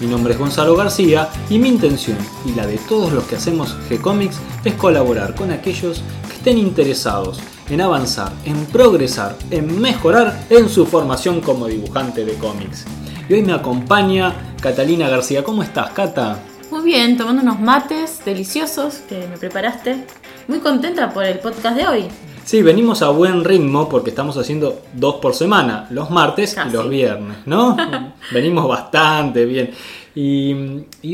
Mi 0.00 0.06
nombre 0.06 0.32
es 0.32 0.38
Gonzalo 0.38 0.74
García 0.74 1.28
y 1.48 1.58
mi 1.58 1.68
intención 1.68 2.18
y 2.44 2.52
la 2.54 2.66
de 2.66 2.78
todos 2.78 3.12
los 3.12 3.24
que 3.24 3.36
hacemos 3.36 3.76
G-Comics 3.88 4.36
es 4.64 4.74
colaborar 4.74 5.34
con 5.34 5.52
aquellos 5.52 6.02
que 6.28 6.34
estén 6.34 6.58
interesados 6.58 7.40
en 7.70 7.80
avanzar, 7.80 8.32
en 8.44 8.66
progresar, 8.66 9.36
en 9.50 9.80
mejorar 9.80 10.46
en 10.50 10.68
su 10.68 10.84
formación 10.84 11.40
como 11.40 11.68
dibujante 11.68 12.24
de 12.24 12.34
cómics. 12.34 12.84
Y 13.28 13.34
hoy 13.34 13.42
me 13.42 13.52
acompaña 13.52 14.54
Catalina 14.60 15.08
García. 15.08 15.44
¿Cómo 15.44 15.62
estás, 15.62 15.90
Cata? 15.90 16.38
Muy 16.70 16.82
bien, 16.82 17.16
tomando 17.16 17.42
unos 17.42 17.60
mates 17.60 18.22
deliciosos 18.24 18.96
que 19.08 19.26
me 19.28 19.38
preparaste. 19.38 20.04
Muy 20.48 20.58
contenta 20.58 21.12
por 21.14 21.24
el 21.24 21.38
podcast 21.38 21.76
de 21.76 21.86
hoy. 21.86 22.08
Sí, 22.44 22.60
venimos 22.60 23.00
a 23.00 23.08
buen 23.08 23.42
ritmo 23.42 23.88
porque 23.88 24.10
estamos 24.10 24.36
haciendo 24.36 24.82
dos 24.92 25.14
por 25.14 25.34
semana, 25.34 25.86
los 25.90 26.10
martes 26.10 26.54
y 26.68 26.70
los 26.70 26.90
viernes, 26.90 27.38
¿no? 27.46 27.74
venimos 28.34 28.68
bastante 28.68 29.46
bien. 29.46 29.70
Y, 30.14 30.52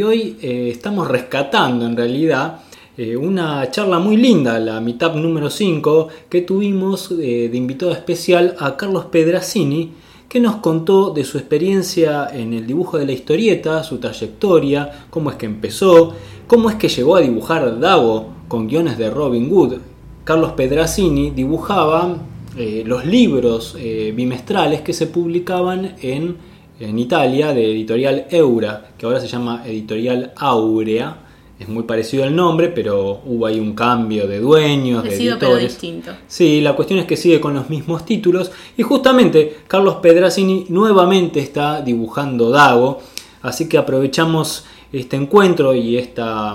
hoy 0.02 0.38
eh, 0.43 0.71
estamos 0.73 1.07
rescatando 1.07 1.87
en 1.87 1.96
realidad 1.96 2.63
eh, 2.96 3.16
una 3.16 3.71
charla 3.71 4.01
muy 4.01 4.16
linda, 4.16 4.59
la 4.59 4.80
mitad 4.80 5.15
número 5.15 5.51
5, 5.51 6.09
que 6.29 6.41
tuvimos 6.41 7.13
eh, 7.13 7.49
de 7.49 7.57
invitado 7.57 7.93
especial 7.93 8.57
a 8.59 8.76
Carlos 8.76 9.04
Pedrazzini, 9.04 9.93
que 10.29 10.41
nos 10.41 10.57
contó 10.57 11.10
de 11.10 11.23
su 11.23 11.38
experiencia 11.38 12.29
en 12.32 12.54
el 12.54 12.66
dibujo 12.66 12.99
de 12.99 13.07
la 13.07 13.13
historieta, 13.13 13.85
su 13.85 13.99
trayectoria, 13.99 15.07
cómo 15.10 15.30
es 15.30 15.37
que 15.37 15.47
empezó, 15.47 16.13
cómo 16.49 16.71
es 16.71 16.74
que 16.74 16.88
llegó 16.88 17.15
a 17.15 17.21
dibujar 17.21 17.79
Dago 17.79 18.30
con 18.49 18.66
guiones 18.66 18.99
de 18.99 19.10
Robin 19.10 19.49
Wood. 19.49 19.90
Carlos 20.24 20.52
Pedrazzini 20.52 21.30
dibujaba 21.30 22.16
eh, 22.57 22.82
los 22.87 23.04
libros 23.04 23.76
eh, 23.79 24.13
bimestrales 24.15 24.82
que 24.82 24.93
se 24.93 25.07
publicaban 25.07 25.96
en, 26.02 26.37
en 26.79 26.99
Italia 26.99 27.52
de 27.52 27.71
editorial 27.71 28.26
Eura, 28.30 28.91
que 28.98 29.07
ahora 29.07 29.21
se 29.21 29.29
llama 29.29 29.63
editorial 29.66 30.32
Aurea 30.37 31.30
es 31.60 31.68
muy 31.68 31.82
parecido 31.82 32.24
el 32.24 32.35
nombre, 32.35 32.68
pero 32.68 33.21
hubo 33.26 33.45
ahí 33.45 33.60
un 33.60 33.74
cambio 33.74 34.26
de 34.26 34.41
dueños, 34.41 35.04
de 35.04 35.15
editores. 35.15 35.38
Pero 35.38 35.57
distinto. 35.57 36.10
Sí, 36.26 36.63
la 36.63 36.74
cuestión 36.74 36.98
es 37.01 37.04
que 37.04 37.18
sigue 37.18 37.38
con 37.38 37.52
los 37.52 37.68
mismos 37.68 38.07
títulos 38.07 38.51
y 38.79 38.82
justamente 38.82 39.59
Carlos 39.68 39.96
Pedrazzini 39.96 40.65
nuevamente 40.71 41.38
está 41.38 41.82
dibujando 41.82 42.48
Dago, 42.48 43.01
así 43.43 43.68
que 43.68 43.76
aprovechamos 43.76 44.65
este 44.91 45.16
encuentro 45.16 45.74
y 45.74 45.98
esta 45.98 46.54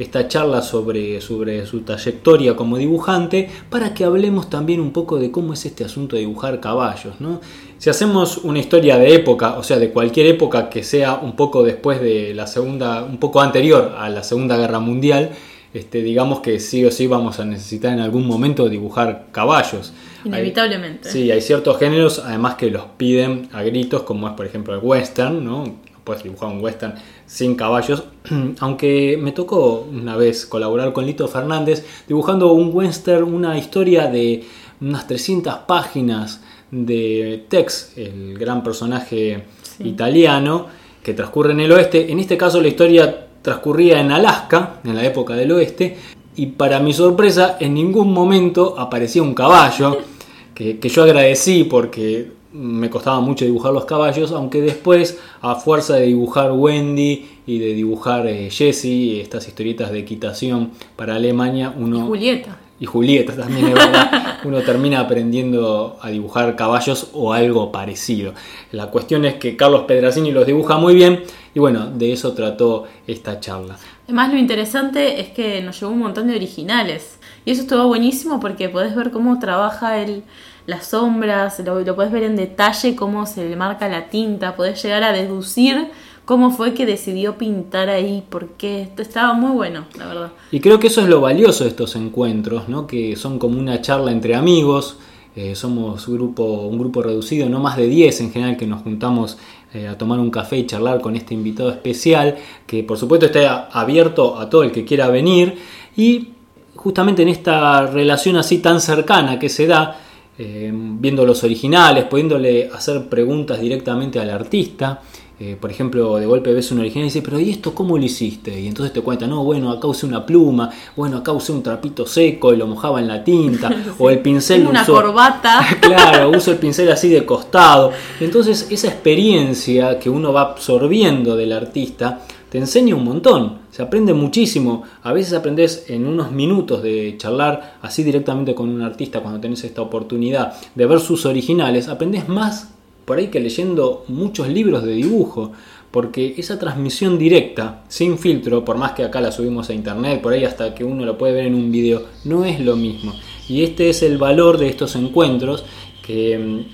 esta 0.00 0.26
charla 0.28 0.62
sobre, 0.62 1.20
sobre 1.20 1.66
su 1.66 1.82
trayectoria 1.82 2.56
como 2.56 2.78
dibujante 2.78 3.50
para 3.68 3.92
que 3.92 4.04
hablemos 4.04 4.48
también 4.48 4.80
un 4.80 4.92
poco 4.92 5.18
de 5.18 5.30
cómo 5.30 5.52
es 5.52 5.66
este 5.66 5.84
asunto 5.84 6.16
de 6.16 6.20
dibujar 6.20 6.58
caballos. 6.58 7.20
¿no? 7.20 7.42
Si 7.76 7.90
hacemos 7.90 8.38
una 8.38 8.58
historia 8.58 8.96
de 8.96 9.14
época, 9.14 9.58
o 9.58 9.62
sea, 9.62 9.78
de 9.78 9.90
cualquier 9.90 10.26
época 10.26 10.70
que 10.70 10.82
sea 10.82 11.16
un 11.16 11.36
poco 11.36 11.62
después 11.62 12.00
de 12.00 12.32
la 12.34 12.46
segunda, 12.46 13.04
un 13.04 13.18
poco 13.18 13.42
anterior 13.42 13.94
a 13.98 14.08
la 14.08 14.22
Segunda 14.22 14.56
Guerra 14.56 14.80
Mundial, 14.80 15.32
este, 15.74 16.02
digamos 16.02 16.40
que 16.40 16.60
sí 16.60 16.82
o 16.84 16.90
sí 16.90 17.06
vamos 17.06 17.38
a 17.38 17.44
necesitar 17.44 17.92
en 17.92 18.00
algún 18.00 18.26
momento 18.26 18.70
dibujar 18.70 19.26
caballos. 19.32 19.92
Inevitablemente. 20.24 21.10
sí, 21.10 21.30
hay 21.30 21.42
ciertos 21.42 21.78
géneros 21.78 22.18
además 22.18 22.54
que 22.54 22.70
los 22.70 22.84
piden 22.96 23.48
a 23.52 23.62
gritos, 23.62 24.02
como 24.02 24.28
es 24.28 24.34
por 24.34 24.46
ejemplo 24.46 24.74
el 24.74 24.80
western, 24.82 25.44
¿no? 25.44 25.89
Puedes 26.04 26.22
dibujar 26.22 26.50
un 26.50 26.62
western 26.62 26.94
sin 27.26 27.54
caballos, 27.54 28.04
aunque 28.60 29.18
me 29.20 29.32
tocó 29.32 29.86
una 29.90 30.16
vez 30.16 30.46
colaborar 30.46 30.92
con 30.92 31.06
Lito 31.06 31.28
Fernández 31.28 31.84
dibujando 32.08 32.52
un 32.52 32.70
western, 32.72 33.32
una 33.32 33.58
historia 33.58 34.06
de 34.08 34.44
unas 34.80 35.06
300 35.06 35.54
páginas 35.66 36.40
de 36.70 37.44
Tex, 37.48 37.92
el 37.96 38.38
gran 38.38 38.62
personaje 38.62 39.44
italiano 39.80 40.66
que 41.02 41.14
transcurre 41.14 41.52
en 41.52 41.60
el 41.60 41.72
oeste. 41.72 42.10
En 42.10 42.18
este 42.18 42.36
caso 42.36 42.60
la 42.60 42.68
historia 42.68 43.26
transcurría 43.42 44.00
en 44.00 44.12
Alaska, 44.12 44.80
en 44.84 44.94
la 44.94 45.04
época 45.04 45.34
del 45.34 45.52
oeste, 45.52 45.96
y 46.36 46.46
para 46.46 46.80
mi 46.80 46.92
sorpresa 46.92 47.56
en 47.60 47.74
ningún 47.74 48.12
momento 48.12 48.78
aparecía 48.78 49.22
un 49.22 49.34
caballo, 49.34 49.98
que, 50.54 50.78
que 50.78 50.88
yo 50.88 51.02
agradecí 51.02 51.64
porque 51.64 52.39
me 52.52 52.90
costaba 52.90 53.20
mucho 53.20 53.44
dibujar 53.44 53.72
los 53.72 53.84
caballos, 53.84 54.32
aunque 54.32 54.60
después, 54.60 55.18
a 55.40 55.54
fuerza 55.54 55.96
de 55.96 56.06
dibujar 56.06 56.52
Wendy 56.52 57.28
y 57.46 57.58
de 57.58 57.74
dibujar 57.74 58.26
eh, 58.26 58.50
Jessie, 58.50 59.20
estas 59.20 59.46
historietas 59.46 59.92
de 59.92 60.00
equitación 60.00 60.72
para 60.96 61.14
Alemania, 61.14 61.72
uno... 61.76 61.98
Y 61.98 62.08
Julieta. 62.08 62.58
Y 62.80 62.86
Julieta 62.86 63.36
también 63.36 63.68
es 63.68 63.74
verdad, 63.74 64.38
uno 64.44 64.62
termina 64.62 65.00
aprendiendo 65.00 65.98
a 66.00 66.08
dibujar 66.08 66.56
caballos 66.56 67.10
o 67.12 67.34
algo 67.34 67.70
parecido. 67.70 68.32
La 68.72 68.86
cuestión 68.86 69.26
es 69.26 69.34
que 69.34 69.54
Carlos 69.54 69.82
Pedrazzini 69.82 70.32
los 70.32 70.46
dibuja 70.46 70.78
muy 70.78 70.94
bien 70.94 71.22
y 71.54 71.58
bueno, 71.58 71.90
de 71.90 72.12
eso 72.12 72.32
trató 72.32 72.84
esta 73.06 73.38
charla. 73.38 73.76
Además 74.04 74.32
lo 74.32 74.38
interesante 74.38 75.20
es 75.20 75.28
que 75.28 75.60
nos 75.60 75.78
llevó 75.78 75.92
un 75.92 75.98
montón 75.98 76.28
de 76.28 76.36
originales 76.36 77.18
y 77.44 77.50
eso 77.50 77.62
estuvo 77.62 77.86
buenísimo 77.86 78.40
porque 78.40 78.70
podés 78.70 78.96
ver 78.96 79.10
cómo 79.10 79.38
trabaja 79.38 79.98
el 79.98 80.24
las 80.70 80.86
sombras, 80.86 81.58
lo, 81.60 81.80
lo 81.80 81.94
puedes 81.94 82.10
ver 82.10 82.22
en 82.22 82.36
detalle 82.36 82.96
cómo 82.96 83.26
se 83.26 83.46
le 83.46 83.56
marca 83.56 83.88
la 83.88 84.08
tinta, 84.08 84.56
podés 84.56 84.82
llegar 84.82 85.02
a 85.02 85.12
deducir 85.12 85.88
cómo 86.24 86.52
fue 86.52 86.74
que 86.74 86.86
decidió 86.86 87.36
pintar 87.36 87.88
ahí, 87.88 88.22
porque 88.30 88.88
estaba 88.96 89.34
muy 89.34 89.50
bueno, 89.50 89.86
la 89.98 90.06
verdad. 90.06 90.32
Y 90.52 90.60
creo 90.60 90.78
que 90.78 90.86
eso 90.86 91.00
es 91.00 91.08
lo 91.08 91.20
valioso 91.20 91.64
de 91.64 91.70
estos 91.70 91.96
encuentros, 91.96 92.68
¿no? 92.68 92.86
que 92.86 93.16
son 93.16 93.40
como 93.40 93.58
una 93.58 93.82
charla 93.82 94.12
entre 94.12 94.36
amigos, 94.36 94.96
eh, 95.34 95.56
somos 95.56 96.08
grupo, 96.08 96.44
un 96.44 96.78
grupo 96.78 97.02
reducido, 97.02 97.48
no 97.48 97.58
más 97.58 97.76
de 97.76 97.88
10 97.88 98.20
en 98.20 98.32
general, 98.32 98.56
que 98.56 98.68
nos 98.68 98.82
juntamos 98.82 99.38
eh, 99.74 99.88
a 99.88 99.98
tomar 99.98 100.20
un 100.20 100.30
café 100.30 100.56
y 100.58 100.66
charlar 100.66 101.00
con 101.00 101.16
este 101.16 101.34
invitado 101.34 101.70
especial, 101.70 102.36
que 102.64 102.84
por 102.84 102.96
supuesto 102.96 103.26
está 103.26 103.68
abierto 103.72 104.38
a 104.38 104.48
todo 104.48 104.62
el 104.62 104.70
que 104.70 104.84
quiera 104.84 105.08
venir, 105.08 105.58
y 105.96 106.28
justamente 106.76 107.22
en 107.22 107.28
esta 107.28 107.86
relación 107.86 108.36
así 108.36 108.58
tan 108.58 108.80
cercana 108.80 109.38
que 109.38 109.48
se 109.48 109.66
da, 109.66 110.00
eh, 110.42 110.72
viendo 110.72 111.26
los 111.26 111.44
originales, 111.44 112.04
pudiéndole 112.04 112.70
hacer 112.72 113.10
preguntas 113.10 113.60
directamente 113.60 114.18
al 114.18 114.30
artista. 114.30 115.02
Eh, 115.38 115.54
por 115.60 115.70
ejemplo, 115.70 116.16
de 116.16 116.24
golpe 116.24 116.50
ves 116.54 116.72
un 116.72 116.80
original 116.80 117.04
y 117.04 117.08
dices, 117.08 117.22
pero 117.22 117.38
¿y 117.38 117.50
esto 117.50 117.74
cómo 117.74 117.98
lo 117.98 118.04
hiciste? 118.04 118.58
Y 118.58 118.66
entonces 118.66 118.90
te 118.94 119.02
cuenta, 119.02 119.26
no, 119.26 119.44
bueno, 119.44 119.70
acá 119.70 119.86
usé 119.86 120.06
una 120.06 120.24
pluma, 120.24 120.70
bueno, 120.96 121.18
acá 121.18 121.32
usé 121.32 121.52
un 121.52 121.62
trapito 121.62 122.06
seco 122.06 122.54
y 122.54 122.56
lo 122.56 122.66
mojaba 122.66 123.00
en 123.00 123.08
la 123.08 123.22
tinta, 123.22 123.70
o 123.98 124.08
el 124.08 124.20
pincel... 124.20 124.66
Una 124.66 124.86
corbata. 124.86 125.60
claro, 125.82 126.30
uso 126.30 126.52
el 126.52 126.56
pincel 126.56 126.90
así 126.90 127.10
de 127.10 127.26
costado. 127.26 127.92
Entonces 128.18 128.66
esa 128.70 128.88
experiencia 128.88 129.98
que 129.98 130.08
uno 130.08 130.32
va 130.32 130.40
absorbiendo 130.40 131.36
del 131.36 131.52
artista 131.52 132.22
te 132.50 132.58
enseña 132.58 132.96
un 132.96 133.04
montón, 133.04 133.58
se 133.70 133.82
aprende 133.82 134.12
muchísimo. 134.12 134.82
A 135.02 135.12
veces 135.12 135.32
aprendes 135.32 135.84
en 135.88 136.06
unos 136.06 136.32
minutos 136.32 136.82
de 136.82 137.14
charlar 137.16 137.78
así 137.80 138.02
directamente 138.02 138.54
con 138.54 138.68
un 138.68 138.82
artista 138.82 139.20
cuando 139.20 139.40
tenés 139.40 139.64
esta 139.64 139.82
oportunidad 139.82 140.54
de 140.74 140.86
ver 140.86 141.00
sus 141.00 141.26
originales, 141.26 141.88
aprendes 141.88 142.28
más 142.28 142.72
por 143.04 143.18
ahí 143.18 143.28
que 143.28 143.40
leyendo 143.40 144.04
muchos 144.06 144.48
libros 144.48 144.84
de 144.84 144.92
dibujo, 144.92 145.50
porque 145.90 146.34
esa 146.38 146.60
transmisión 146.60 147.18
directa, 147.18 147.82
sin 147.88 148.18
filtro, 148.18 148.64
por 148.64 148.76
más 148.76 148.92
que 148.92 149.02
acá 149.02 149.20
la 149.20 149.32
subimos 149.32 149.68
a 149.68 149.74
internet, 149.74 150.20
por 150.20 150.32
ahí 150.32 150.44
hasta 150.44 150.74
que 150.74 150.84
uno 150.84 151.04
lo 151.04 151.18
puede 151.18 151.32
ver 151.32 151.46
en 151.46 151.56
un 151.56 151.72
video, 151.72 152.04
no 152.24 152.44
es 152.44 152.60
lo 152.60 152.76
mismo. 152.76 153.12
Y 153.48 153.64
este 153.64 153.90
es 153.90 154.04
el 154.04 154.16
valor 154.16 154.58
de 154.58 154.68
estos 154.68 154.94
encuentros 154.94 155.64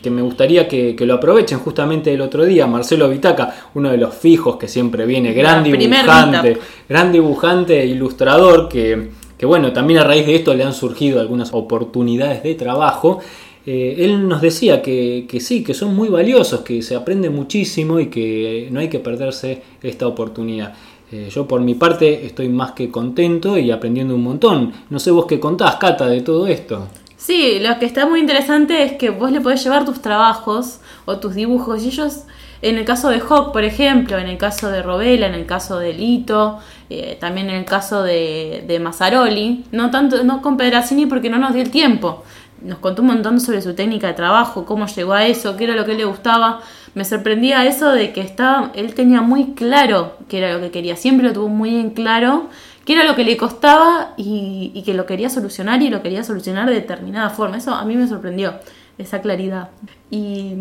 que, 0.03 0.11
me 0.11 0.23
gustaría 0.23 0.67
que, 0.69 0.97
lo 1.01 1.15
aprovechen 1.15 1.59
justamente 1.59 2.13
el 2.13 2.21
otro 2.21 2.45
día. 2.45 2.67
Marcelo 2.67 3.09
Vitaca, 3.09 3.71
uno 3.75 3.91
de 3.91 3.99
los 3.99 4.15
fijos 4.15 4.57
que 4.57 4.69
siempre 4.69 5.07
viene, 5.07 5.33
gran 5.33 5.63
dibujante, 5.63 6.59
gran 6.89 7.13
dibujante 7.13 7.83
e 7.83 7.87
ilustrador, 7.87 8.69
que, 8.69 9.11
bueno, 9.43 9.73
también 9.73 10.01
a 10.01 10.05
raíz 10.05 10.27
de 10.27 10.37
esto 10.37 10.55
le 10.55 10.65
han 10.65 10.73
surgido 10.73 11.21
algunas 11.21 11.53
oportunidades 11.53 12.43
de 12.43 12.55
trabajo. 12.55 13.21
Eh, 13.67 13.97
él 13.99 14.29
nos 14.29 14.41
decía 14.41 14.81
que, 14.81 15.27
sí, 15.41 15.63
que 15.63 15.75
son 15.75 15.95
muy 15.95 16.09
valiosos, 16.09 16.61
que 16.61 16.81
se 16.83 16.95
aprende 16.95 17.29
muchísimo 17.29 18.01
y 18.01 18.07
que 18.07 18.69
no 18.71 18.81
hay 18.81 18.89
que 18.89 19.01
perderse 19.01 19.63
esta 19.83 20.07
oportunidad. 20.07 20.75
Eh, 21.13 21.29
yo 21.31 21.47
por 21.47 21.61
mi 21.61 21.75
parte 21.75 22.27
estoy 22.27 22.49
más 22.49 22.73
que 22.73 22.91
contento 22.91 23.59
y 23.59 23.71
aprendiendo 23.71 24.15
un 24.15 24.23
montón. 24.23 24.73
No 24.89 24.99
sé 24.99 25.11
vos 25.11 25.27
qué 25.27 25.39
contás, 25.39 25.77
Cata, 25.77 26.07
de 26.07 26.23
todo 26.23 26.47
esto. 26.47 26.89
Sí, 27.27 27.59
lo 27.59 27.77
que 27.81 27.87
está 27.87 28.07
muy 28.07 28.21
interesante 28.21 28.85
es 28.85 28.93
que 28.93 29.11
vos 29.11 29.33
le 29.33 29.41
podés 29.41 29.65
llevar 29.65 29.85
tus 29.85 30.01
trabajos 30.01 30.79
o 31.07 31.19
tus 31.19 31.35
dibujos 31.35 31.83
y 31.83 31.89
ellos 31.89 32.23
En 32.63 32.79
el 32.79 32.85
caso 32.85 33.09
de 33.11 33.19
Hawk, 33.19 33.53
por 33.53 33.65
ejemplo, 33.65 34.17
en 34.17 34.29
el 34.29 34.39
caso 34.39 34.71
de 34.71 34.81
Robela, 34.81 35.27
en 35.27 35.35
el 35.35 35.45
caso 35.45 35.81
de 35.81 35.93
Lito, 35.93 36.61
eh, 36.89 37.17
también 37.21 37.51
en 37.51 37.57
el 37.57 37.65
caso 37.65 38.05
de, 38.05 38.65
de 38.69 38.79
Mazzaroli, 38.79 39.65
no 39.73 39.91
tanto 39.91 40.23
no 40.23 40.41
con 40.41 40.57
Pedrazzini 40.57 41.07
porque 41.07 41.29
no 41.29 41.39
nos 41.39 41.53
dio 41.53 41.63
el 41.63 41.71
tiempo. 41.71 42.23
Nos 42.63 42.79
contó 42.79 43.03
un 43.03 43.09
montón 43.09 43.41
sobre 43.41 43.61
su 43.61 43.75
técnica 43.75 44.07
de 44.07 44.15
trabajo, 44.15 44.65
cómo 44.65 44.87
llegó 44.87 45.13
a 45.13 45.27
eso, 45.27 45.57
qué 45.57 45.65
era 45.65 45.75
lo 45.75 45.85
que 45.85 45.95
le 45.95 46.05
gustaba. 46.05 46.61
Me 46.95 47.05
sorprendía 47.05 47.67
eso 47.67 47.91
de 47.91 48.13
que 48.13 48.21
estaba, 48.21 48.71
él 48.75 48.95
tenía 48.95 49.21
muy 49.21 49.55
claro 49.55 50.17
qué 50.29 50.39
era 50.39 50.53
lo 50.55 50.61
que 50.61 50.71
quería, 50.71 50.95
siempre 50.97 51.27
lo 51.27 51.33
tuvo 51.35 51.49
muy 51.49 51.75
en 51.75 51.91
claro 51.91 52.49
qué 52.87 52.95
era 52.95 53.05
lo 53.05 53.15
que 53.15 53.25
le 53.25 53.37
costaba 53.37 54.15
y, 54.17 54.71
y 54.75 54.83
que 54.83 54.95
lo 54.95 55.05
quería 55.05 55.29
solucionar 55.29 55.83
y 55.83 55.91
lo 55.91 56.03
quería 56.03 56.25
solucionar 56.25 56.67
de 56.69 56.75
determinada 56.75 57.29
forma. 57.29 57.59
Eso 57.59 57.75
a 57.75 57.85
mí 57.85 57.97
me 57.97 58.09
sorprendió, 58.09 58.55
esa 58.97 59.21
claridad. 59.21 59.69
Y 60.11 60.55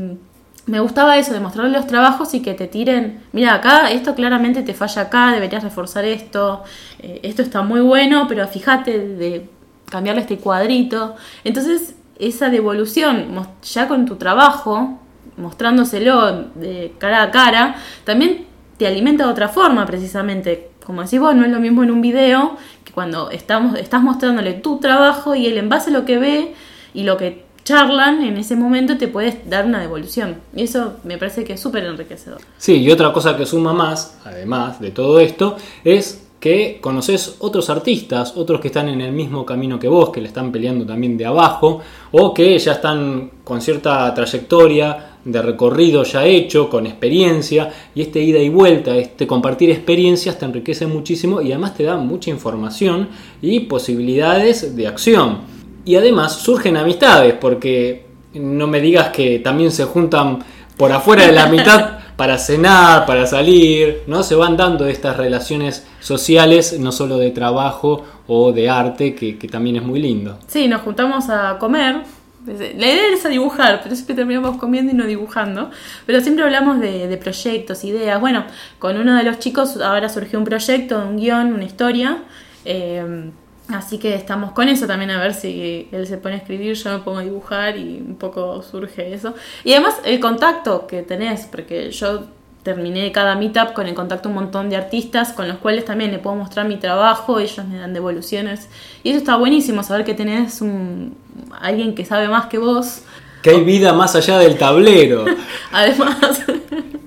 me 0.66 0.80
gustaba 0.80 1.18
eso, 1.18 1.34
de 1.34 1.40
mostrarle 1.40 1.72
los 1.72 1.86
trabajos 1.86 2.34
y 2.34 2.42
que 2.42 2.56
te 2.56 2.68
tiren, 2.68 3.22
mira 3.32 3.54
acá, 3.54 3.92
esto 3.92 4.16
claramente 4.16 4.64
te 4.64 4.74
falla 4.74 5.04
acá, 5.04 5.32
deberías 5.32 5.64
reforzar 5.64 6.06
esto, 6.06 6.64
eh, 7.00 7.20
esto 7.24 7.44
está 7.44 7.62
muy 7.62 7.82
bueno, 7.82 8.26
pero 8.28 8.48
fíjate 8.48 8.98
de 8.98 9.48
cambiarle 9.90 10.22
este 10.22 10.38
cuadrito. 10.40 11.16
Entonces, 11.44 11.96
esa 12.18 12.50
devolución, 12.50 13.28
ya 13.62 13.88
con 13.88 14.06
tu 14.06 14.16
trabajo, 14.16 15.00
mostrándoselo 15.38 16.46
de 16.56 16.94
cara 16.98 17.22
a 17.22 17.32
cara, 17.32 17.76
también 18.04 18.48
te 18.78 18.88
alimenta 18.88 19.26
de 19.26 19.32
otra 19.32 19.50
forma, 19.50 19.86
precisamente. 19.86 20.72
Como 20.86 21.02
decís 21.02 21.20
vos, 21.20 21.36
no 21.36 21.44
es 21.44 21.52
lo 21.52 21.60
mismo 21.60 21.84
en 21.84 21.92
un 21.92 22.02
video 22.02 22.58
que 22.84 22.94
cuando 22.94 23.32
estamos, 23.32 23.78
estás 23.78 24.02
mostrándole 24.02 24.54
tu 24.54 24.80
trabajo 24.80 25.36
y 25.36 25.48
él 25.48 25.58
en 25.58 25.70
base 25.70 25.90
a 25.90 25.94
lo 25.94 26.06
que 26.06 26.18
ve 26.18 26.54
y 26.94 27.04
lo 27.04 27.18
que 27.18 27.44
charlan 27.64 28.24
en 28.24 28.38
ese 28.38 28.56
momento 28.56 28.98
te 28.98 29.08
puedes 29.08 29.50
dar 29.50 29.66
una 29.66 29.80
devolución. 29.80 30.38
Y 30.56 30.64
eso 30.64 30.94
me 31.04 31.18
parece 31.18 31.44
que 31.44 31.54
es 31.54 31.60
súper 31.60 31.84
enriquecedor. 31.86 32.40
Sí, 32.58 32.78
y 32.78 32.92
otra 32.92 33.12
cosa 33.12 33.36
que 33.36 33.46
suma 33.46 33.74
más, 33.74 34.20
además 34.24 34.80
de 34.80 34.92
todo 34.92 35.20
esto, 35.20 35.58
es 35.84 36.22
que 36.40 36.78
conoces 36.80 37.38
otros 37.40 37.72
artistas, 37.72 38.38
otros 38.38 38.62
que 38.62 38.68
están 38.68 38.88
en 38.88 39.02
el 39.02 39.12
mismo 39.12 39.44
camino 39.44 39.80
que 39.80 39.88
vos, 39.88 40.12
que 40.12 40.22
le 40.22 40.28
están 40.28 40.52
peleando 40.52 40.86
también 40.86 41.18
de 41.18 41.26
abajo, 41.26 41.82
o 42.12 42.36
que 42.36 42.60
ya 42.60 42.74
están 42.74 43.32
con 43.44 43.62
cierta 43.62 44.14
trayectoria 44.14 45.15
de 45.26 45.42
recorrido 45.42 46.04
ya 46.04 46.24
hecho, 46.24 46.70
con 46.70 46.86
experiencia, 46.86 47.74
y 47.96 48.04
este 48.04 48.22
ida 48.22 48.40
y 48.40 48.50
vuelta, 48.50 48.96
este 48.96 49.26
compartir 49.26 49.72
experiencias 49.72 50.38
te 50.38 50.46
enriquece 50.46 50.86
muchísimo 50.86 51.42
y 51.42 51.52
además 51.52 51.76
te 51.76 51.84
da 51.84 51.98
mucha 51.98 52.30
información 52.30 53.10
y 53.42 53.62
posibilidades 53.62 54.76
de 54.76 54.88
acción. 54.88 55.40
Y 55.84 55.96
además 55.96 56.34
surgen 56.34 56.78
amistades, 56.78 57.34
porque 57.34 58.06
no 58.36 58.68
me 58.68 58.80
digas 58.80 59.10
que 59.10 59.40
también 59.40 59.72
se 59.72 59.86
juntan 59.86 60.40
por 60.78 60.92
afuera 60.92 61.26
de 61.26 61.32
la 61.32 61.48
mitad 61.48 62.00
para 62.16 62.38
cenar, 62.38 63.06
para 63.06 63.26
salir, 63.26 64.04
¿no? 64.08 64.24
Se 64.24 64.36
van 64.36 64.56
dando 64.56 64.88
estas 64.88 65.18
relaciones 65.18 65.86
sociales, 66.00 66.80
no 66.80 66.92
solo 66.92 67.18
de 67.18 67.32
trabajo 67.32 68.04
o 68.28 68.52
de 68.52 68.70
arte, 68.70 69.16
que, 69.16 69.38
que 69.38 69.48
también 69.48 69.78
es 69.78 69.84
muy 69.84 70.00
lindo. 70.00 70.38
Sí, 70.48 70.68
nos 70.68 70.82
juntamos 70.82 71.30
a 71.30 71.58
comer. 71.60 72.04
La 72.46 72.54
idea 72.54 73.14
es 73.14 73.26
a 73.26 73.30
dibujar, 73.30 73.82
pero 73.82 73.96
siempre 73.96 74.16
terminamos 74.16 74.58
comiendo 74.58 74.92
y 74.92 74.96
no 74.96 75.06
dibujando. 75.06 75.72
Pero 76.06 76.22
siempre 76.22 76.44
hablamos 76.44 76.80
de, 76.80 77.08
de 77.08 77.18
proyectos, 77.18 77.84
ideas. 77.84 78.20
Bueno, 78.20 78.46
con 78.80 78.98
uno 78.98 79.16
de 79.16 79.24
los 79.24 79.40
chicos 79.40 79.78
ahora 79.82 80.10
surgió 80.10 80.40
un 80.40 80.46
proyecto, 80.46 81.04
un 81.08 81.18
guion, 81.18 81.54
una 81.54 81.64
historia. 81.64 82.24
Eh, 82.66 83.32
así 83.70 83.98
que 83.98 84.14
estamos 84.16 84.52
con 84.52 84.68
eso 84.68 84.86
también 84.88 85.12
a 85.12 85.20
ver 85.20 85.34
si 85.34 85.88
él 85.92 86.06
se 86.08 86.18
pone 86.18 86.36
a 86.36 86.38
escribir, 86.38 86.76
yo 86.76 86.98
me 86.98 87.04
pongo 87.04 87.20
a 87.20 87.24
dibujar 87.24 87.78
y 87.78 88.04
un 88.06 88.16
poco 88.16 88.62
surge 88.62 89.14
eso. 89.14 89.34
Y 89.64 89.74
además 89.74 90.00
el 90.04 90.20
contacto 90.20 90.88
que 90.88 91.02
tenés, 91.04 91.46
porque 91.46 91.92
yo 91.92 92.26
terminé 92.64 93.12
cada 93.12 93.36
meetup 93.36 93.74
con 93.74 93.86
el 93.86 93.94
contacto 93.94 94.28
un 94.28 94.36
montón 94.36 94.70
de 94.70 94.76
artistas 94.76 95.34
con 95.34 95.48
los 95.48 95.58
cuales 95.60 95.86
también 95.86 96.12
le 96.12 96.18
puedo 96.18 96.36
mostrar 96.36 96.68
mi 96.68 96.78
trabajo, 96.78 97.40
ellos 97.40 97.64
me 97.66 97.78
dan 97.78 97.94
devoluciones. 97.94 98.70
Y 99.04 99.10
eso 99.10 99.20
está 99.20 99.36
buenísimo, 99.36 99.84
saber 99.84 100.04
que 100.04 100.16
tenés 100.16 100.62
un, 100.62 101.16
alguien 101.60 101.96
que 101.96 102.06
sabe 102.06 102.28
más 102.28 102.48
que 102.48 102.58
vos. 102.58 103.02
Que 103.42 103.52
hay 103.52 103.64
vida 103.64 103.94
más 103.94 104.16
allá 104.16 104.40
del 104.40 104.58
tablero. 104.58 105.26
Además. 105.72 106.44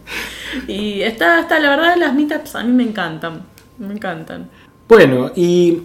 y 0.69 1.03
está, 1.03 1.41
está, 1.41 1.59
la 1.59 1.71
verdad, 1.71 1.97
las 1.97 2.15
meetups 2.15 2.55
a 2.55 2.63
mí 2.63 2.73
me 2.73 2.85
encantan. 2.85 3.43
Me 3.79 3.95
encantan. 3.95 4.49
Bueno, 4.89 5.31
y 5.37 5.79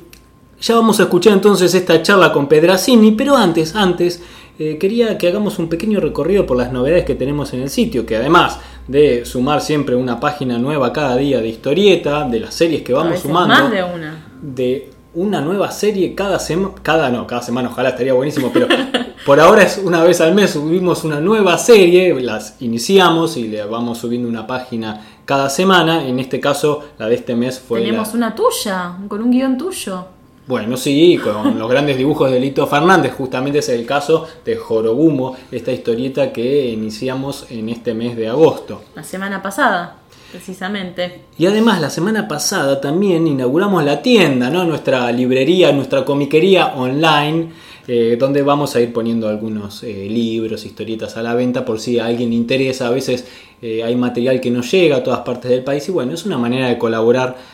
ya 0.61 0.75
vamos 0.75 0.99
a 0.99 1.03
escuchar 1.03 1.33
entonces 1.33 1.73
esta 1.73 2.01
charla 2.01 2.31
con 2.31 2.47
Pedrazzini, 2.47 3.11
pero 3.11 3.35
antes, 3.35 3.75
antes, 3.75 4.23
eh, 4.57 4.77
quería 4.79 5.17
que 5.17 5.27
hagamos 5.27 5.59
un 5.59 5.67
pequeño 5.67 5.99
recorrido 5.99 6.45
por 6.45 6.57
las 6.57 6.71
novedades 6.71 7.05
que 7.05 7.15
tenemos 7.15 7.53
en 7.53 7.63
el 7.63 7.69
sitio, 7.69 8.05
que 8.05 8.15
además 8.15 8.59
de 8.87 9.25
sumar 9.25 9.61
siempre 9.61 9.95
una 9.95 10.19
página 10.19 10.57
nueva 10.57 10.93
cada 10.93 11.17
día 11.17 11.39
de 11.39 11.49
historieta, 11.49 12.27
de 12.27 12.39
las 12.39 12.53
series 12.53 12.81
que 12.83 12.93
vamos 12.93 13.19
sumando, 13.19 13.53
Más 13.55 13.71
de 13.71 13.83
una. 13.83 14.25
de 14.41 14.92
una 15.15 15.41
nueva 15.41 15.71
serie 15.71 16.15
cada 16.15 16.39
semana, 16.39 16.73
cada 16.81 17.09
no, 17.09 17.27
cada 17.27 17.41
semana 17.41 17.69
ojalá 17.69 17.89
estaría 17.89 18.13
buenísimo, 18.13 18.49
pero 18.53 18.67
por 19.25 19.39
ahora 19.39 19.63
es 19.63 19.77
una 19.83 20.03
vez 20.03 20.19
al 20.21 20.33
mes 20.33 20.51
subimos 20.51 21.03
una 21.03 21.19
nueva 21.19 21.57
serie, 21.57 22.19
las 22.21 22.55
iniciamos 22.61 23.37
y 23.37 23.47
le 23.47 23.63
vamos 23.65 23.99
subiendo 23.99 24.27
una 24.27 24.47
página 24.47 25.01
cada 25.25 25.49
semana, 25.49 26.05
en 26.07 26.19
este 26.19 26.39
caso 26.39 26.83
la 26.97 27.07
de 27.07 27.15
este 27.15 27.35
mes 27.35 27.59
fue 27.59 27.79
la- 27.79 27.85
Tenemos 27.85 28.13
una 28.13 28.33
tuya, 28.35 28.93
con 29.07 29.21
un 29.21 29.31
guion 29.31 29.57
tuyo. 29.57 30.05
bueno, 30.47 30.75
sí, 30.77 31.17
con 31.23 31.57
los 31.59 31.69
grandes 31.69 31.97
dibujos 31.97 32.29
de 32.31 32.39
Lito 32.39 32.67
Fernández, 32.67 33.13
justamente 33.17 33.59
es 33.59 33.69
el 33.69 33.85
caso 33.85 34.27
de 34.43 34.55
Jorobumo, 34.57 35.35
esta 35.51 35.71
historieta 35.71 36.33
que 36.33 36.69
iniciamos 36.71 37.45
en 37.49 37.69
este 37.69 37.93
mes 37.93 38.17
de 38.17 38.27
agosto. 38.27 38.81
La 38.95 39.03
semana 39.03 39.41
pasada, 39.41 39.97
precisamente. 40.33 41.25
Y 41.37 41.45
además 41.45 41.79
la 41.79 41.91
semana 41.91 42.27
pasada 42.27 42.81
también 42.81 43.27
inauguramos 43.27 43.83
la 43.83 44.01
tienda, 44.01 44.49
¿no? 44.49 44.65
nuestra 44.65 45.11
librería, 45.11 45.71
nuestra 45.71 46.03
comiquería 46.03 46.73
online, 46.73 47.49
eh, 47.87 48.17
donde 48.19 48.41
vamos 48.41 48.75
a 48.75 48.81
ir 48.81 48.91
poniendo 48.91 49.29
algunos 49.29 49.83
eh, 49.83 50.07
libros, 50.09 50.65
historietas 50.65 51.17
a 51.17 51.21
la 51.21 51.35
venta 51.35 51.63
por 51.63 51.79
si 51.79 51.99
a 51.99 52.07
alguien 52.07 52.33
interesa. 52.33 52.87
A 52.87 52.89
veces 52.89 53.27
eh, 53.61 53.83
hay 53.83 53.95
material 53.95 54.41
que 54.41 54.49
no 54.49 54.63
llega 54.63 54.97
a 54.97 55.03
todas 55.03 55.19
partes 55.19 55.51
del 55.51 55.63
país 55.63 55.87
y 55.87 55.91
bueno, 55.91 56.13
es 56.13 56.25
una 56.25 56.39
manera 56.39 56.67
de 56.67 56.77
colaborar 56.77 57.53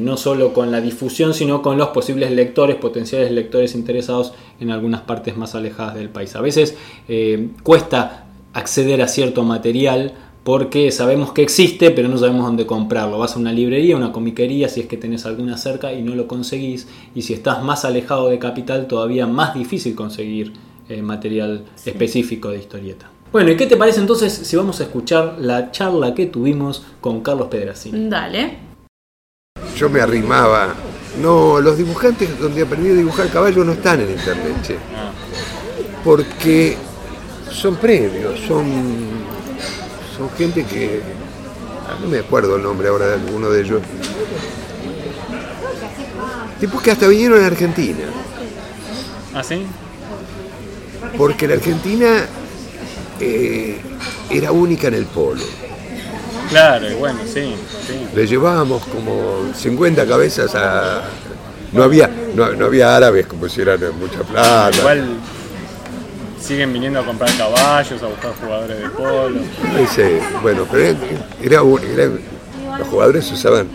no 0.00 0.16
solo 0.16 0.52
con 0.52 0.72
la 0.72 0.80
difusión, 0.80 1.34
sino 1.34 1.62
con 1.62 1.78
los 1.78 1.90
posibles 1.90 2.32
lectores, 2.32 2.74
potenciales 2.74 3.30
lectores 3.30 3.76
interesados 3.76 4.32
en 4.58 4.72
algunas 4.72 5.02
partes 5.02 5.36
más 5.36 5.54
alejadas 5.54 5.94
del 5.94 6.08
país. 6.08 6.34
A 6.34 6.40
veces 6.40 6.76
cuesta 7.62 8.26
acceder 8.54 9.02
a 9.02 9.06
cierto 9.06 9.44
material 9.44 10.14
porque 10.48 10.90
sabemos 10.92 11.32
que 11.32 11.42
existe, 11.42 11.90
pero 11.90 12.08
no 12.08 12.16
sabemos 12.16 12.46
dónde 12.46 12.64
comprarlo. 12.64 13.18
Vas 13.18 13.36
a 13.36 13.38
una 13.38 13.52
librería, 13.52 13.98
una 13.98 14.12
comiquería, 14.12 14.70
si 14.70 14.80
es 14.80 14.86
que 14.86 14.96
tenés 14.96 15.26
alguna 15.26 15.58
cerca 15.58 15.92
y 15.92 16.00
no 16.00 16.14
lo 16.14 16.26
conseguís, 16.26 16.88
y 17.14 17.20
si 17.20 17.34
estás 17.34 17.62
más 17.62 17.84
alejado 17.84 18.30
de 18.30 18.38
capital, 18.38 18.86
todavía 18.86 19.26
más 19.26 19.52
difícil 19.52 19.94
conseguir 19.94 20.54
eh, 20.88 21.02
material 21.02 21.66
específico 21.84 22.48
de 22.48 22.60
historieta. 22.60 23.10
Bueno, 23.30 23.50
¿y 23.50 23.58
qué 23.58 23.66
te 23.66 23.76
parece 23.76 24.00
entonces 24.00 24.32
si 24.32 24.56
vamos 24.56 24.80
a 24.80 24.84
escuchar 24.84 25.36
la 25.38 25.70
charla 25.70 26.14
que 26.14 26.24
tuvimos 26.24 26.82
con 27.02 27.20
Carlos 27.20 27.48
Pedrazzini? 27.48 28.08
Dale. 28.08 28.56
Yo 29.76 29.90
me 29.90 30.00
arrimaba. 30.00 30.74
No, 31.20 31.60
los 31.60 31.76
dibujantes 31.76 32.40
donde 32.40 32.62
aprendí 32.62 32.88
a 32.88 32.94
dibujar 32.94 33.28
caballo 33.28 33.64
no 33.64 33.72
están 33.72 34.00
en 34.00 34.12
internet, 34.12 34.62
che. 34.62 34.76
Porque 36.02 36.74
son 37.50 37.76
previos, 37.76 38.40
son, 38.48 38.64
son 40.18 40.30
gente 40.36 40.64
que. 40.64 41.00
ah, 41.88 41.96
No 42.02 42.08
me 42.08 42.18
acuerdo 42.18 42.56
el 42.56 42.62
nombre 42.62 42.88
ahora 42.88 43.06
de 43.06 43.14
alguno 43.14 43.48
de 43.50 43.62
ellos. 43.62 43.80
Tipos 46.60 46.82
que 46.82 46.90
hasta 46.90 47.06
vinieron 47.06 47.42
a 47.42 47.46
Argentina. 47.46 48.04
¿Ah, 49.34 49.42
sí? 49.44 49.64
Porque 51.16 51.46
la 51.46 51.54
Argentina 51.54 52.26
eh, 53.20 53.80
era 54.30 54.50
única 54.52 54.88
en 54.88 54.94
el 54.94 55.06
polo. 55.06 55.42
Claro, 56.50 56.90
y 56.90 56.94
bueno, 56.94 57.20
sí, 57.24 57.54
sí. 57.86 58.06
Le 58.14 58.26
llevábamos 58.26 58.84
como 58.86 59.52
50 59.54 60.06
cabezas 60.06 60.54
a. 60.54 61.02
No 61.72 61.82
había, 61.82 62.10
no, 62.34 62.52
no 62.54 62.64
había 62.66 62.96
árabes 62.96 63.26
como 63.26 63.48
si 63.48 63.60
eran 63.60 63.78
mucha 64.00 64.20
plata. 64.22 64.76
Igual 64.78 65.04
siguen 66.40 66.72
viniendo 66.72 67.00
a 67.00 67.04
comprar 67.04 67.30
caballos, 67.36 68.02
a 68.02 68.06
buscar 68.06 68.32
jugadores 68.40 68.78
de 68.78 68.88
polo. 68.90 69.40
Ese, 69.78 70.20
bueno, 70.42 70.66
pero 70.70 70.96
era, 71.42 71.60
era 71.60 72.04
los 72.78 72.88
jugadores 72.88 73.30
usaban 73.32 73.66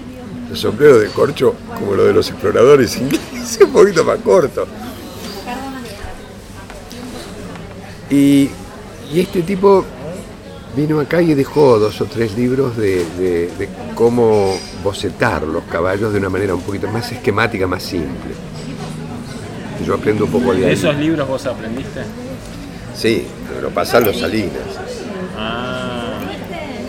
los 0.49 0.59
sombreros 0.59 1.01
de 1.01 1.07
corcho 1.07 1.55
como 1.79 1.95
lo 1.95 2.05
de 2.05 2.13
los 2.13 2.29
exploradores 2.29 2.95
ingleses, 2.97 3.59
un 3.65 3.71
poquito 3.71 4.03
más 4.03 4.17
corto. 4.19 4.67
Y, 8.09 8.49
y 9.11 9.19
este 9.19 9.41
tipo 9.41 9.83
vino 10.75 10.99
acá 10.99 11.21
y 11.21 11.33
dejó 11.33 11.79
dos 11.79 11.99
o 12.01 12.05
tres 12.05 12.35
libros 12.35 12.77
de, 12.77 13.05
de- 13.17 13.49
de 13.57 13.69
cómo 13.95 14.55
bocetar 14.83 15.43
los 15.43 15.63
caballos 15.65 16.13
de 16.13 16.19
una 16.19 16.29
manera 16.29 16.53
un 16.55 16.61
poquito 16.61 16.87
más 16.87 17.11
esquemática, 17.11 17.65
más 17.67 17.83
simple. 17.83 18.33
Yo 19.85 19.95
aprendo 19.95 20.25
un 20.25 20.31
poco 20.31 20.53
de 20.53 20.61
¿De 20.61 20.65
ahí. 20.67 20.73
esos 20.73 20.95
libros 20.95 21.27
vos 21.27 21.45
aprendiste? 21.45 22.01
Sí, 22.95 23.27
pero 23.55 23.69
pasan 23.69 24.05
los 24.05 24.19
Salinas. 24.19 24.51
Ah, 25.37 26.19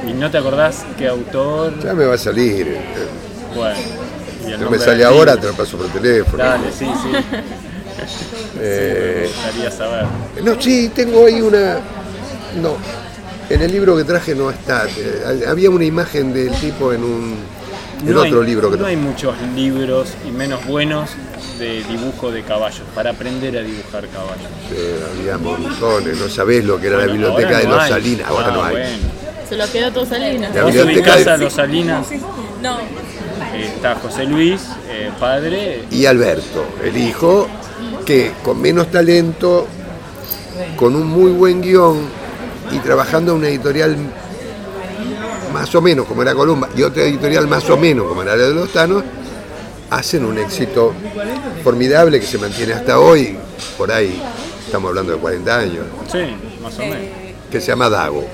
¿Y 0.09 0.13
no 0.13 0.31
te 0.31 0.39
acordás 0.39 0.85
qué 0.99 1.09
autor? 1.09 1.79
Ya 1.83 1.95
me 1.95 2.05
va 2.05 2.15
a 2.15 2.19
salir. 2.19 2.67
eh, 2.69 2.81
Bueno. 3.55 3.79
No 4.61 4.71
me 4.71 4.79
sale 4.79 5.05
ahora, 5.05 5.33
libro. 5.35 5.41
te 5.41 5.47
lo 5.49 5.55
paso 5.55 5.79
por 5.79 5.87
teléfono. 5.89 6.43
Dale, 6.45 6.71
sí, 6.71 6.87
sí. 6.87 7.11
Eh, 8.61 9.21
Me 9.23 9.27
gustaría 9.29 9.71
saber. 9.71 10.05
No, 10.45 10.61
sí, 10.61 10.91
tengo 10.95 11.27
ahí 11.27 11.41
una. 11.41 11.79
No, 12.61 12.77
en 13.49 13.63
el 13.63 13.73
libro 13.73 13.97
que 13.97 14.05
traje 14.05 14.35
no 14.35 14.51
está. 14.51 14.87
Eh, 14.97 15.45
Había 15.49 15.71
una 15.71 15.85
imagen 15.85 16.33
del 16.33 16.51
tipo 16.53 16.93
en 16.93 17.03
un. 17.03 17.37
En 18.07 18.13
No 18.13 18.23
hay- 18.23 18.31
otro 18.31 18.43
libro 18.43 18.71
que 18.71 18.77
No 18.77 18.87
hay 18.87 18.97
muchos 18.97 19.35
libros, 19.55 20.09
y 20.27 20.31
menos 20.31 20.65
buenos, 20.67 21.11
de 21.59 21.85
dibujo 21.85 22.31
de 22.31 22.43
caballos, 22.43 22.83
para 22.95 23.11
aprender 23.11 23.57
a 23.57 23.63
dibujar 23.63 24.07
caballos. 24.09 24.49
Había 25.19 25.39
montones, 25.39 26.19
no 26.21 26.29
sabés 26.29 26.65
lo 26.65 26.81
que 26.81 26.89
era 26.89 26.99
la 26.99 27.07
biblioteca 27.07 27.59
de 27.59 27.65
no 27.65 27.75
los 27.75 27.83
hay. 27.85 27.91
Salinas, 27.91 28.29
ahora 28.29 28.47
Ah, 28.49 28.53
no 28.53 28.65
hay. 28.65 28.73
bueno. 28.73 28.99
Se 29.49 29.57
lo 29.57 29.71
quedó 29.71 29.93
todo 29.93 30.07
Salinas. 30.07 30.53
Vos 30.63 30.75
ubicás 30.77 31.25
de- 31.25 31.31
a 31.31 31.37
los 31.37 31.53
Salinas, 31.53 32.07
No. 32.63 32.79
está 33.57 33.95
José 33.97 34.25
Luis, 34.25 34.61
eh, 34.89 35.11
padre, 35.21 35.85
Y 35.91 36.07
Alberto, 36.07 36.65
el 36.83 36.97
hijo, 36.97 37.47
que 38.07 38.33
con 38.43 38.61
menos 38.61 38.91
talento, 38.91 39.67
con 40.77 40.95
un 40.97 41.07
muy 41.07 41.31
buen 41.33 41.61
guion 41.61 41.99
y 42.73 42.79
trabajando 42.79 43.33
en 43.33 43.39
una 43.39 43.49
editorial 43.49 43.97
más 45.53 45.73
o 45.75 45.81
menos 45.81 46.07
como 46.07 46.23
era 46.23 46.35
Columba 46.35 46.69
y 46.77 46.83
otra 46.83 47.03
editorial 47.05 47.47
más 47.47 47.69
o 47.71 47.77
menos 47.77 48.09
como 48.09 48.23
era 48.23 48.37
la 48.37 48.45
de 48.45 48.55
los 48.55 48.73
Tanos, 48.73 49.05
hacen 49.95 50.25
un 50.25 50.39
éxito 50.39 50.93
formidable 51.63 52.21
que 52.21 52.27
se 52.27 52.39
mantiene 52.39 52.73
hasta 52.73 52.99
hoy, 52.99 53.37
por 53.79 53.91
ahí 53.93 54.21
estamos 54.67 54.89
hablando 54.89 55.13
de 55.13 55.19
40 55.19 55.59
años, 55.59 55.87
sí, 56.11 56.19
más 56.63 56.75
o 56.79 56.83
menos. 56.83 56.97
que 57.51 57.61
se 57.61 57.69
llama 57.69 57.89
Dago. 57.89 58.25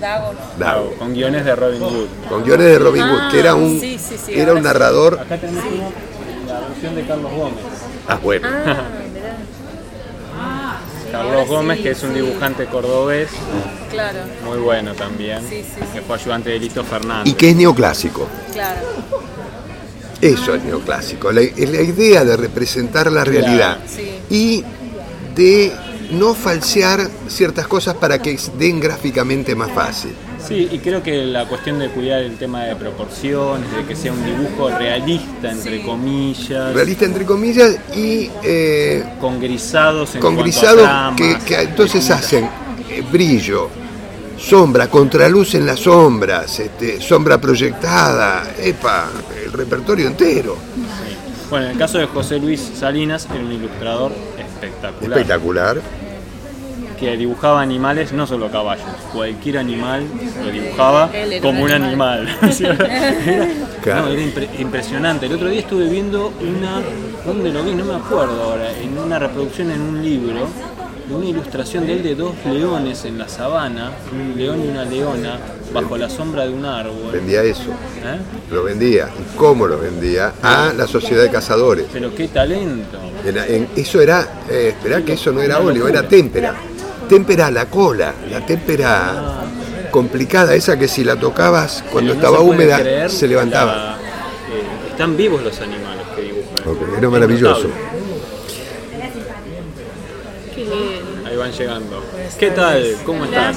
Dago. 0.00 0.34
Dago. 0.58 0.94
Con 0.98 1.14
guiones 1.14 1.44
de 1.44 1.56
Robin 1.56 1.80
Hood. 1.80 2.06
Con 2.28 2.44
guiones 2.44 2.66
de 2.66 2.78
Robin 2.78 3.02
Hood, 3.02 3.30
que 3.30 3.38
era 3.40 3.54
un, 3.54 3.80
sí, 3.80 3.98
sí, 3.98 4.16
sí, 4.24 4.32
era 4.34 4.42
ahora 4.42 4.52
un 4.54 4.58
sí. 4.58 4.64
narrador. 4.64 5.18
Acá 5.20 5.38
tenemos 5.38 5.64
uno, 5.72 5.92
la 6.46 6.60
versión 6.68 6.94
de 6.96 7.06
Carlos 7.06 7.32
Gómez. 7.32 7.64
Ah, 8.08 8.18
bueno. 8.22 8.48
Carlos 11.12 11.48
Gómez, 11.48 11.80
que 11.80 11.90
es 11.92 12.02
un 12.02 12.12
dibujante 12.14 12.66
cordobés, 12.66 13.30
Claro, 13.90 14.18
muy 14.44 14.58
bueno 14.58 14.92
también, 14.94 15.40
Sí, 15.48 15.62
sí, 15.62 15.80
sí. 15.80 15.80
que 15.94 16.02
fue 16.02 16.16
ayudante 16.16 16.50
de 16.50 16.58
Lito 16.58 16.84
Fernández. 16.84 17.32
Y 17.32 17.34
que 17.36 17.50
es 17.50 17.56
neoclásico. 17.56 18.26
claro. 18.52 18.80
Eso 20.20 20.54
es 20.54 20.64
neoclásico, 20.64 21.30
la, 21.30 21.42
es 21.42 21.70
la 21.70 21.82
idea 21.82 22.24
de 22.24 22.36
representar 22.36 23.12
la 23.12 23.24
realidad 23.24 23.78
y 24.30 24.64
de 25.34 25.72
no 26.10 26.34
falsear 26.34 27.08
ciertas 27.28 27.66
cosas 27.66 27.94
para 27.94 28.20
que 28.20 28.38
den 28.58 28.80
gráficamente 28.80 29.54
más 29.54 29.70
fácil. 29.72 30.12
Sí, 30.46 30.68
y 30.70 30.78
creo 30.78 31.02
que 31.02 31.24
la 31.24 31.46
cuestión 31.46 31.80
de 31.80 31.88
cuidar 31.88 32.22
el 32.22 32.36
tema 32.36 32.64
de 32.64 32.76
proporciones, 32.76 33.70
de 33.72 33.84
que 33.84 33.96
sea 33.96 34.12
un 34.12 34.24
dibujo 34.24 34.68
realista, 34.68 35.50
entre 35.50 35.82
comillas, 35.82 36.72
Realista 36.72 37.04
entre 37.04 37.24
comillas 37.24 37.76
y 37.96 38.30
eh, 38.44 39.04
con 39.20 39.40
grisados 39.40 40.14
en 40.14 40.20
con 40.20 40.36
grisados 40.36 40.82
tramas, 40.82 41.16
que, 41.16 41.38
que 41.44 41.62
entonces 41.62 42.08
hacen 42.10 42.48
eh, 42.88 43.02
brillo, 43.10 43.68
sombra, 44.38 44.88
contraluz 44.88 45.54
en 45.54 45.66
las 45.66 45.80
sombras, 45.80 46.58
este, 46.60 47.00
sombra 47.00 47.40
proyectada, 47.40 48.44
epa, 48.58 49.08
el 49.44 49.52
repertorio 49.52 50.06
entero. 50.06 50.56
Sí. 50.74 51.46
Bueno, 51.50 51.66
en 51.66 51.72
el 51.72 51.78
caso 51.78 51.98
de 51.98 52.06
José 52.06 52.38
Luis 52.38 52.60
Salinas, 52.78 53.26
era 53.32 53.40
un 53.44 53.52
ilustrador 53.52 54.12
espectacular, 54.38 55.18
Espectacular. 55.18 55.80
que 56.98 57.16
dibujaba 57.16 57.60
animales, 57.60 58.12
no 58.12 58.26
solo 58.26 58.50
caballos, 58.50 58.84
cualquier 59.12 59.58
animal 59.58 60.04
lo 60.44 60.50
dibujaba 60.50 61.10
como 61.42 61.62
un 61.64 61.70
animal. 61.70 62.28
Era, 62.60 63.48
Claro. 63.82 64.06
no, 64.06 64.12
era 64.12 64.22
impre- 64.22 64.48
impresionante. 64.58 65.26
El 65.26 65.34
otro 65.34 65.48
día 65.48 65.60
estuve 65.60 65.88
viendo 65.88 66.32
una, 66.40 66.82
¿dónde 67.24 67.52
lo 67.52 67.62
vi? 67.62 67.72
No 67.72 67.84
me 67.84 67.94
acuerdo 67.94 68.42
ahora, 68.42 68.72
en 68.72 68.98
una 68.98 69.16
reproducción 69.20 69.70
en 69.70 69.80
un 69.80 70.02
libro, 70.02 70.48
una 71.10 71.24
ilustración 71.24 71.86
de 71.86 71.92
él 71.94 72.02
de 72.02 72.14
dos 72.14 72.34
leones 72.44 73.04
en 73.04 73.18
la 73.18 73.28
sabana, 73.28 73.92
un 74.12 74.36
león 74.36 74.62
y 74.64 74.68
una 74.68 74.84
leona, 74.84 75.38
bajo 75.72 75.96
la 75.96 76.08
sombra 76.10 76.44
de 76.46 76.52
un 76.52 76.64
árbol. 76.64 77.12
Vendía 77.12 77.42
eso, 77.42 77.70
¿Eh? 78.04 78.18
lo 78.50 78.64
vendía. 78.64 79.08
¿Y 79.18 79.36
cómo 79.36 79.66
lo 79.66 79.78
vendía? 79.78 80.32
A 80.42 80.72
la 80.76 80.86
sociedad 80.86 81.22
de 81.22 81.30
cazadores. 81.30 81.86
Pero 81.92 82.14
qué 82.14 82.28
talento. 82.28 82.98
En- 83.24 83.36
en- 83.38 83.68
eso 83.76 84.00
era, 84.00 84.42
eh, 84.50 84.74
esperá 84.76 85.02
que 85.02 85.12
eso 85.14 85.32
no 85.32 85.42
era 85.42 85.58
óleo, 85.60 85.86
era 85.88 86.06
témpera. 86.08 86.54
Témpera 87.08 87.50
la 87.50 87.66
cola, 87.66 88.12
la 88.30 88.44
témpera 88.44 89.42
complicada, 89.90 90.54
esa 90.54 90.76
que 90.78 90.88
si 90.88 91.04
la 91.04 91.16
tocabas 91.16 91.84
cuando 91.92 92.14
No 92.14 92.20
estaba 92.20 92.38
se 92.38 92.44
húmeda 92.44 93.08
se 93.08 93.28
levantaba. 93.28 93.72
la- 93.76 93.92
eh, 93.96 94.88
están 94.90 95.16
vivos 95.16 95.42
los 95.42 95.56
animales 95.60 96.04
que 96.16 96.22
dibujan. 96.22 96.68
Ok, 96.68 96.98
era 96.98 97.08
maravilloso. 97.10 97.68
Qué 100.54 100.62
lindo. 100.62 101.28
Ahí 101.28 101.34
van 101.46 101.58
llegando. 101.58 102.02
¿Qué 102.38 102.50
tal? 102.50 102.96
¿Cómo 103.04 103.24
estás? 103.24 103.56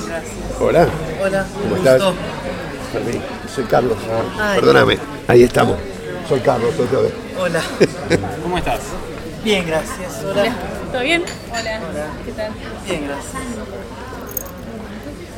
Hola, 0.60 0.88
Hola, 1.24 1.46
¿cómo 1.62 1.76
estás? 1.76 2.02
Soy 3.54 3.64
Carlos. 3.66 3.98
Ay. 4.40 4.60
Perdóname, 4.60 4.98
ahí 5.28 5.44
estamos. 5.44 5.78
Soy 6.28 6.40
Carlos, 6.42 6.74
soy 6.76 6.88
todo. 6.88 7.10
Hola. 7.40 7.62
¿Cómo 8.44 8.58
estás? 8.58 8.82
Bien, 9.44 9.66
gracias. 9.66 10.24
Hola. 10.24 10.56
¿Todo 10.92 11.02
bien? 11.02 11.24
Hola. 11.50 11.80
¿Qué 12.26 12.32
tal? 12.34 12.52
Bien, 12.86 13.08
gracias. 13.08 13.44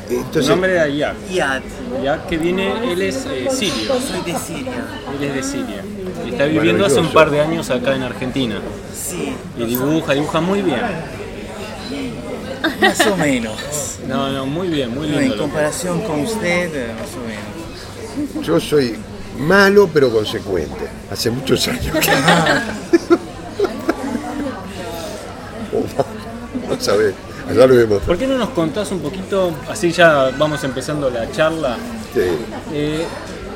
Tu 0.08 0.14
Entonces, 0.14 0.48
nombre 0.48 0.72
era 0.72 0.88
Iak. 0.88 1.14
Iad, 1.30 1.62
Iak 2.02 2.26
que 2.26 2.36
viene, 2.36 2.92
él 2.92 3.00
es 3.00 3.24
eh, 3.26 3.48
sirio. 3.50 3.94
soy 3.94 4.20
de 4.30 4.38
Siria. 4.38 4.84
Él 5.18 5.24
es 5.24 5.34
de 5.34 5.42
Siria. 5.42 5.84
Y 6.26 6.30
está 6.30 6.44
viviendo 6.44 6.84
hace 6.84 7.00
un 7.00 7.12
par 7.12 7.30
de 7.30 7.40
años 7.40 7.70
acá 7.70 7.94
en 7.94 8.02
Argentina. 8.02 8.56
Sí, 8.94 9.34
Y 9.56 9.64
dibuja, 9.64 10.12
dibuja 10.12 10.40
muy 10.42 10.60
bien. 10.60 10.80
Más 12.80 13.06
o 13.06 13.16
menos. 13.16 13.56
No, 14.08 14.30
no, 14.30 14.46
muy 14.46 14.68
bien, 14.68 14.94
muy 14.94 15.08
No, 15.08 15.18
lindo. 15.18 15.20
en 15.22 15.28
lo 15.28 15.34
que- 15.34 15.40
comparación 15.40 16.00
con 16.02 16.20
usted, 16.20 16.74
eh, 16.74 16.92
más 16.98 17.10
o 17.14 17.20
menos. 17.26 18.46
yo 18.46 18.60
soy 18.60 18.96
malo 19.38 19.88
pero 19.92 20.10
consecuente. 20.10 20.86
Hace 21.10 21.30
muchos 21.30 21.66
años 21.68 21.96
que. 21.98 22.10
no 26.68 26.80
sabés, 26.80 27.14
allá 27.48 27.66
lo 27.66 27.74
vemos. 27.74 28.02
¿Por 28.02 28.16
qué 28.18 28.26
no 28.26 28.38
nos 28.38 28.50
contás 28.50 28.90
un 28.92 29.00
poquito, 29.00 29.52
así 29.68 29.92
ya 29.92 30.30
vamos 30.38 30.62
empezando 30.64 31.10
la 31.10 31.30
charla? 31.32 31.76
Sí. 32.14 32.20
Eh, 32.72 33.06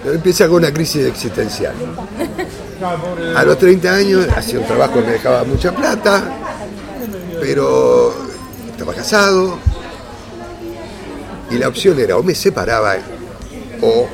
Empieza 0.04 0.46
con 0.46 0.58
una 0.58 0.72
crisis 0.72 1.04
existencial. 1.06 1.74
A 3.34 3.42
los 3.42 3.58
30 3.58 3.92
años 3.92 4.26
hacía 4.36 4.60
un 4.60 4.66
trabajo 4.66 4.94
que 4.94 5.00
me 5.00 5.12
dejaba 5.12 5.42
mucha 5.42 5.72
plata, 5.74 6.22
pero 7.40 8.14
estaba 8.76 8.92
casado 8.92 9.58
y 11.50 11.54
la 11.56 11.68
opción 11.68 11.98
era 11.98 12.16
o 12.16 12.22
me 12.22 12.34
separaba 12.34 12.96
o 13.80 14.06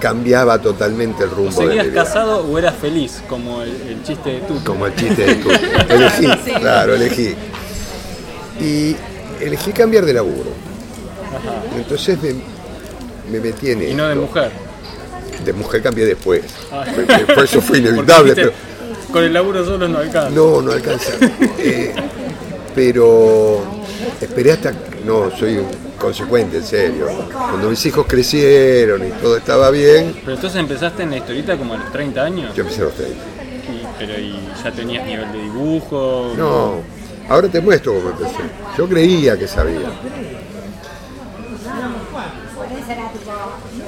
cambiaba 0.00 0.60
totalmente 0.60 1.24
el 1.24 1.30
¿o 1.30 1.34
rumbo 1.34 1.60
de 1.60 1.66
mi 1.66 1.72
¿Seguías 1.72 1.86
vida. 1.86 2.04
casado 2.04 2.44
o 2.46 2.58
eras 2.58 2.74
feliz? 2.76 3.22
Como 3.28 3.62
el, 3.62 3.70
el 3.88 4.02
chiste 4.02 4.30
de 4.30 4.40
tú. 4.40 4.62
Como 4.64 4.86
el 4.86 4.94
chiste 4.94 5.24
de 5.24 5.34
tú. 5.36 5.48
Elegí, 5.88 6.26
claro, 6.58 6.94
elegí. 6.94 7.34
Y 8.60 8.96
elegí 9.40 9.72
cambiar 9.72 10.04
de 10.04 10.14
laburo. 10.14 10.50
Entonces 11.76 12.18
me, 12.22 12.34
me 13.30 13.40
metí 13.40 13.70
en 13.70 13.82
Y 13.88 13.94
no 13.94 14.06
de 14.08 14.14
mujer. 14.16 14.50
De 15.44 15.52
mujer 15.52 15.82
cambié 15.82 16.04
después. 16.04 16.42
Ah. 16.72 16.84
Después 16.84 17.50
eso 17.50 17.60
fue 17.62 17.78
inevitable. 17.80 18.34
viste, 18.34 18.50
Pero, 18.50 19.12
Con 19.12 19.24
el 19.24 19.32
laburo 19.32 19.64
solo 19.64 19.88
no 19.88 19.98
alcanza. 19.98 20.30
no, 20.30 20.60
no 20.60 20.72
alcanza. 20.72 21.12
Eh, 21.58 21.94
pero 22.74 23.79
esperé 24.20 24.52
hasta... 24.52 24.72
No, 25.04 25.30
soy 25.36 25.58
un 25.58 25.66
consecuente, 25.98 26.58
en 26.58 26.64
serio. 26.64 27.06
Cuando 27.32 27.70
mis 27.70 27.84
hijos 27.86 28.06
crecieron 28.08 29.06
y 29.06 29.10
todo 29.12 29.36
estaba 29.36 29.70
bien, 29.70 30.14
Pero 30.24 30.34
entonces 30.36 30.58
empezaste 30.60 31.02
en 31.02 31.10
la 31.10 31.16
historieta 31.18 31.56
como 31.56 31.74
a 31.74 31.78
los 31.78 31.92
30 31.92 32.22
años. 32.22 32.54
yo 32.54 32.62
empecé 32.62 32.82
a 32.82 32.84
los 32.84 32.94
30. 32.94 33.16
Y- 33.16 33.86
pero 33.98 34.18
y 34.18 34.38
ya 34.64 34.72
tenías 34.72 35.06
nivel 35.06 35.30
de 35.32 35.38
dibujo. 35.42 36.32
No, 36.36 36.74
ahora 37.28 37.48
te 37.48 37.60
muestro 37.60 37.94
cómo 37.94 38.10
empecé. 38.10 38.36
Yo 38.78 38.88
creía 38.88 39.38
que 39.38 39.46
sabía. 39.46 39.90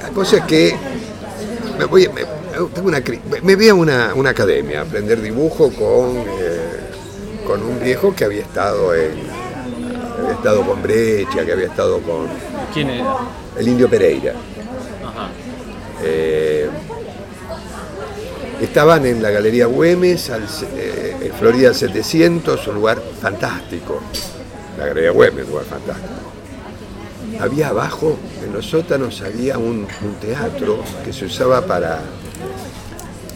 La 0.01 0.09
cosa 0.09 0.37
es 0.37 0.43
que 0.45 0.75
me 1.77 1.85
voy, 1.85 2.07
me, 2.09 2.21
tengo 2.73 2.87
una, 2.87 3.01
me 3.41 3.55
voy 3.55 3.69
a 3.69 3.73
una, 3.73 4.13
una 4.15 4.29
academia 4.29 4.79
a 4.79 4.83
aprender 4.83 5.21
dibujo 5.21 5.69
con, 5.71 6.17
eh, 6.17 6.79
con 7.47 7.61
un 7.63 7.79
viejo 7.79 8.13
que 8.15 8.25
había 8.25 8.41
estado 8.41 8.93
en 8.95 9.11
había 10.23 10.35
estado 10.35 10.61
con 10.63 10.81
Breccia, 10.81 11.45
que 11.45 11.51
había 11.51 11.67
estado 11.67 11.99
con 12.01 12.27
¿Quién 12.73 12.89
era? 12.89 13.15
el 13.57 13.67
Indio 13.67 13.89
Pereira. 13.89 14.33
Ajá. 15.05 15.29
Eh, 16.03 16.69
estaban 18.61 19.05
en 19.05 19.21
la 19.21 19.29
Galería 19.29 19.65
Güemes, 19.67 20.29
al, 20.29 20.43
eh, 20.75 21.15
en 21.21 21.33
Florida 21.33 21.73
700, 21.73 22.67
un 22.67 22.75
lugar 22.75 23.01
fantástico. 23.21 24.01
La 24.77 24.87
Galería 24.87 25.11
Güemes, 25.11 25.45
un 25.45 25.51
lugar 25.51 25.65
fantástico. 25.65 26.09
Había 27.39 27.69
abajo, 27.69 28.17
en 28.41 28.53
en 28.53 28.53
los 28.53 28.65
sótanos 28.67 29.21
había 29.21 29.57
un, 29.57 29.87
un 30.03 30.13
teatro 30.21 30.83
que 31.03 31.11
se 31.11 31.25
usaba 31.25 31.65
para 31.65 31.99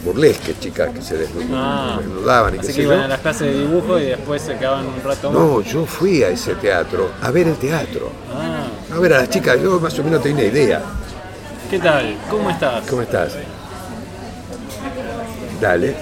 burlesque, 0.04 0.56
chicas 0.60 0.89
que 0.94 1.01
se 1.01 1.16
Ah. 1.54 1.98
desnudaban 2.00 2.56
y 2.56 2.60
qué 2.60 2.68
Así 2.68 2.74
que 2.75 2.84
yo. 2.84 2.94
iban 2.94 3.06
a 3.06 3.08
las 3.08 3.20
clases 3.20 3.42
de 3.54 3.60
dibujo 3.62 4.00
y 4.00 4.04
después 4.06 4.42
se 4.42 4.56
quedaban 4.58 4.86
un 4.86 5.01
rato 5.04 5.32
más. 5.32 5.39
No, 5.42 5.62
yo 5.62 5.86
fui 5.86 6.24
a 6.24 6.30
ese 6.30 6.56
teatro, 6.56 7.12
a 7.22 7.32
ver 7.32 7.48
el 7.48 7.56
teatro. 7.56 8.12
Ah, 8.34 8.66
A 8.96 9.00
ver 9.00 9.13
a 9.13 9.18
las 9.20 9.30
chicas, 9.30 9.60
yo 9.62 9.80
más 9.80 9.98
o 10.00 10.04
menos 10.04 10.22
tenía 10.24 10.46
idea. 10.46 10.82
¿Qué 11.70 11.77
tal? 11.80 12.16
¿Cómo 12.30 12.50
estás? 12.50 12.84
¿Cómo 12.89 13.01
estás? 13.01 13.34
Dale. 15.60 15.96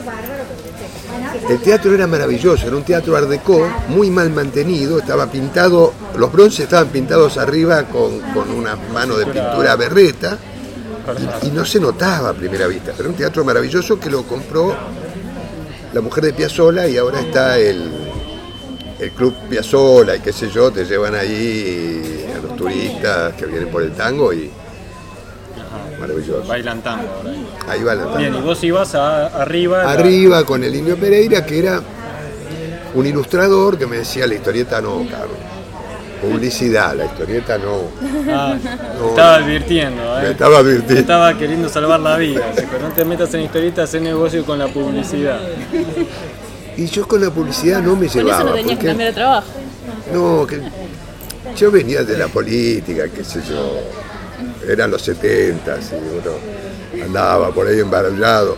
El 1.50 1.60
teatro 1.60 1.94
era 1.94 2.08
maravilloso, 2.08 2.68
era 2.68 2.75
un 2.75 2.84
teatro 2.84 3.16
art 3.16 3.28
déco, 3.28 3.68
muy 3.90 4.10
mal 4.10 4.30
mantenido, 4.32 5.00
estaba 5.00 5.28
pintado, 5.28 5.94
los 6.18 6.32
bronces 6.32 6.62
estaban 6.62 6.88
pintados 6.90 7.38
arriba 7.38 7.84
con, 7.84 8.20
con 8.34 8.50
una 8.52 8.75
mano 8.75 9.16
de 9.18 9.25
pintura 9.25 9.75
berreta 9.75 10.38
y, 11.44 11.48
y 11.48 11.52
no 11.52 11.66
se 11.66 11.80
notaba 11.80 12.30
a 12.30 12.34
primera 12.34 12.68
vista, 12.68 12.94
pero 12.96 13.10
un 13.10 13.16
teatro 13.16 13.44
maravilloso 13.44 14.00
que 14.00 14.10
lo 14.10 14.24
compró 14.24 14.76
la 15.94 16.02
mujer 16.02 16.26
de 16.26 16.34
Piazzola 16.34 16.88
y 16.88 16.98
ahora 16.98 17.20
está 17.22 17.58
el, 17.58 17.90
el 19.00 19.12
club 19.12 19.34
Piazzola 19.50 20.16
y 20.16 20.20
qué 20.20 20.34
sé 20.34 20.50
yo, 20.50 20.72
te 20.72 20.86
llevan 20.86 21.16
ahí 21.16 22.26
a 22.38 22.42
los 22.46 22.56
turistas 22.58 23.34
que 23.34 23.46
vienen 23.46 23.70
por 23.70 23.82
el 23.84 23.92
tango 23.94 24.34
y 24.34 24.50
maravilloso. 26.00 26.48
Bailan 26.48 26.82
tango 26.82 27.08
ahí. 27.70 27.84
Va 27.84 27.96
la 27.96 28.18
Bien, 28.18 28.36
y 28.36 28.42
vos 28.42 28.64
ibas 28.64 28.94
a- 28.96 29.28
arriba. 29.42 29.84
la- 29.84 29.92
arriba 29.92 30.44
con 30.46 30.64
el 30.64 30.76
Indio 30.76 30.98
Pereira, 30.98 31.46
que 31.46 31.60
era 31.60 31.82
un 32.94 33.06
ilustrador 33.06 33.78
que 33.78 33.86
me 33.86 33.98
decía 33.98 34.28
la 34.28 34.36
historieta 34.36 34.82
no, 34.82 35.06
Carlos. 35.10 35.38
Publicidad, 36.22 36.95
la 36.95 37.05
historieta 37.05 37.57
no. 37.57 37.81
Ah, 38.31 38.55
No, 39.00 39.10
estaba 39.10 39.36
advirtiendo, 39.36 40.01
Me 40.22 40.27
¿eh? 40.27 40.31
estaba 40.31 40.55
Te 40.55 40.60
advirtiendo. 40.62 41.00
estaba 41.01 41.38
queriendo 41.38 41.69
salvar 41.69 42.00
la 42.00 42.17
vida. 42.17 42.41
Dijo, 42.55 42.72
no 42.81 42.89
te 42.89 43.05
metas 43.05 43.34
en 43.34 43.41
historietas, 43.41 43.93
haz 43.93 44.01
negocio 44.01 44.45
con 44.45 44.57
la 44.60 44.67
publicidad. 44.67 45.39
Y 46.77 46.88
yo 46.88 47.07
con 47.07 47.22
la 47.22 47.29
publicidad 47.31 47.81
no 47.81 47.95
me 47.95 48.07
llevaba. 48.07 48.39
eso 48.41 48.50
no 48.50 48.55
tenías 48.55 48.79
que 48.79 48.86
cambiar 48.88 49.10
de 49.10 49.13
trabajo. 49.15 49.48
No, 50.13 50.45
que 50.48 50.62
yo 51.55 51.72
venía 51.72 52.03
de 52.03 52.17
la 52.17 52.27
política, 52.27 53.03
qué 53.13 53.24
sé 53.24 53.41
yo. 53.48 53.79
Eran 54.67 54.91
los 54.91 55.01
70 55.03 55.77
y 55.77 56.98
uno 56.98 57.05
andaba 57.05 57.51
por 57.51 57.67
ahí 57.67 57.79
embarullado. 57.79 58.57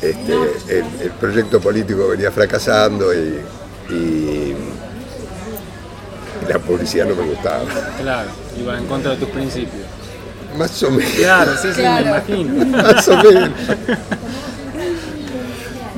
Este, 0.00 0.32
el, 0.68 0.84
el 1.00 1.10
proyecto 1.12 1.60
político 1.60 2.08
venía 2.08 2.30
fracasando 2.32 3.14
y 3.14 3.38
la 6.48 6.58
publicidad 6.58 7.06
no 7.06 7.14
me 7.16 7.22
gustaba. 7.28 7.64
Claro, 8.00 8.30
ibas 8.60 8.78
en 8.80 8.86
contra 8.86 9.10
de 9.12 9.16
tus 9.18 9.28
principios. 9.30 9.82
Más 10.56 10.82
o 10.82 10.90
menos. 10.90 11.12
Claro, 11.12 11.52
sí, 11.60 11.68
sí, 11.74 11.82
me 11.82 12.00
imagino. 12.02 12.64
Más 12.82 13.08
o 13.08 13.16
menos. 13.22 13.50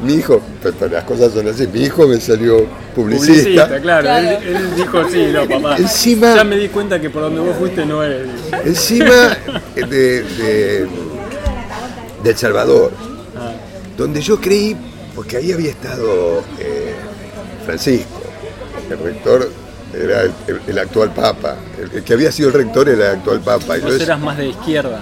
Mi 0.03 0.15
hijo, 0.17 0.41
pero 0.63 0.89
las 0.89 1.05
cosas 1.05 1.33
son 1.33 1.49
así, 1.49 1.67
mi 1.67 1.81
hijo 1.85 2.07
me 2.07 2.21
salió 2.21 2.67
publicista. 2.95 3.67
Publicista, 3.67 3.81
claro. 3.81 4.11
Él, 4.11 4.27
él 4.57 4.75
dijo, 4.77 5.09
sí, 5.09 5.29
no, 5.33 5.49
papá. 5.49 5.77
Encima- 5.79 6.35
Ya 6.37 6.45
me 6.45 6.57
di 6.59 6.69
cuenta 6.69 7.01
que 7.01 7.09
por 7.09 7.23
donde 7.23 7.41
vos 7.41 7.57
fuiste 7.57 7.87
no 7.87 8.03
eres. 8.03 8.29
Encima 8.67 9.37
de, 9.75 9.83
de, 9.87 10.87
de 12.23 12.31
El 12.31 12.37
Salvador, 12.37 12.93
Ah, 13.37 13.53
donde 13.97 14.21
yo 14.21 14.39
creí, 14.41 14.77
porque 15.15 15.39
ahí 15.39 15.53
había 15.53 15.71
estado 15.71 16.41
eh, 16.59 16.93
Francisco, 17.65 18.21
el 18.91 18.99
rector 18.99 19.51
era 20.03 20.23
el, 20.23 20.33
el- 20.47 20.61
el 20.67 20.79
actual 20.79 21.13
papa, 21.13 21.57
el, 21.81 21.99
el 21.99 22.05
que 22.05 22.13
había 22.15 22.31
sido 22.33 22.49
el 22.49 22.55
rector 22.55 22.89
era 22.89 23.11
el 23.13 23.17
actual 23.19 23.41
papa. 23.41 23.77
vos 23.83 24.01
eras 24.01 24.21
más 24.21 24.37
de 24.37 24.49
izquierda. 24.49 25.01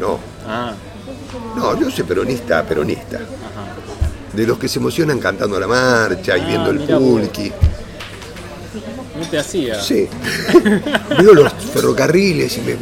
no, 0.00 0.18
Ah, 0.46 0.72
no, 1.56 1.78
yo 1.80 1.90
soy 1.90 2.04
peronista, 2.04 2.62
peronista. 2.64 3.18
De 4.32 4.46
los 4.46 4.58
que 4.58 4.66
se 4.68 4.78
emocionan 4.78 5.18
cantando 5.18 5.60
la 5.60 5.66
marcha 5.66 6.36
y 6.36 6.40
Ah, 6.40 6.46
viendo 6.46 6.70
el 6.70 6.78
vos. 6.78 6.88
pulqui. 6.98 7.52
no 9.20 9.26
te 9.30 9.38
hacía. 9.38 9.80
Sí. 9.80 10.08
Veo 11.18 11.34
los 11.34 11.52
ferrocarriles 11.52 12.56
y 12.58 12.60
me. 12.62 12.76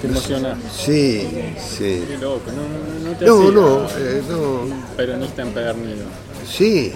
Te 0.00 0.06
emocionás. 0.06 0.56
Sí, 0.74 1.28
sí. 1.58 2.04
Qué 2.08 2.18
loco, 2.20 2.42
no, 2.52 2.62
no, 2.62 3.10
no 3.10 3.16
te 3.18 3.24
No, 3.26 3.38
hacía. 3.40 3.50
no, 3.52 3.88
eh, 3.98 4.22
no. 4.30 4.96
Peronista 4.96 5.42
empedernido. 5.42 6.04
Sí. 6.48 6.92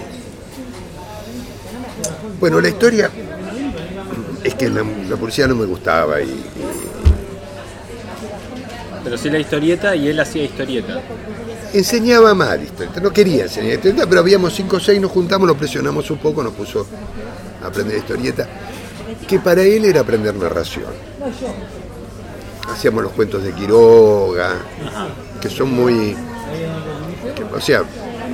Bueno, 2.39 2.61
la 2.61 2.69
historia 2.69 3.11
es 4.45 4.55
que 4.55 4.69
la, 4.69 4.83
la 5.09 5.17
policía 5.17 5.47
no 5.47 5.55
me 5.55 5.67
gustaba 5.67 6.21
y, 6.21 6.45
Pero 9.05 9.17
sí 9.19 9.31
la 9.31 9.39
historieta 9.39 9.95
y 9.97 10.09
él 10.09 10.21
hacía 10.21 10.45
historieta. 10.45 11.01
enseñaba 11.73 12.35
mal 12.35 12.63
historieta. 12.63 13.01
No 13.01 13.11
quería 13.13 13.45
enseñar 13.45 13.75
historieta, 13.75 14.07
pero 14.09 14.21
habíamos 14.21 14.53
cinco 14.55 14.77
o 14.77 14.81
seis, 14.81 15.01
nos 15.01 15.11
juntamos, 15.11 15.47
lo 15.49 15.57
presionamos 15.57 16.11
un 16.11 16.19
poco, 16.19 16.43
nos 16.43 16.53
puso 16.53 16.87
a 17.63 17.67
aprender 17.69 17.97
historieta, 17.99 18.47
que 19.27 19.39
para 19.39 19.63
él 19.63 19.85
era 19.85 20.01
aprender 20.01 20.35
narración. 20.35 20.87
Hacíamos 22.71 23.03
los 23.03 23.13
cuentos 23.13 23.43
de 23.43 23.53
Quiroga, 23.53 24.55
que 25.41 25.49
son 25.49 25.71
muy... 25.73 26.15
que- 27.35 27.45
o 27.57 27.61
sea, 27.61 27.81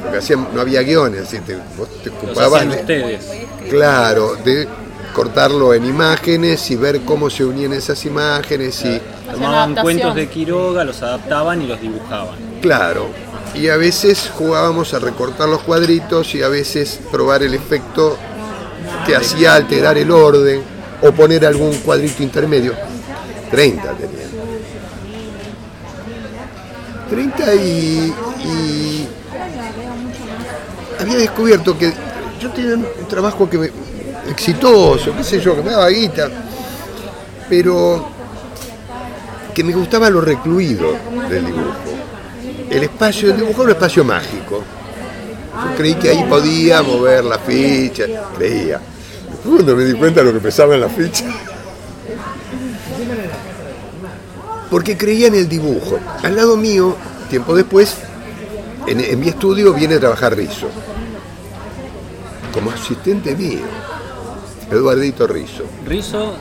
lo 0.04 0.10
que 0.10 0.18
hacían, 0.18 0.48
no 0.52 0.60
había 0.60 0.82
guiones, 0.82 1.22
así 1.22 1.38
te, 1.40 1.56
vos 1.78 1.88
te 2.02 2.10
Los 2.10 2.18
ocupabas 2.22 2.62
hacían 2.62 2.70
de- 2.70 2.80
ustedes. 2.80 3.24
Claro, 3.70 4.34
de 4.44 4.68
cortarlo 5.14 5.72
en 5.72 5.87
imágenes 5.87 6.70
y 6.70 6.77
ver 6.77 7.00
cómo 7.03 7.31
se 7.31 7.44
unían 7.44 7.72
esas 7.72 8.05
imágenes 8.05 8.85
y 8.85 9.00
Tomaban 9.33 9.74
cuentos 9.77 10.14
de 10.14 10.29
Quiroga, 10.29 10.85
los 10.85 11.00
adaptaban 11.03 11.62
y 11.62 11.66
los 11.66 11.81
dibujaban. 11.81 12.35
claro, 12.61 13.07
y 13.55 13.68
a 13.68 13.77
veces 13.77 14.31
jugábamos 14.37 14.92
a 14.92 14.98
recortar 14.98 15.48
los 15.48 15.62
cuadritos 15.62 16.35
y 16.35 16.42
a 16.42 16.48
veces 16.48 17.00
probar 17.11 17.42
el 17.42 17.55
efecto 17.55 18.18
que 19.07 19.14
hacía 19.14 19.55
alterar 19.55 19.96
el 19.96 20.11
orden 20.11 20.62
o 21.00 21.12
poner 21.12 21.46
algún 21.46 21.74
cuadrito 21.79 22.22
intermedio. 22.22 22.74
30 23.50 23.83
tenía. 23.92 24.24
30 27.09 27.55
y, 27.55 28.14
y 28.44 29.09
había 31.00 31.16
descubierto 31.16 31.79
que 31.79 31.92
yo 32.40 32.50
tenía 32.50 32.74
un 32.74 33.09
trabajo 33.09 33.48
que 33.48 33.59
me, 33.59 33.70
exitoso, 34.28 35.14
qué 35.16 35.24
sé 35.24 35.40
yo, 35.40 35.56
que 35.56 35.62
me 35.62 35.70
daba 35.70 35.88
guita, 35.88 36.28
pero 37.48 38.08
que 39.54 39.64
me 39.64 39.72
gustaba 39.72 40.10
lo 40.10 40.20
recluido 40.20 40.92
del 41.28 41.46
dibujo. 41.46 41.74
El 42.70 42.82
espacio 42.82 43.28
del 43.28 43.38
dibujo 43.38 43.62
era 43.62 43.70
un 43.70 43.76
espacio 43.76 44.04
mágico. 44.04 44.62
Yo 45.54 45.76
creí 45.76 45.94
que 45.94 46.10
ahí 46.10 46.24
podía 46.24 46.82
mover 46.82 47.24
la 47.24 47.38
ficha, 47.38 48.04
creía. 48.37 48.80
Después 49.30 49.54
cuando 49.54 49.76
me 49.76 49.84
di 49.84 49.94
cuenta 49.94 50.20
de 50.20 50.26
lo 50.26 50.32
que 50.32 50.40
pesaba 50.40 50.74
en 50.74 50.80
la 50.80 50.88
ficha. 50.88 51.24
Porque 54.70 54.96
creía 54.96 55.28
en 55.28 55.37
el 55.37 55.48
dibujo. 55.48 56.00
Al 56.22 56.34
lado 56.34 56.56
mío, 56.56 56.96
tiempo 57.30 57.54
después, 57.54 57.94
en, 58.88 58.98
en 59.00 59.20
mi 59.20 59.28
estudio 59.28 59.72
viene 59.72 59.94
a 59.94 60.00
trabajar 60.00 60.34
Rizo. 60.37 60.68
Como 62.52 62.72
asistente 62.72 63.37
mío. 63.37 63.62
Eduardito 64.74 65.26
Rizo. 65.26 65.64
Rizo 65.87 66.34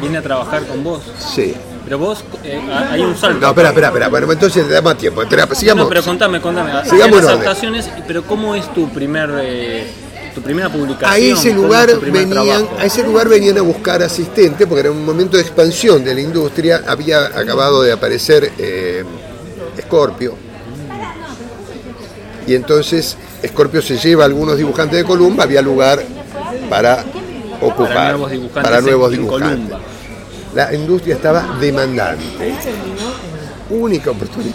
viene 0.00 0.18
a 0.18 0.22
trabajar 0.22 0.66
con 0.66 0.82
vos. 0.84 1.02
Sí. 1.34 1.54
Pero 1.84 1.98
vos, 1.98 2.24
eh, 2.44 2.58
hay 2.90 3.00
un 3.02 3.14
salto. 3.16 3.40
No, 3.40 3.48
espera, 3.48 3.68
espera, 3.68 3.88
espera. 3.88 4.08
Bueno, 4.08 4.32
entonces 4.32 4.66
le 4.66 4.72
da 4.72 4.80
más 4.80 4.96
tiempo. 4.96 5.22
Espera, 5.22 5.46
sigamos. 5.54 5.84
No, 5.84 5.88
pero 5.90 6.02
contame, 6.02 6.40
contame. 6.40 6.72
Sigamos 6.88 7.18
orden. 7.18 7.30
adaptaciones, 7.30 7.90
pero 8.06 8.22
¿cómo 8.24 8.54
es 8.54 8.72
tu 8.72 8.88
primer 8.88 9.30
eh, 9.42 9.86
tu 10.34 10.40
primera 10.40 10.70
publicación? 10.70 11.10
A 11.10 11.18
ese 11.18 11.50
¿Cómo 11.50 11.62
lugar 11.64 11.90
es 11.90 12.00
venían, 12.00 12.30
trabajo? 12.30 12.76
a 12.78 12.84
ese 12.86 13.02
lugar 13.02 13.28
venían 13.28 13.58
a 13.58 13.62
buscar 13.62 14.02
asistente 14.02 14.66
porque 14.66 14.80
era 14.80 14.90
un 14.92 15.04
momento 15.04 15.36
de 15.36 15.42
expansión 15.42 16.02
de 16.02 16.14
la 16.14 16.20
industria. 16.22 16.82
Había 16.86 17.26
acabado 17.26 17.82
de 17.82 17.92
aparecer 17.92 18.50
eh, 18.58 19.04
Scorpio. 19.82 20.34
Y 22.46 22.54
entonces 22.54 23.16
Scorpio 23.46 23.82
se 23.82 23.98
lleva 23.98 24.22
a 24.24 24.26
algunos 24.26 24.56
dibujantes 24.56 24.98
de 24.98 25.04
Columba, 25.04 25.44
había 25.44 25.60
lugar 25.62 26.02
para 26.68 27.04
ocupar. 27.60 27.94
Para 27.94 28.12
nuevos 28.12 28.30
dibujantes 28.30 28.62
para 28.62 28.80
nuevos. 28.80 29.80
La 30.54 30.72
industria 30.74 31.16
estaba 31.16 31.56
demandante. 31.60 32.24
Única 33.70 34.10
oportunidad. 34.10 34.54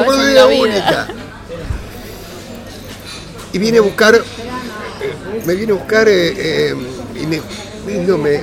Oportunidad 0.00 0.46
única. 0.48 1.06
Y 3.52 3.58
vine 3.58 3.78
a 3.78 3.82
buscar, 3.82 4.14
eh, 4.16 4.22
me 5.46 5.54
vine 5.54 5.72
a 5.72 5.74
buscar 5.76 6.08
eh, 6.08 6.34
eh, 6.36 6.74
y 7.22 7.26
me, 7.26 7.40
no, 8.06 8.18
me- 8.18 8.42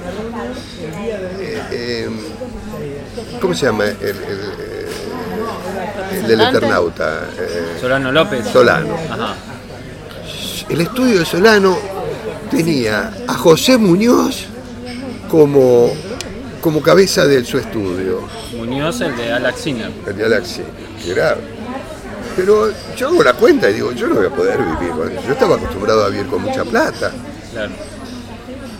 eh, 1.71 2.09
¿cómo 3.41 3.53
se 3.53 3.65
llama? 3.65 3.85
El, 3.85 3.93
el, 4.01 4.39
el 6.15 6.27
del. 6.27 6.41
Eternauta, 6.41 7.27
eh, 7.37 7.77
Solano 7.81 8.11
López. 8.13 8.45
Solano. 8.47 8.95
Ajá. 9.09 9.35
El 10.69 10.79
estudio 10.81 11.19
de 11.19 11.25
Solano 11.25 11.77
tenía 12.51 13.11
a 13.27 13.33
José 13.33 13.77
Muñoz 13.77 14.45
como 15.29 15.91
como 16.61 16.81
cabeza 16.81 17.25
de 17.25 17.43
su 17.43 17.57
estudio, 17.57 18.21
Muñoz, 18.55 19.01
el 19.01 19.17
de 19.17 19.33
Alex 19.33 19.59
Sinner. 19.61 19.91
el 20.05 20.15
de 20.15 20.43
que 21.03 21.11
era- 21.11 21.35
Pero 22.35 22.71
yo 22.95 23.07
hago 23.07 23.23
la 23.23 23.33
cuenta 23.33 23.67
y 23.69 23.73
digo, 23.73 23.91
yo 23.93 24.07
no 24.07 24.15
voy 24.15 24.27
a 24.27 24.29
poder 24.29 24.59
vivir 24.59 24.91
con 24.93 25.11
eso. 25.11 25.21
Yo 25.25 25.33
estaba 25.33 25.55
acostumbrado 25.55 26.05
a 26.05 26.09
vivir 26.09 26.27
con 26.27 26.41
mucha 26.43 26.63
plata. 26.63 27.11
Claro. 27.51 27.71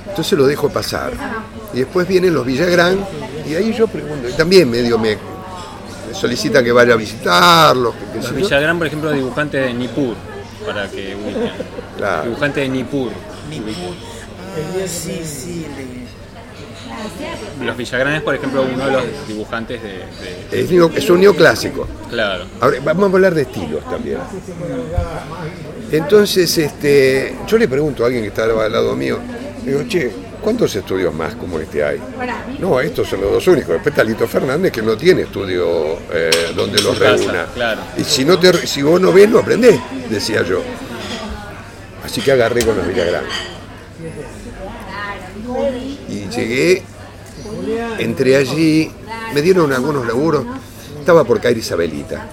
Entonces 0.08 0.38
lo 0.38 0.46
dejo 0.46 0.70
pasar. 0.70 1.12
Y 1.74 1.80
después 1.80 2.08
vienen 2.08 2.34
los 2.34 2.46
Villagrán 2.46 3.04
y 3.50 3.56
ahí 3.56 3.74
yo 3.74 3.88
pregunto, 3.88 4.30
y 4.30 4.34
también 4.34 4.70
medio 4.70 4.98
me, 5.00 5.16
me 5.16 6.14
solicitan 6.14 6.64
que 6.64 6.72
vaya 6.72 6.94
a 6.94 6.98
visitarlos. 6.98 7.96
Los. 8.16 8.36
Villagrán, 8.36 8.78
por 8.78 8.88
ejemplo, 8.88 9.12
dibujantes 9.12 9.66
de 9.66 9.74
Nippur, 9.74 10.16
para 10.66 10.88
que 10.90 11.16
ubiquen. 11.16 11.52
Claro. 11.98 12.24
Dibujantes 12.26 12.64
de 12.64 12.70
Nippur. 12.70 13.12
Sí, 14.88 15.22
sí, 15.24 15.66
le- 15.78 17.66
Los 17.66 17.78
Villagrán 17.78 18.16
es, 18.16 18.22
por 18.22 18.36
ejemplo, 18.36 18.64
uno 18.74 18.86
de 18.86 18.92
los 18.92 19.04
dibujantes 19.28 19.82
de. 19.82 19.90
de- 20.52 20.62
Es, 20.64 20.70
neo- 20.72 20.92
es 20.96 21.10
un 21.10 21.20
neoclásico. 21.22 21.88
claro. 22.10 22.46
Ahora, 22.60 22.78
vamos 22.84 23.04
a 23.12 23.16
hablar 23.16 23.34
de 23.36 23.44
estilos 23.44 23.84
también. 23.90 24.18
Entonces, 25.92 26.58
este, 26.58 27.36
yo 27.48 27.58
le 27.58 27.68
pregunto 27.68 28.04
a 28.04 28.08
alguien 28.08 28.24
que 28.24 28.30
está 28.30 28.44
al 28.44 28.72
lado 28.72 28.96
mío, 28.96 29.20
digo, 29.66 29.84
che, 29.88 30.12
¿cuántos 30.42 30.76
estudios 30.76 31.14
más 31.14 31.36
como 31.36 31.60
este 31.60 31.84
hay? 31.84 32.00
No, 32.60 32.80
estos 32.80 33.08
son 33.10 33.22
los 33.22 33.32
dos 33.32 33.48
únicos. 33.48 33.70
Después 33.74 33.92
está 33.94 34.04
Lito 34.04 34.28
Fernández 34.28 34.72
que 34.72 34.82
no 34.82 34.96
tiene 34.98 35.22
estudio 35.24 35.98
eh, 36.12 36.30
donde 36.56 36.82
los 36.82 36.98
reúna. 36.98 37.46
claro. 37.54 37.82
Y 37.98 38.04
si, 38.04 38.26
no 38.26 38.38
te, 38.40 38.66
si 38.68 38.82
vos 38.82 39.00
no 39.02 39.12
ves, 39.14 39.30
no 39.30 39.40
aprendés, 39.40 39.80
decía 40.10 40.44
yo. 40.44 40.62
Así 42.04 42.22
que 42.22 42.32
agarré 42.32 42.66
con 42.66 42.76
los 42.78 42.88
Villagrán. 42.88 43.24
Y 46.10 46.28
llegué, 46.30 46.84
entré 48.00 48.36
allí, 48.38 48.92
me 49.34 49.42
dieron 49.42 49.72
algunos 49.72 50.06
laburos, 50.06 50.46
estaba 51.00 51.24
por 51.24 51.40
caer 51.40 51.58
Isabelita. 51.58 52.28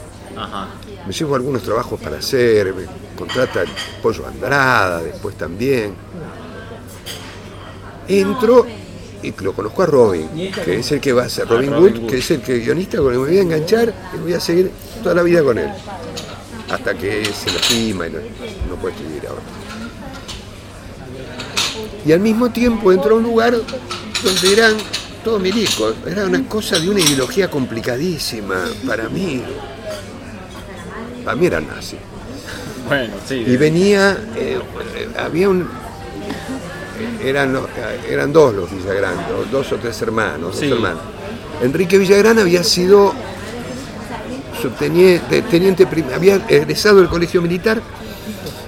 Me 1.07 1.13
llevo 1.13 1.35
algunos 1.35 1.63
trabajos 1.63 1.99
para 2.01 2.19
hacer, 2.19 2.75
me 2.75 2.85
contrata 3.17 3.63
el 3.63 3.69
Pollo 4.03 4.27
Andrada, 4.27 5.03
después 5.03 5.37
también. 5.37 5.95
Entro 8.07 8.67
y 9.23 9.33
lo 9.43 9.53
conozco 9.53 9.83
a 9.83 9.87
Robin, 9.87 10.29
que 10.65 10.79
es 10.79 10.93
el 10.93 11.01
que 11.01 11.13
va 11.13 11.25
a 11.25 11.27
hacer, 11.27 11.45
Ah, 11.49 11.51
Robin, 11.55 11.71
Robin 11.73 11.83
Wood, 11.95 12.03
Wood. 12.03 12.11
que 12.11 12.19
es 12.19 12.31
el 12.31 12.41
que 12.41 12.59
guionista 12.59 12.99
con 12.99 13.09
el 13.09 13.13
que 13.15 13.19
me 13.19 13.29
voy 13.29 13.39
a 13.39 13.43
enganchar 13.43 13.93
y 14.15 14.19
voy 14.19 14.33
a 14.35 14.41
seguir 14.41 14.71
toda 15.03 15.15
la 15.15 15.23
vida 15.23 15.43
con 15.43 15.59
él. 15.59 15.69
Hasta 16.71 16.95
que 16.95 17.25
se 17.25 17.51
lastima 17.51 18.07
y 18.07 18.11
no, 18.11 18.19
no 18.69 18.77
puede 18.77 18.95
escribir 18.95 19.23
ahora. 19.29 19.43
Y 22.07 22.13
al 22.13 22.21
mismo 22.21 22.51
tiempo 22.51 22.93
entró 22.93 23.15
a 23.15 23.19
un 23.19 23.25
lugar 23.25 23.55
donde 24.23 24.53
eran 24.53 24.75
todos 25.25 25.41
milicos, 25.41 25.95
era 26.07 26.25
una 26.27 26.43
cosa 26.49 26.79
de 26.79 26.89
una 26.89 27.01
ideología 27.01 27.51
complicadísima 27.51 28.65
para 28.87 29.09
mí. 29.09 29.43
Para 31.25 31.37
mí 31.37 31.47
eran 31.47 31.67
nazis. 31.67 31.99
Bueno, 32.87 33.13
sí. 33.27 33.45
Y 33.47 33.57
venía, 33.57 34.17
eh, 34.37 34.59
había 35.19 35.49
un. 35.51 35.69
Eran, 37.23 37.53
los- 37.53 37.69
eran 38.09 38.33
dos 38.33 38.55
los 38.55 38.71
Villagrán, 38.71 39.15
dos 39.53 39.71
o 39.73 39.77
tres 39.77 40.01
hermanos, 40.03 40.55
dos 40.61 40.63
hermanos. 40.63 41.01
Enrique 41.63 41.99
Villagrán 41.99 42.39
había 42.39 42.65
sido 42.65 43.13
subteniente, 44.61 45.43
teniente 45.43 45.87
había 46.15 46.37
egresado 46.49 46.99
del 46.99 47.09
colegio 47.09 47.43
militar, 47.43 47.81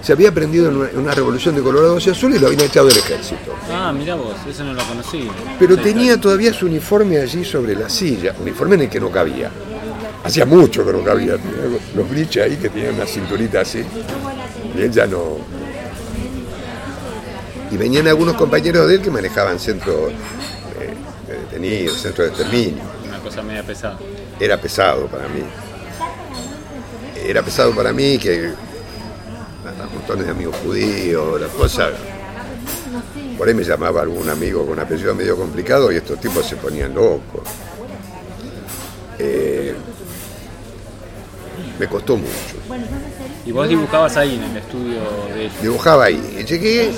se 0.03 0.13
había 0.13 0.33
prendido 0.33 0.69
en 0.69 0.77
una, 0.77 0.91
en 0.91 0.99
una 0.99 1.13
revolución 1.13 1.55
de 1.55 1.63
Colorado 1.63 1.99
y 1.99 2.11
Azul 2.11 2.35
y 2.35 2.39
lo 2.39 2.47
habían 2.47 2.63
echado 2.63 2.87
del 2.87 2.97
ejército. 2.97 3.55
Ah, 3.71 3.93
mira 3.97 4.15
vos, 4.15 4.35
eso 4.49 4.65
no 4.65 4.73
lo 4.73 4.83
conocí. 4.85 5.29
Pero 5.59 5.77
Sí, 5.77 5.83
tenía 5.83 6.19
todavía 6.21 6.53
su 6.53 6.67
uniforme 6.67 7.19
allí 7.19 7.45
sobre 7.45 7.75
la 7.75 7.89
silla, 7.89 8.35
uniforme 8.41 8.77
en 8.77 8.83
el 8.83 8.89
que 8.91 9.01
no 9.01 9.11
cabía. 9.11 9.51
Hacía 10.25 10.45
mucho 10.47 10.85
que 10.85 10.93
no 10.93 11.03
cabía, 11.03 11.37
los 11.95 12.09
bliches 12.09 12.45
ahí 12.45 12.57
que 12.57 12.69
tenían 12.69 12.95
una 12.95 13.07
cinturita 13.07 13.61
así. 13.61 13.83
Y 14.77 14.83
él 14.83 14.91
ya 14.91 15.07
no. 15.07 15.39
Y 17.71 17.77
venían 17.77 18.07
algunos 18.09 18.35
compañeros 18.35 18.89
de 18.89 18.97
él 18.97 19.03
que 19.03 19.11
manejaban 19.11 19.59
centro 19.59 20.09
eh, 20.09 20.95
de 21.27 21.37
detenidos, 21.39 22.01
centro 22.01 22.25
de 22.25 22.31
exterminio. 22.31 22.83
Una 23.07 23.19
cosa 23.21 23.43
media 23.43 23.63
pesada. 23.63 23.99
Era 24.39 24.61
pesado 24.61 25.07
para 25.07 25.29
mí. 25.29 25.43
Era 27.25 27.43
pesado 27.43 27.73
para 27.75 27.93
mí 27.93 28.19
que 28.19 28.51
montones 29.89 30.27
de 30.27 30.33
amigos 30.33 30.57
judíos, 30.65 31.41
la 31.41 31.47
cosa. 31.49 31.89
Por 33.39 33.49
ahí 33.49 33.55
me 33.55 33.65
llamaba 33.65 34.03
algún 34.03 34.29
amigo 34.29 34.67
con 34.67 34.79
apellido 34.79 35.15
medio 35.15 35.37
complicado 35.37 35.91
y 35.91 35.97
estos 35.97 36.21
tipos 36.21 36.45
se 36.47 36.57
ponían 36.57 36.95
locos. 36.95 37.43
Eh, 39.19 39.75
me 41.79 41.87
costó 41.89 42.17
mucho. 42.17 42.57
Y 43.47 43.53
vos 43.53 43.69
dibujabas 43.69 44.17
ahí 44.17 44.35
en 44.35 44.43
el 44.45 44.57
estudio 44.59 45.01
de 45.35 45.45
ellos, 45.47 45.63
Dibujaba 45.63 46.05
ahí. 46.05 46.39
Y 46.41 46.45
llegué 46.45 46.91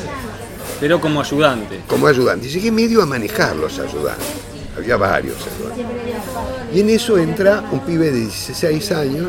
pero 0.80 1.00
como 1.00 1.20
ayudante. 1.20 1.80
como 1.86 2.08
ayudante. 2.08 2.46
Y 2.46 2.50
llegué 2.50 2.72
medio 2.72 3.02
a 3.02 3.06
manejar 3.06 3.54
los 3.54 3.78
ayudantes. 3.78 4.26
Había 4.76 4.96
varios 4.96 5.36
ayudantes. 5.46 5.86
Y 6.74 6.80
en 6.80 6.90
eso 6.90 7.18
entra 7.18 7.62
un 7.70 7.80
pibe 7.80 8.10
de 8.10 8.20
16 8.20 8.92
años, 8.92 9.28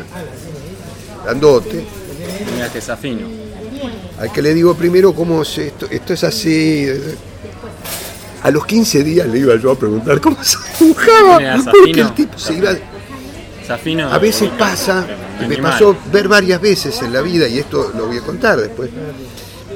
grandote, 1.23 1.85
Mira 2.55 2.71
que 2.71 2.81
Safino. 2.81 3.42
Al 4.19 4.31
que 4.31 4.41
le 4.41 4.53
digo 4.53 4.75
primero 4.75 5.13
cómo 5.13 5.41
es 5.41 5.57
esto, 5.57 5.87
esto 5.89 6.13
es 6.13 6.23
así. 6.23 6.87
A 8.43 8.51
los 8.51 8.65
15 8.65 9.03
días 9.03 9.27
le 9.27 9.39
iba 9.39 9.55
yo 9.55 9.71
a 9.71 9.75
preguntar 9.75 10.19
cómo 10.19 10.37
se 10.43 10.57
dibujaba, 10.79 11.39
porque 11.71 12.01
el 12.01 12.13
tipo 12.13 12.37
se 12.37 12.53
iba... 12.55 12.71
A 14.11 14.17
veces 14.17 14.49
pasa, 14.57 15.07
y 15.41 15.47
me 15.47 15.57
pasó 15.57 15.95
ver 16.11 16.27
varias 16.27 16.59
veces 16.59 17.01
en 17.01 17.13
la 17.13 17.21
vida, 17.21 17.47
y 17.47 17.59
esto 17.59 17.91
lo 17.97 18.07
voy 18.07 18.17
a 18.17 18.21
contar 18.21 18.59
después, 18.59 18.89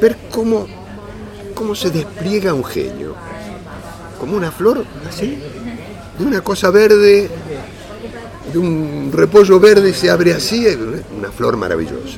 ver 0.01 0.17
cómo, 0.29 0.67
cómo 1.53 1.73
se 1.73 1.89
despliega 1.89 2.53
un 2.53 2.65
genio. 2.65 3.15
Como 4.19 4.35
una 4.35 4.51
flor, 4.51 4.83
así, 5.07 5.37
de 6.19 6.25
una 6.25 6.41
cosa 6.41 6.69
verde, 6.69 7.29
de 8.51 8.59
un 8.59 9.11
repollo 9.13 9.59
verde 9.59 9.93
se 9.93 10.09
abre 10.09 10.33
así, 10.33 10.65
una 11.17 11.31
flor 11.31 11.55
maravillosa. 11.55 12.17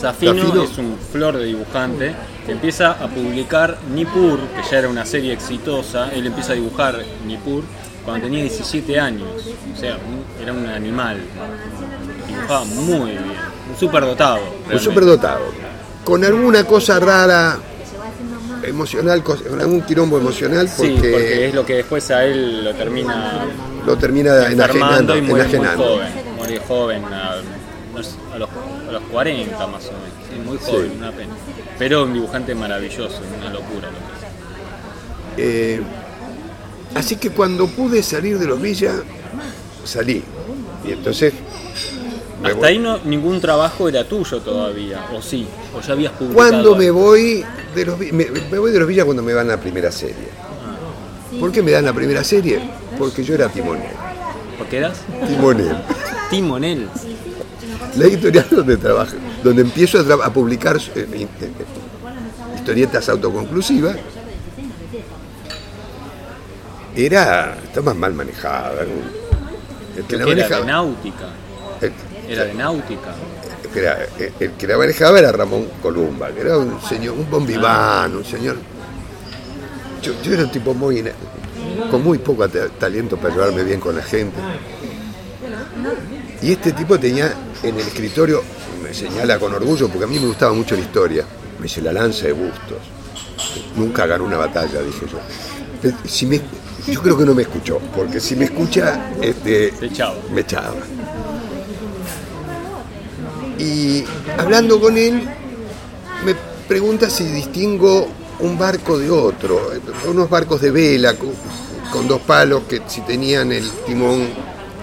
Safino, 0.00 0.34
Safino. 0.46 0.62
es 0.62 0.78
un 0.78 0.96
flor 1.12 1.36
de 1.38 1.44
dibujante 1.46 2.14
que 2.44 2.52
empieza 2.52 2.92
a 2.92 3.06
publicar 3.08 3.78
Nippur, 3.94 4.38
que 4.38 4.70
ya 4.70 4.78
era 4.78 4.88
una 4.88 5.04
serie 5.06 5.32
exitosa. 5.32 6.10
Él 6.12 6.26
empieza 6.26 6.52
a 6.52 6.54
dibujar 6.54 7.00
Nippur 7.26 7.62
cuando 8.04 8.26
tenía 8.26 8.42
17 8.42 9.00
años. 9.00 9.28
O 9.74 9.78
sea, 9.78 9.94
un- 9.96 10.42
era 10.42 10.52
un 10.52 10.66
animal. 10.66 11.18
Dibujaba 12.28 12.64
muy 12.64 13.10
bien. 13.12 13.24
Un 13.72 13.78
superdotado. 13.78 14.38
Un 14.72 14.78
superdotado. 14.78 15.40
Con 16.04 16.24
alguna 16.24 16.64
cosa 16.64 17.00
rara, 17.00 17.58
emocional, 18.62 19.22
con 19.22 19.38
algún 19.60 19.82
quilombo 19.82 20.18
emocional, 20.18 20.68
porque, 20.76 20.92
Sí, 20.92 20.98
porque 21.10 21.48
es 21.48 21.54
lo 21.54 21.64
que 21.66 21.74
después 21.76 22.10
a 22.10 22.24
él 22.24 22.64
lo 22.64 22.74
termina 22.74 23.44
lo 23.84 23.96
termina 23.96 24.46
enajenando. 24.50 25.16
y 25.16 25.22
muere 25.22 25.44
muy 25.44 25.54
enajenando. 25.56 25.84
joven. 25.84 26.08
Muere 26.36 26.60
joven, 26.66 27.04
a, 27.04 27.30
a 28.34 28.38
los, 28.38 28.48
los 29.00 29.08
40 29.10 29.66
más 29.66 29.84
o 29.86 29.92
menos. 29.92 30.08
Sí, 30.30 30.38
muy 30.44 30.58
joven, 30.58 30.90
Sí. 30.92 30.96
una 30.98 31.12
pena. 31.12 31.32
Pero 31.78 32.04
un 32.04 32.14
dibujante 32.14 32.54
maravilloso, 32.54 33.20
una 33.38 33.50
locura 33.50 33.88
lo 33.90 33.98
que 33.98 35.42
es. 35.42 35.76
Eh, 35.78 35.82
así 36.94 37.16
que 37.16 37.30
cuando 37.30 37.66
pude 37.68 38.02
salir 38.02 38.38
de 38.38 38.46
los 38.46 38.60
villas, 38.60 38.94
salí. 39.84 40.22
Y 40.86 40.92
entonces. 40.92 41.32
Hasta 42.42 42.54
voy. 42.58 42.68
ahí 42.68 42.78
no, 42.78 42.98
ningún 43.04 43.40
trabajo 43.40 43.88
era 43.88 44.04
tuyo 44.04 44.40
todavía, 44.40 45.06
o 45.14 45.20
sí, 45.22 45.46
o 45.76 45.80
ya 45.80 45.92
habías 45.94 46.12
publicado. 46.12 46.34
Cuando 46.34 46.76
me 46.76 46.90
voy 46.90 47.44
de 47.74 47.84
los 47.86 47.98
me, 47.98 48.12
me 48.12 48.58
voy 48.58 48.70
de 48.72 48.78
los 48.78 48.86
villas 48.88 49.04
cuando 49.04 49.22
me 49.22 49.32
van 49.34 49.46
a 49.48 49.56
la 49.56 49.60
primera 49.60 49.90
serie. 49.90 50.28
¿Por 51.40 51.50
qué 51.52 51.62
me 51.62 51.70
dan 51.72 51.84
la 51.84 51.92
primera 51.92 52.22
serie? 52.24 52.60
Porque 52.98 53.24
yo 53.24 53.34
era 53.34 53.48
timonel. 53.48 53.90
Porque 54.58 54.78
eras 54.78 54.98
Timonel. 55.28 55.76
timonel. 56.30 56.88
La 57.96 58.04
editorial 58.06 58.46
donde 58.50 58.76
trabajo, 58.76 59.12
donde 59.42 59.62
empiezo 59.62 59.98
a, 59.98 60.26
a 60.26 60.32
publicar 60.32 60.76
eh, 60.76 61.06
eh, 61.12 61.26
eh, 61.40 61.50
historietas 62.56 63.08
autoconclusivas, 63.08 63.96
era, 66.94 67.56
estaba 67.62 67.94
mal 67.94 68.14
manejada. 68.14 68.82
El 69.96 70.04
que 70.04 70.16
la 70.16 70.24
Que 70.24 70.30
era 70.32 70.42
de 70.42 70.50
manejaba, 70.50 70.64
náutica. 70.66 71.26
el- 71.80 71.92
Era 72.32 72.44
de 72.44 72.54
náutica. 72.54 73.14
Espera, 73.62 73.98
eh, 74.18 74.32
el 74.40 74.50
que 74.52 74.66
la 74.66 74.78
manejaba 74.78 75.18
era 75.18 75.32
Ramón 75.32 75.68
Columba, 75.82 76.30
que 76.30 76.40
era 76.40 76.58
un 76.58 76.80
señor, 76.82 77.14
un 77.16 77.30
bombiván, 77.30 78.16
un 78.16 78.24
señor. 78.24 78.56
Yo, 80.02 80.12
yo 80.22 80.32
era 80.34 80.44
un 80.44 80.50
tipo 80.50 80.72
muy 80.74 81.04
con 81.90 82.02
muy 82.02 82.18
poco 82.18 82.48
ta- 82.48 82.68
talento 82.68 83.16
para 83.16 83.34
llevarme 83.34 83.62
bien 83.62 83.80
con 83.80 83.94
la 83.96 84.02
gente. 84.02 84.36
Y 86.42 86.52
este 86.52 86.72
tipo 86.72 86.98
tenía 86.98 87.32
en 87.62 87.74
el 87.74 87.86
escritorio, 87.86 88.42
me 88.82 88.92
señala 88.92 89.38
con 89.38 89.52
orgullo, 89.54 89.88
porque 89.88 90.04
a 90.04 90.06
mí 90.06 90.18
me 90.18 90.26
gustaba 90.26 90.52
mucho 90.52 90.74
la 90.74 90.82
historia, 90.82 91.24
me 91.58 91.64
dice 91.64 91.80
la 91.82 91.92
lanza 91.92 92.26
de 92.26 92.32
bustos. 92.32 92.78
Nunca 93.76 94.06
ganó 94.06 94.24
una 94.24 94.36
batalla, 94.36 94.80
dije 94.82 95.06
yo. 95.10 95.18
Pero 95.82 95.96
Si 96.06 96.26
me, 96.26 96.40
Yo 96.86 97.02
creo 97.02 97.18
que 97.18 97.24
no 97.24 97.34
me 97.34 97.42
escuchó, 97.42 97.80
porque 97.94 98.20
si 98.20 98.36
me 98.36 98.44
escucha, 98.44 99.10
este, 99.20 99.72
me 100.32 100.40
echaba. 100.40 100.74
Y 103.58 104.04
hablando 104.38 104.80
con 104.80 104.96
él, 104.96 105.22
me 106.24 106.34
pregunta 106.68 107.10
si 107.10 107.24
distingo 107.24 108.08
un 108.40 108.58
barco 108.58 108.98
de 108.98 109.10
otro, 109.10 109.72
unos 110.08 110.28
barcos 110.28 110.60
de 110.60 110.70
vela 110.70 111.14
con, 111.14 111.30
con 111.90 112.06
dos 112.06 112.20
palos 112.20 112.64
que 112.68 112.82
si 112.86 113.00
tenían 113.00 113.50
el 113.52 113.68
timón 113.86 114.28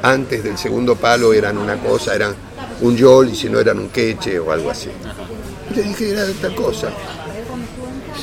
antes 0.01 0.43
del 0.43 0.57
segundo 0.57 0.95
palo 0.95 1.33
eran 1.33 1.57
una 1.57 1.77
cosa, 1.77 2.15
eran 2.15 2.35
un 2.81 2.95
yol 2.95 3.29
y 3.29 3.35
si 3.35 3.49
no 3.49 3.59
eran 3.59 3.79
un 3.79 3.89
queche 3.89 4.39
o 4.39 4.51
algo 4.51 4.69
así. 4.71 4.89
Y 5.71 5.75
le 5.75 5.83
dije 5.83 6.11
era 6.11 6.23
de 6.25 6.33
tal 6.33 6.55
cosa. 6.55 6.89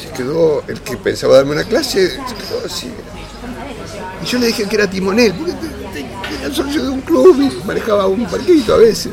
Se 0.00 0.10
quedó, 0.16 0.62
el 0.68 0.80
que 0.80 0.96
pensaba 0.96 1.36
darme 1.36 1.52
una 1.52 1.64
clase, 1.64 2.10
se 2.10 2.16
quedó 2.16 2.64
así. 2.66 2.90
Y 4.22 4.26
yo 4.26 4.38
le 4.38 4.48
dije 4.48 4.64
que 4.64 4.76
era 4.76 4.88
timonel, 4.88 5.32
porque 5.34 5.52
era 6.44 6.54
socio 6.54 6.82
de 6.84 6.90
un 6.90 7.00
club 7.00 7.36
y 7.40 7.66
manejaba 7.66 8.06
un 8.06 8.24
barquito 8.30 8.74
a 8.74 8.78
veces. 8.78 9.12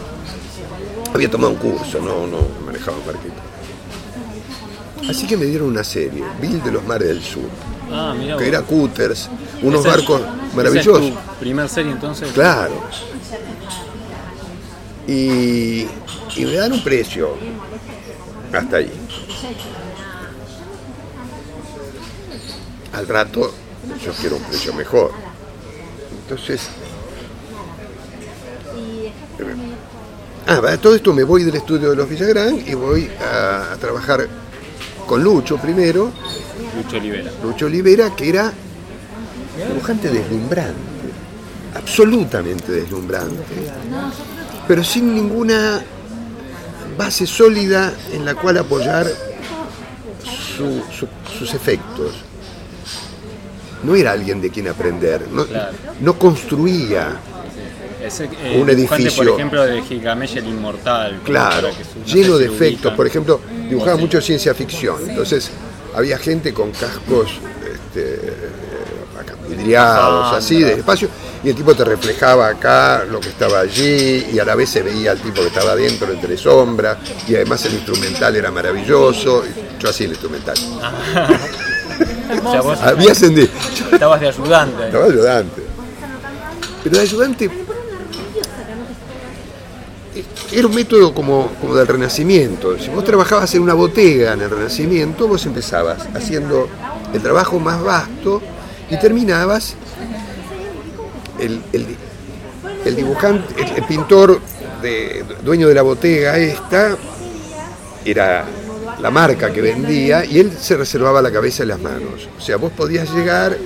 Había 1.13 1.31
tomado 1.31 1.51
un 1.53 1.57
curso, 1.59 1.99
no, 1.99 2.27
no 2.27 2.37
manejaba 2.65 2.97
un 2.97 3.05
barquito. 3.05 3.33
Así 5.09 5.25
que 5.25 5.37
me 5.37 5.45
dieron 5.45 5.69
una 5.69 5.83
serie, 5.83 6.23
Bill 6.41 6.61
de 6.63 6.71
los 6.71 6.85
Mares 6.85 7.07
del 7.07 7.23
Sur, 7.23 7.49
Ah, 7.89 8.13
que 8.37 8.45
era 8.47 8.61
cutters, 8.63 9.29
unos 9.61 9.85
barcos 9.85 10.19
esa 10.19 10.29
es 10.49 10.53
maravillosos. 10.55 11.09
tu 11.13 11.15
primer 11.39 11.69
serie 11.69 11.93
entonces. 11.93 12.29
Claro. 12.33 12.73
Y, 15.07 15.87
y 16.35 16.45
me 16.45 16.53
dan 16.53 16.73
un 16.73 16.83
precio. 16.83 17.35
Hasta 18.53 18.77
ahí. 18.77 18.91
Al 22.93 23.07
rato 23.07 23.53
yo 24.03 24.11
quiero 24.13 24.35
un 24.37 24.43
precio 24.43 24.73
mejor. 24.73 25.11
Entonces... 26.23 26.67
Ah, 30.47 30.61
para 30.61 30.77
todo 30.77 30.95
esto 30.95 31.13
me 31.13 31.23
voy 31.23 31.43
del 31.43 31.55
estudio 31.55 31.89
de 31.89 31.95
los 31.95 32.09
Villagrán 32.09 32.63
y 32.65 32.73
voy 32.73 33.09
a, 33.21 33.73
a 33.73 33.75
trabajar 33.75 34.27
con 35.05 35.21
Lucho 35.21 35.57
primero, 35.57 36.11
Lucho 36.75 36.97
Olivera. 36.97 37.31
Lucho 37.43 37.65
Olivera, 37.65 38.15
que 38.15 38.29
era 38.29 38.53
dibujante 39.67 40.09
deslumbrante, 40.09 40.73
absolutamente 41.75 42.71
deslumbrante, 42.71 43.43
pero 44.67 44.83
sin 44.83 45.13
ninguna 45.15 45.81
base 46.97 47.25
sólida 47.27 47.93
en 48.11 48.25
la 48.25 48.35
cual 48.35 48.57
apoyar 48.57 49.07
su- 50.25 50.81
su- 50.91 51.07
sus 51.37 51.53
efectos. 51.53 52.13
No 53.83 53.95
era 53.95 54.11
alguien 54.11 54.41
de 54.41 54.49
quien 54.49 54.67
aprender, 54.67 55.27
no, 55.31 55.45
Claro. 55.45 55.71
no 56.01 56.17
construía, 56.17 57.19
Ese, 58.03 58.25
eh, 58.41 58.57
Un 58.61 58.69
edificio. 58.69 59.25
Por 59.25 59.33
ejemplo, 59.35 59.65
de 59.65 59.81
Gigamella 59.81 60.39
el 60.39 60.47
Inmortal. 60.47 61.19
claro, 61.25 61.69
lleno 62.05 62.37
de 62.37 62.45
efectos. 62.45 62.93
Por 62.93 63.05
ejemplo, 63.05 63.41
dibujaba 63.69 63.97
mucho 63.97 64.21
ciencia 64.21 64.53
ficción, 64.53 64.97
entonces 65.09 65.49
había 65.93 66.17
gente 66.17 66.53
con 66.53 66.71
cascos 66.71 67.27
este, 67.65 68.33
así, 70.35 70.61
de 70.61 70.73
espacio, 70.73 71.09
y 71.43 71.49
el 71.49 71.55
tipo 71.55 71.75
te 71.75 71.83
reflejaba 71.83 72.47
acá 72.47 73.05
lo 73.05 73.19
que 73.19 73.29
estaba 73.29 73.59
allí, 73.59 74.27
y 74.33 74.39
a 74.39 74.45
la 74.45 74.55
vez 74.55 74.69
se 74.69 74.81
veía 74.81 75.11
el 75.11 75.19
tipo 75.19 75.41
que 75.41 75.47
estaba 75.47 75.71
adentro 75.71 76.11
entre 76.11 76.37
sombras, 76.37 76.97
y 77.27 77.35
además 77.35 77.63
el 77.65 77.73
instrumental 77.73 78.35
era 78.35 78.51
maravilloso. 78.51 79.43
Yo 79.79 79.89
hacía 79.89 80.05
el 80.05 80.13
instrumental. 80.13 80.57
Había 82.81 83.11
ascendido. 83.11 83.47
estabas 83.91 84.19
de 84.19 84.27
ayudante. 84.27 84.85
Estaba 84.85 85.05
ayudante. 85.05 85.61
Pero 86.83 86.95
el 86.95 87.01
ayudante 87.01 87.49
era 90.51 90.67
un 90.67 90.75
método 90.75 91.13
como, 91.13 91.51
como 91.59 91.75
del 91.75 91.87
Renacimiento. 91.87 92.77
Si 92.79 92.89
vos 92.89 93.03
trabajabas 93.03 93.53
en 93.55 93.61
una 93.61 93.73
botega 93.73 94.33
en 94.33 94.41
el 94.41 94.49
Renacimiento, 94.49 95.27
vos 95.27 95.45
empezabas 95.45 96.07
haciendo 96.13 96.67
el 97.13 97.21
trabajo 97.21 97.59
más 97.59 97.83
vasto 97.83 98.41
y 98.89 98.97
terminabas 98.97 99.75
el, 101.39 101.61
el- 101.73 101.95
el 102.85 102.95
dibujante, 102.95 103.53
el, 103.77 103.83
pintor 103.83 104.39
de- 104.81 105.23
dueño 105.43 105.67
de 105.67 105.73
la 105.73 105.81
botega 105.81 106.37
esta 106.37 106.95
era 108.05 108.45
la 109.01 109.11
marca 109.11 109.51
que 109.51 109.61
vendía 109.61 110.23
y 110.25 110.39
él 110.39 110.51
se 110.59 110.77
reservaba 110.77 111.21
la 111.21 111.31
cabeza 111.31 111.63
y 111.63 111.67
las 111.67 111.79
manos. 111.79 112.27
O 112.37 112.41
sea, 112.41 112.57
vos 112.57 112.71
podías 112.71 113.13
llegar, 113.13 113.57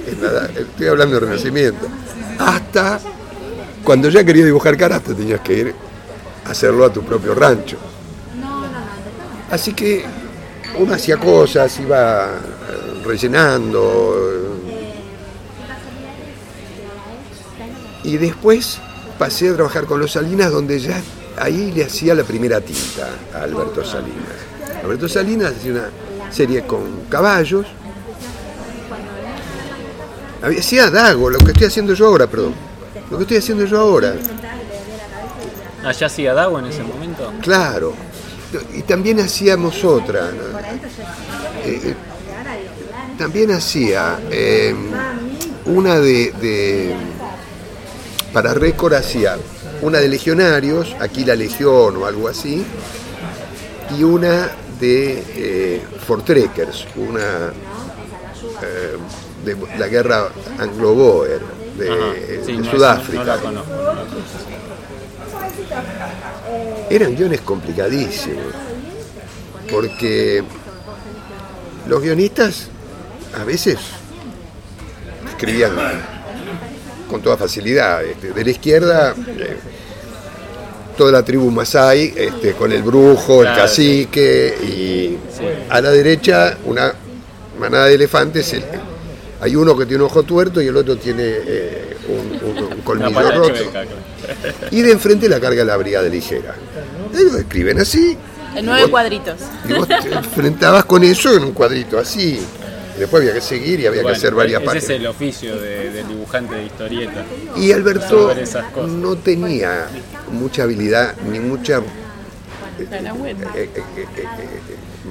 estoy 0.57 0.87
hablando 0.87 1.15
de 1.19 1.25
Renacimiento, 1.27 1.87
hasta 2.39 2.99
cuando 3.83 4.09
ya 4.09 4.23
querías 4.23 4.45
dibujar 4.45 4.75
caras 4.77 5.01
te 5.03 5.13
tenías 5.13 5.41
que 5.41 5.53
ir 5.53 5.75
a 6.45 6.51
hacerlo 6.51 6.85
a 6.85 6.91
tu 6.91 7.03
propio 7.03 7.33
rancho. 7.35 7.77
Así 9.51 9.73
que 9.73 10.03
uno 10.79 10.93
hacía 10.93 11.17
cosas, 11.17 11.77
iba 11.79 12.29
rellenando. 13.05 14.15
eh, 14.17 14.41
Y 18.03 18.17
después 18.17 18.79
pasé 19.19 19.49
a 19.49 19.53
trabajar 19.55 19.85
con 19.85 19.99
los 19.99 20.11
Salinas, 20.13 20.51
donde 20.51 20.79
ya 20.79 21.01
ahí 21.37 21.71
le 21.71 21.83
hacía 21.85 22.15
la 22.15 22.23
primera 22.23 22.59
tinta 22.61 23.09
a 23.33 23.43
Alberto 23.43 23.83
Salinas. 23.83 24.17
Alberto 24.83 25.07
Salinas 25.07 25.53
hacía 25.57 25.71
una 25.73 25.89
serie 26.31 26.63
con 26.65 27.01
caballos. 27.09 27.65
Hacía 30.41 30.89
Dago, 30.89 31.29
lo 31.29 31.37
que 31.39 31.51
estoy 31.51 31.67
haciendo 31.67 31.93
yo 31.93 32.07
ahora, 32.07 32.25
perdón. 32.27 32.55
Lo 33.11 33.17
que 33.17 33.23
estoy 33.23 33.37
haciendo 33.37 33.65
yo 33.65 33.79
ahora. 33.79 34.15
Allá 35.85 36.07
hacía 36.07 36.33
Dago 36.33 36.57
en 36.59 36.65
ese 36.65 36.83
momento. 36.83 37.31
Claro. 37.41 37.93
Y 38.73 38.81
también 38.81 39.19
hacíamos 39.19 39.83
otra. 39.83 40.29
Eh, 41.63 41.81
eh, 41.83 41.95
también 43.17 43.51
hacía 43.51 44.19
eh, 44.31 44.75
una 45.65 45.99
de, 45.99 46.31
de- 46.41 46.95
Para 48.33 48.53
récord 48.53 48.93
hacía 48.93 49.37
una 49.81 49.99
de 49.99 50.07
legionarios, 50.07 50.95
aquí 50.99 51.25
la 51.25 51.35
Legión 51.35 51.97
o 51.97 52.05
algo 52.05 52.27
así, 52.27 52.65
y 53.97 54.03
una 54.03 54.49
de 54.79 55.23
eh, 55.35 55.81
Fortrekkers, 56.07 56.87
una 56.95 57.51
eh, 58.63 58.97
de 59.45 59.57
la 59.77 59.87
guerra 59.87 60.29
anglo-boer 60.59 61.41
de, 61.77 61.89
Ajá. 61.89 62.13
de 62.13 62.45
Sí, 62.45 62.53
no, 62.57 62.63
esa 62.63 62.71
Sudáfrica. 62.71 63.23
No, 63.23 63.25
no 63.25 63.35
la 63.35 63.41
conozco. 63.41 63.71
Eran 66.89 67.15
guiones 67.15 67.41
complicadísimos, 67.41 68.53
porque 69.69 70.43
los 71.87 72.01
guionistas 72.01 72.67
a 73.39 73.43
veces 73.43 73.77
escribían 75.29 75.71
con 77.11 77.21
toda 77.21 77.37
facilidad. 77.37 78.03
este, 78.03 78.31
de 78.31 78.43
la 78.43 78.49
izquierda, 78.49 79.13
eh, 79.37 79.57
toda 80.97 81.11
la 81.11 81.23
tribu 81.23 81.51
Masai, 81.51 82.13
este, 82.15 82.53
con 82.53 82.71
el 82.71 82.81
brujo, 82.83 83.41
el 83.43 83.53
cacique, 83.55 84.55
y 84.63 85.17
a 85.69 85.81
la 85.81 85.91
derecha 85.91 86.57
una 86.65 86.93
manada 87.59 87.85
de 87.85 87.95
elefantes. 87.95 88.53
el- 88.53 88.63
hay 89.43 89.55
uno 89.55 89.75
que 89.75 89.87
tiene 89.87 90.03
un 90.03 90.09
ojo 90.09 90.21
tuerto 90.21 90.61
y 90.61 90.67
el 90.67 90.77
otro 90.77 90.97
tiene 90.97 91.23
eh, 91.25 91.97
un, 92.09 92.47
un- 92.49 92.57
un 92.63 92.73
Una 92.73 92.83
colmillo 92.83 93.31
roto. 93.31 93.53
Y 94.69 94.81
de 94.81 94.91
enfrente 94.91 95.27
la 95.27 95.39
carga 95.39 95.65
la 95.65 95.77
brigada 95.77 96.07
ligera. 96.07 96.53
Ellos 97.11 97.35
escriben 97.35 97.79
así. 97.79 98.15
En 98.53 98.59
y 98.63 98.67
nueve 98.67 98.81
vos- 98.83 98.91
cuadritos. 98.91 99.35
Y 99.67 99.73
vos 99.73 99.87
te 99.87 99.95
enfrentabas 100.13 100.85
con 100.85 101.03
eso 101.03 101.35
en 101.35 101.43
un 101.45 101.51
cuadrito 101.53 101.97
así. 101.97 102.39
Después 103.01 103.21
había 103.21 103.33
que 103.33 103.41
seguir 103.41 103.79
y 103.79 103.87
había 103.87 104.03
Bueno, 104.03 104.13
que 104.13 104.17
hacer 104.19 104.35
varias 104.35 104.61
ese 104.61 104.65
páginas. 104.67 104.83
es 104.83 104.89
el 104.91 105.07
oficio 105.07 105.59
de- 105.59 105.89
del 105.89 106.07
dibujante 106.07 106.53
de 106.53 106.65
historieta. 106.67 107.25
Y 107.57 107.71
Alberto 107.71 108.31
no 108.87 109.15
tenía 109.15 109.87
mucha 110.31 110.61
habilidad 110.63 111.15
ni 111.27 111.39
mucha 111.39 111.79
eh, 111.79 111.83
eh, 113.55 113.69
eh, 113.95 114.05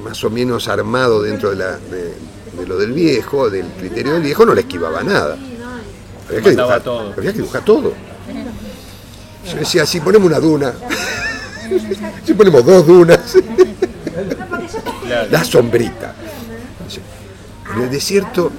más 0.05 0.23
o 0.23 0.31
menos 0.31 0.69
armado 0.69 1.21
dentro 1.21 1.51
de, 1.51 1.57
la, 1.57 1.79
de, 1.79 2.15
de 2.61 2.67
lo 2.69 2.77
del 2.79 2.93
viejo, 2.93 3.51
del 3.51 3.67
criterio 3.67 4.13
del 4.15 4.23
viejo, 4.23 4.47
no 4.47 4.55
le 4.55 4.61
esquivaba 4.61 5.03
nada. 5.03 5.37
Había 6.29 6.43
que 6.43 6.51
dibujar 6.51 6.83
todo. 6.85 7.13
Había 7.17 7.33
que 7.33 7.39
dibujar 7.39 7.65
todo. 7.65 7.93
Yo 9.51 9.57
decía, 9.59 9.85
si 9.85 9.99
ponemos 9.99 10.29
una 10.29 10.39
duna, 10.39 10.75
si 12.25 12.35
ponemos 12.35 12.65
dos 12.65 12.87
dunas, 12.87 13.19
la 15.29 15.43
sombrita. 15.43 16.15
En 17.77 17.83
el 17.83 17.91
desierto, 17.91 18.51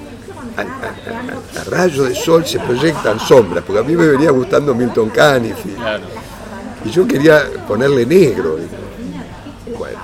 al- 0.56 0.66
al- 0.66 1.30
al- 1.30 1.60
a, 1.60 1.64
rayo 1.70 2.04
de 2.04 2.14
sol 2.14 2.44
se 2.46 2.58
proyectan 2.58 3.18
sombras, 3.20 3.64
porque 3.66 3.80
a 3.80 3.84
mí 3.84 3.94
me 3.96 4.06
venía 4.06 4.30
gustando 4.30 4.74
Milton 4.74 5.10
Caniff. 5.10 5.56
Claro. 5.76 6.04
Y 6.84 6.90
yo 6.90 7.06
quería 7.06 7.42
ponerle 7.66 8.04
negro. 8.06 8.58
Y, 8.58 9.70
Bueno, 9.76 9.98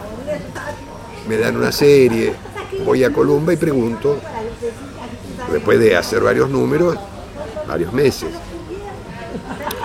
me 1.28 1.36
dan 1.36 1.56
una 1.56 1.72
serie, 1.72 2.34
voy 2.84 3.04
a 3.04 3.12
Columba 3.12 3.52
y 3.52 3.56
pregunto, 3.56 4.18
después 5.52 5.78
de 5.78 5.96
hacer 5.96 6.20
varios 6.22 6.48
números, 6.50 6.96
varios 7.66 7.92
meses. 7.92 8.30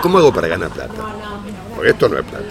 ¿Cómo 0.02 0.18
hago 0.18 0.32
para 0.32 0.48
ganar 0.48 0.70
plata? 0.70 0.94
Porque 1.74 1.90
esto 1.90 2.08
no 2.08 2.18
es 2.18 2.24
plata. 2.24 2.44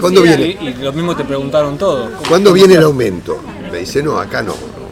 ¿Cuándo 0.00 0.20
Y, 0.24 0.28
viene, 0.28 0.44
y 0.60 0.74
lo 0.82 0.92
mismo 0.92 1.16
te 1.16 1.24
preguntaron 1.24 1.76
todos. 1.78 2.10
¿Cómo- 2.10 2.28
¿Cuándo 2.28 2.52
viene 2.52 2.74
el 2.74 2.82
aumento? 2.84 3.38
Me 3.70 3.78
dice, 3.78 4.02
no, 4.02 4.18
acá 4.18 4.42
no. 4.42 4.52
no. 4.52 4.82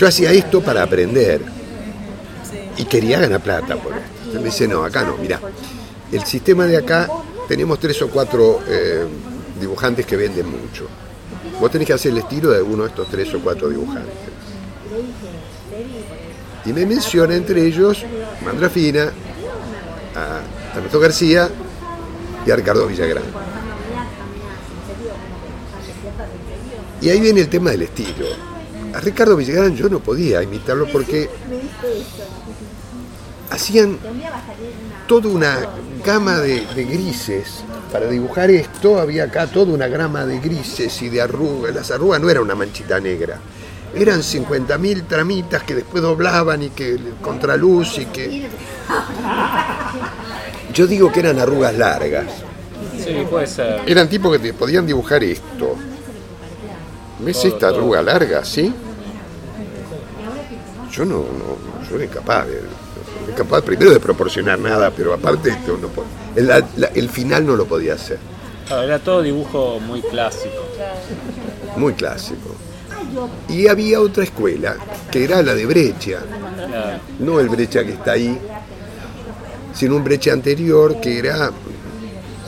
Yo 0.00 0.06
hacía 0.06 0.32
esto 0.32 0.62
para 0.62 0.82
aprender 0.82 1.42
y 2.78 2.84
quería 2.86 3.20
ganar 3.20 3.42
plata 3.42 3.76
por 3.76 3.92
esto. 3.92 4.38
Me 4.38 4.44
dice, 4.44 4.66
no, 4.66 4.82
acá 4.82 5.04
no, 5.04 5.18
mira, 5.18 5.38
el 6.10 6.24
sistema 6.24 6.64
de 6.64 6.78
acá 6.78 7.06
tenemos 7.46 7.78
tres 7.78 8.00
o 8.00 8.08
cuatro 8.08 8.62
eh, 8.66 9.04
dibujantes 9.60 10.06
que 10.06 10.16
venden 10.16 10.50
mucho. 10.50 10.86
Vos 11.60 11.70
tenés 11.70 11.86
que 11.86 11.92
hacer 11.92 12.12
el 12.12 12.18
estilo 12.18 12.50
de 12.50 12.62
uno 12.62 12.84
de 12.84 12.88
estos 12.88 13.08
tres 13.10 13.34
o 13.34 13.40
cuatro 13.40 13.68
dibujantes. 13.68 14.14
Y 16.64 16.72
me 16.72 16.86
menciona 16.86 17.34
entre 17.34 17.66
ellos 17.66 18.02
Mandrafina, 18.42 19.12
a 20.14 20.78
Ernesto 20.78 20.98
García 20.98 21.46
y 22.46 22.50
a 22.50 22.56
Ricardo 22.56 22.86
Villagrán. 22.86 23.24
Y 27.02 27.10
ahí 27.10 27.20
viene 27.20 27.42
el 27.42 27.50
tema 27.50 27.72
del 27.72 27.82
estilo. 27.82 28.49
A 28.94 29.00
Ricardo 29.00 29.36
Villagrán 29.36 29.76
yo 29.76 29.88
no 29.88 30.00
podía 30.00 30.42
imitarlo 30.42 30.86
porque 30.86 31.28
hacían 33.50 33.98
toda 35.06 35.28
una 35.28 35.58
gama 36.04 36.38
de, 36.38 36.66
de 36.74 36.84
grises. 36.84 37.64
Para 37.92 38.06
dibujar 38.06 38.50
esto 38.50 38.98
había 39.00 39.24
acá 39.24 39.46
toda 39.46 39.72
una 39.72 39.88
gama 39.88 40.24
de 40.24 40.38
grises 40.40 41.02
y 41.02 41.08
de 41.08 41.22
arrugas. 41.22 41.74
Las 41.74 41.90
arrugas 41.90 42.20
no 42.20 42.30
eran 42.30 42.44
una 42.44 42.54
manchita 42.54 43.00
negra. 43.00 43.38
Eran 43.94 44.20
50.000 44.20 45.06
tramitas 45.06 45.64
que 45.64 45.74
después 45.74 46.02
doblaban 46.02 46.62
y 46.62 46.70
que 46.70 46.96
contraluz 47.20 47.98
y 47.98 48.06
que... 48.06 48.48
Yo 50.72 50.86
digo 50.86 51.10
que 51.10 51.20
eran 51.20 51.40
arrugas 51.40 51.76
largas. 51.76 52.26
Sí, 53.04 53.26
puede 53.28 53.46
ser. 53.48 53.82
Eran 53.86 54.08
tipos 54.08 54.32
que 54.32 54.38
te 54.38 54.54
podían 54.54 54.86
dibujar 54.86 55.24
esto. 55.24 55.74
¿Ves 57.24 57.44
esta 57.44 57.68
arruga 57.68 58.02
larga, 58.02 58.44
sí? 58.44 58.72
Yo 60.92 61.04
no, 61.04 61.18
no, 61.18 61.88
yo 61.88 61.96
era 61.96 62.04
incapaz 62.04 62.46
de, 62.48 62.54
era 62.58 62.66
incapaz 63.32 63.62
primero 63.62 63.90
de 63.92 64.00
proporcionar 64.00 64.58
nada, 64.58 64.90
pero 64.90 65.14
aparte 65.14 65.50
esto 65.50 65.78
no 65.80 65.88
el, 66.34 66.46
la- 66.48 66.88
el 66.94 67.08
final 67.08 67.46
no 67.46 67.56
lo 67.56 67.64
podía 67.66 67.94
hacer. 67.94 68.18
Claro, 68.66 68.82
era 68.82 68.98
todo 68.98 69.22
dibujo 69.22 69.78
muy 69.80 70.00
clásico. 70.02 70.62
Muy 71.76 71.92
clásico. 71.94 72.54
Y 73.48 73.66
había 73.68 74.00
otra 74.00 74.24
escuela, 74.24 74.76
que 75.10 75.24
era 75.24 75.42
la 75.42 75.54
de 75.54 75.66
Brecha, 75.66 76.18
Claro. 76.68 76.98
no 77.18 77.40
el 77.40 77.48
Brecha 77.48 77.84
que 77.84 77.92
está 77.92 78.12
ahí, 78.12 78.38
sino 79.74 79.96
un 79.96 80.04
Brecha 80.04 80.32
anterior 80.32 81.00
que 81.00 81.18
era 81.18 81.50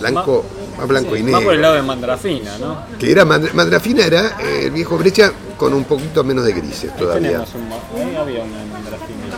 blanco, 0.01 0.45
más 0.79 0.89
blanco 0.89 1.17
y 1.17 1.21
negro. 1.23 1.33
Más 1.39 1.45
por 1.45 1.55
el 1.55 1.63
lado 1.63 1.75
de 1.75 1.83
Mandrafina, 1.83 2.59
¿no? 2.59 2.79
que 2.99 3.11
era 3.11 3.25
Mandra- 3.25 3.53
Mandrafina 3.53 4.05
era 4.07 4.37
eh, 4.41 4.65
el 4.65 4.71
viejo 4.71 4.97
brecha 4.99 5.33
con 5.57 5.75
un 5.75 5.85
poquito 5.85 6.25
menos 6.25 6.45
de 6.45 6.53
grises 6.53 6.95
todavía. 6.97 7.45
Tenemos 7.45 7.55
un, 7.55 8.01
ahí 8.01 8.17
había 8.17 8.43
una 8.43 8.65
Mandrafina. 8.73 9.37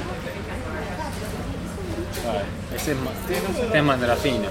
Ah, 2.27 2.43
ese 2.75 2.93
es, 2.93 2.99
este 3.65 3.79
es 3.79 3.85
Mandrafina. 3.85 4.49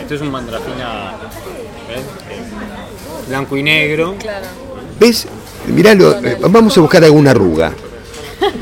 Este 0.00 0.14
es 0.14 0.20
un 0.20 0.30
Mandrafina 0.30 1.12
¿ves? 1.88 2.02
Blanco 3.28 3.56
y 3.56 3.62
negro. 3.62 4.14
Claro. 4.18 4.46
¿Ves? 4.98 5.26
Miralo, 5.66 6.18
eh, 6.24 6.36
vamos 6.48 6.76
a 6.76 6.80
buscar 6.80 7.02
alguna 7.04 7.30
arruga. 7.32 7.72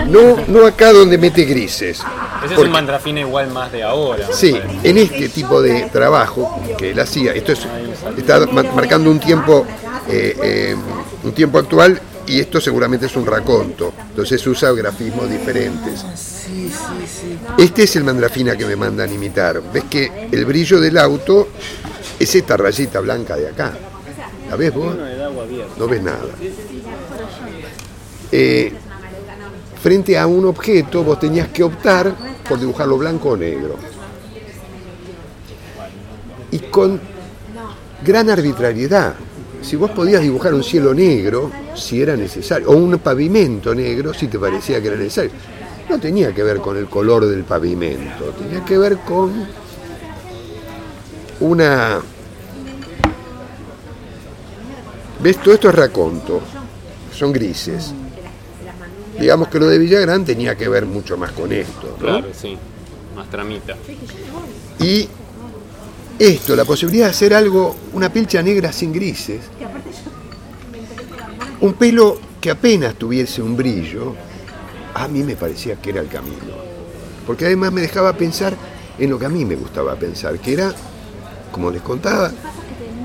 No, 0.08 0.36
no 0.48 0.66
acá 0.66 0.92
donde 0.92 1.18
mete 1.18 1.44
grises. 1.44 2.00
Ese 2.44 2.54
es 2.54 2.58
un 2.60 2.70
Mandrafina 2.70 3.20
igual 3.20 3.50
más 3.50 3.70
de 3.72 3.82
ahora. 3.82 4.28
Sí, 4.32 4.56
en 4.82 4.98
este 4.98 5.28
tipo 5.28 5.60
de 5.62 5.82
trabajo 5.92 6.60
que 6.76 6.90
él 6.90 7.00
hacía, 7.00 7.32
esto 7.32 7.52
es, 7.52 7.60
está 8.16 8.46
ma- 8.46 8.62
marcando 8.62 9.10
un 9.10 9.18
tiempo, 9.20 9.66
eh, 10.08 10.36
eh, 10.42 10.76
un 11.24 11.32
tiempo 11.32 11.58
actual 11.58 12.00
y 12.26 12.40
esto 12.40 12.60
seguramente 12.60 13.06
es 13.06 13.16
un 13.16 13.24
raconto, 13.26 13.92
entonces 14.10 14.46
usa 14.46 14.70
grafismos 14.72 15.30
diferentes. 15.30 16.04
Este 17.56 17.82
es 17.84 17.96
el 17.96 18.04
mandrafina 18.04 18.56
que 18.56 18.64
me 18.66 18.76
mandan 18.76 19.12
imitar. 19.12 19.60
¿Ves 19.72 19.84
que 19.90 20.28
el 20.30 20.44
brillo 20.44 20.80
del 20.80 20.96
auto 20.98 21.48
es 22.18 22.34
esta 22.34 22.56
rayita 22.56 23.00
blanca 23.00 23.36
de 23.36 23.48
acá? 23.48 23.72
¿La 24.48 24.56
ves 24.56 24.72
vos? 24.74 24.94
No 25.76 25.86
ves 25.86 26.02
nada. 26.02 26.18
Eh, 28.30 28.72
frente 29.82 30.18
a 30.18 30.26
un 30.26 30.46
objeto 30.46 31.04
vos 31.04 31.18
tenías 31.18 31.48
que 31.48 31.62
optar 31.62 32.14
por 32.48 32.58
dibujarlo 32.58 32.98
blanco 32.98 33.30
o 33.30 33.36
negro. 33.36 33.76
Y 36.50 36.58
con 36.58 37.00
gran 38.04 38.30
arbitrariedad. 38.30 39.14
Si 39.62 39.76
vos 39.76 39.90
podías 39.90 40.22
dibujar 40.22 40.54
un 40.54 40.62
cielo 40.62 40.94
negro, 40.94 41.50
si 41.74 42.00
era 42.00 42.16
necesario, 42.16 42.70
o 42.70 42.76
un 42.76 42.98
pavimento 42.98 43.74
negro, 43.74 44.14
si 44.14 44.28
te 44.28 44.38
parecía 44.38 44.80
que 44.80 44.88
era 44.88 44.96
necesario. 44.96 45.32
No 45.88 45.98
tenía 45.98 46.32
que 46.34 46.42
ver 46.42 46.58
con 46.58 46.76
el 46.76 46.86
color 46.86 47.26
del 47.26 47.44
pavimento, 47.44 48.32
tenía 48.38 48.64
que 48.64 48.78
ver 48.78 48.98
con 48.98 49.32
una... 51.40 52.00
¿Ves? 55.20 55.38
Todo 55.38 55.54
esto 55.54 55.68
es 55.68 55.74
raconto, 55.74 56.40
son 57.12 57.32
grises. 57.32 57.92
Digamos 59.18 59.48
que 59.48 59.58
lo 59.58 59.66
de 59.66 59.78
Villagrán 59.78 60.24
tenía 60.24 60.56
que 60.56 60.68
ver 60.68 60.86
mucho 60.86 61.16
más 61.16 61.32
con 61.32 61.52
esto, 61.52 61.96
¿no? 61.98 62.06
Claro, 62.06 62.28
sí. 62.32 62.56
Más 63.16 63.28
tramita. 63.28 63.76
Y 64.80 65.08
esto, 66.18 66.54
la 66.54 66.64
posibilidad 66.64 67.06
de 67.06 67.10
hacer 67.10 67.34
algo, 67.34 67.76
una 67.92 68.12
pilcha 68.12 68.42
negra 68.42 68.72
sin 68.72 68.92
grises, 68.92 69.40
un 71.60 71.74
pelo 71.74 72.18
que 72.40 72.50
apenas 72.50 72.94
tuviese 72.94 73.42
un 73.42 73.56
brillo, 73.56 74.14
a 74.94 75.08
mí 75.08 75.22
me 75.22 75.36
parecía 75.36 75.76
que 75.76 75.90
era 75.90 76.00
el 76.00 76.08
camino. 76.08 76.68
Porque 77.26 77.46
además 77.46 77.72
me 77.72 77.80
dejaba 77.80 78.12
pensar 78.14 78.54
en 78.98 79.10
lo 79.10 79.18
que 79.18 79.26
a 79.26 79.28
mí 79.28 79.44
me 79.44 79.56
gustaba 79.56 79.96
pensar, 79.96 80.38
que 80.38 80.52
era, 80.52 80.72
como 81.52 81.70
les 81.70 81.82
contaba, 81.82 82.30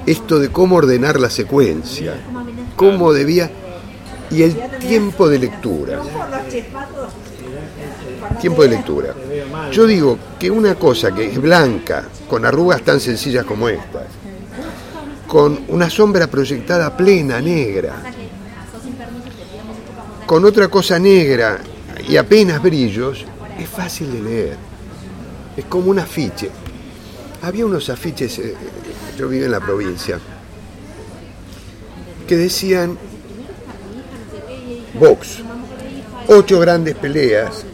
esto 0.05 0.39
de 0.39 0.49
cómo 0.49 0.75
ordenar 0.75 1.19
la 1.19 1.29
secuencia, 1.29 2.15
cómo 2.75 3.13
debía, 3.13 3.51
y 4.33 4.41
el 4.43 4.55
tiempo 4.79 5.29
de 5.29 5.39
lectura. 5.39 6.01
Tiempo 8.41 8.63
de 8.63 8.69
lectura. 8.69 9.13
Yo 9.71 9.85
digo 9.85 10.17
que 10.39 10.49
una 10.49 10.75
cosa 10.75 11.13
que 11.13 11.25
es 11.31 11.39
blanca, 11.39 12.05
con 12.27 12.45
arrugas 12.45 12.81
tan 12.81 12.99
sencillas 12.99 13.45
como 13.45 13.69
estas, 13.69 14.07
con 15.27 15.65
una 15.67 15.89
sombra 15.89 16.27
proyectada 16.27 16.95
plena, 16.97 17.39
negra, 17.39 17.95
con 20.25 20.45
otra 20.45 20.67
cosa 20.67 20.97
negra 20.97 21.59
y 22.07 22.17
apenas 22.17 22.61
brillos, 22.61 23.25
es 23.59 23.69
fácil 23.69 24.11
de 24.13 24.21
leer. 24.21 24.57
Es 25.55 25.65
como 25.65 25.91
un 25.91 25.99
afiche. 25.99 26.49
Había 27.43 27.65
unos 27.65 27.89
afiches, 27.89 28.39
eh, 28.39 28.55
yo 29.17 29.27
vivo 29.27 29.45
en 29.45 29.51
la 29.51 29.59
provincia, 29.59 30.19
que 32.27 32.37
decían 32.37 32.97
box, 34.93 35.39
ocho 36.27 36.59
grandes 36.59 36.95
peleas, 36.95 37.65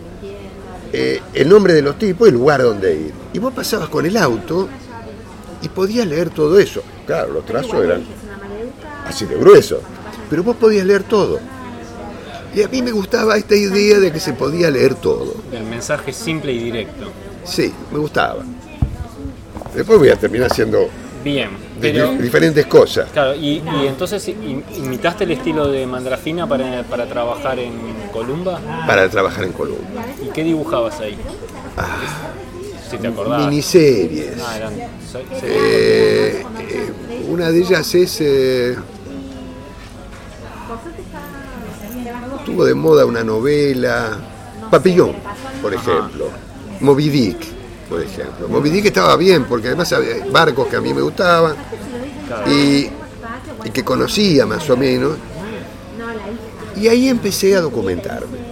eh, 0.92 1.22
el 1.34 1.50
nombre 1.50 1.74
de 1.74 1.82
los 1.82 1.98
tipos 1.98 2.28
y 2.28 2.32
el 2.32 2.36
lugar 2.36 2.62
donde 2.62 2.96
ir. 2.96 3.14
Y 3.34 3.40
vos 3.40 3.54
pasabas 3.54 3.90
con 3.90 4.06
el 4.06 4.18
auto 4.18 4.68
y 5.62 5.70
podías 5.70 6.08
leer 6.08 6.30
todo 6.30 6.60
eso. 6.60 6.82
Claro, 7.06 7.34
los 7.34 7.46
trazos 7.46 7.84
eran 7.84 8.04
así 9.06 9.26
de 9.26 9.38
gruesos, 9.38 9.80
pero 10.30 10.44
vos 10.44 10.56
podías 10.56 10.86
leer 10.86 11.04
todo. 11.04 11.40
Y 12.56 12.64
a 12.64 12.68
mí 12.68 12.82
me 12.82 12.92
gustaba 12.92 13.38
esta 13.38 13.56
idea 13.56 14.00
de 14.00 14.12
que 14.12 14.20
se 14.20 14.34
podía 14.34 14.72
leer 14.72 14.96
todo. 14.96 15.36
El 15.52 15.66
mensaje 15.66 16.12
simple 16.12 16.52
y 16.52 16.60
directo. 16.60 17.12
Sí, 17.44 17.72
me 17.92 18.00
gustaba. 18.00 18.44
Después 19.76 20.00
voy 20.00 20.10
a 20.10 20.16
terminar 20.16 20.52
haciendo 20.52 20.90
Bien, 21.34 22.22
diferentes 22.22 22.66
cosas. 22.66 23.10
claro, 23.12 23.36
y, 23.36 23.62
y 23.82 23.88
entonces 23.88 24.28
im- 24.30 24.64
imitaste 24.78 25.24
el 25.24 25.32
estilo 25.32 25.68
de 25.68 25.86
Mandrafina 25.86 26.48
para, 26.48 26.84
para 26.84 27.06
trabajar 27.08 27.58
en 27.60 27.74
Columba. 28.12 28.60
para 28.88 29.10
trabajar 29.10 29.44
en 29.46 29.52
Colombia. 29.54 30.06
¿Y 30.26 30.30
qué 30.30 30.44
dibujabas 30.44 31.00
ahí? 31.00 31.18
Si 32.90 32.98
te 32.98 33.08
acordabas. 33.08 33.46
Miniseries. 33.48 34.32
Ah, 34.46 34.58
eran 34.58 34.74
Eh, 35.44 36.44
eh, 36.60 36.92
una 37.30 37.52
de 37.52 37.60
ellas 37.60 37.94
es. 37.96 38.18
eh, 38.22 38.76
tuvo 42.46 42.66
de 42.66 42.74
moda 42.74 43.06
una 43.06 43.24
novela. 43.24 44.18
Papillón, 44.72 45.14
por 45.62 45.74
ejemplo. 45.74 46.28
Moby 46.82 47.10
Dick, 47.10 47.38
por 47.90 48.02
ejemplo. 48.02 48.48
Moby 48.48 48.70
Dick 48.70 48.86
estaba 48.86 49.18
bien 49.18 49.46
porque 49.46 49.68
además 49.68 49.92
había 49.92 50.26
barcos 50.32 50.68
que 50.68 50.76
a 50.76 50.82
mí 50.82 50.94
me 50.94 51.02
gustaban 51.02 51.56
y, 52.48 52.88
y 53.66 53.70
que 53.74 53.84
conocía 53.84 54.46
más 54.46 54.70
o 54.70 54.78
menos. 54.78 55.14
Y 56.76 56.88
ahí 56.88 57.10
empecé 57.10 57.56
a 57.56 57.62
documentarme. 57.62 58.50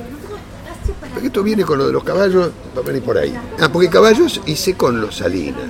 Porque 1.13 1.27
esto 1.27 1.43
viene 1.43 1.63
con 1.63 1.77
lo 1.77 1.87
de 1.87 1.93
los 1.93 2.03
caballos, 2.03 2.51
va 2.75 2.81
a 2.81 2.83
venir 2.83 3.03
por 3.03 3.17
ahí. 3.17 3.33
Ah, 3.59 3.69
porque 3.71 3.89
caballos 3.89 4.41
hice 4.45 4.75
con 4.75 4.99
los 4.99 5.15
Salinas. 5.15 5.63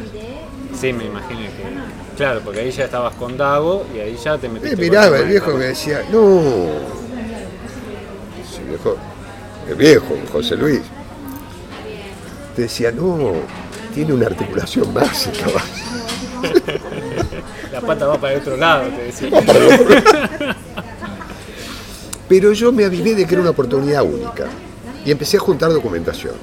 Sí, 0.79 0.93
me 0.93 1.05
imagino 1.05 1.41
que. 1.41 2.17
Claro, 2.17 2.41
porque 2.43 2.61
ahí 2.61 2.71
ya 2.71 2.85
estabas 2.85 3.13
con 3.15 3.37
Dago 3.37 3.85
y 3.95 3.99
ahí 3.99 4.17
ya 4.21 4.37
te 4.37 4.49
metiste. 4.49 4.75
Me 4.75 4.75
con 4.75 4.89
miraba 4.89 5.17
el 5.19 5.27
viejo 5.27 5.51
me 5.51 5.65
decía, 5.65 6.03
no. 6.11 6.41
Sí, 8.51 8.61
viejo, 8.67 8.97
el 9.69 9.75
viejo, 9.75 10.17
José 10.31 10.55
Luis. 10.55 10.81
Te 12.57 12.63
decía, 12.63 12.91
no, 12.91 13.33
tiene 13.93 14.13
una 14.13 14.25
articulación 14.25 14.91
más 14.91 15.27
el 15.27 15.37
caballo. 15.37 15.61
La 17.71 17.81
pata 17.81 18.07
va 18.07 18.19
para 18.19 18.33
el 18.33 18.39
otro 18.41 18.57
lado, 18.57 18.89
te 18.89 19.03
decía. 19.03 19.29
Pero 22.27 22.53
yo 22.53 22.71
me 22.71 22.83
avivé 22.85 23.13
de 23.13 23.27
que 23.27 23.35
era 23.35 23.41
una 23.41 23.51
oportunidad 23.51 24.01
única 24.01 24.47
y 25.05 25.11
empecé 25.11 25.37
a 25.37 25.39
juntar 25.39 25.71
documentación. 25.71 26.33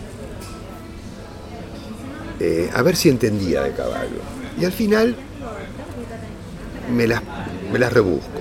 Eh, 2.38 2.70
a 2.72 2.82
ver 2.82 2.94
si 2.94 3.08
entendía 3.08 3.62
de 3.62 3.72
caballo. 3.72 4.20
Y 4.56 4.64
al 4.64 4.72
final 4.72 5.16
me 6.94 7.08
las, 7.08 7.22
me 7.72 7.78
las 7.80 7.92
rebusco. 7.92 8.40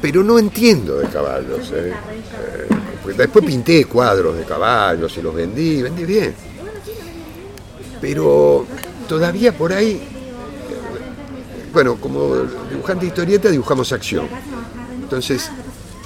Pero 0.00 0.22
no 0.22 0.38
entiendo 0.38 0.98
de 0.98 1.08
caballos. 1.08 1.72
eh. 1.74 1.92
Eh, 1.92 2.75
después 3.14 3.44
pinté 3.44 3.84
cuadros 3.84 4.36
de 4.36 4.44
caballos 4.44 5.16
y 5.16 5.22
los 5.22 5.34
vendí, 5.34 5.82
vendí 5.82 6.04
bien. 6.04 6.34
Pero 8.00 8.66
todavía 9.08 9.56
por 9.56 9.72
ahí, 9.72 10.02
bueno, 11.72 11.96
como 11.96 12.34
dibujante 12.70 13.02
de 13.02 13.08
historieta 13.08 13.48
dibujamos 13.48 13.92
acción. 13.92 14.26
Entonces, 15.02 15.50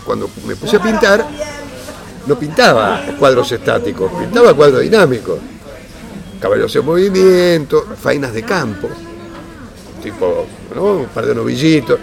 cuando 0.05 0.29
me 0.47 0.57
puse 0.57 0.77
a 0.77 0.83
pintar, 0.83 1.27
no 2.27 2.39
pintaba 2.39 3.03
cuadros 3.19 3.51
estáticos, 3.53 4.11
pintaba 4.13 4.55
cuadros 4.55 4.83
dinámicos. 4.83 5.39
Caballos 6.41 6.75
en 6.75 6.85
movimiento, 6.87 7.87
faenas 8.01 8.33
de 8.33 8.43
campo, 8.43 8.89
tipo, 10.03 10.47
¿no? 10.75 10.85
un 10.97 11.07
par 11.07 11.27
de 11.27 11.35
novillitos. 11.35 11.99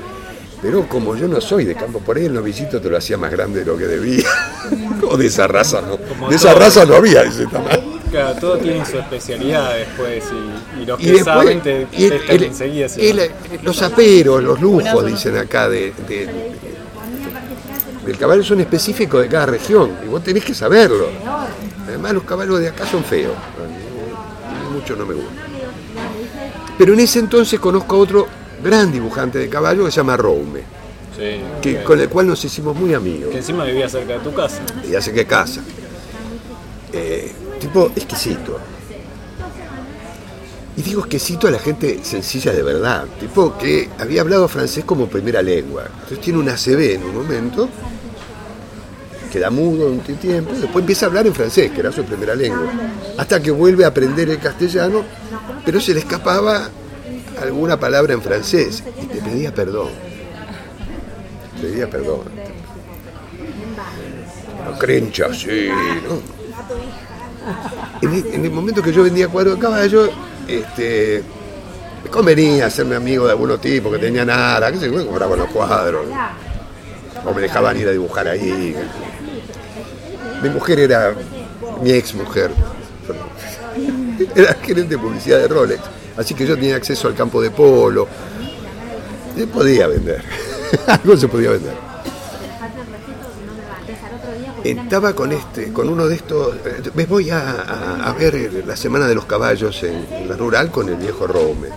Pero 0.62 0.88
como 0.90 1.16
yo 1.16 1.28
no 1.28 1.40
soy 1.40 1.66
de 1.66 1.76
campo, 1.76 2.00
por 2.00 2.18
ahí 2.18 2.26
el 2.26 2.34
novillito 2.34 2.82
te 2.82 2.90
lo 2.90 2.98
hacía 2.98 3.18
más 3.18 3.32
grande 3.32 3.60
de 3.60 3.66
lo 3.66 3.78
que 3.78 3.86
debía. 3.86 4.26
o 5.10 5.16
de 5.16 5.28
esa 5.28 5.48
raza 5.48 5.82
no. 5.82 5.98
Como 5.98 6.30
De 6.30 6.36
esa 6.36 6.50
todo. 6.52 6.60
raza 6.60 6.86
no 6.86 6.96
había 6.96 7.22
ese 7.24 7.46
tamaño. 7.46 7.98
Claro, 8.10 8.40
todo 8.40 8.58
tiene 8.58 8.86
su 8.86 8.98
especialidad 8.98 9.76
después 9.76 10.24
y, 10.80 10.82
y 10.82 10.86
los 10.86 11.00
Y 11.00 11.04
que 11.04 11.12
después, 11.12 11.26
saben 11.36 11.62
te 11.62 11.88
y 11.92 12.06
el- 12.06 12.22
el- 12.30 12.44
enseguida. 12.46 12.88
el- 12.98 13.18
no. 13.18 13.64
los 13.64 13.82
aperos, 13.82 14.42
los 14.44 14.62
lujos, 14.62 15.06
dicen 15.06 15.38
acá, 15.38 15.68
de, 15.70 15.94
de- 16.08 16.30
del 18.06 18.18
caballo 18.18 18.44
son 18.44 18.62
específicos 18.62 19.22
de 19.22 19.28
cada 19.28 19.48
región 19.48 19.92
y 20.04 20.08
vos 20.08 20.24
tenés 20.24 20.44
que 20.46 20.54
saberlo. 20.54 21.10
Además, 21.88 22.14
los 22.14 22.24
caballos 22.24 22.60
de 22.60 22.70
acá 22.70 22.86
son 22.88 23.04
feos. 23.04 23.34
A 23.36 23.68
mí 23.68 24.74
Mucho 24.80 24.96
no 24.96 25.06
me 25.06 25.14
gustan. 25.14 25.36
Pero 26.78 26.94
en 26.94 27.00
ese 27.02 27.20
entonces 27.20 27.60
conozco 27.60 27.96
a 27.96 28.00
otro 28.00 28.28
gran 28.64 28.92
dibujante 28.92 29.38
de 29.40 29.50
caballo 29.50 29.86
que 29.86 29.92
se 29.92 29.98
llama 29.98 30.18
Roume, 30.18 30.62
Sí, 31.18 31.42
que, 31.62 31.78
que, 31.78 31.84
con 31.84 32.00
el 32.00 32.10
cual 32.10 32.28
nos 32.28 32.44
hicimos 32.46 32.76
muy 32.76 32.94
amigos. 32.94 33.32
que 33.32 33.38
encima 33.38 33.64
vivía 33.66 33.90
cerca 33.90 34.14
de 34.14 34.20
tu 34.20 34.34
casa. 34.34 34.62
Y 34.88 34.94
hace 34.96 35.12
que 35.14 35.26
casa. 35.26 35.62
Eh, 36.94 37.32
tipo 37.60 37.92
exquisito. 37.96 38.60
Y 40.76 40.82
digo 40.84 41.02
exquisito 41.02 41.48
a 41.48 41.52
la 41.52 41.58
gente 41.60 42.00
sencilla 42.04 42.54
de 42.54 42.62
verdad. 42.62 43.06
Tipo 43.20 43.58
que 43.58 43.90
había 43.98 44.22
hablado 44.22 44.48
francés 44.48 44.86
como 44.86 45.08
primera 45.08 45.42
lengua. 45.42 45.86
Entonces 45.92 46.22
tiene 46.22 46.38
una 46.38 46.54
CB 46.56 46.94
en 46.96 47.04
un 47.04 47.16
momento, 47.16 47.68
queda 49.32 49.50
mudo 49.50 49.88
un 49.88 50.00
tiempo, 50.02 50.52
después 50.52 50.84
empieza 50.84 51.08
a 51.08 51.10
hablar 51.10 51.26
en 51.26 51.34
francés, 51.34 51.72
que 51.72 51.80
era 51.80 51.92
su 51.92 52.04
primera 52.04 52.36
lengua. 52.36 52.72
Hasta 53.18 53.42
que 53.42 53.50
vuelve 53.50 53.86
a 53.86 53.88
aprender 53.88 54.30
el 54.30 54.38
castellano, 54.38 55.04
pero 55.66 55.82
se 55.82 55.96
le 55.96 56.02
escapaba 56.02 56.70
alguna 57.42 57.80
palabra 57.80 58.14
en 58.14 58.22
francés. 58.22 58.84
Y 59.02 59.06
te 59.06 59.22
pedía 59.22 59.54
perdón. 59.54 59.90
Pedía 61.62 61.90
perdón. 61.90 62.22
La 64.70 64.78
crencha, 64.78 65.34
sí. 65.34 65.70
En 68.02 68.14
el, 68.14 68.26
en 68.28 68.46
el 68.46 68.52
momento 68.52 68.82
que 68.82 68.92
yo 68.92 69.04
vendía 69.04 69.28
cuadros 69.28 69.56
de 69.56 69.62
caballo, 69.62 70.10
este, 70.48 71.24
me 72.04 72.10
convenía 72.10 72.68
hacerme 72.68 72.96
amigo 72.96 73.26
de 73.26 73.32
algunos 73.32 73.60
tipos 73.60 73.92
que 73.94 74.00
tenían 74.00 74.28
nada, 74.28 74.72
que 74.72 74.80
se 74.80 74.92
compraban 74.92 75.40
los 75.40 75.50
cuadros. 75.50 76.06
O 77.26 77.34
me 77.34 77.42
dejaban 77.42 77.78
ir 77.78 77.88
a 77.88 77.92
dibujar 77.92 78.28
ahí. 78.28 78.76
Mi 80.42 80.50
mujer 80.50 80.80
era, 80.80 81.16
mi 81.82 81.92
ex 81.92 82.14
mujer, 82.14 82.52
era 84.36 84.54
gerente 84.56 84.96
de 84.96 84.98
publicidad 84.98 85.40
de 85.40 85.48
Rolex. 85.48 85.82
Así 86.18 86.34
que 86.34 86.46
yo 86.46 86.56
tenía 86.56 86.76
acceso 86.76 87.08
al 87.08 87.14
campo 87.16 87.42
de 87.42 87.52
polo. 87.52 88.08
Se 89.36 89.46
podía 89.48 89.88
vender. 89.88 90.24
Algo 90.88 91.16
se 91.16 91.28
podía 91.28 91.52
vender. 91.52 91.74
Estaba 94.64 95.14
con 95.14 95.32
este, 95.32 95.72
con 95.72 95.88
uno 95.88 96.08
de 96.08 96.16
estos. 96.16 96.56
eh, 96.66 96.82
Me 96.96 97.06
voy 97.06 97.30
a, 97.30 98.14
ver 98.20 98.64
la 98.66 98.76
semana 98.76 99.08
de 99.08 99.16
los 99.16 99.26
caballos 99.26 99.82
en, 99.84 100.28
la 100.28 100.36
rural 100.36 100.72
con 100.72 100.90
el 100.90 100.96
viejo 100.96 101.28
Rome. 101.28 101.70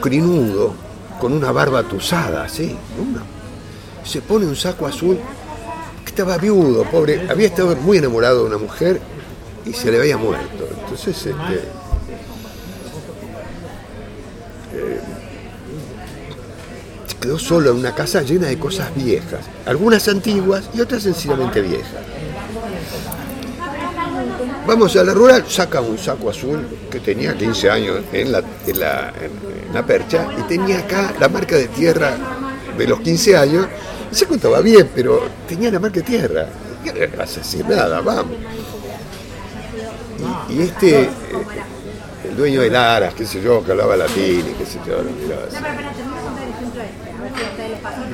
Crinudo, 0.00 0.72
con 1.20 1.32
una 1.32 1.52
barba 1.52 1.82
tusada, 1.82 2.44
así. 2.44 2.74
una- 2.98 3.22
se 4.04 4.22
pone 4.22 4.46
un 4.46 4.56
saco 4.56 4.86
azul. 4.86 5.18
Estaba 6.06 6.38
viudo, 6.38 6.84
pobre. 6.84 7.28
Había 7.30 7.48
estado 7.48 7.76
muy 7.76 7.98
enamorado 7.98 8.40
de 8.40 8.46
una 8.46 8.58
mujer 8.58 9.00
y 9.66 9.72
se 9.72 9.90
le 9.92 9.98
había 9.98 10.16
muerto. 10.16 10.66
Entonces, 10.82 11.16
este, 11.26 11.30
eh, 14.72 15.00
se 17.06 17.09
quedó 17.20 17.38
solo 17.38 17.70
en 17.70 17.76
una 17.76 17.94
casa 17.94 18.22
llena 18.22 18.46
de 18.48 18.58
cosas 18.58 18.94
viejas, 18.94 19.40
algunas 19.66 20.08
antiguas 20.08 20.70
y 20.74 20.80
otras 20.80 21.02
sencillamente 21.02 21.60
viejas. 21.60 22.02
Vamos 24.66 24.94
a 24.96 25.04
la 25.04 25.12
rural, 25.12 25.44
saca 25.48 25.80
un 25.80 25.98
saco 25.98 26.30
azul 26.30 26.66
que 26.90 27.00
tenía 27.00 27.36
15 27.36 27.70
años 27.70 28.00
en 28.12 28.32
la, 28.32 28.42
en 28.66 28.80
la, 28.80 29.12
en 29.20 29.74
la 29.74 29.84
percha 29.84 30.28
y 30.38 30.42
tenía 30.42 30.78
acá 30.80 31.14
la 31.18 31.28
marca 31.28 31.56
de 31.56 31.68
tierra 31.68 32.16
de 32.76 32.86
los 32.86 33.00
15 33.00 33.36
años. 33.36 33.66
El 34.10 34.16
saco 34.16 34.34
estaba 34.34 34.60
bien, 34.60 34.90
pero 34.94 35.28
tenía 35.48 35.70
la 35.70 35.80
marca 35.80 36.00
de 36.00 36.06
tierra. 36.06 36.46
¿Qué 36.84 36.92
le 36.92 37.06
vas 37.08 37.36
a 37.36 37.40
decir 37.40 37.66
nada? 37.68 38.00
Vamos. 38.00 38.36
Y, 40.48 40.54
y 40.54 40.62
este, 40.62 41.02
eh, 41.02 41.10
el 42.28 42.36
dueño 42.36 42.60
de 42.60 42.70
Laras, 42.70 43.14
qué 43.14 43.26
sé 43.26 43.42
yo, 43.42 43.64
que 43.64 43.72
hablaba 43.72 43.96
latín 43.96 44.40
y 44.40 44.54
qué 44.58 44.66
sé 44.66 44.78
yo, 44.86 45.02
lo 45.02 45.10
miraba 45.10 45.46
así. 45.48 45.56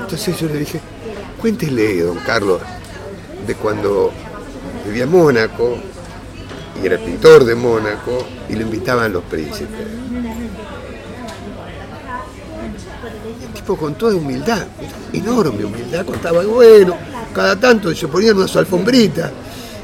Entonces 0.07 0.39
yo 0.39 0.47
le 0.47 0.59
dije, 0.59 0.79
cuéntele, 1.37 2.01
don 2.03 2.17
Carlos, 2.19 2.61
de 3.45 3.55
cuando 3.55 4.09
vivía 4.85 5.03
en 5.03 5.11
Mónaco 5.11 5.75
y 6.81 6.85
era 6.85 6.97
pintor 6.97 7.43
de 7.43 7.53
Mónaco 7.55 8.25
y 8.47 8.53
lo 8.53 8.61
invitaban 8.61 9.11
los 9.11 9.25
príncipes. 9.25 9.67
El 13.43 13.53
tipo 13.53 13.75
con 13.75 13.95
toda 13.95 14.15
humildad, 14.15 14.65
enorme 15.11 15.65
humildad, 15.65 16.05
contaba, 16.05 16.41
bueno, 16.45 16.95
cada 17.35 17.59
tanto 17.59 17.93
se 17.93 18.07
ponían 18.07 18.37
unas 18.37 18.55
alfombritas 18.55 19.29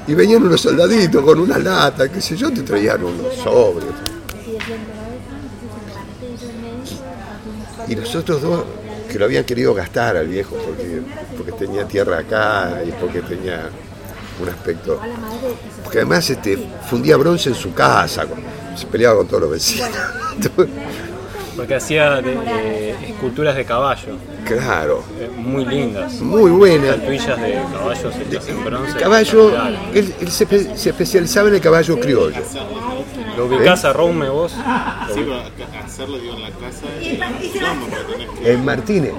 y 0.08 0.14
venían 0.14 0.42
unos 0.42 0.62
soldaditos 0.62 1.22
con 1.22 1.38
una 1.38 1.60
lata, 1.60 2.10
qué 2.10 2.22
sé 2.22 2.38
yo, 2.38 2.50
te 2.50 2.62
traían 2.62 3.04
unos 3.04 3.36
sobres. 3.44 3.90
Y 7.90 7.96
los 7.96 8.16
otros 8.16 8.42
dos 8.42 8.64
que 9.14 9.20
lo 9.20 9.26
habían 9.26 9.44
querido 9.44 9.76
gastar 9.76 10.18
al 10.18 10.28
viejo 10.28 10.56
porque, 10.56 11.00
porque 11.38 11.52
tenía 11.52 11.86
tierra 11.88 12.18
acá 12.18 12.82
y 12.84 12.90
porque 12.94 13.22
tenía 13.22 13.70
un 14.42 14.50
aspecto. 14.50 15.00
Porque 15.84 16.00
además 16.00 16.28
este, 16.32 16.58
fundía 16.90 17.16
bronce 17.18 17.50
en 17.50 17.56
su 17.56 17.74
casa, 17.76 18.26
se 18.76 18.88
peleaba 18.88 19.18
con 19.18 19.28
todos 19.28 19.42
los 19.44 19.52
vecinos. 19.52 19.90
Porque 21.56 21.76
hacía 21.76 22.16
de- 22.20 22.36
de 22.36 22.90
esculturas 23.10 23.56
de 23.56 23.64
caballo, 23.64 24.18
claro, 24.44 25.04
eh, 25.20 25.30
muy 25.38 25.64
lindas. 25.64 26.14
muy 26.20 26.50
buena. 26.50 26.96
Estatuillas 26.96 27.40
de 27.40 27.62
caballos 27.72 28.14
hechas 28.28 28.48
en 28.48 28.66
bronce. 28.66 28.98
Caballo, 28.98 29.52
él, 29.94 30.16
él 30.20 30.32
se, 30.32 30.48
espe- 30.48 30.76
se 30.76 30.90
especializaba 30.90 31.50
en 31.50 31.54
el 31.54 31.62
caballo 31.62 32.00
criollo. 32.00 32.42
¿Lo 33.38 33.46
ubicás 33.46 33.84
a 33.86 33.94
Rome 33.94 34.30
vos? 34.30 34.52
Sí, 34.52 34.58
pero 35.26 35.42
hacerlo 35.84 36.18
digo 36.20 36.36
en 36.36 36.42
la 36.44 36.50
casa 36.52 36.86
En 38.44 38.66
Martínez, 38.66 39.14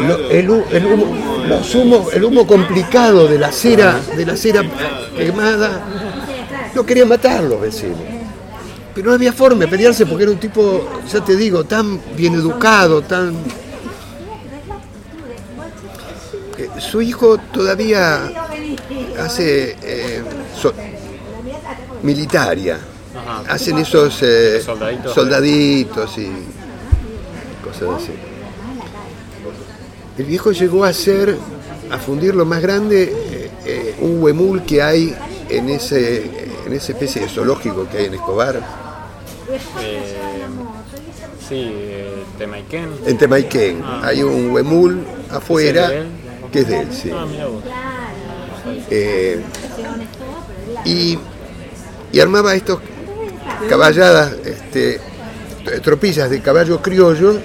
lo- 0.00 0.30
el, 0.30 0.48
hu- 0.48 0.64
el 0.70 0.86
humo, 0.86 1.16
los 1.48 1.74
humos- 1.74 2.12
el 2.14 2.24
humo 2.24 2.46
complicado 2.46 3.26
de 3.26 3.38
la 3.38 3.50
cera, 3.50 3.98
de 4.16 4.24
la 4.26 4.36
cera 4.36 4.62
quemada, 5.16 5.80
no 6.74 6.86
querían 6.86 7.08
matar 7.08 7.42
los 7.42 7.60
vecinos. 7.60 7.98
Pero 8.94 9.08
no 9.08 9.14
había 9.14 9.32
forma 9.32 9.60
de 9.60 9.68
pelearse 9.68 10.06
porque 10.06 10.22
era 10.24 10.32
un 10.32 10.38
tipo, 10.38 10.88
ya 11.12 11.20
te 11.24 11.36
digo, 11.36 11.64
tan 11.64 12.00
bien 12.16 12.34
educado, 12.34 13.02
tan. 13.02 13.34
su 16.78 17.02
hijo 17.02 17.36
todavía 17.52 18.30
hace 19.18 19.76
eh, 19.82 20.22
so- 20.60 20.72
militaria. 22.02 22.78
Ajá. 23.26 23.42
Hacen 23.52 23.78
esos 23.78 24.22
eh, 24.22 24.60
Soldaditos. 24.64 25.14
soldaditos 25.14 26.18
y 26.18 26.28
cosas 27.64 28.02
así. 28.02 28.12
El 30.18 30.24
viejo 30.24 30.52
llegó 30.52 30.84
a 30.84 30.88
hacer, 30.88 31.36
a 31.90 31.98
fundir 31.98 32.34
lo 32.34 32.44
más 32.46 32.62
grande, 32.62 33.02
eh, 33.12 33.50
eh, 33.66 33.94
un 34.00 34.22
huemul 34.22 34.62
que 34.62 34.80
hay 34.82 35.14
en 35.50 35.68
ese, 35.68 36.24
en 36.64 36.72
esa 36.72 36.92
especie 36.92 37.22
de 37.22 37.28
zoológico 37.28 37.86
que 37.88 37.98
hay 37.98 38.04
en 38.06 38.14
Escobar, 38.14 38.60
sí, 41.48 41.72
Temaiken. 42.38 42.88
en 43.06 43.18
Temaiken. 43.18 43.82
Ah. 43.84 44.00
Hay 44.04 44.22
un 44.22 44.50
huemul 44.50 45.04
afuera 45.30 45.90
que 46.52 46.60
es 46.60 46.68
de 46.68 46.80
él, 46.80 46.88
sí. 46.92 47.10
Ah, 47.14 47.26
mira 47.30 47.46
vos. 47.46 47.62
Eh, 48.90 49.40
y, 50.84 51.18
y 52.12 52.20
armaba 52.20 52.54
estos 52.54 52.80
caballadas, 53.68 54.32
este, 54.44 55.00
tropillas 55.82 56.30
de 56.30 56.40
caballos 56.40 56.80
criollos 56.82 57.36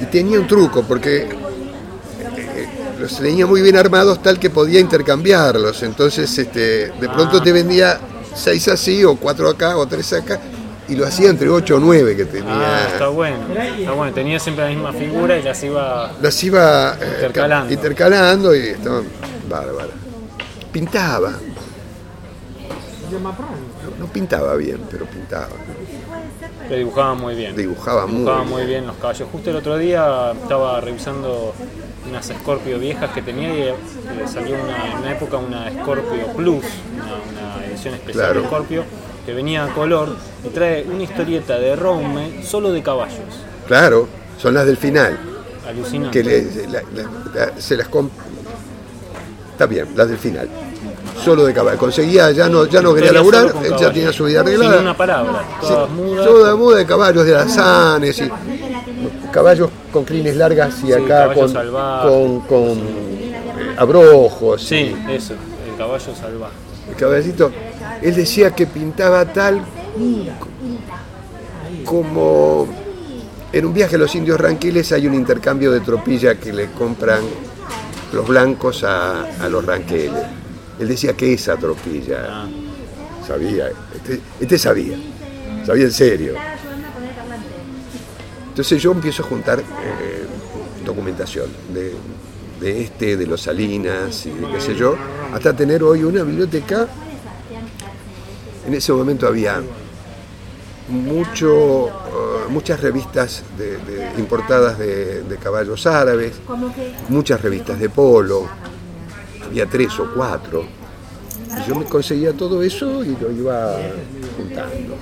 y 0.00 0.04
tenía 0.06 0.38
un 0.40 0.46
truco 0.46 0.82
porque 0.82 1.22
eh, 1.22 2.68
los 2.98 3.18
tenía 3.18 3.46
muy 3.46 3.62
bien 3.62 3.76
armados 3.76 4.22
tal 4.22 4.38
que 4.38 4.50
podía 4.50 4.80
intercambiarlos. 4.80 5.82
Entonces 5.82 6.36
este, 6.38 6.88
de 6.88 7.08
pronto 7.08 7.42
te 7.42 7.52
vendía 7.52 7.98
seis 8.34 8.68
así 8.68 9.04
o 9.04 9.16
cuatro 9.16 9.48
acá 9.48 9.76
o 9.76 9.86
tres 9.86 10.12
acá 10.12 10.40
y 10.88 10.96
lo 10.96 11.06
hacía 11.06 11.30
entre 11.30 11.48
ocho 11.48 11.76
o 11.76 11.80
nueve 11.80 12.14
que 12.16 12.26
tenía. 12.26 12.84
Ah, 12.84 12.88
está 12.92 13.08
bueno. 13.08 13.38
Está 13.78 13.92
bueno, 13.92 14.12
tenía 14.12 14.38
siempre 14.38 14.64
la 14.64 14.70
misma 14.70 14.92
figura 14.92 15.36
y 15.38 15.42
las 15.42 15.62
iba. 15.62 16.12
las 16.20 16.44
iba 16.44 16.94
eh, 17.00 17.12
Intercalando. 17.16 17.72
intercalando 17.72 18.54
y 18.54 18.60
estaban 18.68 19.04
bárbaras. 19.48 19.90
Pintaba. 20.72 21.32
No, 23.10 23.34
no 23.98 24.06
pintaba 24.12 24.54
bien, 24.56 24.80
pero 24.90 25.06
pintaba. 25.06 25.48
Le 26.68 26.78
dibujaba 26.78 27.14
muy 27.14 27.34
bien. 27.34 27.54
Dibujaba 27.54 28.06
muy 28.06 28.16
Dibujaba 28.18 28.40
bien. 28.42 28.50
muy 28.54 28.64
bien 28.66 28.86
los 28.86 28.96
caballos. 28.96 29.28
Justo 29.30 29.50
el 29.50 29.56
otro 29.56 29.76
día 29.76 30.32
estaba 30.32 30.80
revisando 30.80 31.54
unas 32.08 32.26
Scorpio 32.26 32.78
viejas 32.78 33.10
que 33.12 33.22
tenía 33.22 33.48
y 33.54 33.62
eh, 33.62 33.74
salió 34.26 34.56
una, 34.62 34.92
en 34.92 34.98
una 34.98 35.12
época 35.12 35.36
una 35.38 35.70
Scorpio 35.70 36.26
Plus, 36.36 36.64
una, 36.94 37.56
una 37.56 37.66
edición 37.66 37.94
especial 37.94 38.24
Claro. 38.26 38.40
de 38.42 38.46
Scorpio, 38.46 38.84
que 39.26 39.34
venía 39.34 39.64
a 39.64 39.68
color 39.74 40.16
y 40.44 40.48
trae 40.48 40.84
una 40.84 41.02
historieta 41.02 41.58
de 41.58 41.76
Rome 41.76 42.42
solo 42.44 42.72
de 42.72 42.82
caballos. 42.82 43.18
Claro, 43.66 44.08
son 44.38 44.54
las 44.54 44.66
del 44.66 44.76
final. 44.76 45.18
Alucinante. 45.68 46.22
Que 46.22 46.24
le- 46.28 46.66
la- 46.68 46.82
la- 46.94 47.10
la- 47.52 47.60
se 47.60 47.76
las 47.76 47.90
comp- 47.90 48.10
Está 49.52 49.66
bien, 49.66 49.88
las 49.94 50.08
del 50.08 50.18
final. 50.18 50.48
Solo 51.22 51.44
de 51.44 51.54
caballo. 51.54 51.78
Conseguía, 51.78 52.30
ya 52.32 52.48
no, 52.48 52.66
ya 52.66 52.82
no 52.82 52.94
quería 52.94 53.12
laburar, 53.12 53.54
él 53.64 53.74
ya 53.78 53.92
tenía 53.92 54.12
su 54.12 54.24
vida 54.24 54.40
Sin 54.40 54.48
arreglada. 54.48 54.80
una 54.80 54.96
palabra, 54.96 55.42
todas 55.60 55.88
Sí, 55.88 55.94
mudas. 55.94 56.26
Toda 56.26 56.56
muda 56.56 56.76
de 56.78 56.86
caballos, 56.86 57.24
de 57.24 57.34
alazanes 57.34 58.18
y 58.20 58.30
caballos 59.32 59.70
con 59.92 60.04
crines 60.04 60.36
largas 60.36 60.74
y 60.82 60.86
Sí, 60.86 60.92
acá 60.92 61.32
con, 61.32 61.52
con, 61.52 62.40
con, 62.40 62.68
eh, 62.78 63.74
abrojos. 63.78 64.62
Sí, 64.62 64.94
eso, 65.08 65.34
el 65.70 65.76
caballo 65.78 66.14
salvaje. 66.14 66.54
El 66.90 66.96
caballito, 66.96 67.50
él 68.02 68.14
decía 68.14 68.50
que 68.50 68.66
pintaba 68.66 69.24
tal 69.24 69.62
como 71.84 72.66
en 73.52 73.64
un 73.66 73.72
viaje 73.72 73.94
a 73.96 73.98
los 73.98 74.14
indios 74.14 74.40
ranquiles 74.40 74.90
hay 74.92 75.06
un 75.06 75.14
intercambio 75.14 75.70
de 75.70 75.80
tropilla 75.80 76.34
que 76.36 76.52
le 76.52 76.70
compran 76.72 77.20
los 78.12 78.26
blancos 78.26 78.84
a, 78.84 79.22
a 79.40 79.48
los 79.48 79.64
ranqueles. 79.64 80.22
Él 80.78 80.88
decía 80.88 81.12
que 81.14 81.32
esa 81.32 81.56
tropilla 81.56 82.46
sabía, 83.26 83.68
este, 83.94 84.20
este 84.40 84.58
sabía, 84.58 84.96
sabía 85.64 85.84
en 85.84 85.92
serio. 85.92 86.34
Entonces 88.48 88.82
yo 88.82 88.92
empiezo 88.92 89.22
a 89.22 89.26
juntar 89.26 89.60
eh, 89.60 89.64
documentación 90.84 91.46
de, 91.72 91.92
de 92.60 92.82
este, 92.82 93.16
de 93.16 93.26
los 93.26 93.42
Salinas 93.42 94.26
y 94.26 94.30
de 94.30 94.48
qué 94.48 94.60
sé 94.60 94.74
yo, 94.74 94.96
hasta 95.32 95.54
tener 95.54 95.82
hoy 95.82 96.04
una 96.04 96.22
biblioteca. 96.22 96.88
En 98.66 98.74
ese 98.74 98.92
momento 98.92 99.26
había 99.26 99.60
mucho, 100.88 101.88
eh, 101.88 101.90
muchas 102.50 102.80
revistas 102.80 103.42
importadas 104.18 104.78
de 104.78 105.38
caballos 105.42 105.86
árabes, 105.86 106.34
muchas 107.08 107.40
revistas 107.40 107.78
de 107.78 107.88
polo, 107.90 108.48
había 109.54 109.66
tres 109.66 109.96
o 110.00 110.12
cuatro. 110.12 110.64
Y 111.56 111.68
yo 111.68 111.76
me 111.76 111.84
conseguía 111.84 112.32
todo 112.32 112.60
eso 112.62 113.04
y 113.04 113.16
lo 113.20 113.30
iba 113.30 113.76
juntando. 114.36 114.96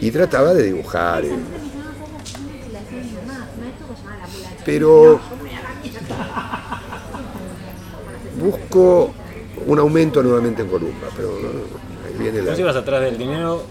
Y 0.00 0.10
trataba 0.12 0.54
de 0.54 0.62
dibujar. 0.62 1.24
eh. 1.24 1.32
Pero 4.64 5.18
busco 8.40 9.12
un 9.66 9.78
aumento 9.80 10.22
nuevamente 10.22 10.62
en 10.62 10.68
Columba, 10.68 11.08
pero 11.16 11.30
no, 11.42 11.48
no, 11.48 11.58
ahí 12.06 12.14
viene 12.18 12.42
la... 12.42 12.50
Vos 12.52 12.60
ibas 12.60 12.76
atrás 12.76 13.00
del 13.00 13.18
dinero 13.18 13.64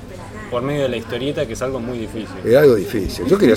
por 0.50 0.62
medio 0.62 0.84
de 0.84 0.90
la 0.90 0.98
historieta, 0.98 1.46
que 1.46 1.54
es 1.54 1.62
algo 1.62 1.80
muy 1.80 2.00
difícil. 2.00 2.36
Era 2.44 2.62
algo 2.62 2.76
difícil. 2.76 3.26
Yo 3.26 3.38
quería, 3.38 3.56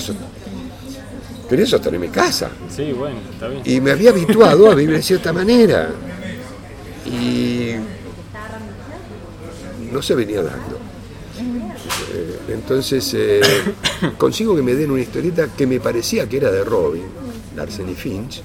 so- 1.45 1.49
quería 1.49 1.65
sostener 1.65 1.99
mi 1.99 2.09
casa. 2.09 2.49
Sí, 2.75 2.91
bueno, 2.93 3.17
está 3.31 3.47
bien. 3.47 3.61
Y 3.65 3.79
me 3.81 3.91
había 3.91 4.09
habituado 4.11 4.69
a 4.71 4.75
vivir 4.75 4.95
de 4.97 5.01
cierta 5.03 5.31
manera. 5.33 5.89
Y 7.05 7.75
no 9.91 10.01
se 10.01 10.15
venía 10.15 10.41
dando. 10.41 10.77
Eh, 12.13 12.39
Entonces 12.49 13.13
eh, 13.15 13.41
consigo 14.17 14.55
que 14.55 14.61
me 14.61 14.73
den 14.73 14.91
una 14.91 15.01
historieta 15.01 15.47
que 15.55 15.67
me 15.67 15.79
parecía 15.79 16.27
que 16.27 16.37
era 16.37 16.51
de 16.51 16.63
Robin, 16.63 17.03
Larsen 17.55 17.89
y 17.89 17.95
Finch. 17.95 18.41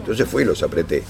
Entonces 0.00 0.28
fui 0.28 0.42
y 0.42 0.46
los 0.46 0.62
apreté. 0.62 1.02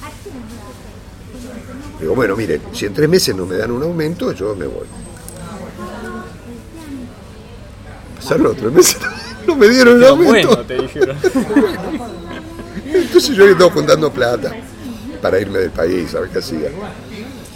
Digo, 2.00 2.14
bueno, 2.14 2.36
miren, 2.36 2.60
si 2.72 2.86
en 2.86 2.94
tres 2.94 3.08
meses 3.08 3.34
no 3.34 3.46
me 3.46 3.56
dan 3.56 3.70
un 3.70 3.82
aumento, 3.82 4.30
yo 4.32 4.54
me 4.54 4.66
voy. 4.66 4.86
Pasaron 8.16 8.42
los 8.44 8.56
tres 8.56 8.72
meses, 8.72 8.96
no 9.46 9.56
me 9.56 9.68
dieron 9.68 9.94
Pero 9.98 10.08
aumento. 10.10 10.48
bueno, 10.48 10.62
te 10.64 10.74
dijeron. 10.82 11.16
Entonces 12.94 13.36
yo 13.36 13.46
estaba 13.46 13.70
juntando 13.70 14.12
plata 14.12 14.52
para 15.20 15.40
irme 15.40 15.58
del 15.58 15.70
país, 15.70 16.10
¿sabes 16.10 16.30
qué 16.30 16.38
hacía? 16.38 16.68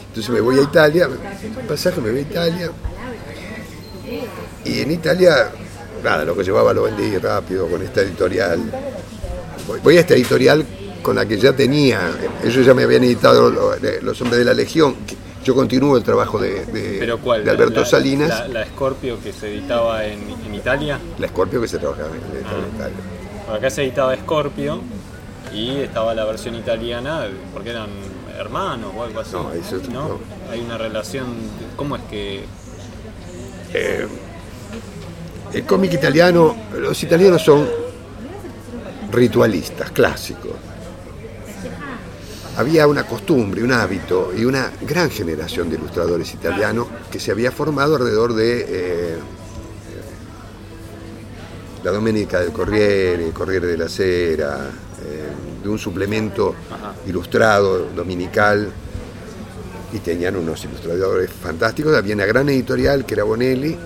Entonces 0.09 0.30
me 0.30 0.41
voy 0.41 0.59
a 0.59 0.62
Italia, 0.62 1.09
pasaje 1.68 2.01
me 2.01 2.11
voy 2.11 2.18
a 2.20 2.22
Italia. 2.22 2.70
Y 4.64 4.80
en 4.80 4.91
Italia, 4.91 5.51
nada, 6.03 6.24
lo 6.24 6.36
que 6.36 6.43
llevaba 6.43 6.72
lo 6.72 6.82
vendí 6.84 7.16
rápido 7.18 7.68
con 7.68 7.82
esta 7.82 8.01
editorial. 8.01 8.59
Voy, 9.82 9.97
a 9.97 10.01
esta 10.01 10.14
editorial 10.14 10.64
con 11.03 11.16
la 11.16 11.26
que 11.26 11.39
ya 11.39 11.53
tenía, 11.53 12.01
ellos 12.43 12.64
ya 12.66 12.74
me 12.74 12.82
habían 12.84 13.05
editado 13.05 13.51
lo- 13.51 13.76
Los 14.03 14.20
Hombres 14.22 14.39
de 14.41 14.45
la 14.45 14.55
Legión. 14.55 14.97
Yo 15.45 15.55
continúo 15.55 15.97
el 15.97 16.03
trabajo 16.03 16.39
de, 16.39 16.64
de- 16.66 16.97
¿Pero 16.99 17.18
cuál? 17.18 17.45
de 17.45 17.51
Alberto 17.51 17.80
La- 17.80 17.86
Salinas, 17.86 18.28
La, 18.28 18.49
la 18.49 18.66
Scorpio 18.66 19.18
que 19.22 19.32
se 19.32 19.49
editaba 19.49 20.05
en, 20.05 20.20
en 20.47 20.55
Italia. 20.55 20.99
la 21.18 21.26
Escorpio 21.26 21.61
que 21.61 21.68
se 21.68 21.78
trabajaba 21.78 22.09
en, 22.09 22.14
en 22.36 22.74
Italia. 22.74 22.97
Acá 23.57 23.70
se 23.70 23.82
editaba 23.84 24.14
Scorpio 24.16 24.80
y 25.55 25.76
estaba 25.76 26.14
la 26.14 26.24
versión 26.26 26.55
italiana 26.55 27.26
porque 27.55 27.70
eran 27.70 27.89
hermanos 28.39 28.93
o 28.97 29.03
algo 29.05 29.20
así. 29.20 29.32
No, 29.32 29.53
eso 29.53 29.76
es- 29.76 29.89
¿no? 29.89 30.09
no. 30.09 30.18
Hay 30.51 30.61
una 30.61 30.76
relación. 30.76 31.26
¿Cómo 31.76 31.97
es 31.97 32.03
que.? 32.11 32.45
El 35.53 35.64
cómic 35.64 35.93
italiano, 35.95 36.55
los 36.78 37.03
italianos 37.03 37.43
son 37.43 37.66
ritualistas, 39.11 39.91
clásicos. 39.93 40.53
Había 42.59 42.88
una 42.88 43.06
costumbre, 43.06 43.62
un 43.62 43.70
hábito 43.70 44.32
y 44.36 44.44
una 44.44 44.72
gran 44.80 45.11
generación 45.11 45.70
de 45.70 45.76
ilustradores 45.76 46.34
italianos 46.34 46.88
que 47.09 47.20
se 47.20 47.30
había 47.30 47.52
formado 47.52 47.94
alrededor 47.94 48.34
de 48.34 48.66
eh, 48.68 49.18
la 51.84 51.92
Domenica 51.92 52.40
del 52.40 52.50
Corriere, 52.50 53.26
el 53.26 53.32
Corriere 53.32 53.68
de 53.68 53.76
la 53.78 53.88
Sera, 53.88 54.70
eh, 55.04 55.62
de 55.62 55.68
un 55.68 55.78
suplemento 55.78 56.56
ilustrado 57.06 57.90
dominical 57.94 58.72
y 59.92 59.98
tenían 60.00 60.34
unos 60.34 60.64
ilustradores 60.64 61.30
fantásticos. 61.30 61.94
Había 61.94 62.16
una 62.16 62.26
gran 62.26 62.48
editorial 62.48 63.06
que 63.06 63.14
era 63.14 63.22
Bonelli 63.22 63.78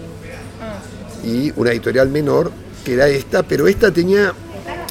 y 1.22 1.52
una 1.56 1.72
editorial 1.72 2.08
menor 2.08 2.50
que 2.82 2.94
era 2.94 3.06
esta, 3.06 3.42
pero 3.42 3.68
esta 3.68 3.90
tenía 3.90 4.32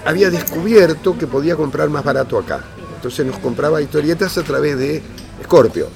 había 0.06 0.30
descubierto 0.30 1.18
que 1.18 1.26
podía 1.26 1.56
comprar 1.56 1.90
más 1.90 2.04
barato 2.04 2.38
acá. 2.38 2.64
Entonces 3.02 3.26
nos 3.26 3.40
compraba 3.40 3.82
historietas 3.82 4.38
a 4.38 4.44
través 4.44 4.78
de 4.78 5.02
Scorpio. 5.44 5.88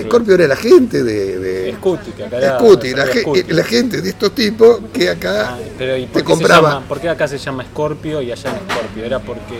Scorpio 0.00 0.34
era 0.34 0.46
la 0.46 0.54
gente 0.54 1.02
de, 1.02 1.36
de 1.40 1.72
Scuti, 1.74 2.12
que 2.12 2.24
acá 2.26 2.36
era- 2.38 2.58
Scuti, 2.60 2.94
la, 2.94 3.06
Scuti. 3.06 3.42
gente 3.64 4.00
de 4.00 4.08
estos 4.10 4.32
tipos 4.32 4.78
que 4.92 5.10
acá 5.10 5.54
Ah, 5.54 5.58
pero 5.76 5.96
¿y 5.96 6.06
te 6.06 6.22
compraba. 6.22 6.74
llama- 6.74 6.86
por 6.86 7.00
qué 7.00 7.08
acá 7.08 7.26
se 7.26 7.38
llama 7.38 7.64
Scorpio 7.64 8.22
y 8.22 8.30
allá 8.30 8.50
en 8.50 8.70
Scorpio? 8.70 9.04
¿Era 9.04 9.18
porque 9.18 9.56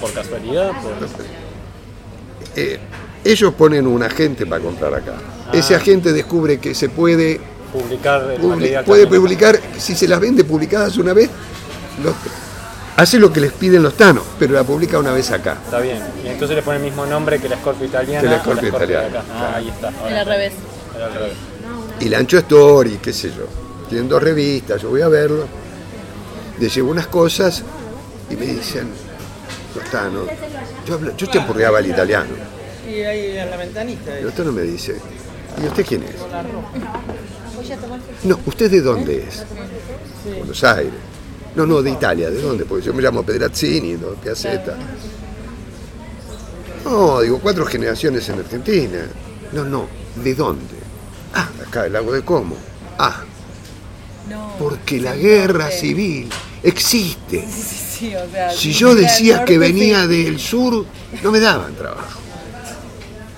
por 0.00 0.12
casualidad? 0.12 0.70
Por... 0.80 0.92
eh, 2.54 2.78
ellos 3.24 3.54
ponen 3.54 3.88
un 3.88 4.00
agente 4.04 4.46
para 4.46 4.62
comprar 4.62 4.94
acá. 4.94 5.14
Ah. 5.48 5.50
Ese 5.52 5.74
agente 5.74 6.12
descubre 6.12 6.58
que 6.58 6.72
se 6.74 6.88
puede 6.88 7.40
publicar 7.72 8.36
puede 8.86 9.08
publicar, 9.08 9.58
si 9.78 9.96
se 9.96 10.06
las 10.06 10.20
vende 10.20 10.44
publicadas 10.44 10.96
una 10.98 11.12
vez, 11.12 11.28
lo- 12.04 12.14
hace 12.96 13.18
lo 13.18 13.32
que 13.32 13.40
les 13.40 13.52
piden 13.52 13.82
los 13.82 13.94
tanos, 13.94 14.24
pero 14.38 14.54
la 14.54 14.64
publica 14.64 14.98
una 14.98 15.12
vez 15.12 15.30
acá. 15.30 15.58
Está 15.64 15.80
bien. 15.80 15.98
Y 16.24 16.28
entonces 16.28 16.56
le 16.56 16.62
pone 16.62 16.78
el 16.78 16.84
mismo 16.84 17.06
nombre 17.06 17.38
que 17.40 17.48
la 17.48 17.56
Scorpio 17.56 17.86
italiana. 17.86 18.20
Que 18.22 18.28
la 18.34 18.40
Scorpio 18.42 18.68
italiana. 18.68 19.22
Ah, 19.32 19.36
claro. 19.38 19.56
ahí 19.56 19.68
está. 19.68 19.88
Ahora 19.88 20.10
Era 20.10 20.20
al 20.20 20.26
revés. 20.26 20.52
Era 20.96 21.06
al 21.06 21.14
revés. 21.14 21.32
Y 22.00 22.08
Lancho 22.08 22.38
Story, 22.38 22.98
qué 23.02 23.12
sé 23.12 23.28
yo. 23.30 23.46
Tienen 23.88 24.08
dos 24.08 24.22
revistas, 24.22 24.80
yo 24.82 24.90
voy 24.90 25.02
a 25.02 25.08
verlo. 25.08 25.46
Les 26.58 26.74
llevo 26.74 26.90
unas 26.90 27.06
cosas 27.08 27.62
y 28.30 28.36
me 28.36 28.46
dicen, 28.46 28.88
los 29.74 29.90
tanos, 29.90 30.26
yo, 30.86 30.94
hablo- 30.94 31.16
yo 31.16 31.26
champurreaba 31.26 31.80
el 31.80 31.86
italiano. 31.88 32.30
Y 32.88 33.00
ahí 33.02 33.36
en 33.38 33.50
la 33.50 33.56
ventanita. 33.56 34.16
El 34.18 34.26
otro 34.28 34.52
me 34.52 34.62
dice, 34.62 34.96
¿y 35.62 35.66
usted 35.66 35.84
quién 35.86 36.02
es? 36.04 36.14
No, 38.24 38.38
¿usted 38.46 38.70
de 38.70 38.80
dónde 38.80 39.24
es? 39.28 39.42
Buenos 40.38 40.64
Aires. 40.64 40.92
No, 41.54 41.66
no, 41.66 41.82
de 41.82 41.90
Italia, 41.90 42.30
¿de 42.30 42.40
dónde? 42.40 42.64
Porque 42.64 42.84
yo 42.84 42.92
me 42.92 43.02
llamo 43.02 43.22
Pedrazzini, 43.22 43.92
no, 43.92 44.08
Piazzetta. 44.08 44.76
No, 46.84 47.20
digo, 47.20 47.38
cuatro 47.40 47.64
generaciones 47.64 48.28
en 48.28 48.40
Argentina. 48.40 49.06
No, 49.52 49.64
no, 49.64 49.88
¿de 50.16 50.34
dónde? 50.34 50.74
Ah, 51.32 51.48
acá, 51.66 51.86
el 51.86 51.92
lago 51.92 52.12
de 52.12 52.22
Como. 52.22 52.56
Ah, 52.98 53.22
porque 54.58 55.00
la 55.00 55.14
guerra 55.16 55.70
civil 55.70 56.28
existe. 56.62 57.46
Si 58.56 58.72
yo 58.72 58.94
decía 58.94 59.44
que 59.44 59.58
venía 59.58 60.06
del 60.06 60.38
sur, 60.38 60.84
no 61.22 61.30
me 61.30 61.40
daban 61.40 61.74
trabajo. 61.74 62.20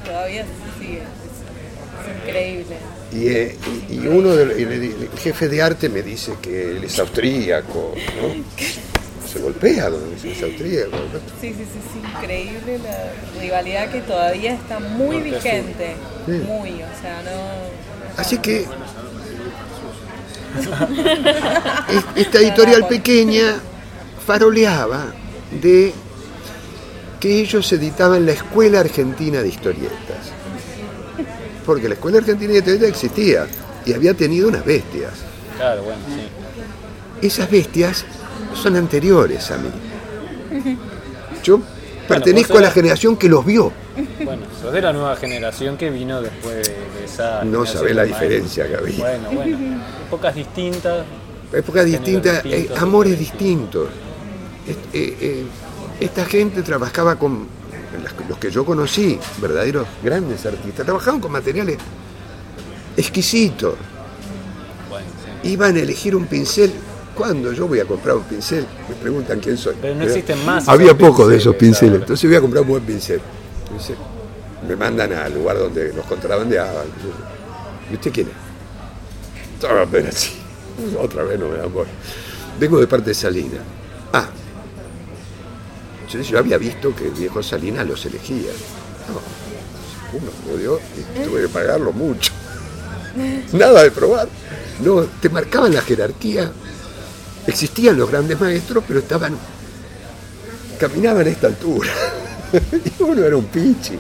Todavía 0.05 0.45
se 0.45 0.85
sigue. 0.85 0.99
Es, 0.99 2.07
es 2.07 2.27
increíble. 2.27 2.77
Y, 3.17 3.29
eh, 3.29 3.57
y- 3.91 3.95
y 3.95 4.07
uno 4.09 4.35
del 4.37 4.61
y 4.61 4.65
le 4.67 4.79
di- 4.79 4.95
el 5.13 5.19
jefe 5.19 5.49
de 5.49 5.63
arte 5.63 5.89
me 5.89 6.03
dice 6.03 6.35
que 6.43 6.73
él 6.73 6.85
es 6.85 6.99
austríaco, 6.99 7.95
¿no? 8.21 8.45
Se 9.33 9.39
golpea 9.41 9.89
cuando 9.91 10.11
dice 10.11 10.29
que 10.29 10.33
es 10.35 10.43
austríaco. 10.43 10.91
¿no? 10.93 11.19
Sí, 11.41 11.49
sí, 11.49 11.55
sí, 11.57 11.81
sí, 11.93 11.99
increíble 12.19 12.79
la 12.79 13.41
rivalidad 13.41 13.91
que 13.91 14.01
todavía 14.01 14.53
está 14.55 14.79
muy 14.81 15.21
vigente. 15.21 15.97
Sí. 16.27 16.33
Muy, 16.33 16.71
o 16.73 17.01
sea, 17.01 17.23
no. 17.25 18.21
Así 18.23 18.39
que 18.39 18.67
es- 21.89 22.27
esta 22.27 22.39
editorial 22.41 22.87
pequeña 22.89 23.57
faroleaba 24.27 25.07
de 25.61 25.93
que 27.21 27.41
ellos 27.41 27.71
editaban 27.73 28.27
la 28.27 28.33
Escuela 28.33 28.81
Argentina 28.81 29.41
de 29.43 29.49
Historietas. 29.49 30.33
Porque 31.67 31.89
la 31.89 31.95
Escuela 31.95 32.19
Argentina 32.19 32.53
de 32.53 32.59
Historietas 32.59 32.89
existía 32.89 33.47
y 33.85 33.93
había 33.93 34.15
tenido 34.15 34.49
unas 34.49 34.65
bestias. 34.65 35.13
Claro, 35.57 35.83
bueno, 35.83 35.99
sí. 36.09 37.27
Esas 37.27 37.51
bestias 37.51 38.05
son 38.55 38.77
anteriores 38.77 39.51
a 39.51 39.59
mí. 39.59 39.69
Yo 41.43 41.61
pertenezco 42.09 42.55
a 42.55 42.61
la 42.61 42.67
eras- 42.69 42.75
generación 42.75 43.17
que 43.17 43.29
los 43.29 43.45
vio. 43.45 43.73
Bueno, 44.25 44.43
sos 44.61 44.73
de 44.73 44.83
la 44.83 44.93
nueva 44.93 45.17
generación 45.17 45.77
que 45.77 45.91
vino 45.91 46.21
después 46.23 46.69
de, 46.69 47.05
esa. 47.05 47.43
No 47.45 47.65
sabés 47.67 47.97
la 47.97 48.05
diferencia 48.05 48.69
que 48.69 48.77
había. 48.77 48.99
Bueno, 48.99 49.31
bueno. 49.33 49.83
Épocas 50.07 50.35
distintas. 50.35 51.05
Épocas 51.53 51.85
distintas, 51.85 52.45
eh, 52.45 52.69
amores 52.77 53.19
distintos. 53.19 53.89
Eh, 54.69 54.77
eh, 54.93 55.45
esta 56.01 56.25
gente 56.27 56.63
trabajaba 56.63 57.17
con 57.17 57.47
los 58.29 58.39
que 58.39 58.51
yo 58.51 58.65
conocí, 58.65 59.19
verdaderos 59.41 59.87
grandes 60.03 60.45
artistas, 60.47 60.85
trabajaban 60.85 61.21
con 61.21 61.33
materiales 61.33 61.79
exquisitos. 62.97 63.75
Iban 65.43 65.77
a 65.77 65.81
elegir 65.81 66.17
un 66.17 66.27
pincel. 66.27 66.73
¿Cuándo 67.15 67.53
yo 67.53 67.67
voy 67.67 67.81
a 67.81 67.85
comprar 67.87 68.17
un 68.17 68.25
pincel? 68.25 68.67
Me 68.89 68.95
preguntan 68.97 69.41
quién 69.41 69.57
soy. 69.57 69.75
Pero 69.81 69.95
no 69.95 70.05
existen 70.05 70.45
más 70.45 70.69
Había 70.69 70.97
pocos 70.97 71.29
de 71.29 71.37
esos 71.37 71.57
pinceles 71.57 72.01
entonces 72.01 72.29
voy 72.29 72.37
a 72.37 72.41
comprar 72.41 72.63
un 72.63 72.69
buen 72.69 72.83
pincel. 72.83 73.21
Me 74.67 74.77
mandan 74.77 75.13
al 75.13 75.35
lugar 75.35 75.59
donde 75.59 75.93
los 75.93 76.05
contrabandeaban. 76.07 76.87
¿Y 77.91 77.95
usted 77.95 78.13
quién 78.13 78.29
es? 78.29 79.55
Estaba 79.55 79.83
apenas 79.83 80.15
así. 80.15 80.33
Otra 81.01 81.23
vez 81.23 81.39
no 81.39 81.49
me 81.49 81.57
dan 81.57 81.73
bola. 81.73 81.89
Vengo 82.59 82.79
de 82.81 82.87
parte 82.87 83.11
de 83.11 83.15
Salina. 83.15 83.59
Ah. 84.13 84.29
Yo, 86.09 86.21
yo 86.21 86.39
había 86.39 86.59
visto 86.59 86.95
que 86.95 87.07
el 87.07 87.13
viejo 87.13 87.43
Salina 87.43 87.85
los 87.85 88.05
elegía. 88.07 88.53
No, 89.09 89.21
uno 90.19 90.31
me 90.47 90.61
dio 90.61 90.81
y 90.97 91.25
tuve 91.25 91.43
que 91.43 91.49
pagarlo 91.49 91.93
mucho. 91.93 92.33
Nada 93.53 93.83
de 93.83 93.91
probar. 93.91 94.29
No, 94.85 95.03
te 95.03 95.29
marcaban 95.29 95.75
la 95.75 95.83
jerarquía. 95.83 96.51
Existían 97.47 97.97
los 97.97 98.11
grandes 98.11 98.39
maestros, 98.39 98.85
pero 98.87 99.01
estaban. 99.01 99.37
caminaban 100.79 101.27
a 101.27 101.31
esta 101.31 101.47
altura. 101.47 101.91
y 102.53 103.03
uno 103.03 103.25
era 103.25 103.37
un 103.37 103.47
pichi. 103.47 103.99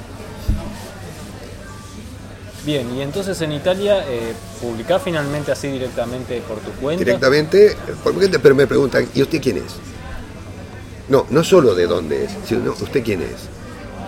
Bien, 2.64 2.92
y 2.96 3.00
entonces 3.00 3.40
en 3.42 3.52
Italia 3.52 4.04
eh, 4.08 4.32
publicás 4.60 5.00
finalmente 5.00 5.52
así 5.52 5.68
directamente 5.68 6.40
por 6.40 6.58
tu 6.58 6.72
cuenta. 6.72 7.04
Directamente, 7.04 7.76
por 8.02 8.12
mi 8.12 8.22
gente, 8.22 8.40
pero 8.40 8.56
me 8.56 8.66
preguntan, 8.66 9.08
¿y 9.14 9.22
usted 9.22 9.40
quién 9.40 9.58
es? 9.58 9.74
No, 11.08 11.26
no 11.30 11.44
solo 11.44 11.74
de 11.74 11.86
dónde 11.86 12.24
es, 12.24 12.32
sino 12.46 12.72
¿usted 12.72 13.02
quién 13.04 13.22
es? 13.22 13.48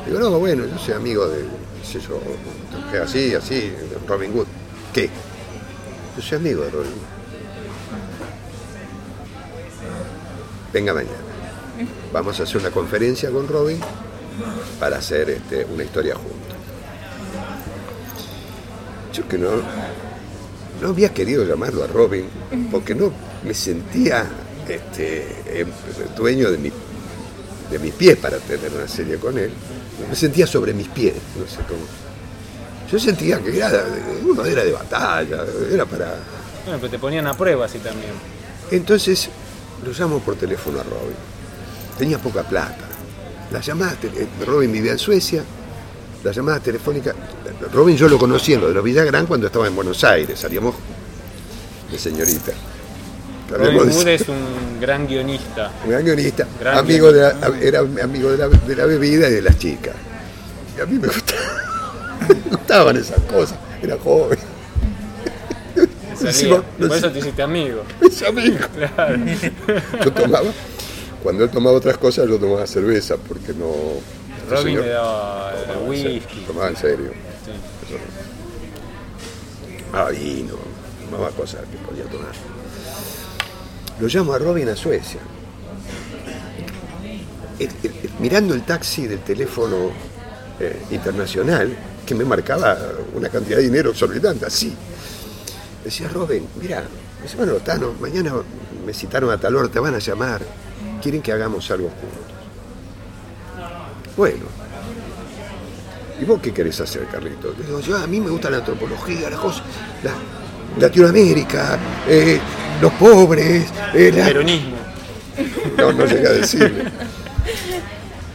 Digo, 0.06 0.18
no, 0.18 0.30
bueno, 0.38 0.64
yo 0.66 0.78
soy 0.78 0.94
amigo 0.94 1.28
de, 1.28 1.42
qué 1.42 1.86
sé 1.86 2.00
yo, 2.00 2.20
así, 3.02 3.34
así, 3.34 3.72
Robin 4.06 4.32
Hood. 4.32 4.46
¿Qué? 4.92 5.08
Yo 6.16 6.22
soy 6.22 6.38
amigo 6.38 6.62
de 6.62 6.70
Robin 6.70 6.90
Hood. 6.90 7.18
Venga 10.72 10.92
mañana. 10.94 11.16
Vamos 12.12 12.40
a 12.40 12.42
hacer 12.42 12.58
una 12.58 12.70
conferencia 12.70 13.30
con 13.30 13.46
Robin 13.48 13.78
para 14.80 14.98
hacer 14.98 15.30
este, 15.30 15.64
una 15.64 15.84
historia 15.84 16.14
juntos. 16.14 16.38
Yo 19.12 19.26
que 19.28 19.38
no, 19.38 19.50
no 20.80 20.88
había 20.88 21.12
querido 21.12 21.44
llamarlo 21.44 21.84
a 21.84 21.86
Robin 21.86 22.24
porque 22.70 22.94
no 22.94 23.12
me 23.44 23.54
sentía 23.54 24.26
este, 24.68 25.60
em- 25.60 25.70
dueño 26.16 26.50
de 26.50 26.58
mi, 26.58 26.72
de 27.70 27.78
mis 27.78 27.92
pies 27.94 28.16
para 28.16 28.38
tener 28.38 28.70
una 28.72 28.88
serie 28.88 29.16
con 29.18 29.36
él. 29.38 29.50
Me 30.08 30.14
sentía 30.16 30.46
sobre 30.46 30.72
mis 30.72 30.88
pies, 30.88 31.14
no 31.38 31.46
sé 31.46 31.56
cómo. 31.68 31.80
Yo 32.90 32.98
sentía 32.98 33.38
que 33.40 33.56
era, 33.56 33.84
uno 34.24 34.44
era 34.44 34.64
de 34.64 34.72
batalla, 34.72 35.44
era 35.70 35.84
para... 35.84 36.14
Bueno, 36.64 36.78
pero 36.80 36.90
te 36.90 36.98
ponían 36.98 37.26
a 37.26 37.34
prueba 37.36 37.66
así 37.66 37.78
también. 37.78 38.12
Entonces 38.70 39.28
lo 39.84 39.92
llamo 39.92 40.20
por 40.20 40.36
teléfono 40.36 40.80
a 40.80 40.82
Robin. 40.82 41.16
Tenía 41.98 42.18
poca 42.18 42.42
plata. 42.44 42.86
Las 43.50 43.64
llamadas, 43.66 43.98
tele- 44.00 44.26
Robin 44.46 44.70
vivía 44.72 44.92
en 44.92 44.98
Suecia, 44.98 45.42
las 46.24 46.34
llamadas 46.34 46.62
telefónicas. 46.62 47.14
Robin 47.72 47.96
yo 47.96 48.08
lo 48.08 48.18
conocí 48.18 48.54
en 48.54 48.60
lo 48.62 48.68
de 48.68 48.74
los 48.74 48.84
Villagrán 48.84 49.26
cuando 49.26 49.46
estaba 49.48 49.66
en 49.66 49.74
Buenos 49.76 50.02
Aires, 50.04 50.38
salíamos 50.38 50.74
de 51.90 51.98
señorita. 51.98 52.52
Robin 53.50 53.90
Hood 53.90 54.08
es 54.08 54.28
un 54.28 54.78
gran 54.80 55.06
guionista. 55.06 55.70
un 55.84 55.90
gran 55.90 56.04
guionista, 56.04 56.46
Gran 56.60 56.78
amigo 56.78 57.10
de 57.12 57.20
la- 57.22 57.52
era 57.60 57.80
amigo 57.80 58.30
de 58.30 58.38
la, 58.38 58.48
de 58.48 58.76
la 58.76 58.84
bebida 58.84 59.28
y 59.28 59.32
de 59.32 59.42
las 59.42 59.58
chicas. 59.58 59.94
Y 60.76 60.80
a 60.80 60.86
mí 60.86 60.98
me 60.98 61.08
gustaba- 61.08 61.40
me 62.28 62.50
gustaban 62.50 62.96
esas 62.96 63.20
cosas, 63.22 63.58
era 63.82 63.96
joven. 63.98 64.38
Encima, 66.20 66.62
Por 66.62 66.92
eso 66.96 67.10
te 67.12 67.20
hiciste 67.20 67.42
amigo. 67.42 67.82
Mis 68.00 68.22
amigos. 68.24 68.66
Claro. 68.74 69.16
Yo 70.04 70.12
tomaba, 70.12 70.50
cuando 71.22 71.44
él 71.44 71.50
tomaba 71.50 71.76
otras 71.76 71.96
cosas, 71.96 72.28
yo 72.28 72.38
tomaba 72.38 72.66
cerveza, 72.66 73.16
porque 73.16 73.52
no. 73.54 73.70
este 74.36 74.50
Robin 74.54 74.64
señor 74.64 74.84
le 74.84 74.90
daba 74.90 75.52
tomaba 75.66 75.80
whisky. 75.88 76.40
Tomaba 76.46 76.68
en 76.68 76.76
serio. 76.76 77.10
Sí. 77.44 77.94
Tomaba 79.90 80.10
vino, 80.10 80.54
tomaba 81.10 81.30
cosas 81.30 81.60
que 81.70 81.76
podía 81.78 82.04
tomar. 82.04 82.32
Lo 84.00 84.06
llamo 84.06 84.32
a 84.32 84.38
Robin 84.38 84.68
a 84.68 84.76
Suecia. 84.76 85.20
El- 87.58 87.66
el- 87.82 87.92
el- 88.04 88.10
mirando 88.20 88.54
el 88.54 88.62
taxi 88.62 89.06
del 89.06 89.20
teléfono 89.20 89.90
eh, 90.60 90.76
internacional, 90.90 91.72
que 92.04 92.14
me 92.16 92.24
marcaba 92.24 92.76
una 93.14 93.28
cantidad 93.28 93.58
de 93.58 93.62
dinero 93.64 93.90
exorbitante, 93.90 94.44
así. 94.46 94.74
Decía, 95.84 96.08
Robin, 96.08 96.44
mira, 96.60 96.80
me 97.18 97.22
dice, 97.22 97.36
bueno, 97.36 97.54
Tano, 97.54 97.94
mañana 98.00 98.32
me 98.84 98.92
citaron 98.92 99.30
a 99.30 99.38
tal 99.38 99.54
hora, 99.54 99.68
te 99.68 99.78
van 99.78 99.94
a 99.94 99.98
llamar, 99.98 100.40
quieren 101.00 101.22
que 101.22 101.30
hagamos 101.32 101.70
algo 101.70 101.88
juntos. 101.90 102.18
Bueno, 104.16 104.46
¿y 106.20 106.24
vos 106.24 106.40
qué 106.42 106.52
querés 106.52 106.80
hacer, 106.80 107.06
Carlito? 107.06 107.54
Le 107.56 107.64
digo, 107.64 107.78
yo, 107.78 107.96
a 107.96 108.06
mí 108.08 108.18
me 108.20 108.30
gusta 108.30 108.50
la 108.50 108.56
antropología, 108.58 109.30
las 109.30 109.38
cosas, 109.38 109.62
Latinoamérica, 110.80 111.78
eh, 112.08 112.38
los 112.80 112.92
pobres, 112.92 113.66
eh, 113.94 114.12
la- 114.14 114.26
Peronismo. 114.26 114.76
no, 115.76 115.92
no 115.92 116.04
llegué 116.06 116.26
a 116.28 116.32
decirle. 116.32 116.84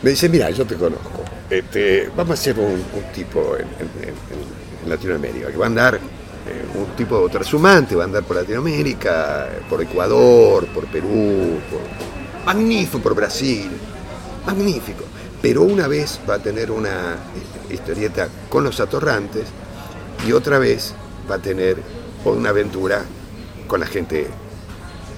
Me 0.02 0.10
dice, 0.12 0.28
mira, 0.30 0.50
yo 0.50 0.66
te 0.66 0.76
conozco. 0.76 1.24
Este, 1.50 2.10
vamos 2.16 2.32
a 2.32 2.34
hacer 2.42 2.58
un, 2.60 2.66
un 2.74 3.12
tipo 3.14 3.56
en, 3.56 3.64
en- 3.64 4.10
en- 4.10 4.84
en 4.84 4.90
Latinoamérica, 4.90 5.48
que 5.52 5.58
va 5.58 5.66
a 5.66 5.68
andar, 5.68 5.96
eh, 5.96 6.00
un 6.76 6.88
tipo 6.96 7.30
transhumante, 7.30 7.96
va 7.96 8.04
a 8.04 8.06
andar 8.06 8.24
por 8.24 8.36
Latinoamérica, 8.38 9.48
por 9.70 9.82
Ecuador, 9.82 10.66
por 10.68 10.86
Perú, 10.88 11.60
por- 11.70 12.46
magnífico, 12.46 13.00
por 13.00 13.16
Brasil, 13.16 13.70
magnífico. 14.46 15.04
Pero 15.42 15.62
una 15.64 15.88
vez 15.88 16.20
va 16.30 16.36
a 16.36 16.40
tener 16.40 16.72
una 16.72 16.90
eh, 17.70 17.74
historieta 17.74 18.28
con 18.50 18.64
los 18.64 18.80
atorrantes 18.80 19.44
y 20.28 20.32
otra 20.34 20.58
vez 20.58 20.94
va 21.30 21.36
a 21.36 21.40
tener 21.40 21.78
una 22.32 22.50
aventura 22.50 23.04
con 23.68 23.80
la 23.80 23.86
gente 23.86 24.28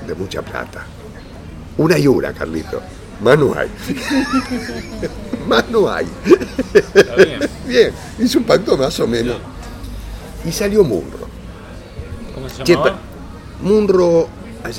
de 0.07 0.15
mucha 0.15 0.41
plata. 0.41 0.85
Una 1.77 1.97
y 1.97 2.07
una, 2.07 2.33
Carlito. 2.33 2.81
Más 3.21 3.37
no 3.39 3.53
hay. 3.57 3.69
Más 5.47 5.69
no 5.69 5.89
hay. 5.91 6.07
Está 6.93 7.15
bien. 7.15 7.39
Bien, 7.67 7.91
hizo 8.19 8.39
un 8.39 8.45
pacto 8.45 8.77
más 8.77 8.99
o 8.99 9.07
menos. 9.07 9.37
Y 10.45 10.51
salió 10.51 10.83
Munro. 10.83 11.27
¿Cómo 12.33 12.49
se 12.49 12.63
Che, 12.63 12.73
llamaba? 12.73 12.91
pa- 12.93 12.99
Munro 13.61 14.27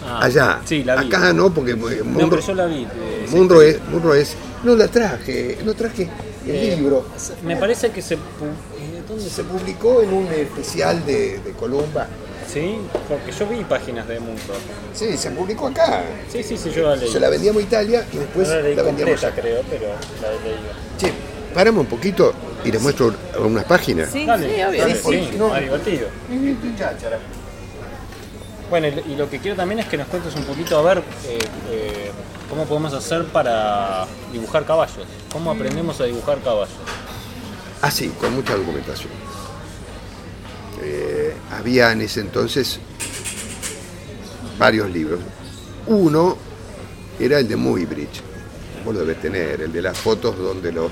Ah, 0.05 0.19
allá. 0.25 0.61
sí, 0.65 0.83
la 0.83 0.97
vi. 0.97 1.07
Acá 1.07 1.33
no, 1.33 1.51
porque 1.55 1.75
No, 1.75 1.87
Munro, 2.05 2.31
pero 2.31 2.43
yo 2.43 2.55
la 2.55 2.67
vi. 2.67 2.83
eh. 2.83 3.27
Munro 3.31 3.63
es, 3.63 3.79
Munro 3.89 4.15
es. 4.15 4.35
No 4.65 4.75
la 4.75 4.89
traje, 4.89 5.59
no 5.65 5.75
traje 5.75 6.09
el 6.47 6.57
Eh, 6.57 6.77
libro. 6.77 7.05
Me 7.45 7.57
parece 7.57 7.91
que 7.91 8.01
se... 8.03 8.17
pu- 8.17 8.19
eh, 8.79 9.03
¿Dónde 9.09 9.23
Se 9.25 9.31
se 9.31 9.45
publicó 9.45 10.03
en 10.03 10.13
un 10.13 10.27
especial 10.33 11.05
de, 11.07 11.39
de 11.41 11.53
Columba. 11.53 12.07
Sí, 12.53 12.79
porque 13.09 13.33
yo 13.33 13.47
vi 13.49 13.65
páginas 13.65 14.07
de 14.07 14.21
Munro. 14.21 14.55
Sí, 14.95 15.17
se 15.17 15.31
publicó 15.31 15.67
acá. 15.69 16.05
Sí, 16.31 16.43
sí, 16.43 16.57
sí, 16.57 16.71
yo 16.71 16.89
la 16.91 16.97
leí. 16.97 17.11
Se 17.11 17.19
la 17.21 17.29
vendíamos 17.29 17.61
a 17.63 17.67
Italia 17.67 18.07
y 18.13 18.19
después 18.19 18.49
no 18.49 18.55
la 18.55 18.61
leí 18.63 18.75
la 18.77 18.83
vendíamos 18.83 19.21
completa, 19.21 19.27
acá. 19.29 19.43
creo, 19.43 19.63
pero 19.69 19.87
la 20.23 20.29
he 20.29 20.41
leído. 20.45 20.73
Che, 20.99 21.13
paramos 21.55 21.81
un 21.83 21.87
poquito 21.89 22.33
y 22.65 22.71
les 22.71 22.81
muestro 22.81 23.13
unas 23.41 23.65
páginas. 23.65 24.11
Sí, 24.13 24.25
Dale, 24.25 24.47
sí, 24.55 24.63
obvio. 24.63 24.81
dale, 24.81 24.95
Sí, 24.95 25.01
sí, 25.05 25.29
sí, 25.33 25.37
no. 25.39 25.49
más 25.49 25.61
divertido. 25.61 26.09
Bueno, 28.71 28.89
y 28.89 29.13
y 29.13 29.17
lo 29.17 29.31
que 29.31 29.39
quiero 29.39 29.57
también 29.57 29.79
es 29.81 29.87
que 29.87 29.97
nos 29.97 30.09
cuentes 30.09 30.35
un 30.35 30.45
poquito 30.45 30.79
a 30.79 30.83
ver 30.83 30.99
eh, 30.99 31.39
eh, 31.71 32.11
cómo 32.49 32.65
podemos 32.65 32.93
hacer 32.93 33.25
para 33.27 34.07
dibujar 34.33 34.65
caballos. 34.65 35.07
¿Cómo 35.33 35.51
aprendemos 35.51 36.01
a 36.01 36.05
dibujar 36.05 36.39
caballos? 36.41 36.75
Así, 37.83 38.09
con 38.21 38.35
mucha 38.35 38.57
documentación. 38.57 39.11
Eh, 40.83 41.35
había 41.51 41.93
en 41.93 42.03
ese 42.03 42.21
entonces 42.21 42.81
varios 44.59 44.91
libros. 44.91 45.21
Uno 45.87 46.37
era 47.19 47.39
el 47.39 47.49
de 47.49 47.57
Muybridge, 47.57 48.23
vos 48.85 48.95
lo 48.95 49.01
debes 49.01 49.21
tener, 49.21 49.61
el 49.61 49.73
de 49.73 49.83
las 49.83 49.97
fotos 49.97 50.37
donde 50.37 50.73
lo, 50.73 50.91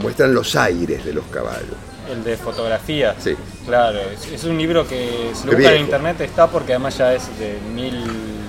muestran 0.00 0.34
los 0.34 0.56
aires 0.56 1.04
de 1.04 1.12
los 1.12 1.24
caballos. 1.26 1.76
El 2.10 2.24
de 2.24 2.36
fotografía. 2.36 3.14
Sí. 3.18 3.36
Claro, 3.66 4.00
es, 4.00 4.26
es 4.32 4.44
un 4.44 4.58
libro 4.58 4.86
que 4.86 5.30
si 5.34 5.46
lo 5.46 5.52
buscan 5.52 5.74
en 5.74 5.82
internet 5.82 6.20
está 6.22 6.48
porque 6.48 6.72
además 6.72 6.98
ya 6.98 7.14
es 7.14 7.38
de 7.38 7.58
mil... 7.72 8.39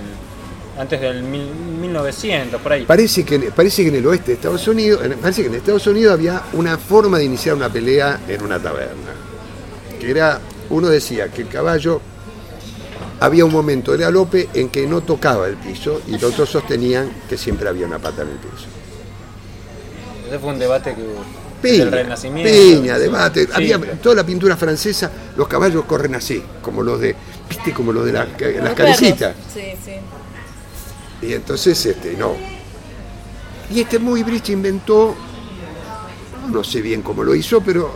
antes 0.82 1.00
del 1.00 1.22
mil, 1.22 1.46
1900, 1.80 2.60
por 2.60 2.72
ahí. 2.72 2.84
Parece 2.84 3.24
que, 3.24 3.38
parece 3.54 3.82
que 3.82 3.88
en 3.88 3.94
el 3.96 4.06
oeste 4.06 4.28
de 4.28 4.32
Estados 4.34 4.66
Unidos, 4.68 5.00
parece 5.20 5.42
que 5.42 5.48
en 5.48 5.54
Estados 5.54 5.86
Unidos 5.86 6.12
había 6.14 6.42
una 6.52 6.76
forma 6.78 7.18
de 7.18 7.24
iniciar 7.24 7.54
una 7.54 7.68
pelea 7.68 8.20
en 8.28 8.42
una 8.42 8.58
taberna. 8.60 9.12
Que 10.00 10.10
era, 10.10 10.40
uno 10.70 10.88
decía 10.88 11.28
que 11.28 11.42
el 11.42 11.48
caballo 11.48 12.00
había 13.20 13.44
un 13.44 13.52
momento 13.52 13.92
del 13.92 14.00
galope 14.00 14.48
en 14.52 14.68
que 14.68 14.86
no 14.86 15.00
tocaba 15.02 15.46
el 15.46 15.54
piso 15.56 16.02
y 16.08 16.12
los 16.12 16.24
otros 16.24 16.48
sostenían 16.50 17.10
que 17.28 17.38
siempre 17.38 17.68
había 17.68 17.86
una 17.86 17.98
pata 17.98 18.22
en 18.22 18.28
el 18.28 18.36
piso. 18.36 18.66
Ese 20.28 20.38
fue 20.38 20.50
un 20.52 20.58
debate 20.58 20.94
que 20.94 21.00
hubo. 21.02 21.24
Piña, 21.62 21.84
del 21.84 21.92
Renacimiento. 21.92 22.52
piña, 22.52 22.98
debate. 22.98 23.44
Sí, 23.46 23.50
había 23.54 23.78
pero- 23.78 23.92
toda 23.98 24.16
la 24.16 24.26
pintura 24.26 24.56
francesa, 24.56 25.12
los 25.36 25.46
caballos 25.46 25.84
corren 25.84 26.16
así, 26.16 26.42
como 26.60 26.82
los 26.82 27.00
de, 27.00 27.14
viste, 27.48 27.72
como 27.72 27.92
los 27.92 28.04
de 28.04 28.12
la- 28.12 28.24
las 28.26 28.64
Los 28.64 28.72
cabecitas. 28.74 29.36
Sí, 29.54 29.60
sí. 29.84 29.92
Y 31.22 31.32
entonces, 31.34 31.84
este, 31.86 32.14
no. 32.16 32.32
Y 33.70 33.80
este 33.80 33.98
Muybridge 33.98 34.50
inventó, 34.50 35.14
no 36.50 36.64
sé 36.64 36.82
bien 36.82 37.00
cómo 37.02 37.22
lo 37.24 37.34
hizo, 37.34 37.60
pero 37.62 37.94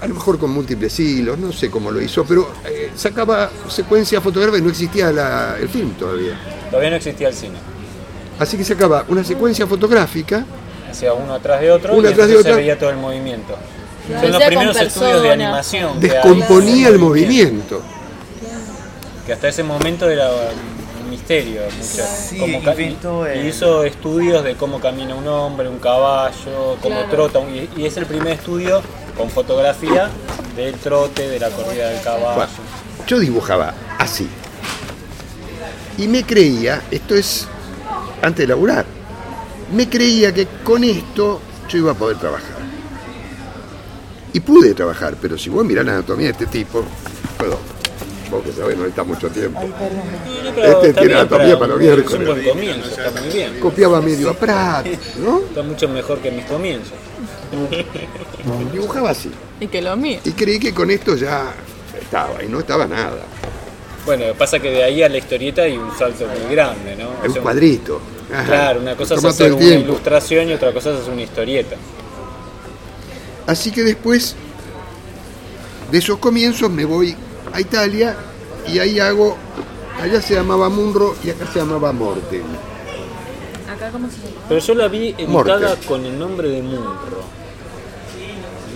a 0.00 0.06
lo 0.08 0.14
mejor 0.14 0.38
con 0.38 0.50
múltiples 0.50 0.98
hilos, 0.98 1.38
no 1.38 1.52
sé 1.52 1.70
cómo 1.70 1.90
lo 1.92 2.00
hizo, 2.02 2.24
pero 2.24 2.50
eh, 2.64 2.90
sacaba 2.96 3.50
secuencia 3.68 4.20
fotográfica 4.20 4.58
y 4.58 4.62
no 4.62 4.70
existía 4.70 5.12
la- 5.12 5.56
el 5.60 5.68
film 5.68 5.90
todavía. 5.92 6.36
Todavía 6.70 6.90
no 6.90 6.96
existía 6.96 7.28
el 7.28 7.34
cine. 7.34 7.54
Así 8.38 8.56
que 8.56 8.64
sacaba 8.64 9.04
una 9.08 9.22
secuencia 9.22 9.66
fotográfica, 9.66 10.44
Hacía 10.90 11.14
uno 11.14 11.32
atrás 11.34 11.60
de 11.62 11.70
otro 11.70 11.94
Uno 11.94 12.06
y 12.08 12.12
atrás 12.12 12.28
de 12.28 12.36
otro. 12.36 12.50
se 12.52 12.56
veía 12.58 12.78
todo 12.78 12.90
el 12.90 12.96
movimiento. 12.98 13.56
Son 14.06 14.22
los 14.26 14.34
hacía 14.34 14.46
primeros 14.48 14.76
estudios 14.76 15.22
de 15.22 15.30
animación 15.32 16.00
que 16.00 16.08
descomponía 16.08 16.88
el 16.88 16.98
movimiento. 16.98 17.80
Que 19.24 19.32
hasta 19.32 19.48
ese 19.48 19.62
momento 19.62 20.10
era 20.10 20.28
misterio. 21.40 21.62
mucho. 21.62 22.04
Sí, 22.28 22.38
Cómo 23.02 23.26
hizo 23.46 23.84
estudios 23.84 24.44
de 24.44 24.54
cómo 24.56 24.80
camina 24.80 25.14
un 25.14 25.26
hombre, 25.28 25.68
un 25.68 25.78
caballo, 25.78 26.76
cómo 26.82 26.96
Claro. 26.96 27.10
trota. 27.10 27.38
un- 27.38 27.54
Y, 27.54 27.68
y 27.76 27.86
es 27.86 27.96
el 27.96 28.06
primer 28.06 28.34
estudio 28.34 28.82
con 29.16 29.28
fotografía 29.30 30.10
del 30.56 30.74
trote, 30.74 31.28
de 31.28 31.38
la 31.40 31.50
corrida 31.50 31.88
del 31.90 32.02
caballo. 32.02 32.34
Bueno, 32.34 32.50
yo 33.06 33.18
dibujaba 33.18 33.74
así. 33.98 34.28
Y 35.98 36.08
me 36.08 36.24
creía, 36.24 36.82
esto 36.90 37.14
es 37.14 37.46
antes 38.22 38.38
de 38.38 38.46
laburar, 38.48 38.84
me 39.74 39.88
creía 39.88 40.32
que 40.32 40.46
con 40.64 40.82
esto 40.84 41.40
yo 41.68 41.78
iba 41.78 41.92
a 41.92 41.94
poder 41.94 42.16
trabajar. 42.18 42.62
Y 44.32 44.40
pude 44.40 44.72
trabajar, 44.72 45.16
pero 45.20 45.36
si 45.36 45.50
vos 45.50 45.64
mirás 45.64 45.84
la 45.84 45.92
anatomía 45.92 46.26
de 46.28 46.32
este 46.32 46.46
tipo, 46.46 46.82
perdón, 47.38 47.58
vos 48.32 48.42
que 48.44 48.52
sabés, 48.52 48.76
no 48.76 48.86
está 48.86 49.04
mucho 49.04 49.28
tiempo. 49.30 49.60
No, 49.60 49.66
Este 49.68 50.60
pero 50.60 50.80
tiene 50.80 51.06
bien 51.06 51.12
anatomía 51.18 51.58
para 51.58 51.74
un- 51.74 51.78
miércoles. 51.80 52.12
Es 52.12 52.18
un 52.18 52.24
buen 52.26 52.44
comienzo, 52.48 52.88
está 52.90 53.20
muy 53.20 53.30
bien. 53.32 53.60
Copiaba 53.60 54.00
medio 54.00 54.30
a 54.30 54.34
Prat, 54.34 54.86
¿no? 55.18 55.38
Está 55.48 55.62
mucho 55.62 55.88
mejor 55.88 56.18
que 56.18 56.30
mis 56.30 56.44
comienzos. 56.46 56.92
Dibujaba 58.72 59.10
así. 59.10 59.30
Y 59.60 59.66
que 59.68 59.82
lo 59.82 59.96
mío. 59.96 60.18
Y 60.24 60.32
creí 60.32 60.58
que 60.58 60.72
con 60.74 60.90
esto 60.90 61.14
ya 61.16 61.52
estaba, 62.00 62.42
y 62.42 62.48
no 62.48 62.58
estaba 62.60 62.86
nada. 62.86 63.20
Bueno, 64.04 64.24
pasa 64.36 64.58
que 64.58 64.70
de 64.70 64.82
ahí 64.82 65.02
a 65.02 65.08
la 65.08 65.18
historieta 65.18 65.62
hay 65.62 65.76
un 65.76 65.96
salto 65.96 66.26
muy 66.26 66.52
grande, 66.54 66.96
¿no? 66.96 67.10
Es 67.22 67.28
un 67.28 67.32
sea, 67.34 67.42
cuadrito. 67.42 68.00
Ajá. 68.32 68.44
Claro, 68.46 68.80
una 68.80 68.96
cosa 68.96 69.14
es 69.14 69.24
hacer 69.24 69.52
una 69.52 69.64
ilustración 69.64 70.48
y 70.48 70.54
otra 70.54 70.72
cosa 70.72 70.90
es 70.90 71.00
hacer 71.00 71.12
una 71.12 71.22
historieta. 71.22 71.76
Así 73.46 73.70
que 73.70 73.82
después 73.82 74.34
de 75.90 75.98
esos 75.98 76.18
comienzos 76.18 76.70
me 76.70 76.84
voy 76.84 77.14
a 77.52 77.60
Italia 77.60 78.14
y 78.66 78.78
ahí 78.78 78.98
hago, 79.00 79.36
allá 80.00 80.20
se 80.22 80.34
llamaba 80.34 80.68
Munro 80.68 81.16
y 81.24 81.30
acá 81.30 81.46
se 81.52 81.58
llamaba 81.60 81.92
Morten. 81.92 82.42
Acá, 83.74 83.90
¿cómo 83.90 84.08
se 84.08 84.16
llama? 84.18 84.40
Pero 84.48 84.60
yo 84.60 84.74
la 84.74 84.88
vi 84.88 85.14
editada 85.18 85.76
con 85.86 86.04
el 86.04 86.18
nombre 86.18 86.48
de 86.48 86.62
Munro. 86.62 87.22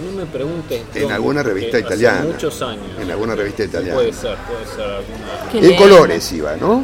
No 0.05 0.19
me 0.21 0.27
preguntes. 0.27 0.83
En 0.95 1.11
alguna 1.13 1.43
revista 1.43 1.79
italiana. 1.79 2.19
Hace 2.21 2.29
muchos 2.29 2.63
años. 2.63 2.85
En 3.01 3.11
alguna 3.11 3.35
revista 3.35 3.65
italiana. 3.65 3.95
Puede 3.95 4.13
ser, 4.13 4.37
puede 4.39 4.67
ser 4.67 4.81
alguna. 4.85 5.51
Qué 5.53 5.59
En 5.59 5.77
colores 5.77 6.33
iba, 6.33 6.57
¿no? 6.57 6.83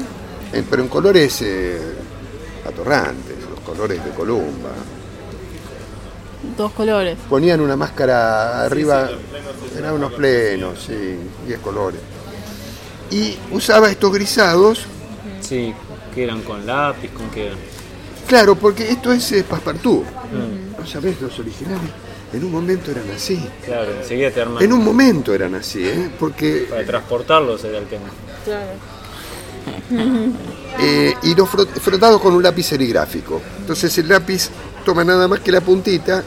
En- 0.52 0.64
pero 0.64 0.82
en 0.82 0.88
colores 0.88 1.40
eh, 1.42 1.78
atorrantes, 2.66 3.36
los 3.50 3.60
colores 3.60 4.02
de 4.04 4.10
Columba. 4.12 4.70
Dos 6.62 6.72
colores. 6.74 7.18
Ponían 7.28 7.60
una 7.60 7.74
máscara 7.76 8.62
arriba, 8.64 9.10
eran 9.76 9.94
unos 9.94 10.12
plenos, 10.12 10.78
sí, 10.86 11.16
10 11.44 11.58
colores. 11.58 12.00
Y 13.10 13.36
usaba 13.50 13.90
estos 13.90 14.12
grisados 14.12 14.82
Sí, 15.40 15.74
que 16.14 16.22
eran 16.22 16.42
con 16.42 16.64
lápiz, 16.64 17.10
con 17.10 17.28
qué 17.30 17.46
eran. 17.46 17.58
Claro, 18.28 18.54
porque 18.54 18.88
esto 18.88 19.10
es 19.10 19.32
eh, 19.32 19.42
Passepartout. 19.42 20.04
Mm, 20.04 20.78
¿No 20.80 20.86
sabés? 20.86 21.20
Los 21.20 21.36
originales 21.40 21.90
en 22.32 22.44
un 22.44 22.52
momento 22.52 22.92
eran 22.92 23.10
así. 23.10 23.44
claro, 23.64 23.90
enseguida 24.00 24.30
te 24.30 24.42
arman. 24.42 24.62
En 24.62 24.72
un 24.72 24.84
momento 24.84 25.34
eran 25.34 25.56
así, 25.56 25.84
¿eh? 25.84 26.10
Porque, 26.16 26.68
Para 26.70 26.86
transportarlos 26.86 27.64
era 27.64 27.78
el 27.78 27.86
tema. 27.86 28.06
eh, 30.80 31.12
y 31.24 31.34
los 31.34 31.48
frot- 31.48 31.74
frotados 31.80 32.20
con 32.20 32.34
un 32.34 32.42
lápiz 32.44 32.66
serigráfico. 32.66 33.42
Entonces 33.58 33.98
el 33.98 34.08
lápiz 34.08 34.48
toma 34.84 35.02
nada 35.02 35.26
más 35.26 35.40
que 35.40 35.50
la 35.50 35.60
puntita 35.60 36.22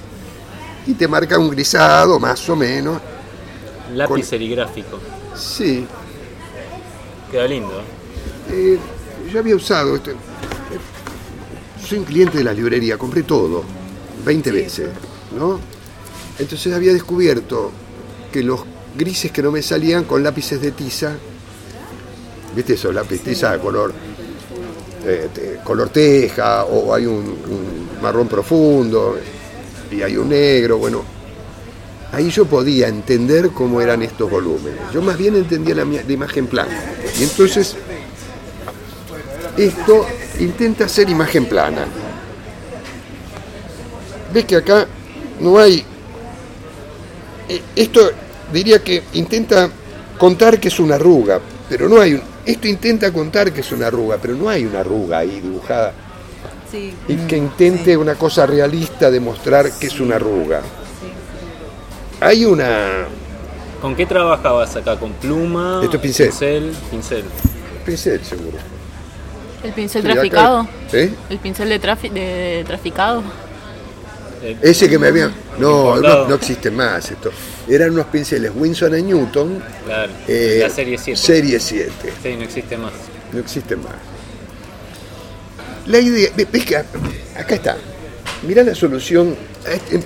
y 0.87 0.93
te 0.93 1.07
marca 1.07 1.37
un 1.39 1.49
grisado, 1.49 2.19
más 2.19 2.47
o 2.49 2.55
menos. 2.55 3.01
Lápiz 3.93 4.09
Con- 4.13 4.23
serigráfico. 4.23 4.99
Sí, 5.35 5.85
Queda 7.31 7.47
lindo. 7.47 7.81
¿eh? 8.49 8.75
eh, 8.75 8.79
yo 9.31 9.39
había 9.39 9.55
usado 9.55 9.95
esto. 9.95 10.11
eh, 10.11 10.15
Soy 11.85 11.99
un 11.99 12.05
cliente 12.05 12.37
de 12.39 12.43
la 12.43 12.53
librería, 12.53 12.97
compré 12.97 13.23
todo, 13.23 13.63
20 14.25 14.51
veces, 14.51 14.89
¿no? 15.37 15.59
Entonces 16.39 16.73
había 16.73 16.93
descubierto 16.93 17.71
que 18.31 18.43
los 18.43 18.61
grises 18.97 19.31
que 19.31 19.41
no 19.43 19.51
me 19.51 19.61
salían 19.61 20.03
con 20.05 20.23
lápices 20.23 20.61
de 20.61 20.71
tiza, 20.71 21.13
¿viste 22.55 22.73
eso? 22.73 22.91
Lápiz 22.91 23.21
tiza 23.21 23.51
de 23.53 23.59
color, 23.59 23.93
eh, 25.05 25.59
color 25.63 25.89
teja, 25.89 26.65
o 26.65 26.93
hay 26.93 27.05
un, 27.05 27.15
un 27.25 27.89
marrón 28.01 28.27
profundo, 28.27 29.17
y 29.91 30.01
hay 30.01 30.17
un 30.17 30.29
negro, 30.29 30.77
bueno. 30.77 31.03
Ahí 32.11 32.29
yo 32.29 32.45
podía 32.45 32.87
entender 32.87 33.49
cómo 33.49 33.81
eran 33.81 34.01
estos 34.01 34.29
volúmenes. 34.29 34.79
Yo 34.93 35.01
más 35.01 35.17
bien 35.17 35.35
entendía 35.35 35.75
la, 35.75 35.83
imagen 35.83 36.47
plana. 36.47 36.71
Y 37.19 37.23
entonces, 37.23 37.75
esto 39.57 40.05
intenta 40.39 40.87
ser 40.87 41.09
imagen 41.09 41.45
plana. 41.45 41.85
Ves 44.33 44.45
que 44.45 44.55
acá 44.55 44.87
no 45.41 45.57
hay 45.59 45.83
eh, 47.47 47.61
esto 47.75 48.11
diría 48.51 48.79
que 48.83 49.03
intenta 49.13 49.69
contar 50.17 50.59
que 50.59 50.69
es 50.69 50.79
una 50.79 50.95
arruga, 50.95 51.39
pero 51.69 51.87
no 51.87 51.99
hay 51.99 52.13
un, 52.13 52.21
esto 52.45 52.67
intenta 52.67 53.11
contar 53.11 53.51
que 53.51 53.61
es 53.61 53.71
una 53.71 53.87
arruga, 53.87 54.17
pero 54.21 54.35
no 54.35 54.49
hay 54.49 54.65
una 54.65 54.79
arruga 54.79 55.19
ahí 55.19 55.41
dibujada 55.41 55.93
Sí. 56.75 56.93
y 57.07 57.15
que 57.27 57.37
intente 57.37 57.95
una 57.95 58.15
cosa 58.15 58.45
realista 58.45 59.09
demostrar 59.09 59.71
que 59.79 59.87
es 59.87 59.99
una 59.99 60.15
arruga. 60.17 60.61
Hay 62.21 62.45
una 62.45 63.05
¿Con 63.81 63.95
qué 63.95 64.05
trabajabas 64.05 64.75
acá? 64.75 64.97
¿Con 64.97 65.13
pluma? 65.13 65.81
Esto 65.83 65.97
es 65.97 66.01
pincel. 66.01 66.29
Pincel, 66.29 66.71
pincel. 66.91 67.23
pincel 67.85 68.23
seguro. 68.25 68.57
¿El 69.63 69.71
pincel 69.73 70.05
acá- 70.05 70.13
traficado? 70.13 70.67
¿Eh? 70.93 71.13
¿El 71.29 71.37
pincel 71.39 71.69
de, 71.69 71.81
trafi- 71.81 72.11
de 72.11 72.63
traficado? 72.65 73.23
Eh, 74.41 74.57
Ese 74.61 74.89
que 74.89 74.97
me 74.99 75.07
habían 75.07 75.33
no, 75.59 75.97
no, 75.97 76.27
no 76.27 76.35
existe 76.35 76.71
más 76.71 77.09
esto. 77.11 77.31
Eran 77.67 77.91
unos 77.91 78.05
pinceles 78.07 78.51
Winsor 78.55 78.91
Newton, 78.91 79.61
Claro, 79.85 80.11
eh, 80.27 80.59
la 80.61 80.69
serie 80.69 80.97
7. 80.97 81.19
serie 81.19 81.59
7. 81.59 82.13
Sí, 82.21 82.35
no 82.35 82.43
existe 82.43 82.77
más. 82.77 82.91
no 83.33 83.39
existe 83.39 83.75
más. 83.75 83.93
La 85.87 85.99
idea, 85.99 86.29
ve- 86.35 86.47
ves 86.51 86.65
que 86.65 86.77
acá 86.77 87.55
está. 87.55 87.77
Mirá 88.47 88.63
la 88.63 88.75
solución. 88.75 89.35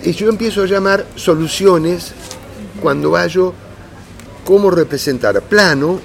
Y 0.03 0.11
yo 0.13 0.29
empiezo 0.29 0.63
a 0.63 0.65
llamar 0.65 1.05
soluciones 1.15 2.11
cuando 2.81 3.13
hallo 3.15 3.53
cómo 4.45 4.71
representar 4.71 5.41
plano 5.41 5.99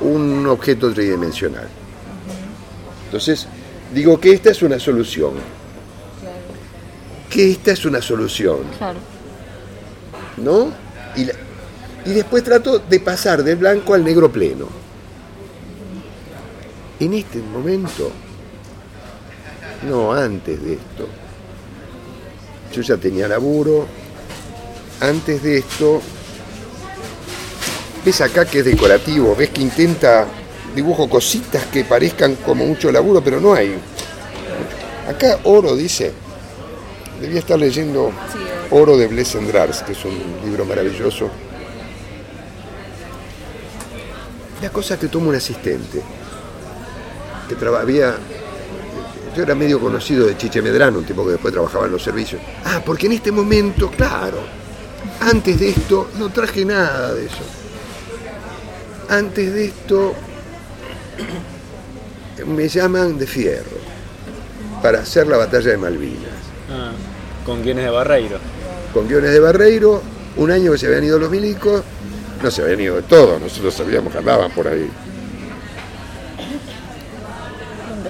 un 0.00 0.46
objeto 0.46 0.92
tridimensional. 0.92 1.68
Entonces, 3.06 3.46
digo 3.94 4.18
que 4.18 4.32
esta 4.32 4.50
es 4.50 4.62
una 4.62 4.78
solución. 4.78 5.32
Que 7.30 7.50
esta 7.50 7.72
es 7.72 7.84
una 7.84 8.00
solución. 8.02 8.58
Claro. 8.78 8.98
¿no? 10.38 10.72
Y, 11.16 11.24
la- 11.24 11.34
y 12.06 12.10
después 12.10 12.42
trato 12.42 12.78
de 12.78 13.00
pasar 13.00 13.42
del 13.44 13.56
blanco 13.56 13.94
al 13.94 14.02
negro 14.04 14.30
pleno. 14.32 14.66
En 17.00 17.12
este 17.14 17.38
momento, 17.38 18.10
no 19.88 20.12
antes 20.12 20.62
de 20.62 20.74
esto, 20.74 21.08
yo 22.72 22.82
ya 22.82 22.96
tenía 22.96 23.28
laburo, 23.28 23.86
antes 25.00 25.42
de 25.42 25.58
esto, 25.58 26.00
ves 28.04 28.20
acá 28.20 28.44
que 28.44 28.60
es 28.60 28.64
decorativo, 28.64 29.34
ves 29.36 29.50
que 29.50 29.62
intenta, 29.62 30.26
dibujo 30.74 31.08
cositas 31.08 31.66
que 31.66 31.84
parezcan 31.84 32.36
como 32.36 32.66
mucho 32.66 32.90
laburo, 32.90 33.22
pero 33.22 33.40
no 33.40 33.54
hay. 33.54 33.74
Acá 35.08 35.40
oro 35.44 35.74
dice, 35.76 36.12
debía 37.20 37.40
estar 37.40 37.58
leyendo 37.58 38.12
Oro. 38.74 38.96
De 38.96 39.06
Blessendrars, 39.06 39.82
que 39.82 39.92
es 39.92 40.02
un 40.04 40.18
libro 40.44 40.64
maravilloso. 40.64 41.28
La 44.62 44.70
cosa 44.70 44.98
que 44.98 45.08
toma 45.08 45.28
un 45.28 45.34
asistente, 45.34 46.00
que 47.48 47.66
había, 47.66 48.16
yo 49.36 49.42
era 49.42 49.54
medio 49.54 49.80
conocido 49.80 50.26
de 50.26 50.36
Chiche 50.36 50.60
Medrano, 50.62 50.98
un 50.98 51.04
tipo 51.04 51.24
que 51.24 51.32
después 51.32 51.52
trabajaba 51.52 51.86
en 51.86 51.92
los 51.92 52.02
servicios. 52.02 52.40
Ah, 52.64 52.80
porque 52.84 53.06
en 53.06 53.12
este 53.12 53.32
momento, 53.32 53.90
claro, 53.90 54.38
antes 55.20 55.58
de 55.58 55.70
esto 55.70 56.10
no 56.18 56.30
traje 56.30 56.64
nada 56.64 57.14
de 57.14 57.26
eso. 57.26 57.42
Antes 59.08 59.52
de 59.52 59.64
esto 59.66 60.14
me 62.46 62.68
llaman 62.68 63.18
de 63.18 63.26
fierro 63.26 63.78
para 64.82 65.00
hacer 65.00 65.26
la 65.28 65.36
batalla 65.36 65.70
de 65.70 65.76
Malvinas 65.76 66.18
Ah, 66.70 66.92
con 67.44 67.62
guiones 67.62 67.84
de 67.84 67.90
Barreiro. 67.90 68.38
con 68.92 69.06
guiones 69.08 69.30
de 69.32 69.40
Barreiro, 69.40 70.02
un 70.36 70.50
año 70.50 70.72
que 70.72 70.78
se 70.78 70.86
habían 70.86 71.04
ido 71.04 71.18
los 71.18 71.30
milicos, 71.30 71.82
no 72.42 72.50
se 72.50 72.62
habían 72.62 72.80
ido 72.80 72.96
de 72.96 73.02
todo, 73.02 73.38
nosotros 73.38 73.74
sabíamos 73.74 74.12
que 74.12 74.18
andaban 74.18 74.50
por 74.52 74.66
ahí. 74.68 74.90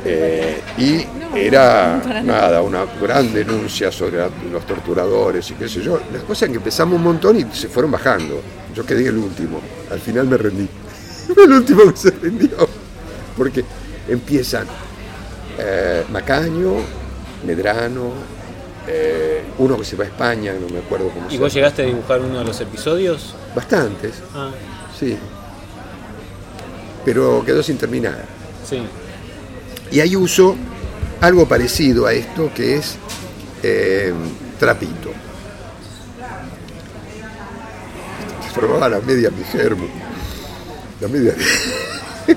Eh, 0.04 0.60
y 0.78 1.06
era 1.38 2.02
nada, 2.24 2.60
una 2.62 2.84
gran 3.00 3.32
denuncia 3.32 3.92
sobre 3.92 4.18
los 4.50 4.66
torturadores 4.66 5.50
y 5.50 5.54
qué 5.54 5.68
sé 5.68 5.80
yo. 5.80 6.00
Las 6.12 6.22
cosas 6.24 6.48
que 6.48 6.56
empezamos 6.56 6.96
un 6.96 7.04
montón 7.04 7.38
y 7.38 7.44
se 7.54 7.68
fueron 7.68 7.90
bajando. 7.92 8.40
Yo 8.74 8.84
quedé 8.84 9.08
el 9.08 9.18
último, 9.18 9.60
al 9.90 10.00
final 10.00 10.26
me 10.26 10.36
rendí. 10.36 10.68
el 11.44 11.52
último 11.52 11.90
que 11.92 11.96
se 11.96 12.10
rindió. 12.10 12.68
Porque 13.36 13.64
empiezan 14.08 14.66
eh, 15.58 16.04
Macaño, 16.10 16.74
Medrano, 17.46 18.10
eh, 18.88 19.42
uno 19.58 19.78
que 19.78 19.84
se 19.84 19.96
va 19.96 20.04
a 20.04 20.08
España, 20.08 20.52
no 20.60 20.68
me 20.68 20.80
acuerdo 20.80 21.08
cómo 21.10 21.28
se 21.28 21.36
¿Y 21.36 21.38
vos 21.38 21.52
llegaste 21.54 21.82
a 21.82 21.86
dibujar 21.86 22.20
uno 22.20 22.38
de 22.40 22.44
los 22.44 22.60
episodios? 22.60 23.34
Bastantes, 23.54 24.14
Ah, 24.34 24.50
sí. 24.98 25.16
Pero 27.04 27.42
quedó 27.44 27.62
sin 27.62 27.78
terminar. 27.78 28.24
sí. 28.68 28.82
Y 29.92 30.00
ahí 30.00 30.16
uso 30.16 30.56
algo 31.20 31.46
parecido 31.46 32.06
a 32.06 32.12
esto 32.12 32.50
que 32.54 32.76
es 32.76 32.96
eh, 33.62 34.12
trapito. 34.58 35.10
Probaba 38.54 38.88
la 38.88 39.00
media 39.00 39.30
mi 39.30 39.42
germo. 39.44 39.86
La 41.00 41.08
media. 41.08 41.34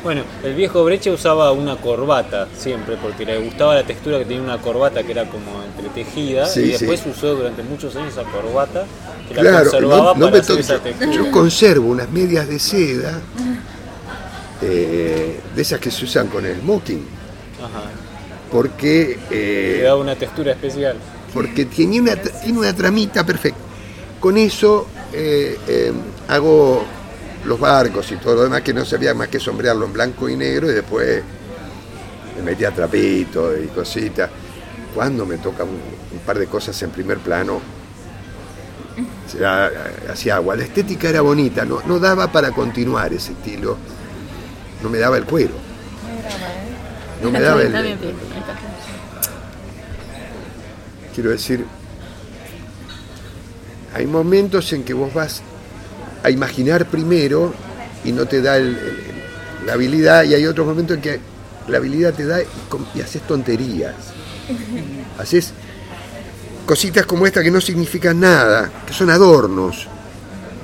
Bueno, 0.04 0.24
el 0.44 0.56
viejo 0.56 0.84
Breche 0.84 1.12
usaba 1.12 1.52
una 1.52 1.76
corbata 1.78 2.48
siempre, 2.58 2.98
porque 2.98 3.24
le 3.24 3.38
gustaba 3.38 3.76
la 3.76 3.84
textura 3.84 4.18
que 4.18 4.26
tenía 4.26 4.42
una 4.42 4.58
corbata 4.58 5.04
que 5.04 5.12
era 5.12 5.30
como 5.30 5.62
entretejida, 5.64 6.48
Sí, 6.48 6.62
y 6.62 6.68
después 6.72 7.02
sí. 7.02 7.12
usó 7.12 7.36
durante 7.36 7.62
muchos 7.62 7.96
años 7.96 8.14
esa 8.14 8.24
corbata 8.24 8.84
que 9.28 9.36
la 9.36 9.42
Claro, 9.42 9.70
conservaba 9.70 10.14
no, 10.16 10.20
no 10.22 10.26
para 10.32 10.42
hacer 10.42 10.60
esa 10.60 10.80
textura. 10.80 11.12
yo 11.14 11.30
conservo 11.30 11.86
unas 11.92 12.10
medias 12.10 12.48
de 12.48 12.58
seda, 12.58 13.22
eh, 14.64 15.40
de 15.56 15.62
esas 15.62 15.80
que 15.80 15.92
se 15.92 16.06
usan 16.06 16.28
con 16.30 16.44
el 16.48 16.60
smoking, 16.62 17.06
Ajá. 17.66 17.84
porque 18.52 19.18
Le 19.30 19.80
eh, 19.80 19.84
daba 19.84 20.00
una 20.02 20.16
textura 20.16 20.52
especial. 20.52 20.98
porque 21.34 21.66
tiene 21.66 22.00
una, 22.00 22.16
tiene 22.16 22.60
una 22.60 22.74
tramita 22.74 23.26
perfecta. 23.26 23.60
Con 24.20 24.38
eso 24.38 24.88
eh, 25.14 25.58
eh, 25.68 25.94
hago 26.28 26.84
los 27.46 27.60
barcos 27.60 28.12
y 28.12 28.16
todo 28.16 28.36
lo 28.36 28.44
demás, 28.44 28.62
que 28.62 28.74
no 28.74 28.84
sabía 28.86 29.14
más 29.14 29.28
que 29.28 29.40
sombrearlo 29.40 29.86
en 29.86 29.94
blanco 29.94 30.28
y 30.30 30.36
negro 30.36 30.70
y 30.70 30.74
después 30.74 31.22
me 32.38 32.42
metía 32.44 32.72
trapito 32.72 33.56
y 33.58 33.68
cositas. 33.68 34.30
Cuando 34.94 35.26
me 35.26 35.38
toca 35.38 35.64
un, 35.64 35.72
un 35.72 36.20
par 36.26 36.40
de 36.40 36.48
cosas 36.48 36.82
en 36.84 36.90
primer 36.92 37.18
plano, 37.20 37.60
hacía 40.10 40.36
agua. 40.36 40.56
La 40.56 40.64
estética 40.64 41.10
era 41.10 41.22
bonita, 41.22 41.66
no, 41.66 41.82
no 41.86 42.00
daba 42.00 42.32
para 42.32 42.52
continuar 42.52 43.14
ese 43.14 43.34
estilo. 43.34 43.78
No 44.82 44.90
me 44.90 44.98
daba 44.98 45.18
el 45.18 45.26
cuero. 45.26 45.54
No 47.26 47.32
me 47.32 47.40
daba 47.42 47.62
el, 47.62 47.72
bien, 47.72 48.00
bien, 48.02 48.16
quiero 51.14 51.30
decir, 51.32 51.66
hay 53.94 54.06
momentos 54.06 54.72
en 54.74 54.84
que 54.84 54.94
vos 54.94 55.14
vas 55.14 55.42
a 56.24 56.30
imaginar 56.30 56.86
primero 56.86 57.54
y 58.04 58.12
no 58.12 58.26
te 58.26 58.42
da 58.42 58.58
el- 58.58 58.68
el- 58.78 59.66
la 59.66 59.74
habilidad, 59.74 60.24
y 60.24 60.34
hay 60.34 60.46
otros 60.46 60.68
momentos 60.68 60.98
en 60.98 61.02
que 61.02 61.20
la 61.68 61.78
habilidad 61.78 62.14
te 62.14 62.26
da 62.26 62.40
y 62.94 63.02
haces 63.02 63.22
tonterías. 63.24 63.96
Haces 65.18 65.54
cositas 66.66 67.06
como 67.06 67.26
esta 67.26 67.42
que 67.42 67.50
no 67.50 67.62
significan 67.62 68.20
nada, 68.20 68.70
que 68.86 68.94
son 68.94 69.10
adornos, 69.10 69.88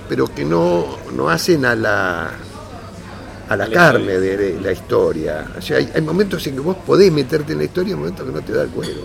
pero 0.10 0.28
que 0.34 0.44
no, 0.46 0.98
no 1.16 1.30
hacen 1.30 1.66
a 1.66 1.74
la, 1.76 2.30
a 3.52 3.56
la 3.58 3.70
carne 3.70 4.18
de, 4.18 4.38
de 4.38 4.62
la 4.62 4.72
historia. 4.72 5.46
O 5.58 5.62
sea, 5.62 5.78
hay, 5.78 5.90
hay 5.94 6.02
momentos 6.02 6.48
en 6.48 6.56
que 6.56 6.62
vos 6.62 6.78
podés 6.86 7.12
meterte 7.12 7.52
en 7.52 7.58
la 7.60 7.66
historia 7.66 7.92
y 7.92 7.96
momentos 7.98 8.26
que 8.26 8.32
no 8.32 8.42
te 8.42 8.54
da 8.54 8.64
el 8.64 8.70
cuero. 8.70 9.02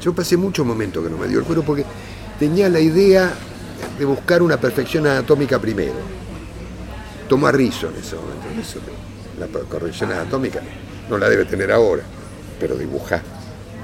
Yo 0.00 0.14
pasé 0.14 0.36
muchos 0.36 0.64
momentos 0.64 1.02
que 1.02 1.10
no 1.10 1.18
me 1.18 1.26
dio 1.26 1.40
el 1.40 1.44
cuero 1.44 1.62
porque 1.62 1.84
tenía 2.38 2.68
la 2.68 2.78
idea 2.78 3.32
de 3.98 4.04
buscar 4.04 4.40
una 4.40 4.56
perfección 4.56 5.04
anatómica 5.06 5.58
primero. 5.58 5.94
Tomó 7.28 7.48
a 7.48 7.52
Rizzo 7.52 7.88
en 7.88 7.96
ese 7.96 8.14
momento. 8.14 8.46
Rizzo, 8.56 8.78
la 9.38 9.46
corrección 9.68 10.12
anatómica 10.12 10.60
no 11.08 11.18
la 11.18 11.28
debe 11.28 11.44
tener 11.44 11.72
ahora, 11.72 12.04
pero 12.60 12.76
dibujar. 12.76 13.22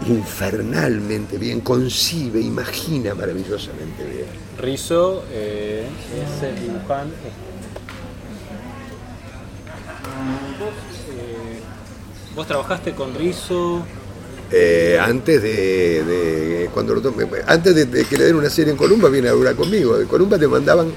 infernalmente 0.07 1.39
bien, 1.39 1.61
concibe, 1.61 2.41
imagina 2.41 3.14
maravillosamente 3.14 4.05
bien. 4.05 4.27
Rizzo 4.59 5.25
eh, 5.33 5.87
es 6.14 6.43
el 6.43 6.61
dibujante. 6.61 7.17
Vos, 10.59 10.70
eh, 11.11 11.61
vos 12.35 12.47
trabajaste 12.47 12.93
con 12.95 13.14
Rizzo. 13.14 13.83
Eh, 14.51 14.97
antes 15.01 15.43
de, 15.43 16.05
de- 16.05 16.70
cuando 16.72 16.95
lo 16.95 17.03
tome- 17.03 17.27
antes 17.47 17.74
de, 17.74 17.87
de 17.87 18.05
que 18.05 18.16
le 18.16 18.24
den 18.27 18.37
una 18.37 18.49
serie 18.51 18.70
en 18.72 18.77
Columba 18.79 19.09
viene 19.09 19.29
a 19.29 19.33
durar 19.33 19.55
conmigo. 19.57 19.97
De 19.99 20.07
Columba 20.07 20.39
te 20.39 20.47
mandaban 20.49 20.93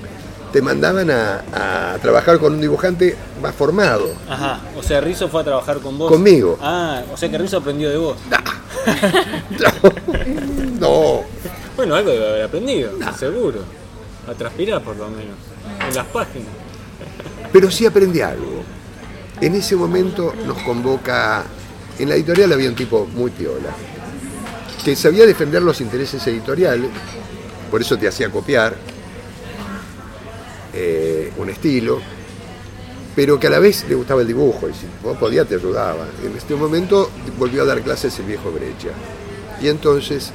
te 0.53 0.63
mandaban 0.63 1.11
a, 1.11 1.93
a 1.93 1.97
trabajar 1.99 2.39
con 2.39 2.53
un 2.53 2.61
dibujante 2.61 3.15
más 3.39 3.53
formado. 3.53 4.09
Ajá, 4.27 4.59
o 4.75 4.81
sea, 4.81 4.99
Rizzo 4.99 5.29
fue 5.29 5.41
a 5.41 5.43
trabajar 5.43 5.77
con 5.79 5.95
vos. 5.99 6.11
Conmigo. 6.11 6.57
Ah, 6.61 7.03
o 7.13 7.17
sea 7.17 7.29
que 7.29 7.37
Rizzo 7.37 7.57
aprendió 7.57 7.87
de 7.89 7.97
vos. 7.97 8.17
No, 10.79 11.23
Bueno, 11.75 11.95
algo 11.95 12.09
debe 12.11 12.29
haber 12.29 12.43
aprendido, 12.43 12.91
seguro. 13.17 13.59
A 14.27 14.33
transpirar 14.33 14.81
por 14.81 14.95
lo 14.95 15.07
menos. 15.09 15.35
En 15.87 15.95
las 15.95 16.05
páginas. 16.07 16.47
pero 17.51 17.69
sí 17.71 17.85
aprendí 17.85 18.21
algo. 18.21 18.63
En 19.41 19.55
ese 19.55 19.75
momento 19.75 20.33
nos 20.45 20.57
convoca, 20.63 21.43
en 21.97 22.09
la 22.09 22.15
editorial 22.15 22.51
había 22.51 22.69
un 22.69 22.75
tipo 22.75 23.05
muy 23.05 23.31
piola, 23.31 23.69
que 24.83 24.95
sabía 24.95 25.25
defender 25.25 25.61
los 25.61 25.79
intereses 25.79 26.25
editoriales, 26.27 26.89
por 27.71 27.81
eso 27.81 27.97
te 27.97 28.07
hacía 28.07 28.29
copiar 28.29 28.75
eh, 30.73 31.31
un 31.37 31.49
estilo, 31.49 32.01
pero 33.15 33.39
que 33.39 33.47
a 33.47 33.49
la 33.49 33.59
vez 33.59 33.85
le 33.87 33.95
gustaba 33.95 34.21
el 34.21 34.27
dibujo, 34.27 34.67
y 34.67 34.73
si 34.73 34.87
vos 35.03 35.17
podías 35.17 35.47
te 35.47 35.55
ayudaba. 35.55 36.05
En 36.23 36.35
este 36.35 36.55
momento 36.55 37.09
volvió 37.37 37.63
a 37.63 37.65
dar 37.65 37.81
clases 37.81 38.17
el 38.19 38.25
viejo 38.25 38.51
Brecha. 38.51 38.89
Y 39.61 39.67
entonces 39.67 40.31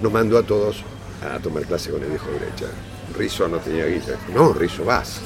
nos 0.00 0.12
mandó 0.12 0.38
a 0.38 0.42
todos 0.42 0.82
a 1.22 1.38
tomar 1.38 1.64
clase 1.64 1.90
con 1.90 2.02
el 2.02 2.08
viejo 2.08 2.26
Brecha. 2.30 2.66
Rizo 3.16 3.48
no 3.48 3.58
tenía 3.58 3.86
guita. 3.86 4.12
No, 4.34 4.52
Rizo, 4.52 4.84
vas. 4.84 5.20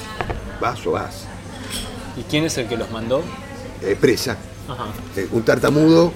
Vas 0.61 0.87
o 0.87 0.93
vas. 0.93 1.34
¿Y 2.17 2.23
quién 2.23 2.45
es 2.45 2.57
el 2.59 2.67
que 2.69 2.77
los 2.77 2.91
mandó? 2.91 3.23
Eh, 3.83 3.97
presa. 4.01 4.37
Ajá. 4.69 4.87
Eh, 5.17 5.29
un 5.33 5.43
tartamudo 5.43 6.12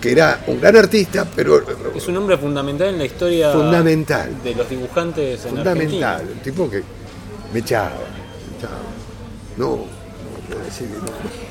que 0.00 0.12
era 0.12 0.42
un 0.46 0.60
gran 0.60 0.76
artista, 0.76 1.26
pero 1.34 1.62
Es 1.94 2.06
un 2.08 2.16
hombre 2.16 2.36
fundamental 2.38 2.88
en 2.88 2.98
la 2.98 3.04
historia 3.04 3.52
Fundamental. 3.52 4.42
de 4.42 4.54
los 4.54 4.68
dibujantes 4.68 5.44
en 5.44 5.50
fundamental. 5.50 6.04
Argentina. 6.14 6.34
Un 6.36 6.42
tipo 6.42 6.70
que 6.70 6.82
me 7.52 7.60
echaba. 7.60 7.90
me 7.90 8.58
echaba. 8.58 8.78
No, 9.56 9.66
no 9.76 10.48
puedo 10.48 10.64
decir 10.64 10.88
que 10.88 10.94
no. 10.96 11.46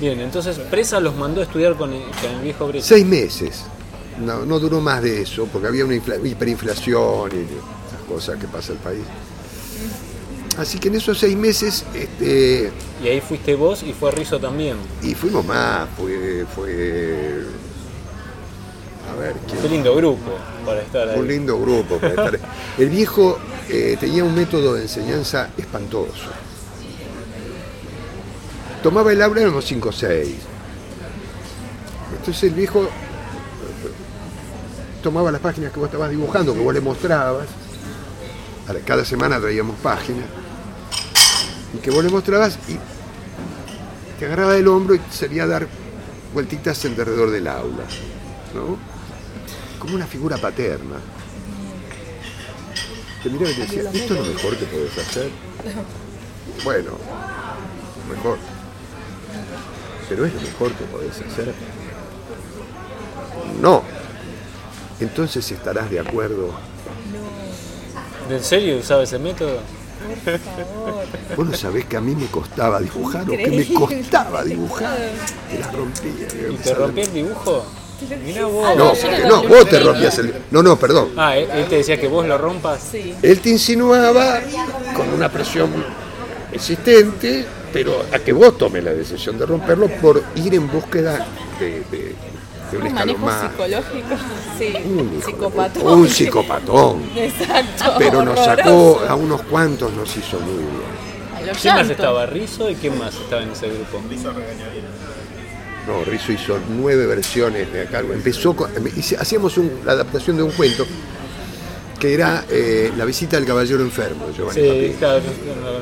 Bien, 0.00 0.20
entonces 0.20 0.58
Presa 0.58 1.00
los 1.00 1.14
mandó 1.16 1.40
a 1.40 1.44
estudiar 1.44 1.74
con 1.76 1.92
el, 1.92 2.02
con 2.02 2.30
el 2.30 2.40
viejo 2.42 2.66
Brecha. 2.66 2.86
Seis 2.86 3.06
meses. 3.06 3.62
No, 4.20 4.44
no 4.44 4.58
duró 4.58 4.80
más 4.80 5.00
de 5.02 5.22
eso, 5.22 5.46
porque 5.52 5.68
había 5.68 5.84
una 5.84 5.94
infla- 5.94 6.18
hiperinflación 6.24 7.30
y 7.32 7.42
esas 7.44 8.02
cosas 8.08 8.36
que 8.38 8.48
pasa 8.48 8.72
el 8.72 8.78
país. 8.78 9.02
Así 10.58 10.78
que 10.80 10.88
en 10.88 10.96
esos 10.96 11.18
seis 11.18 11.36
meses, 11.36 11.84
este, 11.94 12.72
Y 13.02 13.08
ahí 13.08 13.20
fuiste 13.20 13.54
vos 13.54 13.82
y 13.84 13.92
fue 13.92 14.10
Rizzo 14.10 14.40
también. 14.40 14.76
y 15.02 15.14
fuimos 15.14 15.44
más, 15.46 15.88
fue, 15.96 16.44
fue 16.52 17.44
a 19.08 19.16
ver, 19.20 19.34
¿quién? 19.46 19.62
Qué 19.62 19.68
lindo 19.68 19.94
grupo 19.94 20.32
para 20.66 20.82
estar 20.82 21.08
ahí. 21.08 21.18
un 21.18 21.28
lindo 21.28 21.58
grupo 21.60 21.98
para 21.98 22.08
estar. 22.08 22.40
El 22.78 22.90
viejo 22.90 23.38
eh, 23.68 23.96
tenía 24.00 24.24
un 24.24 24.34
método 24.34 24.74
de 24.74 24.82
enseñanza 24.82 25.50
espantoso. 25.56 26.28
Tomaba 28.82 29.12
el 29.12 29.20
aula, 29.22 29.40
éramos 29.40 29.64
5 29.64 29.88
o 29.88 29.92
6. 29.92 30.34
Entonces 32.18 32.44
el 32.44 32.54
viejo 32.54 32.84
eh, 32.84 32.88
tomaba 35.02 35.32
las 35.32 35.40
páginas 35.40 35.72
que 35.72 35.80
vos 35.80 35.86
estabas 35.88 36.10
dibujando, 36.10 36.54
que 36.54 36.60
vos 36.60 36.74
le 36.74 36.80
mostrabas. 36.80 37.46
Cada 38.84 39.04
semana 39.04 39.40
traíamos 39.40 39.76
páginas. 39.78 40.26
Y 41.74 41.78
que 41.78 41.90
vos 41.90 42.02
le 42.04 42.10
mostrabas 42.10 42.58
y 42.68 42.78
te 44.18 44.26
agarraba 44.26 44.54
del 44.54 44.68
hombro 44.68 44.94
y 44.94 44.98
te 44.98 45.12
salía 45.12 45.44
a 45.44 45.46
dar 45.46 45.68
vueltitas 46.32 46.84
alrededor 46.84 47.30
del 47.30 47.46
aula. 47.46 47.84
¿no? 48.54 48.76
Como 49.78 49.94
una 49.94 50.06
figura 50.06 50.36
paterna. 50.38 50.96
Te 53.22 53.30
miraba 53.30 53.50
y 53.50 53.54
te 53.54 53.60
decía, 53.62 53.90
¿esto 53.92 54.14
es 54.14 54.20
lo 54.26 54.34
mejor 54.34 54.56
que 54.56 54.64
podés 54.66 54.98
hacer? 54.98 55.30
Bueno, 56.64 56.92
mejor. 58.08 58.38
Pero 60.08 60.24
es 60.24 60.34
lo 60.34 60.40
mejor 60.40 60.72
que 60.72 60.84
podés 60.84 61.20
hacer. 61.20 61.54
No. 63.60 63.82
Entonces 65.00 65.50
estarás 65.50 65.90
de 65.90 66.00
acuerdo. 66.00 66.52
¿En 68.30 68.42
serio 68.42 68.78
usaba 68.78 69.02
ese 69.02 69.18
método? 69.18 69.60
Vos 71.36 71.46
no 71.46 71.54
sabés 71.56 71.84
que 71.86 71.96
a 71.96 72.00
mí 72.00 72.14
me 72.14 72.26
costaba 72.26 72.80
dibujar 72.80 73.22
o 73.28 73.32
que 73.36 73.46
me 73.50 73.72
costaba 73.72 74.42
dibujar. 74.44 74.96
Te 75.50 75.58
la 75.58 75.70
rompía. 75.70 76.50
¿Y 76.50 76.54
te 76.56 76.74
rompía 76.74 77.04
el 77.04 77.12
dibujo? 77.12 77.64
Mirá 78.24 78.44
vos. 78.46 78.76
No, 78.76 78.92
porque 78.92 79.24
no, 79.26 79.42
vos 79.42 79.68
te 79.68 79.80
rompías 79.80 80.18
el. 80.18 80.34
No, 80.50 80.62
no, 80.62 80.76
perdón. 80.78 81.10
Ah, 81.16 81.36
él 81.36 81.48
él 81.52 81.66
te 81.66 81.76
decía 81.76 81.98
que 82.00 82.06
vos 82.08 82.26
lo 82.26 82.38
rompas. 82.38 82.80
Sí. 82.92 83.14
Él 83.22 83.40
te 83.40 83.50
insinuaba 83.50 84.40
con 84.94 85.08
una 85.12 85.28
presión 85.30 85.70
existente, 86.52 87.44
pero 87.72 88.04
a 88.12 88.18
que 88.18 88.32
vos 88.32 88.56
tomes 88.56 88.82
la 88.84 88.92
decisión 88.92 89.38
de 89.38 89.46
romperlo 89.46 89.88
por 90.00 90.22
ir 90.36 90.54
en 90.54 90.70
búsqueda 90.70 91.26
de, 91.58 91.82
de- 91.90 92.14
de 92.70 92.76
un 92.76 92.82
Un 92.82 92.88
escalón 92.88 93.20
manejo 93.20 93.26
más. 93.26 93.50
psicológico. 93.52 94.08
Sí. 94.58 94.74
Un, 94.84 95.20
de 95.20 95.24
psicopatón. 95.24 95.86
un 95.86 96.08
psicopatón. 96.08 97.02
Exacto. 97.16 97.94
Pero 97.98 98.24
nos 98.24 98.44
sacó 98.44 99.00
a 99.08 99.14
unos 99.14 99.42
cuantos, 99.42 99.92
nos 99.92 100.16
hizo 100.16 100.40
muy 100.40 100.54
bien. 100.54 101.52
¿Quién 101.62 101.74
más 101.76 101.88
estaba? 101.88 102.26
¿Rizzo 102.26 102.68
y 102.68 102.74
quién 102.74 102.98
más 102.98 103.14
estaba 103.14 103.42
en 103.42 103.50
ese 103.52 103.68
grupo? 103.68 104.00
No, 105.86 106.04
Rizzo 106.04 106.32
hizo 106.32 106.58
nueve 106.68 107.06
versiones 107.06 107.72
de 107.72 107.82
acá. 107.82 108.00
Empezó 108.00 108.54
con, 108.54 108.70
hice- 108.96 109.16
hacíamos 109.16 109.56
un- 109.56 109.80
la 109.84 109.92
adaptación 109.92 110.36
de 110.36 110.42
un 110.42 110.50
cuento 110.50 110.84
que 111.98 112.14
era 112.14 112.44
eh, 112.50 112.92
La 112.96 113.04
visita 113.04 113.36
del 113.36 113.46
caballero 113.46 113.80
enfermo 113.82 114.26
Giovanni 114.36 114.60
Sí, 114.60 114.96
claro, 114.98 115.20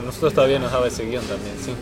nosotros 0.04 0.32
todavía 0.34 0.58
nos 0.58 0.70
daba 0.72 0.86
ese 0.88 1.04
guion 1.04 1.24
también, 1.24 1.54
sí. 1.62 1.72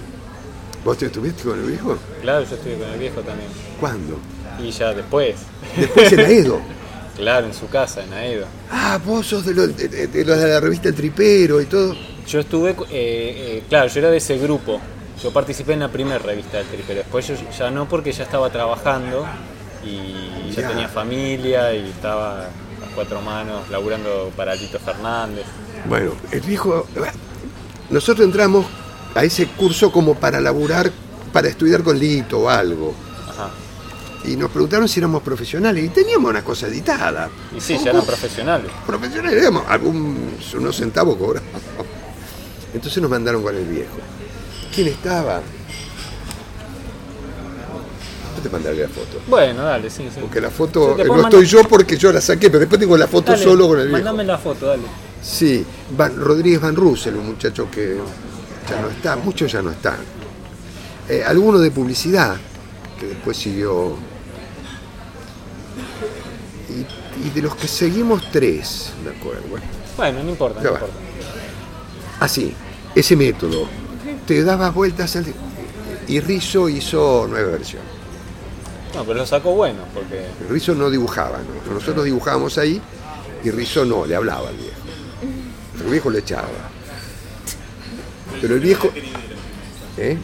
¿Vos 0.85 0.97
te 0.99 1.07
estuviste 1.07 1.43
con 1.45 1.59
el 1.61 1.67
viejo? 1.67 1.97
Claro, 2.23 2.45
yo 2.49 2.55
estuve 2.57 2.75
con 2.77 2.89
el 2.89 2.99
viejo 2.99 3.21
también. 3.21 3.49
¿Cuándo? 3.81 4.19
Y 4.63 4.71
ya 4.71 4.93
después, 4.95 5.37
Después 5.77 6.13
en 6.13 6.21
Aedo. 6.21 6.61
claro, 7.17 7.47
en 7.47 7.55
su 7.55 7.69
casa, 7.69 8.03
en 8.05 8.13
Aedo. 8.13 8.47
Ah, 8.71 8.99
vos 9.05 9.27
sos 9.27 9.45
de 9.45 9.55
los 9.55 9.77
de, 9.77 9.89
de- 9.89 10.07
de 10.09 10.25
los 10.25 10.39
de 10.39 10.49
la 10.49 10.61
revista 10.61 10.89
El 10.89 10.95
Tripero 10.95 11.61
y 11.61 11.67
todo. 11.67 11.95
Yo 12.27 12.41
estuve, 12.41 12.71
eh, 12.71 12.77
eh, 12.91 13.63
claro, 13.69 13.89
yo 13.89 13.99
era 14.01 14.11
de 14.11 14.17
ese 14.19 14.39
grupo. 14.39 14.81
Yo 15.23 15.31
participé 15.33 15.75
en 15.75 15.81
la 15.81 15.89
primera 15.89 16.19
revista 16.19 16.59
del 16.59 16.67
Tri, 16.67 16.83
pero 16.87 17.01
después 17.01 17.27
yo 17.29 17.35
ya 17.57 17.71
no 17.71 17.89
porque 17.89 18.13
ya 18.13 18.25
estaba 18.25 18.51
trabajando 18.51 19.25
y 19.85 20.51
ya 20.53 20.69
tenía 20.69 20.89
familia 20.89 21.73
y 21.75 21.89
estaba 21.91 22.41
a 22.47 22.49
cuatro 22.95 23.21
manos 23.21 23.69
laburando 23.71 24.31
para 24.37 24.57
Tito 24.57 24.79
Fernández. 24.79 25.45
Bueno, 25.89 26.13
el 26.31 26.41
viejo. 26.41 26.87
Nosotros 27.91 28.27
entramos 28.27 28.67
a 29.15 29.25
ese 29.25 29.47
curso 29.47 29.93
como 29.93 30.15
para 30.15 30.41
laburar, 30.41 30.91
para 31.33 31.49
estudiar 31.49 31.83
con 31.83 31.99
Lito 31.99 32.41
o 32.41 32.49
algo. 32.49 32.95
Y 34.25 34.37
nos 34.37 34.51
preguntaron 34.51 34.89
si 34.89 35.01
éramos 35.01 35.23
profesionales 35.23 35.85
y 35.85 35.89
teníamos 35.89 36.31
una 36.31 36.43
cosa 36.43 36.67
editada. 36.67 37.29
Y 37.57 37.61
sí, 37.61 37.77
ya 37.83 37.91
eran 37.91 38.05
profesionales. 38.07 38.71
Profesionales, 38.87 39.39
éramos, 39.41 39.65
algún, 39.69 40.31
unos 40.57 40.77
centavos 40.77 41.17
cobramos. 41.17 41.51
Entonces 42.73 43.01
nos 43.03 43.11
mandaron 43.11 43.43
con 43.43 43.55
el 43.55 43.65
viejo. 43.67 43.97
¿Quién 44.75 44.89
estaba? 44.89 45.43
Yo 48.37 48.43
te 48.43 48.49
mandaré 48.49 48.79
la 48.79 48.89
foto. 48.89 49.21
Bueno, 49.29 49.63
dale, 49.63 49.91
sí, 49.91 50.09
sí. 50.13 50.21
Porque 50.21 50.41
la 50.41 50.51
foto, 50.51 50.95
Sí, 50.97 51.03
eh, 51.03 51.05
no 51.05 51.21
estoy 51.23 51.45
yo 51.47 51.63
porque 51.69 51.97
yo 51.97 52.13
la 52.13 52.21
saqué, 52.21 52.49
pero 52.49 52.61
después 52.61 52.81
tengo 52.81 52.97
la 52.97 53.07
foto 53.07 53.33
Dale, 53.33 53.45
solo 53.45 53.69
con 53.69 53.79
el 53.81 53.89
viejo. 53.89 53.99
Mandame 53.99 54.25
la 54.25 54.39
foto, 54.39 54.67
dale. 54.67 54.83
Sí, 55.23 55.65
Van- 55.97 56.17
Rodríguez 56.19 56.61
Van 56.61 56.75
Russell, 56.75 57.15
un 57.15 57.27
muchacho 57.27 57.69
que 57.71 57.97
ya 58.69 58.81
no 58.81 58.89
está, 58.89 59.17
muchos 59.17 59.53
ya 59.53 59.63
no 59.63 59.71
están. 59.71 59.97
Eh, 61.09 61.23
alguno 61.25 61.59
de 61.59 61.71
publicidad, 61.71 62.37
que 62.99 63.07
después 63.07 63.37
siguió. 63.37 63.97
Y, 67.25 67.31
de 67.31 67.43
los 67.43 67.57
que 67.57 67.67
seguimos, 67.67 68.31
tres, 68.31 68.93
me 69.05 69.11
acuerdo. 69.19 69.43
Bueno, 69.49 69.67
Bueno, 69.97 70.23
no 70.23 70.31
importa, 70.31 70.61
no 70.63 70.69
importa. 70.73 70.95
así, 72.21 72.53
ese 72.95 73.17
método. 73.17 73.67
Te 74.27 74.43
dabas 74.45 74.73
vueltas 74.75 75.17
al- 75.17 75.27
y 76.07 76.21
Rizzo 76.21 76.69
hizo 76.69 77.27
nueve 77.29 77.53
versiones. 77.53 77.89
No, 78.95 79.05
pero 79.05 79.21
lo 79.21 79.27
sacó 79.27 79.53
bueno, 79.55 79.81
porque 79.93 80.27
Rizzo 80.51 80.75
no 80.75 80.89
dibujaba, 80.91 81.39
¿no? 81.39 81.75
nosotros 81.75 82.05
dibujábamos 82.05 82.57
ahí 82.59 82.81
y 83.43 83.51
Rizzo 83.51 83.85
no, 83.85 84.07
le 84.07 84.15
hablaba 84.15 84.49
al 84.51 84.57
viejo. 84.57 84.77
El 85.85 85.91
viejo 85.91 86.11
le 86.11 86.19
echaba. 86.21 86.49
Pero 88.41 88.55
el 88.55 88.61
viejo... 88.61 88.91
¿Eh? 89.97 90.19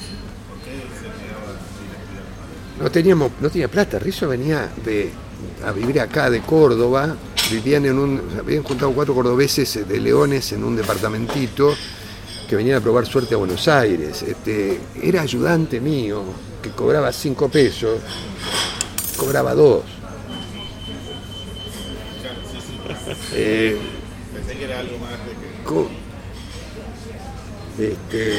no 2.80 2.90
teníamos, 2.90 3.30
no 3.40 3.50
tenía 3.50 3.68
plata. 3.68 3.98
Rizzo 3.98 4.28
venía 4.28 4.70
de, 4.84 5.10
a 5.64 5.72
vivir 5.72 6.00
acá 6.00 6.30
de 6.30 6.40
Córdoba, 6.40 7.16
vivían 7.50 7.84
en 7.86 7.98
un, 7.98 8.20
habían 8.38 8.62
juntado 8.62 8.92
cuatro 8.92 9.14
cordobeses 9.14 9.86
de 9.86 10.00
Leones 10.00 10.52
en 10.52 10.64
un 10.64 10.76
departamentito 10.76 11.74
que 12.48 12.56
venían 12.56 12.78
a 12.78 12.80
probar 12.80 13.06
suerte 13.06 13.34
a 13.34 13.38
Buenos 13.38 13.68
Aires. 13.68 14.22
Este, 14.22 14.80
era 15.02 15.22
ayudante 15.22 15.80
mío, 15.80 16.22
que 16.62 16.70
cobraba 16.70 17.12
cinco 17.12 17.48
pesos, 17.48 18.00
cobraba 19.16 19.54
dos. 19.54 19.82
Eh, 23.32 23.78
Pensé 24.32 24.56
que 24.56 24.64
era 24.64 24.80
algo 24.80 24.98
más 24.98 25.10
de 25.10 25.16
que. 25.38 25.60
este, 27.92 28.38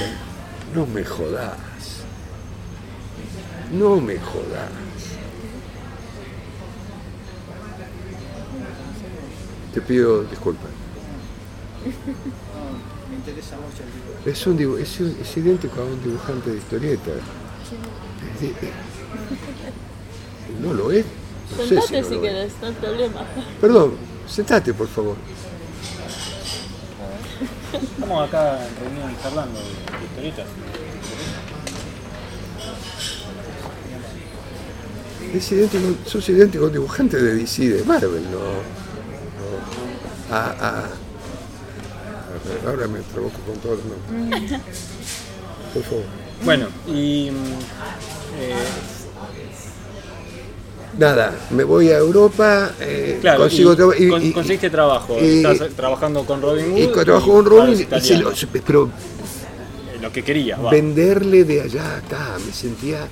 no 0.74 0.86
me 0.86 1.04
jodas. 1.04 1.58
No 3.72 4.02
me 4.02 4.20
jodas. 4.20 4.70
Te 9.74 9.82
pido 9.82 10.24
disculpas. 10.24 10.70
Me 13.10 13.16
interesa 13.16 13.56
mucho 13.56 13.84
el 13.84 13.90
libro. 13.94 14.32
Es, 14.32 14.48
un, 14.48 14.58
dibu- 14.58 14.78
es, 14.80 15.00
un- 15.00 15.18
es 15.22 15.38
idéntico 15.38 15.82
a 15.82 15.86
un 15.86 16.04
dibujante 16.04 16.50
de 16.52 16.58
historieta. 16.58 17.12
No 20.62 20.74
lo 20.74 20.92
es. 20.92 21.06
No 21.58 21.64
sé 21.66 21.82
si 21.82 21.94
no 21.94 22.22
lo 22.22 22.28
es. 22.28 22.52
no 22.62 22.68
hay 22.68 22.74
problema. 22.74 23.22
Perdón, 23.60 23.94
sentate 24.28 24.74
por 24.74 24.88
favor. 24.88 25.16
Estamos 27.74 28.28
acá 28.28 28.60
en 28.68 28.76
reunión 28.84 29.16
charlando 29.22 29.60
de, 29.60 29.66
de 29.66 30.06
historietas. 30.06 30.46
Es 35.34 35.52
idéntico, 35.52 35.86
sos 36.06 36.28
idéntico 36.30 36.66
a 36.66 36.68
un 36.68 36.74
dibujante 36.74 37.18
de 37.22 37.36
DC 37.36 37.70
de 37.70 37.84
Marvel, 37.86 38.24
no. 38.32 38.81
No. 40.32 40.36
A, 40.38 40.46
a- 40.50 40.86
a 42.32 42.34
ver, 42.48 42.68
ahora 42.68 42.88
me 42.88 43.00
trabajo 43.02 43.38
con 43.46 43.56
todo 43.58 43.74
el 43.74 43.80
nombre. 43.80 44.60
Por 45.74 45.84
favor. 45.84 46.04
Bueno, 46.44 46.68
y 46.88 47.30
mm, 47.32 47.36
eh, 48.40 48.54
Nada, 50.98 51.34
me 51.52 51.64
voy 51.64 51.90
a 51.90 51.98
Europa, 52.00 52.72
eh, 52.82 53.18
claro, 53.22 53.40
consigo 53.42 53.72
y 53.72 53.76
traba- 53.78 53.98
y- 53.98 54.10
con- 54.10 54.26
y- 54.26 54.32
conseguiste 54.34 54.70
trabajo. 54.70 55.18
Estás 55.18 55.70
trabajando 55.76 56.26
con 56.26 56.42
Robin 56.42 56.72
Hood. 56.72 56.78
y 56.80 56.88
con- 56.92 57.04
trabajo 57.06 57.32
con 57.32 57.46
Robin, 57.46 57.88
lo- 58.20 58.32
pero 58.66 58.86
Eh, 58.86 60.00
lo 60.02 60.12
que 60.12 60.22
querías, 60.24 60.60
va. 60.64 60.70
venderle 60.70 61.46
de 61.46 61.62
allá 61.62 61.96
a 61.96 61.98
acá, 62.00 62.38
me 62.46 62.52
sentía 62.52 63.08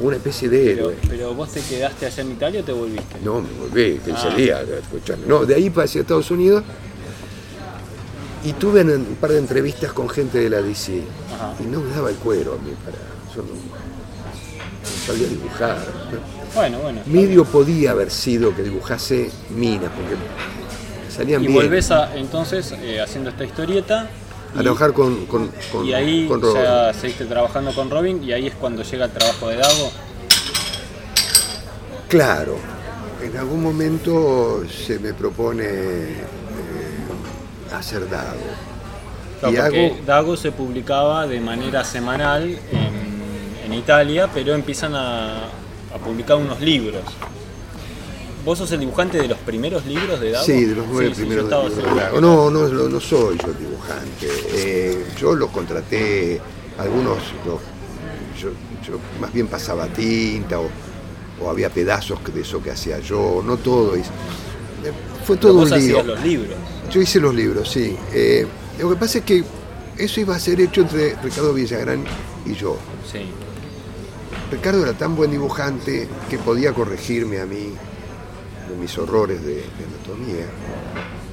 una 0.00 0.16
especie 0.16 0.48
de 0.48 0.58
Pero, 0.74 0.90
héroe. 0.90 0.96
pero 1.08 1.34
vos 1.34 1.50
te 1.50 1.60
quedaste 1.60 2.06
allá 2.06 2.22
en 2.22 2.32
Italia 2.32 2.60
o 2.60 2.64
te 2.64 2.72
volviste. 2.72 3.16
No, 3.24 3.40
me 3.40 3.48
volví, 3.58 3.98
que 4.04 4.12
Ah. 4.12 4.16
salía, 4.18 4.60
escuchame. 4.62 5.26
No, 5.26 5.44
de 5.44 5.54
ahí 5.54 5.70
pasé 5.70 5.98
a 5.98 6.02
Estados 6.02 6.30
Unidos 6.30 6.62
y 8.44 8.52
tuve 8.52 8.82
un 8.84 9.16
par 9.20 9.32
de 9.32 9.38
entrevistas 9.38 9.92
con 9.92 10.08
gente 10.08 10.38
de 10.38 10.50
la 10.50 10.62
DC. 10.62 11.02
Ajá. 11.34 11.54
Y 11.60 11.64
no 11.64 11.80
me 11.80 11.90
daba 11.94 12.10
el 12.10 12.16
cuero 12.16 12.52
a 12.54 12.64
mí 12.64 12.72
para. 12.84 12.96
Yo 13.34 13.42
no, 13.42 13.48
no 13.48 15.06
sabía 15.06 15.28
dibujar. 15.28 15.78
Bueno, 16.54 16.78
bueno. 16.78 17.00
Medio 17.06 17.44
podía 17.44 17.90
haber 17.90 18.10
sido 18.10 18.54
que 18.54 18.62
dibujase 18.62 19.30
minas, 19.50 19.90
porque 19.94 20.16
salían 21.14 21.42
Y 21.42 21.48
bien. 21.48 21.58
volvés 21.60 21.90
a, 21.90 22.16
entonces 22.16 22.72
eh, 22.80 23.00
haciendo 23.00 23.30
esta 23.30 23.44
historieta. 23.44 24.08
A 24.58 24.62
trabajar 24.62 24.92
con, 24.92 25.26
con, 25.26 25.50
con, 25.72 25.86
y 25.86 25.92
ahí 25.94 26.26
con 26.26 26.40
Robin. 26.42 26.62
ya 26.62 26.92
seguiste 26.94 27.24
trabajando 27.26 27.72
con 27.74 27.90
Robin 27.90 28.22
y 28.22 28.32
ahí 28.32 28.46
es 28.48 28.54
cuando 28.54 28.82
llega 28.82 29.04
el 29.06 29.12
trabajo 29.12 29.48
de 29.48 29.56
Dago. 29.56 29.90
Claro, 32.08 32.56
en 33.22 33.36
algún 33.36 33.62
momento 33.62 34.62
se 34.68 34.98
me 34.98 35.12
propone 35.14 35.64
eh, 35.64 36.16
hacer 37.74 38.08
Dago. 38.08 38.40
Claro, 39.40 39.54
y 39.54 39.56
hago. 39.58 39.96
Dago 40.06 40.36
se 40.36 40.52
publicaba 40.52 41.26
de 41.26 41.40
manera 41.40 41.84
semanal 41.84 42.58
en, 42.72 43.64
en 43.64 43.74
Italia, 43.74 44.28
pero 44.32 44.54
empiezan 44.54 44.94
a, 44.94 45.44
a 45.94 45.98
publicar 46.04 46.36
unos 46.36 46.60
libros. 46.60 47.02
¿Vos 48.48 48.56
sos 48.56 48.72
el 48.72 48.80
dibujante 48.80 49.18
de 49.18 49.28
los 49.28 49.36
primeros 49.40 49.84
libros 49.84 50.18
de 50.22 50.30
Dago? 50.30 50.42
Sí, 50.46 50.64
de 50.64 50.74
los 50.74 50.86
nueve 50.88 51.10
Sí, 51.14 51.20
primeros 51.20 51.50
libros 51.50 51.76
de. 51.76 52.18
No, 52.18 52.50
no, 52.50 52.66
no, 52.66 52.88
no 52.88 52.98
soy 52.98 53.36
yo 53.36 53.48
el 53.48 53.58
dibujante. 53.58 54.26
Eh, 54.54 55.04
yo 55.20 55.34
los 55.34 55.50
contraté, 55.50 56.40
algunos, 56.78 57.18
los- 57.44 57.60
yo, 58.40 58.48
yo 58.82 58.98
más 59.20 59.30
bien 59.34 59.48
pasaba 59.48 59.86
tinta 59.88 60.60
o, 60.60 60.70
o 61.42 61.50
había 61.50 61.68
pedazos 61.68 62.20
de 62.32 62.40
eso 62.40 62.62
que 62.62 62.70
hacía 62.70 63.00
yo, 63.00 63.42
no 63.44 63.58
todo. 63.58 63.94
y- 63.98 64.00
eh, 64.00 64.04
fue 65.26 65.36
todo 65.36 65.52
vos 65.52 65.70
un 65.70 65.78
lío. 65.86 66.02
los 66.02 66.22
libros. 66.24 66.56
Yo 66.90 67.02
hice 67.02 67.20
los 67.20 67.34
libros, 67.34 67.68
sí. 67.70 67.94
Eh, 68.14 68.46
lo 68.80 68.88
que 68.88 68.96
pasa 68.96 69.18
es 69.18 69.24
que 69.24 69.44
eso 69.98 70.20
iba 70.22 70.34
a 70.34 70.38
ser 70.38 70.58
hecho 70.62 70.80
entre 70.80 71.16
Ricardo 71.22 71.52
Villagrán 71.52 72.02
y 72.46 72.54
yo. 72.54 72.78
Sí. 73.12 73.26
Ricardo 74.50 74.84
era 74.84 74.94
tan 74.96 75.14
buen 75.14 75.30
dibujante 75.32 76.08
que 76.30 76.38
podía 76.38 76.72
corregirme 76.72 77.40
a 77.40 77.44
mí 77.44 77.72
de 78.68 78.76
mis 78.76 78.96
horrores 78.98 79.42
de, 79.42 79.54
de 79.56 79.62
anatomía 79.62 80.46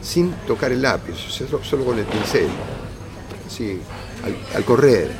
sin 0.01 0.31
tocar 0.47 0.71
el 0.71 0.81
lápiz, 0.81 1.15
solo, 1.17 1.63
solo 1.63 1.83
con 1.85 1.97
el 1.99 2.05
pincel, 2.05 2.47
así, 3.47 3.79
al, 4.23 4.35
al 4.55 4.63
correr. 4.63 5.11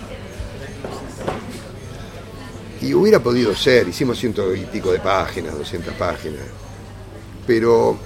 Y 2.82 2.94
hubiera 2.94 3.20
podido 3.20 3.56
ser, 3.56 3.88
hicimos 3.88 4.20
ciento 4.20 4.54
y 4.54 4.62
pico 4.66 4.92
de 4.92 5.00
páginas, 5.00 5.58
200 5.58 5.94
páginas, 5.96 6.42
pero 7.48 7.98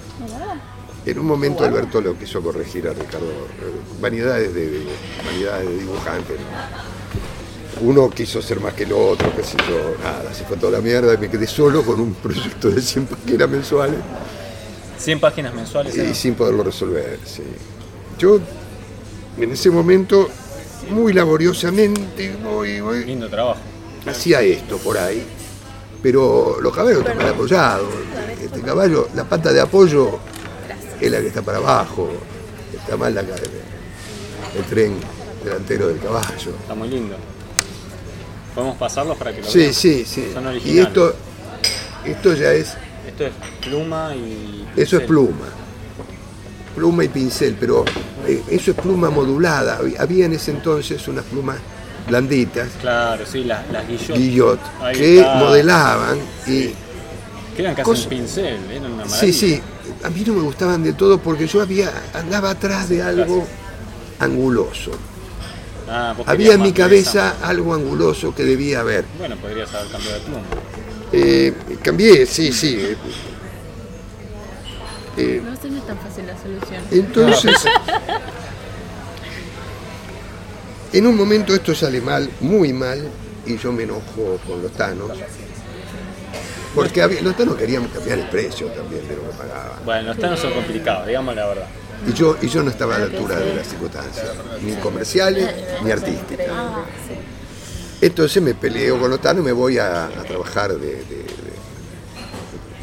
en 1.04 1.18
un 1.18 1.26
momento 1.26 1.64
Alberto 1.64 2.00
lo 2.00 2.16
quiso 2.16 2.40
corregir 2.40 2.88
a 2.88 2.92
Ricardo, 2.94 3.26
eh, 3.26 3.80
vanidades 4.00 4.54
de, 4.54 4.70
de- 4.70 4.86
vanidades 5.26 5.68
de 5.68 5.76
dibujante. 5.78 6.32
¿no? 6.34 6.99
Uno 7.82 8.10
quiso 8.10 8.42
ser 8.42 8.60
más 8.60 8.74
que 8.74 8.84
el 8.84 8.92
otro, 8.92 9.34
qué 9.34 9.42
sé 9.42 9.56
yo, 9.68 9.94
nada, 10.04 10.34
se 10.34 10.44
fue 10.44 10.56
toda 10.58 10.72
la 10.72 10.80
mierda 10.80 11.14
y 11.14 11.18
me 11.18 11.30
quedé 11.30 11.46
solo 11.46 11.82
con 11.82 11.98
un 11.98 12.12
proyecto 12.14 12.70
de 12.70 12.82
100 12.82 13.06
páginas 13.06 13.48
mensuales 13.48 13.96
100 14.98 15.20
páginas 15.20 15.54
mensuales. 15.54 15.96
y 15.96 16.00
eran. 16.00 16.14
sin 16.14 16.34
poderlo 16.34 16.62
resolver. 16.62 17.18
sí. 17.24 17.42
Yo, 18.18 18.38
en 19.38 19.50
ese 19.52 19.70
momento, 19.70 20.28
muy 20.90 21.14
laboriosamente, 21.14 22.36
voy, 22.44 22.80
voy, 22.82 23.04
Lindo 23.06 23.30
trabajo. 23.30 23.60
hacía 24.06 24.42
esto 24.42 24.76
por 24.76 24.98
ahí, 24.98 25.24
pero 26.02 26.58
los 26.60 26.74
caballos 26.74 27.00
están 27.00 27.16
mal 27.16 27.28
apoyados. 27.28 27.88
Este 28.42 28.60
caballo, 28.60 29.08
la 29.14 29.24
pata 29.24 29.52
de 29.54 29.60
apoyo 29.62 30.18
es 31.00 31.10
la 31.10 31.20
que 31.20 31.28
está 31.28 31.40
para 31.40 31.58
abajo, 31.58 32.10
está 32.76 32.98
mal 32.98 33.14
la, 33.14 33.22
el 33.22 34.64
tren 34.68 34.96
delantero 35.42 35.88
del 35.88 35.98
caballo. 35.98 36.50
Está 36.60 36.74
muy 36.74 36.88
lindo. 36.88 37.16
¿Podemos 38.54 38.76
pasarlos 38.76 39.16
para 39.16 39.32
que 39.32 39.42
lo 39.42 39.48
Sí, 39.48 39.58
vean? 39.60 39.74
sí, 39.74 40.04
sí. 40.04 40.30
Son 40.32 40.44
Y 40.64 40.78
esto, 40.78 41.14
esto 42.04 42.34
ya 42.34 42.52
es, 42.52 42.74
Esto 43.06 43.26
es 43.26 43.32
pluma 43.60 44.14
y. 44.14 44.66
eso 44.76 44.96
es 44.96 45.02
pincel. 45.02 45.06
pluma. 45.06 45.46
Pluma 46.74 47.04
y 47.04 47.08
pincel, 47.08 47.56
pero 47.58 47.84
eh, 48.26 48.42
eso 48.50 48.70
es 48.72 48.76
pluma 48.76 49.10
modulada. 49.10 49.80
Había- 49.98 50.24
en 50.26 50.32
ese 50.32 50.52
entonces 50.52 51.06
unas 51.08 51.24
plumas 51.24 51.56
blanditas, 52.08 52.68
Claro, 52.80 53.24
sí, 53.26 53.44
las, 53.44 53.68
las 53.70 53.86
guillot. 53.86 54.16
guillot, 54.16 54.60
que 54.94 55.18
está. 55.20 55.34
modelaban 55.34 56.18
y 56.46 56.70
Que 57.56 57.62
eran 57.62 57.74
casi 57.74 57.90
un 57.90 58.08
pincel, 58.08 58.58
eran 58.70 58.92
una 58.92 59.04
Sí, 59.04 59.10
maravilla. 59.10 59.32
sí, 59.38 59.60
a 60.04 60.10
mí 60.10 60.24
no 60.26 60.34
me 60.34 60.42
gustaban 60.42 60.82
de 60.82 60.92
todo 60.94 61.18
porque 61.18 61.46
yo 61.46 61.60
había 61.60 61.92
andaba 62.14 62.50
atrás 62.50 62.88
de 62.88 63.02
algo 63.02 63.46
anguloso. 64.18 64.92
Ah, 65.92 66.14
Había 66.26 66.54
en 66.54 66.62
mi 66.62 66.72
cabeza 66.72 67.36
algo 67.42 67.74
anguloso 67.74 68.32
que 68.34 68.44
debía 68.44 68.80
haber. 68.80 69.04
Bueno, 69.18 69.36
podrías 69.36 69.72
haber 69.74 69.90
cambiado 69.90 70.18
de 70.18 70.24
pluma. 70.24 70.42
Eh, 71.12 71.52
cambié, 71.82 72.26
sí, 72.26 72.52
sí. 72.52 72.76
eh, 72.78 72.96
eh, 75.16 75.42
No, 75.44 75.50
no 75.50 75.56
es 75.78 75.86
tan 75.86 75.98
fácil 75.98 76.26
la 76.26 76.38
solución. 76.40 76.80
entonces, 76.92 77.56
en 80.92 81.06
un 81.06 81.16
momento 81.16 81.54
esto 81.54 81.74
sale 81.74 82.00
mal, 82.00 82.28
muy 82.40 82.72
mal, 82.72 83.08
y 83.46 83.56
yo 83.58 83.72
me 83.72 83.84
enojo 83.84 84.38
con 84.46 84.62
los 84.62 84.72
tanos. 84.72 85.10
Porque 86.74 87.02
había- 87.02 87.20
los 87.22 87.36
tanos 87.36 87.56
querían 87.56 87.84
cambiar 87.88 88.18
el 88.20 88.28
precio 88.28 88.68
también 88.68 89.06
de 89.08 89.16
lo 89.16 89.22
que 89.22 89.36
pagaban. 89.36 89.84
Bueno, 89.84 90.02
los 90.08 90.18
tanos 90.18 90.38
son 90.38 90.52
complicados, 90.52 91.06
digamos 91.08 91.34
la 91.34 91.46
verdad. 91.48 91.66
Y 92.06 92.12
yo, 92.14 92.36
y 92.40 92.48
yo 92.48 92.62
no 92.62 92.70
estaba 92.70 92.96
a 92.96 92.98
la 92.98 93.04
altura 93.06 93.36
de 93.36 93.54
las 93.54 93.66
circunstancias, 93.68 94.26
ni 94.62 94.72
comerciales 94.76 95.48
ni 95.84 95.90
artísticas. 95.90 96.46
Entonces 98.00 98.42
me 98.42 98.54
peleo 98.54 98.98
con 98.98 99.10
los 99.10 99.20
tanos 99.20 99.42
y 99.42 99.46
me 99.46 99.52
voy 99.52 99.76
a, 99.78 100.06
a 100.06 100.22
trabajar 100.24 100.72
de, 100.72 100.86
de- 100.86 101.04
de- 101.04 101.40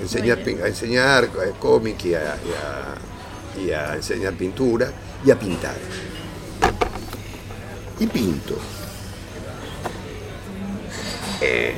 enseñar, 0.02 0.38
a 0.64 0.68
enseñar 0.68 1.24
eh, 1.26 1.54
cómic 1.60 2.06
y 2.06 2.14
a, 2.14 2.20
y 2.20 3.62
a- 3.62 3.62
y 3.66 3.72
a 3.72 3.96
enseñar 3.96 4.34
pintura 4.34 4.92
y 5.26 5.32
a 5.32 5.40
pintar. 5.40 5.76
Y 8.00 8.06
pinto. 8.06 8.56
Eh, 11.42 11.74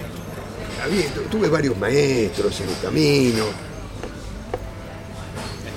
había- 0.83 1.09
tuve 1.31 1.47
varios 1.47 1.77
maestros 1.77 2.59
en 2.59 2.67
el 2.69 2.77
camino. 2.81 3.45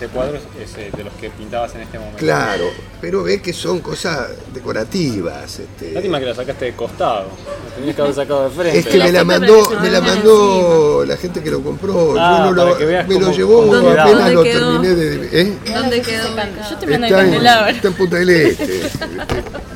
Este 0.03 0.17
cuadro 0.17 0.37
es, 0.37 0.69
es, 0.71 0.77
eh, 0.79 0.91
de 0.97 1.05
los 1.05 1.13
que 1.15 1.31
pintabas 1.31 1.77
en 1.77 1.83
este 1.83 1.97
momento. 1.97 2.19
Claro, 2.19 2.65
pero 3.01 3.23
ves 3.23 3.41
que 3.41 3.53
son 3.53 3.79
cosas 3.79 4.31
decorativas. 4.53 5.61
este. 5.61 5.93
Lástima 5.93 6.19
que 6.19 6.27
la 6.27 6.35
sacaste 6.35 6.65
de 6.65 6.73
costado. 6.75 7.29
La 7.69 7.75
tenías 7.77 7.95
que 7.95 8.03
haber 8.03 8.15
sacado 8.15 8.49
de 8.49 8.51
frente. 8.51 8.79
Es 8.81 8.87
que 8.87 8.99
me 8.99 9.13
la 9.13 9.23
mandó, 9.23 9.71
me 9.81 9.91
la 9.91 10.01
mandó 10.01 11.05
la 11.07 11.17
gente 11.17 11.41
que 11.41 11.53
lo 11.53 11.63
compró. 11.63 12.17
Ah, 12.19 12.47
Yo 12.47 12.51
no 12.51 12.57
para 12.57 13.03
lo, 13.03 13.09
me 13.09 13.21
lo 13.21 13.31
llevó 13.31 13.65
cómo 13.69 13.77
apenas 13.91 14.33
lo 14.33 14.43
¿Dónde 14.43 14.51
quedó? 14.51 14.81
terminé 14.81 14.95
de. 14.97 15.41
¿eh? 15.41 15.59
¿Dónde 15.73 16.03
quedó? 16.03 16.29
Yo 16.31 16.35
mirando 16.35 16.73
Está 16.73 16.85
el 16.85 17.05
en, 17.05 17.11
candelabro. 17.31 17.71
está 17.71 17.89
en 17.89 17.95
Punta 17.95 18.17
del 18.17 18.31
Este. 18.31 18.87
este. 18.87 19.07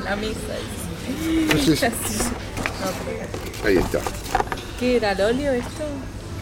La 0.05 0.16
misa. 0.16 0.39
Entonces, 1.51 1.82
ahí 3.65 3.77
está. 3.77 4.01
¿Qué 4.81 4.97
era 4.97 5.12
el 5.12 5.20
óleo 5.20 5.53
esto? 5.53 5.85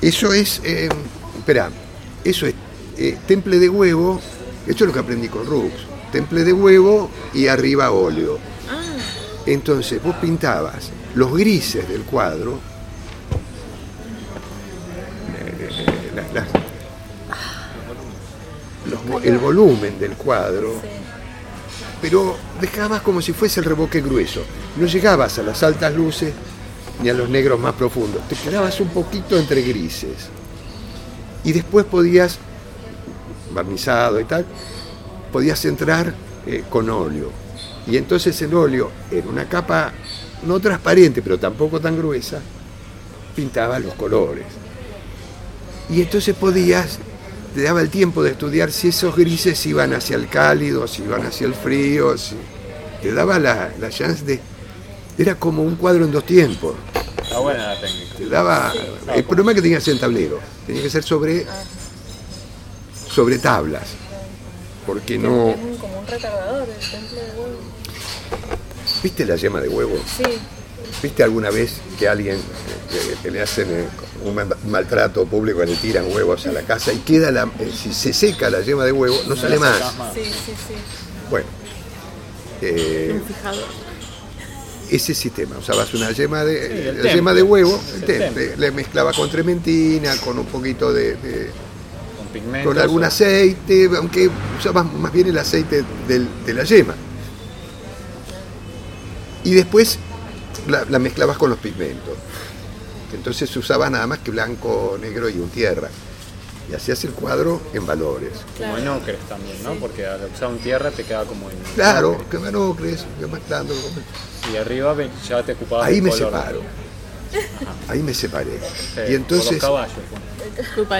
Eso 0.01 0.33
es, 0.33 0.63
eh, 0.65 0.89
espera, 1.39 1.69
eso 2.25 2.47
es 2.47 2.55
eh, 2.97 3.19
temple 3.27 3.59
de 3.59 3.69
huevo, 3.69 4.21
esto 4.67 4.85
es 4.85 4.89
lo 4.89 4.93
que 4.93 5.01
aprendí 5.01 5.29
con 5.29 5.47
Rux, 5.47 5.73
temple 6.13 6.45
de 6.45 6.53
huevo 6.53 7.11
y 7.33 7.47
arriba 7.49 7.91
óleo. 7.91 8.39
Entonces 9.47 10.03
vos 10.03 10.17
pintabas 10.17 10.91
los 11.15 11.33
grises 11.37 11.87
del 11.89 12.03
cuadro, 12.03 12.59
eh, 15.39 15.87
la- 16.15 16.33
las- 16.41 16.49
los 18.91 19.01
vo- 19.07 19.21
el 19.23 19.39
volumen 19.39 19.99
del 19.99 20.13
cuadro, 20.13 20.75
pero 22.01 22.37
dejabas 22.61 23.03
como 23.03 23.21
si 23.21 23.33
fuese 23.33 23.61
el 23.61 23.67
revoque 23.67 24.01
grueso. 24.01 24.41
No 24.77 24.87
llegabas 24.87 25.39
a 25.39 25.43
las 25.43 25.63
altas 25.63 25.95
luces 25.95 26.33
ni 27.03 27.09
a 27.09 27.15
los 27.15 27.29
negros 27.29 27.59
más 27.61 27.75
profundos. 27.75 28.27
Te 28.29 28.37
quedabas 28.37 28.81
un 28.81 28.89
poquito 28.89 29.39
entre 29.39 29.63
grises. 29.63 30.29
Y 31.45 31.53
después 31.53 31.85
podías, 31.85 32.39
barnizado 33.55 34.21
y 34.21 34.25
tal, 34.25 34.45
podías 35.33 35.65
entrar 35.65 36.15
eh, 36.47 36.65
con 36.69 36.91
óleo. 36.91 37.31
Y 37.87 37.97
entonces 37.97 38.41
el 38.43 38.55
óleo, 38.55 38.91
en 39.11 39.29
una 39.29 39.49
capa 39.49 39.93
no 40.47 40.61
transparente, 40.61 41.23
pero 41.23 41.39
tampoco 41.39 41.81
tan 41.81 41.97
gruesa, 41.97 42.41
pintaba 43.35 43.79
los 43.79 43.95
colores. 43.95 44.47
Y 45.91 46.01
entonces 46.01 46.35
podías, 46.35 46.99
te 47.55 47.63
daba 47.63 47.81
el 47.81 47.91
tiempo 47.91 48.23
de 48.23 48.33
estudiar 48.33 48.71
si 48.71 48.89
esos 48.89 49.15
grises 49.17 49.65
iban 49.67 49.93
hacia 49.93 50.17
el 50.17 50.29
cálido, 50.29 50.87
si 50.87 51.03
iban 51.03 51.27
hacia 51.27 51.47
el 51.47 51.55
frío, 51.55 52.17
si, 52.17 52.37
te 53.03 53.13
daba 53.13 53.39
la, 53.39 53.71
la 53.79 53.91
chance 53.91 54.25
de... 54.25 54.41
Era 55.19 55.35
como 55.35 55.63
un 55.63 55.77
cuadro 55.77 56.05
en 56.05 56.11
dos 56.11 56.25
tiempos. 56.25 56.75
Está 57.23 57.39
buena 57.39 57.75
la 57.75 57.81
técnica. 57.81 58.15
Te 58.17 58.27
daba. 58.29 58.73
El 59.15 59.25
problema 59.25 59.51
es 59.51 59.57
que 59.57 59.63
tenía 59.63 59.79
que 59.79 59.85
ser 59.85 59.95
en 59.95 60.01
tablero. 60.01 60.41
Tenía 60.67 60.83
que 60.83 60.91
ser 60.91 61.03
sobre. 61.03 61.47
Sobre 63.15 63.39
tablas. 63.39 63.85
Porque 64.87 65.17
no. 65.19 65.51
Es 65.51 65.57
un- 65.57 65.77
como 65.79 66.01
un 66.01 66.07
retardador 66.07 66.69
el 66.69 66.91
temple 66.91 67.21
de 67.23 67.31
huevo. 67.31 67.59
¿Viste 69.03 69.25
la 69.25 69.37
yema 69.37 69.61
de 69.61 69.69
huevo? 69.69 69.97
Sí. 70.17 70.25
¿Viste 71.03 71.23
alguna 71.23 71.51
vez 71.51 71.75
que 71.99 72.09
alguien 72.09 72.39
que, 72.91 73.23
que 73.23 73.31
le 73.31 73.41
hacen 73.43 73.69
eh, 73.71 73.85
un 74.25 74.35
ma- 74.35 74.47
maltrato 74.69 75.25
público, 75.27 75.63
le 75.65 75.75
tiran 75.77 76.07
huevos 76.13 76.47
a 76.47 76.53
la 76.53 76.63
casa 76.63 76.93
y 76.93 76.99
queda 76.99 77.31
la. 77.31 77.45
eh, 77.61 77.73
si 77.75 77.93
se 77.93 78.13
seca 78.13 78.51
la 78.51 78.61
yema 78.61 78.85
de 78.85 78.93
huevo, 78.93 79.17
no 79.27 79.37
sale 79.37 79.59
más. 79.59 79.79
Sí, 80.15 80.21
sí, 80.25 80.53
sí. 80.69 80.75
Bueno. 81.31 81.47
eh, 82.63 83.21
ese 84.91 85.15
sistema, 85.15 85.57
usabas 85.59 85.93
una 85.95 86.13
yema 86.13 86.45
de, 86.45 86.67
Sí, 86.69 86.89
el 86.89 87.03
la 87.05 87.15
yema 87.15 87.35
de 87.35 87.43
huevo, 87.43 87.81
el 87.89 87.95
el 87.95 88.05
temple, 88.05 88.27
temple. 88.49 88.57
le 88.59 88.71
mezclaba 88.71 89.13
con 89.13 89.31
trementina, 89.31 90.15
con 90.19 90.39
un 90.39 90.47
poquito 90.47 90.93
de- 90.93 91.17
pigmentos. 92.45 92.73
con 92.75 92.83
algún 92.83 93.05
aceite, 93.05 93.91
aunque 93.97 94.31
usabas 94.59 94.85
más 94.93 95.13
bien 95.13 95.29
el 95.29 95.39
aceite 95.39 95.85
del- 96.07 96.29
de 96.47 96.55
la 96.55 96.65
yema. 96.65 96.95
Y 99.45 99.55
después 99.55 99.99
la, 100.69 100.85
la 100.89 100.99
mezclabas 100.99 101.37
con 101.37 101.51
los 101.51 101.59
pigmentos. 101.59 102.15
Entonces 103.13 103.55
usabas 103.57 103.91
nada 103.91 104.07
más 104.07 104.19
que 104.21 104.31
blanco, 104.31 104.99
negro 105.01 105.29
y 105.29 105.35
un 105.39 105.49
tierra. 105.51 105.89
Y 106.71 106.75
hacías 106.75 107.05
el 107.05 107.11
cuadro 107.11 107.61
en 107.75 107.85
valores. 107.87 108.31
Como 108.57 108.79
en 108.79 108.89
ocres 108.89 109.19
también, 109.29 109.63
¿no? 109.63 109.75
Porque 109.75 110.07
al 110.07 110.31
usar 110.35 110.49
un 110.49 110.59
tierra 110.59 110.91
te 110.91 111.05
queda 111.05 111.25
como 111.25 111.51
en. 111.51 111.57
Claro, 111.75 112.19
que 112.31 112.39
no 112.39 112.75
crees, 112.75 113.05
que 113.21 113.27
mezclando. 113.27 113.75
Y 114.53 114.57
arriba 114.57 114.97
ya 115.29 115.43
te 115.43 115.53
ocupabas 115.53 115.87
Ahí 115.87 116.01
me 116.01 116.09
color. 116.11 116.25
separo. 116.33 116.61
Ahí 117.89 118.03
me 118.03 118.15
separé. 118.15 118.59
Sí, 118.61 119.01
Y 119.01 119.01
por 119.03 119.11
entonces, 119.11 119.53
los 119.53 119.61
caballos. 119.61 119.93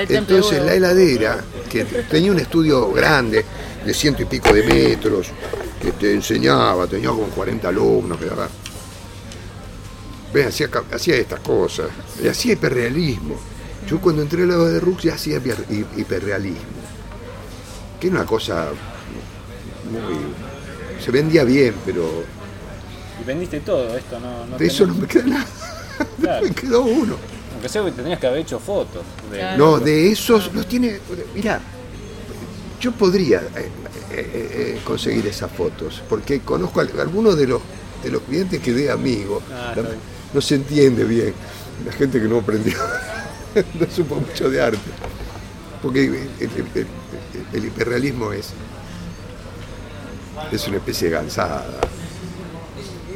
Entonces 0.09 0.63
la 0.63 0.75
heladera, 0.75 1.45
que 1.69 1.85
tenía 1.85 2.33
un 2.33 2.39
estudio 2.41 2.91
grande, 2.93 3.45
de 3.85 3.95
ciento 3.95 4.23
y 4.23 4.27
pico 4.27 4.53
de 4.53 4.63
metros, 4.63 5.29
que 5.81 5.93
te 5.93 6.13
enseñaba, 6.15 6.87
tenía 6.87 7.09
como 7.11 7.25
40 7.27 7.69
alumnos, 7.69 8.19
que 8.19 8.27
daba- 8.27 8.49
Ve, 10.33 10.47
hacía, 10.47 10.69
estas 11.17 11.41
cosas, 11.41 11.87
y 12.23 12.27
hacía 12.27 12.55
hiperrealismo. 12.55 13.37
Yo 13.89 14.01
cuando 14.01 14.23
entré 14.23 14.43
al 14.43 14.49
lado 14.49 14.67
de 14.67 14.81
Rux 14.81 15.03
ya 15.05 15.15
hacía 15.15 15.39
hiper- 15.39 15.65
hi- 15.71 16.01
hiperrealismo, 16.01 16.59
que 18.01 18.07
era 18.09 18.17
una 18.17 18.27
cosa 18.27 18.69
muy... 19.91 21.03
Se 21.05 21.11
vendía 21.11 21.45
bien, 21.45 21.75
pero 21.85 22.25
Y 23.21 23.25
vendiste 23.25 23.61
todo 23.61 23.97
esto, 23.97 24.19
¿no? 24.19 24.47
no 24.47 24.59
de 24.59 24.67
eso 24.67 24.87
no 24.87 24.95
me 24.95 25.07
queda 25.07 25.25
nada. 25.27 25.47
Claro. 26.21 26.45
me 26.47 26.53
quedó 26.53 26.83
uno. 26.83 27.17
Aunque 27.65 27.69
sea 27.73 27.83
que 27.87 27.93
tenías 27.93 28.19
que 28.21 28.27
haber 28.27 28.41
hecho 28.41 28.59
fotos. 28.59 29.03
de- 29.31 29.57
No, 29.57 29.79
de 29.81 30.13
esos 30.13 30.53
los 30.53 30.67
tiene. 30.69 30.99
Mira, 31.35 31.59
yo 32.79 32.93
podría 32.93 33.39
eh, 33.41 33.69
eh, 34.13 34.75
eh, 34.77 34.81
conseguir 34.85 35.27
esas 35.27 35.51
fotos, 35.51 36.03
porque 36.07 36.41
conozco 36.41 36.81
a 36.81 36.83
algunos 36.83 37.39
de 37.39 37.47
los 37.47 37.63
de 38.03 38.11
los 38.11 38.21
clientes 38.23 38.61
que 38.61 38.75
de 38.75 38.91
amigo. 38.91 39.41
Ah, 39.51 39.75
no 40.35 40.41
se 40.43 40.57
entiende 40.57 41.05
bien. 41.05 41.33
La 41.87 41.93
gente 41.93 42.21
que 42.21 42.29
no 42.29 42.39
aprendió, 42.41 42.77
no 43.81 43.87
supo 43.91 44.17
mucho 44.17 44.51
de 44.51 44.61
arte. 44.61 44.79
Porque 45.81 46.05
el, 46.05 46.15
el- 46.41 46.51
el- 46.75 46.87
el 47.55 47.65
hiperrealismo 47.65 48.31
es, 48.33 48.51
es 50.53 50.69
una 50.69 50.77
especie 50.77 51.09
de 51.09 51.15
gansada. 51.15 51.65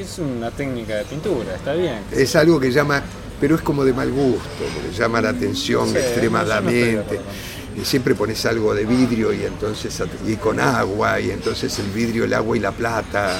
Es 0.01 0.19
una 0.19 0.51
técnica 0.51 0.95
de 0.97 1.05
pintura, 1.05 1.55
está 1.55 1.75
bien. 1.75 1.99
Es 2.13 2.35
algo 2.35 2.59
que 2.59 2.71
llama, 2.73 3.03
pero 3.41 3.55
es 3.57 3.63
como 3.63 3.85
de 3.85 3.93
mal 3.93 4.11
gusto, 4.11 4.41
porque 4.75 4.97
llama 4.97 5.21
la 5.21 5.31
atención 5.31 5.87
Sí, 5.89 5.95
no 5.95 5.99
extremadamente. 6.01 7.21
y 7.81 7.85
siempre 7.85 8.15
pones 8.15 8.45
algo 8.47 8.75
de 8.75 8.85
vidrio 8.85 9.33
y 9.33 9.45
entonces 9.45 10.03
y 10.27 10.37
con 10.37 10.59
agua, 10.61 11.21
y 11.21 11.31
entonces 11.31 11.79
el 11.79 11.91
vidrio, 11.91 12.25
el 12.25 12.35
agua 12.35 12.57
y 12.57 12.61
la 12.61 12.73
plata, 12.73 13.35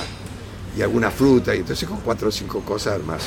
y 0.77 0.83
alguna 0.83 1.11
fruta, 1.11 1.55
y 1.55 1.59
entonces 1.59 1.89
con 1.89 2.01
cuatro 2.01 2.29
o 2.29 2.33
cinco 2.33 2.61
cosas 2.61 3.03
más. 3.05 3.23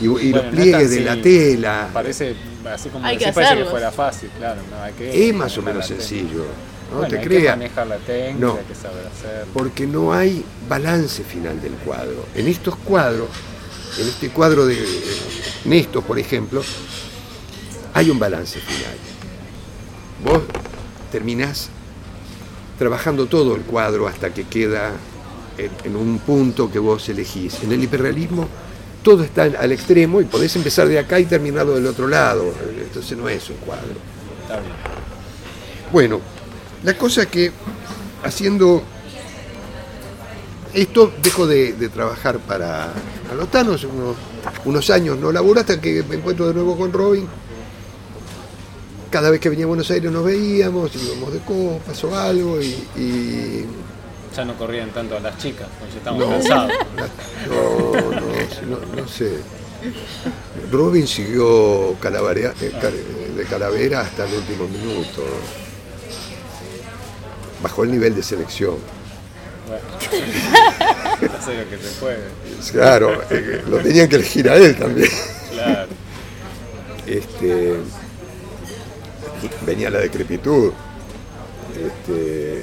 Y, 0.00 0.04
y 0.04 0.06
los 0.06 0.18
Bueno, 0.32 0.50
pliegues 0.50 0.80
tan 0.82 0.90
de 0.90 1.00
la 1.00 1.22
tela. 1.22 1.88
Parece, 1.92 2.34
así 2.72 2.88
como 2.88 3.06
Hay 3.06 3.18
que 3.18 3.32
parece 3.32 3.56
que 3.56 3.64
fuera 3.66 3.90
fácil, 3.92 4.30
claro. 4.38 4.60
No, 4.70 4.82
hay 4.82 4.92
que 4.94 5.28
Es 5.28 5.34
más 5.34 5.56
o 5.58 5.62
menos 5.62 5.86
sencillo. 5.86 6.44
No 6.90 6.96
Bueno, 6.98 7.08
te 7.10 7.16
hay 7.16 7.22
que 7.22 7.28
creas. 7.28 7.56
manejar 7.56 7.86
la 7.86 7.96
técnica, 7.98 8.38
No. 8.46 8.56
hay 8.56 8.64
que 8.64 8.74
saber 8.74 9.06
hacer. 9.06 9.44
porque 9.52 9.86
no 9.86 10.12
hay 10.12 10.42
balance 10.68 11.22
final 11.22 11.60
del 11.60 11.72
cuadro. 11.74 12.26
En 12.34 12.48
estos 12.48 12.76
cuadros, 12.76 13.28
en 13.98 14.08
este 14.08 14.30
cuadro 14.30 14.66
de 14.66 14.74
eh, 14.74 15.02
Néstor, 15.64 16.04
por 16.04 16.18
ejemplo, 16.18 16.62
hay 17.94 18.10
un 18.10 18.18
balance 18.18 18.60
final. 18.60 18.96
Vos 20.24 20.42
terminás 21.10 21.68
trabajando 22.78 23.26
todo 23.26 23.54
el 23.56 23.62
cuadro 23.62 24.06
hasta 24.06 24.32
que 24.32 24.44
queda 24.44 24.92
en, 25.58 25.70
en 25.84 25.96
un 25.96 26.18
punto 26.18 26.70
que 26.70 26.78
vos 26.78 27.08
elegís. 27.08 27.62
En 27.62 27.72
el 27.72 27.82
hiperrealismo 27.82 28.48
todo 29.02 29.24
está 29.24 29.44
al 29.44 29.72
extremo 29.72 30.20
y 30.20 30.24
podés 30.24 30.54
empezar 30.56 30.86
de 30.88 30.98
acá 30.98 31.18
y 31.18 31.24
terminarlo 31.24 31.74
del 31.74 31.86
otro 31.86 32.06
lado. 32.06 32.52
Entonces 32.78 33.16
no 33.16 33.28
es 33.28 33.48
un 33.48 33.56
cuadro. 33.56 33.94
Bueno, 35.92 36.20
la 36.84 36.96
cosa 36.96 37.26
que 37.26 37.50
haciendo 38.22 38.82
esto 40.74 41.12
dejo 41.22 41.46
de, 41.46 41.72
de 41.74 41.88
trabajar 41.88 42.38
para 42.38 42.92
Alotanos, 43.30 43.84
unos, 43.84 44.16
unos 44.64 44.90
años 44.90 45.18
no 45.18 45.30
laburé 45.32 45.60
hasta 45.60 45.80
que 45.80 46.02
me 46.08 46.16
encuentro 46.16 46.46
de 46.48 46.54
nuevo 46.54 46.76
con 46.76 46.92
Robin. 46.92 47.26
Cada 49.10 49.30
vez 49.30 49.40
que 49.40 49.48
venía 49.48 49.64
a 49.64 49.68
Buenos 49.68 49.90
Aires 49.90 50.10
nos 50.10 50.24
veíamos, 50.24 50.90
íbamos 50.94 51.32
de 51.32 51.40
copas 51.40 52.04
o 52.04 52.16
algo 52.16 52.60
y, 52.60 52.66
y 52.96 53.66
Ya 54.36 54.44
no 54.44 54.56
corrían 54.56 54.90
tanto 54.90 55.16
a 55.16 55.20
las 55.20 55.36
chicas, 55.38 55.66
porque 55.78 55.92
ya 55.94 55.98
estamos 55.98 56.20
No. 56.20 56.30
cansados. 56.30 56.72
no, 57.48 57.92
no, 58.70 58.78
no, 58.86 59.02
no 59.02 59.08
sé. 59.08 59.38
Robin 60.70 61.06
siguió 61.08 61.98
calavarea- 62.00 62.54
eh, 62.60 62.72
ca- 62.80 62.90
de 62.90 63.44
calavera 63.48 64.02
hasta 64.02 64.26
el 64.28 64.34
último 64.34 64.68
minuto. 64.68 65.24
Bajó 67.62 67.84
el 67.84 67.90
nivel 67.90 68.14
de 68.14 68.22
selección. 68.22 68.76
Bueno, 69.70 71.34
hacer 71.38 71.64
lo 71.64 71.70
que 71.70 71.78
se 71.78 72.00
puede. 72.00 72.18
Claro, 72.72 73.22
eh, 73.30 73.62
lo 73.68 73.78
tenían 73.78 74.08
que 74.08 74.16
elegir 74.16 74.48
a 74.50 74.56
él 74.56 74.76
también. 74.76 75.08
Claro. 75.52 75.88
este, 77.06 77.76
venía 79.64 79.88
la 79.90 80.00
decrepitud. 80.00 80.72
Este, 81.76 82.62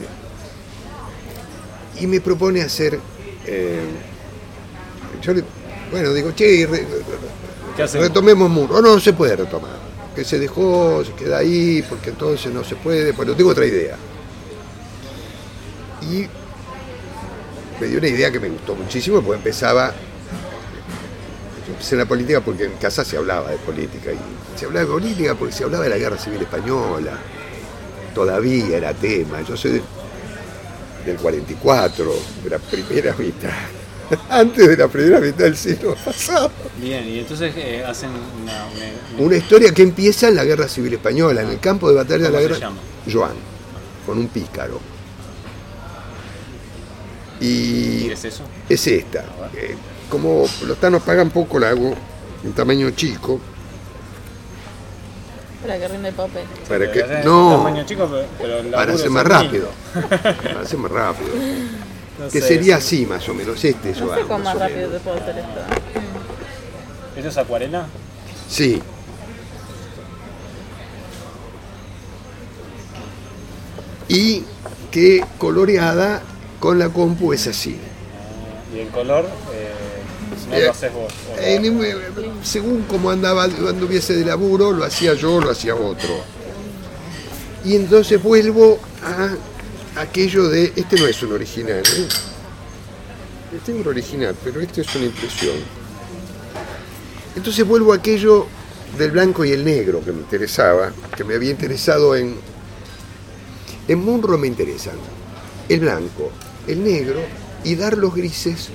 y 2.01 2.07
me 2.07 2.19
propone 2.19 2.61
hacer. 2.61 2.99
eh, 3.45 3.79
yo 5.21 5.33
le- 5.33 5.43
bueno, 5.91 6.13
digo, 6.13 6.33
che, 6.35 6.67
re- 6.69 6.85
retomemos 7.99 8.49
muro. 8.49 8.81
No, 8.81 8.95
no 8.95 8.99
se 8.99 9.13
puede 9.13 9.37
retomar. 9.37 9.77
Que 10.13 10.25
se 10.25 10.37
dejó, 10.39 11.03
se 11.05 11.13
queda 11.13 11.37
ahí, 11.37 11.83
porque 11.87 12.09
entonces 12.09 12.51
no 12.53 12.63
se 12.65 12.75
puede. 12.75 13.13
Bueno, 13.13 13.33
tengo 13.33 13.51
otra 13.51 13.65
idea. 13.65 13.95
Y 16.11 16.27
me 17.79 17.87
dio 17.87 17.99
una 17.99 18.07
idea 18.07 18.31
que 18.31 18.39
me 18.39 18.49
gustó 18.49 18.75
muchísimo, 18.75 19.21
porque 19.21 19.37
empezaba. 19.37 19.93
Yo 21.67 21.73
empecé 21.73 21.95
en 21.95 21.99
la 21.99 22.05
política 22.05 22.41
porque 22.41 22.65
en 22.65 22.71
casa 22.73 23.03
se 23.03 23.17
hablaba 23.17 23.49
de 23.51 23.57
política. 23.57 24.11
Y 24.11 24.59
se 24.59 24.65
hablaba 24.65 24.85
de 24.85 24.91
política 24.91 25.35
porque 25.35 25.53
se 25.53 25.63
hablaba 25.63 25.83
de 25.83 25.89
la 25.91 25.97
guerra 25.97 26.17
civil 26.17 26.41
española. 26.41 27.17
Todavía 28.15 28.77
era 28.77 28.93
tema. 28.93 29.41
Yo 29.41 29.55
soy 29.57 29.71
de- 29.73 29.81
del 31.05 31.15
44, 31.17 32.13
de 32.43 32.49
la 32.49 32.57
primera 32.59 33.15
mitad. 33.17 33.49
Antes 34.29 34.67
de 34.69 34.77
la 34.77 34.87
primera 34.87 35.19
mitad 35.19 35.43
del 35.45 35.55
siglo 35.57 35.95
pasado. 36.03 36.51
Bien, 36.81 37.07
y 37.07 37.19
entonces 37.19 37.53
eh, 37.55 37.83
hacen 37.85 38.09
una, 38.41 38.65
una- 38.65 39.23
Una 39.25 39.35
historia 39.37 39.71
que 39.73 39.83
empieza 39.83 40.27
en 40.29 40.35
la 40.35 40.43
guerra 40.45 40.67
civil 40.67 40.93
española, 40.93 41.41
en 41.41 41.49
el 41.49 41.59
campo 41.59 41.89
de 41.89 41.95
batalla 41.95 42.25
de 42.25 42.31
la 42.31 42.39
¿Cómo 42.39 42.41
se 42.41 42.47
guerra. 42.47 42.59
llama? 42.59 42.77
Joan, 43.11 43.35
con 44.05 44.17
un 44.17 44.27
pícaro. 44.29 44.79
¿Y 47.39 48.07
qué 48.07 48.13
es 48.13 48.25
eso? 48.25 48.43
es 48.67 48.87
esta. 48.87 49.23
Eh, 49.55 49.75
como 50.09 50.45
los 50.65 50.77
tanos 50.79 51.03
pagan 51.03 51.29
poco, 51.29 51.59
la 51.59 51.69
hago 51.69 51.93
en 52.43 52.53
tamaño 52.53 52.89
chico. 52.91 53.39
Para 55.61 55.77
que 55.79 55.87
rinde 55.87 56.09
el 56.09 56.15
papel. 56.15 56.43
Para 56.69 56.91
que, 56.91 56.99
es 56.99 57.25
no, 57.25 57.57
tamaño 57.57 57.85
chico, 57.85 58.09
pero- 58.39 58.59
el 58.59 58.67
para 58.71 58.93
hacer 58.93 59.05
es 59.07 59.11
más 59.11 59.25
rápido. 59.25 59.69
Para 59.93 60.61
hacer 60.61 60.79
más 60.79 60.91
rápido. 60.91 61.29
No 62.17 62.27
Que 62.29 62.41
sé, 62.41 62.47
sería 62.47 62.77
es- 62.79 62.83
así 62.83 63.05
más 63.05 63.29
o 63.29 63.33
menos, 63.35 63.63
este 63.63 63.91
No 63.91 64.07
Joan. 64.07 64.19
sé 64.19 64.25
cuán 64.25 64.41
más 64.43 64.55
más 64.55 64.63
rápido 64.71 64.89
te 64.89 64.99
puedo 65.01 65.17
hacer 65.17 65.37
esto. 65.37 65.59
¿Eso 67.15 67.27
es 67.27 67.37
acuarela? 67.37 67.85
Sí. 68.49 68.81
Y 74.07 74.43
que 74.91 75.23
coloreada 75.37 76.21
con 76.59 76.79
la 76.79 76.89
compu 76.89 77.33
es 77.33 77.47
así. 77.47 77.77
Y 78.75 78.79
el 78.79 78.87
color, 78.89 79.25
eh, 79.53 79.71
no 80.49 80.55
Eh, 80.55 80.65
lo 80.65 80.71
haces 80.71 80.93
vos. 80.93 81.13
lo- 81.35 81.41
En- 81.41 81.83
eh, 81.83 81.95
según 82.43 82.83
como 82.83 83.09
andaba, 83.09 83.43
anduviese 83.45 84.15
de 84.15 84.25
laburo, 84.25 84.71
lo 84.71 84.83
hacía 84.83 85.13
yo, 85.13 85.39
lo 85.39 85.51
hacía 85.51 85.75
otro. 85.75 86.09
Y 87.63 87.75
entonces 87.75 88.21
vuelvo 88.21 88.79
a 89.03 90.01
aquello 90.01 90.47
de, 90.49 90.73
este 90.75 90.97
no 90.99 91.07
es 91.07 91.21
un 91.23 91.33
original, 91.33 91.79
¿eh? 91.79 92.07
este 93.55 93.71
es 93.71 93.77
un 93.79 93.87
original, 93.87 94.35
pero 94.43 94.59
este 94.61 94.81
es 94.81 94.95
una 94.95 95.05
impresión. 95.05 95.55
Entonces 97.35 97.65
vuelvo 97.67 97.93
a 97.93 97.97
aquello 97.97 98.47
del 98.97 99.11
blanco 99.11 99.45
y 99.45 99.51
el 99.51 99.63
negro 99.63 100.03
que 100.03 100.11
me 100.11 100.19
interesaba, 100.21 100.91
que 101.15 101.23
me 101.23 101.35
había 101.35 101.51
interesado 101.51 102.15
en... 102.15 102.35
En 103.87 103.99
Munro 103.99 104.37
me 104.37 104.47
interesan 104.47 104.95
el 105.69 105.79
blanco, 105.79 106.31
el 106.67 106.83
negro 106.83 107.19
y 107.63 107.75
dar 107.75 107.97
los 107.97 108.13
grises 108.15 108.69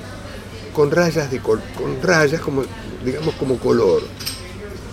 con 0.72 0.90
rayas 0.90 1.30
de 1.30 1.40
col- 1.40 1.62
con 1.76 2.00
rayas 2.02 2.40
como 2.40 2.62
digamos 3.04 3.34
como 3.34 3.58
color 3.58 4.02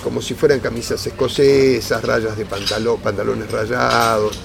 como 0.03 0.21
si 0.21 0.33
fueran 0.33 0.59
camisas 0.59 1.05
escocesas 1.07 2.03
rayas 2.03 2.37
de 2.37 2.45
pantalón 2.45 2.99
pantalones 3.01 3.51
rayados 3.51 4.37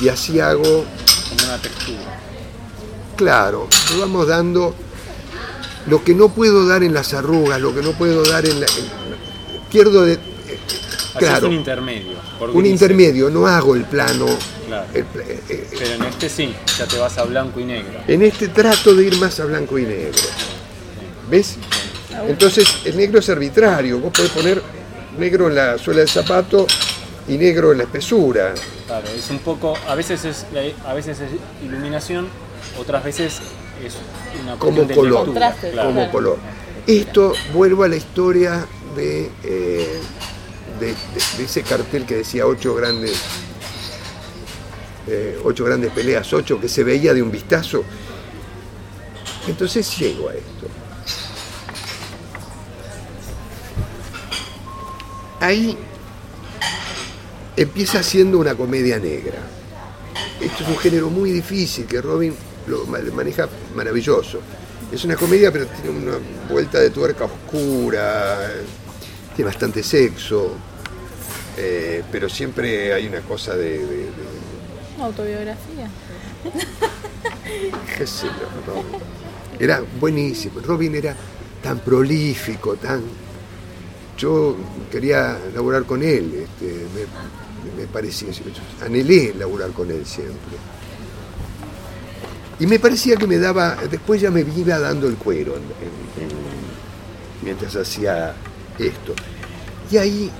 y 0.00 0.08
así 0.08 0.40
hago 0.40 0.62
como 0.62 1.44
una 1.44 1.60
textura. 1.60 2.20
claro 3.16 3.68
vamos 3.98 4.26
dando 4.26 4.74
lo 5.86 6.04
que 6.04 6.14
no 6.14 6.28
puedo 6.28 6.66
dar 6.66 6.82
en 6.82 6.92
las 6.94 7.14
arrugas 7.14 7.60
lo 7.60 7.74
que 7.74 7.82
no 7.82 7.92
puedo 7.92 8.22
dar 8.24 8.44
en 8.46 8.60
la 8.60 8.66
en- 8.66 9.68
pierdo 9.70 10.02
de 10.02 10.18
Haces 11.14 11.28
claro 11.28 11.46
un 11.48 11.54
intermedio. 11.54 12.16
un 12.52 12.66
intermedio 12.66 13.30
no 13.30 13.46
hago 13.46 13.74
el 13.74 13.84
plano 13.84 14.26
Claro. 14.66 14.86
el 14.94 15.04
pla- 15.04 15.22
eh, 15.24 15.40
eh, 15.48 15.66
Pero 15.78 15.94
en 15.94 16.02
este 16.04 16.28
sí, 16.28 16.54
ya 16.78 16.86
te 16.86 16.98
vas 16.98 17.18
a 17.18 17.24
blanco 17.24 17.58
y 17.60 17.64
negro. 17.64 18.00
En 18.06 18.22
este 18.22 18.48
trato 18.48 18.94
de 18.94 19.06
ir 19.06 19.16
más 19.16 19.40
a 19.40 19.44
blanco 19.46 19.78
y 19.78 19.82
negro. 19.84 20.18
¿Ves? 21.28 21.56
Entonces 22.28 22.66
el 22.84 22.96
negro 22.96 23.18
es 23.18 23.28
arbitrario. 23.28 23.98
Vos 23.98 24.12
podés 24.12 24.30
poner 24.30 24.62
negro 25.18 25.48
en 25.48 25.54
la 25.56 25.78
suela 25.78 26.00
del 26.00 26.08
zapato 26.08 26.66
y 27.28 27.36
negro 27.38 27.72
en 27.72 27.78
la 27.78 27.84
espesura. 27.84 28.54
Claro, 28.86 29.06
es 29.16 29.30
un 29.30 29.38
poco, 29.40 29.74
a 29.88 29.94
veces 29.94 30.24
es, 30.24 30.46
a 30.84 30.94
veces 30.94 31.18
es 31.20 31.30
iluminación, 31.64 32.28
otras 32.78 33.02
veces 33.04 33.40
es 33.84 33.94
una 34.42 34.56
Como 34.56 34.82
de 34.82 34.94
color. 34.94 35.26
lectura, 35.26 35.48
Contraste, 35.50 35.70
claro. 35.72 35.88
como 35.90 36.10
color. 36.10 36.38
Esto 36.86 37.32
vuelvo 37.54 37.84
a 37.84 37.88
la 37.88 37.96
historia 37.96 38.66
de, 38.96 39.30
eh, 39.44 40.00
de, 40.80 40.94
ese 41.44 41.62
cartel 41.62 42.06
que 42.06 42.16
decía 42.16 42.46
ocho 42.46 42.74
grandes, 42.74 43.18
eh, 45.06 45.38
ocho 45.44 45.64
grandes 45.64 45.92
peleas, 45.92 46.32
ocho 46.32 46.60
que 46.60 46.68
se 46.68 46.82
veía 46.84 47.14
de 47.14 47.22
un 47.22 47.30
vistazo. 47.30 47.84
Entonces 49.46 49.96
llego 49.98 50.28
a 50.28 50.34
esto. 50.34 50.66
Ahí 55.40 55.76
empieza 57.56 58.02
siendo 58.02 58.38
una 58.38 58.54
comedia 58.54 58.98
negra. 58.98 59.38
Esto 60.40 60.62
es 60.64 60.68
un 60.68 60.76
género 60.78 61.10
muy 61.10 61.30
difícil 61.30 61.86
que 61.86 62.00
Robin 62.00 62.34
lo 62.66 62.84
ma- 62.86 62.98
maneja 63.14 63.48
maravilloso. 63.74 64.40
Es 64.92 65.04
una 65.04 65.16
comedia, 65.16 65.52
pero 65.52 65.66
tiene 65.66 65.90
una 65.98 66.18
vuelta 66.50 66.78
de 66.78 66.90
tuerca 66.90 67.24
oscura, 67.24 68.50
tiene 69.34 69.50
bastante 69.50 69.82
sexo, 69.82 70.52
eh, 71.56 72.02
pero 72.10 72.28
siempre 72.28 72.92
hay 72.94 73.06
una 73.06 73.20
cosa 73.20 73.54
de, 73.54 73.78
de- 73.78 73.86
de- 73.86 74.40
Autobiografía. 75.02 75.88
qué 77.96 78.06
sé 78.06 78.26
yo, 78.26 78.72
Robin. 78.72 79.00
Era 79.58 79.82
buenísimo. 79.98 80.60
Robin 80.60 80.94
era 80.94 81.14
tan 81.62 81.78
prolífico, 81.80 82.76
tan. 82.76 83.02
Yo 84.18 84.56
quería 84.90 85.38
laburar 85.54 85.84
con 85.84 86.02
él, 86.02 86.34
este, 86.44 86.84
me, 86.94 87.80
me 87.82 87.86
parecía, 87.88 88.28
anhelé 88.84 89.34
laburar 89.38 89.70
con 89.70 89.90
él 89.90 90.04
siempre. 90.04 90.56
Y 92.58 92.66
me 92.66 92.78
parecía 92.78 93.16
que 93.16 93.26
me 93.26 93.38
daba, 93.38 93.76
después 93.90 94.20
ya 94.20 94.30
me 94.30 94.40
iba 94.42 94.78
dando 94.78 95.08
el 95.08 95.14
cuero 95.16 95.54
en- 95.56 95.62
en- 95.62 96.24
en- 96.28 96.36
mientras 97.42 97.74
hacía 97.76 98.34
esto. 98.78 99.14
Y 99.90 99.96
ahí, 99.96 100.30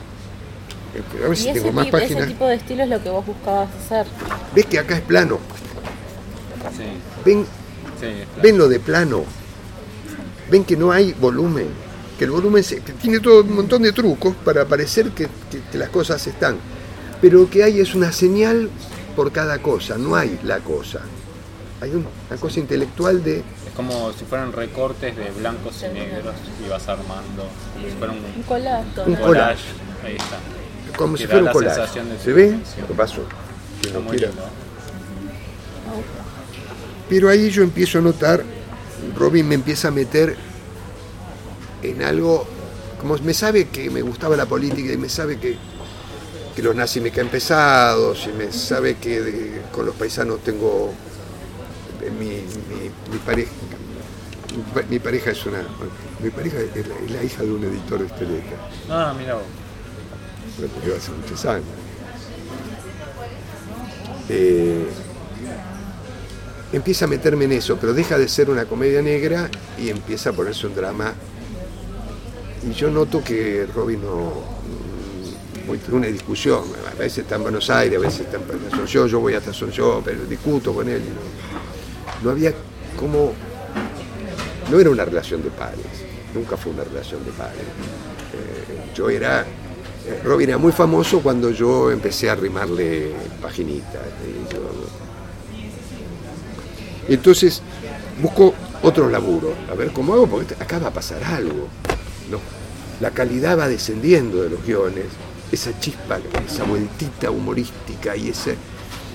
a 1.25 1.29
ver 1.29 1.37
si 1.37 1.49
ese, 1.49 1.61
tengo 1.61 1.73
más 1.73 1.85
tipo, 1.87 1.97
ese 1.99 2.07
páginas. 2.09 2.29
tipo 2.29 2.47
de 2.47 2.55
estilo 2.57 2.83
es 2.83 2.89
lo 2.89 3.03
que 3.03 3.11
vos 3.11 3.27
buscabas 3.27 3.69
hacer. 3.85 4.07
¿Ves 4.55 4.67
que 4.67 4.79
acá 4.79 4.97
es 4.97 5.03
plano? 5.03 5.39
Sí, 6.77 6.85
¿Ven, 7.25 7.45
sí, 8.01 8.07
es 8.07 8.27
claro. 8.27 8.43
ven 8.43 8.59
lo 8.59 8.69
de 8.69 8.81
plano? 8.81 9.25
¿Ven 10.51 10.65
que 10.65 10.77
no 10.77 10.91
hay 10.93 11.13
volumen? 11.13 11.69
Que 12.19 12.25
el 12.25 12.31
volumen 12.33 12.63
se- 12.63 12.81
que 12.81 12.93
tiene 12.93 13.21
todo 13.21 13.43
un 13.43 13.55
montón 13.55 13.83
de 13.83 13.93
trucos 13.93 14.35
para 14.45 14.65
parecer 14.67 15.11
que, 15.11 15.29
que- 15.51 15.63
que 15.71 15.79
las 15.79 15.89
cosas 15.91 16.27
están. 16.27 16.57
Pero 17.21 17.39
lo 17.41 17.51
que 17.51 17.63
hay 17.65 17.81
es 17.81 17.95
una 17.95 18.13
señal 18.13 18.69
por 19.17 19.31
cada 19.33 19.59
cosa, 19.61 19.97
no 19.97 20.17
hay 20.17 20.39
la 20.43 20.59
cosa. 20.59 21.01
Hay 21.81 21.91
un- 21.93 22.07
una 22.31 22.39
cosa 22.41 22.61
intelectual 22.61 23.23
de 23.25 23.39
Es 23.39 23.45
como 23.75 24.13
si 24.13 24.25
fueran 24.27 24.53
recortes 24.53 25.17
de 25.17 25.31
blancos 25.31 25.83
y 25.83 25.95
negros 25.95 26.35
y 26.65 26.69
vas 26.69 26.87
armando, 26.89 27.47
como 27.75 27.87
si 27.87 27.93
fuera 27.97 28.13
un, 28.13 28.19
Un 28.37 28.43
colato. 28.43 29.05
Un 29.07 29.15
collage. 29.17 29.65
Ahí 30.05 30.17
está. 30.17 30.37
Como 30.97 31.17
si 31.17 31.25
fuera 31.27 31.39
un 31.41 31.45
la 31.47 31.53
collage. 31.53 32.01
¿Se 32.23 32.33
ve? 32.33 32.49
superficie. 32.51 32.85
¿Qué 32.87 32.95
pasó? 32.95 33.23
Que 33.83 33.89
Está 33.89 34.01
no 34.01 34.09
quiera. 34.11 34.31
Pero 37.09 37.29
ahí 37.29 37.51
yo 37.51 37.63
empiezo 37.63 37.99
a 37.99 38.03
notar, 38.03 38.45
Robin 39.17 39.47
me 39.49 39.55
empieza 39.57 39.89
a 39.89 39.91
meter 39.91 40.37
en 41.83 42.03
algo, 42.03 42.47
como 43.01 43.17
me 43.19 43.35
sabe 43.35 43.69
que 43.69 43.91
me 43.91 44.03
gustaba 44.03 44.37
la 44.37 44.47
política 44.47 44.93
y 44.93 44.97
me 44.97 45.09
sabe 45.09 45.39
que, 45.39 45.57
que 46.55 46.63
los 46.63 46.75
nazis 46.77 47.03
me 47.03 47.11
caen 47.11 47.29
pesados 47.29 48.29
y 48.33 48.37
me 48.37 48.53
sabe 48.53 48.97
que 48.97 49.21
de- 49.21 49.63
con 49.73 49.87
los 49.87 49.95
paisanos 49.97 50.41
tengo 50.45 50.93
eh, 52.03 52.11
mi, 52.11 52.27
mi- 52.27 52.91
mi 53.13 53.19
pareja. 53.25 53.51
mi 54.57 54.63
pa- 54.75 54.89
Mi 54.89 54.99
pareja 54.99 55.31
es 55.33 55.47
una. 55.47 55.63
Mi 56.23 56.31
pareja 56.31 56.59
es 56.75 56.87
la, 56.87 56.95
es 56.97 57.11
la 57.11 57.25
hija 57.25 57.43
de 57.43 57.51
un 57.51 57.65
editor 57.65 57.99
de 58.01 58.07
Esteleca, 58.07 58.57
Ah, 58.89 59.15
mira 59.19 59.35
vos. 59.35 59.43
Hace 60.97 61.11
muchos 61.13 61.45
años. 61.45 61.67
Eh, 64.29 64.87
empieza 66.73 67.05
a 67.07 67.09
meterme 67.09 67.47
en 67.47 67.53
eso, 67.53 67.77
pero 67.81 67.93
deja 67.93 68.17
de 68.19 68.29
ser 68.29 68.51
una 68.51 68.65
comedia 68.65 69.03
negra 69.03 69.51
y 69.79 69.91
empieza 69.91 70.31
a 70.31 70.33
ponerse 70.33 70.67
un 70.67 70.75
drama. 70.75 71.15
Y 72.69 72.73
yo 72.75 72.91
noto 72.91 73.25
que 73.25 73.67
Robin 73.75 74.03
no, 74.03 74.61
una 75.93 76.07
discusión, 76.09 76.65
a 76.91 76.95
veces 76.99 77.19
está 77.19 77.37
en 77.37 77.43
Buenos 77.43 77.71
Aires, 77.71 77.99
a 77.99 78.01
veces 78.01 78.21
está 78.21 78.37
en 78.37 78.71
Sonyo, 78.71 79.07
yo 79.07 79.21
voy 79.21 79.35
hasta 79.35 79.53
Sonyo, 79.53 80.03
pero 80.05 80.25
discuto 80.25 80.75
con 80.75 80.89
él. 80.89 81.03
No, 81.03 82.25
no 82.25 82.31
había 82.31 82.53
como... 82.99 83.33
No 84.71 84.79
era 84.79 84.91
una 84.91 85.05
relación 85.05 85.43
de 85.43 85.51
padres, 85.51 85.87
nunca 86.35 86.57
fue 86.57 86.73
una 86.73 86.85
relación 86.85 87.25
de 87.25 87.33
padres. 87.33 87.63
Eh, 87.63 88.93
yo 88.95 89.11
era... 89.11 89.45
eh, 90.11 90.21
Robin 90.25 90.49
era 90.49 90.59
muy 90.59 90.73
famoso 90.73 91.21
cuando 91.21 91.51
yo 91.51 91.91
empecé 91.91 92.29
a 92.31 92.35
rimarle 92.35 93.13
paginitas. 93.41 94.03
y 94.27 94.53
yo- 94.53 94.71
entonces 97.09 97.63
busco 98.21 98.55
otro 98.83 99.09
laburo, 99.11 99.53
a 99.71 99.75
ver 99.75 99.93
cómo 99.93 100.15
hago, 100.15 100.27
porque 100.27 100.55
acá 100.55 100.79
va 100.79 100.89
a 100.89 100.93
pasar 100.93 101.23
algo. 101.25 101.69
¿no? 102.31 102.39
La 103.01 103.11
calidad 103.11 103.59
va 103.59 103.69
descendiendo 103.69 104.43
de 104.43 104.51
los 104.51 104.65
guiones, 104.65 105.07
esa 105.51 105.79
chispa, 105.81 106.19
esa 106.47 106.65
vueltita 106.65 107.31
humorística 107.31 108.15
y 108.17 108.29
ese 108.31 108.57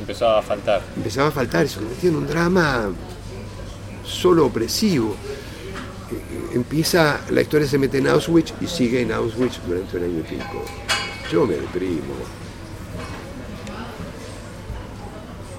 Empezaba 0.02 0.40
a 0.40 0.42
faltar. 0.42 0.82
empezaba 0.98 1.30
a 1.30 1.32
faltar, 1.32 1.66
eso 1.66 1.80
que 2.02 2.08
en 2.10 2.16
un 2.18 2.28
drama 2.28 2.90
solo 4.06 4.46
opresivo. 4.46 5.16
Empieza, 6.56 7.20
la 7.32 7.42
historia 7.42 7.68
se 7.68 7.78
mete 7.78 7.98
en 8.00 8.08
Auschwitz 8.08 8.54
y 8.62 8.66
sigue 8.68 9.02
en 9.02 9.12
Auschwitz 9.12 9.60
durante 9.68 9.98
un 9.98 10.04
año 10.06 10.20
y 10.20 10.24
pico. 10.24 10.64
Yo 11.32 11.46
me 11.46 11.56
deprimo. 11.56 12.16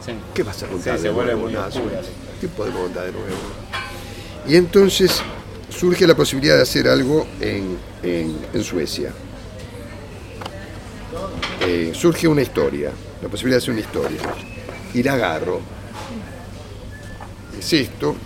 Sí. 0.05 0.13
¿Qué 0.35 0.43
vas 0.43 0.63
a 0.63 0.67
contar 0.67 0.97
Sí, 0.97 1.05
de 1.05 1.13
nuevo 1.13 1.49
en 1.51 1.57
Auschwitz? 1.57 2.09
¿Qué 2.41 2.49
podemos 2.49 2.81
contar 2.81 3.05
de 3.07 3.13
nuevo? 3.13 3.27
Y 4.49 4.57
entonces 4.57 5.21
surge 5.69 6.07
la 6.07 6.15
posibilidad 6.17 6.57
de 6.57 6.63
hacer 6.63 6.89
algo 6.89 7.27
en, 7.41 7.77
en- 8.03 8.39
en 8.55 8.65
Suecia. 8.65 9.13
Eh, 11.61 11.93
surge 11.95 12.27
una 12.29 12.41
historia, 12.43 12.91
la 13.21 13.29
posibilidad 13.29 13.59
de 13.59 13.63
hacer 13.65 13.73
una 13.73 13.81
historia. 13.81 14.21
Y 14.95 15.03
la 15.03 15.13
agarro. 15.15 15.61
Es 17.59 17.73
esto. 17.73 18.17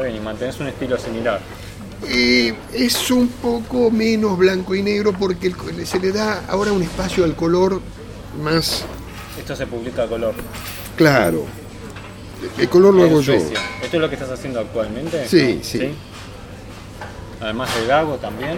Está 0.00 0.08
bien, 0.08 0.22
y 0.22 0.24
mantenés 0.24 0.58
un 0.60 0.66
estilo 0.66 0.96
similar. 0.96 1.40
Eh, 2.08 2.54
es 2.72 3.10
un 3.10 3.28
poco 3.28 3.90
menos 3.90 4.38
blanco 4.38 4.74
y 4.74 4.82
negro 4.82 5.12
porque 5.12 5.48
el 5.48 5.86
se 5.86 5.98
le 5.98 6.10
da 6.10 6.44
ahora 6.48 6.72
un 6.72 6.82
espacio 6.82 7.22
al 7.24 7.36
color 7.36 7.82
más 8.42 8.82
Esto 9.38 9.54
se 9.54 9.66
publica 9.66 10.04
a 10.04 10.06
color. 10.06 10.34
claro. 10.96 11.44
El 12.56 12.70
color 12.70 12.94
lo 12.94 13.02
hago 13.02 13.20
yo. 13.20 13.34
¿Esto 13.34 13.52
es 13.92 13.92
lo 14.00 14.08
que 14.08 14.14
estás 14.14 14.30
haciendo 14.30 14.60
actualmente? 14.60 15.28
Sí, 15.28 15.60
sí. 15.62 15.90
Además 17.42 17.68
de 17.78 17.86
Dago 17.86 18.14
también. 18.16 18.52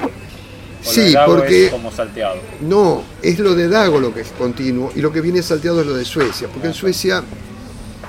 ¿O 0.00 0.84
lo 0.84 0.90
Sí, 0.90 1.00
de 1.02 1.12
Dago 1.12 1.36
porque- 1.36 1.66
es 1.66 1.70
como 1.70 1.92
salteado. 1.92 2.40
No, 2.60 3.04
es 3.22 3.38
lo 3.38 3.54
de 3.54 3.68
Dago 3.68 4.00
lo 4.00 4.12
que 4.12 4.22
es 4.22 4.32
continuo 4.32 4.90
y 4.96 5.00
lo 5.00 5.12
que 5.12 5.20
viene 5.20 5.40
salteado 5.44 5.80
es 5.82 5.86
lo 5.86 5.94
de 5.94 6.04
Suecia, 6.04 6.48
porque 6.48 6.66
en 6.66 6.74
Suecia 6.74 7.22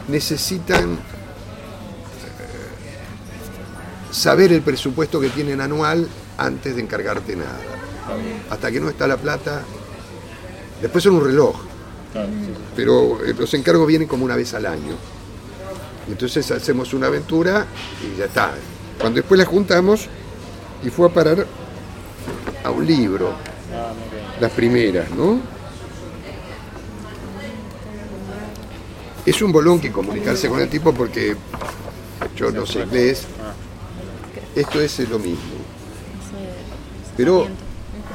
necesitan 0.07 0.97
saber 4.11 4.51
el 4.53 4.61
presupuesto 4.61 5.19
que 5.19 5.29
tienen 5.29 5.61
anual 5.61 6.07
antes 6.37 6.75
de 6.75 6.81
encargarte 6.81 7.35
nada. 7.35 7.59
Hasta 8.49 8.71
que 8.71 8.79
no 8.79 8.89
está 8.89 9.07
la 9.07 9.17
plata, 9.17 9.61
después 10.81 11.03
son 11.03 11.15
un 11.15 11.25
reloj, 11.25 11.55
pero 12.75 13.23
eh, 13.23 13.35
los 13.37 13.53
encargos 13.53 13.87
vienen 13.87 14.07
como 14.07 14.25
una 14.25 14.35
vez 14.35 14.53
al 14.53 14.65
año. 14.65 14.95
Entonces 16.07 16.49
hacemos 16.49 16.93
una 16.93 17.07
aventura 17.07 17.67
y 18.03 18.17
ya 18.17 18.25
está. 18.25 18.51
Cuando 18.99 19.17
después 19.17 19.37
la 19.37 19.45
juntamos 19.45 20.07
y 20.83 20.89
fue 20.89 21.07
a 21.07 21.13
parar 21.13 21.45
a 22.63 22.71
un 22.71 22.85
libro, 22.85 23.33
las 24.39 24.51
primeras, 24.51 25.09
¿no? 25.11 25.39
Es 29.25 29.41
un 29.41 29.51
bolón 29.51 29.79
que 29.79 29.91
comunicarse 29.91 30.49
con 30.49 30.59
el 30.59 30.69
tipo 30.69 30.93
porque 30.93 31.35
yo 32.35 32.51
no 32.51 32.65
sé 32.65 32.79
inglés. 32.81 33.27
Esto 34.59 34.81
es 34.81 34.99
lo 35.09 35.17
mismo. 35.19 35.39
Pero 37.15 37.47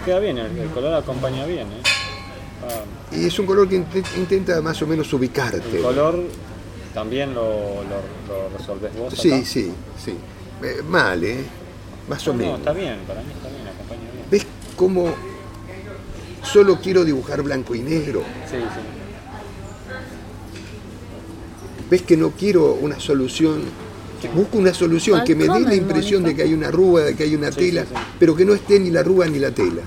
Queda 0.04 0.18
bien, 0.18 0.36
el, 0.36 0.58
el 0.58 0.68
color 0.68 0.92
acompaña 0.94 1.46
bien. 1.46 1.66
¿eh? 1.68 1.82
Ah, 2.68 3.14
y 3.16 3.24
es 3.26 3.38
un 3.38 3.46
color 3.46 3.66
que 3.68 3.76
inte- 3.76 4.02
intenta 4.18 4.60
más 4.60 4.80
o 4.82 4.86
menos 4.86 5.10
ubicarte. 5.14 5.76
el 5.78 5.82
color 5.82 6.20
también 6.92 7.32
lo, 7.34 7.42
lo, 7.44 8.02
lo 8.28 8.58
resolvés 8.58 8.94
vos. 8.94 9.12
acá? 9.14 9.22
Sí, 9.22 9.44
sí, 9.46 9.72
sí. 10.04 10.14
Eh, 10.62 10.82
mal, 10.86 11.24
¿eh? 11.24 11.44
Más 12.08 12.26
o 12.28 12.32
No, 12.32 12.38
menos. 12.38 12.58
está 12.58 12.72
bien, 12.72 12.98
para 13.06 13.22
mí 13.22 13.28
está 13.34 13.48
bien, 13.48 13.66
acompaña 13.66 14.00
bien. 14.12 14.24
¿Ves 14.30 14.46
cómo 14.76 15.14
solo 16.42 16.78
quiero 16.80 17.04
dibujar 17.04 17.40
blanco 17.42 17.74
y 17.74 17.80
negro? 17.80 18.22
Sí, 18.50 18.56
sí. 18.58 18.80
¿Ves 21.90 22.02
que 22.02 22.16
no 22.18 22.30
quiero 22.32 22.72
una 22.74 23.00
solución? 23.00 23.62
Que 24.28 24.34
Busco 24.34 24.58
una 24.58 24.72
solución 24.72 25.22
que 25.24 25.34
me 25.34 25.44
dé 25.44 25.60
la 25.60 25.74
impresión 25.74 26.22
de 26.22 26.34
que 26.34 26.42
hay 26.42 26.54
una 26.54 26.68
arruga, 26.68 27.04
de 27.04 27.14
que 27.14 27.24
hay 27.24 27.34
una 27.34 27.50
tela, 27.50 27.84
pero 28.18 28.34
que 28.34 28.44
no 28.44 28.54
esté 28.54 28.80
ni 28.80 28.90
la 28.90 29.00
arruga 29.00 29.26
ni 29.26 29.38
la 29.38 29.50
tela. 29.50 29.82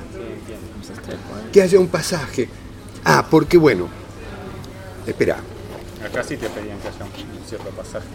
Que 1.51 1.61
haya 1.61 1.80
un 1.80 1.88
pasaje. 1.88 2.47
Ah, 3.03 3.26
porque 3.30 3.57
bueno, 3.57 3.88
espera, 5.05 5.38
Acá 6.05 6.23
sí 6.23 6.38
te 6.38 6.47
pedían 6.49 6.77
que 6.80 6.88
haya 6.88 7.03
un 7.03 7.47
cierto 7.47 7.69
pasaje. 7.69 8.05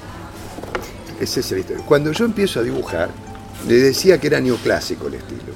esa 1.21 1.41
es 1.41 1.51
la 1.51 1.59
historia. 1.59 1.85
Cuando 1.85 2.13
yo 2.13 2.25
empiezo 2.25 2.61
a 2.61 2.63
dibujar, 2.63 3.11
le 3.67 3.75
decía 3.75 4.19
que 4.19 4.29
era 4.29 4.41
neoclásico 4.41 5.09
el 5.09 5.15
estilo. 5.15 5.53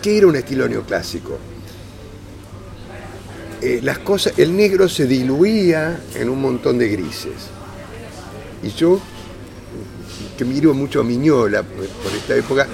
¿Qué 0.00 0.18
era 0.18 0.26
un 0.26 0.36
estilo 0.36 0.68
neoclásico? 0.68 1.38
Eh, 3.60 3.80
las 3.82 3.98
cosas, 3.98 4.34
el 4.38 4.56
negro 4.56 4.88
se 4.88 5.06
diluía 5.06 6.00
en 6.14 6.28
un 6.28 6.40
montón 6.40 6.78
de 6.78 6.88
grises. 6.88 7.50
Y 8.62 8.70
yo, 8.70 9.00
que 10.42 10.48
miro 10.48 10.74
mucho 10.74 11.00
a 11.00 11.04
Miñola 11.04 11.62
por 11.62 12.12
esta 12.16 12.34
época, 12.34 12.66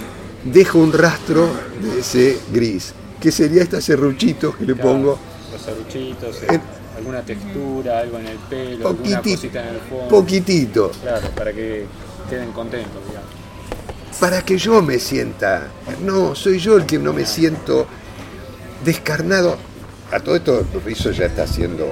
dejo 0.45 0.79
un 0.79 0.93
rastro 0.93 1.49
de 1.83 2.01
ese 2.01 2.39
gris, 2.53 2.95
que 3.21 3.31
sería 3.31 3.63
estos 3.63 3.85
serruchitos 3.85 4.57
que 4.57 4.65
le 4.65 4.75
Claro, 4.75 4.89
pongo 4.91 5.19
Los 5.53 5.61
serruchitos, 5.63 6.43
Eh, 6.45 6.61
alguna 6.97 7.21
textura, 7.23 7.99
algo 8.01 8.19
en 8.19 8.27
el 8.29 8.39
pelo, 8.39 8.89
alguna 8.89 9.21
cosita 9.23 9.61
en 9.69 9.75
el 9.75 9.81
fondo. 9.83 10.09
poquitito, 10.09 10.91
Claro, 11.03 11.29
para 11.37 11.53
que 11.53 11.85
queden 12.31 12.53
contentos, 12.53 13.03
digamos. 13.07 14.19
para 14.19 14.43
que 14.43 14.57
yo 14.57 14.81
me 14.83 14.99
sienta, 14.99 15.69
no, 16.03 16.35
soy 16.35 16.59
yo 16.59 16.77
el 16.79 16.87
que 16.87 16.99
no 16.99 17.13
me 17.13 17.27
siento 17.27 17.87
descarnado. 18.85 19.57
A 20.11 20.21
todo 20.21 20.37
esto 20.37 20.65
Rizzo 20.87 21.11
ya 21.11 21.27
está 21.27 21.43
haciendo 21.43 21.87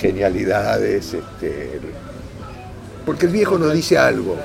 genialidades, 0.00 1.14
este, 1.14 1.80
porque 3.04 3.26
el 3.26 3.32
viejo 3.32 3.58
nos 3.58 3.72
dice 3.72 3.96
algo, 3.98 4.36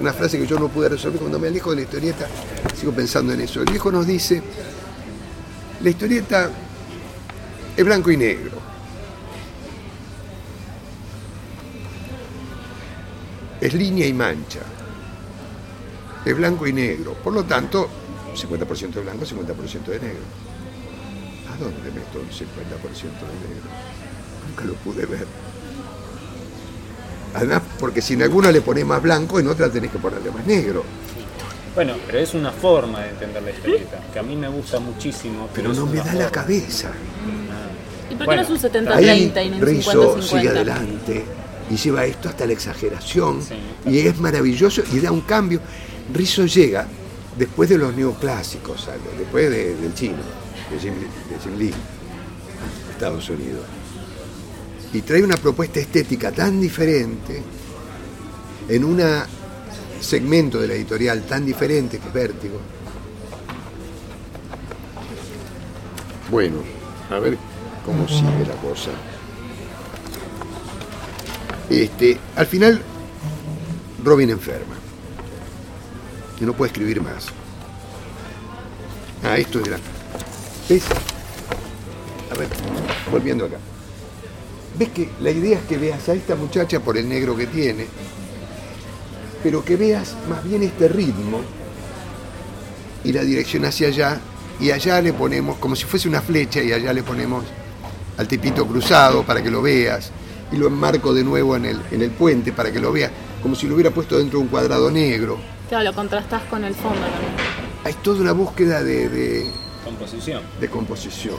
una 0.00 0.12
frase 0.12 0.38
que 0.38 0.46
yo 0.46 0.58
no 0.58 0.68
pude 0.68 0.88
resolver 0.88 1.20
cuando 1.20 1.38
me 1.38 1.48
alejo 1.48 1.70
de 1.70 1.76
la 1.76 1.82
historieta, 1.82 2.26
sigo 2.78 2.92
pensando 2.92 3.32
en 3.32 3.40
eso. 3.40 3.60
El 3.60 3.70
viejo 3.70 3.90
nos 3.90 4.06
dice, 4.06 4.42
la 5.82 5.90
historieta 5.90 6.50
es 7.76 7.84
blanco 7.84 8.10
y 8.10 8.16
negro. 8.16 8.58
Es 13.60 13.74
línea 13.74 14.06
y 14.06 14.12
mancha. 14.12 14.60
Es 16.24 16.36
blanco 16.36 16.66
y 16.66 16.72
negro. 16.72 17.14
Por 17.14 17.32
lo 17.32 17.44
tanto, 17.44 17.88
50% 18.34 18.90
de 18.90 19.00
blanco, 19.02 19.24
50% 19.24 19.84
de 19.84 20.00
negro. 20.00 20.22
¿A 21.52 21.56
dónde 21.56 21.90
meto 21.90 22.20
el 22.20 22.28
50% 22.28 22.36
de 22.36 23.48
negro? 23.48 23.70
Nunca 24.48 24.64
lo 24.64 24.74
pude 24.74 25.06
ver. 25.06 25.26
Además, 27.34 27.62
porque 27.78 28.02
si 28.02 28.14
en 28.14 28.22
alguna 28.22 28.50
le 28.50 28.60
pones 28.60 28.84
más 28.84 29.00
blanco, 29.02 29.38
en 29.38 29.46
otra 29.48 29.70
tenés 29.70 29.90
que 29.90 29.98
ponerle 29.98 30.30
más 30.30 30.44
negro. 30.46 30.84
Bueno, 31.74 31.94
pero 32.06 32.18
es 32.18 32.34
una 32.34 32.50
forma 32.50 33.00
de 33.00 33.10
entender 33.10 33.42
la 33.42 33.50
historieta, 33.52 34.00
que 34.12 34.18
a 34.18 34.22
mí 34.22 34.34
me 34.34 34.48
gusta 34.48 34.80
muchísimo. 34.80 35.48
Pero 35.54 35.70
es 35.70 35.78
no 35.78 35.86
me 35.86 35.98
da 35.98 36.12
la 36.14 36.30
cabeza. 36.30 36.90
¿Y 38.10 38.14
por 38.14 38.18
qué 38.18 38.24
Bueno, 38.24 38.42
no 38.42 38.54
es 38.56 38.64
un 38.64 38.88
Ahí 38.92 39.30
70-30 39.32 39.46
y 39.46 39.48
no 39.50 39.56
un 39.56 39.62
Rizzo 39.62 40.22
sigue 40.22 40.42
50-50? 40.42 40.50
adelante 40.50 41.24
y 41.70 41.76
lleva 41.76 42.04
esto 42.04 42.28
hasta 42.28 42.44
la 42.46 42.52
exageración 42.52 43.40
Sí. 43.40 43.54
y 43.88 43.98
es 44.00 44.18
maravilloso 44.18 44.82
y 44.92 44.98
da 44.98 45.12
un 45.12 45.20
cambio. 45.20 45.60
Rizzo 46.12 46.44
llega 46.46 46.88
después 47.38 47.68
de 47.70 47.78
los 47.78 47.94
neoclásicos, 47.94 48.80
¿sabes? 48.80 49.00
después 49.16 49.48
de- 49.48 49.76
del 49.76 49.94
chino, 49.94 50.16
de 50.72 50.78
Jim, 50.80 50.94
de 50.94 51.38
Jim 51.40 51.56
Lee, 51.56 51.74
Estados 52.90 53.28
Unidos. 53.30 53.62
Y 54.92 55.02
trae 55.02 55.22
una 55.22 55.36
propuesta 55.36 55.78
estética 55.78 56.32
tan 56.32 56.60
diferente 56.60 57.42
en 58.68 58.84
un 58.84 59.00
segmento 60.00 60.60
de 60.60 60.68
la 60.68 60.74
editorial 60.74 61.22
tan 61.22 61.44
diferente 61.44 61.98
que 61.98 62.08
es 62.08 62.12
Vértigo. 62.12 62.60
Bueno, 66.30 66.58
a 67.10 67.18
ver 67.18 67.36
cómo 67.84 68.06
sigue 68.08 68.46
la 68.46 68.54
cosa. 68.56 68.90
Este, 71.68 72.18
al 72.36 72.46
final, 72.46 72.82
Robin 74.04 74.30
enferma. 74.30 74.74
Y 76.40 76.44
no 76.44 76.52
puede 76.52 76.72
escribir 76.72 77.00
más. 77.00 77.26
Ah, 79.22 79.36
esto 79.36 79.60
era. 79.60 79.78
¿Ves? 80.68 80.84
A 82.32 82.34
ver, 82.38 82.48
volviendo 83.10 83.44
acá. 83.44 83.58
¿Ves 84.78 84.88
que 84.90 85.10
la 85.20 85.30
idea 85.30 85.58
es 85.58 85.64
que 85.64 85.76
veas 85.76 86.08
a 86.08 86.14
esta 86.14 86.36
muchacha 86.36 86.80
por 86.80 86.96
el 86.96 87.08
negro 87.08 87.36
que 87.36 87.46
tiene, 87.46 87.86
pero 89.42 89.64
que 89.64 89.76
veas 89.76 90.14
más 90.28 90.42
bien 90.44 90.62
este 90.62 90.88
ritmo 90.88 91.40
y 93.04 93.12
la 93.12 93.22
dirección 93.22 93.64
hacia 93.64 93.88
allá, 93.88 94.20
y 94.60 94.70
allá 94.70 95.00
le 95.00 95.12
ponemos, 95.12 95.56
como 95.58 95.74
si 95.74 95.84
fuese 95.84 96.08
una 96.08 96.20
flecha, 96.20 96.62
y 96.62 96.72
allá 96.72 96.92
le 96.92 97.02
ponemos 97.02 97.44
al 98.18 98.28
tipito 98.28 98.66
cruzado 98.66 99.22
para 99.24 99.42
que 99.42 99.50
lo 99.50 99.62
veas, 99.62 100.10
y 100.52 100.56
lo 100.56 100.66
enmarco 100.66 101.14
de 101.14 101.24
nuevo 101.24 101.56
en 101.56 101.64
el, 101.64 101.80
en 101.90 102.02
el 102.02 102.10
puente 102.10 102.52
para 102.52 102.70
que 102.70 102.78
lo 102.78 102.92
veas, 102.92 103.10
como 103.42 103.54
si 103.54 103.66
lo 103.66 103.74
hubiera 103.74 103.90
puesto 103.90 104.18
dentro 104.18 104.38
de 104.38 104.44
un 104.44 104.50
cuadrado 104.50 104.90
negro. 104.90 105.38
Claro, 105.68 105.84
lo 105.84 105.94
contrastás 105.94 106.42
con 106.44 106.62
el 106.64 106.74
fondo 106.74 107.00
también. 107.00 107.32
Hay 107.84 107.94
toda 108.02 108.20
una 108.20 108.32
búsqueda 108.32 108.82
de, 108.84 109.08
de- 109.08 109.46
Composición. 109.84 110.42
de 110.60 110.68
composición. 110.68 111.36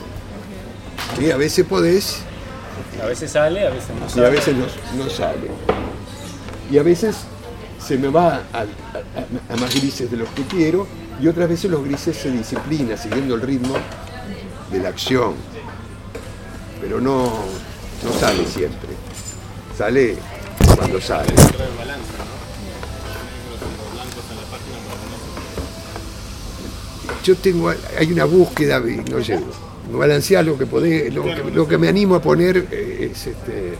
Y 1.20 1.30
a 1.30 1.36
veces 1.36 1.64
podés, 1.64 2.18
A 3.02 3.06
veces 3.06 3.30
sale, 3.32 3.66
a 3.66 3.70
veces 3.70 3.90
no 3.98 4.06
y 4.06 4.10
sale. 4.10 4.26
a 4.26 4.30
veces 4.30 4.56
no, 4.56 4.66
no 5.04 5.10
sale. 5.10 5.50
Y 6.70 6.78
a 6.78 6.82
veces 6.82 7.16
se 7.84 7.98
me 7.98 8.08
va 8.08 8.42
a, 8.52 8.60
a- 8.60 9.52
a 9.52 9.56
más 9.56 9.74
grises 9.74 10.10
de 10.10 10.16
los 10.16 10.28
que 10.30 10.42
quiero, 10.44 10.86
y 11.20 11.28
otras 11.28 11.48
veces 11.48 11.70
los 11.70 11.84
grises 11.84 12.16
se 12.16 12.30
disciplina 12.30 12.96
siguiendo 12.96 13.34
el 13.34 13.42
ritmo 13.42 13.74
de 14.70 14.78
la 14.78 14.88
acción. 14.88 15.34
Pero 16.80 17.00
no, 17.00 17.24
no 18.04 18.12
sale 18.18 18.44
siempre. 18.46 18.88
Sale 19.76 20.16
cuando 20.76 21.00
sale. 21.00 21.32
Yo 27.24 27.36
tengo, 27.36 27.70
hay 27.98 28.12
una 28.12 28.24
búsqueda, 28.24 28.78
y 28.78 28.96
no 29.10 29.18
llego. 29.20 29.46
No 29.92 29.98
balancear 29.98 30.42
lo 30.42 30.56
que 30.56 30.64
podés, 30.64 31.12
lo 31.12 31.22
que, 31.22 31.50
lo 31.52 31.68
que 31.68 31.76
me 31.76 31.86
animo 31.86 32.14
a 32.14 32.22
poner 32.22 32.66
eh, 32.70 33.10
es 33.12 33.26
este. 33.26 33.74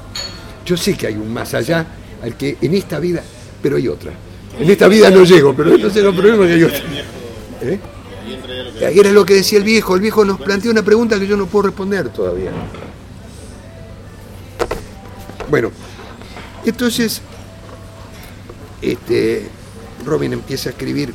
Yo 0.67 0.77
sé 0.77 0.95
que 0.95 1.07
hay 1.07 1.15
un 1.15 1.33
más 1.33 1.55
allá 1.55 1.87
al 2.23 2.37
que 2.37 2.59
en 2.61 2.75
esta 2.75 3.01
vida, 3.01 3.23
pero 3.63 3.77
hay 3.77 3.89
otra. 3.89 4.13
En 4.61 4.71
esta 4.71 4.89
vida 4.89 5.09
no 5.11 5.25
llego, 5.25 5.55
pero 5.57 5.77
no 5.79 5.89
sé 5.89 6.03
los 6.03 6.15
problemas 6.15 6.47
que 6.49 6.53
hay 6.53 6.63
otra. 6.65 6.81
¿Eh? 7.63 7.81
Era 8.95 9.11
lo 9.11 9.25
que 9.25 9.35
decía 9.35 9.57
el 9.57 9.65
viejo. 9.65 9.95
El 9.95 10.03
viejo 10.03 10.23
nos 10.23 10.39
planteó 10.39 10.71
una 10.71 10.83
pregunta 10.83 11.19
que 11.19 11.27
yo 11.27 11.37
no 11.37 11.47
puedo 11.47 11.69
responder 11.69 12.11
todavía. 12.11 12.51
Bueno, 15.49 15.73
entonces, 16.67 17.23
este, 18.83 19.49
Robin 20.05 20.35
empieza 20.35 20.69
a 20.69 20.73
escribir 20.73 21.15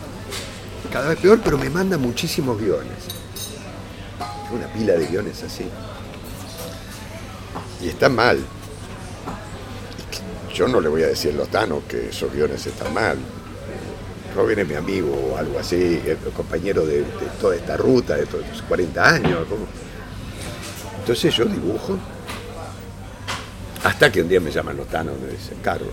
cada 0.91 1.09
vez 1.09 1.19
peor, 1.19 1.39
pero 1.43 1.59
me 1.59 1.69
manda 1.69 1.99
muchísimos 1.99 2.59
guiones. 2.59 3.16
Una 4.51 4.67
pila 4.67 4.93
de 4.93 5.07
guiones 5.07 5.43
así. 5.43 5.65
Y 7.81 7.89
están 7.89 8.15
mal. 8.15 8.39
Yo 10.53 10.67
no 10.67 10.79
le 10.81 10.89
voy 10.89 11.03
a 11.03 11.07
decir 11.07 11.33
a 11.33 11.37
Lotano 11.37 11.83
que 11.87 12.09
esos 12.09 12.33
guiones 12.33 12.65
están 12.65 12.93
mal. 12.93 13.17
Robin 14.35 14.59
es 14.59 14.67
mi 14.67 14.75
amigo 14.75 15.11
o 15.11 15.37
algo 15.37 15.59
así, 15.59 16.01
compañero 16.35 16.85
de, 16.85 17.03
toda 17.41 17.55
esta 17.55 17.75
ruta, 17.75 18.15
de 18.15 18.25
todos 18.25 18.45
estos 18.45 18.61
40 18.63 19.09
años. 19.09 19.47
Entonces 20.99 21.35
yo 21.35 21.45
dibujo. 21.45 21.97
Hasta 23.83 24.11
que 24.11 24.21
un 24.21 24.27
día 24.27 24.39
me 24.39 24.51
llaman 24.51 24.77
Lotano 24.77 25.11
y 25.17 25.25
me 25.25 25.31
dicen, 25.31 25.57
Carlos. 25.61 25.89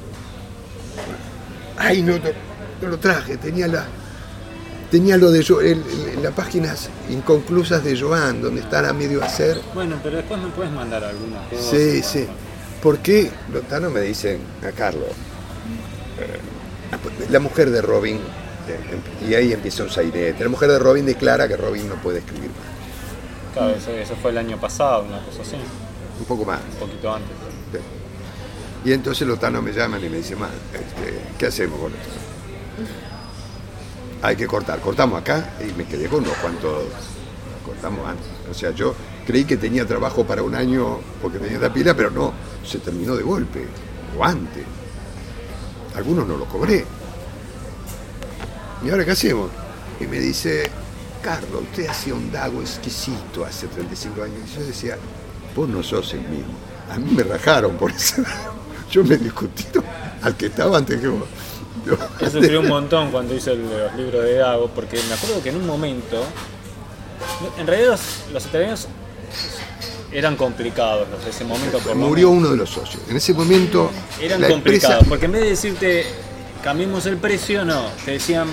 Ay, 1.77 2.03
no, 2.03 2.19
no, 2.19 2.31
no 2.83 2.89
lo 2.89 2.99
traje, 2.99 3.37
tenía 3.37 3.69
la. 3.69 3.87
Tenía 4.90 5.16
lo 5.16 5.31
de 5.31 5.77
las 6.23 6.32
páginas 6.35 6.89
inconclusas 7.11 7.82
de 7.82 7.98
Joan, 7.98 8.40
donde 8.43 8.61
están 8.61 8.85
a 8.85 8.93
medio 8.93 9.23
hacer. 9.24 9.61
Bueno, 9.74 9.98
pero 10.02 10.19
después 10.19 10.40
me 10.40 10.48
puedes 10.51 10.70
mandar 10.73 11.02
algunas 11.02 11.48
cosas. 11.48 11.65
Sí, 11.66 12.02
sí. 12.02 12.27
¿Por 12.82 12.98
qué 12.98 13.31
Lotano 13.52 13.90
me 13.90 14.01
dicen 14.02 14.39
a 14.66 14.70
Carlos? 14.73 15.09
eh, 16.20 16.39
la 17.31 17.40
mujer 17.40 17.70
de 17.70 17.82
Robin, 17.82 18.16
eh, 18.19 19.28
y 19.28 19.35
ahí 19.35 19.52
empieza 19.52 19.82
un 19.82 19.90
sainete. 19.90 20.36
La 20.44 20.48
mujer 20.51 20.70
de 20.70 20.78
Robin 20.78 21.05
declara 21.05 21.48
que 21.48 21.56
Robin 21.56 21.89
no 21.89 21.97
puede 21.97 22.19
escribir 22.19 22.51
más. 22.51 23.55
Claro, 23.55 23.70
eso, 23.74 23.90
eso 23.90 24.15
fue 24.20 24.31
el 24.31 24.39
año 24.39 24.61
pasado, 24.61 25.05
una 25.05 25.24
cosa 25.24 25.43
así, 25.43 25.56
Un 26.20 26.24
poco 26.27 26.44
más. 26.44 26.61
un 26.73 26.78
poquito 26.89 27.12
antes. 27.12 27.31
Sí. 27.73 27.78
Y 28.90 28.93
entonces 28.93 29.27
Lotano 29.27 29.61
me 29.62 29.73
llaman 29.73 30.05
y 30.05 30.09
me 30.09 30.19
dice, 30.19 30.36
"Ma, 30.36 30.48
este, 30.73 31.19
¿qué 31.39 31.47
hacemos 31.47 31.81
con 31.81 31.93
esto? 31.93 32.15
Hay 34.25 34.37
que 34.37 34.47
cortar. 34.47 34.81
Cortamos 34.81 35.21
acá 35.21 35.53
y 35.61 35.71
me 35.75 35.85
quedé 35.85 36.09
con 36.09 36.25
unos 36.25 36.35
cuantos. 36.39 36.85
Cortamos 37.63 38.09
antes. 38.09 38.27
O 38.51 38.55
sea, 38.55 38.71
yo 38.71 38.95
creí 39.27 39.45
que 39.45 39.59
tenía 39.59 39.87
trabajo 39.87 40.25
para 40.25 40.43
un 40.43 40.55
año 40.55 40.99
porque 41.21 41.39
tenía 41.39 41.57
esta 41.57 41.71
pila, 41.71 41.95
pero 41.95 42.11
no, 42.11 42.33
se 42.67 42.79
terminó 42.79 43.15
de 43.17 43.23
golpe. 43.23 43.67
O 44.19 44.25
antes. 44.25 44.65
Algunos 45.95 46.27
no 46.27 46.39
lo 46.39 46.47
cobré. 46.47 46.87
¿Y 48.83 48.89
ahora 48.89 49.05
qué 49.05 49.11
hacemos? 49.11 49.51
Y 50.01 50.07
me 50.07 50.19
dice, 50.19 50.71
Carlos, 51.23 51.61
usted 51.63 51.87
hacía 51.87 52.15
un 52.15 52.33
dago 52.33 52.63
exquisito 52.63 53.45
hace 53.45 53.67
35 53.67 54.23
años. 54.23 54.39
Y 54.51 54.59
yo 54.59 54.67
decía, 54.67 54.97
vos 55.55 55.69
no 55.69 55.83
sos 55.83 56.15
el 56.15 56.21
mismo. 56.21 56.55
A 56.91 56.97
mí 56.97 57.13
me 57.15 57.25
rajaron 57.25 57.77
por 57.77 57.91
eso. 57.91 58.23
Yo 58.91 59.05
me 59.05 59.19
discutí 59.19 59.67
al 60.23 60.35
que 60.35 60.47
estaba 60.47 60.79
antes 60.79 60.99
que 60.99 61.09
vos. 61.09 61.29
Yo- 61.86 61.98
Yo 62.20 62.31
sufrí 62.31 62.56
un 62.56 62.69
montón 62.69 63.11
cuando 63.11 63.35
hice 63.35 63.52
el- 63.52 63.62
los 63.69 63.94
libros 63.97 64.23
de 64.24 64.35
Dago, 64.35 64.69
porque 64.69 64.98
me 65.09 65.15
acuerdo 65.15 65.43
que 65.43 65.51
en 65.51 65.56
un 65.56 65.66
momento, 65.66 66.23
en 67.59 67.66
realidad 67.66 67.90
los, 67.93 68.32
los 68.32 68.47
italianos 68.47 68.89
eran 70.12 70.36
complicados 70.36 71.09
de 71.24 71.31
ese 71.31 71.44
momento 71.44 71.78
por 71.78 71.94
Murió 71.97 72.31
uno 72.31 72.48
de 72.51 72.56
los 72.56 72.70
socios. 72.70 73.02
En 73.09 73.16
ese 73.16 73.35
momento 73.35 73.90
Eran 74.20 74.35
empresa 74.43 74.52
complicados, 74.55 75.05
porque 75.09 75.27
en 75.27 75.32
vez 75.32 75.43
de 75.43 75.48
decirte 75.51 76.06
cambiemos 76.62 77.05
el 77.06 77.16
precio, 77.16 77.65
no, 77.65 77.86
te 78.05 78.12
decían 78.12 78.47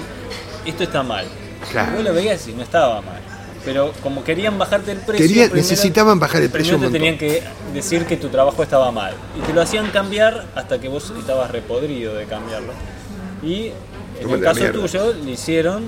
esto 0.65 0.83
está 0.83 1.03
mal. 1.03 1.25
Claro. 1.71 1.93
Vos 1.93 2.03
lo 2.03 2.13
veías 2.13 2.47
y 2.47 2.53
no 2.53 2.63
estaba 2.63 3.01
mal. 3.01 3.19
Pero 3.63 3.93
como 4.01 4.23
querían 4.23 4.57
bajarte 4.57 4.91
el 4.91 4.97
precio, 4.97 5.27
Quería- 5.27 5.43
primero- 5.43 5.55
necesitaban 5.69 6.19
bajar 6.19 6.41
el 6.41 6.49
precio 6.49 6.73
Primero 6.79 6.91
te 6.91 6.97
tenían 6.97 7.17
que 7.19 7.43
decir 7.75 8.05
que 8.07 8.17
tu 8.17 8.29
trabajo 8.29 8.63
estaba 8.63 8.91
mal. 8.91 9.13
Y 9.37 9.41
te 9.45 9.53
lo 9.53 9.61
hacían 9.61 9.91
cambiar 9.91 10.47
hasta 10.55 10.79
que 10.81 10.89
vos 10.89 11.13
estabas 11.19 11.51
repodrido 11.51 12.15
de 12.15 12.25
cambiarlo. 12.25 12.73
Y 13.43 13.71
en 14.19 14.29
el 14.29 14.41
caso 14.41 14.59
mierda. 14.59 14.79
tuyo 14.79 15.13
le 15.13 15.31
hicieron 15.31 15.83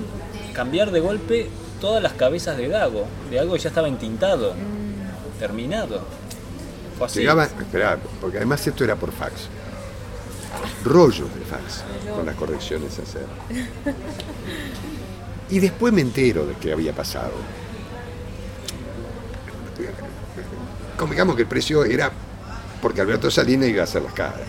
cambiar 0.52 0.90
de 0.90 1.00
golpe 1.00 1.48
todas 1.80 2.02
las 2.02 2.12
cabezas 2.14 2.56
de 2.56 2.68
Dago. 2.68 3.06
De 3.30 3.38
algo 3.38 3.54
que 3.54 3.60
ya 3.60 3.68
estaba 3.68 3.88
entintado, 3.88 4.54
terminado. 5.38 6.02
Fue 6.98 7.06
así. 7.06 7.20
Llegaba, 7.20 7.44
esperá, 7.44 7.98
porque 8.20 8.38
además 8.38 8.66
esto 8.66 8.84
era 8.84 8.96
por 8.96 9.12
fax. 9.12 9.48
Rollos 10.84 11.28
de 11.34 11.44
fax, 11.44 11.82
con 12.14 12.26
las 12.26 12.36
correcciones 12.36 12.98
a 12.98 13.02
hacer. 13.02 13.26
Y 15.50 15.58
después 15.58 15.92
me 15.92 16.00
entero 16.00 16.46
de 16.46 16.54
qué 16.54 16.72
había 16.72 16.92
pasado. 16.92 17.32
Como 20.96 21.12
digamos 21.12 21.36
que 21.36 21.42
el 21.42 21.48
precio 21.48 21.84
era 21.84 22.10
porque 22.80 23.00
Alberto 23.00 23.30
Salinas 23.30 23.68
iba 23.68 23.80
a 23.80 23.84
hacer 23.84 24.02
las 24.02 24.12
caras, 24.12 24.42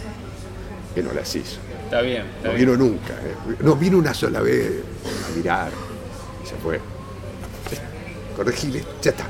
que 0.93 1.01
no 1.01 1.13
las 1.13 1.33
hizo. 1.35 1.57
Está 1.95 2.05
bien, 2.05 2.25
está 2.25 2.49
No 2.49 2.55
bien. 2.55 2.65
vino 2.65 2.77
nunca. 2.77 3.13
eh. 3.13 3.55
No, 3.61 3.75
vino 3.77 3.97
una 3.97 4.13
sola 4.13 4.41
vez 4.41 4.69
a 5.31 5.37
mirar 5.37 5.71
y 6.43 6.45
se 6.47 6.55
fue. 6.55 6.77
Corregile, 8.35 8.83
ya 9.01 9.11
está. 9.11 9.23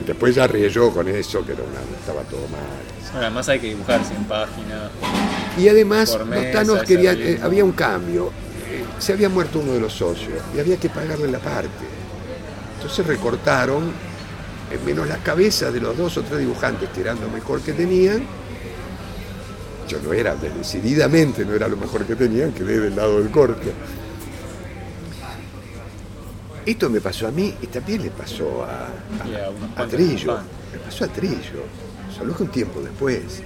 Y 0.00 0.04
después 0.06 0.34
ya 0.34 0.46
rió 0.46 0.90
con 0.90 1.06
eso, 1.08 1.44
que 1.44 1.52
era 1.52 1.62
una- 1.62 1.98
estaba 2.00 2.22
todo 2.22 2.40
mal. 2.48 2.60
Bueno, 3.12 3.26
además 3.26 3.48
hay 3.50 3.60
que 3.60 3.66
dibujar 3.68 4.02
100 4.02 4.24
páginas. 4.24 4.90
Y 5.58 5.68
además, 5.68 6.16
los 6.18 6.26
mesa, 6.26 6.84
querían, 6.86 7.16
eh, 7.20 7.38
había 7.42 7.64
un 7.66 7.72
cambio. 7.72 8.28
Eh, 8.70 8.82
se 8.98 9.12
había 9.12 9.28
muerto 9.28 9.58
uno 9.58 9.72
de 9.74 9.80
los 9.80 9.92
socios 9.92 10.38
y 10.56 10.58
había 10.58 10.78
que 10.78 10.88
pagarle 10.88 11.30
la 11.30 11.38
parte. 11.38 11.68
Entonces 12.76 13.06
recortaron, 13.06 13.92
menos 14.86 15.06
las 15.06 15.18
cabezas 15.18 15.70
de 15.74 15.80
los 15.82 15.94
dos 15.98 16.16
o 16.16 16.22
tres 16.22 16.40
dibujantes 16.40 16.88
que 16.94 17.02
eran 17.02 17.20
lo 17.20 17.28
mejor 17.28 17.60
que 17.60 17.74
tenían. 17.74 18.24
Yo 19.88 19.98
no 20.02 20.12
era, 20.12 20.34
decididamente 20.36 21.44
no 21.44 21.52
era 21.54 21.68
lo 21.68 21.76
mejor 21.76 22.04
que 22.04 22.14
tenían, 22.16 22.52
quedé 22.52 22.80
del 22.80 22.96
lado 22.96 23.18
del 23.18 23.30
corte. 23.30 23.72
Esto 26.64 26.88
me 26.88 27.00
pasó 27.00 27.26
a 27.26 27.30
mí 27.32 27.54
y 27.60 27.66
también 27.66 28.02
le 28.02 28.10
pasó 28.10 28.64
a, 28.64 28.86
a- 29.82 29.86
Trillo. 29.86 30.38
Le 30.72 30.78
pasó 30.78 31.04
a 31.04 31.08
Trillo. 31.08 31.64
Solo 32.16 32.36
que 32.36 32.42
un 32.44 32.50
tiempo 32.50 32.80
después. 32.80 33.42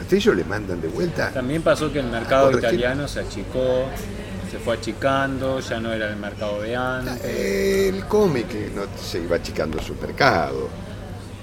A 0.00 0.04
Trillo 0.08 0.32
le 0.34 0.44
mandan 0.44 0.80
de 0.80 0.88
vuelta. 0.88 1.30
También 1.32 1.62
pasó 1.62 1.92
que 1.92 1.98
el 1.98 2.06
mercado 2.06 2.56
italiano 2.56 3.08
se 3.08 3.20
achicó, 3.20 3.86
se 4.50 4.58
fue 4.58 4.76
achicando, 4.76 5.58
ya 5.58 5.80
no 5.80 5.92
era 5.92 6.08
el 6.08 6.16
mercado 6.16 6.62
de 6.62 6.76
antes. 6.76 7.24
El 7.24 8.04
cómic 8.04 8.46
no 8.76 8.82
se 9.02 9.18
iba 9.18 9.36
achicando 9.36 9.82
su 9.82 9.94
mercado. 9.96 10.68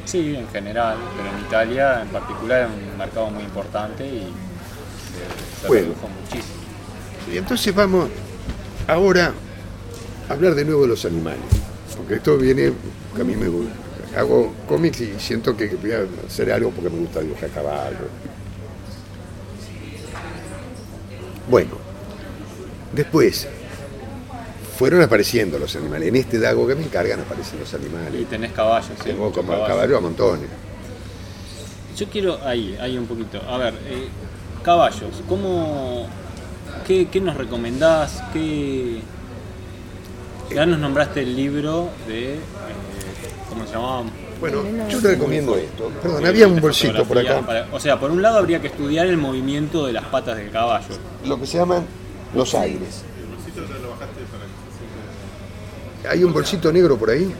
Sí, 0.05 0.35
en 0.35 0.47
general, 0.49 0.97
pero 1.17 1.29
en 1.35 1.45
Italia 1.45 2.01
en 2.01 2.07
particular 2.09 2.57
era 2.59 2.67
un 2.67 2.97
mercado 2.97 3.27
muy 3.31 3.43
importante 3.43 4.05
y 4.05 4.19
se, 4.21 5.61
se 5.61 5.67
Bueno. 5.67 5.87
redujo 5.87 6.07
muchísimo. 6.21 6.55
Y 7.33 7.37
entonces 7.37 7.73
vamos 7.73 8.09
ahora 8.87 9.33
hablar 10.29 10.53
de 10.55 10.63
nuevo 10.65 10.83
de 10.83 10.89
los 10.89 11.05
animales. 11.05 11.39
Porque 11.97 12.15
esto 12.15 12.37
viene, 12.37 12.71
que 13.15 13.21
a 13.21 13.25
mí 13.25 13.35
me 13.35 13.47
gusta. 13.47 13.73
Hago 14.19 14.53
cómics 14.67 15.01
y 15.01 15.13
siento 15.19 15.57
que 15.57 15.67
voy 15.75 15.91
a 15.91 16.05
hacer 16.27 16.51
algo 16.51 16.69
porque 16.71 16.89
me 16.89 16.99
gusta 16.99 17.19
dibujar 17.21 17.49
caballos. 17.49 17.99
Bueno, 21.49 21.71
después 22.93 23.47
fueron 24.77 25.01
apareciendo 25.01 25.57
los 25.59 25.75
animales. 25.75 26.09
En 26.09 26.15
este 26.15 26.39
dago 26.39 26.67
que 26.67 26.75
me 26.75 26.83
encargan 26.83 27.19
aparecen 27.21 27.59
los 27.59 27.71
Y 27.71 27.75
animales. 27.75 28.29
tenés 28.29 28.51
caballos, 28.51 28.89
¿sí? 28.97 29.05
Tengo 29.05 29.31
como 29.31 29.49
Caballos. 29.53 29.67
caballo 29.67 29.97
a 29.97 30.01
montones. 30.01 30.49
Yo 31.97 32.07
quiero, 32.09 32.39
ahí, 32.45 32.77
ahí 32.81 32.97
un 32.97 33.05
poquito. 33.05 33.41
A 33.49 33.57
ver, 33.57 33.73
eh, 33.87 34.07
caballos, 34.63 35.21
¿cómo, 35.29 36.07
qué, 36.85 37.07
qué 37.07 37.21
nos 37.21 37.37
recomendás? 37.37 38.21
¿Qué... 38.33 38.99
Ya 40.53 40.65
nos 40.65 40.77
nombraste 40.79 41.21
el 41.21 41.35
libro 41.35 41.89
de, 42.07 42.33
eh, 42.35 42.39
¿cómo 43.49 43.65
se 43.65 43.73
llamaba? 43.73 44.03
Bueno, 44.39 44.63
yo 44.89 45.01
te 45.01 45.07
recomiendo 45.07 45.55
esto. 45.55 45.89
Perdón, 46.01 46.25
había 46.25 46.47
un 46.47 46.59
bolsito 46.59 47.03
por 47.05 47.17
acá. 47.17 47.41
para- 47.41 47.67
o 47.71 47.79
sea, 47.79 47.99
por 47.99 48.11
un 48.11 48.21
lado 48.21 48.37
habría 48.37 48.59
que 48.61 48.67
estudiar 48.67 49.07
el 49.07 49.17
movimiento 49.17 49.85
de 49.87 49.93
las 49.93 50.03
patas 50.05 50.37
del 50.37 50.51
caballo. 50.51 50.87
Lo 51.25 51.39
que 51.39 51.47
se 51.47 51.57
llaman 51.57 51.85
los 52.35 52.53
aires. 52.53 53.03
¿Hay 56.09 56.23
un 56.23 56.33
bolsito 56.33 56.71
negro 56.71 56.97
por 56.97 57.09
ahí? 57.09 57.33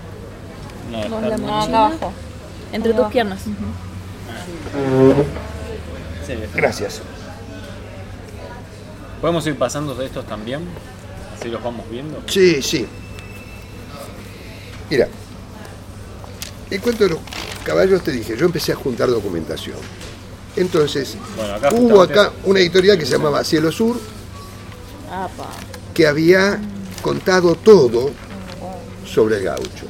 No, 0.92 0.98
está- 1.04 1.38
No, 1.38 1.62
acá 1.64 1.86
abajo. 1.88 2.12
entre 2.72 2.94
tus 2.94 3.08
piernas. 3.08 3.40
sí, 6.26 6.32
está. 6.34 6.56
Gracias. 6.58 7.02
¿Podemos 9.22 9.46
ir 9.48 9.58
pasando 9.58 9.96
de 9.96 10.06
estos 10.06 10.26
también? 10.28 10.62
Así 11.40 11.50
los 11.50 11.64
vamos 11.64 11.90
viendo. 11.90 12.22
Sí, 12.28 12.62
sí. 12.62 12.86
Mira, 14.90 15.08
en 16.70 16.82
cuanto 16.82 17.06
a 17.06 17.08
los 17.08 17.20
caballos 17.64 18.04
te 18.04 18.12
dije, 18.12 18.38
yo 18.38 18.46
empecé 18.46 18.72
a 18.74 18.76
juntar 18.76 19.10
documentación. 19.10 19.78
Entonces, 20.56 21.18
Bueno, 21.36 21.54
acá 21.56 21.70
hubo 21.74 22.02
acá 22.02 22.32
una 22.46 22.60
editorial 22.60 22.98
que 22.98 23.06
se 23.06 23.14
llamaba 23.14 23.44
Cielo 23.44 23.72
Sur, 23.72 24.00
Apa. 25.12 25.50
que 25.94 26.08
había 26.08 26.60
contado 27.02 27.56
todo 27.56 28.12
sobre 29.16 29.38
el 29.38 29.44
gaucho. 29.46 29.86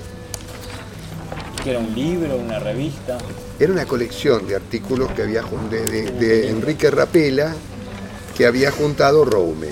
Era 1.66 1.80
un 1.80 1.96
libro, 1.96 2.38
una 2.38 2.60
revista. 2.60 3.18
Era 3.60 3.74
una 3.74 3.86
colección 3.88 4.48
de 4.48 4.56
artículos 4.56 5.12
que 5.14 5.24
había 5.24 5.42
de, 5.72 5.86
de- 5.88 6.12
de 6.12 6.50
Enrique 6.52 6.92
Rapela 6.92 7.56
que 8.38 8.46
había 8.46 8.70
juntado 8.70 9.26
Roume. 9.26 9.70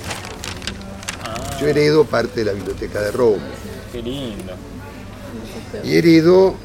Ah, 1.23 1.57
Yo 1.61 1.67
heredo 1.67 2.03
parte 2.05 2.39
de 2.39 2.45
la 2.45 2.53
biblioteca 2.53 2.99
de 3.01 3.11
Roume. 3.11 3.43
qué 3.91 4.01
lindo. 4.01 4.53
Y 5.83 5.97
heredo, 5.97 6.55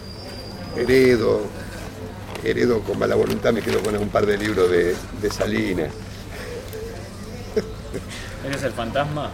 heredo, 0.76 1.40
heredo 2.44 2.80
con 2.80 2.98
mala 2.98 3.16
voluntad, 3.16 3.52
me 3.52 3.60
quedo 3.60 3.82
con 3.82 3.96
un 3.98 4.08
par 4.08 4.24
de 4.24 4.38
libros 4.38 4.70
de, 4.70 4.94
de 5.20 5.30
Salinas. 5.30 5.90
¿Eres 8.46 8.62
el 8.62 8.72
fantasma? 8.72 9.30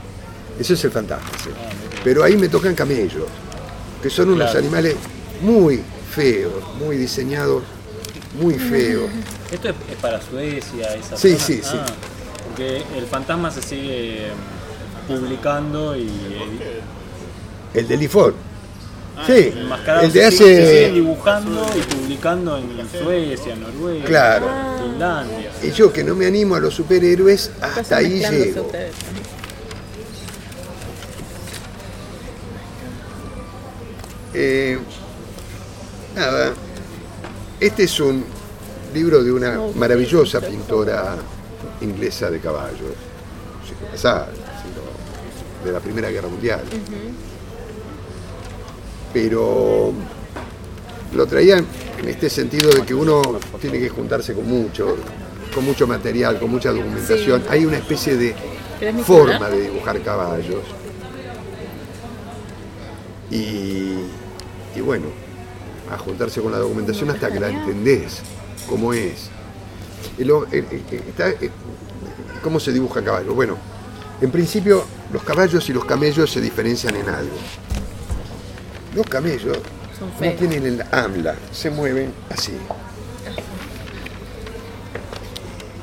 Ese 0.59 0.74
es 0.74 0.85
el 0.85 0.90
fantasma. 0.90 1.28
sí. 1.43 1.51
Ah. 1.55 1.70
Pero 2.05 2.22
ahí 2.22 2.36
me 2.36 2.48
tocan 2.48 2.74
camellos, 2.74 3.24
que 4.02 4.10
son 4.10 4.28
unos 4.31 4.51
Claro. 4.51 4.59
animales 4.59 4.94
muy 5.40 5.81
feos, 6.14 6.52
muy 6.78 6.97
diseñados, 6.98 7.62
muy 8.40 8.55
feos. 8.55 9.10
Esto 9.51 9.68
es, 9.70 9.74
es 9.90 9.97
para 10.02 10.20
Suecia, 10.20 10.94
esa 10.94 11.16
Sí, 11.16 11.31
zona? 11.32 11.44
sí, 11.44 11.60
sí. 11.62 11.76
Ah, 11.78 11.86
porque 12.48 12.82
el 12.97 13.06
fantasma 13.06 13.51
se 13.51 13.62
sigue 13.62 14.28
mm, 15.09 15.12
publicando 15.12 15.97
y 15.97 16.10
El 17.74 17.89
de 17.89 17.97
Liford. 17.97 18.35
Ah, 19.16 19.22
Sí, 19.26 19.32
el 19.32 19.43
de 19.43 19.51
se, 19.51 20.10
sigue- 20.10 20.12
se 20.12 20.24
hace... 20.26 20.74
siguen 20.76 20.94
dibujando 20.94 21.66
y 21.76 21.94
publicando 21.94 22.59
en 22.59 22.89
Suecia, 23.02 23.56
Noruega, 23.56 24.05
Claro. 24.05 24.47
Finlandia. 24.82 25.51
Y 25.62 25.70
yo 25.70 25.93
que 25.93 26.02
no 26.05 26.14
me 26.14 26.26
animo 26.26 26.55
a 26.56 26.60
los 26.60 26.74
superhéroes, 26.74 27.51
hasta 27.60 27.97
ahí 27.97 28.18
llego. 28.20 28.62
ustedes. 28.62 28.93
Eh, 34.35 34.78
nada, 36.16 36.52
este 37.61 37.85
es 37.85 38.01
un 38.01 38.24
libro 38.93 39.23
de 39.23 39.32
una 39.32 39.61
maravillosa 39.77 40.40
pintora 40.40 41.16
inglesa 41.81 42.31
de 42.31 42.40
caballos, 42.40 42.94
de 45.65 45.73
la 45.73 45.81
Primera 45.81 46.11
Guerra 46.11 46.28
Mundial. 46.28 46.62
Pero 49.12 49.93
lo 51.15 51.27
traía 51.27 51.59
en 51.59 52.09
este 52.09 52.28
sentido 52.28 52.70
de 52.70 52.82
que 52.82 52.94
uno 52.94 53.23
tiene 53.61 53.78
que 53.78 53.89
juntarse 53.89 54.35
con 54.35 54.47
mucho, 54.48 54.97
con 55.55 55.65
mucho 55.65 55.86
material, 55.86 56.40
con 56.40 56.51
mucha 56.51 56.73
documentación. 56.73 57.44
Hay 57.48 57.65
una 57.65 57.78
especie 57.78 58.16
de 58.16 58.35
¿Querés 58.81 58.94
mi 58.94 59.02
forma 59.02 59.48
de 59.48 59.62
dibujar 59.62 60.01
caballos. 60.02 60.65
Y, 63.31 63.94
y 64.74 64.80
bueno, 64.80 65.06
a 65.92 65.98
juntarse 65.98 66.40
con 66.40 66.52
la 66.52 66.59
documentación 66.59 67.10
hasta 67.10 67.30
que 67.30 67.40
la 67.40 67.48
entendés, 67.51 68.20
cómo 68.68 68.92
es. 68.92 69.28
Y 70.18 70.24
lo- 70.24 70.44
eh, 70.46 70.64
eh, 70.70 70.82
eh, 70.90 71.02
está, 71.09 71.28
eh, 71.30 71.51
¿Cómo 72.42 72.60
se 72.60 72.72
dibuja 72.72 73.02
caballo? 73.02 73.32
Bueno, 73.34 73.56
en 74.20 74.30
principio 74.30 74.84
los 75.12 75.22
caballos 75.22 75.66
y 75.70 75.72
los 75.72 75.84
camellos 75.86 76.30
se 76.30 76.40
diferencian 76.42 76.94
en 76.96 77.09
algo. 77.09 77.36
Los 78.94 79.06
camellos 79.06 79.59
no 80.32 80.36
tienen 80.36 80.66
el 80.66 80.84
AMLA, 80.92 81.36
se 81.52 81.70
mueven 81.70 82.12
así. 82.30 82.52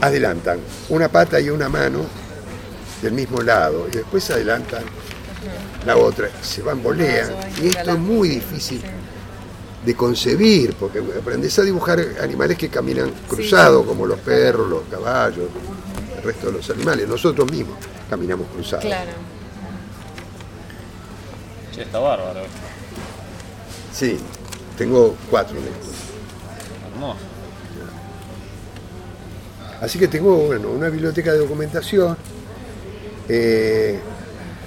Adelantan 0.02 0.60
una 0.90 1.08
pata 1.10 1.40
y 1.40 1.50
una 1.50 1.70
mano 1.70 2.02
del 3.02 3.14
mismo 3.14 3.42
lado 3.42 3.88
y 3.88 3.98
después 3.98 4.30
adelantan 4.32 4.84
la 5.86 5.98
otra, 5.98 6.30
se 6.42 6.62
van 6.62 6.82
bolean. 6.82 7.30
Y 7.62 7.68
esto 7.68 7.92
es 7.92 8.00
muy 8.00 8.30
difícil 8.30 8.82
de 9.86 9.96
concebir, 9.96 10.76
porque 10.76 11.00
aprendes 11.00 11.58
a 11.58 11.64
dibujar 11.64 12.00
animales 12.22 12.58
que 12.58 12.70
caminan 12.70 13.12
cruzados, 13.28 13.86
como 13.86 14.06
los 14.06 14.20
perros, 14.20 14.70
los 14.70 14.84
caballos, 14.84 15.50
el 16.18 16.24
resto 16.24 16.48
de 16.48 16.54
los 16.54 16.70
animales. 16.70 17.08
Nosotros 17.08 17.50
mismos 17.52 17.78
caminamos 18.10 18.48
cruzados. 18.54 18.86
Claro. 18.86 19.12
Che, 21.74 21.82
está 21.82 22.00
bárbaro. 22.00 22.42
Sí, 23.94 24.20
tengo 24.78 25.16
cuatro 25.30 25.56
de 25.56 25.70
estos. 25.70 25.96
Hermoso. 26.94 27.20
Así 29.82 29.98
que 29.98 30.08
tengo 30.08 30.36
bueno, 30.36 30.70
una 30.70 30.90
biblioteca 30.90 31.32
de 31.32 31.40
documentación. 31.40 32.16
eh, 33.28 34.00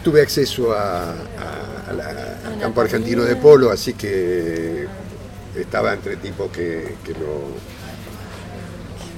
tuve 0.05 0.21
acceso 0.23 0.73
a, 0.73 1.11
a- 1.13 1.91
a 1.91 1.93
la- 1.93 2.39
al 2.47 2.59
campo 2.61 2.81
argentino 2.83 3.23
de 3.25 3.37
polo, 3.37 3.71
así 3.71 3.95
que 3.95 4.87
estaba 5.59 5.95
entre 5.95 6.17
tipos 6.17 6.51
que, 6.51 6.95
que 7.05 7.13
lo 7.13 7.75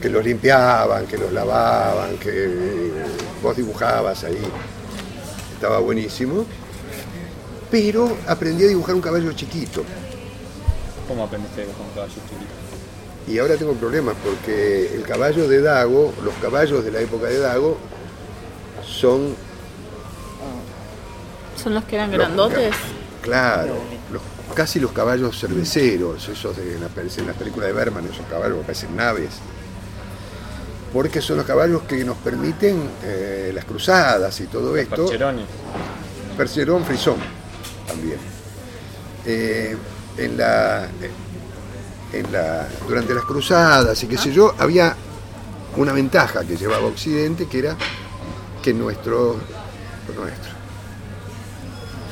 que 0.00 0.10
los 0.10 0.24
limpiaban, 0.24 1.06
que 1.06 1.16
los 1.18 1.32
lavaban, 1.32 2.16
que 2.18 2.90
vos 3.42 3.56
dibujabas 3.56 4.24
ahí. 4.24 4.38
Estaba 5.54 5.78
buenísimo. 5.80 6.44
Pero 7.70 8.16
aprendí 8.28 8.64
a 8.64 8.68
dibujar 8.68 8.94
un 8.94 9.00
caballo 9.00 9.32
chiquito. 9.32 9.82
¿Cómo 11.08 11.24
aprendiste 11.24 11.62
a 11.62 11.64
dibujar 11.64 11.86
un 11.86 11.92
caballo 11.94 12.12
chiquito? 12.12 12.52
Y 13.26 13.38
ahora 13.38 13.56
tengo 13.56 13.72
problemas 13.72 14.14
porque 14.22 14.94
el 14.94 15.02
caballo 15.02 15.48
de 15.48 15.60
Dago, 15.62 16.12
los 16.22 16.34
caballos 16.34 16.84
de 16.84 16.90
la 16.92 17.00
época 17.00 17.26
de 17.26 17.38
Dago, 17.38 17.76
son 18.86 19.34
Son 21.62 21.74
los 21.74 21.84
que 21.84 21.96
eran 21.96 22.10
Los- 22.10 22.18
grandotes. 22.18 22.74
Claro, 23.22 23.76
los- 24.12 24.22
casi 24.54 24.78
los 24.78 24.92
caballos 24.92 25.38
cerveceros, 25.38 26.28
esos 26.28 26.56
de 26.56 26.78
la, 26.78 26.88
en 27.16 27.26
la 27.26 27.32
película 27.32 27.66
de 27.66 27.72
Berman, 27.72 28.04
esos 28.06 28.24
caballos 28.26 28.58
que 28.58 28.62
parecen 28.64 28.94
naves. 28.96 29.30
Porque 30.92 31.20
son 31.20 31.38
los 31.38 31.46
caballos 31.46 31.82
que 31.82 32.04
nos 32.04 32.16
permiten 32.18 32.88
eh, 33.02 33.50
las 33.54 33.64
cruzadas 33.64 34.40
y 34.40 34.44
todo 34.46 34.76
esto. 34.76 35.06
Percheroni. 35.06 35.44
Percherón 36.36 36.84
Frisón 36.84 37.16
también. 37.86 38.18
Eh, 39.26 39.76
en 40.18 40.36
la, 40.38 40.86
en 42.12 42.32
la, 42.32 42.68
durante 42.86 43.12
las 43.14 43.24
cruzadas 43.24 44.00
y 44.02 44.06
qué 44.06 44.16
sé 44.16 44.32
yo, 44.32 44.54
había 44.58 44.94
una 45.76 45.92
ventaja 45.92 46.44
que 46.44 46.56
llevaba 46.56 46.86
Occidente, 46.86 47.46
que 47.46 47.58
era 47.58 47.76
que 48.62 48.72
nuestro, 48.72 49.36
nuestro, 50.16 50.52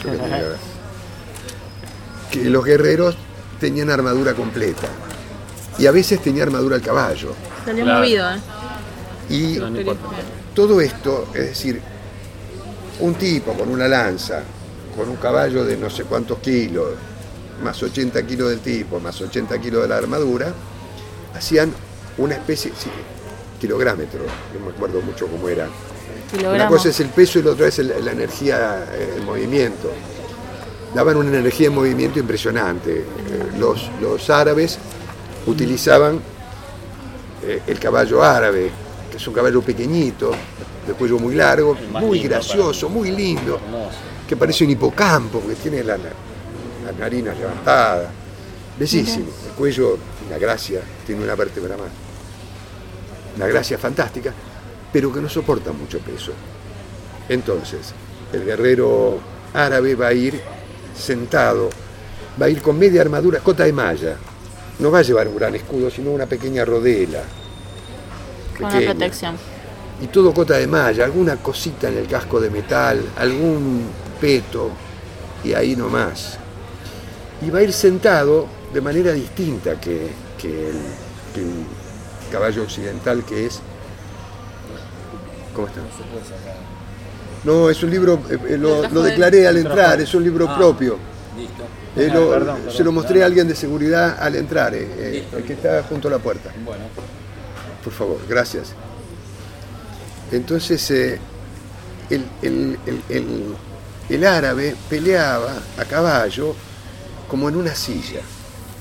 tenía 0.12 0.38
que 0.38 0.44
ver, 0.44 0.56
que 2.30 2.44
los 2.50 2.64
guerreros 2.64 3.16
tenían 3.60 3.90
armadura 3.90 4.34
completa 4.34 4.88
y 5.78 5.86
a 5.86 5.90
veces 5.92 6.20
tenía 6.22 6.42
armadura 6.44 6.76
al 6.76 6.82
caballo. 6.82 7.32
Salió 7.64 7.84
Claro. 7.84 7.98
movido, 8.00 8.30
¿eh? 8.30 8.38
Y 9.30 9.56
No, 9.58 9.70
no 9.70 9.80
importa. 9.80 10.02
todo 10.54 10.80
esto, 10.80 11.28
es 11.34 11.40
decir, 11.46 11.80
un 13.00 13.14
tipo 13.14 13.52
con 13.54 13.68
una 13.70 13.88
lanza, 13.88 14.42
con 14.96 15.08
un 15.08 15.16
caballo 15.16 15.64
de 15.64 15.76
no 15.76 15.88
sé 15.90 16.04
cuántos 16.04 16.38
kilos, 16.38 16.90
más 17.62 17.82
80 17.82 18.22
kilos 18.26 18.50
del 18.50 18.60
tipo, 18.60 19.00
más 19.00 19.20
80 19.20 19.58
kilos 19.60 19.82
de 19.82 19.88
la 19.88 19.96
armadura, 19.96 20.52
hacían 21.34 21.72
una 22.18 22.34
especie, 22.34 22.72
sí, 22.78 22.90
kilográmetro, 23.60 24.20
no 24.58 24.66
me 24.66 24.72
acuerdo 24.72 25.00
mucho 25.00 25.26
cómo 25.26 25.48
era. 25.48 25.66
Una 26.48 26.68
cosa 26.68 26.88
es 26.88 27.00
el 27.00 27.08
peso 27.08 27.38
y 27.38 27.42
la 27.42 27.50
otra 27.52 27.68
es 27.68 27.78
el- 27.78 28.04
la 28.04 28.12
energía, 28.12 28.84
eh, 28.92 29.14
el 29.16 29.22
movimiento. 29.22 29.90
Daban 30.94 31.16
una 31.16 31.38
energía 31.38 31.68
en 31.68 31.74
movimiento 31.74 32.18
impresionante. 32.18 32.98
Eh, 33.00 33.04
Los, 33.58 33.90
los 34.00 34.28
árabes 34.30 34.78
utilizaban 35.46 36.20
eh, 37.42 37.60
el 37.66 37.78
caballo 37.78 38.22
árabe, 38.22 38.70
que 39.10 39.16
es 39.18 39.28
un 39.28 39.34
caballo 39.34 39.60
pequeñito, 39.62 40.32
de 40.86 40.92
cuello 40.94 41.18
muy 41.18 41.34
largo, 41.34 41.76
muy 42.08 42.18
gracioso, 42.28 42.88
muy 42.88 43.10
lindo, 43.10 43.58
que 44.28 44.36
parece 44.36 44.64
un 44.64 44.70
hipocampo, 44.70 45.40
porque 45.40 45.56
tiene 45.56 45.82
la- 45.84 45.96
la- 45.98 46.04
las 46.86 46.96
narinas 46.98 47.36
levantadas. 47.38 48.08
Bellísimo. 48.78 49.26
El 49.46 49.52
cuello, 49.52 49.98
una 50.26 50.38
gracia, 50.38 50.80
tiene 51.06 51.22
una 51.22 51.34
vértebra 51.34 51.76
más. 51.76 51.88
Una 53.36 53.46
gracia 53.46 53.78
fantástica, 53.78 54.32
pero 54.94 55.12
que 55.12 55.20
no 55.20 55.28
soporta 55.28 55.72
mucho 55.72 55.98
peso. 55.98 56.30
Entonces, 57.28 57.92
el 58.32 58.44
guerrero 58.44 59.18
árabe 59.52 59.96
va 59.96 60.06
a 60.06 60.12
ir 60.12 60.40
sentado, 60.96 61.68
va 62.40 62.46
a 62.46 62.48
ir 62.48 62.62
con 62.62 62.78
media 62.78 63.00
armadura, 63.00 63.40
cota 63.40 63.64
de 63.64 63.72
malla. 63.72 64.16
No 64.78 64.92
va 64.92 65.00
a 65.00 65.02
llevar 65.02 65.26
un 65.26 65.34
gran 65.34 65.52
escudo, 65.56 65.90
sino 65.90 66.12
una 66.12 66.26
pequeña 66.26 66.64
rodela. 66.64 67.24
Con 68.56 68.66
una 68.66 68.80
protección. 68.82 69.34
Y 70.00 70.06
todo 70.06 70.32
cota 70.32 70.58
de 70.58 70.68
malla, 70.68 71.04
alguna 71.04 71.38
cosita 71.38 71.88
en 71.88 71.98
el 71.98 72.06
casco 72.06 72.40
de 72.40 72.50
metal, 72.50 73.04
algún 73.16 73.86
peto, 74.20 74.70
y 75.42 75.54
ahí 75.54 75.74
nomás. 75.74 76.38
Y 77.44 77.50
va 77.50 77.58
a 77.58 77.62
ir 77.64 77.72
sentado 77.72 78.46
de 78.72 78.80
manera 78.80 79.10
distinta 79.10 79.80
que, 79.80 80.08
que 80.40 80.68
el, 80.68 80.76
que 81.34 81.40
el 81.40 81.52
caballo 82.30 82.62
occidental 82.62 83.24
que 83.24 83.46
es. 83.46 83.60
¿Cómo 85.54 85.66
está? 85.68 85.80
No, 87.44 87.68
es 87.70 87.82
un 87.82 87.90
libro, 87.90 88.20
eh, 88.30 88.38
eh, 88.50 88.58
lo, 88.58 88.88
lo 88.88 89.02
declaré 89.02 89.46
al 89.46 89.56
entrar, 89.58 90.00
es 90.00 90.14
un 90.14 90.24
libro 90.24 90.54
propio. 90.56 90.98
Listo. 91.36 91.62
Eh, 91.96 92.08
Ah, 92.10 92.14
lo- 92.14 92.30
perdón, 92.30 92.58
se 92.74 92.82
lo 92.82 92.90
mostré 92.92 93.22
a 93.22 93.26
alguien 93.26 93.46
de 93.46 93.54
seguridad 93.54 94.16
al 94.18 94.34
entrar, 94.36 94.74
eh, 94.74 95.24
el 95.32 95.44
que 95.44 95.52
está 95.52 95.82
junto 95.84 96.08
a 96.08 96.10
la 96.12 96.18
puerta. 96.18 96.50
Bueno, 96.64 96.84
Por 97.84 97.92
favor, 97.92 98.18
gracias. 98.28 98.72
Entonces, 100.32 100.90
eh, 100.90 101.18
el, 102.10 102.24
el- 102.42 102.78
el- 102.86 103.02
el- 103.10 103.54
el 104.08 104.26
árabe 104.26 104.74
peleaba 104.88 105.52
a 105.78 105.84
caballo 105.84 106.54
como 107.28 107.48
en 107.48 107.56
una 107.56 107.74
silla, 107.74 108.20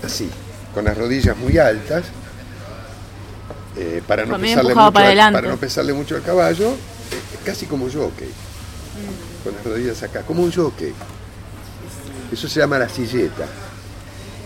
así, 0.04 0.30
con 0.74 0.86
las 0.86 0.98
rodillas 0.98 1.36
muy 1.38 1.58
altas, 1.58 2.06
eh, 3.78 4.02
para, 4.08 4.26
no 4.26 4.38
pesarle 4.38 4.76
mucho 4.76 4.94
para 4.94 5.26
al- 5.28 5.34
para 5.34 5.48
no 5.50 5.58
pesarle 5.58 5.94
mucho 5.94 6.16
al 6.16 6.22
caballo, 6.24 6.70
eh, 6.72 6.76
casi 7.46 7.66
como 7.66 7.86
jockey, 7.86 8.30
con 9.44 9.54
las 9.56 9.64
rodillas 9.64 10.04
acá, 10.04 10.22
como 10.24 10.44
un 10.44 10.52
jockey. 10.52 10.94
Eso 12.32 12.48
se 12.48 12.60
llama 12.60 12.80
la 12.80 12.90
silleta 12.90 13.46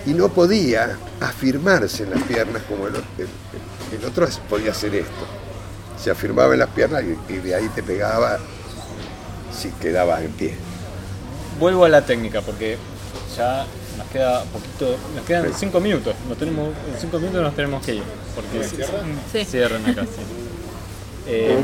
y 0.06 0.12
no 0.14 0.30
podía 0.30 0.98
afirmarse 1.20 2.04
en 2.04 2.12
las 2.12 2.24
piernas 2.24 2.64
como 2.68 2.88
el- 2.88 2.96
el- 2.96 3.98
el 4.00 4.06
otro 4.06 4.28
podía 4.50 4.72
hacer 4.72 4.96
esto. 4.96 5.26
Se 6.02 6.12
afirmaba 6.12 6.54
en 6.54 6.60
las 6.60 6.70
piernas 6.70 7.04
y, 7.04 7.34
y 7.34 7.38
de 7.38 7.56
ahí 7.56 7.68
te 7.74 7.82
pegaba 7.84 8.38
si 9.58 9.70
quedabas 9.72 10.22
en 10.22 10.32
pie. 10.32 10.56
vuelvo 11.60 11.86
a 11.86 11.90
la 11.90 12.06
técnica 12.06 12.42
porque 12.42 12.78
ya 13.36 13.66
nos 13.98 14.08
queda 14.08 14.44
poquito, 14.46 14.96
nos 15.16 15.26
quedan 15.26 15.52
cinco 15.58 15.80
minutos. 15.80 16.14
Nos 16.30 16.38
tenemos, 16.38 16.70
en 16.94 17.00
cinco 17.00 17.18
minutos 17.20 17.42
nos 17.42 17.56
tenemos 17.56 17.86
que 17.86 17.96
ir. 17.96 18.04
Porque 18.36 18.64
Sí. 19.32 19.46
cierran 19.46 19.86
acá, 19.90 20.04
sí. 20.04 20.22
Eh, 21.28 21.58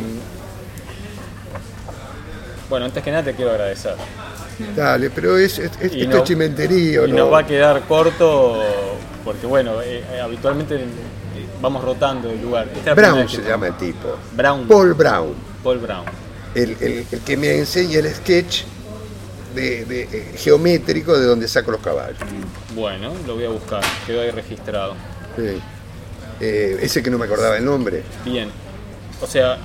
bueno, 2.69 2.85
antes 2.85 3.03
que 3.03 3.11
nada 3.11 3.23
te 3.23 3.33
quiero 3.33 3.51
agradecer. 3.51 3.95
Dale, 4.75 5.09
pero 5.09 5.37
es, 5.37 5.59
es- 5.59 5.71
esto 5.79 6.09
no- 6.09 6.17
es 6.17 6.23
chimenterío, 6.23 7.05
Y 7.07 7.11
¿no? 7.11 7.17
nos 7.19 7.33
va 7.33 7.39
a 7.39 7.45
quedar 7.47 7.81
corto 7.87 8.61
porque, 9.23 9.45
bueno, 9.47 9.81
eh, 9.81 10.03
eh, 10.11 10.21
habitualmente 10.21 10.75
eh, 10.75 10.85
vamos 11.61 11.83
rotando 11.83 12.29
de 12.29 12.35
lugar. 12.37 12.67
Esta 12.67 12.79
es 12.79 12.85
la 12.85 12.93
primera 12.95 13.13
Brown 13.13 13.29
se 13.29 13.41
llama 13.43 13.67
el 13.67 13.73
tipo. 13.77 14.17
Brown. 14.35 14.67
Paul 14.67 14.93
Brown, 14.93 15.33
Paul 15.63 15.77
Brown. 15.79 16.05
el, 16.55 16.77
el- 16.79 17.05
el 17.11 17.19
que 17.21 17.37
me 17.37 17.57
enseña 17.57 17.99
el 17.99 18.13
sketch 18.13 18.63
de, 19.53 19.85
de- 19.85 20.01
eh, 20.11 20.33
geométrico 20.37 21.17
de 21.17 21.25
donde 21.25 21.47
saco 21.47 21.71
los 21.71 21.81
caballos. 21.81 22.17
Bueno, 22.75 23.11
lo 23.27 23.35
voy 23.35 23.45
a 23.45 23.49
buscar. 23.49 23.81
Quedó 24.05 24.21
ahí 24.21 24.31
registrado. 24.31 24.95
Sí. 25.37 25.59
Eh, 26.39 26.77
ese 26.81 27.01
que 27.03 27.09
no 27.09 27.17
me 27.17 27.25
acordaba 27.25 27.57
el 27.57 27.65
nombre. 27.65 28.03
Bien. 28.25 28.49
O 29.21 29.27
sea, 29.27 29.57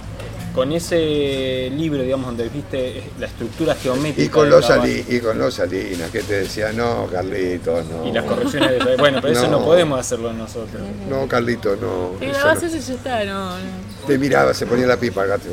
con 0.54 0.72
ese 0.72 1.70
libro, 1.74 2.02
digamos, 2.02 2.26
donde 2.26 2.48
viste 2.48 3.02
la 3.18 3.26
estructura 3.26 3.74
geométrica. 3.74 4.22
Y 4.22 4.28
con, 4.28 4.48
los 4.50 4.66
caballo 4.66 4.82
Ali- 4.82 5.04
y 5.08 5.20
con 5.20 5.38
los 5.38 5.54
Salinas, 5.54 6.10
que 6.10 6.20
te 6.22 6.40
decía, 6.40 6.72
no, 6.72 7.06
Carlitos, 7.10 7.86
no. 7.86 8.06
Y 8.06 8.12
las 8.12 8.24
correcciones 8.24 8.84
de. 8.84 8.96
Bueno, 8.96 9.18
pero 9.20 9.32
eso 9.34 9.48
no 9.48 9.60
No. 9.60 9.64
podemos 9.64 9.98
hacerlo 10.00 10.32
nosotros. 10.32 10.80
No, 11.08 11.26
Carlitos, 11.28 11.78
no. 11.80 12.12
Eso 12.20 12.32
grabás 12.38 12.62
no. 12.62 12.68
eso 12.68 12.76
y 12.76 12.80
ya 12.80 12.94
está, 12.94 13.24
no, 13.24 13.58
no. 13.58 13.64
Te 14.06 14.18
miraba, 14.18 14.54
se 14.54 14.66
ponía 14.66 14.86
la 14.86 14.96
pipa 14.96 15.22
acá. 15.24 15.38
te 15.38 15.48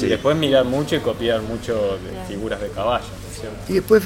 Y 0.00 0.06
después 0.06 0.36
mirar 0.36 0.64
mucho 0.64 0.96
y 0.96 1.00
copiar 1.00 1.42
mucho 1.42 1.98
de 1.98 2.26
figuras 2.26 2.60
de 2.60 2.68
caballo, 2.68 3.06
¿no 3.06 3.30
es 3.30 3.40
cierto? 3.40 3.58
Y 3.68 3.74
después, 3.74 4.02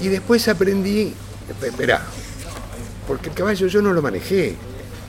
y 0.00 0.08
después 0.08 0.48
aprendí, 0.48 1.14
espera, 1.64 2.02
porque 3.06 3.30
el 3.30 3.34
caballo 3.34 3.66
yo 3.66 3.82
no 3.82 3.92
lo 3.92 4.02
manejé, 4.02 4.56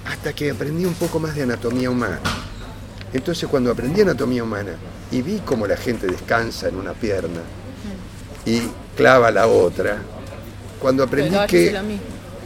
hasta 0.06 0.34
que 0.34 0.52
aprendí 0.52 0.86
un 0.86 0.94
poco 0.96 1.20
más 1.20 1.36
de 1.36 1.44
anatomía 1.44 1.90
humana. 1.90 2.20
Entonces 3.14 3.48
cuando 3.50 3.72
aprendí 3.72 4.02
anatomía 4.02 4.44
humana 4.44 4.74
y 5.12 5.22
vi 5.22 5.40
cómo 5.46 5.68
la 5.68 5.78
gente 5.78 6.08
descansa 6.08 6.70
en 6.70 6.78
una 6.78 6.94
pierna 6.94 7.42
y 8.46 8.62
clava 8.96 9.30
la 9.32 9.48
otra, 9.48 9.98
cuando 10.80 11.04
aprendí 11.04 11.38
que, 11.48 11.78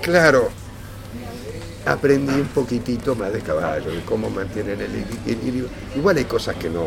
claro, 0.01 0.49
aprendí 1.85 2.33
un 2.33 2.47
poquitito 2.47 3.15
más 3.15 3.31
de 3.31 3.41
caballo, 3.41 3.91
de 3.91 4.01
cómo 4.01 4.29
mantienen 4.29 4.81
el 4.81 4.95
equilibrio. 5.31 5.67
Igual 5.95 6.17
hay 6.17 6.25
cosas 6.25 6.55
que 6.55 6.69
no. 6.69 6.85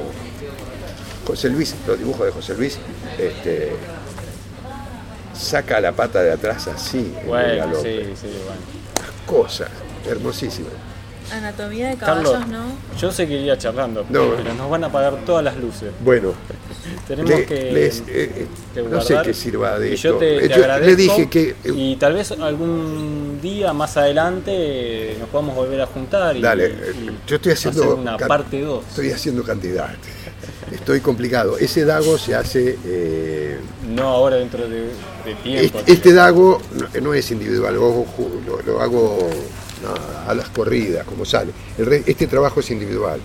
José 1.28 1.50
Luis, 1.50 1.74
los 1.86 1.98
dibujos 1.98 2.24
de 2.24 2.32
José 2.32 2.54
Luis, 2.54 2.78
este, 3.18 3.72
saca 5.34 5.78
la 5.78 5.92
pata 5.92 6.22
de 6.22 6.32
atrás 6.32 6.66
así, 6.68 7.12
Bueno, 7.26 7.66
galope. 7.66 8.04
sí, 8.06 8.12
sí, 8.22 8.28
bueno. 8.46 8.60
cosas 9.26 9.68
hermosísimas. 10.08 10.72
Anatomía 11.30 11.88
de 11.90 11.96
Carlos, 11.98 12.32
caballos, 12.32 12.48
¿no? 12.48 12.98
yo 12.98 13.12
seguiría 13.12 13.58
charlando, 13.58 14.06
No. 14.08 14.30
pero 14.36 14.54
nos 14.54 14.70
van 14.70 14.84
a 14.84 14.86
apagar 14.86 15.16
todas 15.26 15.44
las 15.44 15.58
luces. 15.58 15.90
Bueno, 16.02 16.32
Tenemos 17.06 17.30
le- 17.30 17.44
que. 17.44 17.70
les, 17.72 18.00
eh, 18.00 18.04
eh, 18.08 18.46
que 18.72 18.82
no 18.84 19.02
sé 19.02 19.18
qué 19.22 19.34
sirva 19.34 19.78
de 19.78 19.90
Y 19.90 19.94
esto. 19.94 20.08
yo 20.12 20.16
te, 20.16 20.36
Eh, 20.38 20.40
te 20.40 20.48
yo 20.48 20.54
agradezco. 20.62 20.86
le 20.88 20.96
dije 20.96 21.28
que 21.28 21.50
eh, 21.50 21.54
Y 21.76 21.96
tal 21.96 22.14
vez 22.14 22.32
algún 22.32 23.38
día 23.42 23.74
más 23.74 23.98
adelante 23.98 25.16
nos 25.20 25.28
podamos 25.28 25.54
volver 25.54 25.82
a 25.82 25.86
juntar 25.86 26.34
y, 26.34 26.40
Dale, 26.40 26.68
y 26.98 27.10
yo 27.28 27.36
estoy 27.36 27.52
haciendo 27.52 27.82
hacer 27.82 27.94
una 27.94 28.16
parte 28.16 28.62
2. 28.62 28.84
estoy 28.88 29.10
haciendo 29.12 29.42
cantidad. 29.44 29.90
Estoy 30.72 31.00
complicado. 31.00 31.56
Ese 31.58 31.84
dago 31.84 32.18
se 32.18 32.34
hace 32.34 32.78
eh, 32.84 33.58
No 33.88 34.02
ahora 34.08 34.36
dentro 34.36 34.68
de, 34.68 34.82
de 35.24 35.34
tiempo. 35.42 35.78
Este, 35.78 35.92
este 35.92 36.12
dago 36.12 36.60
no, 36.74 37.00
no 37.00 37.14
es 37.14 37.30
individual, 37.30 37.74
lo 37.74 37.84
hago, 37.86 38.06
ju- 38.16 38.44
lo, 38.46 38.62
lo 38.62 38.80
hago 38.80 39.30
no, 39.82 39.94
a 40.30 40.34
las 40.34 40.48
corridas, 40.50 41.04
como 41.06 41.24
sale. 41.24 41.52
El 41.78 41.92
este 42.06 42.26
trabajo 42.26 42.60
es 42.60 42.70
individual. 42.70 43.20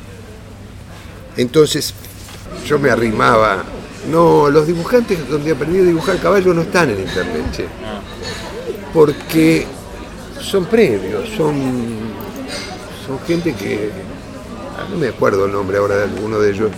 Entonces, 1.37 1.93
yo 2.67 2.77
me 2.79 2.89
arrimaba. 2.89 3.63
No, 4.11 4.49
los 4.49 4.67
dibujantes 4.67 5.27
donde 5.29 5.51
aprendí 5.53 5.79
a 5.79 5.83
dibujar 5.83 6.17
caballo 6.19 6.53
no 6.53 6.61
están 6.63 6.89
en 6.89 6.99
internet, 6.99 7.43
che. 7.55 7.65
Porque 8.93 9.65
son 10.41 10.65
previos, 10.65 11.29
son, 11.35 11.55
son 13.07 13.19
gente 13.25 13.53
que. 13.53 13.89
ah, 14.77 14.85
No 14.91 14.97
me 14.97 15.07
acuerdo 15.07 15.45
el 15.45 15.51
nombre 15.53 15.77
ahora 15.77 15.95
de 15.97 16.03
alguno 16.03 16.37
de 16.39 16.51
ellos. 16.51 16.71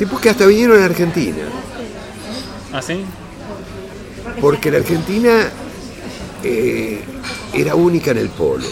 Tipos 0.00 0.18
que 0.18 0.30
hasta 0.30 0.46
vinieron 0.46 0.82
a 0.82 0.86
Argentina. 0.86 1.42
¿Ah, 2.72 2.80
sí? 2.80 3.04
porque 4.40 4.70
la 4.70 4.78
Argentina 4.78 5.50
eh, 6.42 7.02
era 7.52 7.74
única 7.74 8.12
en 8.12 8.16
el 8.16 8.30
polo. 8.30 8.64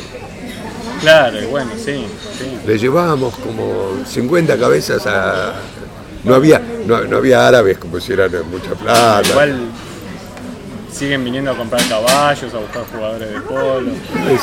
Claro, 1.02 1.38
y 1.38 1.44
bueno, 1.44 1.72
sí, 1.76 2.06
sí. 2.38 2.58
Le 2.66 2.78
llevábamos 2.78 3.34
como 3.34 4.02
50 4.06 4.58
cabezas 4.58 5.06
a... 5.06 5.56
No 6.24 6.34
había, 6.34 6.62
no, 6.86 7.02
no 7.02 7.18
había 7.18 7.46
árabes 7.46 7.76
como 7.76 8.00
si 8.00 8.14
eran 8.14 8.30
mucha 8.50 8.74
plata. 8.74 9.28
Igual 9.28 9.58
siguen 10.90 11.22
viniendo 11.24 11.50
a 11.50 11.56
comprar 11.58 11.86
caballos, 11.90 12.54
a 12.54 12.58
buscar 12.58 12.86
jugadores 12.90 13.30
de 13.30 13.40
polo. 13.42 13.92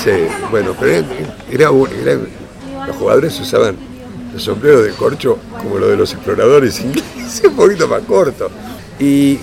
Sé, 0.04 0.30
bueno, 0.52 0.76
pero 0.80 1.04
era, 1.50 1.70
era 1.72 2.16
los 2.86 2.96
jugadores 2.96 3.40
usaban 3.40 3.95
los 4.36 4.44
sombreros 4.44 4.84
de 4.84 4.92
corcho 4.92 5.40
como 5.62 5.78
los 5.80 5.90
de 5.90 5.96
los 5.98 6.14
exploradores 6.14 6.80
ingleses, 6.82 7.42
un 7.50 7.56
poquito 7.56 7.88
más 7.88 8.02
corto. 8.04 8.52
Y, 9.00 9.40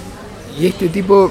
y 0.58 0.66
este 0.66 0.88
tipo 0.88 1.30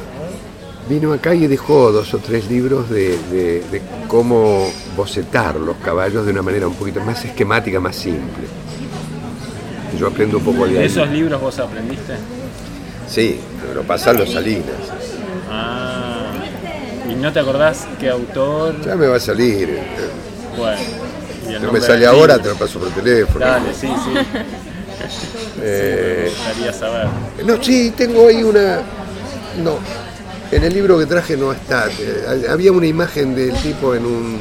vino 0.90 1.14
acá 1.14 1.34
y 1.36 1.46
dejó 1.48 1.92
dos 1.92 2.12
o 2.14 2.18
tres 2.18 2.50
libros 2.50 2.90
de, 2.90 3.18
de- 3.32 3.64
de 3.72 3.82
cómo 4.08 4.68
bocetar 4.98 5.56
los 5.56 5.78
caballos 5.78 6.26
de 6.26 6.32
una 6.32 6.42
manera 6.42 6.68
un 6.68 6.74
poquito 6.74 7.00
más 7.02 7.24
esquemática, 7.24 7.80
más 7.80 7.96
simple. 7.96 8.48
Yo 9.98 10.08
aprendo 10.08 10.38
un 10.40 10.44
poco 10.44 10.66
de 10.66 10.74
¿De 10.74 10.80
ahí. 10.80 10.86
esos 10.86 11.08
libros 11.10 11.40
vos 11.40 11.60
aprendiste? 11.60 12.16
Sí, 13.08 13.40
pero 13.68 13.84
pasan 13.84 14.18
los 14.18 14.32
Salinas. 14.32 14.66
Ah. 15.50 16.32
¿Y 17.10 17.14
no 17.14 17.32
te 17.32 17.40
acordás 17.42 17.88
qué 18.00 18.10
autor? 18.10 18.82
Ya 18.84 18.96
me 18.96 19.06
va 19.08 19.18
a 19.18 19.20
salir. 19.20 19.70
eh, 19.70 19.84
Bueno. 20.58 20.80
Y 21.52 21.56
el 21.56 21.62
No 21.64 21.72
me 21.72 21.80
sale 21.82 22.06
ahora, 22.06 22.36
libro. 22.38 22.44
te 22.44 22.50
lo 22.50 22.56
paso 22.66 22.80
por 22.80 22.90
teléfono. 22.90 23.46
Dale, 23.46 23.74
sí, 23.74 23.88
sí. 23.88 24.14
Eh, 25.62 26.24
Me 26.26 26.30
gustaría 26.30 26.74
saber. 26.74 27.08
No, 27.46 27.64
sí, 27.64 27.92
tengo 27.96 28.28
ahí 28.28 28.44
una. 28.44 28.82
No, 29.64 29.80
en 30.52 30.64
el 30.64 30.74
libro 30.74 30.98
que 31.00 31.06
traje 31.06 31.36
no 31.38 31.52
está. 31.52 31.88
Eh, 32.00 32.46
Había 32.50 32.72
una 32.72 32.86
imagen 32.88 33.36
del 33.36 33.54
tipo 33.62 33.96
en 33.96 34.06
un. 34.06 34.40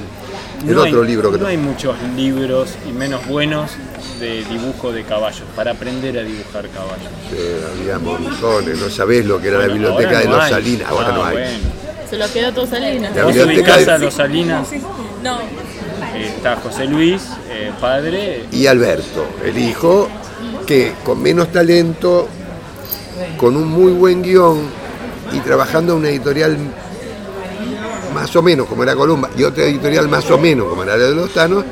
En 0.63 0.75
No 0.75 0.83
otro 0.83 1.01
hay- 1.03 1.09
libro 1.09 1.33
que 1.33 1.39
No 1.39 1.47
hay 1.47 1.57
muchos 1.57 1.97
libros, 2.15 2.71
y 2.87 2.93
menos 2.93 3.27
buenos, 3.27 3.71
de 4.19 4.45
dibujo 4.45 4.93
de 4.93 5.05
caballos, 5.05 5.45
para 5.57 5.71
aprender 5.71 6.19
a 6.19 6.23
dibujar 6.23 6.69
caballos. 6.69 7.09
Eh, 7.35 7.65
había 7.79 7.99
montones, 7.99 8.79
no 8.79 8.91
sabés 8.91 9.25
lo 9.25 9.41
que 9.41 9.49
era 9.49 9.59
la 9.61 9.69
biblioteca 9.69 10.19
de 10.19 10.25
no 10.27 10.33
los 10.37 10.45
hay. 10.45 10.51
Salinas, 10.53 10.89
ahora 10.91 11.09
Ah, 11.09 11.13
no 11.17 11.25
hay. 11.25 11.33
bueno. 11.33 11.59
Se 12.11 12.17
lo 12.19 12.31
quedó 12.31 12.53
todo 12.53 12.67
Salinas. 12.67 13.17
La 13.17 13.25
Vos 13.25 13.35
biblioteca 13.35 13.77
de- 13.79 13.99
los 14.05 14.13
Salinas, 14.15 14.69
No, 15.25 15.39
está 16.23 16.57
José 16.57 16.87
Luis, 16.87 17.23
eh, 17.49 17.73
padre, 17.81 18.45
Y 18.53 18.67
Alberto, 18.67 19.25
el 19.45 19.57
hijo, 19.59 20.09
que 20.67 20.93
con 21.05 21.23
menos 21.23 21.51
talento, 21.53 22.29
con 23.37 23.57
un 23.57 23.69
muy 23.69 23.93
buen 23.93 24.23
guion 24.23 24.61
y 25.33 25.39
trabajando 25.41 25.93
en 25.93 25.99
una 26.01 26.09
editorial 26.09 26.57
más 28.15 28.35
o 28.35 28.43
menos 28.43 28.67
como 28.67 28.83
era 28.83 28.95
Columba 28.97 29.31
y 29.37 29.45
otra 29.45 29.65
editorial 29.65 30.09
más 30.09 30.29
o 30.31 30.39
menos 30.39 30.69
como 30.69 30.83
era 30.83 30.97
la 30.97 31.05
de 31.05 31.15
los 31.15 31.31
Tanos, 31.33 31.65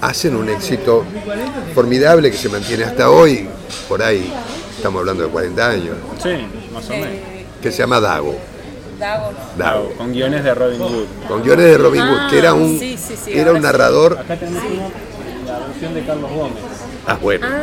hacen 0.00 0.34
un 0.34 0.48
éxito 0.48 1.04
formidable 1.74 2.30
que 2.30 2.36
se 2.36 2.48
mantiene 2.48 2.84
hasta 2.84 3.10
hoy, 3.10 3.46
por 3.88 4.02
ahí 4.02 4.32
estamos 4.76 5.00
hablando 5.00 5.24
de 5.24 5.28
40 5.28 5.68
años, 5.68 5.96
sí, 6.22 6.30
más 6.72 6.86
o 6.88 6.92
menos. 6.92 7.06
eh, 7.08 7.46
que 7.62 7.70
se 7.70 7.78
llama 7.78 8.00
Dago. 8.00 8.34
Dago 9.00 9.32
no. 9.32 9.38
Dago. 9.64 9.92
Con 9.96 10.12
guiones 10.12 10.44
de 10.44 10.54
Robin 10.54 10.78
Hood. 10.80 11.06
Con 11.26 11.42
guiones 11.42 11.64
de 11.66 11.78
Robin 11.78 12.02
Hood, 12.02 12.30
que 12.30 12.38
era 12.38 12.54
un, 12.54 12.78
sí, 12.78 12.96
sí, 12.96 13.14
sí, 13.24 13.32
era 13.32 13.52
un 13.52 13.62
narrador. 13.62 14.18
Acá 14.18 14.36
tenemos 14.36 14.62
la 15.46 15.58
versión 15.66 15.94
de 15.94 16.04
Carlos 16.04 16.30
Gómez. 16.30 16.62
Ah, 17.06 17.18
bueno. 17.20 17.46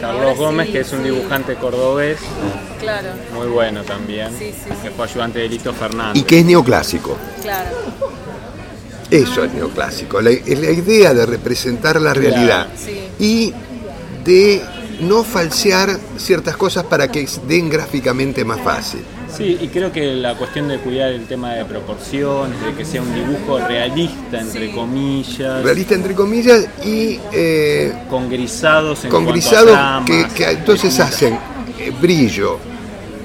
Carlos 0.00 0.36
Gómez, 0.36 0.68
que 0.70 0.80
es 0.80 0.92
un 0.92 1.02
dibujante 1.02 1.54
cordobés, 1.54 2.18
Claro, 2.80 3.08
muy 3.34 3.46
bueno 3.46 3.82
también, 3.82 4.28
Sí, 4.38 4.52
sí, 4.52 4.70
que 4.82 4.90
fue 4.90 5.06
ayudante 5.06 5.38
de 5.38 5.48
Lito 5.48 5.72
Fernández. 5.72 6.20
Y 6.22 6.24
que 6.24 6.40
es 6.40 6.44
neoclásico. 6.44 7.16
claro. 7.42 7.70
Eso 9.10 9.44
es 9.44 9.52
neoclásico, 9.54 10.20
la, 10.20 10.30
es 10.30 10.58
la 10.58 10.70
idea 10.70 11.14
de 11.14 11.24
representar 11.26 12.00
la 12.00 12.12
realidad 12.12 12.66
sí. 12.76 13.08
y 13.20 13.54
de 14.24 14.60
no 15.00 15.24
falsear 15.24 15.98
ciertas 16.16 16.56
cosas 16.56 16.84
para 16.84 17.08
que 17.08 17.28
den 17.46 17.68
gráficamente 17.68 18.44
más 18.44 18.60
fácil. 18.60 19.00
Sí, 19.34 19.58
y 19.60 19.68
creo 19.68 19.92
que 19.92 20.14
la 20.14 20.34
cuestión 20.34 20.68
de 20.68 20.78
cuidar 20.78 21.10
el 21.10 21.26
tema 21.26 21.52
de 21.54 21.64
proporciones, 21.64 22.60
de 22.62 22.72
que 22.74 22.84
sea 22.84 23.02
un 23.02 23.12
dibujo 23.12 23.58
realista, 23.58 24.40
entre 24.40 24.72
comillas, 24.72 25.62
Realista 25.62 25.94
entre 25.94 26.14
comillas 26.14 26.66
y 26.84 27.18
eh, 27.32 27.92
con 28.08 28.30
grisados 28.30 29.04
en 29.04 29.10
con 29.10 29.26
grisados 29.26 29.76
que 30.34 30.50
entonces 30.50 30.98
hacen 31.00 31.38
eh, 31.78 31.92
brillo, 32.00 32.58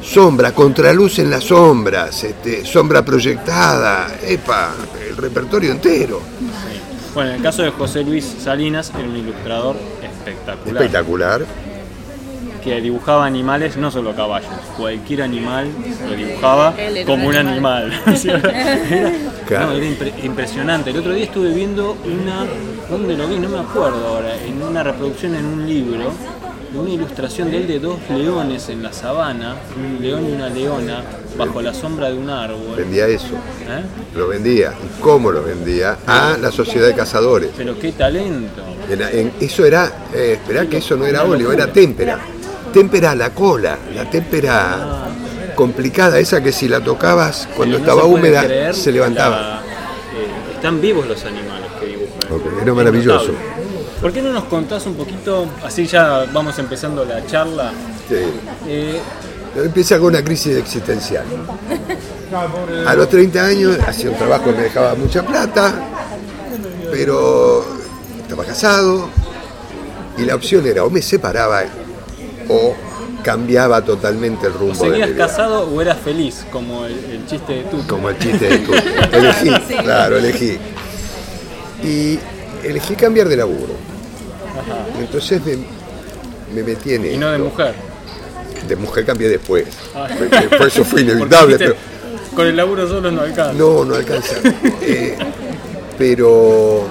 sombra, 0.02 0.52
contraluz 0.53 1.19
en 1.19 1.30
las 1.30 1.45
sombras, 1.45 2.23
este, 2.23 2.65
sombra 2.65 3.06
proyectada, 3.06 4.18
epa, 4.27 4.73
el 5.07 5.15
repertorio 5.15 5.72
entero. 5.72 6.22
Bueno, 7.14 7.30
en 7.31 7.35
el 7.38 7.41
caso 7.41 7.61
de 7.61 7.72
José 7.72 8.03
Luis 8.03 8.26
Salinas, 8.43 8.91
era 8.98 9.07
un 9.07 9.15
ilustrador 9.15 9.76
espectacular, 10.30 10.84
Espectacular. 10.84 11.45
que 12.64 12.80
dibujaba 12.81 13.26
animales, 13.26 13.76
no 13.77 13.89
solo 13.89 14.15
caballos, 14.15 14.49
cualquier 14.77 15.23
animal 15.23 15.68
lo 16.07 16.15
dibujaba 16.15 16.73
como 17.06 17.27
un 17.27 17.35
animal. 17.35 17.91
Era, 18.06 19.11
Claro. 19.48 19.72
no, 19.72 19.73
era 19.73 19.85
impre- 19.85 20.14
impresionante. 20.23 20.91
El 20.91 20.98
otro 20.99 21.14
día 21.14 21.26
estuve 21.26 21.49
viendo 21.53 21.98
una, 22.06 22.45
¿dónde 22.89 23.18
lo 23.18 23.27
vi? 23.27 23.38
No 23.38 23.49
me 23.49 23.60
acuerdo 23.60 24.07
ahora, 24.07 24.34
en 24.45 24.61
una 24.61 24.81
reproducción 24.84 25.35
en 25.35 25.45
un 25.45 25.68
libro, 25.68 26.11
una 26.73 26.89
ilustración 26.89 27.52
de 27.52 27.57
él 27.57 27.68
de 27.68 27.80
dos 27.80 27.99
leones 28.10 28.69
en 28.69 28.81
la 28.84 28.93
sabana, 28.93 29.56
un 29.76 30.02
león 30.02 30.26
y 30.30 30.31
una 30.34 30.49
leona, 30.49 31.02
bajo 31.38 31.61
la 31.61 31.73
sombra 31.73 32.10
de 32.10 32.18
un 32.18 32.30
árbol. 32.30 32.76
Vendía 32.77 33.07
eso, 33.07 33.35
¿Eh? 33.68 33.84
lo 34.15 34.27
vendía. 34.27 34.73
¿Y 34.84 35.02
cómo 35.02 35.31
lo 35.31 35.43
vendía? 35.43 35.98
A 36.07 36.38
la 36.39 36.52
sociedad 36.52 36.88
de 36.88 36.93
cazadores. 36.95 37.49
Pero 37.57 37.77
qué 37.77 37.91
talento. 37.91 38.64
En- 38.89 39.02
en- 39.02 39.34
eso 39.39 39.65
era, 39.65 39.91
eh, 40.14 40.34
esperá 40.41 40.65
que 40.68 40.77
eso 40.77 40.95
no 40.95 41.06
era 41.06 41.23
óleo, 41.23 41.52
era 41.52 41.68
témpera. 41.72 42.19
Témpera 42.73 43.11
a 43.11 43.15
la 43.15 43.31
cola, 43.31 43.77
la 43.93 44.10
témpera 44.10 45.07
complicada, 45.56 46.19
esa 46.19 46.41
que 46.41 46.52
si 46.53 46.68
la 46.69 46.80
tocabas 46.81 47.48
cuando 47.56 47.77
no 47.77 47.84
estaba 47.84 48.02
se 48.03 48.07
húmeda 48.07 48.73
se 48.73 48.91
levantaba. 48.91 49.35
la- 49.41 49.61
eh, 49.61 50.53
están 50.56 50.80
vivos 50.81 51.06
los 51.07 51.23
animales 51.26 51.68
que 51.80 51.85
dibujan. 51.88 52.31
Ok, 52.31 52.61
era 52.61 52.73
maravilloso. 52.73 53.31
¿Por 54.02 54.11
qué 54.11 54.22
no 54.22 54.32
nos 54.34 54.45
contás 54.45 54.86
un 54.88 54.95
poquito, 54.95 55.45
así 55.64 55.86
ya 55.86 56.26
vamos 56.34 56.57
empezando 56.57 57.06
la 57.06 57.26
charla? 57.26 57.72
Sí. 58.10 58.15
eh, 58.68 58.99
Empieza 59.56 59.98
con 59.99 60.07
una 60.07 60.23
crisis 60.23 60.56
existencial. 60.57 61.26
A 62.88 62.94
los 62.95 63.10
30 63.10 63.45
años 63.45 63.78
hacía 63.86 64.10
un 64.10 64.18
trabajo 64.18 64.45
que 64.45 64.52
me 64.53 64.64
dejaba 64.64 64.95
mucha 64.95 65.23
plata, 65.23 65.73
pero 66.91 67.65
estaba 68.22 68.45
casado 68.45 69.10
y 70.18 70.23
la 70.23 70.36
opción 70.36 70.65
era 70.65 70.84
o 70.86 70.90
me 70.90 71.02
separaba 71.02 71.64
o 72.48 72.73
cambiaba 73.23 73.84
totalmente 73.84 74.48
el 74.48 74.53
¿o 74.53 74.57
rumbo 74.57 74.73
de 74.73 74.90
mi 74.90 74.90
¿Seguías 74.95 75.10
vida. 75.10 75.28
casado 75.28 75.68
o 75.69 75.82
eras 75.82 75.98
feliz? 75.99 76.45
Como 76.52 76.86
el, 76.86 76.94
el 77.11 77.26
chiste 77.28 77.53
de 77.53 77.64
tú. 77.65 77.86
Como 77.88 78.10
el 78.10 78.18
chiste 78.18 78.48
de 78.49 78.57
tú. 78.60 78.72
Elegí, 79.11 79.49
claro, 79.84 80.18
elegí. 80.18 80.57
Y 81.84 82.18
elegí 82.64 82.95
cambiar 82.95 83.28
de 83.28 83.36
laburo. 83.36 83.73
Entonces 84.99 85.41
me, 85.45 85.57
me 86.53 86.64
metí 86.64 86.94
en 86.94 87.06
Y 87.14 87.18
no 87.18 87.32
de 87.32 87.38
mujer. 87.38 87.73
De 88.68 88.76
mujer 88.76 89.06
cambié 89.06 89.30
después. 89.30 89.65
Ah. 89.95 90.07
Después 90.10 90.73
eso 90.73 90.84
fue 90.86 91.02
inevitable. 91.02 91.57
Pero, 91.57 91.76
Con 92.36 92.48
el 92.48 92.56
laburo 92.56 92.88
solo 92.88 93.11
no 93.11 93.22
alcanza. 93.22 93.53
no, 93.53 93.84
no 93.86 93.95
alcanza. 93.95 94.36
Eh, 94.82 95.18
pero 95.98 96.84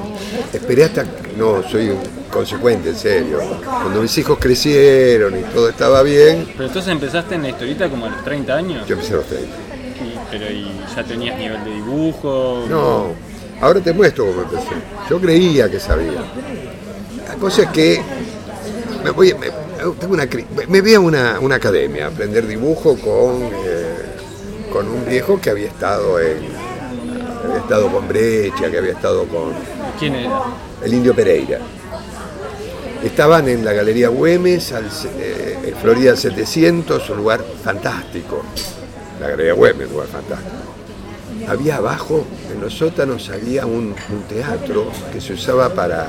esperé 0.53 0.85
hasta... 0.85 1.05
No, 1.37 1.62
soy 1.69 1.93
consecuente, 2.31 2.91
en 2.91 2.97
serio. 2.97 3.39
Cuando 3.65 4.03
mis 4.03 4.16
hijos 4.19 4.39
crecieron 4.39 5.39
y 5.39 5.43
todo 5.43 5.69
estaba 5.69 6.03
bien, 6.03 6.47
Pero 6.53 6.66
entonces 6.69 6.93
empezaste 6.93 7.35
en 7.37 7.43
la 7.43 7.49
historieta 7.51 7.89
como 7.89 8.07
a 8.07 8.11
los 8.11 8.24
30 8.24 8.55
años. 8.55 8.87
yo 8.87 8.95
empecé 8.95 9.15
a 9.15 9.16
los 9.16 9.27
30. 9.27 9.49
Y, 9.49 10.19
pero 10.31 10.51
y 10.51 10.70
ya 10.95 11.03
tenías 11.05 11.39
nivel 11.39 11.65
de 11.65 11.70
dibujo. 11.73 12.65
No, 12.69 13.07
ahora 13.61 13.81
te 13.81 13.93
muestro 13.93 14.27
cómo 14.27 14.43
empecé. 14.43 14.69
Yo 15.09 15.20
creía 15.20 15.70
que 15.70 15.81
sabía. 15.81 16.23
La 17.31 17.36
cosa 17.36 17.62
es 17.62 17.69
que 17.69 18.02
me, 19.05 19.11
voy, 19.11 19.32
me, 19.35 19.47
tengo 20.01 20.15
una, 20.15 20.28
me 20.69 20.81
voy 20.81 20.94
a 20.94 21.01
una, 21.01 21.39
una 21.39 21.55
academia 21.55 22.07
a 22.07 22.09
aprender 22.09 22.44
dibujo 22.44 22.97
con, 22.97 23.44
eh, 23.65 23.94
con 24.73 24.89
un 24.89 25.07
viejo 25.07 25.40
que 25.40 25.51
había 25.51 25.69
estado 25.69 26.19
en 26.19 26.39
había 27.44 27.59
estado 27.59 27.89
con 27.93 28.09
Brecha, 28.09 28.69
que 28.69 28.78
había 28.78 28.93
estado 28.93 29.27
con 29.27 29.52
¿Quién 29.97 30.16
era? 30.16 30.43
el 30.82 30.93
Indio 30.93 31.15
Pereira. 31.15 31.61
Estaban 33.05 33.48
en 33.48 33.65
la 33.65 33.74
Galería 33.74 34.09
Güemes, 34.09 34.73
al, 34.73 34.86
eh, 35.16 35.57
en 35.66 35.77
Florida 35.77 36.16
700, 36.16 37.11
un 37.11 37.16
lugar 37.16 37.44
fantástico. 37.62 38.43
La 39.20 39.28
Galería 39.28 39.55
Güemes, 39.55 39.86
un 39.86 39.93
lugar 39.93 40.09
fantástico. 40.09 40.51
Había 41.48 41.77
abajo, 41.77 42.27
en 42.52 42.61
los 42.61 42.74
sótanos, 42.74 43.31
había 43.31 43.66
un, 43.66 43.94
un 44.11 44.23
teatro 44.28 44.89
que 45.12 45.20
se 45.20 45.35
usaba 45.35 45.70
para 45.70 46.09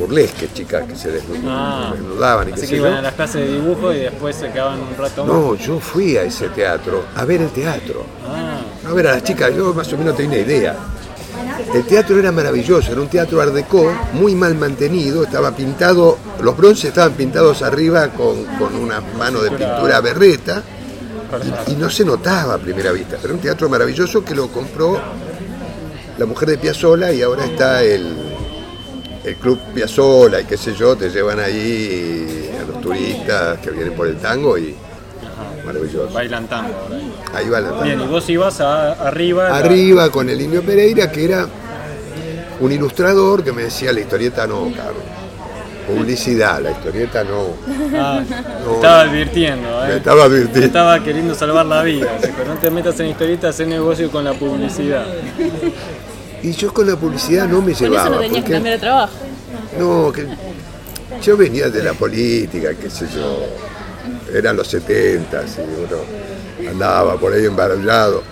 burlesque, 0.00 0.48
chicas 0.52 0.84
que 0.88 0.96
se 0.96 1.20
Ah. 1.46 1.92
desnudaban 1.94 2.48
y 2.48 2.52
qué 2.52 2.54
Así 2.54 2.66
sé 2.66 2.70
que 2.72 2.76
yo. 2.80 2.86
iban 2.86 2.98
a 2.98 3.02
las 3.02 3.14
clases 3.14 3.46
de 3.46 3.52
dibujo 3.54 3.92
y 3.92 3.98
después 3.98 4.34
se 4.36 4.50
quedaban 4.50 4.80
un 4.80 4.96
rato. 4.98 5.24
No, 5.24 5.54
yo 5.54 5.78
fui 5.78 6.16
a 6.16 6.22
ese 6.24 6.48
teatro, 6.48 7.04
a 7.14 7.24
ver 7.24 7.42
el 7.42 7.50
teatro. 7.50 8.04
Ah, 8.26 8.58
A 8.88 8.92
ver 8.92 9.06
a 9.06 9.12
las 9.12 9.22
chicas, 9.24 9.54
yo 9.54 9.72
más 9.74 9.92
o 9.92 9.96
menos 9.98 10.16
tenía 10.16 10.38
idea. 10.40 10.74
El 11.74 11.84
teatro 11.84 12.18
era 12.18 12.32
maravilloso, 12.32 12.90
era 12.90 13.00
un 13.00 13.08
teatro 13.08 13.40
art 13.40 13.52
déco, 13.52 13.92
muy 14.14 14.34
mal 14.34 14.54
mantenido, 14.56 15.22
estaba 15.22 15.52
pintado, 15.52 16.16
los 16.42 16.56
bronces 16.56 16.86
estaban 16.86 17.12
pintados 17.12 17.62
arriba 17.62 18.08
con, 18.08 18.44
con 18.58 18.74
una 18.74 19.00
mano 19.18 19.40
de 19.42 19.50
pintura 19.50 20.00
berreta 20.00 20.62
y, 21.68 21.72
y 21.72 21.76
no 21.76 21.88
se 21.90 22.04
notaba 22.04 22.54
a 22.54 22.58
primera 22.58 22.90
vista, 22.90 23.16
pero 23.20 23.34
un 23.34 23.40
teatro 23.40 23.68
maravilloso 23.68 24.24
que 24.24 24.34
lo 24.34 24.48
compró 24.48 24.98
la 26.18 26.26
mujer 26.26 26.48
de 26.50 26.58
Piazzolla 26.58 27.12
y 27.12 27.22
ahora 27.22 27.44
está 27.44 27.82
el, 27.82 28.29
el 29.24 29.34
club 29.36 29.58
Piazzola 29.74 30.40
y 30.40 30.44
qué 30.44 30.56
sé 30.56 30.74
yo, 30.74 30.96
te 30.96 31.10
llevan 31.10 31.40
ahí 31.40 32.50
a 32.60 32.66
los 32.70 32.80
turistas 32.80 33.58
que 33.58 33.70
vienen 33.70 33.92
por 33.94 34.06
el 34.06 34.16
tango 34.16 34.56
y 34.58 34.74
maravilloso. 35.64 36.12
Bailan 36.12 36.46
tango 36.46 36.74
ahora 36.82 36.96
ahí. 36.96 37.12
Ahí 37.34 37.48
va 37.48 37.60
la 37.60 37.82
Bien, 37.82 38.00
y 38.00 38.06
vos 38.06 38.28
ibas 38.30 38.60
a- 38.60 38.92
arriba. 38.92 39.48
Arriba 39.56 40.10
con 40.10 40.28
el 40.30 40.40
Indio 40.40 40.62
Pereira, 40.62 41.10
que 41.12 41.24
era 41.24 41.46
un 42.60 42.72
ilustrador 42.72 43.42
que 43.44 43.52
me 43.52 43.64
decía 43.64 43.92
la 43.92 44.00
historieta 44.00 44.46
no, 44.46 44.64
Carlos. 44.74 45.02
Publicidad, 45.86 46.60
la 46.62 46.70
historieta 46.70 47.24
no. 47.24 47.46
Ah, 47.98 48.22
No, 48.64 48.74
estaba 48.76 49.00
advirtiendo, 49.00 49.68
Me 49.86 49.94
¿eh? 49.94 49.96
estaba 49.96 50.20
Te 50.20 50.26
advirtiendo. 50.26 50.66
estaba 50.66 51.02
queriendo 51.04 51.34
salvar 51.34 51.66
la 51.66 51.82
vida. 51.82 52.06
Dijo, 52.22 52.44
no 52.46 52.54
te 52.54 52.70
metas 52.70 53.00
en 53.00 53.06
historietas, 53.08 53.58
haz 53.60 53.66
negocio 53.66 54.10
con 54.10 54.22
la 54.24 54.32
publicidad. 54.34 55.04
Y 56.42 56.52
yo 56.52 56.72
con 56.72 56.86
la 56.86 56.96
publicidad 56.96 57.46
no 57.48 57.60
me 57.60 57.72
Con 57.72 57.82
llevaba. 57.82 58.06
eso 58.06 58.14
no 58.14 58.20
tenías 58.20 58.44
que 58.44 58.52
cambiar 58.52 58.74
de 58.74 58.80
trabajo. 58.80 59.12
No, 59.78 60.12
que 60.12 60.26
yo 61.22 61.36
venía 61.36 61.68
de 61.68 61.82
la 61.82 61.92
política, 61.94 62.70
qué 62.80 62.88
sé 62.90 63.06
yo. 63.14 63.44
Eran 64.34 64.56
los 64.56 64.68
70 64.68 65.42
y 65.42 65.60
uno 65.60 66.70
andaba 66.70 67.16
por 67.18 67.32
ahí 67.32 67.44
embarullado. 67.44 68.22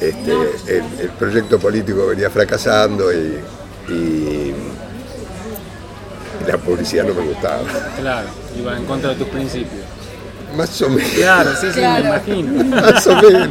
Este, 0.00 0.32
el, 0.66 0.84
el 1.00 1.10
proyecto 1.18 1.58
político 1.58 2.06
venía 2.06 2.30
fracasando 2.30 3.12
y, 3.12 3.38
y 3.92 4.54
la 6.48 6.56
publicidad 6.56 7.04
no 7.04 7.14
me 7.14 7.22
gustaba. 7.22 7.62
Claro, 8.00 8.28
iba 8.58 8.76
en 8.76 8.84
contra 8.86 9.10
de 9.10 9.16
tus 9.16 9.28
principios. 9.28 9.84
Más 10.56 10.80
o 10.82 10.88
menos. 10.88 11.10
Claro, 11.12 11.50
sí, 11.60 11.66
sí, 11.72 11.80
me 11.80 12.00
imagino. 12.00 12.64
Más 12.76 13.06
o 13.06 13.14
menos. 13.22 13.48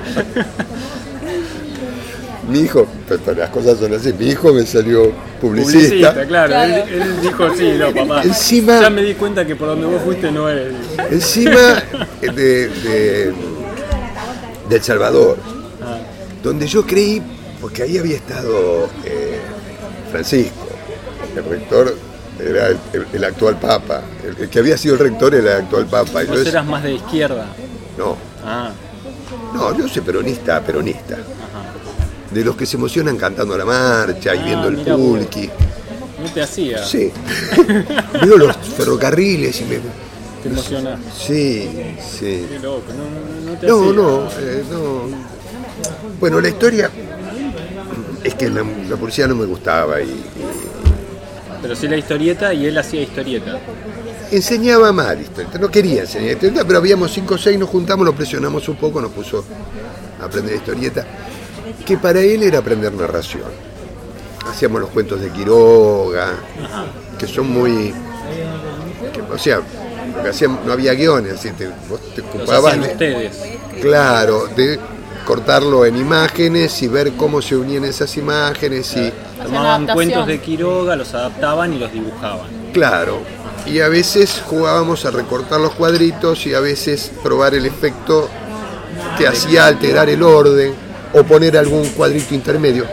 Mi 2.49 2.59
hijo, 2.61 2.87
pero 3.07 3.33
las 3.35 3.49
cosas 3.49 3.77
son 3.79 3.93
así, 3.93 4.11
mi 4.13 4.27
hijo 4.27 4.51
me 4.53 4.65
salió 4.65 5.11
publicista. 5.39 6.13
Publicista, 6.13 6.25
claro. 6.27 6.55
Él, 6.55 7.01
él 7.01 7.21
dijo, 7.21 7.55
sí, 7.55 7.73
no, 7.77 7.93
papá. 7.93 8.23
Encima- 8.23 8.81
Ya 8.81 8.89
me 8.89 9.03
di 9.03 9.13
cuenta 9.15 9.45
que 9.45 9.55
por 9.55 9.67
donde 9.69 9.85
vos 9.87 10.01
fuiste 10.03 10.31
no 10.31 10.49
es. 10.49 10.73
Encima 11.11 11.83
de, 12.21 12.29
de, 12.69 13.33
de 14.69 14.75
El 14.75 14.83
Salvador, 14.83 15.37
Ah, 15.81 15.97
donde 16.43 16.67
yo 16.67 16.85
creí, 16.85 17.21
porque 17.61 17.83
ahí 17.83 17.97
había 17.97 18.15
estado 18.17 18.89
eh, 19.05 19.39
Francisco, 20.11 20.67
el 21.35 21.43
rector 21.45 21.95
era 22.39 22.67
el, 22.67 22.77
el- 22.93 23.05
el 23.13 23.23
actual 23.23 23.59
papa, 23.59 24.01
el, 24.25 24.43
el 24.43 24.49
que 24.49 24.59
había 24.59 24.77
sido 24.77 24.95
el 24.95 24.99
rector 25.01 25.35
era 25.35 25.57
el 25.57 25.63
actual 25.63 25.85
papa. 25.85 26.21
vos 26.27 26.45
eras 26.45 26.65
más 26.65 26.83
de 26.83 26.93
izquierda. 26.95 27.45
no, 27.97 28.17
Ah, 28.43 28.71
no, 29.53 29.77
yo 29.77 29.87
soy 29.87 30.01
peronista, 30.01 30.61
peronista. 30.61 31.17
De 32.31 32.43
los 32.43 32.55
que 32.55 32.65
se 32.65 32.77
emocionan 32.77 33.17
cantando 33.17 33.57
la 33.57 33.65
marcha 33.65 34.35
y 34.35 34.39
Ah, 34.39 34.43
viendo 34.45 34.67
el 34.67 34.77
pulqui. 34.77 35.49
no 36.23 36.31
te 36.33 36.41
hacía. 36.43 36.83
Sí. 36.85 37.11
Veo 38.23 38.37
los 38.37 38.55
ferrocarriles 38.77 39.61
y 39.61 39.65
me. 39.65 39.79
Te 40.43 40.49
emocionás. 40.49 40.99
Sí, 41.17 41.69
sí. 41.99 42.45
Qué 42.49 42.59
loco, 42.61 42.83
no, 42.95 43.03
no, 43.45 43.51
no 43.53 43.59
te 43.59 43.67
No, 43.67 43.79
hacía. 43.81 43.93
no, 43.93 44.27
eh, 44.39 44.63
no. 44.71 45.29
Bueno, 46.19 46.39
la 46.41 46.49
historia 46.49 46.89
es 48.23 48.35
que 48.35 48.49
la, 48.49 48.63
la 48.89 48.95
policía 48.95 49.27
no 49.27 49.35
me 49.35 49.45
gustaba 49.45 50.01
y, 50.01 50.05
y 50.05 50.23
Pero 51.61 51.75
sí 51.75 51.87
la 51.87 51.97
historieta 51.97 52.53
y 52.53 52.65
él 52.67 52.77
hacía 52.77 53.01
historieta. 53.01 53.59
enseñaba 54.31 54.91
mal 54.93 55.19
historieta. 55.21 55.57
No 55.57 55.69
quería 55.69 56.01
enseñar 56.01 56.31
historieta, 56.33 56.63
pero 56.65 56.77
habíamos 56.79 57.11
cinco 57.11 57.35
o 57.35 57.37
seis, 57.37 57.57
nos 57.57 57.69
juntamos, 57.69 58.05
lo 58.05 58.13
presionamos 58.13 58.67
un 58.69 58.75
poco, 58.75 59.01
nos 59.01 59.11
puso 59.11 59.43
a 60.21 60.25
aprender 60.25 60.55
historieta, 60.55 61.05
que 61.89 61.97
para 61.97 62.19
él 62.21 62.43
era 62.43 62.59
aprender 62.59 62.93
narración. 62.93 63.43
Hacíamos 64.47 64.79
los 64.81 64.89
cuentos 64.91 65.19
de 65.19 65.29
Quiroga, 65.31 66.33
que 67.17 67.25
son 67.27 67.49
muy. 67.51 67.91
que, 69.11 69.21
o 69.33 69.37
sea, 69.39 69.57
lo 70.15 70.23
que 70.23 70.29
hacían, 70.29 70.59
no 70.65 70.71
había 70.73 70.93
guiones, 70.93 71.33
así 71.33 71.49
te, 71.51 71.67
vos 71.89 71.99
te 72.13 72.21
ocupabas 72.21 72.73
hacían 72.73 72.81
de- 72.83 72.91
ustedes. 72.91 73.37
Claro, 73.81 74.47
de 74.55 74.79
cortarlo 75.25 75.83
en 75.85 75.97
imágenes 75.97 76.81
y 76.83 76.87
ver 76.87 77.13
cómo 77.13 77.41
se 77.41 77.55
unían 77.55 77.85
esas 77.85 78.15
imágenes 78.17 78.95
y 78.95 79.11
Tomaban 79.43 79.87
cuentos 79.87 80.27
de 80.27 80.39
Quiroga, 80.39 80.95
los 80.95 81.13
adaptaban 81.15 81.73
y 81.73 81.79
los 81.79 81.91
dibujaban. 81.91 82.47
claro. 82.71 83.19
Y 83.65 83.81
a 83.81 83.89
veces 83.89 84.41
jugábamos 84.47 85.05
a 85.05 85.11
recortar 85.11 85.59
los 85.59 85.73
cuadritos 85.73 86.45
y 86.47 86.53
a 86.53 86.59
veces 86.59 87.11
probar 87.21 87.53
el 87.55 87.65
efecto 87.65 88.29
que 89.17 89.27
hacía 89.27 89.67
alterar 89.67 90.09
el 90.09 90.23
orden 90.23 90.73
o 91.13 91.23
poner 91.23 91.57
algún 91.57 91.87
cuadrito 91.89 92.33
intermedio. 92.33 92.85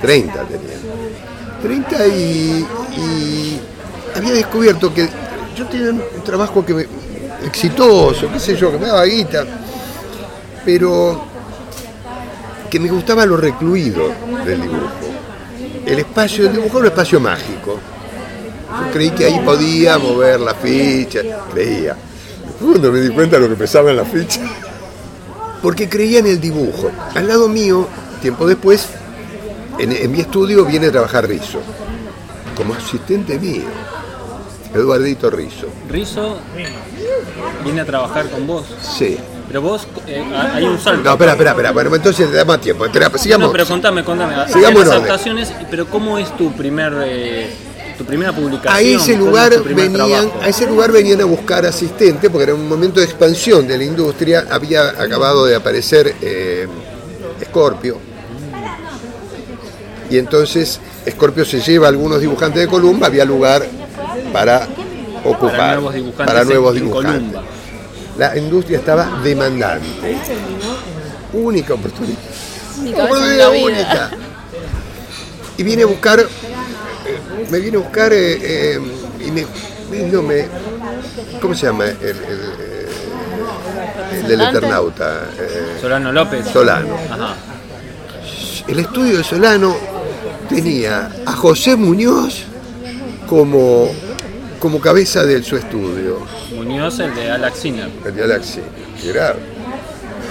30 0.00 0.44
tenía. 0.44 0.78
30 1.62 2.06
y, 2.06 3.60
había 4.14 4.32
descubierto 4.32 4.92
que 4.92 5.08
yo 5.56 5.66
tenía 5.66 5.90
un 5.90 6.24
trabajo 6.24 6.64
que 6.64 6.74
me, 6.74 6.86
exitoso, 7.44 8.30
qué 8.32 8.40
sé 8.40 8.56
yo, 8.56 8.72
que 8.72 8.78
me 8.78 8.86
daba 8.86 9.04
guita, 9.04 9.44
pero 10.64 11.24
que 12.70 12.80
me 12.80 12.88
gustaba 12.88 13.24
lo 13.24 13.36
recluido 13.36 14.12
del 14.44 14.62
dibujo. 14.62 15.08
El 15.86 15.98
espacio 16.00 16.44
del 16.44 16.54
dibujo 16.54 16.78
era 16.78 16.80
un 16.80 16.86
espacio 16.86 17.20
mágico. 17.20 17.78
Yo 18.68 18.92
creí 18.92 19.10
que 19.10 19.24
ahí 19.24 19.40
podía 19.40 19.98
mover 19.98 20.40
la 20.40 20.54
ficha, 20.54 21.20
creía. 21.52 21.96
Cuando 22.60 22.92
me 22.92 23.00
di 23.00 23.08
cuenta 23.10 23.36
de 23.36 23.42
lo 23.42 23.48
que 23.48 23.54
pesaba 23.54 23.90
en 23.90 23.96
la 23.96 24.04
ficha, 24.04 24.40
porque 25.62 25.88
creía 25.88 26.18
en 26.18 26.26
el 26.26 26.40
dibujo. 26.40 26.90
Al 27.14 27.26
lado 27.28 27.48
mío, 27.48 27.86
tiempo 28.20 28.46
después, 28.46 28.88
en, 29.78 29.92
en 29.92 30.10
mi 30.12 30.20
estudio 30.20 30.64
viene 30.64 30.88
a 30.88 30.92
trabajar 30.92 31.28
Rizo, 31.28 31.60
como 32.56 32.74
asistente 32.74 33.38
mío, 33.38 33.64
Eduardito 34.74 35.30
Rizo. 35.30 35.68
Rizo 35.88 36.38
viene 37.64 37.80
a 37.80 37.84
trabajar 37.84 38.28
con 38.30 38.46
vos. 38.46 38.66
Sí. 38.80 39.18
Pero 39.48 39.62
vos, 39.62 39.86
eh, 40.06 40.22
hay 40.52 40.64
un 40.64 40.78
salto. 40.78 41.02
No, 41.02 41.12
espera, 41.12 41.32
espera, 41.32 41.50
espera. 41.52 41.72
Bueno, 41.72 41.94
entonces 41.94 42.28
le 42.28 42.36
da 42.36 42.44
más 42.44 42.60
tiempo. 42.60 42.84
Espera, 42.84 43.10
sigamos. 43.16 43.48
No, 43.48 43.52
pero 43.52 43.66
contame, 43.66 44.04
contame. 44.04 44.34
Sigamos 44.52 44.86
las 44.86 44.96
adaptaciones, 44.96 45.52
pero 45.70 45.86
¿cómo 45.86 46.18
es 46.18 46.36
tu 46.36 46.52
primer 46.52 46.92
eh, 47.06 47.50
tu 47.98 48.04
primera 48.04 48.32
publicación? 48.32 48.72
A 48.74 48.80
ese 48.80 49.12
¿Cómo 49.12 49.12
es 49.12 49.18
lugar 49.18 49.62
venían, 49.64 49.92
trabajo? 49.92 50.40
a 50.42 50.48
ese 50.48 50.66
lugar 50.66 50.92
venían 50.92 51.20
a 51.20 51.24
buscar 51.24 51.66
asistente 51.66 52.30
porque 52.30 52.44
era 52.44 52.54
un 52.54 52.68
momento 52.68 53.00
de 53.00 53.06
expansión 53.06 53.66
de 53.66 53.76
la 53.76 53.84
industria. 53.84 54.46
Había 54.50 54.88
acabado 54.90 55.44
de 55.44 55.54
aparecer 55.56 56.14
eh, 56.22 56.66
Scorpio. 57.44 57.98
Y 60.10 60.16
entonces 60.18 60.80
Scorpio 61.10 61.44
se 61.44 61.60
lleva 61.60 61.86
a 61.86 61.90
algunos 61.90 62.20
dibujantes 62.20 62.62
de 62.62 62.68
Columba, 62.68 63.08
había 63.08 63.24
lugar 63.24 63.66
para 64.32 64.66
ocupar, 65.24 65.50
Para 65.56 65.74
nuevos 65.74 65.94
dibujantes 65.94 66.26
para 66.26 66.44
nuevos 66.44 66.72
en- 66.76 66.78
en 66.78 66.84
dibujantes. 66.84 67.12
Columba. 67.20 67.42
La 68.16 68.36
industria 68.38 68.78
estaba 68.78 69.20
demandante. 69.22 69.86
Única 71.32 71.74
oportunidad. 71.74 72.16
Vida. 72.80 73.50
única. 73.50 74.10
Y 75.56 75.62
vine 75.62 75.82
a 75.82 75.86
buscar, 75.86 76.20
eh, 76.20 76.26
me 77.50 77.58
vine 77.60 77.76
a 77.76 77.80
buscar 77.80 78.12
eh, 78.12 78.38
eh, 78.40 78.80
y 79.26 79.30
me, 79.30 79.46
me- 79.90 80.08
no, 80.10 80.22
me- 80.22 80.46
¿cómo 81.40 81.54
se 81.54 81.66
llama? 81.66 81.84
El, 81.86 81.94
el, 82.02 82.16
el 84.12 84.28
del. 84.28 84.40
Eternauta, 84.40 85.24
eh, 85.38 85.78
Solano 85.80 86.12
López. 86.12 86.46
Solano. 86.52 86.94
Ajá. 87.10 87.34
El 88.66 88.78
estudio 88.80 89.18
de 89.18 89.24
Solano 89.24 89.76
tenía 90.48 91.10
a 91.24 91.32
José 91.32 91.76
Muñoz 91.76 92.44
como, 93.26 93.90
como 94.60 94.80
cabeza 94.80 95.24
de 95.24 95.42
su 95.42 95.56
estudio, 95.56 96.20
Muñoz, 96.54 96.98
el 97.00 97.14
de 97.14 97.30
Alex 97.30 97.56
Sinner. 97.58 97.88
el 98.04 98.14
de 98.14 98.24
era- 99.08 99.34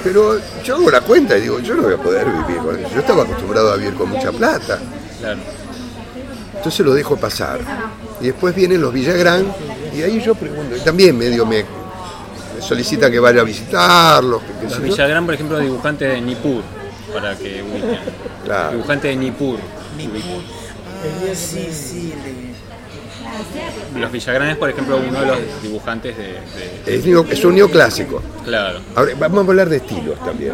Pero 0.03 0.39
yo 0.63 0.75
hago 0.75 0.91
la 0.91 1.01
cuenta 1.01 1.37
y 1.37 1.41
digo, 1.41 1.59
yo 1.59 1.75
no 1.75 1.83
voy 1.83 1.93
a 1.93 1.97
poder 1.97 2.27
vivir 2.27 2.61
con 2.61 2.77
eso. 2.79 2.89
Yo 2.93 2.99
estaba 2.99 3.23
acostumbrado 3.23 3.71
a 3.71 3.75
vivir 3.77 3.93
con 3.95 4.09
mucha 4.09 4.31
plata. 4.31 4.79
Claro. 5.19 5.39
Entonces 6.57 6.85
lo 6.85 6.93
dejo 6.93 7.15
pasar. 7.17 7.59
Y 8.21 8.25
después 8.25 8.53
vienen 8.53 8.81
los 8.81 8.93
Villagrán 8.93 9.45
y 9.95 10.01
ahí 10.01 10.21
yo 10.21 10.35
pregunto, 10.35 10.75
y 10.75 10.79
también 10.81 11.17
medio 11.17 11.45
me, 11.45 11.63
me 11.63 12.61
solicita 12.61 13.09
que 13.09 13.19
vaya 13.19 13.41
a 13.41 13.43
visitarlos. 13.43 14.41
que 14.41 14.53
qué 14.67 14.69
Los. 14.69 14.81
Villagrán, 14.81 15.25
por 15.25 15.33
ejemplo, 15.35 15.59
dibujantes 15.59 16.09
de 16.13 16.21
Nippur, 16.21 16.61
para 17.13 17.35
que 17.37 17.63
ubiquen. 17.63 17.99
Claro. 18.43 18.71
Dibujantes 18.71 19.11
de 19.11 19.15
Nippur. 19.15 19.59
Sí, 21.35 21.67
sí, 21.71 22.13
le- 22.23 23.99
Los 23.99 24.11
Villagrán 24.11 24.49
es, 24.49 24.57
por 24.57 24.69
ejemplo, 24.69 24.97
uno 24.97 25.19
de 25.19 25.25
los 25.27 25.37
dibujantes 25.61 26.17
de. 26.17 26.23
de- 26.23 26.95
Es, 26.97 27.05
neo- 27.05 27.25
es 27.29 27.43
un 27.45 27.55
neoclásico. 27.55 28.21
Claro. 28.45 28.79
Ahora, 28.95 29.11
vamos 29.19 29.45
a 29.45 29.49
hablar 29.49 29.69
de 29.69 29.77
estilos 29.77 30.17
también. 30.25 30.53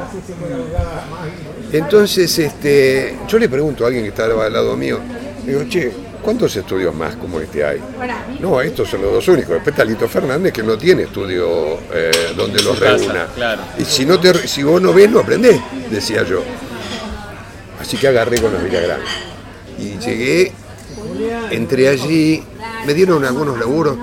Entonces, 1.72 2.38
este, 2.40 3.18
yo 3.28 3.40
le 3.40 3.50
pregunto 3.50 3.84
a 3.84 3.88
alguien 3.88 4.04
que 4.04 4.10
estaba 4.10 4.46
al 4.46 4.54
lado 4.54 4.76
mío, 4.76 5.00
digo, 5.46 5.64
che, 5.68 5.92
¿cuántos 6.22 6.56
estudios 6.56 6.94
más 6.94 7.16
como 7.16 7.40
este 7.40 7.64
hay? 7.64 7.82
No, 8.40 8.62
estos 8.62 8.90
son 8.90 9.02
los 9.02 9.14
dos 9.14 9.28
únicos. 9.28 9.56
Después 9.56 9.74
está 9.74 9.86
Lito 9.86 10.08
Fernández, 10.08 10.54
que 10.54 10.64
no 10.64 10.78
tiene 10.78 11.04
estudio 11.04 11.80
eh, 11.92 12.34
donde 12.36 12.62
los 12.62 12.80
casa, 12.80 12.98
reúna. 12.98 13.28
claro. 13.36 13.62
Y 13.78 13.86
si, 13.86 14.06
no 14.06 14.20
te, 14.20 14.48
si 14.48 14.64
vos 14.64 14.82
no 14.82 14.94
ves, 14.94 15.10
no 15.10 15.20
aprendés, 15.20 15.60
decía 15.90 16.24
yo. 16.24 16.42
Así 17.80 17.98
que 17.98 18.08
agarré 18.08 18.40
con 18.42 18.54
los 18.54 18.64
Villagrán. 18.64 19.02
Y 19.78 19.98
llegué 20.00 20.54
entré 21.52 21.90
allí, 21.90 22.44
me 22.86 22.94
dieron 22.94 23.24
algunos 23.26 23.58
laburos, 23.60 23.98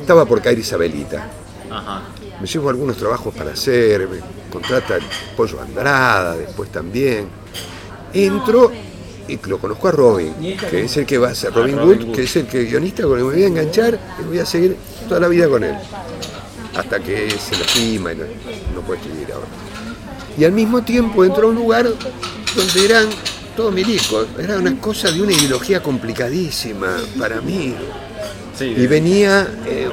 estaba 0.00 0.24
por 0.24 0.40
caer 0.42 0.58
Isabelita. 0.58 1.28
Ajá. 1.70 2.02
Me 2.40 2.46
llevo 2.46 2.70
algunos 2.70 2.96
trabajos 2.96 3.34
para 3.34 3.52
hacer, 3.52 4.08
me 4.08 4.18
contrata 4.50 4.96
el 4.96 5.02
Pollo 5.36 5.60
Andrada 5.60 6.36
después 6.36 6.70
también. 6.70 7.28
Entro 8.12 8.70
y 9.28 9.38
lo 9.46 9.58
conozco 9.58 9.88
a 9.88 9.92
Robin, 9.92 10.34
que 10.70 10.84
es 10.84 10.96
el 10.96 11.06
que 11.06 11.18
va 11.18 11.28
a 11.30 11.34
ser, 11.34 11.52
Robin, 11.54 11.76
Robin 11.76 11.88
Wood, 11.98 12.06
Wood. 12.08 12.16
que 12.16 12.22
es 12.22 12.36
el 12.36 12.46
que 12.46 12.64
guionista 12.64 13.02
con 13.04 13.12
el 13.12 13.18
que 13.18 13.24
me 13.24 13.32
voy 13.34 13.42
a 13.44 13.46
enganchar 13.46 13.98
y 14.20 14.26
voy 14.26 14.38
a 14.38 14.46
seguir 14.46 14.76
toda 15.08 15.20
la 15.20 15.28
vida 15.28 15.48
con 15.48 15.62
él. 15.64 15.74
Hasta 16.74 17.00
que 17.00 17.30
se 17.30 17.56
lastima 17.58 18.12
y 18.12 18.16
no, 18.16 18.24
no 18.74 18.80
puede 18.82 19.00
escribir 19.00 19.32
ahora. 19.32 19.46
Y 20.38 20.44
al 20.44 20.52
mismo 20.52 20.82
tiempo 20.82 21.24
entró 21.24 21.46
a 21.48 21.50
un 21.50 21.56
lugar 21.56 21.86
donde 22.56 22.84
eran 22.84 23.06
todos 23.56 23.72
milicos, 23.72 24.26
era 24.38 24.56
una 24.58 24.78
cosa 24.80 25.10
de 25.10 25.20
una 25.20 25.32
ideología 25.32 25.82
complicadísima 25.82 26.96
para 27.18 27.40
mí. 27.42 27.74
Sí, 28.58 28.64
Y 28.76 28.86
venía, 28.86 29.46
eh, 29.66 29.88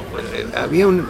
había 0.56 0.86
un. 0.86 1.06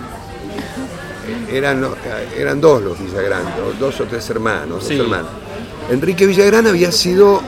Eran, 1.53 1.81
los- 1.81 1.95
eran 2.37 2.61
dos 2.61 2.83
los 2.83 2.99
Villagrán, 2.99 3.43
dos 3.79 4.01
o 4.01 4.05
tres 4.05 4.29
hermanos, 4.31 4.85
Sí. 4.87 4.95
dos 4.97 5.05
hermanos. 5.07 5.31
Enrique 5.91 6.27
Villagrán 6.27 6.67
había 6.67 6.91
sido 6.93 7.41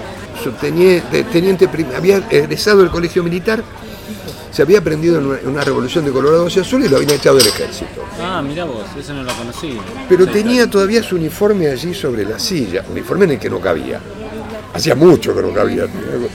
subteniente, 0.42 1.24
teniente 1.24 1.68
había 1.96 2.18
egresado 2.30 2.80
del 2.80 2.90
colegio 2.90 3.22
militar, 3.22 3.62
se 4.52 4.60
había 4.60 4.82
prendido 4.82 5.18
en 5.18 5.48
una, 5.48 5.64
revolución 5.64 6.04
de 6.04 6.12
Colorado 6.12 6.46
hacia 6.46 6.60
Azul 6.60 6.84
y 6.84 6.88
lo 6.88 6.98
habían 6.98 7.12
echado 7.12 7.38
del 7.38 7.46
ejército. 7.46 8.04
Ah, 8.20 8.42
mira 8.42 8.64
vos, 8.64 8.84
eso 8.98 9.14
no 9.14 9.22
lo 9.22 9.34
conocí. 9.34 9.78
Pero 10.08 10.26
Sí, 10.26 10.30
tenía 10.30 10.68
todavía 10.68 11.02
su 11.02 11.16
uniforme 11.16 11.68
allí 11.68 11.94
sobre 11.94 12.24
la 12.24 12.38
silla, 12.38 12.84
uniforme 12.90 13.24
en 13.24 13.30
el 13.32 13.38
que 13.38 13.48
no 13.48 13.60
cabía. 13.60 13.98
Hacía 14.74 14.94
mucho 14.94 15.34
que 15.34 15.42
no 15.42 15.52
cabía, 15.52 15.86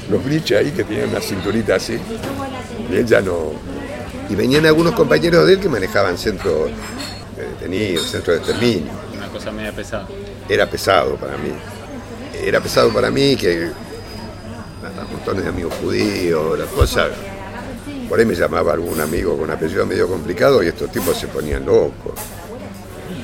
los 0.09 0.23
briches 0.23 0.59
ahí 0.59 0.71
que 0.71 0.83
tenían 0.83 1.09
una 1.09 1.21
cinturita 1.21 1.75
así, 1.75 1.97
y 2.91 2.95
él 2.95 3.05
ya 3.05 3.21
no. 3.21 3.51
Y 4.29 4.35
venían 4.35 4.65
algunos 4.65 4.93
compañeros 4.93 5.45
de 5.45 5.53
él 5.53 5.59
que 5.59 5.69
manejaban 5.69 6.17
centro 6.17 6.65
de 7.35 7.47
detenidos, 7.47 8.09
centro 8.09 8.33
de 8.33 8.39
exterminio. 8.39 8.91
Una 9.15 9.27
cosa 9.27 9.51
media 9.51 9.71
pesada. 9.71 10.07
Era 10.49 10.67
pesado 10.67 11.15
para 11.15 11.37
mí. 11.37 11.51
Era 12.43 12.61
pesado 12.61 12.91
para 12.91 13.11
mí 13.11 13.35
que 13.35 13.69
hasta 14.97 15.11
montones 15.11 15.43
de 15.43 15.49
amigos 15.49 15.73
judíos, 15.81 16.57
la 16.57 16.65
cosa. 16.65 17.07
Por 18.09 18.19
ahí 18.19 18.25
me 18.25 18.35
llamaba 18.35 18.73
algún 18.73 18.99
amigo 18.99 19.37
con 19.37 19.49
apellido 19.51 19.85
medio 19.85 20.07
complicado 20.07 20.63
y 20.63 20.67
estos 20.67 20.91
tipos 20.91 21.17
se 21.17 21.27
ponían 21.27 21.65
locos. 21.65 22.13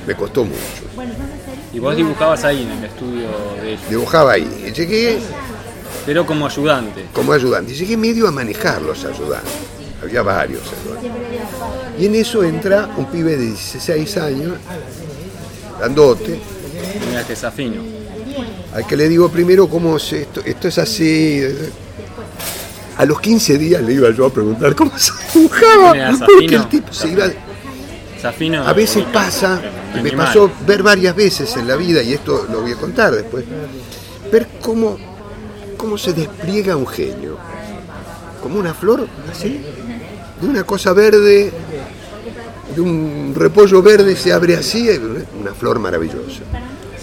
Me 0.06 0.16
costó 0.16 0.44
mucho. 0.44 0.58
Y 1.72 1.80
vos 1.80 1.96
dibujabas 1.96 2.44
ahí 2.44 2.64
en 2.64 2.72
el 2.72 2.84
estudio 2.84 3.30
de 3.62 3.74
ellos, 3.74 3.90
Dibujaba 3.90 4.34
ahí. 4.34 4.66
Y 4.68 4.72
llegué 4.72 5.20
pero 6.06 6.26
como 6.26 6.46
ayudante. 6.46 7.06
como 7.14 7.32
ayudante. 7.34 7.72
Y 7.72 7.76
llegué 7.76 7.98
medio 7.98 8.28
a 8.28 8.32
manejar 8.32 8.82
los 8.82 9.04
ayudantes. 9.06 9.52
Había 10.02 10.22
varios 10.22 10.62
ayudantes. 10.62 11.12
Y 11.98 12.06
en 12.08 12.16
eso 12.16 12.44
entra 12.44 12.90
un 12.98 13.06
pibe 13.06 13.38
de 13.38 13.46
16 13.46 14.18
años, 14.18 14.54
grandote, 15.80 16.40
Mira 17.08 17.22
este 17.22 17.36
Zafino. 17.36 18.03
Al 18.74 18.88
que 18.88 18.98
le 18.98 19.08
digo 19.08 19.30
primero 19.30 19.68
cómo 19.68 20.00
se, 20.00 20.24
esto, 20.24 20.42
esto 20.44 20.68
es 20.68 20.78
así. 20.78 21.42
A 22.98 23.06
los 23.06 23.20
15 23.20 23.58
días 23.58 23.82
le 23.82 23.94
iba 23.94 24.10
yo 24.12 24.26
a 24.26 24.34
preguntar 24.34 24.76
cómo 24.76 24.92
se 24.98 25.12
dibujaba. 25.34 25.92
¿Quién 25.92 26.16
era 26.16 26.26
Porque 26.26 26.56
el 26.56 26.70
tipo 26.70 26.94
se 26.94 27.10
iba. 27.10 27.26
Zafino. 28.20 28.64
A 28.66 28.74
veces 28.74 29.04
pasa, 29.12 29.62
y 29.98 30.02
me 30.02 30.12
pasó 30.14 30.50
ver 30.66 30.82
varias 30.82 31.16
veces 31.16 31.56
en 31.58 31.68
la 31.68 31.76
vida, 31.76 32.02
y 32.02 32.14
esto 32.14 32.48
lo 32.50 32.62
voy 32.62 32.72
a 32.72 32.76
contar 32.76 33.14
después, 33.14 33.44
ver 34.32 34.48
cómo, 34.62 34.98
cómo 35.76 35.98
se 35.98 36.14
despliega 36.14 36.76
un 36.76 36.88
genio. 36.88 37.38
Como 38.42 38.60
una 38.60 38.74
flor, 38.74 39.08
así, 39.30 39.62
de 40.42 40.48
una 40.48 40.64
cosa 40.64 40.94
verde, 40.94 41.52
de 42.74 42.82
un 42.82 43.34
repollo 43.36 43.82
verde 43.82 44.16
se 44.16 44.32
abre 44.32 44.56
así, 44.56 44.90
una 45.40 45.54
flor 45.54 45.80
maravillosa. 45.80 46.44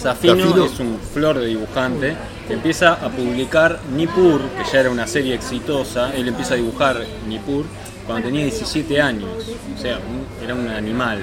Zafino, 0.01 0.35
Zafino. 0.35 0.65
es 0.65 0.79
un 0.79 0.99
flor 1.13 1.39
de 1.39 1.45
dibujante 1.47 2.15
que 2.47 2.53
empieza 2.53 2.93
a 2.93 3.09
publicar 3.09 3.79
Nippur, 3.95 4.41
que 4.57 4.71
ya 4.71 4.79
era 4.81 4.89
una 4.89 5.07
serie 5.07 5.33
exitosa. 5.35 6.13
Él 6.13 6.27
empieza 6.27 6.53
a 6.55 6.57
dibujar 6.57 6.97
Nippur 7.27 7.65
cuando 8.07 8.25
tenía 8.27 8.43
17 8.45 9.01
años. 9.01 9.29
O 9.77 9.81
sea, 9.81 9.97
un- 9.97 10.43
era 10.43 10.55
un 10.55 10.67
animal. 10.67 11.19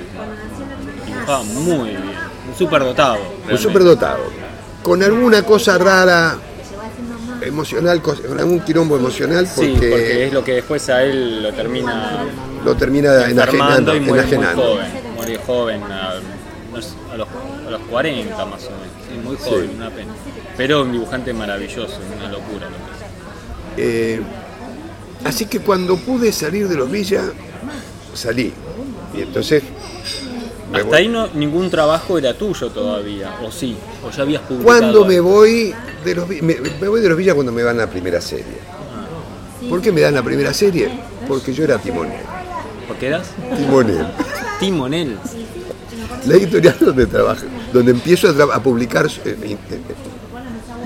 Dibujaba 1.07 1.43
muy 1.45 1.89
bien. 1.91 2.03
Un 2.51 2.57
superdotado. 2.57 3.15
Un 3.17 3.29
realmente. 3.39 3.63
superdotado. 3.63 4.19
Con 4.83 5.03
alguna 5.03 5.43
cosa 5.43 5.77
rara, 5.77 6.37
emocional, 7.43 8.01
con 8.03 8.17
algún 8.39 8.61
quilombo 8.61 8.97
emocional, 8.97 9.47
porque, 9.55 9.71
Sí, 9.73 9.77
porque 9.91 10.27
es 10.27 10.33
lo 10.33 10.43
que 10.45 10.53
después 10.55 10.89
a 10.89 11.03
él 11.03 11.43
lo 11.43 11.53
termina 11.53 12.25
lo 12.65 12.75
termina 12.77 13.27
enajenando. 13.29 13.95
y 13.95 14.01
muere 14.01 14.37
muy 14.37 14.47
joven. 14.47 14.87
Muere 15.17 15.39
joven, 15.47 15.83
a, 15.85 16.11
a 16.11 17.17
los, 17.17 17.29
a 17.69 17.71
los 17.73 17.81
40 17.83 18.45
más 18.47 18.65
o 18.67 18.71
menos. 18.71 18.87
Sí, 19.09 19.19
muy 19.25 19.37
joven, 19.37 19.71
Sí. 19.71 19.77
una 19.77 19.91
pena. 19.91 20.13
Pero 20.57 20.83
un 20.83 20.93
dibujante 20.93 21.33
maravilloso, 21.33 21.99
una 22.17 22.29
locura 22.29 22.67
lo 22.69 22.77
que 22.77 23.83
es. 23.83 24.17
Eh, 24.17 24.21
así 25.25 25.47
que 25.47 25.61
cuando 25.61 25.97
pude 25.97 26.33
salir 26.33 26.69
de 26.69 26.77
los 26.77 26.91
villas, 26.91 27.25
salí. 28.15 28.53
Y 29.15 29.23
entonces. 29.23 29.63
Hasta 30.73 30.85
voy. 30.85 30.97
ahí 30.99 31.09
no, 31.09 31.29
ningún 31.29 31.71
trabajo 31.71 32.19
era 32.19 32.35
tuyo 32.35 32.69
todavía, 32.71 33.37
o 33.43 33.51
sí, 33.51 33.75
o 34.07 34.11
ya 34.11 34.23
habías 34.23 34.43
publicado. 34.43 34.65
Cuando 34.79 35.05
me 35.07 35.19
voy 35.21 35.75
de 36.05 36.15
los 36.15 36.29
me, 36.29 36.41
me 36.43 36.89
voy 36.89 37.01
de 37.01 37.09
los 37.09 37.17
villas 37.17 37.35
cuando 37.35 37.53
me 37.53 37.63
dan 37.63 37.79
la 37.79 37.87
primera 37.89 38.21
serie. 38.21 38.59
¿Por 39.69 39.81
qué 39.81 39.93
me 39.93 40.01
dan 40.03 40.15
la 40.15 40.23
primera 40.23 40.53
serie? 40.53 40.91
Porque 41.27 41.53
yo 41.55 41.65
era 41.65 41.79
timonel. 41.79 42.21
¿Por 42.87 42.97
qué 42.97 43.07
eras? 43.09 43.29
Timonel. 43.57 44.07
Timonel. 44.61 45.19
La 46.27 46.35
editorial 46.35 46.77
donde 46.81 47.07
trabajo, 47.07 47.43
donde 47.73 47.93
empiezo 47.93 48.29
a, 48.53 48.63
publicar 48.63 49.07
eh, 49.07 49.11
eh, 49.43 49.57
eh, 49.71 49.81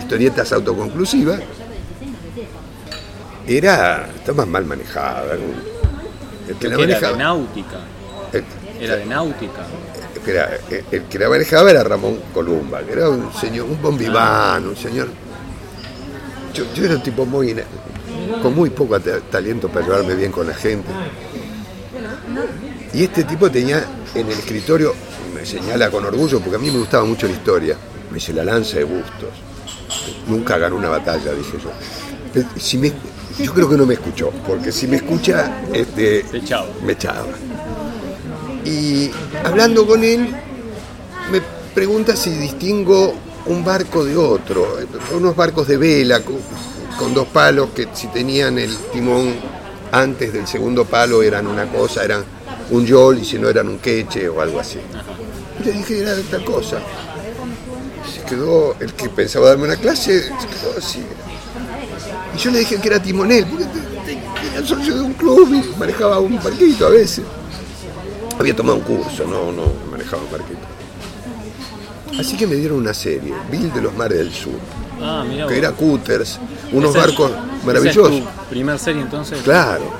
historietas 0.01 0.53
autoconclusivas, 0.53 1.41
era. 3.47 4.09
estaba 4.15 4.47
mal 4.47 4.65
manejada. 4.65 5.35
El 6.49 6.57
que 6.57 6.69
la 6.69 6.77
Que 6.77 6.83
era 6.85 7.11
de 7.13 7.17
náutica. 7.17 7.77
el- 8.33 8.45
Era 8.81 8.97
de 8.97 9.07
náutica. 9.07 9.63
Espera, 10.15 10.51
eh, 10.71 10.85
el 10.93 11.03
que 11.05 11.19
la 11.19 11.29
manejaba 11.29 11.71
era 11.71 11.83
Ramón 11.85 12.19
Columba, 12.35 12.83
que 12.83 12.93
era 12.93 13.09
un 13.09 13.33
señor, 13.33 13.67
un 13.69 13.81
bombiván, 13.81 14.67
un 14.67 14.77
señor. 14.77 15.09
Yo, 16.55 16.65
yo 16.75 16.85
era 16.85 16.95
un 16.97 17.03
tipo 17.03 17.25
muy. 17.25 17.55
con 18.43 18.55
muy 18.55 18.71
poco 18.71 18.99
ta- 19.01 19.21
talento 19.21 19.69
para 19.69 19.87
llevarme 19.87 20.15
bien 20.15 20.31
con 20.33 20.47
la 20.47 20.55
gente. 20.55 20.89
Y 22.95 23.05
este 23.05 23.25
tipo 23.25 23.51
tenía 23.51 23.85
en 24.15 24.27
el 24.27 24.33
escritorio, 24.39 24.95
me 25.43 25.47
señala 25.47 25.91
con 25.91 26.05
orgullo, 26.05 26.39
porque 26.39 26.55
a 26.55 26.59
mí 26.61 26.71
me 26.71 26.79
gustaba 26.79 27.05
mucho 27.05 27.27
la 27.27 27.33
historia, 27.33 27.77
me 28.11 28.15
dice 28.15 28.33
la 28.33 28.45
lanza 28.45 28.77
de 28.79 28.85
bustos. 28.85 29.29
Nunca 30.29 30.57
ganó 30.57 30.77
una 30.77 30.89
batalla, 30.89 31.33
dije 31.33 31.59
yo. 31.61 32.41
Eh, 32.41 32.45
Si 32.61 32.79
me- 32.79 32.93
yo 33.41 33.53
creo 33.53 33.69
que 33.69 33.77
no 33.77 33.85
me 33.85 33.95
escuchó, 33.95 34.31
porque 34.47 34.71
si 34.71 34.87
me 34.87 34.97
escucha, 34.97 35.63
este, 35.73 36.25
echaba. 36.33 36.69
me 36.87 36.93
echaba. 36.93 37.27
Y 38.65 39.11
hablando 39.45 39.85
con 39.85 40.05
él, 40.05 40.29
me 41.33 41.41
pregunta 41.75 42.15
si 42.15 42.31
distingo 42.31 43.13
un 43.47 43.65
barco 43.65 44.05
de 44.05 44.17
otro, 44.17 44.79
unos 45.17 45.35
barcos 45.35 45.67
de 45.67 45.77
vela 45.77 46.21
con, 46.21 46.37
con 46.97 47.13
dos 47.15 47.27
palos 47.27 47.71
que 47.75 47.89
si 47.95 48.07
tenían 48.09 48.59
el 48.61 48.77
timón 48.93 49.35
antes 49.91 50.33
del 50.33 50.47
segundo 50.47 50.85
palo 50.85 51.21
eran 51.21 51.49
una 51.49 51.67
cosa, 51.67 52.05
eran 52.05 52.23
un 52.71 52.87
yol 52.87 53.19
y 53.19 53.25
si 53.25 53.39
no 53.41 53.49
eran 53.49 53.67
un 53.69 53.79
queche 53.81 54.29
o 54.29 54.41
algo 54.41 54.61
así. 54.61 54.79
Le 55.65 55.73
dije 55.73 56.01
era 56.01 56.15
de 56.15 56.23
tal 56.25 56.45
cosa. 56.45 56.79
Se 58.13 58.23
quedó, 58.23 58.75
el 58.81 58.93
que 58.95 59.09
pensaba 59.09 59.49
darme 59.51 59.65
una 59.65 59.77
clase, 59.77 60.23
se 60.23 60.29
quedó 60.29 60.77
así. 60.79 61.03
Y 62.35 62.39
yo 62.39 62.51
le 62.51 62.61
dije 62.61 62.77
que 62.81 62.89
era 62.89 63.01
timonel, 63.03 63.47
porque 63.47 63.65
era 64.57 64.67
socio 64.67 64.95
de 64.97 65.01
un 65.03 65.13
club 65.15 65.53
y 65.55 65.79
manejaba 65.79 66.19
un 66.19 66.37
barquito 66.43 66.87
a 66.87 66.91
veces. 66.91 67.25
Había 68.39 68.57
tomado 68.57 68.77
un 68.79 68.83
curso, 68.85 69.25
no, 69.27 69.53
no 69.53 69.63
manejaba 69.91 70.23
un 70.23 70.31
barquito. 70.33 70.61
Así 72.19 72.37
que 72.37 72.47
me 72.47 72.57
dieron 72.57 72.79
una 72.79 72.93
serie, 72.95 73.33
Bill 73.51 73.73
de 73.73 73.81
los 73.83 73.95
Mares 73.95 74.19
del 74.19 74.33
Sur, 74.33 74.53
Ah, 75.01 75.25
que 75.49 75.59
era 75.59 75.73
cutters, 75.73 76.39
unos 76.73 76.91
Esa 76.91 76.99
es- 76.99 77.07
barcos 77.07 77.31
esa 77.31 77.41
es 77.59 77.65
maravillosos. 77.65 78.11
tu 78.21 78.25
primer 78.51 78.79
serie 78.79 79.03
entonces? 79.03 79.41
Claro. 79.43 79.91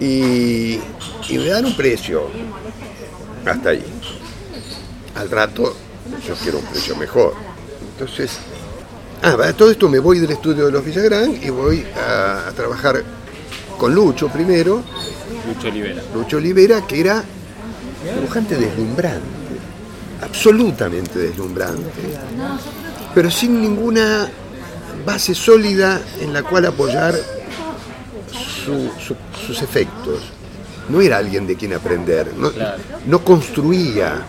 Y, 0.00 0.78
y 1.28 1.38
me 1.38 1.46
dan 1.46 1.66
un 1.66 1.74
precio. 1.76 2.24
Hasta 3.46 3.70
ahí. 3.70 3.84
Al 5.16 5.30
rato 5.30 5.74
yo 6.26 6.34
quiero 6.34 6.58
un 6.58 6.64
precio 6.66 6.96
mejor. 6.96 7.34
Entonces, 7.92 8.32
ah, 9.22 9.34
para 9.36 9.52
todo 9.52 9.70
esto 9.70 9.88
me 9.88 9.98
voy 9.98 10.18
del 10.18 10.30
estudio 10.30 10.66
de 10.66 10.72
los 10.72 10.84
Villagrán 10.84 11.38
y 11.42 11.50
voy 11.50 11.84
a, 11.96 12.48
a 12.48 12.52
trabajar 12.52 13.02
con 13.78 13.94
Lucho 13.94 14.28
primero, 14.28 14.82
Lucho 15.46 15.68
Olivera. 15.68 16.02
Lucho 16.14 16.36
Olivera, 16.36 16.86
que 16.86 17.00
era 17.00 17.22
dibujante 18.16 18.56
deslumbrante, 18.56 19.20
absolutamente 20.22 21.18
deslumbrante, 21.18 21.90
pero 23.14 23.30
sin 23.30 23.60
ninguna 23.60 24.28
base 25.04 25.34
sólida 25.34 26.00
en 26.20 26.32
la 26.32 26.42
cual 26.42 26.66
apoyar 26.66 27.14
su- 28.32 28.90
su- 29.00 29.16
sus 29.46 29.62
efectos. 29.62 30.20
No 30.88 31.00
era 31.00 31.18
alguien 31.18 31.46
de 31.46 31.56
quien 31.56 31.72
aprender, 31.72 32.32
no, 32.36 32.50
Claro. 32.50 32.82
no 33.06 33.24
construía, 33.24 34.22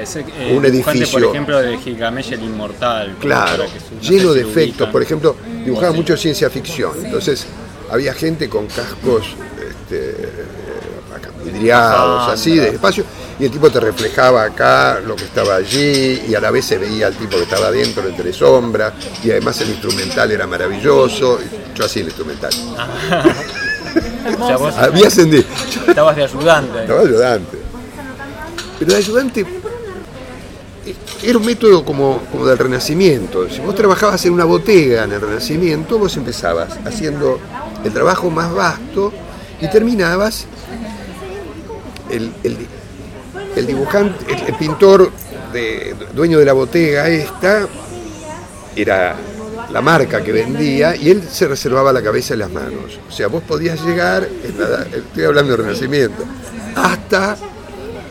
Ese, 0.00 0.20
eh, 0.20 0.54
Un 0.56 0.62
dibujante, 0.62 0.68
edificio. 0.98 1.20
por 1.20 1.30
ejemplo, 1.30 1.58
de 1.60 1.78
Gigamesh 1.78 2.32
el 2.32 2.42
Inmortal. 2.44 3.16
claro, 3.20 3.64
lleno 4.00 4.32
de 4.32 4.42
efectos. 4.42 4.88
Por 4.88 5.02
ejemplo, 5.02 5.36
dibujaba 5.64 5.92
mucho 5.92 6.16
ciencia 6.16 6.48
ficción, 6.50 6.92
entonces 7.04 7.46
había 7.90 8.14
gente 8.14 8.48
con 8.48 8.66
cascos 8.66 9.34
este, 9.58 10.14
acá, 11.14 11.30
vidriados, 11.44 12.28
Ah, 12.28 12.32
así, 12.32 12.56
de 12.56 12.68
espacio, 12.68 13.04
y 13.38 13.44
el 13.44 13.50
tipo 13.50 13.68
te 13.70 13.80
reflejaba 13.80 14.44
acá 14.44 15.00
lo 15.04 15.16
que 15.16 15.24
estaba 15.24 15.56
allí, 15.56 16.22
y 16.28 16.34
a 16.34 16.40
la 16.40 16.50
vez 16.50 16.64
se 16.64 16.78
veía 16.78 17.08
al 17.08 17.14
tipo 17.14 17.36
que 17.36 17.42
estaba 17.42 17.66
adentro 17.68 18.06
entre 18.08 18.32
sombras, 18.32 18.92
y 19.24 19.30
además 19.30 19.60
el 19.60 19.70
instrumental 19.70 20.30
era 20.30 20.46
maravilloso. 20.46 21.38
Yo 21.74 21.84
hacía 21.84 22.02
el 22.02 22.08
instrumental. 22.08 22.50
O 24.38 24.46
sea, 24.46 24.56
vos 24.58 24.74
Había 24.76 25.08
ascendido. 25.08 25.42
estabas 25.88 26.14
de 26.14 26.22
ayudante. 26.24 26.80
Estaba 26.82 27.00
ayudante. 27.00 27.58
Pero 28.78 28.90
el 28.92 28.96
ayudante 28.98 29.44
era 31.22 31.38
un 31.38 31.44
método 31.46 31.84
como, 31.84 32.18
como 32.30 32.46
del 32.46 32.58
Renacimiento. 32.58 33.48
Si 33.48 33.60
vos 33.60 33.74
trabajabas 33.74 34.24
en 34.26 34.32
una 34.32 34.44
botega 34.44 35.04
en 35.04 35.12
el 35.12 35.20
Renacimiento, 35.20 35.98
vos 35.98 36.16
empezabas 36.16 36.78
haciendo 36.84 37.38
el 37.84 37.92
trabajo 37.92 38.30
más 38.30 38.52
vasto 38.52 39.12
y 39.60 39.68
terminabas 39.68 40.46
el, 42.10 42.32
el 42.44 42.56
el 43.56 43.66
dibujante, 43.66 44.32
el, 44.46 44.54
pintor 44.54 45.10
de- 45.52 45.94
dueño 46.14 46.38
de 46.38 46.44
la 46.44 46.52
botega 46.52 47.08
esta, 47.08 47.66
era 48.76 49.16
la 49.72 49.80
marca 49.82 50.22
que 50.22 50.30
vendía 50.32 50.94
y 50.94 51.10
él 51.10 51.22
se 51.28 51.48
reservaba 51.48 51.92
la 51.92 52.00
cabeza 52.00 52.34
y 52.34 52.36
las 52.38 52.50
manos. 52.50 52.98
O 53.08 53.12
sea, 53.12 53.26
vos 53.26 53.42
podías 53.42 53.84
llegar, 53.84 54.28
estoy 54.94 55.24
hablando 55.24 55.56
de 55.56 55.62
Renacimiento, 55.64 56.24
hasta 56.76 57.36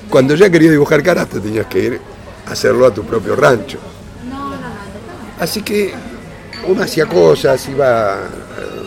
cuando 0.10 0.36
ya 0.36 0.50
querías 0.50 0.72
dibujar 0.72 1.02
caras 1.04 1.30
te 1.30 1.40
tenías 1.40 1.68
que 1.68 1.80
ir 1.80 2.02
hacerlo 2.50 2.86
a 2.86 2.94
tu 2.94 3.04
propio 3.04 3.36
rancho. 3.36 3.80
Así 5.40 5.62
que 5.62 5.94
uno 6.68 6.84
hacía 6.84 7.06
cosas, 7.06 7.68
iba 7.70 8.20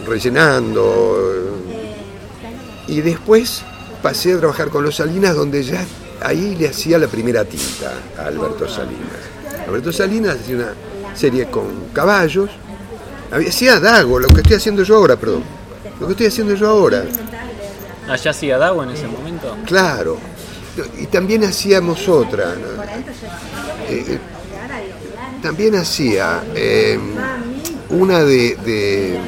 rellenando 0.06 1.60
y 2.88 3.00
después 3.00 3.62
pasé 4.02 4.34
a 4.34 4.38
trabajar 4.38 4.68
con 4.68 4.84
los 4.84 4.96
Salinas 4.96 5.34
donde 5.34 5.62
ya 5.62 5.84
ahí 6.22 6.56
le 6.56 6.68
hacía 6.68 6.98
la 6.98 7.06
primera 7.06 7.44
tinta 7.44 7.92
a 8.18 8.26
Alberto 8.26 8.68
Salinas. 8.68 9.66
Alberto 9.66 9.92
Salinas 9.92 10.36
hacía 10.40 10.56
una 10.56 10.74
serie 11.14 11.46
con 11.46 11.88
caballos, 11.92 12.50
hacía 13.30 13.80
Dago, 13.80 14.18
lo 14.18 14.28
que 14.28 14.42
estoy 14.42 14.56
haciendo 14.56 14.82
yo 14.82 14.96
ahora, 14.96 15.16
perdón, 15.16 15.42
lo 16.00 16.06
que 16.06 16.12
estoy 16.12 16.26
haciendo 16.26 16.54
yo 16.54 16.68
ahora. 16.68 17.04
Allá 18.08 18.30
hacía 18.30 18.58
Dago 18.58 18.82
en 18.82 18.90
ese 18.90 19.06
momento. 19.06 19.56
Claro. 19.64 20.18
Y 20.98 21.06
también 21.06 21.44
hacíamos 21.44 22.08
otra. 22.08 22.54
¿no? 22.54 22.82
Eh, 23.92 24.04
eh, 24.08 24.18
también 25.42 25.74
hacía 25.76 26.42
eh, 26.54 26.98
una 27.90 28.22
de, 28.24 28.56
de- 28.64 29.18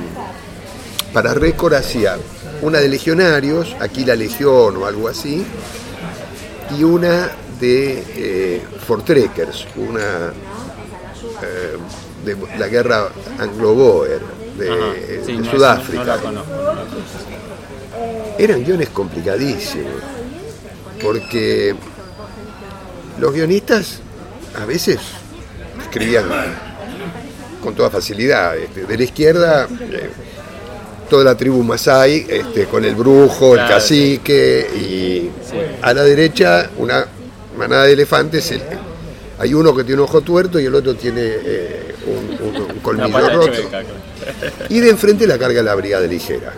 Para 1.12 1.34
récord 1.34 1.74
hacía 1.74 2.16
una 2.62 2.78
de 2.78 2.88
Legionarios, 2.88 3.76
aquí 3.80 4.04
la 4.04 4.14
Legión 4.16 4.76
o 4.76 4.86
algo 4.86 5.08
así, 5.08 5.44
y 6.78 6.82
una 6.84 7.30
de 7.60 8.02
eh, 8.16 8.62
Fortrekkers, 8.86 9.66
una 9.76 10.32
de 12.24 12.36
la 12.58 12.68
guerra 12.68 13.08
anglo-boer 13.38 14.20
de, 14.58 14.70
Ajá. 14.70 14.92
de 14.94 15.22
Sí, 15.26 15.32
no, 15.36 15.50
Sudáfrica. 15.50 16.04
No, 16.04 16.04
la 16.06 16.16
conozco. 16.18 16.50
no 16.54 16.62
la 16.62 16.80
conozco. 16.84 16.98
Eran 18.38 18.64
guiones 18.64 18.88
complicadísimos, 18.88 19.92
porque 21.02 21.74
los 23.20 23.32
guionistas 23.32 24.00
a 24.56 24.64
veces 24.64 24.98
escribían 25.82 26.24
con 27.62 27.74
toda 27.74 27.90
facilidad. 27.90 28.56
este, 28.56 28.84
de 28.84 28.96
la 28.98 29.04
izquierda, 29.04 29.68
eh, 29.80 30.10
toda 31.08 31.24
la 31.24 31.34
tribu 31.36 31.62
Masai, 31.62 32.26
este, 32.28 32.66
con 32.66 32.84
el 32.84 32.94
brujo, 32.94 33.54
el 33.54 33.66
cacique, 33.66 34.66
y 34.74 35.30
a 35.82 35.92
la 35.94 36.02
derecha 36.02 36.70
una 36.78 37.06
manada 37.58 37.84
de 37.84 37.92
elefantes. 37.92 38.50
el- 38.52 38.62
hay 39.36 39.52
uno 39.52 39.74
que 39.74 39.82
tiene 39.82 40.00
un 40.00 40.08
ojo 40.08 40.20
tuerto 40.20 40.60
y 40.60 40.66
el 40.66 40.74
otro 40.74 40.94
tiene 40.94 41.20
eh, 41.24 41.94
un, 42.06 42.46
un- 42.48 42.56
un 42.56 42.70
Una 42.70 42.82
colmillo 42.82 43.30
roto. 43.30 43.52
Y 44.68 44.78
de 44.80 44.90
enfrente 44.90 45.26
la 45.26 45.36
carga 45.38 45.60
la 45.62 45.74
brigada 45.74 46.06
ligera. 46.06 46.52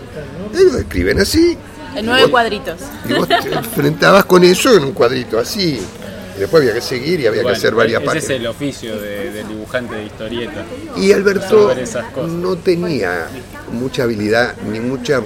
Ellos 0.55 0.75
escriben 0.75 1.19
así, 1.21 1.57
En 1.95 2.05
nueve 2.07 2.31
cuadritos. 2.31 2.79
y 3.09 3.15
vos 3.15 3.27
te 3.29 3.35
enfrentabas 3.53 4.27
con 4.27 4.45
eso 4.45 4.75
en 4.77 4.85
un 4.85 4.93
cuadrito 4.93 5.39
así. 5.39 5.81
Y 6.37 6.41
después 6.41 6.61
había 6.63 6.75
que 6.75 6.81
seguir 6.83 7.21
y 7.21 7.27
había 7.27 7.43
Bueno, 7.43 7.55
que 7.55 7.59
hacer 7.59 7.75
varias 7.75 8.01
ese 8.01 8.07
partes. 8.07 8.25
es 8.25 8.31
el 8.31 8.47
oficio 8.47 9.01
de- 9.01 9.31
del 9.31 9.49
dibujante 9.49 9.95
de 9.95 10.05
historieta. 10.05 10.65
Y 10.97 11.13
Alberto 11.13 11.75
no 12.29 12.57
tenía 12.57 13.27
mucha 13.73 14.03
habilidad, 14.03 14.55
ni 14.71 14.81
mucha, 14.81 15.19
eh, 15.19 15.23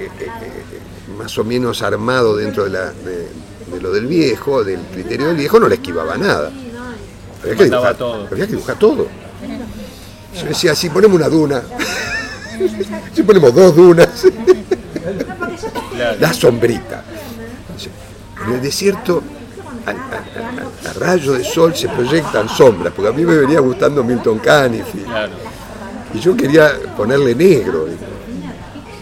eh, 0.00 0.30
más 1.16 1.36
o 1.38 1.44
menos 1.44 1.82
armado 1.82 2.36
dentro 2.36 2.64
de, 2.64 2.70
la, 2.70 2.90
de, 2.92 3.28
de 3.72 3.80
lo 3.80 3.92
del 3.92 4.06
viejo, 4.06 4.64
del 4.64 4.80
criterio 4.92 5.28
del 5.28 5.36
viejo, 5.36 5.60
no 5.60 5.68
le 5.68 5.76
esquivaba 5.76 6.16
nada. 6.16 6.50
Había 7.42 7.54
que 7.56 7.64
dibujar 7.64 7.96
todo. 7.96 8.26
Había 8.30 8.46
que 8.46 8.52
dibujar 8.52 8.78
todo. 8.78 9.06
Yo 10.40 10.44
decía, 10.46 10.74
si 10.74 10.90
ponemos 10.90 11.16
una 11.16 11.28
duna, 11.28 11.62
si 13.14 13.22
ponemos 13.22 13.54
dos 13.54 13.74
dunas, 13.76 14.08
la 16.20 16.32
sombrita. 16.32 17.04
En 18.46 18.52
el 18.54 18.62
desierto, 18.62 19.22
a, 19.86 19.90
a- 19.90 20.90
a- 20.90 20.92
rayo 20.94 21.32
de 21.34 21.44
sol 21.44 21.74
se 21.74 21.88
proyectan 21.88 22.48
sombras, 22.48 22.92
porque 22.94 23.10
a 23.10 23.12
mí 23.12 23.24
me 23.24 23.36
venía 23.36 23.60
gustando 23.60 24.02
Milton 24.04 24.38
Caniff 24.38 24.94
y- 24.94 24.98
Claro. 25.04 25.32
y 26.14 26.18
yo 26.20 26.36
quería 26.36 26.72
ponerle 26.96 27.34
negro. 27.34 27.86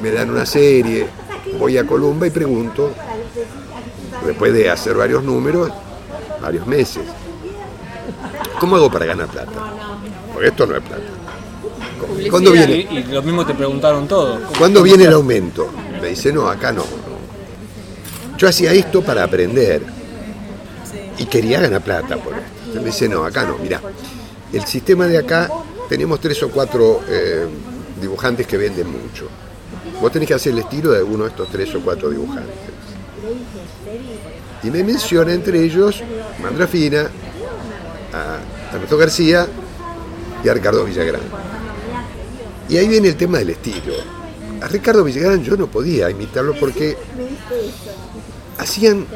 Me 0.02 0.10
dan 0.10 0.30
una 0.30 0.44
serie, 0.46 1.06
voy 1.58 1.78
a 1.78 1.86
Columba 1.86 2.26
y 2.26 2.30
pregunto, 2.30 2.92
después 4.24 4.52
de 4.52 4.70
hacer 4.70 4.94
varios 4.94 5.22
números, 5.24 5.70
varios 6.40 6.66
meses, 6.66 7.02
¿cómo 8.60 8.76
hago 8.76 8.90
para 8.90 9.06
ganar 9.06 9.26
plata? 9.28 9.50
Porque 10.32 10.48
esto 10.48 10.66
no 10.66 10.76
es 10.76 10.82
plata. 10.82 11.02
¿Cuándo 12.30 12.52
viene? 12.52 12.76
Y, 12.90 12.98
y 12.98 13.02
lo 13.04 13.22
mismo 13.22 13.44
te 13.46 13.54
preguntaron 13.54 14.06
todos. 14.06 14.40
¿Cómo- 14.40 14.58
¿Cuándo 14.58 14.82
viene 14.82 15.04
el 15.04 15.14
aumento? 15.14 15.68
Me 16.00 16.08
dice, 16.08 16.30
no, 16.32 16.46
acá 16.48 16.70
no. 16.72 16.84
Yo 18.36 18.48
hacía 18.48 18.72
esto 18.72 19.02
para 19.02 19.24
aprender 19.24 19.80
y 21.18 21.26
quería 21.26 21.60
ganar 21.60 21.82
plata 21.82 22.16
por 22.16 22.34
esto. 22.34 22.46
Entonces 22.58 22.82
me 22.82 22.86
dice, 22.88 23.08
no, 23.08 23.24
acá 23.24 23.44
no, 23.44 23.58
mira. 23.58 23.80
El 24.52 24.64
sistema 24.64 25.06
de 25.06 25.18
acá, 25.18 25.50
tenemos 25.88 26.20
tres 26.20 26.42
o 26.42 26.50
cuatro 26.50 27.00
eh, 27.08 27.46
dibujantes 28.00 28.46
que 28.46 28.56
venden 28.56 28.88
mucho. 28.90 29.28
Vos 30.00 30.12
tenés 30.12 30.28
que 30.28 30.34
hacer 30.34 30.52
el 30.52 30.60
estilo 30.60 30.92
de 30.92 30.98
alguno 30.98 31.24
de 31.24 31.30
estos 31.30 31.48
tres 31.50 31.74
o 31.74 31.80
cuatro 31.80 32.10
dibujantes. 32.10 32.54
Y 34.62 34.70
me 34.70 34.82
menciona 34.84 35.32
entre 35.32 35.62
ellos 35.62 36.02
Mandrafina, 36.42 37.08
a 38.12 38.74
Alberto 38.74 38.96
García 38.96 39.46
y 40.44 40.48
a 40.48 40.54
Ricardo 40.54 40.84
Villagrán. 40.84 41.22
Y 42.68 42.76
ahí 42.76 42.88
viene 42.88 43.08
el 43.08 43.16
tema 43.16 43.38
del 43.38 43.50
estilo. 43.50 43.94
A 44.60 44.68
Ricardo 44.68 45.04
Villagrán 45.04 45.42
yo 45.42 45.56
no 45.56 45.66
podía 45.66 46.10
imitarlo 46.10 46.54
porque 46.58 46.96
hacían 48.58 49.06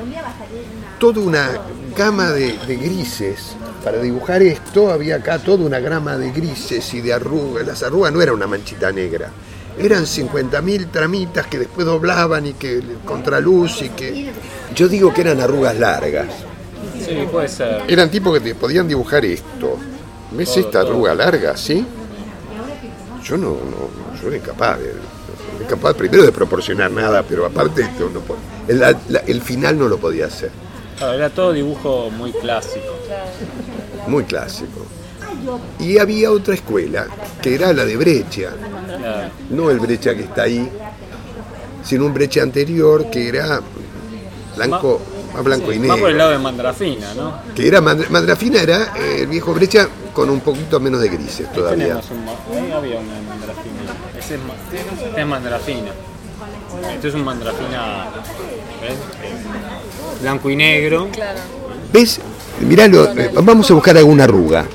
toda 0.98 1.20
una 1.20 1.60
gama 1.96 2.30
de, 2.30 2.58
de 2.66 2.76
grises. 2.76 3.54
Para 3.84 4.00
dibujar 4.00 4.42
esto 4.42 4.90
había 4.90 5.16
acá 5.16 5.38
toda 5.38 5.64
una 5.64 5.78
gama 5.80 6.16
de 6.16 6.30
grises 6.32 6.92
y 6.94 7.00
de 7.00 7.12
arrugas. 7.12 7.66
Las 7.66 7.82
arrugas 7.82 8.12
no 8.12 8.20
eran 8.22 8.34
una 8.34 8.46
manchita 8.46 8.92
negra. 8.92 9.30
Eran 9.78 10.04
50.000 10.04 10.90
tramitas 10.90 11.46
que 11.46 11.58
después 11.58 11.86
doblaban 11.86 12.46
y 12.46 12.52
que 12.54 12.82
contraluz 13.04 13.82
y 13.82 13.88
que... 13.90 14.30
Yo 14.74 14.88
digo 14.88 15.12
que 15.14 15.22
eran 15.22 15.40
arrugas 15.40 15.78
largas. 15.78 16.26
Sí, 17.04 17.26
puede 17.30 17.48
ser. 17.48 17.82
Eran 17.88 18.10
tipos 18.10 18.34
que 18.34 18.40
te 18.40 18.54
podían 18.54 18.86
dibujar 18.86 19.24
esto. 19.24 19.78
¿Ves 20.32 20.50
Todo, 20.50 20.60
esta 20.60 20.80
todo. 20.82 20.90
arruga 20.92 21.14
larga, 21.14 21.56
sí? 21.56 21.84
Yo 23.24 23.36
no, 23.36 23.50
no, 23.50 24.20
yo 24.20 24.28
era 24.28 24.36
incapaz 24.36 24.78
de, 24.78 24.86
era 24.90 25.64
incapaz 25.64 25.94
primero 25.94 26.22
de 26.24 26.32
proporcionar 26.32 26.90
nada, 26.90 27.22
pero 27.22 27.46
aparte 27.46 27.82
esto 27.82 28.10
no 28.12 28.20
po- 28.20 28.36
el, 28.68 28.78
la- 28.80 29.22
el 29.26 29.40
final 29.42 29.78
no 29.78 29.88
lo 29.88 29.98
podía 29.98 30.26
hacer. 30.26 30.50
Claro, 31.00 31.14
era 31.14 31.30
todo 31.30 31.52
dibujo 31.54 32.10
muy 32.10 32.30
clásico. 32.30 32.94
Muy 34.06 34.24
clásico. 34.24 34.86
Y 35.78 35.96
había 35.98 36.30
otra 36.30 36.54
escuela, 36.54 37.06
que 37.40 37.54
era 37.54 37.72
la 37.72 37.84
de 37.86 37.96
Brecha, 37.96 38.50
Claro. 38.98 39.30
no 39.48 39.70
el 39.70 39.80
Brecha 39.80 40.14
que 40.14 40.22
está 40.24 40.42
ahí, 40.42 40.68
sino 41.82 42.04
un 42.04 42.12
Brecha 42.12 42.42
anterior 42.42 43.08
que 43.10 43.28
era 43.28 43.60
blanco, 44.56 45.00
más 45.32 45.42
blanco 45.44 45.70
Sí, 45.70 45.76
y 45.76 45.78
Más 45.78 45.98
por 45.98 46.10
el 46.10 46.16
negro. 46.16 46.18
lado 46.18 46.30
de 46.32 46.38
Mandrafina, 46.38 47.14
¿no? 47.14 47.34
Que 47.54 47.66
era 47.68 47.80
Mandra- 47.80 48.10
Mandrafina 48.10 48.60
era 48.60 48.92
eh, 48.98 49.20
el 49.22 49.26
viejo 49.28 49.54
Brecha 49.54 49.88
con 50.12 50.28
un 50.28 50.40
poquito 50.40 50.78
menos 50.80 51.00
de 51.00 51.08
grises 51.08 51.50
todavía. 51.52 51.96
Un, 52.50 52.72
había 52.72 52.98
una 52.98 53.14
de 53.14 53.22
Mandrafina. 53.22 53.80
Ese 54.18 54.34
es, 54.34 54.40
este 55.06 55.20
es 55.20 55.26
Mandrafina. 55.26 55.90
Este 56.94 57.08
es 57.08 57.14
un 57.14 57.24
mandrafina 57.24 58.06
¿ves? 58.82 58.92
Eh, 58.92 58.96
blanco 60.22 60.50
y 60.50 60.56
negro. 60.56 61.08
Claro. 61.12 61.38
¿Ves? 61.92 62.20
Miralo, 62.60 63.04
eh, 63.18 63.30
vamos 63.42 63.70
a 63.70 63.74
buscar 63.74 63.96
alguna 63.96 64.24
arruga. 64.24 64.66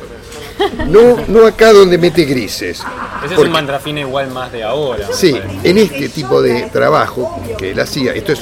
No, 0.88 1.18
no 1.28 1.46
acá 1.46 1.74
donde 1.74 1.98
mete 1.98 2.24
grises. 2.26 2.80
Ese 2.80 2.86
es 3.26 3.32
Porque- 3.34 3.42
un 3.44 3.52
mandrafina 3.52 4.00
igual 4.02 4.32
más 4.32 4.52
de 4.52 4.64
ahora. 4.64 5.08
Sí, 5.12 5.36
en 5.64 5.78
este 5.78 6.10
tipo 6.10 6.42
de 6.42 6.64
trabajo 6.72 7.40
que 7.58 7.72
él 7.72 7.80
hacía, 7.80 8.14
esto 8.14 8.32
es, 8.34 8.40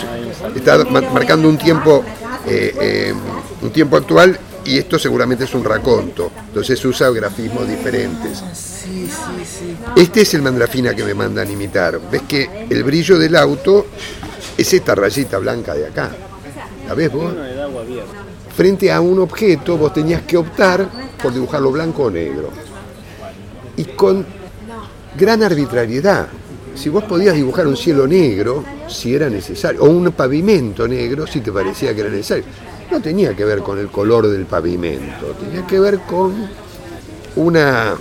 está 0.56 0.84
ma- 0.86 1.02
marcando 1.02 1.48
un 1.50 1.58
tiempo, 1.58 2.04
eh, 2.48 2.74
eh, 2.80 3.14
un 3.62 3.72
tiempo 3.72 3.98
actual 3.98 4.40
y 4.66 4.78
esto 4.78 4.98
seguramente 4.98 5.44
es 5.44 5.54
un 5.54 5.64
raconto, 5.64 6.32
entonces 6.48 6.84
usa 6.86 7.10
grafismos 7.10 7.68
diferentes. 7.68 8.44
Este 9.96 10.22
es 10.22 10.34
el 10.34 10.42
mandrafina 10.42 10.94
que 10.94 11.04
me 11.04 11.14
mandan 11.14 11.50
imitar. 11.52 12.00
Ves 12.12 12.24
que 12.24 12.68
el 12.70 12.84
brillo 12.84 13.18
del 13.18 13.36
auto 13.36 13.88
es 14.58 14.74
esta 14.74 14.96
rayita 14.96 15.38
blanca 15.40 15.74
de 15.74 15.88
acá. 15.88 16.12
¿La 16.88 16.94
ves 16.94 17.12
vos? 17.12 17.34
Frente 18.56 18.92
a 18.92 19.02
un 19.02 19.20
objeto 19.20 19.78
vos 19.78 19.94
tenías 19.94 20.22
que 20.24 20.38
optar 20.38 20.88
por 21.22 21.34
dibujarlo 21.34 21.72
blanco 21.72 22.04
o 22.04 22.12
negro. 22.12 22.50
Y 23.78 23.86
con 23.86 24.26
gran 25.18 25.44
arbitrariedad. 25.44 26.28
Si 26.76 26.90
vos 26.90 27.04
podías 27.04 27.36
dibujar 27.36 27.68
un 27.68 27.78
cielo 27.78 28.08
negro, 28.08 28.64
si 28.88 29.14
era 29.14 29.30
necesario, 29.30 29.84
o 29.84 29.90
un 29.90 30.12
pavimento 30.12 30.88
negro, 30.88 31.28
si 31.28 31.40
te 31.40 31.52
parecía 31.52 31.94
que 31.94 32.02
era 32.02 32.10
necesario. 32.10 32.44
No 32.94 33.02
tenía 33.02 33.36
que 33.36 33.44
ver 33.44 33.62
con 33.64 33.80
el 33.80 33.88
color 33.88 34.28
del 34.28 34.46
pavimento, 34.46 35.36
tenía 35.40 35.66
que 35.66 35.80
ver 35.80 36.02
con 36.02 36.48
una... 37.36 37.96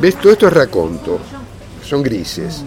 ¿Ves? 0.00 0.14
Todo 0.20 0.32
esto 0.32 0.46
es 0.46 0.52
raconto, 0.52 1.18
son 1.84 2.04
grises. 2.04 2.62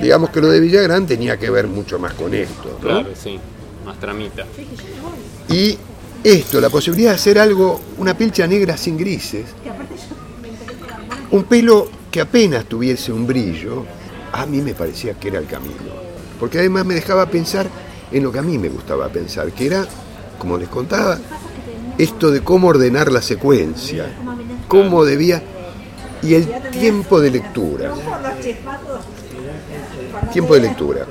Digamos 0.00 0.30
que 0.30 0.40
lo 0.40 0.48
de 0.48 0.58
Villagrán 0.58 1.06
tenía 1.06 1.38
que 1.38 1.50
ver 1.50 1.68
mucho 1.68 1.98
más 1.98 2.14
con 2.14 2.32
esto. 2.32 2.78
¿no? 2.80 2.88
Claro, 2.88 3.10
sí. 3.14 3.38
Más 3.84 4.00
tramita. 4.00 4.46
Y 5.50 5.76
esto, 6.24 6.62
la 6.62 6.70
posibilidad 6.70 7.10
de 7.10 7.16
hacer 7.16 7.38
algo, 7.38 7.78
una 7.98 8.16
pilcha 8.16 8.46
negra 8.46 8.78
sin 8.78 8.96
grises, 8.96 9.44
un 11.30 11.44
pelo 11.44 11.90
que 12.10 12.22
apenas 12.22 12.64
tuviese 12.64 13.12
un 13.12 13.26
brillo, 13.26 13.84
a 14.32 14.46
mí 14.46 14.62
me 14.62 14.72
parecía 14.72 15.12
que 15.12 15.28
era 15.28 15.40
el 15.40 15.46
camino. 15.46 15.92
Porque 16.40 16.58
además 16.58 16.86
me 16.86 16.94
dejaba 16.94 17.26
pensar 17.26 17.68
en 18.10 18.22
lo 18.22 18.32
que 18.32 18.38
a 18.38 18.42
mí 18.42 18.56
me 18.56 18.70
gustaba 18.70 19.10
pensar, 19.10 19.52
que 19.52 19.66
era, 19.66 19.86
como 20.38 20.58
les 20.58 20.68
contaba, 20.68 21.18
esto 21.98 22.30
de 22.30 22.40
cómo 22.40 22.68
ordenar 22.68 23.12
la 23.12 23.22
secuencia, 23.22 24.06
cómo 24.68 25.04
debía, 25.04 25.42
y 26.22 26.34
el 26.34 26.48
tiempo 26.70 27.20
de 27.20 27.30
lectura. 27.30 27.92
Tiempo 30.32 30.54
de 30.54 30.60
lectura. 30.60 31.06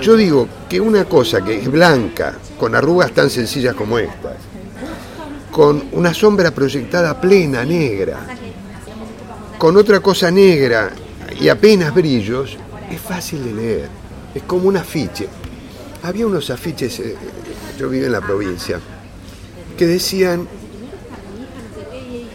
Yo 0.00 0.16
digo 0.16 0.48
que 0.68 0.80
una 0.80 1.04
cosa 1.04 1.42
que 1.42 1.58
es 1.58 1.70
blanca, 1.70 2.34
con 2.58 2.74
arrugas 2.74 3.12
tan 3.12 3.30
sencillas 3.30 3.74
como 3.74 3.98
estas, 3.98 4.36
con 5.50 5.84
una 5.92 6.14
sombra 6.14 6.50
proyectada 6.52 7.20
plena, 7.20 7.64
negra, 7.64 8.18
con 9.58 9.76
otra 9.76 10.00
cosa 10.00 10.30
negra 10.30 10.90
y 11.38 11.48
apenas 11.48 11.92
brillos, 11.92 12.56
es 12.90 13.00
fácil 13.00 13.44
de 13.44 13.52
leer. 13.52 13.88
Es 14.34 14.42
como 14.44 14.68
un 14.68 14.76
afiche. 14.76 15.28
Había 16.02 16.26
unos 16.26 16.50
afiches, 16.50 16.98
eh, 17.00 17.16
yo 17.80 17.88
vivo 17.88 18.04
en 18.04 18.12
la 18.12 18.20
provincia, 18.20 18.78
que 19.78 19.86
decían 19.86 20.46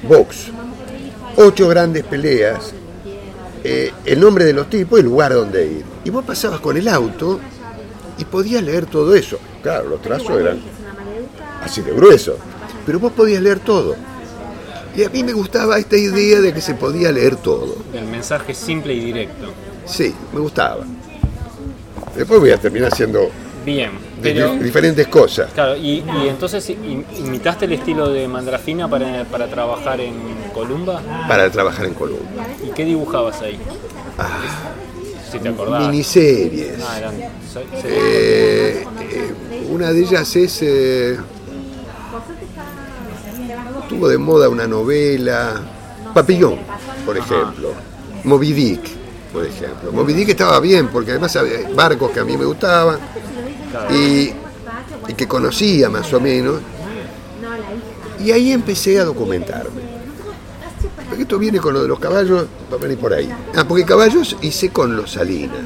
box, 0.09 0.47
ocho 1.37 1.67
grandes 1.67 2.03
peleas, 2.03 2.73
eh, 3.63 3.91
el 4.05 4.19
nombre 4.19 4.43
de 4.45 4.53
los 4.53 4.69
tipos 4.71 4.97
y 4.97 5.01
el 5.01 5.05
lugar 5.05 5.33
donde 5.33 5.67
ir. 5.67 5.85
Y 6.03 6.09
vos 6.09 6.25
pasabas 6.25 6.59
con 6.61 6.77
el 6.77 6.87
auto 6.87 7.39
y 8.17 8.25
podías 8.25 8.63
leer 8.63 8.87
todo 8.87 9.13
eso. 9.13 9.37
Claro, 9.61 9.87
los 9.89 10.01
trazos 10.01 10.31
eran 10.31 10.59
así 11.61 11.81
de 11.81 11.93
grueso, 11.93 12.37
pero 12.83 12.99
vos 12.99 13.11
podías 13.11 13.43
leer 13.43 13.59
todo. 13.59 13.95
Y 14.95 15.03
a 15.03 15.09
mí 15.09 15.23
me 15.23 15.33
gustaba 15.33 15.77
esta 15.77 15.97
idea 15.97 16.41
de 16.41 16.53
que 16.53 16.61
se 16.61 16.73
podía 16.73 17.11
leer 17.11 17.35
todo. 17.35 17.75
El 17.93 18.05
mensaje 18.05 18.55
simple 18.55 18.95
y 18.95 18.99
directo. 18.99 19.53
Sí, 19.85 20.11
me 20.33 20.39
gustaba. 20.39 20.85
Después 22.15 22.39
voy 22.39 22.49
a 22.49 22.57
terminar 22.57 22.91
haciendo 22.91 23.29
Bien, 23.65 23.91
diferentes 24.33 25.07
cosas. 25.07 25.51
Claro, 25.53 25.75
y, 25.75 26.03
y 26.23 26.27
entonces 26.29 26.69
im- 26.69 27.03
imitaste 27.17 27.65
el 27.65 27.73
estilo 27.73 28.09
de 28.09 28.27
Mandrafina 28.27 28.87
para, 28.89 29.23
para 29.25 29.47
trabajar 29.47 29.99
en 30.01 30.13
Columba. 30.53 31.01
para 31.27 31.49
trabajar 31.51 31.85
en 31.85 31.93
Colombia. 31.93 32.47
¿Y 32.63 32.69
qué 32.71 32.85
dibujabas 32.85 33.41
ahí? 33.41 33.59
si 35.31 35.39
te 35.39 35.49
acordabas. 35.49 35.87
Ah, 35.87 35.91
Miniseries. 35.91 36.73
Ah, 36.87 36.97
eran 36.97 37.13
Eh, 37.83 38.85
eh, 39.11 39.67
una 39.69 39.91
de 39.91 39.99
ellas 39.99 40.35
es. 40.35 40.59
eh, 40.61 41.17
tuvo 43.89 44.07
de 44.07 44.17
moda 44.17 44.49
una 44.49 44.67
novela. 44.67 45.61
Papillón, 46.13 46.57
por 47.05 47.17
ejemplo. 47.17 47.73
Moby 48.23 48.53
Dick, 48.53 48.81
por 49.33 49.45
ejemplo. 49.45 49.91
Moby 49.91 50.13
Dick 50.13 50.29
estaba 50.29 50.59
bien, 50.59 50.87
porque 50.87 51.11
además 51.11 51.35
había 51.35 51.67
barcos 51.75 52.11
que 52.11 52.21
a 52.21 52.23
mí 52.23 52.37
me 52.37 52.45
gustaban 52.45 52.97
y, 53.91 54.33
y 55.07 55.13
que 55.15 55.27
conocía 55.27 55.89
más 55.89 56.11
o 56.13 56.19
menos. 56.19 56.61
Y 58.23 58.31
ahí 58.31 58.51
empecé 58.51 58.99
a 58.99 59.05
documentarme. 59.05 59.95
Porque 61.07 61.23
esto 61.23 61.37
viene 61.37 61.59
con 61.59 61.73
lo 61.73 61.81
de 61.81 61.87
los 61.87 61.99
caballos, 61.99 62.45
va 62.71 62.77
a 62.77 62.79
venir 62.79 62.97
por 62.97 63.13
ahí. 63.13 63.29
Ah, 63.55 63.65
porque 63.67 63.85
caballos 63.85 64.35
hice 64.41 64.69
con 64.69 64.95
los 64.95 65.11
Salinas. 65.11 65.57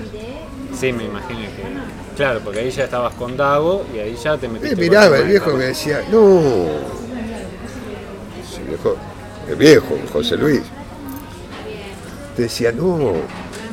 Sí, 0.77 0.91
me 0.91 1.05
imagino 1.05 1.39
que. 1.39 1.89
Claro, 2.15 2.41
porque 2.43 2.59
ahí 2.59 2.71
ya 2.71 2.83
estabas 2.83 3.13
con 3.13 3.37
Dago 3.37 3.85
y 3.95 3.99
ahí 3.99 4.17
ya 4.21 4.37
te 4.37 4.47
metiste. 4.47 4.75
Me 4.75 4.75
con 4.75 4.89
miraba 4.89 5.17
el 5.17 5.27
viejo 5.27 5.51
me 5.53 5.65
decía, 5.65 6.03
no. 6.11 6.41
Sí, 8.49 8.61
viejo, 8.67 8.97
el 9.47 9.55
viejo, 9.55 9.97
José 10.11 10.35
Luis. 10.35 10.61
Te 12.35 12.43
decía, 12.43 12.71
no, 12.71 13.13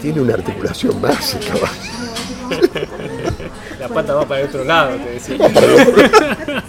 tiene 0.00 0.20
una 0.20 0.34
articulación 0.34 1.00
básica. 1.00 1.54
La 3.88 3.94
pata 3.94 4.14
va 4.14 4.26
para 4.26 4.40
el 4.40 4.48
otro 4.48 4.64
lado, 4.64 4.96
te 4.96 5.10
decía. 5.10 5.38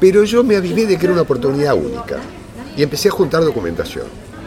Pero 0.00 0.24
yo 0.24 0.44
me 0.44 0.56
avivé 0.56 0.86
de 0.86 0.96
que 0.96 1.06
era 1.06 1.12
una 1.12 1.22
oportunidad 1.22 1.74
única. 1.74 2.18
Y 2.76 2.82
empecé 2.82 3.08
a 3.08 3.12
juntar 3.12 3.42
documentación. 3.42 4.06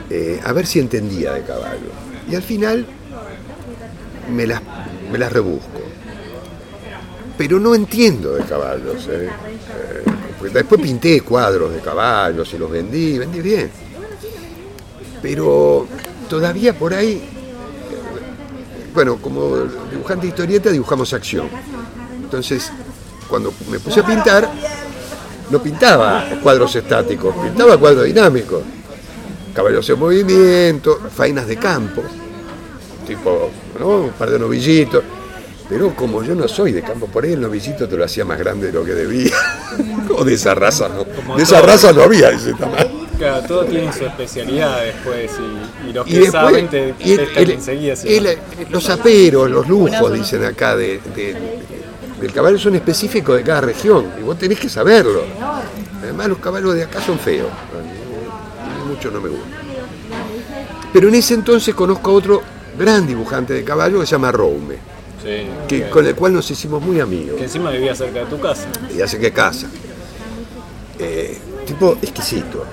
eh, 0.10 0.40
a 0.44 0.54
ver 0.54 0.66
si 0.66 0.80
entendía 0.80 1.34
de 1.34 1.42
caballo. 1.44 1.92
Y 2.30 2.36
al 2.36 2.42
final 2.44 2.86
me 4.32 4.48
las, 4.48 4.62
me 5.12 5.18
las 5.18 5.32
rebusco. 5.32 5.82
Pero 7.38 7.60
no 7.60 7.76
entiendo 7.76 8.34
de 8.36 8.44
caballos. 8.46 9.08
eh. 9.10 9.28
Eh, 9.28 10.50
después 10.54 10.82
pinté 10.82 11.20
cuadros 11.22 11.74
de 11.74 11.80
caballos 11.80 12.52
y 12.54 12.58
los 12.58 12.72
vendí, 12.72 13.18
vendí 13.20 13.42
bien. 13.42 13.70
Pero 15.22 15.88
todavía 16.30 16.74
por 16.78 16.94
ahí, 16.94 17.22
bueno, 18.94 19.18
como 19.18 19.58
dibujante 19.92 20.28
de 20.28 20.30
historieta 20.30 20.70
dibujamos 20.70 21.14
acción. 21.14 21.48
Entonces, 22.22 22.72
cuando 23.28 23.54
me 23.70 23.80
puse 23.80 24.00
a 24.00 24.06
pintar, 24.06 24.50
no 25.50 25.62
pintaba 25.62 26.26
cuadros 26.42 26.76
estáticos, 26.76 27.36
pintaba 27.36 27.78
cuadros 27.78 28.06
dinámicos. 28.06 28.62
Caballos 29.54 29.88
en 29.90 30.00
movimiento, 30.00 31.00
faenas 31.16 31.46
de 31.48 31.58
campo, 31.58 32.02
tipo, 33.06 33.52
¿no? 33.80 33.88
Un 34.00 34.10
par 34.12 34.32
de 34.32 34.40
novillitos. 34.40 35.04
Pero 35.70 35.96
como 35.96 36.24
yo 36.24 36.36
no 36.36 36.48
soy 36.48 36.72
de 36.72 36.82
campo, 36.82 37.08
por 37.08 37.24
ahí 37.24 37.34
el 37.34 37.42
novillito 37.42 37.88
te 37.88 37.96
lo 37.96 38.04
hacía 38.04 38.26
más 38.26 38.38
grande 38.40 38.68
de 38.68 38.74
lo 38.74 38.84
que 38.84 38.94
debía. 38.94 39.36
o 40.18 40.24
de 40.24 40.34
esa 40.34 40.56
raza 40.56 40.90
no. 40.90 41.06
Como 41.06 41.38
De 41.38 41.44
esa 41.44 41.58
todo. 41.58 41.68
raza 41.68 41.94
no 41.94 42.02
había 42.02 42.30
ese 42.32 42.54
tamaño. 42.54 43.03
Claro, 43.18 43.48
todo 43.48 43.66
tiene 43.66 43.92
su 43.94 44.06
especialidad 44.06 44.84
después 44.84 45.32
y, 45.86 45.90
y 45.90 45.94
los 45.94 46.08
Y 46.08 46.12
que 46.12 46.20
después, 46.20 46.32
saben 46.32 46.68
te 46.70 46.94
y 47.00 47.12
el- 47.14 47.52
enseguida. 47.52 47.96
no. 48.66 48.70
los 48.72 48.90
aperos, 48.90 49.50
los 49.52 49.68
lujos, 49.68 50.14
dicen 50.14 50.44
acá, 50.44 50.76
de, 50.76 51.00
de- 51.16 51.36
del 52.20 52.32
caballo 52.34 52.58
son 52.58 52.76
específicos 52.76 53.36
de 53.38 53.44
cada 53.44 53.62
región. 53.62 54.06
Y 54.20 54.24
vos 54.24 54.38
tenés 54.38 54.60
que 54.60 54.70
saberlo. 54.70 55.24
Además, 56.02 56.28
los 56.30 56.38
caballos 56.40 56.74
de 56.74 56.84
acá 56.84 57.02
son 57.02 57.20
feos. 57.20 57.48
A 57.50 58.84
mí 58.86 58.90
mucho 58.94 59.12
no 59.12 59.22
me 59.22 59.30
gustan. 59.30 59.52
Pero 60.92 61.08
en 61.10 61.16
ese 61.16 61.34
entonces 61.36 61.74
conozco 61.76 62.12
a 62.12 62.14
otro 62.14 62.42
gran 62.78 63.06
dibujante 63.06 63.54
de 63.54 63.64
caballo 63.64 64.00
que 64.00 64.06
se 64.06 64.12
llama 64.14 64.32
Roume, 64.32 64.76
Sí, 65.24 65.48
que, 65.68 65.84
que, 65.84 65.90
con 65.90 66.06
el 66.06 66.16
cual 66.16 66.34
nos 66.34 66.50
hicimos 66.52 66.82
muy 66.82 67.00
amigos. 67.00 67.38
que 67.38 67.44
encima 67.46 67.70
vivía 67.72 67.96
cerca 67.96 68.20
de 68.20 68.26
tu 68.26 68.40
casa. 68.40 68.68
Y 68.96 69.02
hace 69.02 69.20
que 69.20 69.32
casa. 69.32 69.68
Eh, 71.00 71.38
tipo 71.66 71.98
exquisito. 72.02 72.66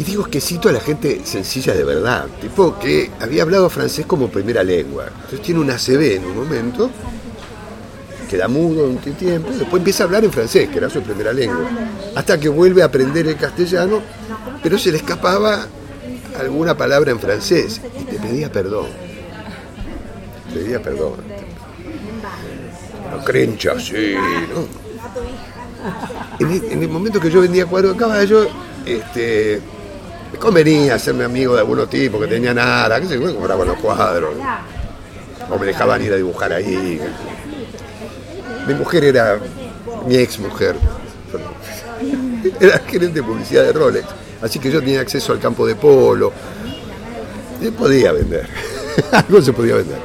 Y 0.00 0.02
digo 0.02 0.22
exquisito 0.22 0.70
a 0.70 0.72
la 0.72 0.80
gente 0.80 1.20
sencilla 1.24 1.74
de 1.74 1.84
verdad. 1.84 2.24
Tipo 2.40 2.78
que 2.78 3.10
había 3.20 3.42
hablado 3.42 3.68
francés 3.68 4.06
como 4.06 4.28
primera 4.30 4.62
lengua. 4.62 5.08
Entonces 5.14 5.42
tiene 5.42 5.60
una 5.60 5.76
CB 5.76 6.16
en 6.16 6.24
un 6.24 6.36
momento, 6.36 6.90
queda 8.30 8.48
mudo 8.48 8.86
un 8.86 8.96
tiempo, 8.96 9.50
después 9.50 9.78
empieza 9.78 10.04
a 10.04 10.06
hablar 10.06 10.24
en 10.24 10.32
francés, 10.32 10.70
que 10.70 10.78
era 10.78 10.88
su 10.88 11.02
primera 11.02 11.34
lengua. 11.34 11.68
Hasta 12.16 12.40
que 12.40 12.48
vuelve 12.48 12.80
a 12.80 12.86
aprender 12.86 13.26
el 13.26 13.36
castellano, 13.36 14.00
pero 14.62 14.78
se 14.78 14.90
le 14.90 14.96
escapaba 14.96 15.66
alguna 16.38 16.74
palabra 16.74 17.10
en 17.10 17.20
francés 17.20 17.82
y 18.00 18.04
te 18.04 18.18
pedía 18.18 18.50
perdón. 18.50 18.86
pedía 20.54 20.80
perdón. 20.80 21.16
La 23.14 23.22
crencha, 23.22 23.78
sí, 23.78 24.14
¿no? 24.54 24.66
En 26.38 26.50
el, 26.50 26.72
en 26.72 26.82
el 26.84 26.88
momento 26.88 27.20
que 27.20 27.30
yo 27.30 27.42
vendía 27.42 27.66
cuadros 27.66 27.92
de 27.92 27.98
caballo, 27.98 28.48
este, 28.86 29.60
me 30.32 30.38
convenía 30.38 30.94
hacerme 30.94 31.24
amigo 31.24 31.54
de 31.54 31.60
algunos 31.60 31.88
tipos 31.90 32.20
que 32.20 32.26
tenían 32.28 32.56
nada, 32.56 33.00
que 33.00 33.06
se 33.08 33.20
yo, 33.20 33.34
compraban 33.34 33.66
los 33.68 33.78
cuadros. 33.78 34.34
O 35.50 35.58
me 35.58 35.66
dejaban 35.66 36.02
ir 36.04 36.12
a 36.12 36.16
dibujar 36.16 36.52
ahí. 36.52 37.00
Mi 38.66 38.74
mujer 38.74 39.04
era 39.04 39.38
mi 40.06 40.16
ex 40.16 40.38
mujer. 40.38 40.76
Era 42.60 42.78
gerente 42.80 43.20
de 43.20 43.22
publicidad 43.22 43.64
de 43.64 43.72
Rolex. 43.72 44.06
Así 44.42 44.58
que 44.58 44.70
yo 44.70 44.80
tenía 44.80 45.00
acceso 45.02 45.32
al 45.32 45.38
campo 45.38 45.66
de 45.66 45.74
polo. 45.74 46.32
Y 47.60 47.70
podía 47.70 48.12
vender. 48.12 48.48
Algo 49.12 49.42
se 49.42 49.52
podía 49.52 49.74
vender. 49.76 49.98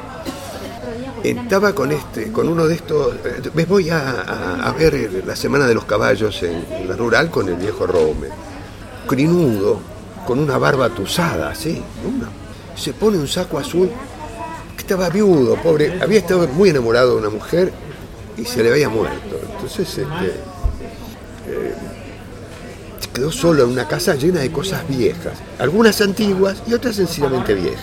Estaba 1.24 1.72
con 1.74 1.90
este, 1.92 2.30
con 2.30 2.48
uno 2.48 2.66
de 2.66 2.74
estos. 2.74 3.14
eh, 3.24 3.50
Me 3.54 3.64
voy 3.64 3.88
a, 3.90 3.98
a- 4.20 4.68
a 4.68 4.72
ver 4.72 5.22
la 5.26 5.34
semana 5.34 5.66
de 5.66 5.74
los 5.74 5.84
caballos 5.86 6.42
en, 6.42 6.66
en 6.70 6.88
la 6.88 6.96
rural 6.96 7.30
con 7.30 7.48
el 7.48 7.54
viejo 7.56 7.86
Rome. 7.86 8.28
Crinudo, 9.08 9.80
con 10.26 10.38
una 10.38 10.58
barba 10.58 10.88
tusada, 10.90 11.50
así. 11.50 11.82
una- 12.04 12.28
se 12.76 12.92
pone 12.92 13.16
un 13.18 13.28
saco 13.28 13.58
azul. 13.58 13.88
que 14.76 14.82
Estaba 14.82 15.08
viudo, 15.08 15.56
pobre. 15.62 15.98
Había 16.02 16.18
estado 16.18 16.46
muy 16.48 16.68
enamorado 16.70 17.12
de 17.14 17.16
una 17.20 17.30
mujer 17.30 17.72
y 18.36 18.44
se 18.44 18.62
le 18.62 18.70
había 18.70 18.88
muerto. 18.90 19.40
Entonces, 19.54 19.88
este. 19.88 20.02
eh, 20.02 21.74
quedó 23.14 23.32
solo 23.32 23.64
en 23.64 23.70
una 23.70 23.88
casa 23.88 24.14
llena 24.14 24.40
de 24.40 24.52
cosas 24.52 24.86
viejas. 24.86 25.32
Algunas 25.58 25.98
antiguas 26.02 26.62
y 26.66 26.74
otras 26.74 26.96
sencillamente 26.96 27.54
viejas. 27.54 27.80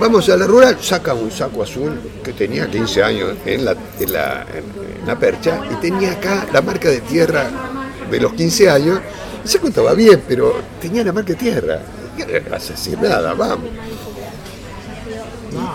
Vamos 0.00 0.28
a 0.28 0.36
la 0.36 0.46
rural, 0.46 0.76
saca 0.80 1.14
un 1.14 1.30
saco 1.30 1.62
azul 1.62 1.98
que 2.22 2.32
tenía 2.32 2.70
15 2.70 3.02
años 3.02 3.34
en 3.46 3.64
la, 3.64 3.74
en 3.98 4.12
la, 4.12 4.46
en 4.54 5.06
la 5.06 5.18
percha 5.18 5.60
y 5.70 5.74
tenía 5.76 6.12
acá 6.12 6.46
la 6.52 6.60
marca 6.62 6.88
de 6.90 7.00
tierra 7.00 7.48
de 8.10 8.20
los 8.20 8.32
15 8.34 8.68
años. 8.70 9.00
El 9.46 9.52
saco 9.52 9.68
estaba 9.68 9.94
bien, 9.94 10.24
pero 10.26 10.56
tenía 10.80 11.04
la 11.04 11.12
marca 11.12 11.32
tierra. 11.34 11.78
¿Qué 12.16 12.26
le 12.26 12.40
vas 12.40 12.68
a 12.68 12.72
decir? 12.72 12.98
Nada, 13.00 13.32
vamos. 13.32 13.70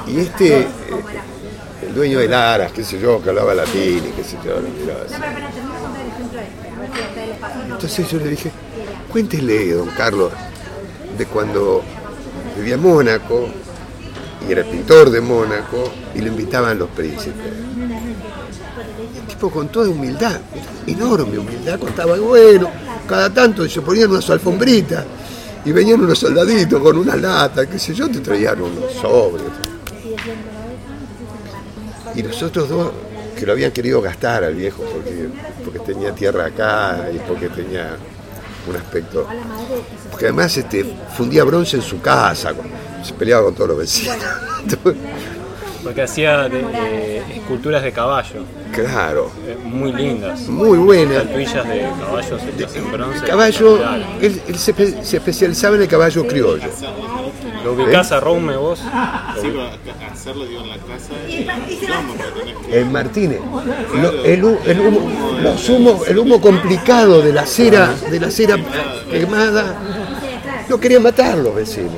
Y, 0.07 0.11
y 0.11 0.19
este, 0.19 0.59
eh, 0.59 0.67
el 1.87 1.93
dueño 1.95 2.19
de 2.19 2.27
Laras, 2.27 2.73
qué 2.73 2.83
sé 2.83 2.99
yo, 2.99 3.23
que 3.23 3.29
hablaba 3.29 3.53
latín 3.55 4.03
y 4.09 4.11
qué 4.11 4.25
sé 4.25 4.35
yo, 4.43 4.59
lo 4.59 4.67
miraba 4.67 5.05
así. 5.05 5.15
Entonces 7.71 8.09
yo 8.09 8.17
le 8.17 8.27
dije, 8.27 8.51
cuéntele, 9.09 9.71
don 9.71 9.87
Carlos, 9.91 10.33
de 11.17 11.25
cuando 11.27 11.81
vivía 12.57 12.73
en 12.73 12.81
Mónaco 12.81 13.47
y 14.45 14.51
era 14.51 14.65
pintor 14.65 15.11
de 15.11 15.21
Mónaco 15.21 15.89
y 16.13 16.19
lo 16.19 16.27
invitaban 16.27 16.77
los 16.77 16.89
príncipes. 16.89 17.53
El 19.17 19.27
tipo 19.29 19.49
con 19.49 19.69
toda 19.69 19.87
humildad, 19.89 20.41
enorme 20.85 21.39
humildad, 21.39 21.79
contaba, 21.79 22.17
bueno, 22.17 22.69
cada 23.07 23.33
tanto 23.33 23.67
se 23.67 23.81
ponían 23.81 24.09
unas 24.09 24.29
alfombritas 24.29 25.05
y 25.63 25.71
venían 25.71 26.01
unos 26.01 26.17
soldaditos 26.17 26.81
con 26.81 26.97
una 26.97 27.15
lata, 27.15 27.67
qué 27.67 27.77
sé 27.77 27.93
yo, 27.93 28.09
te 28.09 28.19
traían 28.19 28.61
unos 28.61 28.93
sobres. 28.93 29.45
Y 32.15 32.23
los 32.23 32.41
otros 32.43 32.69
dos 32.69 32.91
que 33.37 33.45
lo 33.45 33.53
habían 33.53 33.71
querido 33.71 34.01
gastar 34.01 34.43
al 34.43 34.55
viejo 34.55 34.83
porque, 34.83 35.27
porque 35.63 35.79
tenía 35.79 36.13
tierra 36.13 36.45
acá 36.45 37.09
y 37.13 37.17
porque 37.19 37.49
tenía 37.49 37.95
un 38.69 38.75
aspecto. 38.75 39.27
Porque 40.09 40.25
además 40.25 40.55
este, 40.57 40.85
fundía 41.15 41.43
bronce 41.43 41.77
en 41.77 41.83
su 41.83 42.01
casa, 42.01 42.53
se 43.03 43.13
peleaba 43.13 43.45
con 43.45 43.55
todos 43.55 43.69
los 43.69 43.77
vecinos. 43.79 44.17
Porque 45.83 46.01
hacía 46.03 46.47
de- 46.47 46.61
de 46.61 47.17
esculturas 47.35 47.81
de 47.83 47.91
caballo, 47.91 48.43
claro, 48.71 49.31
eh, 49.47 49.57
muy 49.63 49.91
lindas. 49.91 50.41
muy 50.47 50.77
buena. 50.77 51.17
Estatuillas 51.17 51.67
de 51.67 51.87
caballos 51.99 52.41
hechas 52.55 52.75
en 52.75 52.91
bronce. 52.91 53.25
Caballo, 53.25 53.79
él, 54.21 54.41
él 54.47 54.57
se, 54.59 54.75
espe- 54.75 55.01
se 55.03 55.17
especializaba 55.17 55.75
en 55.77 55.81
el 55.83 55.87
caballo 55.87 56.27
criollo. 56.27 56.63
¿Lo 57.63 57.73
ubicás 57.73 58.11
a 58.11 58.19
Rome 58.19 58.55
vos? 58.57 58.79
Sí, 59.41 59.51
hacerlo 60.11 60.45
digo 60.45 60.61
en 60.61 60.69
la 60.69 60.77
casa 60.77 61.13
En 62.71 62.91
Martínez, 62.91 63.39
lo- 64.01 64.23
el, 64.23 64.57
el 64.65 64.79
humo, 64.79 65.11
los 65.41 65.69
humos- 65.69 66.07
el 66.07 66.17
humo 66.19 66.39
complicado 66.41 67.21
de 67.21 67.33
la 67.33 67.45
cera, 67.45 67.93
de 68.09 68.19
la 68.19 68.29
cera 68.31 68.55
quemada, 69.09 69.75
no 70.69 70.79
querían 70.79 71.03
matarlo 71.03 71.43
los 71.43 71.55
vecinos. 71.55 71.91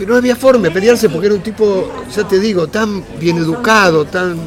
Pero 0.00 0.12
no 0.12 0.16
había 0.18 0.34
forma 0.34 0.62
de 0.68 0.70
pelearse 0.70 1.10
porque 1.10 1.26
era 1.26 1.34
un 1.36 1.42
tipo, 1.42 1.92
ya 2.16 2.26
te 2.26 2.38
digo, 2.38 2.68
tan 2.68 3.04
bien 3.18 3.36
educado, 3.36 4.06
tan. 4.06 4.38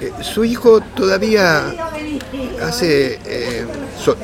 Eh, 0.00 0.10
su 0.22 0.42
hijo 0.42 0.80
todavía 0.80 1.66
hace 2.62 3.18
eh, 3.26 3.66
so- 4.02 4.16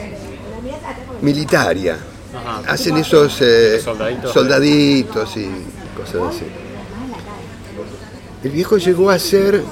militaria. 1.21 1.99
Ajá. 2.35 2.73
Hacen 2.73 2.97
esos 2.97 3.37
eh, 3.43 3.81
soldaditos. 3.85 4.33
soldaditos 4.33 5.37
y 5.37 5.51
cosas 5.95 6.35
así. 6.37 6.47
El 8.43 8.51
viejo 8.51 8.79
llegó 8.79 9.11
a 9.11 9.19
ser, 9.19 9.63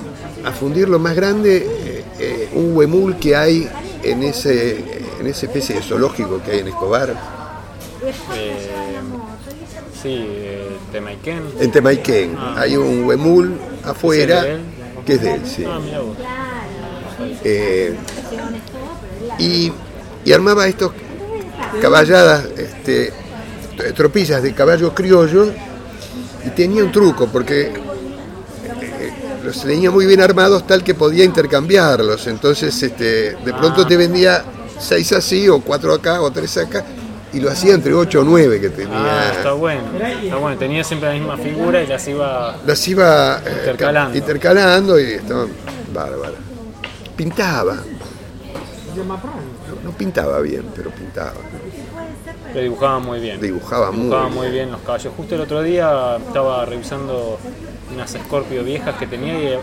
a 0.45 0.53
fundir 0.53 0.87
lo 0.91 0.99
más 0.99 1.17
grande, 1.17 2.05
eh, 2.19 2.51
un 2.53 2.77
huemul 2.77 3.17
que 3.17 3.35
hay 3.35 3.67
en 4.03 4.23
ese, 4.23 5.01
en 5.19 5.27
esa 5.27 5.47
especie 5.47 5.77
de 5.77 5.83
zoológico 5.83 6.43
que 6.45 6.51
hay 6.53 6.59
en 6.59 6.69
Escobar, 6.69 7.15
Eh, 8.35 9.00
sí, 10.03 10.27
eh, 10.29 10.77
Temaiken. 10.93 11.43
en 11.61 11.71
Temaiken. 11.73 12.37
Hay 12.57 12.77
un 12.77 13.05
huemul 13.05 13.57
afuera 13.85 14.45
que 15.05 15.15
es 15.15 15.23
de 15.23 15.35
él, 15.35 15.41
sí. 15.45 15.65
Ah, 15.67 15.79
mira 15.83 16.01
vos. 16.01 16.17
Eh, 17.45 17.95
y, 19.39 19.73
y 20.25 20.33
armaba 20.33 20.67
estos 20.67 20.93
caballadas, 21.81 22.45
este, 22.57 23.13
tropillas 23.95 24.43
de 24.43 24.55
caballos 24.55 24.93
criollos 24.95 25.49
y 26.45 26.51
tenía 26.51 26.83
un 26.85 26.93
truco 26.93 27.29
porque 27.29 27.67
eh, 27.67 29.13
los 29.45 29.63
tenía 29.63 29.91
muy 29.91 30.07
bien 30.07 30.21
armados 30.21 30.67
tal 30.67 30.83
que 30.83 30.95
podía 30.95 31.25
intercambiarlos. 31.25 32.27
Entonces 32.27 32.83
este, 32.83 33.35
de 33.35 33.53
pronto 33.53 33.87
te 33.87 33.97
vendía 33.97 34.45
seis 34.79 35.13
así 35.13 35.49
o 35.49 35.61
cuatro 35.61 35.93
acá 35.93 36.23
o 36.23 36.31
tres 36.31 36.57
acá 36.57 36.85
y 37.33 37.41
lo 37.41 37.51
hacía 37.51 37.75
entre 37.75 37.95
ocho 37.95 38.21
o 38.21 38.25
nueve 38.25 38.61
que 38.61 38.69
Ah, 38.69 38.73
tenía. 38.77 39.33
está 39.33 39.53
bueno. 39.53 39.83
Está 40.23 40.37
bueno, 40.37 40.59
tenía 40.59 40.83
siempre 40.85 41.09
la 41.11 41.15
misma 41.15 41.37
figura 41.37 41.83
y 41.83 41.87
las 41.87 42.07
iba. 42.09 42.57
las 42.67 42.89
iba 42.89 43.39
eh, 43.39 43.53
Intercalando. 43.61 44.19
intercalando 44.19 45.01
y 45.01 45.05
estaban 45.13 45.49
bárbaras. 45.93 46.35
Pintaba. 47.17 47.77
No, 48.97 49.05
no 49.85 49.91
pintaba 49.97 50.41
bien, 50.41 50.65
pero 50.75 50.91
pintaba. 50.91 51.33
Lo 52.55 52.61
dibujaba 52.61 52.99
muy 52.99 53.21
bien. 53.21 53.41
Dibujaba 53.41 53.93
muy 53.93 54.03
Dibujaba 54.05 54.29
muy 54.29 54.49
bien 54.51 54.73
los 54.73 54.81
caballos. 54.81 55.13
Justo 55.17 55.35
el 55.37 55.41
otro 55.43 55.63
día 55.63 56.17
estaba 56.27 56.65
revisando 56.67 57.39
unas 57.95 58.11
Scorpio 58.11 58.65
viejas 58.65 58.97
que 58.97 59.07
tenía 59.07 59.35
y 59.41 59.47
eh, 59.47 59.59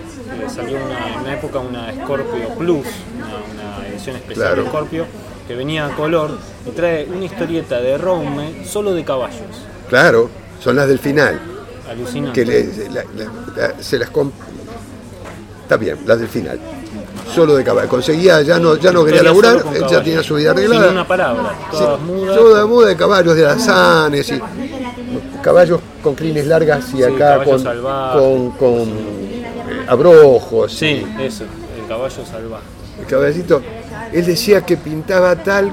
salió 0.53 0.77
una, 0.83 1.13
en 1.13 1.19
una 1.19 1.33
época 1.33 1.59
una 1.59 1.91
Scorpio 1.93 2.49
Plus, 2.57 2.85
una, 3.17 3.77
una 3.79 3.87
edición 3.87 4.15
especial 4.15 4.47
Claro. 4.47 4.63
de 4.63 4.69
Scorpio, 4.69 5.05
que 5.47 5.55
venía 5.55 5.85
a 5.85 5.89
color 5.95 6.37
y 6.65 6.71
trae 6.71 7.05
una 7.05 7.25
historieta 7.25 7.79
de 7.79 7.97
Rome 7.97 8.65
solo 8.65 8.93
de 8.93 9.03
caballos. 9.03 9.41
Claro, 9.89 10.29
son 10.59 10.75
las 10.75 10.87
del 10.87 10.99
final. 10.99 11.39
Alucinante. 11.89 12.43
Que 12.43 12.45
le- 12.45 12.89
la- 12.89 13.03
la- 13.15 13.31
la- 13.55 13.83
se 13.83 13.97
las 13.97 14.11
comp- 14.11 14.31
Está 15.63 15.77
bien, 15.77 15.97
las 16.05 16.19
del 16.19 16.27
final. 16.29 16.59
Solo 17.33 17.55
de 17.55 17.63
caballo. 17.63 17.89
Conseguía, 17.89 18.41
ya 18.41 18.57
no, 18.57 18.75
ya 18.77 18.91
no 18.91 19.03
quería 19.03 19.21
laburar, 19.21 19.57
ya 19.57 19.63
caballos. 19.63 20.03
tenía 20.03 20.23
su 20.23 20.35
vida 20.35 20.51
Sin 20.53 20.59
arreglada. 20.65 20.91
una 20.91 21.07
palabra, 21.07 21.53
todas 21.71 21.99
Sí, 21.99 22.05
mudas. 22.05 22.35
Toda 22.37 22.65
muda 22.65 22.87
de 22.87 22.95
caballos 22.95 23.35
de 23.35 23.45
alazanes 23.45 24.29
y 24.31 24.41
caballos 25.41 25.81
con 26.01 26.15
crines 26.15 26.47
largas 26.47 26.85
y 26.93 26.97
Sí, 26.97 27.03
acá 27.03 27.43
con, 27.43 27.59
salvaje. 27.61 28.17
con, 28.19 28.51
con, 28.51 28.79
eh, 28.89 29.85
abrojos. 29.89 30.71
Sí, 30.73 31.05
eso, 31.19 31.43
el 31.79 31.85
caballo 31.87 32.25
salvaje. 32.25 32.63
El 33.01 33.05
caballito, 33.05 33.61
él 34.13 34.25
decía 34.25 34.65
que 34.65 34.77
pintaba 34.77 35.35
tal 35.43 35.71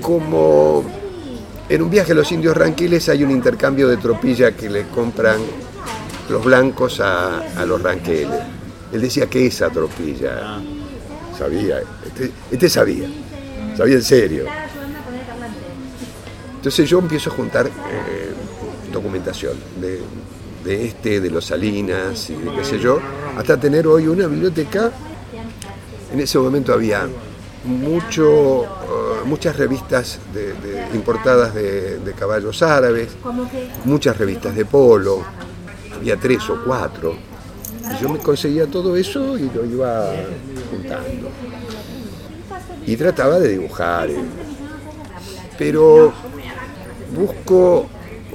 como 0.00 0.84
en 1.68 1.82
un 1.82 1.90
viaje 1.90 2.12
a 2.12 2.14
los 2.14 2.30
indios 2.32 2.56
ranqueles 2.56 3.08
hay 3.08 3.24
un 3.24 3.30
intercambio 3.30 3.88
de 3.88 3.96
tropilla 3.96 4.52
que 4.52 4.70
le 4.70 4.84
compran 4.88 5.40
los 6.28 6.44
blancos 6.44 7.00
a, 7.00 7.40
a 7.60 7.66
los 7.66 7.82
ranqueles. 7.82 8.40
Él 8.92 9.00
decía 9.00 9.26
que 9.26 9.46
esa 9.46 9.68
tropilla 9.70 10.60
sabía, 11.36 11.80
este, 12.04 12.30
este 12.50 12.68
sabía, 12.68 13.08
sabía 13.76 13.96
en 13.96 14.02
serio. 14.02 14.44
Entonces 16.56 16.88
yo 16.88 16.98
empiezo 16.98 17.30
a 17.30 17.34
juntar 17.34 17.66
eh, 17.66 17.70
documentación 18.92 19.54
de, 19.80 20.00
de 20.64 20.86
este, 20.86 21.20
de 21.20 21.30
los 21.30 21.44
Salinas 21.44 22.30
y 22.30 22.34
de 22.34 22.52
qué 22.56 22.64
sé 22.64 22.78
yo, 22.78 23.00
hasta 23.36 23.58
tener 23.58 23.86
hoy 23.86 24.08
una 24.08 24.26
biblioteca. 24.26 24.90
En 26.16 26.22
ese 26.22 26.38
momento 26.38 26.72
había 26.72 27.06
mucho, 27.66 28.64
eh, 28.64 28.66
muchas 29.26 29.54
revistas 29.54 30.18
de, 30.32 30.54
de 30.54 30.86
importadas 30.94 31.52
de, 31.54 31.98
de 31.98 32.12
caballos 32.14 32.62
árabes, 32.62 33.08
muchas 33.84 34.16
revistas 34.16 34.56
de 34.56 34.64
polo, 34.64 35.22
había 35.94 36.16
tres 36.16 36.48
o 36.48 36.58
cuatro. 36.64 37.16
Y 37.92 38.02
yo 38.02 38.08
me 38.08 38.18
conseguía 38.18 38.66
todo 38.66 38.96
eso 38.96 39.36
y 39.36 39.50
lo 39.54 39.66
iba 39.66 40.06
juntando. 40.70 41.28
Y 42.86 42.96
trataba 42.96 43.38
de 43.38 43.48
dibujar. 43.48 44.08
eh. 44.08 44.16
Pero 45.58 46.14
busco 47.14 47.88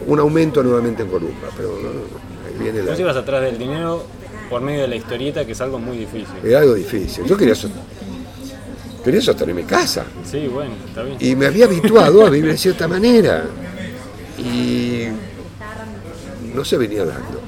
un 0.06 0.20
aumento 0.20 0.62
nuevamente 0.62 1.02
en 1.02 1.10
columna, 1.10 1.48
pero 1.58 1.70
no, 1.82 1.90
no, 1.90 2.00
ahí 2.46 2.60
viene 2.64 2.84
la- 2.84 2.92
Vos 2.92 3.00
ibas 3.00 3.18
atrás 3.18 3.42
del 3.42 3.58
dinero 3.58 4.04
por 4.52 4.62
medio 4.62 4.82
de 4.82 4.88
la 4.90 4.96
historieta, 4.98 5.46
que 5.46 5.54
es 5.54 5.62
algo 5.62 5.80
muy 5.80 5.98
difícil. 5.98 6.28
Era 6.44 6.60
algo 6.60 6.76
difícil. 6.76 7.26
Yo 7.26 7.36
quería, 7.38 7.56
so- 7.56 7.70
quería 9.04 9.22
sostener 9.22 9.56
mi 9.56 9.64
casa. 9.64 10.06
Sí, 10.30 10.48
bueno, 10.48 10.74
está 10.88 11.02
bien. 11.04 11.18
Y 11.20 11.36
me 11.36 11.48
había 11.48 11.66
habituado 11.66 12.26
a 12.26 12.30
vivir 12.30 12.52
de 12.52 12.58
cierta 12.58 12.88
manera. 12.88 13.46
Y 14.38 15.06
no 16.54 16.66
se 16.66 16.78
venía 16.78 17.06
dando. 17.06 17.40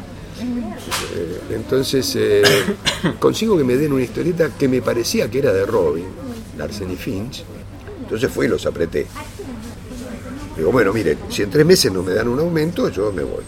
Eh, 1.16 1.40
Entonces 1.56 2.16
eh, 2.16 2.42
consigo 3.20 3.58
que 3.58 3.64
me 3.64 3.76
den 3.76 3.92
una 3.94 4.04
historieta 4.04 4.50
que 4.58 4.68
me 4.68 4.82
parecía 4.82 5.30
que 5.30 5.40
era 5.40 5.52
de 5.54 5.66
Robin, 5.66 6.06
Larsen 6.58 6.90
y 6.92 6.96
Finch. 6.96 7.44
Entonces 8.04 8.32
fui 8.32 8.46
y 8.46 8.50
los 8.50 8.66
apreté. 8.66 9.06
Digo, 10.56 10.72
bueno, 10.72 10.94
miren, 10.94 11.18
si 11.30 11.42
en 11.44 11.50
tres 11.50 11.66
meses 11.66 11.92
no 11.92 12.02
me 12.04 12.14
dan 12.14 12.28
un 12.28 12.40
aumento, 12.40 12.88
yo 12.90 13.12
me 13.12 13.24
voy. 13.24 13.44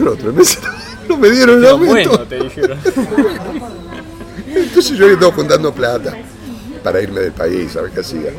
Los 0.00 0.18
tres 0.18 0.32
meses, 0.34 0.58
no 1.08 1.16
me 1.16 1.30
dieron 1.30 1.58
el 1.58 1.66
aumento. 1.68 2.10
bueno, 2.10 2.26
te 2.26 2.40
dijeron. 2.40 2.78
Entonces 4.54 4.96
yo 4.96 5.06
estaba 5.08 5.32
juntando 5.32 5.72
plata 5.72 6.16
para 6.82 7.00
irme 7.00 7.20
del 7.20 7.32
país, 7.32 7.74
a 7.76 7.82
ver 7.82 7.90
qué 7.92 8.00
hacía. 8.00 8.30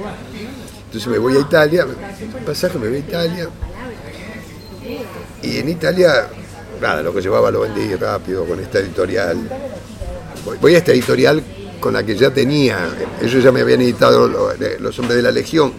Entonces 0.85 1.07
me 1.07 1.17
voy 1.17 1.35
a 1.37 1.39
Italia, 1.39 1.85
pasaje 2.45 2.77
me 2.77 2.87
voy 2.87 2.97
a 2.97 2.99
Italia. 2.99 3.49
Y 5.41 5.57
en 5.57 5.69
Italia, 5.69 6.27
nada, 6.81 7.01
lo 7.01 7.13
que 7.13 7.21
llevaba 7.21 7.49
lo 7.51 7.61
vendí 7.61 7.93
rápido 7.95 8.45
con 8.45 8.59
esta 8.59 8.79
editorial. 8.79 9.37
Voy- 10.61 10.75
a 10.75 10.77
esta 10.77 10.91
editorial 10.91 11.41
con 11.79 11.93
la 11.93 12.03
que 12.03 12.15
ya 12.15 12.31
tenía, 12.31 12.77
ellos 13.21 13.43
ya 13.43 13.51
me 13.51 13.61
habían 13.61 13.81
editado 13.81 14.27
lo- 14.27 14.53
Los 14.79 14.97
Hombres 14.99 15.17
de 15.17 15.23
la 15.23 15.31
Legión. 15.31 15.73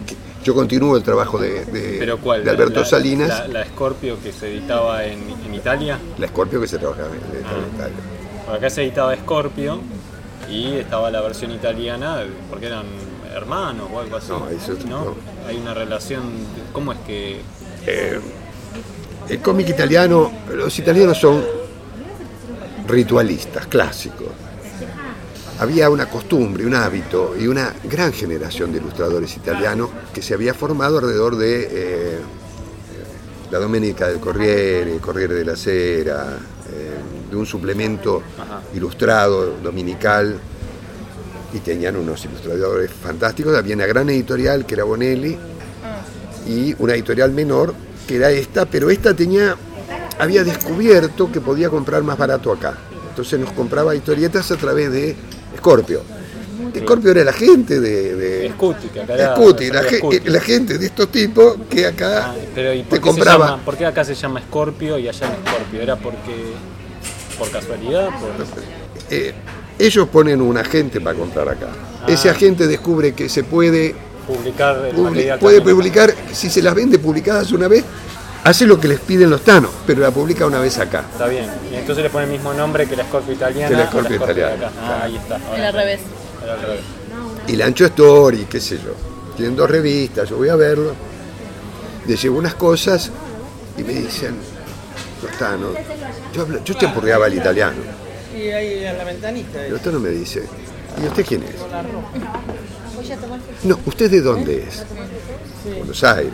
Yo 0.45 0.53
continúo 0.53 0.95
el 0.95 1.01
trabajo 1.03 1.39
de, 1.39 1.65
de- 1.65 1.95
¿Pero 1.99 2.19
cuál? 2.19 2.43
de 2.45 2.51
Alberto 2.51 2.81
La- 2.81 2.85
Salinas, 2.85 3.29
La, 3.29 3.47
la 3.47 3.65
Scorpio 3.65 4.17
que 4.21 4.31
se 4.31 4.47
editaba 4.47 5.03
en, 5.03 5.19
en 5.45 5.53
Italia. 5.55 5.97
la 6.19 6.27
Scorpio 6.27 6.61
que 6.61 6.67
se 6.67 6.77
trabajaba 6.77 7.09
en, 7.09 7.15
en 7.15 7.75
Italia. 7.75 7.97
Acá 8.55 8.69
se 8.69 8.83
editaba 8.83 9.15
Scorpio 9.15 9.79
y 10.47 10.73
estaba 10.75 11.09
la 11.09 11.21
versión 11.21 11.49
italiana 11.51 12.23
porque 12.49 12.67
eran 12.67 12.85
hermanos 13.35 13.89
o 13.91 13.99
algo 13.99 14.17
así. 14.17 14.29
No, 14.29 14.47
eso 14.49 14.73
es- 14.73 14.85
¿no? 14.85 15.03
no. 15.05 15.15
Hay 15.47 15.57
una 15.57 15.73
relación. 15.73 16.21
¿Cómo 16.71 16.91
es 16.93 16.99
que.? 16.99 17.41
Eh, 17.87 18.19
el 19.29 19.39
cómic 19.41 19.67
italiano, 19.69 20.31
los 20.53 20.77
italianos 20.77 21.17
son 21.19 21.43
ritualistas, 22.87 23.65
clásicos. 23.67 24.27
Había 25.57 25.89
una 25.89 26.09
costumbre, 26.09 26.65
un 26.65 26.75
hábito 26.75 27.33
y 27.39 27.47
una 27.47 27.73
gran 27.83 28.11
generación 28.11 28.73
de 28.73 28.79
ilustradores 28.79 29.37
italianos 29.37 29.89
que 30.13 30.21
se 30.21 30.33
había 30.33 30.53
formado 30.53 30.97
alrededor 30.97 31.37
de 31.37 31.67
eh, 31.71 32.19
la 33.51 33.59
Domenica 33.59 34.07
del 34.07 34.19
Corriere, 34.19 34.93
el 34.93 34.99
Corriere 34.99 35.33
de 35.33 35.45
la 35.45 35.55
Sera, 35.55 36.37
eh, 36.69 37.29
de 37.31 37.35
un 37.37 37.45
suplemento 37.45 38.21
ilustrado 38.73 39.55
dominical 39.63 40.37
y 41.53 41.59
tenían 41.59 41.95
unos 41.95 42.25
ilustradores 42.25 42.91
fantásticos. 42.91 43.55
Había 43.55 43.75
una 43.75 43.85
gran 43.85 44.09
editorial 44.09 44.65
que 44.65 44.73
era 44.73 44.83
Bonelli 44.83 45.37
y 46.47 46.75
una 46.79 46.95
editorial 46.95 47.31
menor 47.31 47.73
que 48.05 48.17
era 48.17 48.29
esta, 48.29 48.65
pero 48.65 48.89
esta 48.89 49.13
tenía 49.13 49.55
había 50.19 50.43
descubierto 50.43 51.31
que 51.31 51.39
podía 51.39 51.69
comprar 51.69 52.03
más 52.03 52.17
barato 52.17 52.51
acá. 52.51 52.77
Entonces 53.09 53.39
nos 53.39 53.51
compraba 53.53 53.95
historietas 53.95 54.51
a 54.51 54.57
través 54.57 54.91
de 54.91 55.15
Scorpio. 55.57 56.01
Scorpio 56.77 57.11
era 57.11 57.23
la 57.23 57.33
gente 57.33 57.79
de, 57.79 58.15
de 58.15 58.49
Scuti, 58.51 58.87
que 58.87 59.01
acá 59.01 59.13
era- 59.13 59.35
Scuti, 59.35 59.69
la, 59.69 59.83
Scuti. 59.83 60.19
gente 60.41 60.77
de 60.77 60.85
estos 60.85 61.09
tipos 61.09 61.57
que 61.69 61.85
acá 61.85 62.27
Ah, 62.31 62.35
pero 62.53 62.73
¿y 62.73 62.83
por 62.83 62.97
te 62.97 63.01
compraba. 63.01 63.45
llama- 63.51 63.63
por 63.65 63.77
qué 63.77 63.85
acá 63.85 64.03
se 64.03 64.15
llama 64.15 64.41
Scorpio 64.41 64.97
y 64.97 65.07
allá 65.07 65.27
en 65.27 65.47
Scorpio? 65.47 65.81
¿Era 65.81 65.95
porque. 65.95 66.33
por 67.37 67.49
casualidad? 67.51 68.09
Por... 68.19 68.29
Eh, 69.09 69.33
ellos 69.79 70.07
ponen 70.09 70.41
un 70.41 70.57
agente 70.57 70.99
para 71.01 71.17
comprar 71.17 71.47
acá. 71.49 71.67
Ah. 72.01 72.05
Ese 72.07 72.29
agente 72.29 72.67
descubre 72.67 73.13
que 73.13 73.29
se 73.29 73.43
puede 73.43 73.95
publicar 74.27 74.77
el 74.85 75.37
puede 75.39 75.61
publicar, 75.61 76.13
si 76.33 76.49
se 76.49 76.61
las 76.61 76.73
vende 76.73 76.97
publicadas 76.99 77.51
una 77.51 77.67
vez, 77.67 77.83
hace 78.45 78.65
lo 78.65 78.79
que 78.79 78.87
les 78.87 78.99
piden 79.01 79.29
los 79.29 79.41
tanos, 79.43 79.71
pero 79.85 79.99
la 80.01 80.11
publica 80.11 80.45
una 80.45 80.59
vez 80.59 80.77
acá. 80.77 81.03
Está 81.11 81.27
bien. 81.27 81.49
Y 81.71 81.75
entonces 81.75 82.03
le 82.03 82.09
pone 82.09 82.25
el 82.25 82.31
mismo 82.31 82.53
nombre 82.53 82.87
que 82.87 82.95
la 82.95 83.03
Scorpio 83.03 83.33
italiana. 83.33 83.67
Que 83.69 83.75
la 83.75 83.87
Scorpio 83.87 84.15
italiana, 84.15 84.67
acá. 84.67 84.71
Ah, 84.81 85.01
ahí 85.03 85.15
está. 85.17 85.35
ahora 85.35 85.57
Era 85.57 85.67
al 85.67 85.73
revés. 85.73 85.99
Era 86.43 86.53
al 86.53 86.61
revés. 86.61 86.79
Y 87.47 87.55
Lancho 87.57 87.85
Story, 87.85 88.45
qué 88.49 88.59
sé 88.61 88.77
yo. 88.77 88.93
Tienen 89.35 89.55
dos 89.55 89.69
revistas, 89.69 90.29
yo 90.29 90.37
voy 90.37 90.49
a 90.49 90.55
verlo. 90.55 90.93
Les 92.07 92.21
llevo 92.21 92.37
unas 92.39 92.53
cosas 92.55 93.11
y 93.77 93.83
me 93.83 93.93
dicen, 93.93 94.35
los 95.21 95.31
tanos. 95.37 95.71
Yo, 96.33 96.43
hablo- 96.43 96.63
yo 96.63 96.73
champurreaba 96.75 97.27
el 97.27 97.33
italiano. 97.35 97.77
Y 98.35 98.49
ahí 98.49 98.85
a 98.85 98.93
la 98.93 99.03
ventanita. 99.03 99.65
El 99.65 99.73
otro 99.73 99.99
me 99.99 100.09
dice, 100.09 100.43
¿y 101.01 101.07
usted 101.07 101.25
quién 101.25 101.43
es? 101.43 101.55
No, 103.63 103.79
¿usted 103.85 104.09
de 104.11 104.21
dónde 104.21 104.63
es? 104.67 104.83
Buenos 105.77 106.03
Aires. 106.03 106.33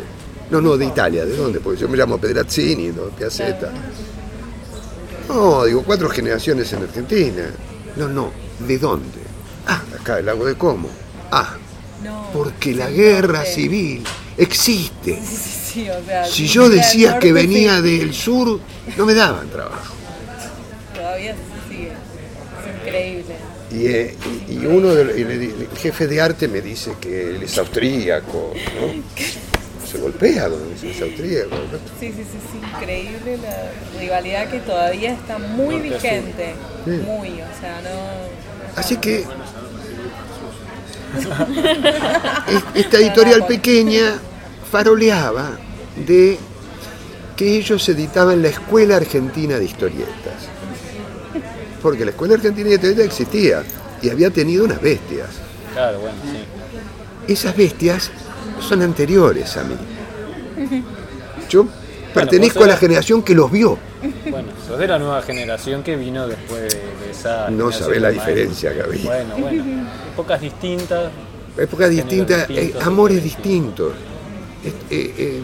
No, 0.51 0.59
no, 0.61 0.77
de 0.77 0.85
Italia, 0.85 1.25
¿de 1.25 1.35
dónde? 1.35 1.59
Porque 1.59 1.79
yo 1.81 1.87
me 1.87 1.97
llamo 1.97 2.17
Pedrazzini, 2.17 2.89
¿no? 2.89 3.03
Piazzetta. 3.03 3.71
No, 5.29 5.63
digo, 5.65 5.83
cuatro 5.83 6.09
generaciones 6.09 6.71
en 6.73 6.83
Argentina. 6.83 7.43
No, 7.95 8.07
no, 8.09 8.31
¿de 8.59 8.77
dónde? 8.77 9.19
Ah, 9.67 9.81
acá, 9.99 10.19
el 10.19 10.25
lago 10.25 10.45
de 10.45 10.55
Como. 10.55 10.89
Ah, 11.31 11.55
porque 12.33 12.73
la 12.75 12.89
guerra 12.89 13.45
civil 13.45 14.03
existe. 14.37 15.21
Si 16.29 16.47
yo 16.47 16.69
decía 16.69 17.17
que 17.19 17.31
venía 17.31 17.81
del 17.81 18.13
sur, 18.13 18.59
no 18.97 19.05
me 19.05 19.13
daban 19.13 19.49
trabajo. 19.49 19.93
Todavía 20.93 21.33
se 21.33 21.73
sigue. 21.73 21.91
Es 21.91 22.81
increíble. 22.81 23.35
Y, 23.71 23.85
eh, 23.87 24.17
y- 24.49 24.53
y 24.55 24.65
uno 24.65 24.91
el, 24.91 25.09
el 25.11 25.67
jefe 25.77 26.07
de 26.07 26.19
arte 26.19 26.49
me 26.49 26.59
dice 26.61 26.95
que 26.99 27.29
él 27.35 27.43
es 27.43 27.57
austríaco, 27.57 28.53
¿no? 28.75 29.01
Se 29.91 29.97
golpea 29.97 30.47
cuando 30.47 30.69
dice 30.69 30.91
es 30.91 31.01
austríaco. 31.01 31.49
¿no? 31.49 31.77
Sí, 31.99 32.13
sí, 32.15 32.23
sí, 32.23 32.37
sí, 32.51 32.57
increíble 32.75 33.37
la 33.37 33.99
rivalidad 33.99 34.49
que 34.49 34.59
todavía 34.59 35.11
está 35.13 35.37
muy 35.37 35.79
vigente. 35.79 36.55
Sí. 36.85 36.91
Muy, 36.91 37.29
o 37.41 37.59
sea, 37.59 37.81
no. 37.83 38.79
Así 38.79 38.95
que 38.97 39.25
es- 42.47 42.63
esta 42.75 42.97
editorial 43.01 43.45
pequeña 43.45 44.17
faroleaba 44.71 45.51
de 45.95 46.37
que 47.35 47.57
ellos 47.57 47.87
editaban 47.89 48.41
la 48.41 48.47
Escuela 48.49 48.97
Argentina 48.97 49.57
de 49.57 49.65
Historietas. 49.65 50.47
Porque 51.81 52.05
la 52.05 52.11
Escuela 52.11 52.35
Argentina 52.35 52.69
de 52.69 52.75
Historietas 52.75 53.05
existía 53.05 53.63
y 54.01 54.09
había 54.09 54.29
tenido 54.29 54.63
unas 54.65 54.81
bestias. 54.81 55.29
Claro, 55.73 55.99
bueno, 55.99 56.15
sí. 56.23 57.33
Esas 57.33 57.55
bestias 57.57 58.11
son 58.61 58.81
anteriores 58.81 59.57
a 59.57 59.63
mí. 59.63 59.75
Yo 61.49 61.67
pertenezco 62.13 62.63
a 62.63 62.67
la 62.67 62.77
generación 62.77 63.23
que 63.23 63.33
los 63.35 63.51
vio. 63.51 63.77
Bueno, 64.29 64.49
sos 64.67 64.79
de 64.79 64.87
la 64.87 64.97
nueva 64.97 65.21
generación 65.21 65.83
que 65.83 65.95
vino 65.95 66.27
después 66.27 66.73
de, 66.73 67.11
esa. 67.11 67.49
No 67.49 67.71
sabés 67.71 68.01
la 68.01 68.09
diferencia 68.09 68.73
que 68.73 68.81
había. 68.81 69.05
Bueno, 69.05 69.35
bueno. 69.37 69.87
Épocas 70.13 70.41
distintas. 70.41 71.11
Épocas 71.57 71.89
distintas, 71.89 72.49
eh, 72.49 72.73
amores 72.81 73.23
distintos. 73.23 73.93
Eh, 74.63 74.73
eh, 74.89 75.41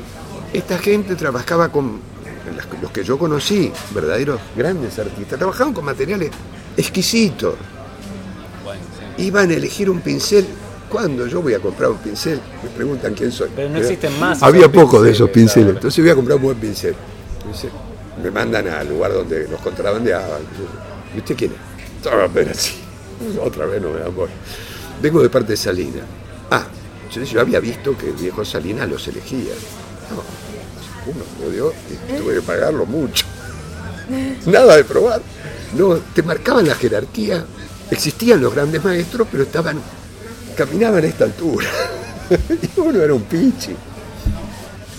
esta 0.53 0.77
gente 0.77 1.15
trabajaba 1.15 1.69
con 1.69 1.99
los 2.81 2.91
que 2.91 3.03
yo 3.03 3.17
conocí, 3.17 3.71
verdaderos 3.93 4.39
grandes 4.55 4.97
artistas, 4.97 5.37
trabajaban 5.37 5.73
con 5.73 5.83
materiales 5.83 6.31
exquisitos. 6.77 7.55
Bueno, 8.63 8.81
sí. 9.17 9.23
Iban 9.25 9.51
a 9.51 9.53
elegir 9.55 9.89
un 9.89 9.99
pincel. 10.01 10.47
¿Cuándo 10.89 11.27
yo 11.27 11.41
voy 11.41 11.53
a 11.53 11.59
comprar 11.59 11.91
un 11.91 11.97
pincel? 11.97 12.39
Me 12.63 12.69
preguntan 12.69 13.13
quién 13.13 13.31
soy. 13.31 13.49
Pero 13.55 13.69
no 13.69 13.77
existen 13.77 14.17
más 14.19 14.41
Había 14.41 14.71
pocos 14.71 15.03
de 15.03 15.11
esos 15.11 15.29
pinceles 15.29 15.75
entonces 15.75 16.03
voy 16.03 16.11
a 16.11 16.15
comprar 16.15 16.37
un 16.37 16.43
buen 16.43 16.57
pincel. 16.57 16.95
Me 18.23 18.31
mandan 18.31 18.67
al 18.67 18.87
lugar 18.87 19.13
donde 19.13 19.47
los 19.47 19.59
contrabandeaban. 19.61 20.41
¿Y 21.15 21.19
usted 21.19 21.35
quién 21.35 21.51
es? 21.51 21.95
Estaba 21.97 22.27
pero 22.27 22.51
así. 22.51 22.75
Otra 23.43 23.65
vez 23.65 23.81
no 23.81 23.91
me 23.91 23.99
dan 23.99 24.15
bola. 24.15 24.31
Vengo 25.01 25.21
de 25.21 25.29
parte 25.29 25.53
de 25.53 25.57
Salina. 25.57 26.01
Ah, 26.49 26.65
yo, 27.11 27.23
yo 27.23 27.41
había 27.41 27.59
visto 27.59 27.97
que 27.97 28.07
el 28.09 28.15
viejo 28.15 28.43
Salina 28.45 28.85
los 28.85 29.07
elegía. 29.07 29.53
No, 30.11 30.23
uno 31.11 31.23
me 31.41 31.53
dio 31.53 31.73
y 31.91 32.17
tuve 32.17 32.35
que 32.35 32.41
pagarlo 32.41 32.85
mucho. 32.85 33.25
Nada 34.45 34.77
de 34.77 34.83
probar. 34.83 35.21
No, 35.75 35.95
te 35.97 36.23
marcaban 36.23 36.67
la 36.67 36.75
jerarquía. 36.75 37.45
Existían 37.91 38.41
los 38.41 38.53
grandes 38.53 38.83
maestros, 38.83 39.27
pero 39.31 39.43
estaban, 39.43 39.79
caminaban 40.57 41.03
a 41.03 41.07
esta 41.07 41.25
altura. 41.25 41.67
y 42.49 42.79
uno 42.79 43.01
era 43.01 43.13
un 43.13 43.23
pichi. 43.23 43.75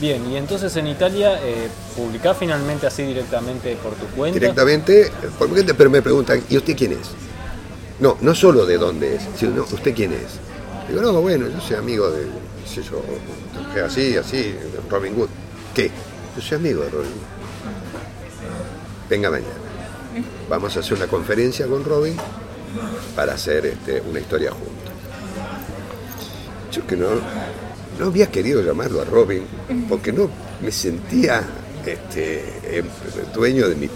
Bien, 0.00 0.30
y 0.30 0.36
entonces 0.36 0.74
en 0.76 0.86
Italia 0.86 1.40
eh, 1.42 1.68
publicás 1.96 2.36
finalmente 2.38 2.86
así 2.86 3.02
directamente 3.02 3.76
por 3.76 3.94
tu 3.94 4.06
cuenta. 4.16 4.38
Directamente, 4.38 5.10
por 5.36 5.48
mi 5.48 5.56
gente, 5.56 5.74
pero 5.74 5.90
me 5.90 6.00
preguntan, 6.00 6.40
¿y 6.48 6.56
usted 6.56 6.76
quién 6.76 6.92
es? 6.92 7.10
No, 7.98 8.16
no 8.20 8.34
solo 8.34 8.64
de 8.64 8.78
dónde 8.78 9.16
es, 9.16 9.22
sino 9.36 9.64
¿usted 9.64 9.94
quién 9.94 10.12
es? 10.12 10.38
Digo, 10.88 11.02
no, 11.02 11.20
bueno, 11.20 11.48
yo 11.48 11.60
soy 11.60 11.76
amigo 11.76 12.08
de, 12.10 12.22
qué 12.22 12.80
sé 12.80 12.88
yo, 12.88 13.02
de 13.74 13.82
así, 13.82 14.16
así, 14.16 14.54
Robin 14.88 15.16
Hood. 15.16 15.28
¿Qué? 15.74 15.90
Yo 16.36 16.42
soy 16.42 16.58
amigo 16.58 16.82
de 16.82 16.90
Robin 16.90 17.10
Hood. 17.10 19.10
Venga 19.10 19.30
mañana. 19.30 19.52
Vamos 20.48 20.76
a 20.76 20.80
hacer 20.80 20.94
una 20.94 21.08
conferencia 21.08 21.66
con 21.66 21.84
Robin 21.84 22.16
para 23.16 23.34
hacer 23.34 23.66
este, 23.66 24.00
una 24.00 24.20
historia 24.20 24.52
juntos. 24.52 24.77
Que 26.86 26.96
no, 26.96 27.06
no 27.98 28.06
había 28.06 28.30
querido 28.30 28.62
llamarlo 28.62 29.00
a 29.00 29.04
Robin 29.04 29.42
porque 29.88 30.12
no 30.12 30.30
me 30.62 30.70
sentía 30.72 31.42
este, 31.84 32.78
em- 32.78 32.86
dueño 33.34 33.68
de, 33.68 33.74
mi, 33.76 33.88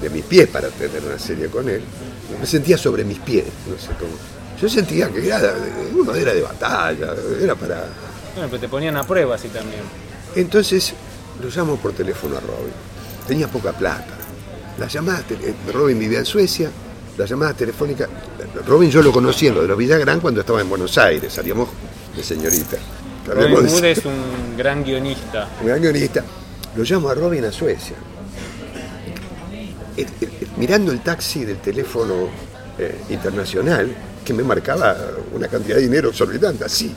de 0.00 0.10
mis 0.10 0.24
pies 0.24 0.48
para 0.48 0.68
tener 0.68 1.02
una 1.04 1.18
serie 1.18 1.48
con 1.48 1.68
él. 1.68 1.82
Me 2.40 2.46
sentía 2.46 2.76
sobre 2.78 3.04
mis 3.04 3.18
pies, 3.20 3.44
no 3.68 3.78
sé 3.78 3.88
cómo. 3.98 4.12
Yo 4.60 4.68
sentía 4.68 5.08
que 5.10 5.26
era 5.26 5.54
uno 5.94 6.14
era 6.14 6.32
de 6.32 6.42
batalla, 6.42 7.14
era 7.40 7.54
para... 7.54 7.84
Bueno, 8.34 8.48
pero 8.50 8.60
te 8.60 8.68
ponían 8.68 8.96
a 8.96 9.04
prueba 9.04 9.34
así 9.34 9.48
también. 9.48 9.82
Entonces 10.34 10.92
lo 11.42 11.48
llamo 11.48 11.76
por 11.76 11.92
teléfono 11.92 12.36
a 12.36 12.40
Robin. 12.40 12.72
Tenía 13.26 13.48
poca 13.48 13.72
plata. 13.72 14.14
Las 14.78 14.92
llamadas, 14.92 15.24
tele- 15.28 15.54
Robin 15.72 15.98
vivía 15.98 16.18
en 16.20 16.24
Suecia, 16.26 16.70
las 17.16 17.28
llamadas 17.30 17.56
telefónicas, 17.56 18.08
Robin 18.66 18.90
yo 18.90 19.02
lo 19.02 19.12
conocí 19.12 19.46
en 19.46 19.54
lo 19.54 19.62
de 19.62 19.68
los 19.68 19.78
Villagrán 19.78 20.20
cuando 20.20 20.40
estaba 20.40 20.60
en 20.60 20.68
Buenos 20.68 20.96
Aires, 20.98 21.32
salíamos 21.32 21.68
de 22.16 22.22
señorita. 22.22 22.76
Robin 23.26 23.64
de- 23.66 23.70
Hood 23.70 23.84
es 23.84 24.04
un 24.04 24.56
gran 24.56 24.82
guionista. 24.84 25.48
un 25.60 25.66
gran 25.66 25.80
guionista. 25.80 26.24
Lo 26.76 26.82
llamo 26.82 27.08
a 27.08 27.14
Robin 27.14 27.44
a 27.44 27.52
Suecia. 27.52 27.96
El- 29.96 30.06
el- 30.20 30.28
el- 30.40 30.48
mirando 30.56 30.90
el 30.92 31.00
taxi 31.00 31.44
del 31.44 31.58
teléfono 31.58 32.28
eh, 32.78 33.02
internacional, 33.10 33.88
que 34.24 34.32
me 34.34 34.42
marcaba 34.42 34.96
una 35.32 35.46
cantidad 35.46 35.76
de 35.76 35.82
dinero 35.82 36.08
exorbitante, 36.08 36.64
así. 36.64 36.92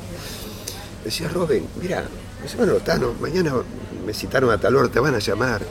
Decía, 1.03 1.27
Robin, 1.29 1.67
mira, 1.79 2.01
me 2.39 2.43
dice, 2.43 2.57
bueno, 2.57 2.73
Tano, 2.77 3.13
mañana 3.21 3.53
me 4.05 4.13
citaron 4.13 4.49
a 4.49 4.57
tal 4.57 4.75
hora, 4.75 4.87
te 4.89 4.99
van 4.99 5.13
a 5.13 5.19
llamar, 5.19 5.61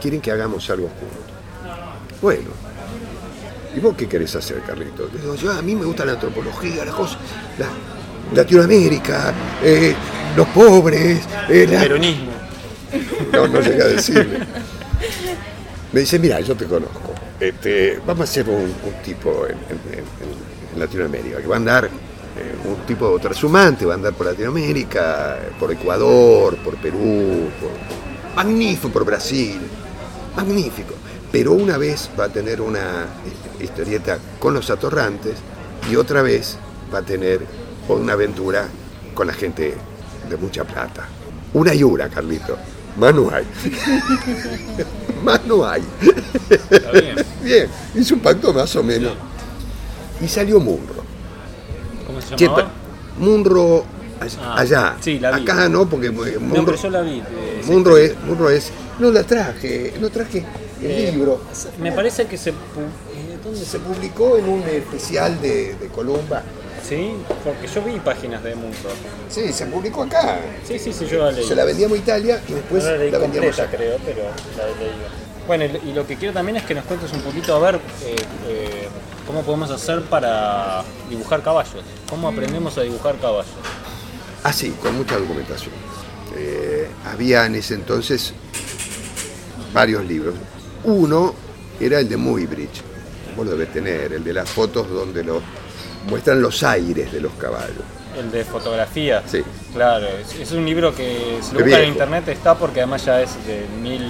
quieren 0.00 0.20
que 0.20 0.30
hagamos 0.30 0.68
algo 0.68 0.88
juntos. 0.88 2.20
Bueno, 2.20 2.50
¿y 3.76 3.80
vos 3.80 3.94
qué 3.96 4.08
querés 4.08 4.34
hacer, 4.34 4.60
Carlito? 4.66 5.08
Le 5.12 5.20
digo, 5.20 5.34
yo, 5.34 5.52
a 5.52 5.62
mí 5.62 5.74
me 5.74 5.84
gusta 5.84 6.04
la 6.04 6.12
antropología, 6.12 6.84
las 6.84 6.94
cosas, 6.94 7.18
la, 7.58 7.66
Latinoamérica, 8.34 9.32
eh, 9.62 9.94
los 10.36 10.48
pobres, 10.48 11.20
eh, 11.48 11.66
la- 11.70 11.80
Peronismo. 11.80 12.32
no, 13.32 13.46
no 13.48 13.60
llegué 13.60 13.82
a 13.82 13.86
decirle. 13.86 14.38
Me 15.92 16.00
dice, 16.00 16.18
mira, 16.18 16.40
yo 16.40 16.54
te 16.56 16.66
conozco. 16.66 17.14
Este, 17.38 18.00
vamos 18.06 18.22
a 18.22 18.24
hacer 18.24 18.48
un, 18.48 18.62
un 18.64 19.02
tipo 19.04 19.46
en, 19.46 19.52
en- 19.52 19.98
en- 19.98 20.04
en 20.74 20.80
Latinoamérica, 20.80 21.38
que 21.40 21.46
va 21.46 21.54
a 21.56 21.58
andar, 21.58 21.84
eh, 21.86 21.88
un 22.68 22.76
tipo 22.86 23.18
transhumante, 23.18 23.86
va 23.86 23.92
a 23.92 23.96
andar 23.96 24.12
por 24.14 24.26
Latinoamérica, 24.26 25.38
por 25.58 25.70
Ecuador, 25.72 26.56
por 26.58 26.76
Perú, 26.76 27.48
por- 27.60 28.34
magnífico, 28.36 28.88
por 28.90 29.04
Brasil, 29.04 29.58
magnífico. 30.36 30.94
Pero 31.32 31.52
una 31.52 31.78
vez 31.78 32.10
va 32.18 32.24
a 32.24 32.28
tener 32.28 32.60
una 32.60 32.80
eh, 32.80 33.45
historieta 33.60 34.18
con 34.38 34.54
los 34.54 34.70
atorrantes 34.70 35.34
y 35.90 35.96
otra 35.96 36.22
vez 36.22 36.56
va 36.92 36.98
a 36.98 37.02
tener 37.02 37.40
una 37.88 38.14
aventura 38.14 38.66
con 39.14 39.26
la 39.26 39.32
gente 39.32 39.74
de 40.28 40.36
mucha 40.36 40.64
plata. 40.64 41.06
Una 41.54 41.72
y 41.74 41.82
una, 41.82 42.08
Carlito. 42.08 42.56
Más 42.98 43.14
no 43.14 43.30
hay. 43.30 43.44
más 45.24 45.44
no 45.46 45.66
hay. 45.66 45.82
Está 46.50 46.90
bien. 46.92 47.16
Bien, 47.42 47.68
hizo 47.94 48.14
un 48.14 48.20
pacto 48.20 48.52
más 48.52 48.74
o 48.76 48.82
menos. 48.82 49.12
Y 50.20 50.28
salió 50.28 50.58
Munro. 50.60 50.94
¿Cómo 52.06 52.20
se 52.20 52.36
llamaba? 52.36 52.70
Munro 53.18 53.84
allá. 54.20 54.38
Ah, 54.42 54.54
allá. 54.60 54.96
sí, 55.00 55.18
la 55.18 55.32
vi. 55.32 55.42
Acá 55.42 55.68
no, 55.68 55.86
porque 55.88 56.06
eh, 56.08 56.38
No, 56.40 56.40
Munro, 56.40 56.64
pero 56.66 56.76
yo 56.82 56.90
la 56.90 57.02
vi. 57.02 57.18
eh. 57.18 57.62
Munro 57.66 57.96
es, 57.98 58.14
Munro 58.24 58.50
es. 58.50 58.70
No 58.98 59.10
la 59.10 59.22
traje, 59.24 59.92
no 60.00 60.08
traje 60.10 60.38
el 60.82 60.90
Eh, 60.90 61.12
libro. 61.12 61.42
Me 61.80 61.92
parece 61.92 62.26
que 62.26 62.38
se... 62.38 62.52
pu- 63.46 63.48
eh, 63.48 63.52
¿Dónde 63.52 63.64
Se 63.64 63.78
publicó 63.78 64.36
en 64.36 64.48
un 64.48 64.62
especial 64.62 65.40
de, 65.40 65.74
de 65.74 65.88
Columba. 65.88 66.42
Sí, 66.86 67.14
porque 67.42 67.66
yo 67.66 67.82
vi 67.82 67.98
páginas 67.98 68.42
de 68.44 68.54
Mundo. 68.54 68.76
Sí, 69.28 69.52
se 69.52 69.66
publicó 69.66 70.04
acá. 70.04 70.38
Sí, 70.66 70.78
sí, 70.78 70.92
sí, 70.92 71.06
yo 71.06 71.24
la 71.24 71.32
leí. 71.32 71.44
Se 71.46 71.54
la 71.56 71.64
vendíamos 71.64 71.98
a 71.98 72.00
Italia 72.00 72.40
y 72.48 72.52
después 72.52 72.84
no 72.84 72.90
la 72.92 72.96
leí 72.98 73.10
la 73.10 73.18
vendíamos 73.18 73.46
completa, 73.56 73.68
acá. 73.68 73.76
creo, 73.76 73.98
pero 74.04 74.22
la 74.56 74.66
leído. 74.78 75.26
Bueno, 75.46 75.64
y 75.64 75.90
y 75.90 75.92
lo 75.94 76.06
que 76.06 76.16
quiero 76.16 76.32
también 76.34 76.56
es 76.56 76.64
que 76.64 76.74
nos 76.74 76.84
cuentes 76.84 77.12
un 77.12 77.20
poquito 77.22 77.54
a 77.56 77.58
ver 77.58 77.76
eh, 78.04 78.16
eh, 78.48 78.88
cómo 79.26 79.42
podemos 79.42 79.70
hacer 79.70 80.02
para 80.02 80.84
dibujar 81.08 81.42
caballos. 81.42 81.82
¿Cómo 82.08 82.28
aprendemos 82.28 82.76
a 82.78 82.82
dibujar 82.82 83.16
caballos? 83.18 83.50
Ah, 84.44 84.52
sí, 84.52 84.70
con 84.80 84.96
mucha 84.96 85.16
documentación. 85.18 85.72
Eh, 86.36 86.86
había 87.04 87.46
en 87.46 87.56
ese 87.56 87.74
entonces 87.74 88.32
varios 89.72 90.04
libros. 90.04 90.34
Uno 90.84 91.34
era 91.80 91.98
el 92.00 92.08
de 92.08 92.16
Muybridge, 92.16 92.82
vos 93.36 93.46
lo 93.46 93.52
debes 93.52 93.72
tener, 93.72 94.12
el 94.12 94.24
de 94.24 94.32
las 94.32 94.48
fotos 94.48 94.88
donde 94.88 95.22
lo, 95.22 95.40
muestran 96.08 96.40
los 96.40 96.62
aires 96.62 97.12
de 97.12 97.20
los 97.20 97.32
caballos. 97.34 97.82
El 98.18 98.30
de 98.30 98.44
fotografía. 98.44 99.22
Sí. 99.26 99.42
Claro, 99.74 100.06
es, 100.08 100.34
es 100.40 100.52
un 100.52 100.64
libro 100.64 100.94
que 100.94 101.38
si 101.42 101.52
lo 101.54 101.60
buscan 101.60 101.82
en 101.82 101.88
internet 101.90 102.28
está 102.28 102.54
porque 102.56 102.80
además 102.80 103.04
ya 103.04 103.20
es 103.20 103.30
de 103.46 103.66
mil... 103.82 104.02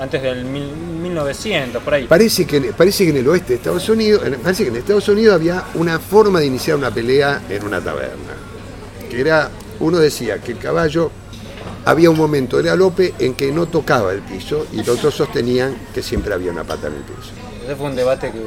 antes 0.00 0.20
del 0.20 0.44
mil, 0.44 0.64
1900, 0.66 1.80
por 1.82 1.94
ahí. 1.94 2.06
Parece 2.08 2.44
que, 2.46 2.60
parece 2.72 3.04
que 3.04 3.10
en 3.10 3.18
el 3.18 3.28
oeste 3.28 3.48
de 3.50 3.54
Estados 3.56 3.88
Unidos, 3.88 4.22
en- 4.26 4.34
parece 4.40 4.64
que 4.64 4.70
en 4.70 4.76
Estados 4.76 5.08
Unidos 5.08 5.34
había 5.36 5.62
una 5.74 5.98
forma 6.00 6.40
de 6.40 6.46
iniciar 6.46 6.76
una 6.76 6.90
pelea 6.90 7.42
en 7.48 7.64
una 7.64 7.80
taberna. 7.80 8.32
Que 9.08 9.20
era, 9.20 9.48
uno 9.78 9.98
decía 9.98 10.38
que 10.38 10.52
el 10.52 10.58
caballo 10.58 11.10
había 11.84 12.10
un 12.10 12.16
momento 12.16 12.56
de 12.56 12.64
galope 12.64 13.14
en 13.20 13.34
que 13.34 13.52
no 13.52 13.66
tocaba 13.66 14.12
el 14.12 14.22
piso 14.22 14.66
y 14.72 14.78
los 14.78 14.88
otros 14.88 15.14
sostenían 15.14 15.76
que 15.94 16.02
siempre 16.02 16.32
había 16.34 16.50
una 16.50 16.64
pata 16.64 16.88
en 16.88 16.94
el 16.94 17.02
piso. 17.02 17.30
Ese 17.64 17.76
fue 17.76 17.86
un 17.86 17.96
debate 17.96 18.30
que 18.30 18.40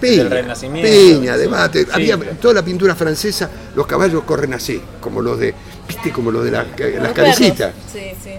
Piña, 0.00 0.24
del 0.24 0.30
Renacimiento. 0.30 0.90
piña, 0.90 1.36
debate. 1.36 1.84
Sí, 1.84 1.90
Había 1.92 2.18
pero- 2.18 2.32
toda 2.32 2.54
la 2.54 2.64
pintura 2.64 2.94
francesa, 2.94 3.50
los 3.74 3.86
caballos 3.86 4.24
corren 4.24 4.52
así, 4.54 4.80
como 5.00 5.22
los 5.22 5.38
de, 5.38 5.54
viste, 5.88 6.10
como 6.12 6.30
los 6.30 6.44
de 6.44 6.50
la- 6.50 6.64
las 6.64 7.02
Los 7.02 7.12
cabecitas. 7.12 7.72
Sí, 7.92 8.00
sí. 8.22 8.30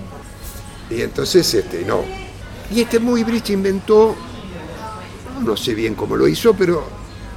Y 0.95 1.01
entonces, 1.01 1.51
este, 1.53 1.83
no. 1.85 2.03
Y 2.71 2.81
este 2.81 2.99
Muybridge 2.99 3.51
inventó, 3.51 4.15
no 5.43 5.57
sé 5.57 5.73
bien 5.73 5.95
cómo 5.95 6.15
lo 6.15 6.27
hizo, 6.27 6.53
pero 6.53 6.83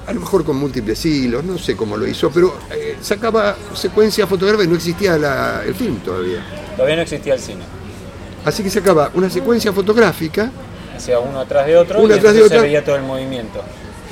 a 0.06 0.12
lo 0.12 0.20
mejor 0.20 0.44
con 0.44 0.56
múltiples 0.56 1.04
hilos, 1.06 1.44
no 1.44 1.58
sé 1.58 1.76
cómo 1.76 1.96
lo 1.96 2.06
hizo, 2.06 2.30
pero 2.30 2.54
eh, 2.70 2.96
sacaba 3.00 3.56
secuencias 3.74 4.28
fotográficas 4.28 4.66
y 4.66 4.68
no 4.70 4.76
existía 4.76 5.16
la- 5.18 5.62
el 5.64 5.74
film 5.74 5.96
todavía. 6.00 6.44
Todavía 6.76 6.96
no 6.96 7.02
existía 7.02 7.34
el 7.34 7.40
cine. 7.40 7.64
Así 8.44 8.62
que 8.62 8.70
sacaba 8.70 9.10
una 9.14 9.28
secuencia 9.28 9.72
fotográfica, 9.72 10.50
Hacía 10.98 11.18
uno 11.20 11.40
atrás 11.40 11.66
de 11.66 11.76
otro 11.76 12.00
Uno 12.00 12.14
y 12.14 12.18
atrás 12.18 12.34
de 12.34 12.48
se 12.48 12.58
veía 12.60 12.84
todo 12.84 12.96
el 12.96 13.02
movimiento. 13.02 13.62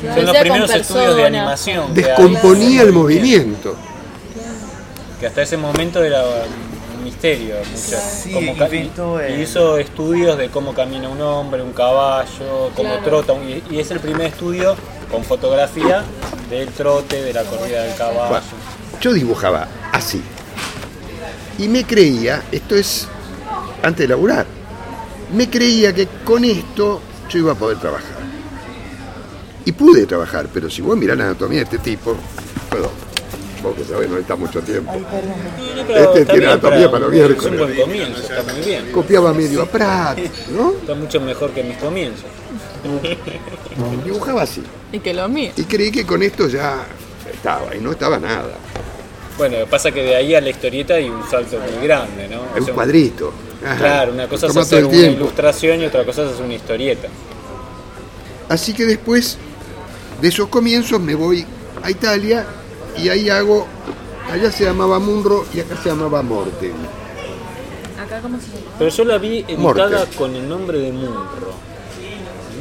Claro, 0.00 0.16
Son 0.16 0.26
los 0.26 0.36
primeros 0.36 0.70
estudios 0.70 1.16
de 1.16 1.26
animación 1.26 1.94
que 1.94 2.00
hay. 2.00 2.06
descomponía 2.06 2.82
el 2.82 2.92
movimiento. 2.92 3.76
Que 5.20 5.26
hasta 5.26 5.42
ese 5.42 5.56
momento 5.56 6.02
era 6.04 6.22
un 6.24 7.04
misterio. 7.04 7.56
Sí, 7.74 8.32
Cómo 8.32 9.20
y- 9.20 9.40
hizo 9.42 9.78
estudios 9.78 10.36
de 10.38 10.48
cómo 10.50 10.74
camina 10.74 11.08
un 11.08 11.20
hombre, 11.22 11.62
un 11.62 11.72
caballo, 11.72 12.70
cómo 12.76 12.90
Claro. 12.90 13.04
trota. 13.04 13.32
un- 13.32 13.48
Y, 13.48 13.62
y 13.70 13.80
es 13.80 13.90
el 13.90 14.00
primer 14.00 14.26
estudio 14.28 14.76
con 15.10 15.24
fotografía 15.24 16.02
del 16.50 16.68
trote, 16.68 17.22
de 17.22 17.32
la 17.32 17.42
corrida 17.44 17.82
del 17.84 17.94
caballo. 17.96 18.28
Bueno, 18.28 18.44
yo 19.00 19.12
dibujaba 19.12 19.66
así. 19.92 20.22
Y 21.58 21.68
me 21.68 21.84
creía, 21.84 22.42
esto 22.52 22.74
es 22.76 23.08
antes 23.82 24.00
de 24.00 24.08
laburar, 24.08 24.44
me 25.34 25.50
creía 25.50 25.94
que 25.94 26.06
con 26.24 26.44
esto 26.44 27.00
yo 27.28 27.38
iba 27.38 27.52
a 27.52 27.54
poder 27.54 27.78
trabajar. 27.78 28.16
Y 29.64 29.72
pude 29.72 30.06
trabajar, 30.06 30.48
pero 30.52 30.70
si 30.70 30.80
vos 30.80 30.96
mirás 30.96 31.16
la 31.18 31.24
anatomía 31.24 31.58
de 31.58 31.64
este 31.64 31.78
tipo, 31.78 32.16
perdón, 32.70 32.90
vos 33.62 33.74
que 33.74 33.84
sabés, 33.84 34.08
no 34.08 34.16
está 34.16 34.36
mucho 34.36 34.60
tiempo. 34.62 34.92
No, 34.92 35.00
no, 35.00 35.86
pero 35.86 35.98
Este 35.98 36.20
está 36.20 36.32
tiene 36.32 36.46
bien, 36.46 36.50
anatomía 36.52 36.90
para 36.90 37.08
miércoles. 37.08 37.44
Es 37.44 37.50
un 37.50 37.58
buen 37.58 37.76
comienzo, 37.76 38.20
está 38.20 38.52
muy 38.52 38.62
bien. 38.62 38.92
Copiaba 38.92 39.32
medio 39.34 39.62
a 39.62 39.66
Prat, 39.66 40.18
¿no? 40.50 40.70
Está 40.72 40.94
mucho 40.94 41.20
mejor 41.20 41.50
que 41.50 41.64
mis 41.64 41.76
comienzos. 41.78 42.26
Dibujaba 44.04 44.42
así. 44.42 44.62
Y 44.92 45.00
que 45.00 45.12
lo 45.12 45.28
mío. 45.28 45.50
Y 45.56 45.64
creí 45.64 45.90
que 45.90 46.06
con 46.06 46.22
esto 46.22 46.46
ya 46.46 46.86
estaba, 47.32 47.74
y 47.74 47.80
no 47.80 47.90
estaba 47.90 48.20
nada. 48.20 48.54
Bueno, 49.36 49.56
pasa 49.68 49.90
que 49.90 50.02
de 50.02 50.14
ahí 50.14 50.34
a 50.34 50.40
la 50.40 50.50
historieta 50.50 50.94
hay 50.94 51.10
un 51.10 51.28
salto 51.28 51.58
muy 51.58 51.86
grande, 51.86 52.28
¿no? 52.28 52.56
Es 52.56 52.68
un 52.68 52.74
cuadrito. 52.74 53.32
Ajá. 53.66 53.76
Claro, 53.78 54.12
una 54.12 54.28
cosa 54.28 54.46
es 54.46 54.56
hacer 54.56 54.84
una 54.84 54.96
ilustración 54.96 55.80
y 55.82 55.86
otra 55.86 56.04
cosa 56.04 56.22
es 56.24 56.32
hacer 56.32 56.44
una 56.44 56.54
historieta. 56.54 57.08
Así 58.48 58.72
que 58.72 58.84
después 58.84 59.38
de 60.20 60.28
esos 60.28 60.48
comienzos 60.48 61.00
me 61.00 61.14
voy 61.14 61.44
a 61.82 61.90
Italia 61.90 62.46
y 62.96 63.08
ahí 63.08 63.28
hago 63.28 63.66
Allá 64.30 64.50
se 64.50 64.64
llamaba 64.64 64.98
Munro 64.98 65.46
y 65.54 65.60
acá 65.60 65.76
se 65.80 65.88
llamaba 65.88 66.20
Morten. 66.20 66.72
¿Acá 68.04 68.20
cómo 68.20 68.38
se 68.40 68.46
llama? 68.48 68.72
Pero 68.76 68.90
yo 68.90 69.04
la 69.04 69.18
vi 69.18 69.38
editada 69.46 69.56
Morte. 69.98 70.16
con 70.16 70.34
el 70.34 70.48
nombre 70.48 70.78
de 70.78 70.90
Munro. 70.90 71.54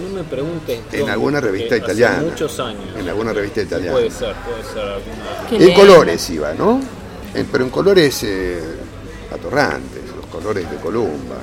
No 0.10 0.16
me 0.16 0.24
preguntes. 0.24 0.80
En 0.92 1.10
alguna 1.10 1.42
revista 1.42 1.76
italiana. 1.76 2.18
Hace 2.18 2.26
muchos 2.26 2.60
años. 2.60 2.84
En 2.96 3.10
alguna 3.10 3.34
revista 3.34 3.62
italiana. 3.64 3.94
Puede 3.94 4.12
ser, 4.12 4.36
puede 4.36 4.64
ser 4.64 4.84
alguna. 4.84 5.66
En 5.66 5.74
colores 5.74 6.30
iba, 6.30 6.54
¿no? 6.54 6.80
En- 7.34 7.46
pero 7.48 7.64
en 7.64 7.70
colores 7.72 8.22
eh, 8.24 8.62
colores 10.36 10.70
de 10.70 10.78
Columba. 10.78 11.38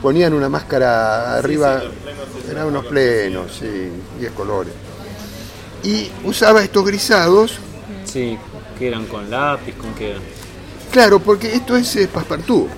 Ponían 0.00 0.34
una 0.34 0.48
máscara 0.48 1.36
arriba, 1.38 1.82
eran 2.50 2.66
unos 2.66 2.84
plenos, 2.86 3.52
sí, 3.58 3.88
10 4.20 4.32
colores. 4.32 4.72
Y 5.82 6.10
usaba 6.24 6.62
estos 6.62 6.84
grisados, 6.84 7.58
Sí, 8.04 8.38
que 8.78 8.88
eran 8.88 9.06
con 9.06 9.30
lápiz, 9.30 9.74
con 9.74 9.94
qué 9.94 10.10
eran. 10.10 10.22
claro, 10.90 11.18
porque 11.20 11.54
esto 11.54 11.76
es 11.76 11.94
eh, 11.96 12.08
Passepartout. 12.12 12.68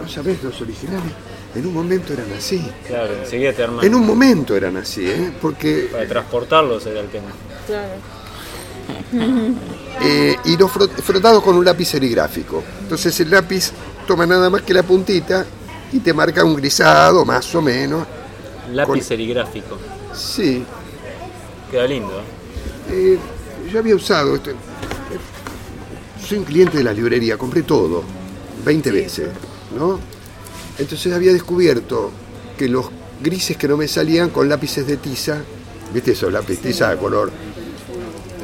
¿No 0.00 0.08
sabés? 0.08 0.42
Los 0.42 0.60
originales 0.60 1.12
en 1.54 1.66
un 1.66 1.74
momento 1.74 2.12
eran 2.12 2.26
así. 2.36 2.64
Claro, 2.86 3.12
enseguida 3.22 3.52
te 3.52 3.62
arman. 3.64 3.84
En 3.84 3.94
un 3.94 4.06
momento 4.06 4.56
eran 4.56 4.76
así, 4.78 5.08
¿eh? 5.08 5.32
Porque 5.40 5.88
Para 5.92 6.06
transportarlos 6.08 6.86
era 6.86 7.00
el 7.00 7.08
tema. 7.08 7.28
eh, 10.02 10.36
y 10.44 10.56
los 10.56 10.70
frot- 10.70 10.90
frotados 11.02 11.42
con 11.42 11.56
un 11.56 11.64
lápiz 11.64 11.86
serigráfico. 11.86 12.62
Entonces 12.82 13.18
el 13.20 13.30
lápiz 13.30 13.70
toma 14.12 14.26
nada 14.26 14.50
más 14.50 14.60
que 14.60 14.74
la 14.74 14.82
puntita 14.82 15.46
y 15.90 15.98
te 16.00 16.12
marca 16.12 16.44
un 16.44 16.54
grisado, 16.54 17.24
más 17.24 17.54
o 17.54 17.62
menos. 17.62 18.06
Lápiz 18.70 18.90
Con- 18.90 19.02
serigráfico. 19.02 19.78
Sí, 20.14 20.62
Queda 21.70 21.86
lindo. 21.86 22.12
¿eh? 22.90 23.14
eh, 23.14 23.18
yo 23.72 23.78
había 23.78 23.96
usado 23.96 24.34
esto. 24.36 24.50
eh, 24.50 24.54
Soy 26.28 26.36
un 26.38 26.44
cliente 26.44 26.76
de 26.76 26.84
la 26.84 26.92
librería, 26.92 27.38
compré 27.38 27.62
todo, 27.62 28.02
20 28.66 28.90
veces, 28.92 29.28
¿no? 29.78 29.98
Entonces 30.78 31.10
había 31.14 31.32
descubierto 31.32 32.10
que 32.58 32.68
los 32.68 32.90
grises 33.22 33.56
que 33.56 33.66
no 33.66 33.78
me 33.78 33.88
salían 33.88 34.28
con 34.28 34.46
lápices 34.46 34.86
de 34.86 34.98
tiza, 34.98 35.38
¿viste 35.94 36.12
esos 36.12 36.30
lápices 36.30 36.62
tiza 36.62 36.90
de 36.90 36.96
color, 36.98 37.30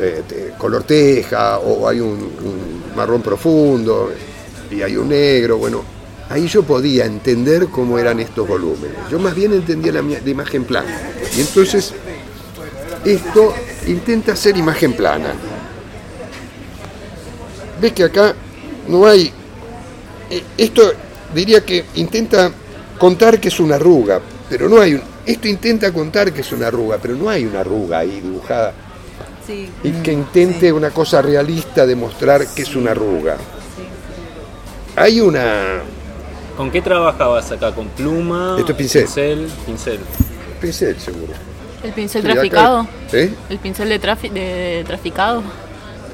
eh, 0.00 0.54
color 0.56 0.84
teja, 0.84 1.58
o 1.58 1.86
hay 1.86 2.00
un, 2.00 2.12
un 2.12 2.82
marrón 2.96 3.20
profundo, 3.20 4.10
y 4.70 4.82
hay 4.82 4.96
un 4.96 5.08
negro, 5.08 5.58
bueno, 5.58 5.82
ahí 6.28 6.46
yo 6.46 6.62
podía 6.62 7.06
entender 7.06 7.68
cómo 7.68 7.98
eran 7.98 8.20
estos 8.20 8.46
volúmenes. 8.46 8.96
Yo 9.10 9.18
más 9.18 9.34
bien 9.34 9.52
entendía 9.52 9.92
la, 9.92 10.00
imagen 10.00 10.64
plana. 10.64 10.94
Y 11.36 11.40
entonces 11.40 11.94
esto 13.04 13.54
intenta 13.86 14.36
ser 14.36 14.56
imagen 14.56 14.94
plana. 14.94 15.34
Ves 17.80 17.92
que 17.92 18.04
acá 18.04 18.34
no 18.88 19.06
hay... 19.06 19.32
eh, 20.30 20.42
Esto 20.56 20.92
diría 21.34 21.64
que 21.64 21.84
intenta 21.94 22.50
contar 22.98 23.40
que 23.40 23.48
es 23.48 23.60
una 23.60 23.76
arruga, 23.76 24.20
pero 24.48 24.68
no 24.68 24.80
hay 24.80 24.94
un... 24.94 25.02
Esto 25.24 25.46
intenta 25.46 25.92
contar 25.92 26.32
que 26.32 26.40
es 26.40 26.52
una 26.52 26.68
arruga, 26.68 26.98
pero 27.00 27.14
no 27.14 27.28
hay 27.28 27.44
una 27.44 27.60
arruga 27.60 27.98
ahí 27.98 28.20
dibujada. 28.20 28.72
Sí. 29.46 29.68
Y 29.82 29.90
que 30.02 30.12
intente 30.12 30.72
una 30.72 30.90
cosa 30.90 31.22
realista 31.22 31.86
de 31.86 31.94
mostrar 31.94 32.46
que 32.54 32.62
es 32.62 32.74
una 32.74 32.90
arruga. 32.90 33.36
Hay 34.98 35.20
una... 35.20 35.80
¿Con 36.56 36.70
qué 36.70 36.82
trabajabas 36.82 37.50
acá? 37.52 37.72
¿Con 37.74 37.88
pluma? 37.88 38.56
Esto 38.58 38.72
es 38.72 38.78
pincel. 38.78 39.04
Pincel, 39.04 39.48
pincel. 39.66 39.98
Pincel 40.60 40.98
seguro. 41.00 41.32
¿El 41.84 41.92
pincel 41.92 42.22
Sí, 42.22 42.26
acá- 42.28 42.34
traficado? 42.40 42.88
¿Eh? 43.12 43.30
¿El 43.48 43.58
pincel 43.58 43.88
de, 43.88 44.00
trafi- 44.00 44.32
de 44.32 44.82
traficado? 44.86 45.42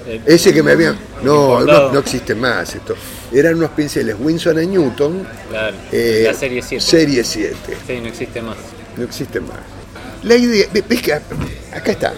Eh, 0.07 0.21
Ese 0.27 0.53
que 0.53 0.63
me 0.63 0.73
habían... 0.73 0.99
No, 1.23 1.61
no, 1.61 1.91
no 1.93 1.99
existe 1.99 2.35
más 2.35 2.75
esto. 2.75 2.95
Eran 3.33 3.55
unos 3.55 3.71
pinceles 3.71 4.17
Winsor 4.21 4.63
y 4.63 4.67
Newton. 4.67 5.27
Claro, 5.49 5.77
eh, 5.91 6.25
la 6.27 6.35
serie 6.35 6.61
7. 6.61 6.85
Serie 6.85 7.25
7. 7.25 7.57
Sí, 7.87 8.01
no 8.03 8.09
existe 8.09 8.43
más. 8.43 8.57
No 8.99 9.05
existe 9.05 9.41
más. 9.41 9.57
La 10.25 10.37
idea, 10.37 10.67
ve- 10.73 10.85
ves 10.87 11.01
que 11.01 11.15
acá 11.15 11.91
está. 11.91 12.13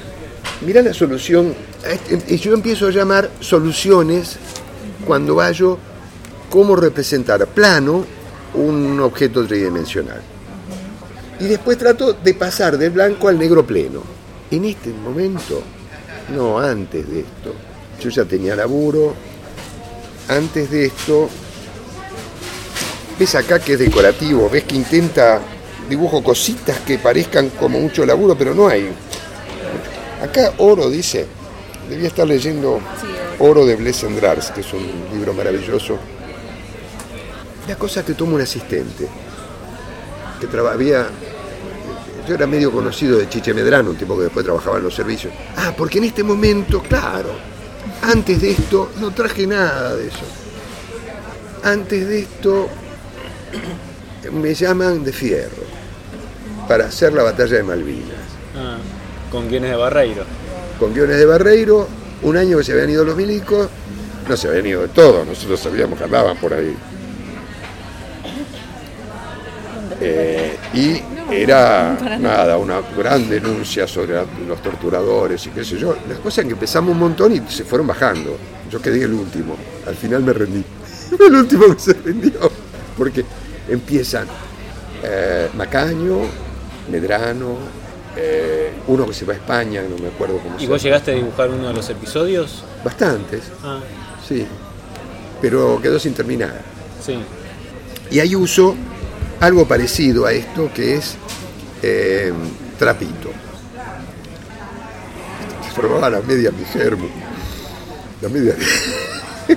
Mirá 0.62 0.82
la 0.82 0.92
solución. 0.92 1.54
Y 2.26 2.36
yo 2.38 2.54
empiezo 2.54 2.88
a 2.88 2.90
llamar 2.90 3.30
soluciones 3.38 4.36
cuando 5.06 5.36
hallo 5.36 5.78
cómo 6.50 6.76
representar 6.76 7.46
plano 7.46 8.04
un 8.54 9.00
objeto 9.00 9.46
tridimensional. 9.46 10.20
Y 11.40 11.44
después 11.44 11.76
trato 11.76 12.14
de 12.14 12.34
pasar 12.34 12.78
del 12.78 12.90
blanco 12.90 13.28
al 13.28 13.38
negro 13.38 13.66
pleno. 13.66 14.02
En 14.50 14.64
este 14.64 14.90
momento, 14.90 15.62
no 16.34 16.58
antes 16.58 17.08
de 17.08 17.20
esto, 17.20 17.54
yo 18.00 18.10
ya 18.10 18.24
tenía 18.24 18.56
laburo. 18.56 19.14
Antes 20.28 20.70
de 20.70 20.86
esto, 20.86 21.28
ves 23.18 23.34
acá 23.34 23.58
que 23.58 23.74
es 23.74 23.78
decorativo, 23.78 24.48
ves 24.48 24.64
que 24.64 24.76
intenta 24.76 25.40
dibujo 25.88 26.22
cositas 26.22 26.80
que 26.80 26.98
parezcan 26.98 27.50
como 27.50 27.80
mucho 27.80 28.04
laburo, 28.04 28.36
pero 28.36 28.54
no 28.54 28.68
hay. 28.68 28.90
Acá 30.22 30.54
Oro 30.58 30.90
dice, 30.90 31.26
debía 31.88 32.08
estar 32.08 32.26
leyendo 32.26 32.80
Oro 33.38 33.66
de 33.66 33.76
Blessendrars, 33.76 34.50
que 34.50 34.62
es 34.62 34.72
un 34.72 34.86
libro 35.12 35.34
maravilloso. 35.34 35.98
La 37.68 37.76
cosa 37.76 38.04
que 38.04 38.14
toma 38.14 38.34
un 38.34 38.40
asistente, 38.40 39.08
que 40.40 40.46
trabajaba, 40.46 41.08
yo 42.26 42.34
era 42.34 42.46
medio 42.46 42.70
conocido 42.70 43.18
de 43.18 43.28
Chiche 43.28 43.54
Medrano, 43.54 43.90
un 43.90 43.96
tipo 43.96 44.16
que 44.16 44.24
después 44.24 44.44
trabajaba 44.44 44.78
en 44.78 44.84
los 44.84 44.94
servicios. 44.94 45.32
Ah, 45.56 45.72
porque 45.76 45.98
en 45.98 46.04
este 46.04 46.22
momento, 46.22 46.82
claro, 46.82 47.30
antes 48.02 48.40
de 48.40 48.52
esto 48.52 48.90
no 49.00 49.12
traje 49.12 49.46
nada 49.46 49.94
de 49.94 50.08
eso. 50.08 50.24
Antes 51.64 52.06
de 52.06 52.20
esto 52.20 52.68
me 54.32 54.54
llaman 54.54 55.02
de 55.02 55.12
fierro 55.12 55.64
para 56.68 56.86
hacer 56.86 57.12
la 57.12 57.22
batalla 57.22 57.56
de 57.56 57.62
Malvinas. 57.62 58.26
Ah, 58.56 58.78
con 59.30 59.48
guiones 59.48 59.70
de 59.70 59.76
Barreiro. 59.76 60.24
Con 60.78 60.94
guiones 60.94 61.18
de 61.18 61.24
Barreiro, 61.24 61.88
un 62.22 62.36
año 62.36 62.58
que 62.58 62.64
se 62.64 62.72
habían 62.72 62.90
ido 62.90 63.04
los 63.04 63.16
milicos, 63.16 63.68
no 64.28 64.36
se 64.36 64.48
habían 64.48 64.66
ido 64.66 64.82
de 64.82 64.88
todos, 64.88 65.26
nosotros 65.26 65.58
sabíamos 65.60 65.98
que 65.98 66.04
andaban 66.04 66.36
por 66.36 66.52
ahí. 66.52 66.76
Eh, 70.00 70.56
y 70.74 71.00
era 71.32 71.96
nada, 72.20 72.58
una 72.58 72.80
gran 72.96 73.28
denuncia 73.28 73.86
sobre 73.88 74.14
los 74.46 74.60
torturadores 74.62 75.46
y 75.46 75.50
qué 75.50 75.64
sé 75.64 75.78
yo. 75.78 75.96
Las 76.08 76.18
cosas 76.18 76.44
que 76.44 76.52
empezamos 76.52 76.92
un 76.92 76.98
montón 76.98 77.32
y 77.34 77.40
se 77.50 77.64
fueron 77.64 77.86
bajando. 77.86 78.36
Yo 78.70 78.80
quedé 78.80 79.04
el 79.04 79.12
último, 79.14 79.56
al 79.86 79.94
final 79.94 80.22
me 80.22 80.32
rendí. 80.32 80.62
el 81.26 81.34
último 81.34 81.74
que 81.74 81.80
se 81.80 81.92
rindió. 81.94 82.50
Porque 82.96 83.24
empiezan 83.68 84.26
eh, 85.02 85.48
Macaño, 85.54 86.18
Medrano, 86.90 87.56
eh, 88.16 88.72
uno 88.86 89.06
que 89.06 89.12
se 89.14 89.24
va 89.24 89.34
a 89.34 89.36
España, 89.36 89.82
no 89.82 89.96
me 90.02 90.08
acuerdo 90.08 90.38
cómo 90.38 90.56
¿Y 90.56 90.62
se 90.62 90.66
vos 90.66 90.82
llama. 90.82 90.82
llegaste 90.82 91.10
a 91.12 91.14
dibujar 91.14 91.50
uno 91.50 91.68
de 91.68 91.74
los 91.74 91.88
episodios? 91.90 92.64
Bastantes, 92.84 93.42
Ah, 93.62 93.80
sí. 94.26 94.46
Pero 95.40 95.78
quedó 95.82 95.98
sin 95.98 96.14
terminar. 96.14 96.60
sí. 97.04 97.18
Y 98.08 98.20
ahí 98.20 98.36
uso 98.36 98.76
algo 99.40 99.66
parecido 99.66 100.26
a 100.26 100.32
esto 100.32 100.70
que 100.74 100.96
es 100.96 101.16
eh, 101.82 102.32
trapito. 102.78 103.30
Probaba 105.74 106.08
la 106.08 106.20
media 106.22 106.50
mi 106.50 106.64
germo. 106.64 107.08
La 108.22 108.28
media. 108.28 108.54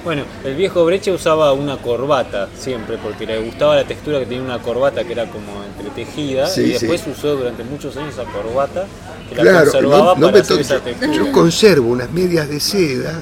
Bueno, 0.03 0.21
el 0.45 0.55
viejo 0.55 0.85
Breche 0.85 1.11
usaba 1.11 1.51
una 1.51 1.77
corbata 1.77 2.47
siempre, 2.55 2.99
porque 2.99 3.25
le 3.25 3.39
gustaba 3.39 3.75
la 3.75 3.85
textura 3.85 4.19
que 4.19 4.27
tenía 4.27 4.43
una 4.43 4.59
corbata 4.59 5.03
que 5.03 5.13
era 5.13 5.25
como 5.25 5.63
entretejida, 5.63 6.45
Sí, 6.45 6.61
y 6.61 6.69
después 6.73 7.01
sí. 7.01 7.09
usó 7.09 7.35
durante 7.35 7.63
muchos 7.63 7.97
años 7.97 8.13
esa 8.13 8.25
corbata 8.25 8.85
que 9.27 9.35
la 9.37 9.41
Claro, 9.41 9.71
conservaba 9.71 10.13
no, 10.13 10.19
no 10.19 10.27
para 10.27 10.41
hacer 10.43 10.59
esa 10.59 10.79
textura. 10.79 11.11
Yo 11.11 11.31
conservo 11.31 11.89
unas 11.89 12.11
medias 12.11 12.47
de 12.47 12.59
seda, 12.59 13.19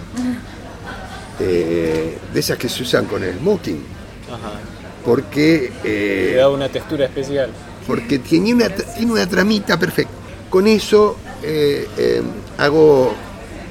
eh, 1.39 2.17
de 2.33 2.39
esas 2.41 2.57
que 2.57 2.67
se 2.67 2.83
usan 2.83 3.05
con 3.05 3.23
el 3.23 3.37
smoking, 3.37 3.81
Porque 5.05 5.71
Le 5.83 6.33
eh, 6.33 6.35
daba 6.35 6.53
una 6.53 6.69
textura 6.69 7.05
especial. 7.05 7.51
porque 7.85 8.19
tiene 8.19 8.53
una, 8.53 8.69
tiene 8.69 9.11
una 9.11 9.27
tramita 9.27 9.79
perfecta. 9.79 10.11
Con 10.49 10.67
eso 10.67 11.17
eh, 11.43 11.87
eh, 11.97 12.21
hago 12.57 13.13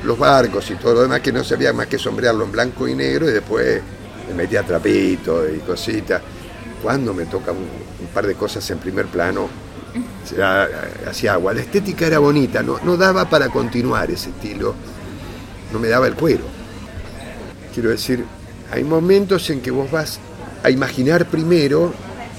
los 0.04 0.18
barcos 0.18 0.70
y 0.70 0.74
todo 0.76 0.94
lo 0.94 1.02
demás 1.02 1.20
que 1.20 1.32
no 1.32 1.42
sabía 1.44 1.72
más 1.72 1.86
que 1.88 1.98
sombrearlo 1.98 2.44
en 2.44 2.52
blanco 2.52 2.86
y 2.88 2.94
negro 2.94 3.28
y 3.28 3.32
después 3.32 3.80
me 4.28 4.34
metía 4.34 4.62
trapito 4.62 5.48
y 5.48 5.58
cositas. 5.58 6.22
Cuando 6.82 7.12
me 7.14 7.26
toca 7.26 7.52
un, 7.52 7.58
un 7.58 8.06
par 8.14 8.26
de 8.26 8.34
cosas 8.34 8.68
en 8.70 8.78
primer 8.78 9.06
plano, 9.06 9.48
eh, 10.36 11.08
hacía 11.08 11.34
agua. 11.34 11.54
La 11.54 11.60
estética 11.60 12.06
era 12.06 12.18
bonita, 12.18 12.62
no, 12.62 12.78
no 12.84 12.96
daba 12.96 13.28
para 13.28 13.48
continuar 13.48 14.10
ese 14.10 14.30
estilo, 14.30 14.74
no 15.72 15.78
me 15.78 15.88
daba 15.88 16.06
el 16.06 16.14
cuero. 16.14 16.44
Quiero 17.72 17.90
decir, 17.90 18.24
hay 18.70 18.84
momentos 18.84 19.48
en 19.50 19.60
que 19.60 19.70
vos 19.70 19.90
vas 19.90 20.18
a 20.66 20.70
imaginar 20.70 21.26
primero 21.26 21.92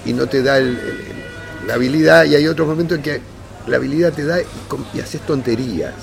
y 0.06 0.14
no 0.14 0.28
te 0.28 0.44
da 0.44 0.58
el- 0.58 0.78
el- 0.78 1.68
la 1.68 1.74
habilidad, 1.76 2.26
y 2.26 2.36
hay 2.36 2.48
otros 2.48 2.68
momentos 2.68 2.98
en 2.98 3.04
que 3.04 3.22
la 3.68 3.78
habilidad 3.78 4.14
te 4.14 4.26
da 4.26 4.38
y, 4.94 5.00
haces 5.00 5.22
tonterías. 5.26 5.94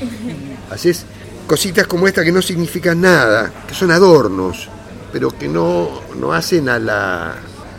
Haces 0.70 1.04
cositas 1.46 1.86
como 1.86 2.06
esta 2.06 2.24
que 2.24 2.32
no 2.32 2.40
significan 2.40 3.00
nada, 3.00 3.52
que 3.66 3.74
son 3.74 3.90
adornos, 3.90 4.68
pero 5.12 5.30
que 5.36 5.48
no, 5.48 6.00
no 6.18 6.32
hacen 6.32 6.68
a 6.68 6.78
la, 6.78 7.34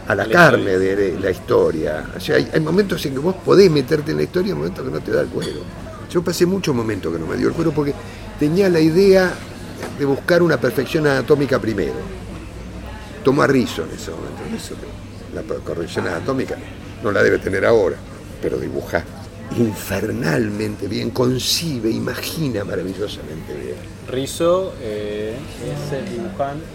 a 0.07 0.15
la 0.15 0.23
carne 0.27 0.77
de, 0.77 0.95
de 0.95 1.19
la 1.19 1.31
historia. 1.31 2.03
O 2.15 2.19
sea, 2.19 2.35
hay, 2.35 2.49
hay 2.53 2.59
momentos 2.59 3.03
en 3.05 3.13
que 3.13 3.19
vos 3.19 3.35
podés 3.45 3.71
meterte 3.71 4.11
en 4.11 4.17
la 4.17 4.23
historia 4.23 4.49
y 4.49 4.51
hay 4.51 4.57
momentos 4.57 4.85
que 4.85 4.91
no 4.91 4.99
te 4.99 5.11
da 5.11 5.21
el 5.21 5.27
cuero. 5.29 5.61
Yo 6.11 6.21
pasé 6.21 6.45
muchos 6.45 6.75
momentos 6.75 7.13
que 7.13 7.19
no 7.19 7.25
me 7.25 7.37
dio 7.37 7.47
el 7.47 7.53
cuero 7.53 7.71
porque 7.71 7.93
tenía 8.37 8.67
la 8.69 8.79
idea 8.81 9.31
de 9.97 10.05
buscar 10.05 10.41
una 10.43 10.57
perfección 10.57 11.07
anatómica 11.07 11.57
primero. 11.59 11.93
Tomó 13.23 13.43
a 13.43 13.47
Rizzo 13.47 13.83
en 13.83 13.91
ese 13.95 14.11
momento. 14.11 14.41
Rizzo, 14.51 14.75
la 15.33 15.41
corrección 15.63 16.07
anatómica 16.07 16.57
no 17.03 17.11
la 17.11 17.23
debe 17.23 17.37
tener 17.39 17.65
ahora, 17.65 17.95
pero 18.41 18.57
dibuja 18.57 19.03
infernalmente 19.57 20.87
bien, 20.87 21.11
concibe, 21.11 21.89
imagina 21.89 22.63
maravillosamente 22.63 23.53
bien. 23.53 23.75
Rizzo 24.09 24.73
eh, 24.81 25.35
es 25.65 25.93
el 25.93 26.09
dibujante. 26.09 26.65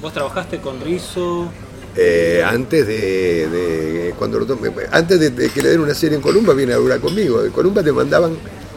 ¿Vos 0.00 0.12
trabajaste 0.12 0.58
con 0.58 0.80
Rizzo? 0.80 1.48
Eh, 1.94 2.42
antes 2.44 2.86
de, 2.86 3.48
de- 3.48 4.14
cuando 4.18 4.38
lo 4.40 4.58
antes 4.90 5.20
de, 5.20 5.30
de 5.30 5.50
que 5.50 5.62
le 5.62 5.68
den 5.70 5.80
una 5.80 5.94
serie 5.94 6.16
en 6.16 6.22
Columba 6.22 6.54
viene 6.54 6.72
a 6.72 6.76
durar 6.76 7.00
conmigo. 7.00 7.44
En 7.44 7.52
Columba 7.52 7.82
te 7.82 7.92
mandaban 7.92 8.36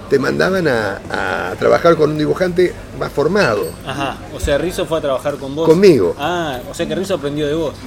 te 0.10 0.20
mandaban 0.20 0.68
a, 0.68 1.50
a 1.52 1.56
trabajar 1.56 1.96
con 1.96 2.12
un 2.12 2.18
dibujante 2.18 2.74
más 3.00 3.12
formado. 3.12 3.68
Ajá, 3.86 4.18
o 4.34 4.40
sea, 4.40 4.58
Rizzo 4.58 4.86
fue 4.86 5.00
a 5.00 5.02
trabajar 5.02 5.36
con 5.38 5.56
vos. 5.56 5.68
Conmigo. 5.68 6.16
Ah, 6.20 6.60
o 6.70 6.74
sea 6.74 6.86
que 6.88 6.96
Rizzo 6.96 7.16
aprendió 7.16 7.48
de 7.48 7.54
vos. 7.56 7.74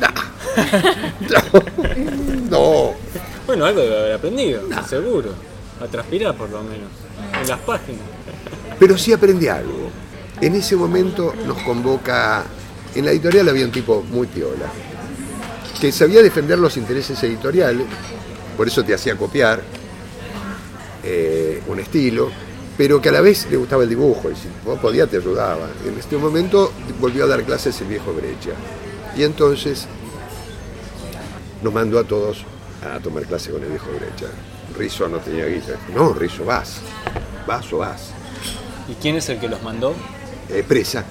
No, 2.50 2.94
Bueno, 3.46 3.64
algo 3.64 3.80
debe 3.80 3.98
haber 3.98 4.12
aprendido, 4.14 4.62
seguro. 4.88 5.30
A 5.82 5.86
transpirar 5.86 6.34
por 6.34 6.50
lo 6.50 6.62
menos. 6.62 6.88
En 7.40 7.48
las 7.48 7.58
páginas. 7.60 8.02
pero 8.78 8.96
sí 8.98 9.12
aprendí 9.12 9.48
algo. 9.48 9.90
En 10.40 10.54
ese 10.54 10.76
momento 10.76 11.34
nos 11.46 11.58
convoca, 11.62 12.44
en 12.94 13.04
la 13.04 13.10
editorial 13.10 13.48
había 13.48 13.64
un 13.64 13.72
tipo 13.72 14.02
muy 14.02 14.26
piola, 14.26 14.66
que 15.80 15.90
sabía 15.92 16.22
defender 16.22 16.58
los 16.58 16.76
intereses 16.76 17.20
editoriales, 17.22 17.86
por 18.56 18.66
eso 18.68 18.84
te 18.84 18.94
hacía 18.94 19.16
copiar 19.16 19.60
eh, 21.04 21.47
un 21.66 21.80
estilo, 21.80 22.30
pero 22.76 23.00
que 23.00 23.08
a 23.08 23.12
la 23.12 23.20
vez 23.20 23.46
le 23.50 23.56
gustaba 23.56 23.82
el 23.82 23.88
dibujo, 23.88 24.30
y 24.30 24.34
si 24.36 24.48
vos 24.64 24.78
podías 24.78 25.08
te 25.08 25.16
ayudaba. 25.16 25.66
En 25.86 25.98
este 25.98 26.16
momento 26.16 26.72
volvió 27.00 27.24
a 27.24 27.26
dar 27.26 27.42
clases 27.44 27.80
el 27.80 27.88
viejo 27.88 28.12
Brecha. 28.12 28.50
Y 29.16 29.24
entonces 29.24 29.86
nos 31.62 31.72
mandó 31.72 31.98
a 31.98 32.04
todos 32.04 32.44
a 32.84 33.00
tomar 33.00 33.24
clase 33.24 33.50
con 33.50 33.62
el 33.62 33.68
viejo 33.70 33.86
Brecha. 33.90 34.26
Rizzo 34.76 35.08
no 35.08 35.18
tenía 35.18 35.46
guita. 35.46 35.72
No, 35.94 36.12
Rizzo, 36.12 36.44
vas. 36.44 36.80
Vas 37.46 37.72
o 37.72 37.78
vas. 37.78 38.10
¿Y 38.88 38.94
quién 38.94 39.16
es 39.16 39.28
el 39.28 39.38
que 39.40 39.48
los 39.48 39.62
mandó? 39.62 39.92
Eh, 40.50 40.64
Presa, 40.66 41.04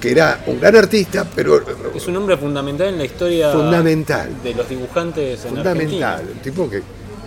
que 0.00 0.12
era 0.12 0.44
un 0.46 0.60
gran 0.60 0.76
artista, 0.76 1.26
pero 1.34 1.60
Es 1.94 2.06
un 2.06 2.16
hombre 2.16 2.36
fundamental 2.36 2.88
en 2.88 2.98
la 2.98 3.04
historia 3.04 3.52
fundamental. 3.52 4.30
de 4.42 4.54
los 4.54 4.68
dibujantes 4.68 5.44
en 5.44 5.50
Fundamental. 5.56 6.02
Argentina. 6.04 6.32
Un 6.36 6.42
tipo 6.42 6.70
que 6.70 6.82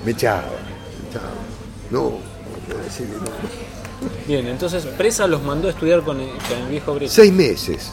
me 0.05 0.11
echaba. 0.11 0.43
me 0.43 1.09
echaba. 1.09 1.31
No, 1.91 2.13
Bien, 4.27 4.47
entonces 4.47 4.85
Presa 4.85 5.27
los 5.27 5.41
mandó 5.43 5.67
a 5.67 5.71
estudiar 5.71 6.01
con 6.01 6.19
el, 6.19 6.29
con 6.29 6.57
el 6.63 6.69
viejo 6.69 6.93
Brecha. 6.95 7.13
Seis 7.13 7.31
meses. 7.33 7.91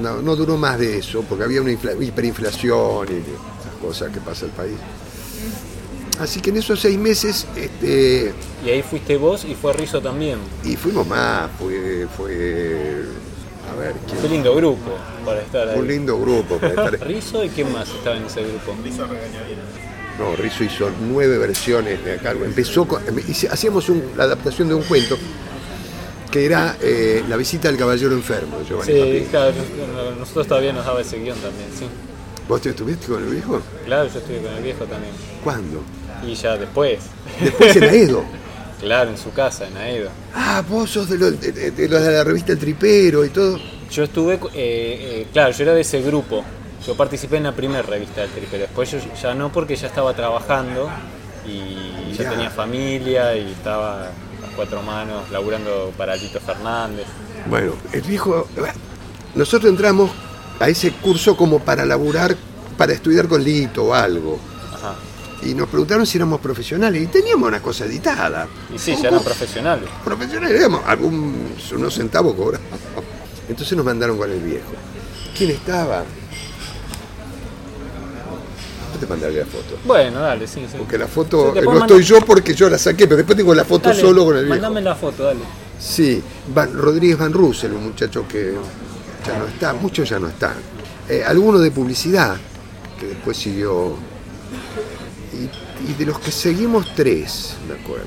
No, 0.00 0.22
no 0.22 0.34
duró 0.36 0.56
más 0.56 0.78
de 0.78 0.98
eso, 0.98 1.22
porque 1.28 1.44
había 1.44 1.60
una 1.60 1.70
infla- 1.72 2.00
hiperinflación 2.02 3.08
y 3.08 3.16
esas 3.20 3.74
cosas 3.80 4.10
que 4.12 4.20
pasa 4.20 4.46
el 4.46 4.52
país. 4.52 4.76
Así 6.18 6.40
que 6.40 6.50
en 6.50 6.58
esos 6.58 6.80
seis 6.80 6.98
meses, 6.98 7.46
este, 7.56 8.32
Y 8.64 8.70
ahí 8.70 8.82
fuiste 8.82 9.16
vos 9.16 9.44
y 9.44 9.54
fue 9.54 9.72
Rizzo 9.72 10.00
también. 10.00 10.38
y 10.64 10.76
fuimos 10.76 11.06
más, 11.06 11.50
fue, 11.58 12.06
fue 12.16 13.04
a 13.70 13.74
ver, 13.78 13.92
Qué 14.06 14.16
¿quién? 14.20 14.32
lindo 14.32 14.54
grupo 14.54 14.92
para 15.24 15.40
estar 15.42 15.68
ahí. 15.68 15.78
un 15.78 15.86
lindo 15.88 16.18
grupo 16.18 16.56
para 16.58 16.68
estar. 16.94 17.06
Rizzo 17.06 17.44
y 17.44 17.48
quién 17.50 17.72
más 17.72 17.88
estaba 17.88 18.16
en 18.16 18.24
ese 18.24 18.42
grupo. 18.42 18.72
No, 20.22 20.36
Rizzo 20.36 20.62
hizo 20.64 20.88
nueve 21.08 21.36
versiones 21.38 22.04
de 22.04 22.14
acá. 22.14 22.30
Empezó 22.30 22.86
con, 22.86 23.02
hacíamos 23.50 23.88
un- 23.88 24.04
la 24.16 24.24
adaptación 24.24 24.68
de 24.68 24.74
un 24.74 24.82
cuento 24.82 25.18
que 26.30 26.46
era 26.46 26.76
eh, 26.80 27.22
La 27.28 27.36
visita 27.36 27.68
del 27.68 27.76
caballero 27.76 28.12
enfermo 28.12 28.58
de 28.58 28.64
Giovanni 28.64 28.92
Sí, 28.92 29.26
claro, 29.30 29.52
nosotros 30.18 30.46
todavía 30.46 30.72
nos 30.72 30.86
daba 30.86 31.00
ese 31.00 31.18
guion 31.18 31.36
también, 31.38 31.68
sí. 31.78 31.86
¿Vos 32.48 32.60
te 32.60 32.70
estuviste 32.70 33.06
con 33.06 33.22
el 33.22 33.30
viejo? 33.30 33.60
Claro, 33.84 34.08
yo 34.12 34.18
estuve 34.18 34.38
con 34.38 34.52
el 34.54 34.62
viejo 34.62 34.84
también. 34.84 35.12
¿Cuándo? 35.44 35.82
Y 36.26 36.34
ya 36.34 36.56
después. 36.56 37.00
Después 37.40 37.76
en 37.76 37.84
Aedo. 37.84 38.24
Claro, 38.82 39.10
en 39.10 39.16
su 39.18 39.32
casa, 39.32 39.68
en 39.68 39.76
Aedo. 39.76 40.10
Ah, 40.34 40.60
vos 40.68 40.90
sos 40.90 41.08
de 41.08 41.16
los 41.16 41.40
de, 41.40 41.52
de- 41.52 41.70
de 41.70 41.88
los 41.88 42.02
de 42.02 42.10
la 42.14 42.24
revista 42.24 42.50
El 42.50 42.58
Tripero 42.58 43.24
y 43.24 43.28
todo. 43.28 43.56
Yo 43.88 44.02
estuve, 44.02 44.34
eh, 44.34 44.40
eh, 44.54 45.26
claro, 45.32 45.52
yo 45.52 45.62
era 45.62 45.72
de 45.74 45.82
ese 45.82 46.02
grupo. 46.02 46.44
Yo 46.86 46.96
participé 46.96 47.36
en 47.36 47.44
la 47.44 47.52
primera 47.52 47.82
revista 47.82 48.22
del 48.22 48.30
Tri, 48.30 48.46
pero 48.50 48.62
después 48.64 48.90
yo 48.90 48.98
ya 49.20 49.34
no 49.34 49.52
porque 49.52 49.76
ya 49.76 49.86
estaba 49.86 50.14
trabajando 50.14 50.88
y 51.46 52.12
ya 52.14 52.24
Ya. 52.24 52.30
tenía 52.30 52.50
familia 52.50 53.36
y 53.36 53.52
estaba 53.52 54.06
a 54.06 54.10
cuatro 54.56 54.82
manos 54.82 55.30
laburando 55.30 55.92
para 55.96 56.16
Lito 56.16 56.40
Fernández. 56.40 57.06
Bueno, 57.46 57.72
el 57.92 58.02
viejo. 58.02 58.48
Nosotros 59.34 59.70
entramos 59.70 60.10
a 60.60 60.68
ese 60.68 60.90
curso 60.92 61.36
como 61.36 61.60
para 61.60 61.84
laburar, 61.84 62.36
para 62.76 62.92
estudiar 62.92 63.28
con 63.28 63.42
Lito 63.42 63.84
o 63.84 63.94
algo. 63.94 64.38
Ajá. 64.74 64.94
Y 65.42 65.54
nos 65.54 65.68
preguntaron 65.68 66.04
si 66.06 66.18
éramos 66.18 66.40
profesionales 66.40 67.02
y 67.02 67.06
teníamos 67.06 67.48
una 67.48 67.60
cosa 67.62 67.84
editada. 67.84 68.46
Y 68.74 68.78
sí, 68.78 68.94
ya 69.00 69.08
eran 69.08 69.22
profesionales. 69.22 69.88
profesionales, 70.04 70.56
digamos, 70.56 70.82
algún, 70.86 71.54
unos 71.74 71.94
centavos 71.94 72.34
cobraban. 72.34 72.66
Entonces 73.48 73.76
nos 73.76 73.84
mandaron 73.86 74.18
con 74.18 74.30
el 74.30 74.40
viejo. 74.40 74.70
¿Quién 75.36 75.50
estaba? 75.50 76.04
Te 79.02 79.08
mandaré 79.08 79.34
la 79.40 79.46
foto. 79.46 79.78
Bueno, 79.84 80.20
dale, 80.20 80.46
sí, 80.46 80.60
sí. 80.70 80.76
Porque 80.78 80.96
la 80.96 81.08
foto, 81.08 81.52
Sí, 81.52 81.58
eh, 81.58 81.62
no 81.62 81.78
estoy 81.78 82.04
yo 82.04 82.20
porque 82.20 82.54
yo 82.54 82.70
la 82.70 82.78
saqué, 82.78 83.04
pero 83.08 83.16
después 83.16 83.36
tengo 83.36 83.52
la 83.52 83.64
foto 83.64 83.88
Dale, 83.88 84.00
solo 84.00 84.24
con 84.26 84.36
el 84.36 84.44
viejo. 84.44 84.54
Mandame 84.60 84.80
la 84.80 84.94
foto, 84.94 85.24
dale. 85.24 85.40
Sí, 85.80 86.22
Van- 86.54 86.72
Rodríguez 86.72 87.18
Van 87.18 87.32
Russell, 87.32 87.72
un 87.72 87.82
muchacho 87.86 88.24
que 88.28 88.54
ya 89.26 89.38
no 89.38 89.46
está, 89.48 89.72
muchos 89.72 90.08
ya 90.08 90.20
no 90.20 90.28
están. 90.28 90.54
Eh, 91.08 91.24
alguno 91.26 91.58
de 91.58 91.72
publicidad, 91.72 92.36
que 93.00 93.06
después 93.06 93.36
siguió. 93.36 93.96
Y, 95.32 95.90
y 95.90 95.94
de 95.94 96.06
los 96.06 96.20
que 96.20 96.30
seguimos, 96.30 96.94
tres, 96.94 97.54
me 97.66 97.74
acuerdo. 97.74 98.06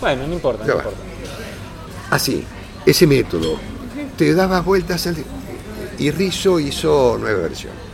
Bueno, 0.00 0.26
no 0.26 0.32
importa, 0.32 0.64
no 0.66 0.72
importa. 0.74 0.98
Así, 2.10 2.44
ese 2.84 3.06
método. 3.06 3.58
Te 4.18 4.34
dabas 4.34 4.64
vueltas 4.64 5.06
al- 5.06 5.16
y 6.00 6.10
Rizzo 6.10 6.58
hizo 6.58 7.16
nueve 7.20 7.42
versiones. 7.42 7.91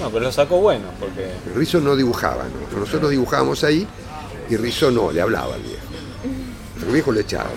No, 0.00 0.10
pero 0.10 0.24
lo 0.24 0.32
sacó 0.32 0.58
bueno, 0.58 0.84
porque 1.00 1.30
Rizzo 1.54 1.80
no 1.80 1.96
dibujaba, 1.96 2.44
¿no? 2.44 2.78
nosotros 2.78 3.10
dibujábamos 3.10 3.64
ahí 3.64 3.86
y 4.48 4.56
Rizzo 4.56 4.90
no, 4.90 5.10
le 5.10 5.20
hablaba 5.20 5.54
al 5.54 5.62
viejo. 5.62 5.86
El 6.86 6.92
viejo 6.92 7.12
le 7.12 7.22
echaba. 7.22 7.50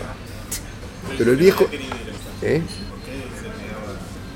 Pero 1.18 1.32
el 1.32 1.38
viejo... 1.38 1.68
¿eh? 2.42 2.62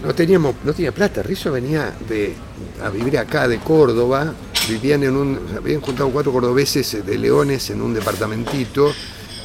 No 0.04 0.14
teníamos, 0.14 0.56
no 0.66 0.74
tenía 0.74 0.92
plata, 0.92 1.24
Rizzo 1.24 1.50
venía 1.54 1.96
de, 2.10 2.36
a 2.84 2.90
vivir 2.90 3.18
acá 3.18 3.48
de 3.48 3.60
Córdoba, 3.60 4.34
vivían 4.68 5.04
en 5.04 5.16
un, 5.16 5.40
habían 5.56 5.80
juntado 5.80 6.10
cuatro 6.10 6.34
cordobeses 6.34 7.06
de 7.06 7.18
Leones 7.18 7.70
en 7.70 7.82
un 7.82 7.94
departamentito 7.94 8.92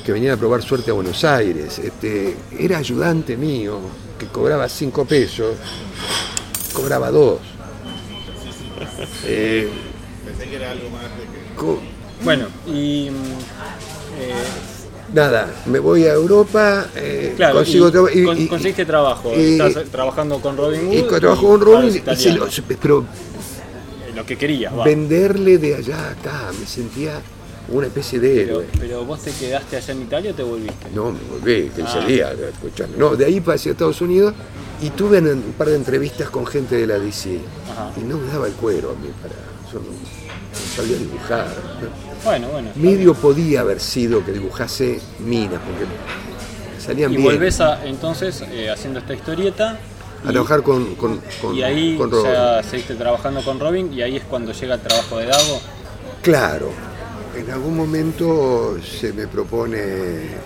que 0.04 0.12
venían 0.12 0.34
a 0.34 0.36
probar 0.36 0.62
suerte 0.62 0.90
a 0.90 0.94
Buenos 0.94 1.22
Aires. 1.22 1.78
Este, 1.78 2.36
era 2.58 2.78
ayudante 2.78 3.36
mío, 3.36 3.78
que 4.18 4.26
cobraba 4.26 4.68
cinco 4.68 5.04
pesos, 5.04 5.54
cobraba 6.72 7.12
dos. 7.12 7.38
Eh, 9.24 9.68
Pensé 10.24 10.44
que 10.50 10.56
era 10.56 10.70
algo 10.72 10.90
más 10.90 11.02
de 11.04 11.08
que. 11.24 12.24
Bueno, 12.24 12.46
y. 12.66 13.06
eh, 13.08 13.10
nada, 15.14 15.48
me 15.66 15.78
voy 15.78 16.04
a 16.04 16.12
Europa, 16.14 16.86
eh, 16.96 17.32
claro, 17.36 17.56
consigo 17.56 17.88
y 17.88 17.92
traba- 17.92 18.12
y- 18.12 18.24
con- 18.24 18.40
y- 18.42 18.46
conseguiste 18.48 18.84
trabajo. 18.84 19.32
y- 19.36 19.58
Estás 19.60 19.84
trabajando 19.90 20.40
con 20.40 20.56
Robin 20.56 20.86
Hood. 20.88 20.94
y 20.94 21.02
trabajo 21.20 21.48
con 21.48 21.60
Robin, 21.60 21.88
y 21.88 21.92
se 21.92 22.62
pero 22.62 23.06
lo 24.14 24.26
que 24.26 24.36
querías, 24.36 24.76
va. 24.76 24.84
venderle 24.84 25.58
de 25.58 25.76
allá 25.76 25.98
a 25.98 26.10
acá, 26.10 26.50
me 26.58 26.66
sentía 26.66 27.20
una 27.70 27.86
especie 27.86 28.18
de 28.18 28.34
Pero, 28.44 28.60
héroe. 28.60 28.66
pero 28.78 29.04
vos 29.04 29.20
te 29.20 29.30
quedaste 29.32 29.76
allá 29.76 29.92
en 29.92 30.02
Italia 30.02 30.30
o 30.30 30.34
te 30.34 30.42
volviste. 30.42 30.86
No, 30.94 31.12
me 31.12 31.18
volví, 31.30 31.70
que 31.74 31.82
Ah. 31.82 31.88
salía, 31.88 32.32
escuchame. 32.32 32.96
No, 32.96 33.14
de 33.16 33.24
ahí 33.26 33.40
pasé 33.40 33.68
a 33.70 33.72
Estados 33.72 34.00
Unidos 34.00 34.34
y 34.80 34.90
tuve 34.90 35.18
un 35.20 35.54
par 35.56 35.68
de 35.68 35.76
entrevistas 35.76 36.30
con 36.30 36.46
gente 36.46 36.76
de 36.76 36.86
la 36.86 36.98
DC. 36.98 37.38
Ajá. 37.72 37.90
Y 37.96 38.00
no 38.04 38.16
me 38.18 38.26
daba 38.32 38.46
el 38.46 38.54
cuero 38.54 38.90
a 38.90 38.94
mí 38.94 39.10
para. 39.20 39.34
Yo 39.72 39.80
no, 39.80 39.86
no 39.86 40.76
sabía 40.76 40.96
dibujar. 40.96 41.46
Bueno, 42.24 42.48
bueno. 42.48 42.70
Medio 42.76 43.12
podía 43.14 43.60
haber 43.60 43.80
sido 43.80 44.24
que 44.24 44.32
dibujase 44.32 44.98
minas, 45.18 45.60
porque 45.60 45.84
salían 46.82 47.12
Y 47.12 47.16
bien. 47.16 47.28
volvés 47.28 47.60
a, 47.60 47.84
entonces 47.86 48.42
eh, 48.50 48.70
haciendo 48.70 48.98
esta 49.00 49.12
historieta. 49.14 49.78
a 50.24 50.30
trabajar 50.32 50.62
con, 50.62 50.94
con, 50.96 51.20
con, 51.42 51.54
y 51.54 51.62
ahí 51.62 51.96
con 51.98 52.10
Robin. 52.10 52.32
seguiste 52.68 52.94
trabajando 52.94 53.42
con 53.44 53.60
Robin 53.60 53.92
y 53.92 54.00
ahí 54.02 54.16
es 54.16 54.24
cuando 54.24 54.52
llega 54.52 54.74
el 54.76 54.80
trabajo 54.80 55.18
de 55.18 55.26
Dago. 55.26 55.60
Claro, 56.22 56.70
en 57.38 57.50
algún 57.50 57.76
momento 57.76 58.76
se 58.82 59.12
me 59.12 59.26
propone 59.26 59.78
eh, 59.78 60.36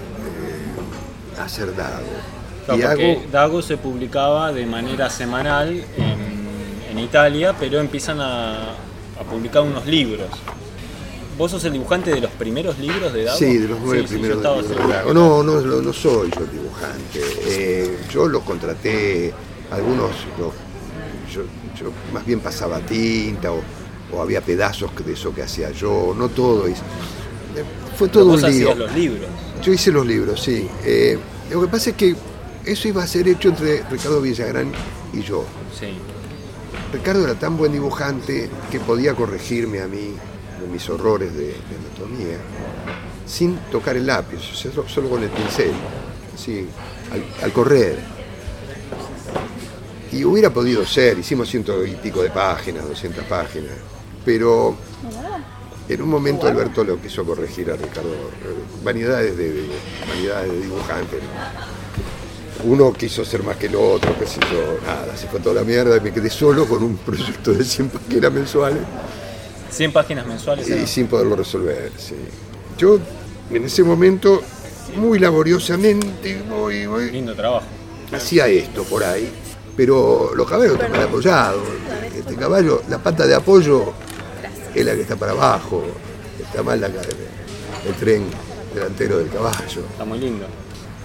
hacer. 1.40 1.70
Claro, 1.72 2.02
y 2.04 2.66
porque 2.66 2.84
hago... 2.84 3.22
Dago 3.32 3.62
se 3.62 3.76
publicaba 3.76 4.52
de 4.52 4.66
manera 4.66 5.10
semanal 5.10 5.84
en, 5.96 6.90
en 6.90 6.98
Italia, 6.98 7.54
pero 7.58 7.80
empiezan 7.80 8.20
a, 8.20 8.70
a 8.72 9.22
publicar 9.28 9.62
unos 9.62 9.86
libros. 9.86 10.28
¿Vos 11.38 11.50
sos 11.50 11.64
el 11.64 11.72
dibujante 11.72 12.10
de 12.10 12.20
los 12.20 12.30
primeros 12.32 12.78
libros 12.78 13.12
de 13.12 13.24
Dago? 13.24 13.38
Sí, 13.38 13.56
de 13.58 13.68
los 13.68 13.80
nueve 13.80 14.02
Sí, 14.06 14.14
primeros 14.14 14.36
libros 14.42 14.68
de. 14.68 14.74
Dago. 14.92 15.14
No, 15.14 15.42
no, 15.42 15.60
no 15.60 15.92
soy 15.92 16.30
yo 16.30 16.44
el 16.44 16.50
dibujante. 16.52 17.20
Eh, 17.46 17.98
yo 18.12 18.28
los 18.28 18.42
contraté, 18.42 19.32
algunos, 19.70 20.10
los- 20.38 20.52
yo, 21.32 21.42
yo 21.80 21.90
más 22.12 22.26
bien 22.26 22.40
pasaba 22.40 22.78
tinta 22.80 23.50
o, 23.50 23.60
o 24.12 24.20
había 24.22 24.40
pedazos 24.40 24.90
de 25.04 25.12
eso 25.12 25.34
que 25.34 25.42
hacía 25.42 25.70
yo, 25.70 26.14
no 26.16 26.28
todo. 26.28 26.66
eh, 26.68 26.74
Fue 27.96 28.08
todo 28.08 28.34
un 28.34 28.42
lío. 28.42 28.74
los 28.74 28.92
libros. 28.94 29.28
Yo 29.62 29.72
hice 29.72 29.90
los 29.92 30.06
libros, 30.06 30.42
sí. 30.42 30.68
Eh, 30.84 31.18
lo 31.50 31.60
que 31.62 31.68
pasa 31.68 31.90
es 31.90 31.96
que 31.96 32.14
eso 32.64 32.88
iba 32.88 33.02
a 33.02 33.06
ser 33.06 33.28
hecho 33.28 33.48
entre 33.48 33.82
Ricardo 33.90 34.20
Villagrán 34.20 34.72
y 35.12 35.22
yo. 35.22 35.44
Sí. 35.78 35.88
Ricardo 36.92 37.24
era 37.24 37.34
tan 37.34 37.56
buen 37.56 37.72
dibujante 37.72 38.50
que 38.70 38.80
podía 38.80 39.14
corregirme 39.14 39.80
a 39.80 39.86
mí 39.86 40.14
de 40.60 40.66
mis 40.70 40.88
horrores 40.90 41.32
de, 41.34 41.46
de 41.46 41.54
anatomía 41.54 42.36
sin 43.26 43.56
tocar 43.70 43.96
el 43.96 44.06
lápiz, 44.06 44.36
o 44.52 44.54
sea, 44.54 44.70
solo, 44.72 44.88
solo 44.88 45.08
con 45.08 45.22
el 45.22 45.30
pincel, 45.30 45.70
así, 46.34 46.66
al, 47.10 47.44
al 47.44 47.52
correr. 47.52 47.98
Y 50.12 50.24
hubiera 50.24 50.50
podido 50.50 50.84
ser, 50.84 51.18
hicimos 51.18 51.48
ciento 51.48 51.84
y 51.86 51.92
pico 51.92 52.22
de 52.22 52.28
páginas, 52.30 52.86
200 52.86 53.24
páginas, 53.24 53.72
pero 54.24 54.76
en 55.88 56.02
un 56.02 56.08
momento 56.08 56.46
Alberto 56.46 56.84
lo 56.84 57.00
quiso 57.00 57.24
corregir 57.24 57.70
a 57.70 57.76
Ricardo, 57.76 58.10
eh, 58.12 58.54
vanidades 58.84 59.36
de, 59.36 59.52
de- 59.52 59.68
vanidades 60.08 60.50
de 60.52 60.60
dibujante. 60.60 61.16
¿no? 61.16 62.70
Uno 62.72 62.92
quiso 62.92 63.24
ser 63.24 63.42
más 63.42 63.56
que 63.56 63.66
el 63.66 63.74
otro, 63.74 64.16
qué 64.18 64.26
sé 64.26 64.38
yo, 64.52 64.78
nada, 64.86 65.16
se 65.16 65.26
fue 65.26 65.40
toda 65.40 65.56
la 65.56 65.62
mierda 65.64 65.96
y 65.96 66.00
me 66.00 66.12
quedé 66.12 66.30
solo 66.30 66.66
con 66.66 66.82
un 66.82 66.96
proyecto 66.98 67.52
de 67.52 67.64
100 67.64 67.88
páginas 67.88 68.32
mensuales 68.32 68.78
100 69.70 69.92
páginas 69.92 70.26
mensuales. 70.26 70.68
y 70.68 70.86
sin 70.86 71.06
poderlo 71.08 71.34
resolver. 71.34 71.90
sí. 71.96 72.14
Yo 72.78 72.98
en 73.50 73.64
ese 73.64 73.82
momento, 73.82 74.42
muy 74.96 75.18
laboriosamente, 75.18 76.42
voy, 76.48 76.86
voy, 76.86 77.10
Lindo 77.10 77.34
trabajo. 77.34 77.64
hacía 78.12 78.46
esto 78.48 78.84
por 78.84 79.02
ahí, 79.02 79.28
pero 79.76 80.32
los 80.34 80.48
caballos 80.48 80.74
están 80.74 80.90
mal 80.92 81.02
apoyados. 81.02 81.62
Este 82.16 82.34
caballo, 82.36 82.82
la 82.88 82.98
pata 82.98 83.26
de 83.26 83.34
apoyo 83.34 83.92
es 84.74 84.84
la 84.86 84.94
que 84.94 85.02
está 85.02 85.16
para 85.16 85.32
abajo, 85.32 85.84
está 86.40 86.62
mal 86.62 86.80
la, 86.80 86.86
el, 86.88 86.94
el 87.88 87.94
tren 87.98 88.24
delantero 88.74 89.18
del 89.18 89.28
caballo. 89.28 89.82
Está 89.90 90.04
muy 90.04 90.18
lindo. 90.18 90.46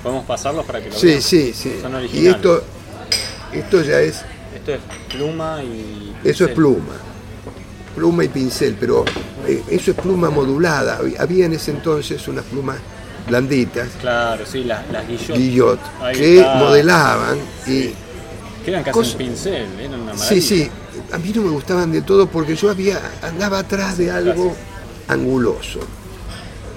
¿Podemos 0.04 0.26
pasarlos 0.26 0.66
para 0.66 0.82
que 0.82 0.90
lo 0.90 0.96
Sí, 0.96 1.08
vean? 1.08 1.22
sí, 1.22 1.54
sí. 1.54 1.80
Son 1.82 1.92
Y 1.94 1.96
originales. 1.96 2.36
esto, 2.36 2.64
esto 3.54 3.82
ya 3.82 4.00
es, 4.02 4.22
Esto 4.56 4.74
es 4.74 4.80
pluma 5.10 5.62
y. 5.64 6.16
eso 6.24 6.46
es 6.46 6.50
pincel. 6.52 6.56
pluma, 6.56 6.94
pluma 7.96 8.24
y 8.24 8.28
pincel, 8.30 8.76
pero 8.80 9.04
eh, 9.48 9.64
eso 9.70 9.92
es 9.92 9.98
pluma 9.98 10.30
modulada. 10.30 11.00
Había 11.20 11.46
en 11.46 11.54
ese 11.54 11.72
entonces 11.72 12.26
unas 12.28 12.46
plumas 12.46 12.78
blanditas, 13.28 13.90
Claro, 14.00 14.46
sí, 14.46 14.64
las, 14.64 14.90
las 14.90 15.06
guillot. 15.08 15.38
guillot, 15.38 15.80
que 16.14 16.38
está. 16.40 16.56
modelaban 16.56 17.38
y 17.66 17.90
Que 18.64 18.72
eran 18.72 18.84
casi 18.84 19.00
un 19.00 19.18
pincel, 19.18 19.68
eran 19.80 19.96
una 19.96 20.14
maravilla. 20.14 20.26
Sí, 20.26 20.42
sí, 20.42 20.70
a 21.12 21.18
mí 21.18 21.32
no 21.36 21.42
me 21.44 21.50
gustaban 21.50 21.92
de 21.92 22.02
todo 22.02 22.28
porque 22.28 22.56
yo 22.56 22.70
había 22.70 23.00
andaba 23.22 23.60
atrás 23.60 23.98
de 23.98 24.12
algo 24.12 24.56
anguloso. 25.08 25.80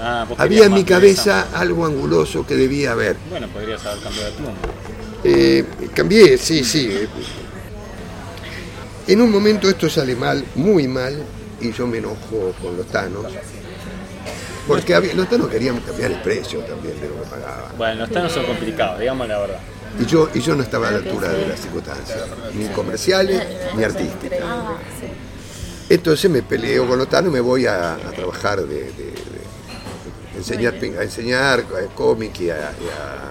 Ah, 0.00 0.26
Había 0.38 0.64
en 0.66 0.72
mi 0.74 0.84
cabeza 0.84 1.48
algo 1.54 1.84
anguloso 1.84 2.46
que 2.46 2.54
debía 2.56 2.92
haber. 2.92 3.16
Bueno, 3.28 3.48
podrías 3.48 3.84
haber 3.84 4.02
cambiado 4.02 4.30
de 4.30 4.36
pluma. 4.36 4.52
Eh, 5.24 5.64
cambié, 5.94 6.38
sí, 6.38 6.64
sí. 6.64 6.90
En 9.06 9.20
un 9.20 9.30
momento 9.30 9.68
esto 9.68 9.90
sale 9.90 10.14
mal, 10.14 10.44
muy 10.54 10.86
mal, 10.88 11.22
y 11.60 11.72
yo 11.72 11.86
me 11.86 11.98
enojo 11.98 12.54
con 12.62 12.76
los 12.76 12.86
tanos. 12.86 13.26
Porque 14.66 14.94
había- 14.94 15.14
los 15.14 15.28
tanos 15.28 15.48
querían 15.48 15.80
cambiar 15.80 16.12
el 16.12 16.22
precio 16.22 16.60
también 16.60 16.98
de 17.00 17.08
lo 17.08 17.22
que 17.22 17.28
pagaban. 17.28 17.76
Bueno, 17.76 17.94
los 18.00 18.10
tanos 18.10 18.32
son 18.32 18.46
complicados, 18.46 19.00
digamos 19.00 19.26
la 19.28 19.38
verdad. 19.38 19.58
Y 19.98 20.06
yo, 20.06 20.28
y 20.32 20.40
yo 20.40 20.54
no 20.54 20.62
estaba 20.62 20.88
a 20.88 20.90
la 20.92 20.98
altura 20.98 21.28
de 21.30 21.48
las 21.48 21.60
circunstancias, 21.60 22.18
ni 22.54 22.66
comerciales 22.68 23.42
ni 23.76 23.84
artísticas. 23.84 24.38
Entonces 25.88 26.30
me 26.30 26.42
peleo 26.42 26.86
con 26.86 26.98
los 26.98 27.08
tanos 27.08 27.30
y 27.30 27.34
me 27.34 27.40
voy 27.40 27.66
a, 27.66 27.96
trabajar 28.14 28.60
de, 28.62 28.92
enseñar, 30.36 30.74
a 30.74 31.02
enseñar 31.02 31.60
eh, 31.60 31.88
cómic 31.94 32.40
y 32.40 32.50
a, 32.50 32.56
y 32.56 32.88
a- 32.88 33.30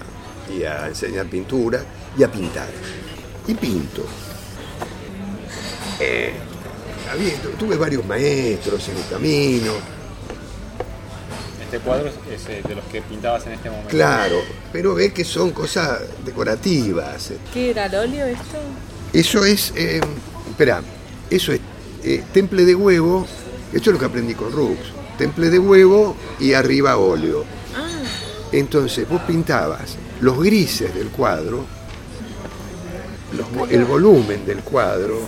y 0.59 0.63
a 0.63 0.87
enseñar 0.87 1.27
pintura 1.27 1.79
y 2.17 2.23
a 2.23 2.31
pintar. 2.31 2.67
Y 3.47 3.53
pinto. 3.53 4.03
Eh, 5.99 6.33
tuve 7.57 7.75
varios 7.77 8.05
maestros 8.05 8.87
en 8.89 8.97
el 8.97 9.07
camino, 9.07 9.73
Este 11.69 11.81
cuadro 11.81 12.09
es 12.09 12.47
eh, 12.47 12.63
de 12.67 12.73
los 12.73 12.83
que 12.85 12.99
pintabas 13.03 13.45
en 13.45 13.53
este 13.53 13.69
momento. 13.69 13.89
claro, 13.89 14.37
pero 14.73 14.95
ve 14.95 15.13
que 15.13 15.23
son 15.23 15.51
cosas 15.51 15.99
decorativas. 16.25 17.31
¿Qué 17.53 17.69
era 17.69 17.85
el 17.85 17.93
óleo 17.93 18.25
esto? 18.25 18.57
Eso 19.13 19.45
es, 19.45 19.71
eh, 19.75 20.01
espera, 20.49 20.81
eso 21.29 21.51
es 21.53 21.59
eh, 22.03 22.23
temple 22.33 22.65
de 22.65 22.73
huevo, 22.73 23.27
esto 23.71 23.91
es 23.91 23.93
lo 23.93 23.99
que 23.99 24.05
aprendí 24.05 24.33
con 24.33 24.51
Rux, 24.51 24.79
temple 25.19 25.51
de 25.51 25.59
huevo 25.59 26.15
y 26.39 26.53
arriba 26.53 26.97
óleo. 26.97 27.45
Entonces 28.51 29.07
vos 29.07 29.21
pintabas 29.27 29.95
los 30.21 30.39
grises 30.39 30.95
del 30.95 31.09
cuadro, 31.09 31.67
los 33.33 33.69
el 33.69 33.85
volumen 33.85 34.43
del 34.43 34.63
cuadro, 34.63 35.21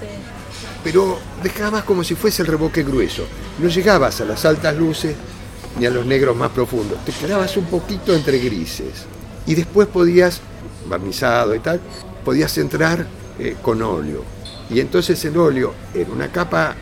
pero 0.84 1.20
dejabas 1.44 1.84
como 1.84 2.04
si 2.04 2.16
fuese 2.16 2.42
el 2.42 2.48
revoque 2.48 2.82
grueso. 2.82 3.28
No 3.60 3.70
llegabas 3.70 4.22
a 4.22 4.26
las 4.26 4.44
altas 4.44 4.76
luces 4.76 5.16
ni 5.80 5.86
a 5.86 5.90
los 5.90 6.06
negros 6.06 6.36
más 6.36 6.52
profundos, 6.52 7.04
te 7.06 7.12
quedabas 7.12 7.56
un 7.58 7.66
poquito 7.66 8.14
entre 8.14 8.40
grises. 8.40 9.06
Y 9.48 9.56
después 9.56 9.88
podías, 9.88 10.40
barnizado 10.90 11.56
y 11.56 11.60
tal, 11.60 11.80
podías 12.24 12.58
entrar 12.58 13.08
eh, 13.40 13.56
con 13.62 13.82
óleo. 13.82 14.24
Y 14.70 14.80
entonces 14.80 15.24
el 15.26 15.38
óleo, 15.38 15.74
en 15.94 16.12
una 16.12 16.32
capa 16.32 16.76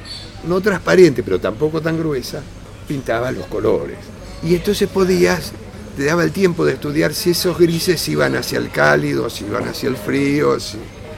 no 0.47 0.61
transparente, 0.61 1.23
pero 1.23 1.39
tampoco 1.39 1.81
tan 1.81 1.97
gruesa, 1.97 2.41
pintaba 2.87 3.31
los 3.31 3.45
colores. 3.47 3.97
Y 4.43 4.55
entonces 4.55 4.87
podías, 4.89 5.51
te 5.97 6.05
daba 6.05 6.23
el 6.23 6.31
tiempo 6.31 6.65
de 6.65 6.73
estudiar 6.73 7.13
si 7.13 7.31
esos 7.31 7.57
grises 7.57 8.07
iban 8.07 8.35
hacia 8.35 8.57
el 8.59 8.69
cálido, 8.71 9.29
si 9.29 9.45
iban 9.45 9.67
hacia 9.67 9.89
el 9.89 9.97
frío, 9.97 10.59
si- 10.59 10.77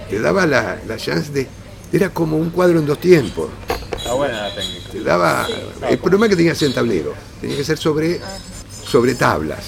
te 0.09 0.19
daba 0.19 0.45
la, 0.45 0.79
la 0.87 0.97
chance 0.97 1.31
de... 1.31 1.47
Era 1.93 2.09
como 2.09 2.37
un 2.37 2.49
cuadro 2.51 2.79
en 2.79 2.85
dos 2.85 2.99
tiempos. 2.99 3.49
Está 4.01 4.13
buena 4.13 4.41
la 4.49 4.55
técnica. 4.55 4.89
Te 4.91 5.01
daba, 5.03 5.47
el 5.89 5.97
problema 5.99 6.25
es 6.25 6.29
que 6.31 6.35
tenía 6.35 6.51
que 6.53 6.57
ser 6.59 6.67
en 6.69 6.73
tablero, 6.73 7.13
tenía 7.39 7.57
que 7.57 7.63
ser 7.63 7.77
sobre, 7.77 8.19
sobre 8.83 9.13
tablas, 9.15 9.59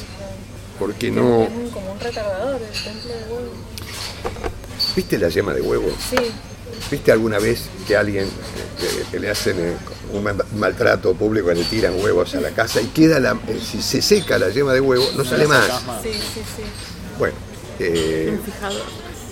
porque 0.80 1.12
no... 1.12 1.44
Es 1.44 1.50
un- 1.52 1.70
como 1.70 1.92
un 1.92 2.00
retardador, 2.00 2.62
el 2.62 2.84
templo 2.84 3.10
de 3.14 3.24
huevo. 3.32 3.52
¿Viste 4.96 5.18
la 5.20 5.30
yema 5.30 5.54
de 5.54 5.62
huevo? 5.62 5.90
Sí, 6.10 6.18
¿Viste 6.92 7.12
alguna 7.12 7.40
vez 7.40 7.62
que 7.88 7.96
alguien 7.96 8.28
que, 8.80 9.12
que 9.12 9.20
le 9.20 9.30
hacen 9.30 9.56
eh, 9.60 9.76
un 10.12 10.24
ma- 10.24 10.36
maltrato 10.58 11.14
público, 11.14 11.52
le 11.54 11.64
tiran 11.66 11.94
huevos 12.04 12.34
a 12.36 12.42
la 12.42 12.50
casa 12.52 12.82
y 12.82 12.88
queda 12.88 13.20
la, 13.20 13.38
eh, 13.48 13.60
si 13.64 13.82
se 13.82 14.02
seca 14.02 14.38
la 14.40 14.50
yema 14.50 14.74
de 14.74 14.82
huevo, 14.82 15.06
no 15.16 15.24
sale 15.24 15.48
más? 15.48 15.68
sí, 16.02 16.12
sí, 16.12 16.42
sí. 16.58 16.64
Bueno, 17.20 17.36
eh, 17.80 18.38
Fijador. 18.44 18.82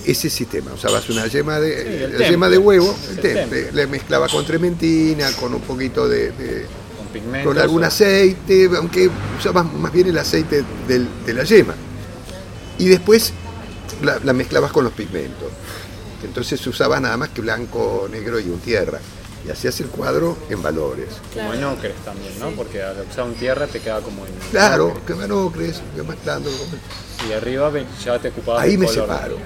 Ese 0.06 0.30
sistema, 0.30 0.74
usabas 0.74 1.08
una 1.10 1.28
yema 1.28 1.60
de, 1.60 2.06
el 2.06 2.20
la 2.20 2.28
yema 2.30 2.50
de 2.50 2.58
huevo, 2.58 2.96
el 3.10 3.20
temple, 3.20 3.72
le 3.72 3.88
mezclaba 3.88 4.28
con 4.28 4.46
trementina, 4.46 5.32
con 5.34 5.54
un 5.54 5.62
poquito 5.62 6.08
de, 6.08 6.32
de- 6.32 6.66
Con 6.98 7.08
pigmentos. 7.08 7.44
con 7.54 7.58
algún 7.62 7.84
aceite, 7.84 8.70
aunque 8.76 9.10
usabas 9.40 9.66
más 9.74 9.92
bien 9.92 10.08
el 10.08 10.18
aceite 10.18 10.64
del- 10.88 11.08
de 11.26 11.34
la 11.34 11.44
yema. 11.44 11.76
Y 12.78 12.88
después 12.88 13.34
la, 14.02 14.20
la 14.24 14.34
mezclabas 14.34 14.72
con 14.72 14.84
los 14.84 14.94
pigmentos. 14.94 15.50
Entonces 16.24 16.60
se 16.60 16.70
usaba 16.70 17.00
nada 17.00 17.18
más 17.18 17.30
que 17.30 17.42
blanco, 17.42 18.08
negro 18.12 18.40
y 18.40 18.46
un 18.50 18.60
tierra. 18.60 19.00
Y 19.46 19.50
hacías 19.50 19.80
el 19.80 19.88
cuadro 19.88 20.38
en 20.52 20.62
valores. 20.62 21.08
Como 21.34 21.52
en 21.56 21.64
ocres 21.64 21.96
también, 22.06 22.38
¿no? 22.40 22.52
Porque 22.52 22.82
al 22.84 22.96
usar 23.10 23.26
un 23.26 23.34
tierra 23.34 23.66
te 23.66 23.80
queda 23.80 24.00
como 24.02 24.24
en. 24.28 24.32
Claro, 24.52 24.94
que 25.08 25.14
crees, 25.52 25.82
que 25.96 26.04
mezclando. 26.04 26.52
Y 27.28 27.34
arriba 27.34 27.72
ya 28.06 28.20
te 28.20 28.30
ocupabas 28.30 28.62
Ahí 28.64 28.78
me 28.78 28.86
color. 28.86 29.02
separo. 29.08 29.38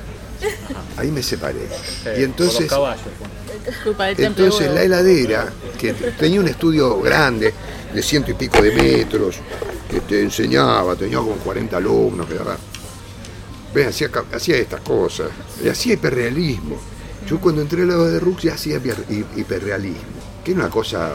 Ahí 0.97 1.11
me 1.11 1.21
separé. 1.23 1.67
Sí, 2.03 2.09
Y 2.19 2.23
entonces, 2.23 2.67
pues. 2.67 2.99
Entonces 4.19 4.71
la 4.73 4.83
heladera, 4.83 5.51
que 5.77 5.93
tenía 5.93 6.39
un 6.39 6.47
estudio 6.47 6.99
grande, 7.01 7.53
de 7.93 8.03
ciento 8.03 8.31
y 8.31 8.33
pico 8.33 8.61
de 8.61 8.71
metros, 8.71 9.37
que 9.89 10.01
te 10.01 10.21
enseñaba, 10.21 10.95
tenía 10.95 11.17
como 11.17 11.35
40 11.35 11.77
alumnos, 11.77 12.27
que 12.27 12.35
era- 12.35 12.57
Ve, 13.73 13.85
hacía, 13.87 14.09
estas 14.57 14.81
cosas, 14.81 15.29
y 15.63 15.67
hacía 15.67 15.93
hiperrealismo. 15.95 16.77
Yo 17.27 17.39
cuando 17.41 17.61
entré 17.61 17.81
a 17.81 17.85
la 17.85 17.95
de 17.97 18.19
Rux 18.19 18.43
ya 18.43 18.53
hacía 18.53 18.77
hiper- 18.77 19.03
hi- 19.09 19.25
hiperrealismo, 19.41 19.99
que 20.43 20.51
era 20.51 20.61
una 20.61 20.69
cosa 20.69 21.11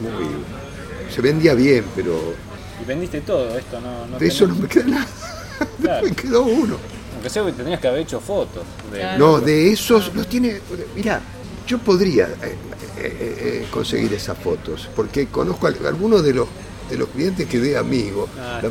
muy... 0.00 1.12
Se 1.14 1.20
vendía 1.20 1.54
bien, 1.54 1.84
pero 1.94 2.34
Y 2.80 2.84
vendiste 2.84 3.20
todo 3.20 3.56
esto, 3.56 3.80
¿no? 3.80 4.06
no 4.06 4.18
de 4.18 4.26
eso 4.26 4.46
no 4.46 4.54
me 4.56 4.66
queda 4.68 4.84
nada. 4.86 5.06
Claro. 5.80 6.06
me 6.08 6.14
quedó 6.16 6.42
uno. 6.42 6.76
Aunque 7.22 7.30
sea 7.30 7.44
que 7.46 7.52
tenías 7.52 7.78
que 7.80 7.86
haber 7.86 8.00
hecho 8.00 8.18
fotos. 8.18 8.64
de- 8.90 8.98
Claro. 8.98 9.18
No, 9.18 9.40
de 9.40 9.70
esos 9.72 10.12
los 10.12 10.26
tiene. 10.28 10.60
Mira, 10.96 11.20
yo 11.68 11.78
podría 11.78 12.24
eh, 12.26 12.56
eh, 12.98 13.36
eh, 13.38 13.66
conseguir 13.70 14.12
esas 14.12 14.36
fotos, 14.36 14.88
porque 14.96 15.26
conozco 15.28 15.68
a 15.68 15.70
algunos 15.88 16.24
de 16.24 16.34
los 16.34 16.48
de 16.90 16.96
los 16.98 17.08
clientes 17.10 17.46
que 17.46 17.60
de 17.60 17.78
amigo. 17.78 18.28
Ah, 18.36 18.58
La- 18.60 18.68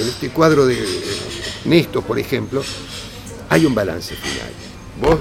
en 0.00 0.08
este 0.08 0.28
cuadro 0.30 0.66
de 0.66 0.78
Néstor, 1.64 2.04
por 2.04 2.16
ejemplo, 2.20 2.62
hay 3.48 3.66
un 3.66 3.74
balance 3.74 4.14
final. 4.14 4.52
Vos 5.00 5.18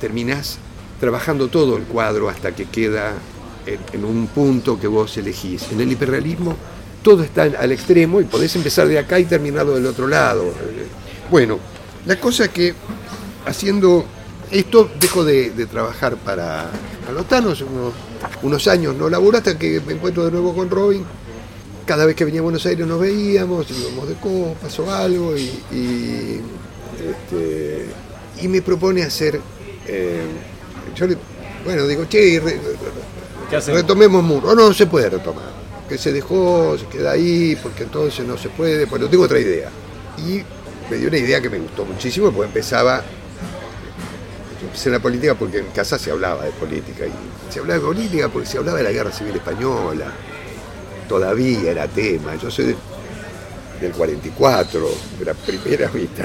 terminás 0.00 0.58
trabajando 0.98 1.46
todo 1.48 1.76
el 1.76 1.84
cuadro 1.84 2.28
hasta 2.28 2.52
que 2.52 2.64
queda 2.64 3.12
en, 3.64 3.78
en 3.92 4.04
un 4.04 4.26
punto 4.26 4.78
que 4.80 4.88
vos 4.88 5.16
elegís. 5.18 5.70
En 5.70 5.80
el 5.80 5.92
hiperrealismo 5.92 6.56
todo 7.04 7.22
está 7.22 7.42
al 7.44 7.70
extremo 7.70 8.20
y 8.20 8.24
podés 8.24 8.54
empezar 8.56 8.88
de 8.88 8.98
acá 8.98 9.20
y 9.20 9.24
terminarlo 9.24 9.74
del 9.76 9.86
otro 9.86 10.08
lado. 10.08 10.52
Bueno, 11.30 11.58
la 12.06 12.18
cosa 12.20 12.44
es 12.44 12.50
que 12.50 12.74
haciendo 13.46 14.04
esto 14.50 14.90
dejo 15.00 15.24
de, 15.24 15.50
de 15.50 15.66
trabajar 15.66 16.16
para, 16.16 16.70
para 17.02 17.12
los 17.14 17.26
Thanos, 17.26 17.60
unos, 17.62 17.94
unos 18.42 18.68
años 18.68 18.94
no 18.96 19.08
laburo 19.08 19.38
hasta 19.38 19.58
que 19.58 19.80
me 19.86 19.94
encuentro 19.94 20.24
de 20.24 20.30
nuevo 20.30 20.54
con 20.54 20.68
Robin. 20.70 21.04
Cada 21.86 22.04
vez 22.06 22.14
que 22.14 22.24
venía 22.24 22.40
a 22.40 22.44
Buenos 22.44 22.64
Aires 22.66 22.86
nos 22.86 23.00
veíamos, 23.00 23.66
íbamos 23.70 24.08
de 24.08 24.14
copas 24.14 24.78
o 24.78 24.92
algo 24.92 25.36
y, 25.36 25.42
y, 25.72 26.40
este, 27.10 27.86
y 28.40 28.48
me 28.48 28.62
propone 28.62 29.02
hacer, 29.02 29.40
eh, 29.86 30.22
yo 30.94 31.06
le- 31.06 31.16
bueno, 31.64 31.86
digo, 31.86 32.04
che, 32.06 32.40
re- 32.40 32.60
retomemos 33.72 34.22
muro. 34.22 34.54
No, 34.54 34.68
no 34.68 34.72
se 34.74 34.86
puede 34.86 35.10
retomar. 35.10 35.50
Que 35.88 35.98
se 35.98 36.12
dejó, 36.12 36.76
se 36.78 36.86
queda 36.86 37.12
ahí, 37.12 37.56
porque 37.62 37.82
entonces 37.84 38.26
no 38.26 38.36
se 38.38 38.48
puede. 38.48 38.84
Bueno, 38.86 39.08
tengo 39.08 39.24
otra 39.24 39.38
idea. 39.38 39.68
Y 40.26 40.42
me 40.90 40.96
dio 40.96 41.08
una 41.08 41.18
idea 41.18 41.40
que 41.40 41.48
me 41.50 41.58
gustó 41.58 41.84
muchísimo, 41.84 42.30
porque 42.32 42.48
empezaba. 42.48 42.98
yo 44.60 44.66
Empecé 44.66 44.88
en 44.88 44.92
la 44.94 45.00
política 45.00 45.34
porque 45.34 45.58
en 45.58 45.66
casa 45.66 45.98
se 45.98 46.10
hablaba 46.10 46.44
de 46.44 46.50
política. 46.52 47.04
Y 47.06 47.52
se 47.52 47.60
hablaba 47.60 47.80
de 47.80 47.86
política 47.86 48.28
porque 48.28 48.48
se 48.48 48.58
hablaba 48.58 48.78
de 48.78 48.84
la 48.84 48.92
guerra 48.92 49.12
civil 49.12 49.34
española. 49.36 50.06
Todavía 51.08 51.70
era 51.70 51.88
tema. 51.88 52.34
Yo 52.36 52.50
soy 52.50 52.66
de- 52.66 52.76
del 53.80 53.92
44, 53.92 54.88
de 55.18 55.24
la 55.24 55.34
primera 55.34 55.90
mitad. 55.92 56.24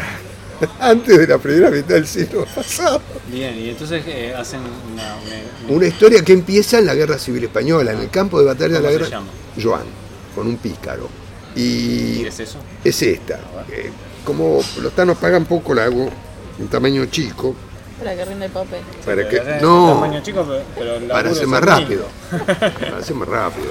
Antes 0.80 1.18
de 1.18 1.28
la 1.28 1.38
primera 1.40 1.70
mitad 1.72 1.96
del 1.96 2.08
siglo 2.08 2.46
pasado. 2.56 3.02
Bien, 3.32 3.58
y 3.58 3.70
entonces 3.70 4.04
eh, 4.08 4.34
hacen 4.36 4.60
una, 4.94 5.16
una- 5.16 5.76
Una 5.76 5.86
historia 5.88 6.24
que 6.24 6.34
empieza 6.34 6.78
en 6.80 6.86
la 6.86 6.94
Guerra 6.96 7.18
Civil 7.18 7.44
Española, 7.46 7.92
en 7.94 8.00
el 8.00 8.10
campo 8.10 8.40
de 8.40 8.46
batalla 8.46 8.76
de 8.76 8.82
la 8.82 8.90
¿Cómo 8.90 8.92
se 8.92 8.98
guerra. 9.00 9.10
llama? 9.10 9.32
Joan, 9.62 9.86
con 10.36 10.48
un 10.48 10.58
pícaro. 10.58 11.10
¿Y 11.58 12.22
qué 12.24 12.28
es 12.30 12.40
eso? 12.40 12.60
es 12.84 13.02
esta. 13.02 13.40
Eh, 13.72 13.92
como 14.24 14.60
los 14.82 14.94
tanos 14.94 15.18
pagan 15.18 15.46
poco, 15.46 15.74
la 15.74 15.86
hago 15.86 16.10
en 16.60 16.68
tamaño 16.68 17.06
chico. 17.06 17.56
Para 18.00 18.16
que 18.16 18.26
rinde 18.26 18.46
el 18.46 18.52
papel. 18.52 18.82
Para 19.06 19.28
que, 19.28 19.38
es 19.38 19.62
no, 19.62 19.94
tamaño 19.96 20.22
chico, 20.22 20.46
pero- 20.48 20.64
pero 20.78 20.96
el 20.98 21.04
para 21.08 21.30
hacer 21.32 21.44
es 21.44 21.50
más 21.50 21.64
rápido. 21.64 22.06
Para 22.80 22.98
hacer 22.98 23.16
más 23.16 23.28
rápido. 23.28 23.68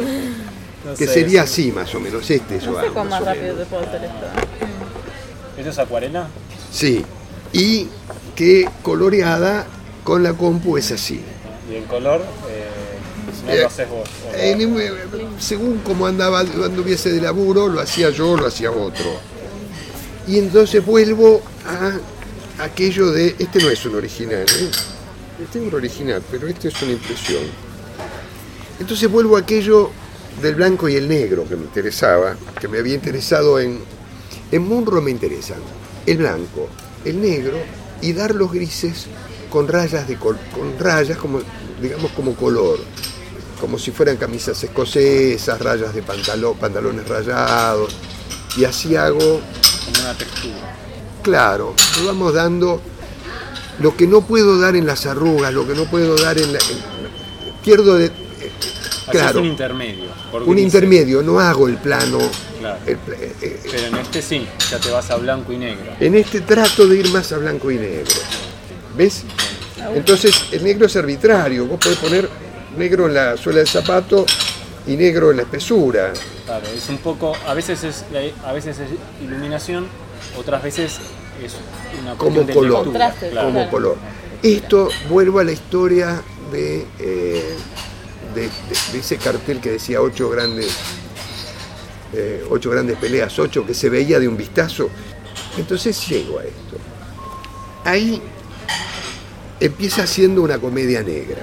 No 0.85 0.95
Que 0.95 1.07
sé, 1.07 1.15
sería 1.15 1.43
eso- 1.45 1.53
así 1.53 1.73
más 1.73 1.95
o 1.95 2.01
menos, 2.01 2.29
este 2.31 2.59
No 2.59 2.73
Joan. 2.73 2.85
sé 2.85 2.91
cuán 2.93 3.09
más 3.09 3.21
más 3.21 3.23
o 3.23 3.25
rápido 3.27 3.55
menos. 3.55 3.59
te 3.59 3.65
puedo 3.67 3.83
hacer 3.87 4.05
esto. 4.05 4.27
¿Esto 5.59 5.71
es 5.71 5.79
acuarela? 5.79 6.27
Sí. 6.73 7.05
Y 7.53 7.89
que 8.35 8.69
coloreada 8.83 9.67
con 10.05 10.23
la 10.23 10.33
compu 10.35 10.77
es 10.77 10.91
así. 10.93 11.21
Y 11.71 11.75
el 11.77 11.85
color, 11.85 12.23
no 13.47 13.53
lo 13.55 13.67
haces 13.67 13.89
vos. 13.89 14.09
eh, 14.35 14.53
según 15.39 15.79
como 15.79 16.07
andaba, 16.07 16.41
anduviese 16.41 17.11
de 17.13 17.21
laburo, 17.21 17.69
lo 17.69 17.81
hacía 17.81 18.11
yo, 18.11 18.37
lo 18.37 18.47
hacía 18.47 18.71
otro. 18.71 19.05
Y 20.27 20.39
entonces 20.39 20.85
vuelvo 20.85 21.41
a 22.59 22.65
aquello 22.65 23.11
de, 23.11 23.37
este 23.39 23.61
no 23.63 23.71
es 23.71 23.85
un 23.87 23.95
original, 23.97 24.43
¿eh? 24.43 24.71
este 25.45 25.59
es 25.61 25.65
un 25.65 25.75
original, 25.75 26.23
pero 26.31 26.49
este 26.49 26.69
es 26.69 26.83
una 26.83 26.93
impresión. 26.93 27.43
Entonces 28.81 29.11
vuelvo 29.11 29.37
a 29.37 29.41
aquello 29.41 29.91
del 30.43 30.55
blanco 30.57 30.89
y 30.89 30.97
el 30.97 31.09
negro 31.09 31.49
que 31.49 31.57
me 31.57 31.65
interesaba, 31.65 32.37
que 32.61 32.69
me 32.69 32.79
había 32.79 32.95
interesado 32.95 33.59
en, 33.61 33.79
en 34.53 34.63
Munro 34.69 35.01
me 35.01 35.11
interesan 35.11 35.59
el 36.05 36.19
blanco, 36.19 36.69
el 37.05 37.21
negro 37.21 37.57
y 38.03 38.13
dar 38.13 38.35
los 38.35 38.53
grises 38.53 39.07
con 39.51 39.67
rayas 39.69 40.07
de 40.09 40.17
col- 40.19 40.39
con 40.55 40.79
rayas 40.79 41.17
como 41.19 41.41
digamos 41.81 42.11
como 42.13 42.35
color, 42.35 42.79
como 43.61 43.79
si 43.79 43.91
fueran 43.91 44.17
camisas 44.17 44.63
escocesas, 44.63 45.61
rayas 45.61 45.95
de 45.95 46.03
pantalón, 46.03 46.57
pantalones 46.57 47.09
rayados 47.09 47.95
y 48.57 48.65
así 48.65 48.97
hago 48.97 49.19
como 49.19 50.01
una 50.01 50.15
textura. 50.17 50.77
Claro, 51.23 51.75
le 52.01 52.07
vamos 52.07 52.35
dando 52.35 52.81
lo 53.81 53.97
que 53.97 54.07
no 54.07 54.23
puedo 54.23 54.59
dar 54.59 54.77
en 54.77 54.87
las 54.87 55.07
arrugas, 55.07 55.53
lo 55.53 55.67
que 55.67 55.75
no 55.75 55.85
puedo 55.91 56.17
dar 56.17 56.39
en 56.39 56.53
la. 56.53 56.59
en- 56.59 56.97
pierdo 57.63 57.97
de. 57.97 58.07
eh, 58.07 58.13
claro, 59.11 59.41
un 59.41 59.47
intermedio. 59.47 60.05
un 60.47 60.59
intermedio, 60.59 61.23
no 61.23 61.41
hago 61.41 61.69
el 61.69 61.77
plano. 61.79 62.19
Claro. 62.61 62.79
el 62.87 62.95
eh, 62.95 63.33
eh, 63.43 63.61
Pero 63.71 63.87
en 63.89 63.97
este 63.97 64.23
sí, 64.23 64.47
ya 64.71 64.79
te 64.79 64.91
vas 64.91 65.11
a 65.11 65.17
blanco 65.17 65.53
y 65.53 65.59
negro. 65.59 65.93
en 66.01 66.15
este 66.15 66.41
trato 66.41 66.87
de 66.87 66.97
ir 66.99 67.11
más 67.11 67.33
a 67.33 67.39
blanco 67.39 67.71
y 67.71 67.77
negro. 67.77 68.13
¿Ves? 68.97 69.25
Entonces 69.95 70.47
el 70.53 70.65
negro 70.65 70.87
es 70.87 70.97
arbitrario, 70.97 71.67
vos 71.67 71.79
podés 71.79 71.99
poner 71.99 72.29
negro 72.77 73.07
en 73.07 73.15
la 73.15 73.37
suela 73.37 73.59
del 73.59 73.69
zapato 73.69 74.27
y 74.87 74.97
negro 74.97 75.31
en 75.31 75.39
la 75.39 75.43
espesura. 75.45 76.13
Claro, 76.45 76.67
es 76.69 76.89
un 76.89 76.99
poco, 76.99 77.35
a 77.47 77.55
veces 77.55 77.83
es, 77.85 78.05
a 78.45 78.53
veces 78.53 78.79
es 78.79 78.89
iluminación, 79.23 79.87
otras 80.39 80.63
veces 80.63 80.99
es 81.43 81.53
una 82.03 82.15
Como 82.15 82.43
de 82.43 82.55
color. 82.55 82.85
Contraste, 82.85 83.31
claro. 83.31 83.47
como 83.49 83.59
Claro. 83.61 83.71
color. 83.71 83.97
Esto 84.43 84.89
vuelvo 85.09 85.39
a 85.41 85.45
la 85.45 85.53
historia 85.53 86.23
de, 86.53 86.87
eh, 87.01 87.57
de, 88.35 88.43
de- 88.43 88.49
de 88.93 88.99
ese 88.99 89.17
cartel 89.17 89.61
que 89.61 89.71
decía 89.73 90.01
ocho 90.01 90.29
grandes, 90.29 90.73
eh, 92.13 92.45
ocho 92.51 92.71
grandes 92.71 92.97
peleas, 92.99 93.37
ocho 93.39 93.67
que 93.67 93.75
se 93.75 93.89
veía 93.91 94.21
de 94.21 94.29
un 94.29 94.37
vistazo. 94.37 94.89
Entonces 95.59 96.07
llego 96.07 96.39
a 96.39 96.45
esto. 96.45 96.77
Ahí 97.85 98.21
empieza 99.59 100.07
siendo 100.07 100.43
una 100.43 100.59
comedia 100.59 101.03
negra. 101.03 101.43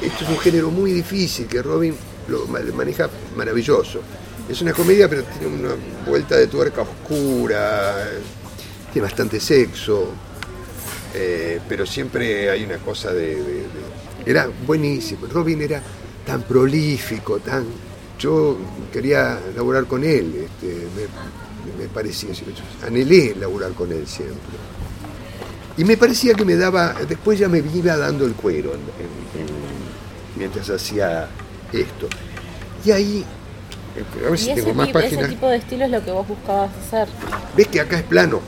Esto 0.00 0.24
es 0.24 0.30
un 0.30 0.38
género 0.38 0.70
muy 0.70 0.92
difícil 0.92 1.46
que 1.46 1.62
Robin 1.62 1.94
lo 2.28 2.46
ma- 2.46 2.60
maneja 2.74 3.08
maravilloso. 3.36 4.00
Es 4.48 4.60
una 4.60 4.72
comedia 4.72 5.08
pero 5.08 5.22
tiene 5.24 5.46
una 5.54 5.74
vuelta 6.06 6.36
de 6.36 6.46
tuerca 6.48 6.82
oscura, 6.82 8.08
tiene 8.92 9.06
bastante 9.06 9.38
sexo, 9.40 10.08
eh, 11.14 11.60
pero 11.68 11.86
siempre 11.86 12.50
hay 12.50 12.64
una 12.64 12.78
cosa 12.78 13.12
de, 13.12 13.64
Era 14.26 14.48
buenísimo. 14.66 15.26
Robin 15.26 15.62
era 15.62 15.82
tan 16.26 16.42
prolífico, 16.42 17.38
tan... 17.40 17.64
Yo 18.18 18.56
quería 18.92 19.40
laburar 19.56 19.86
con 19.86 20.04
él, 20.04 20.46
este, 20.46 20.86
me, 20.94 21.82
me 21.82 21.88
parecía, 21.88 22.30
anhelé 22.86 23.34
laburar 23.38 23.72
con 23.72 23.90
él 23.90 24.06
siempre. 24.06 24.36
Y 25.76 25.84
me 25.84 25.96
parecía 25.96 26.34
que 26.34 26.44
me 26.44 26.54
daba, 26.54 26.94
después 27.08 27.38
ya 27.38 27.48
me 27.48 27.58
iba 27.74 27.96
dando 27.96 28.24
el 28.26 28.34
cuero 28.34 28.74
en- 28.74 29.21
mientras 30.42 30.68
hacía 30.70 31.28
esto. 31.72 32.08
Y 32.84 32.90
ahí, 32.90 33.24
a 34.26 34.30
ver 34.30 34.38
si 34.38 34.52
tengo 34.54 34.74
más 34.74 34.88
tipo, 34.88 34.98
ese 34.98 35.08
páginas. 35.10 35.30
tipo 35.30 35.46
de 35.48 35.56
estilo 35.56 35.84
es 35.84 35.90
lo 35.92 36.04
que 36.04 36.10
vos 36.10 36.26
buscabas 36.26 36.70
hacer. 36.86 37.06
¿Ves 37.56 37.68
que 37.68 37.80
acá 37.80 37.98
es 37.98 38.02
plano? 38.02 38.40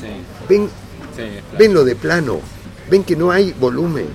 Sí, 0.00 0.06
¿Ven, 0.48 0.66
sí, 1.14 1.22
claro. 1.22 1.58
ven 1.58 1.74
lo 1.74 1.84
de 1.84 1.96
plano? 1.96 2.40
¿Ven 2.90 3.04
que 3.04 3.14
no 3.14 3.30
hay 3.30 3.52
volumen? 3.52 4.06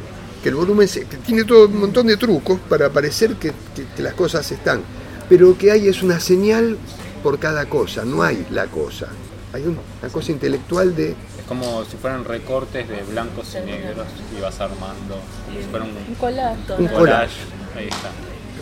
Que 0.42 0.50
el 0.50 0.56
volumen 0.56 0.88
se- 0.88 1.06
que 1.06 1.18
tiene 1.18 1.44
todo 1.44 1.68
un 1.68 1.80
montón 1.80 2.08
de 2.08 2.18
trucos 2.18 2.60
para 2.68 2.90
parecer 2.90 3.36
que, 3.36 3.52
que- 3.76 3.86
que 3.96 4.02
las 4.02 4.14
cosas 4.16 4.52
están. 4.52 4.82
Pero 5.28 5.50
lo 5.50 5.58
que 5.58 5.72
hay 5.72 5.88
es 5.88 6.02
una 6.02 6.20
señal 6.20 6.78
por 7.22 7.38
cada 7.38 7.68
cosa, 7.70 8.04
no 8.06 8.24
hay 8.24 8.48
la 8.50 8.66
cosa. 8.66 9.08
Hay 9.54 9.64
un- 9.64 9.78
una 10.02 10.12
cosa 10.12 10.32
intelectual 10.32 10.96
de 10.96 11.16
como 11.50 11.84
si 11.84 11.98
fueran 11.98 12.24
recortes 12.24 12.88
de 12.88 13.04
blancos 13.04 13.56
y 13.62 13.66
negros 13.66 14.08
y 14.38 14.40
vas 14.42 14.60
armando, 14.62 15.18
como 15.48 15.60
si 15.60 15.66
fuera 15.70 15.84
un, 15.86 15.92
Un 16.08 16.16
colato. 16.16 16.76
Un 16.78 16.88
collage. 16.88 17.34
Ahí 17.76 17.88
está. 17.88 18.10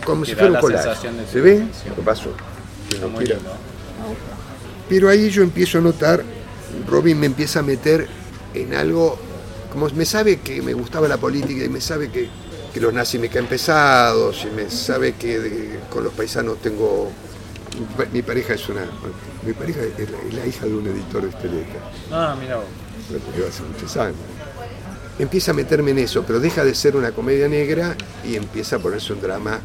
como 0.05 0.21
Que 0.23 0.29
si 0.29 0.33
fuera 0.35 0.47
un 0.47 0.53
la 0.53 0.59
collage. 0.61 1.09
¿Se 1.31 1.41
ve? 1.41 1.67
Lo 1.95 2.03
pasó. 2.03 2.31
Que 2.89 2.97
no 2.99 3.19
lindo. 3.19 3.35
Pero 4.89 5.09
ahí 5.09 5.29
yo 5.29 5.43
empiezo 5.43 5.79
a 5.79 5.81
notar, 5.81 6.23
Robin 6.87 7.19
me 7.19 7.25
empieza 7.25 7.59
a 7.59 7.61
meter 7.63 8.07
en 8.53 8.73
algo, 8.73 9.19
como 9.71 9.89
me 9.89 10.05
sabe 10.05 10.39
que 10.39 10.61
me 10.61 10.73
gustaba 10.73 11.07
la 11.09 11.17
política 11.17 11.65
y 11.65 11.69
me 11.69 11.81
sabe 11.81 12.09
que, 12.09 12.29
que 12.73 12.79
los 12.79 12.93
nazis 12.93 13.19
me 13.19 13.27
caen 13.27 13.47
pesados 13.47 14.45
y 14.49 14.55
me 14.55 14.69
sabe 14.69 15.13
que 15.15 15.39
de- 15.39 15.79
con 15.91 16.03
los 16.05 16.13
paisanos 16.13 16.59
tengo... 16.61 17.11
mi 17.79 17.85
pa- 17.95 18.05
Mi 18.11 18.21
pareja 18.21 18.53
es 18.53 18.67
una... 18.69 18.85
Mi 19.45 19.53
pareja 19.53 19.81
es 19.97 20.09
la, 20.09 20.17
es 20.27 20.33
la 20.33 20.45
hija 20.45 20.65
de 20.65 20.73
un 20.75 20.87
editor 20.87 21.21
de 21.23 21.29
Esteleta, 21.29 21.79
Ah, 22.11 22.35
mira 22.39 22.57
vos. 22.57 22.65
porque 23.09 23.47
hace 23.47 23.63
muchos 23.63 23.95
años. 23.97 24.15
Empieza 25.19 25.51
a 25.51 25.53
meterme 25.53 25.91
en 25.91 25.99
eso, 25.99 26.23
pero 26.25 26.39
deja 26.39 26.63
de 26.63 26.75
ser 26.75 26.95
una 26.95 27.11
comedia 27.11 27.47
negra 27.47 27.95
y 28.23 28.35
empieza 28.35 28.75
a 28.75 28.79
ponerse 28.79 29.13
un 29.13 29.21
drama. 29.21 29.59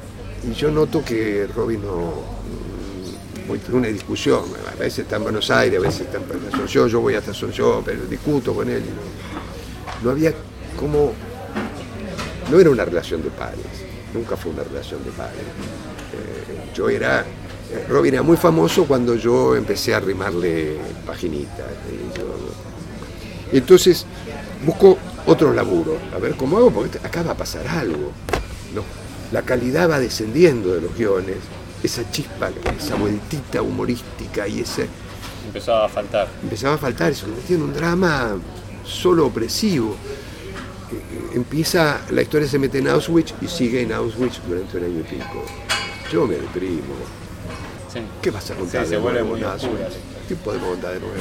Y 0.48 0.54
yo 0.54 0.70
noto 0.70 1.04
que 1.04 1.46
Robin 1.54 1.82
no, 1.82 2.14
muy- 3.46 3.60
una 3.72 3.88
discusión, 3.88 4.44
a 4.70 4.74
veces 4.78 5.00
está 5.00 5.16
en 5.16 5.24
Buenos 5.24 5.50
Aires, 5.50 5.78
a 5.78 5.82
veces 5.82 6.00
está 6.02 6.18
en 6.18 6.54
Asunción, 6.54 6.88
yo 6.88 7.00
voy 7.00 7.14
hasta 7.14 7.32
Asunción, 7.32 7.82
pero 7.84 8.04
discuto 8.06 8.54
con 8.54 8.68
él. 8.70 8.82
No 10.02 10.10
había 10.10 10.32
como, 10.78 11.12
no 12.50 12.58
era 12.60 12.70
una 12.70 12.84
relación 12.84 13.22
de 13.22 13.30
pares, 13.30 13.60
nunca 14.14 14.36
fue 14.36 14.52
una 14.52 14.64
relación 14.64 15.04
de 15.04 15.10
pares. 15.10 15.36
Eh, 15.38 16.70
yo 16.74 16.88
era, 16.88 17.24
Robin 17.88 18.14
era 18.14 18.22
muy 18.22 18.36
famoso 18.36 18.84
cuando 18.84 19.14
yo 19.16 19.54
empecé 19.56 19.94
a 19.94 20.00
rimarle 20.00 20.76
paginitas. 21.06 21.66
yo- 22.16 23.56
entonces 23.58 24.06
busco 24.64 24.98
otro 25.26 25.52
laburo, 25.52 25.98
a 26.14 26.18
ver 26.18 26.34
cómo 26.36 26.56
hago, 26.58 26.70
porque 26.70 26.98
acá 26.98 27.22
va 27.22 27.32
a 27.32 27.36
pasar 27.36 27.66
algo. 27.68 28.12
¿no? 28.74 28.82
La 29.30 29.42
calidad 29.42 29.90
va 29.90 29.98
descendiendo 29.98 30.74
de 30.74 30.80
los 30.80 30.94
guiones, 30.96 31.36
esa 31.82 32.08
chispa, 32.10 32.50
esa 32.78 32.94
vueltita 32.96 33.60
humorística 33.62 34.46
y 34.48 34.60
ese 34.60 34.86
Empezaba 35.46 35.84
a 35.86 35.88
faltar. 35.88 36.28
empezaba 36.42 36.74
a 36.74 36.78
faltar, 36.78 37.14
se 37.14 37.22
convirtió 37.24 37.56
en 37.56 37.62
un 37.62 37.74
drama 37.74 38.36
solo 38.84 39.26
opresivo. 39.26 39.96
Eh, 40.92 41.34
Empieza, 41.34 42.00
la 42.10 42.22
historia 42.22 42.46
se 42.48 42.58
mete 42.58 42.78
en 42.78 42.88
Auschwitz 42.88 43.34
y 43.42 43.48
sigue 43.48 43.82
en 43.82 43.92
Auschwitz 43.92 44.40
durante 44.46 44.76
un 44.78 44.84
año 44.84 45.00
y 45.00 45.02
pico. 45.02 45.44
Yo 46.12 46.26
me 46.26 46.34
deprimo. 46.36 46.94
Sí. 47.92 48.00
¿Qué 48.22 48.30
vas 48.30 48.50
a 48.50 48.54
contar 48.54 48.84
Sí, 48.84 48.90
de 48.92 49.00
nuevo 49.00 49.36
en 49.36 49.44
oscura. 49.44 49.88
¿Qué 50.28 50.34
podemos 50.36 50.68
contar 50.70 50.94
de 50.94 51.00
nuevo? 51.00 51.14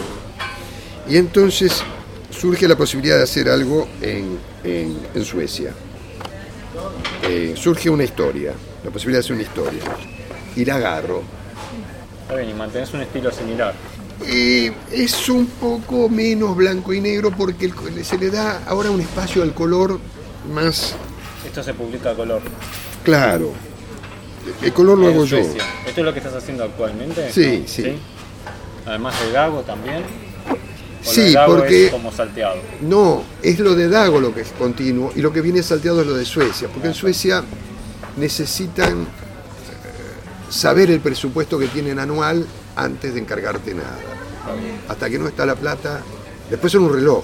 Y 1.09 1.17
entonces 1.17 1.83
surge 2.30 2.67
la 2.67 2.75
posibilidad 2.77 3.17
de 3.17 3.24
hacer 3.24 3.50
algo 3.50 3.88
en, 4.01 4.38
en- 4.64 4.98
en 5.14 5.25
Suecia. 5.25 5.74
Eh, 7.24 7.53
surge 7.58 7.90
una 7.90 8.03
historia, 8.03 8.53
la 8.83 8.90
posibilidad 8.91 9.19
de 9.19 9.25
hacer 9.25 9.33
una 9.33 9.43
historia. 9.43 9.82
Y 10.56 10.66
la 10.66 10.75
agarro. 10.75 11.24
Está 12.22 12.35
bien, 12.35 12.50
y 12.50 12.53
mantenés 12.53 12.93
un 12.93 13.01
estilo 13.01 13.32
similar. 13.32 13.74
Eh, 14.25 14.72
es 14.91 15.27
un 15.30 15.48
poco 15.48 16.08
menos 16.08 16.56
blanco 16.56 16.93
y 16.93 17.01
negro 17.01 17.32
porque 17.32 17.66
el- 17.66 18.06
se 18.06 18.17
le 18.17 18.30
da 18.30 18.61
ahora 18.67 18.91
un 18.91 19.01
espacio 19.01 19.41
al 19.43 19.53
color 19.53 20.00
más 20.53 20.93
Esto 21.45 21.64
se 21.64 21.74
publica 21.74 22.11
a 22.11 22.16
color. 22.16 22.41
claro. 23.03 23.51
El 24.62 24.74
color 24.74 24.98
lo 24.98 25.08
hago 25.08 25.26
yo. 25.26 25.38
¿Esto 25.38 25.58
es 25.96 25.98
lo 25.98 26.14
que 26.14 26.20
estás 26.20 26.36
haciendo 26.36 26.64
actualmente? 26.64 27.32
Sí, 27.32 27.64
sí. 27.68 27.98
Además 28.86 29.20
del 29.22 29.32
gago 29.34 29.62
también. 29.62 30.04
¿O 31.04 31.06
lo 31.06 31.12
Sí, 31.12 31.36
porque- 31.46 31.86
Es 31.88 31.92
como 31.92 32.12
salteado. 32.12 32.56
No, 32.82 33.24
es 33.42 33.60
lo 33.60 33.74
de 33.76 33.90
Dago 33.90 34.20
lo 34.20 34.34
que 34.36 34.42
es 34.42 34.50
continuo 34.52 35.12
y 35.16 35.22
lo 35.22 35.34
que 35.34 35.42
viene 35.42 35.64
salteado 35.64 36.02
es 36.02 36.08
lo 36.08 36.14
de 36.16 36.26
Suecia, 36.26 36.68
porque 36.68 36.90
en 36.90 36.94
Suecia 36.94 37.44
necesitan 38.18 39.02
eh, 39.02 39.06
saber 40.50 40.92
el 40.92 41.00
presupuesto 41.00 41.58
que 41.58 41.68
tienen 41.68 41.98
anual 42.00 42.46
antes 42.76 43.14
de 43.16 43.20
encargarte 43.20 43.74
nada. 43.74 43.98
Hasta 44.90 45.10
que 45.10 45.18
no 45.18 45.28
está 45.28 45.46
la 45.46 45.56
plata, 45.56 46.02
después 46.50 46.72
son 46.72 46.84
un 46.84 46.94
reloj, 46.94 47.24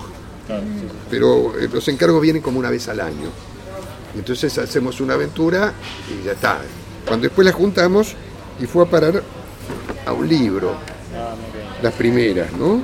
pero 1.10 1.58
eh, 1.60 1.70
los 1.72 1.88
encargos 1.88 2.22
vienen 2.22 2.42
como 2.42 2.60
una 2.60 2.70
vez 2.70 2.88
al 2.90 3.00
año. 3.02 3.30
Entonces 4.16 4.58
hacemos 4.58 5.00
una 5.02 5.14
aventura 5.16 5.74
y 6.10 6.26
ya 6.26 6.32
está. 6.32 6.60
Cuando 7.08 7.24
después 7.27 7.45
la 7.45 7.53
juntamos 7.53 8.14
y 8.60 8.66
fue 8.66 8.84
a 8.84 8.88
parar 8.90 9.24
a 10.06 10.14
un 10.14 10.27
libro, 10.27 10.76
las 11.82 11.94
primeras, 11.94 12.52
¿no? 12.53 12.82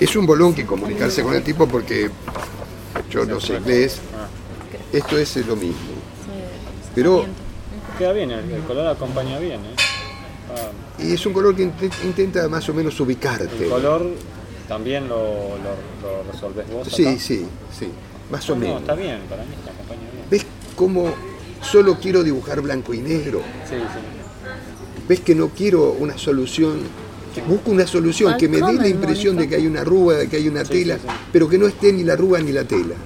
Es 0.00 0.14
un 0.14 0.26
bolón 0.26 0.54
que 0.54 0.64
comunicarse 0.64 1.22
con 1.22 1.34
el 1.34 1.42
tipo 1.42 1.66
porque 1.66 2.10
yo 3.10 3.24
no 3.24 3.40
sé 3.40 3.54
inglés, 3.56 3.98
esto 4.92 5.18
es 5.18 5.36
lo 5.46 5.56
mismo. 5.56 5.76
Pero 6.94 7.24
queda 7.98 8.12
bien, 8.12 8.30
el, 8.30 8.60
color 8.66 8.86
acompaña 8.86 9.38
bien. 9.38 9.60
¿eh? 9.60 11.04
Y 11.04 11.14
es 11.14 11.26
un 11.26 11.32
color 11.32 11.54
que 11.56 11.64
int- 11.66 12.04
intenta 12.04 12.48
más 12.48 12.68
o 12.68 12.74
menos 12.74 12.98
ubicarte. 13.00 13.64
el 13.64 13.68
color 13.68 14.06
también 14.68 15.08
lo, 15.08 15.16
lo, 15.16 16.02
lo 16.24 16.32
resolvés 16.32 16.68
vos. 16.70 16.88
Sí, 16.88 17.06
acá? 17.06 17.18
sí, 17.20 17.46
sí, 17.76 17.88
más 18.30 18.48
o 18.48 18.54
No, 18.54 18.60
no, 18.60 18.66
menos. 18.66 18.80
está 18.82 18.94
bien, 18.94 19.20
para 19.28 19.42
mí 19.42 19.50
está 19.58 19.70
acompaña 19.72 20.00
bien. 20.12 20.24
¿Ves 20.30 20.46
cómo 20.76 21.12
solo 21.62 21.98
quiero 22.00 22.22
dibujar 22.22 22.60
blanco 22.60 22.94
y 22.94 22.98
negro? 22.98 23.42
Sí, 23.68 23.76
sí. 23.76 24.18
¿Ves 25.08 25.20
que 25.20 25.34
no 25.34 25.48
quiero 25.48 25.92
una 25.92 26.18
solución? 26.18 26.80
Busco 27.46 27.70
una 27.70 27.86
solución 27.86 28.36
que 28.36 28.48
me 28.48 28.58
dé 28.58 28.72
la 28.74 28.88
impresión 28.88 29.36
de 29.36 29.48
que 29.48 29.54
hay 29.54 29.66
una 29.66 29.82
arruga, 29.82 30.16
de 30.16 30.28
que 30.28 30.36
hay 30.36 30.48
una 30.48 30.64
tela, 30.64 30.96
sí, 30.96 31.02
sí. 31.02 31.14
pero 31.32 31.48
que 31.48 31.56
no 31.56 31.68
esté 31.68 31.92
ni 31.92 32.02
la 32.02 32.14
arruga 32.14 32.40
ni 32.40 32.52
la 32.52 32.64
tela. 32.64 32.96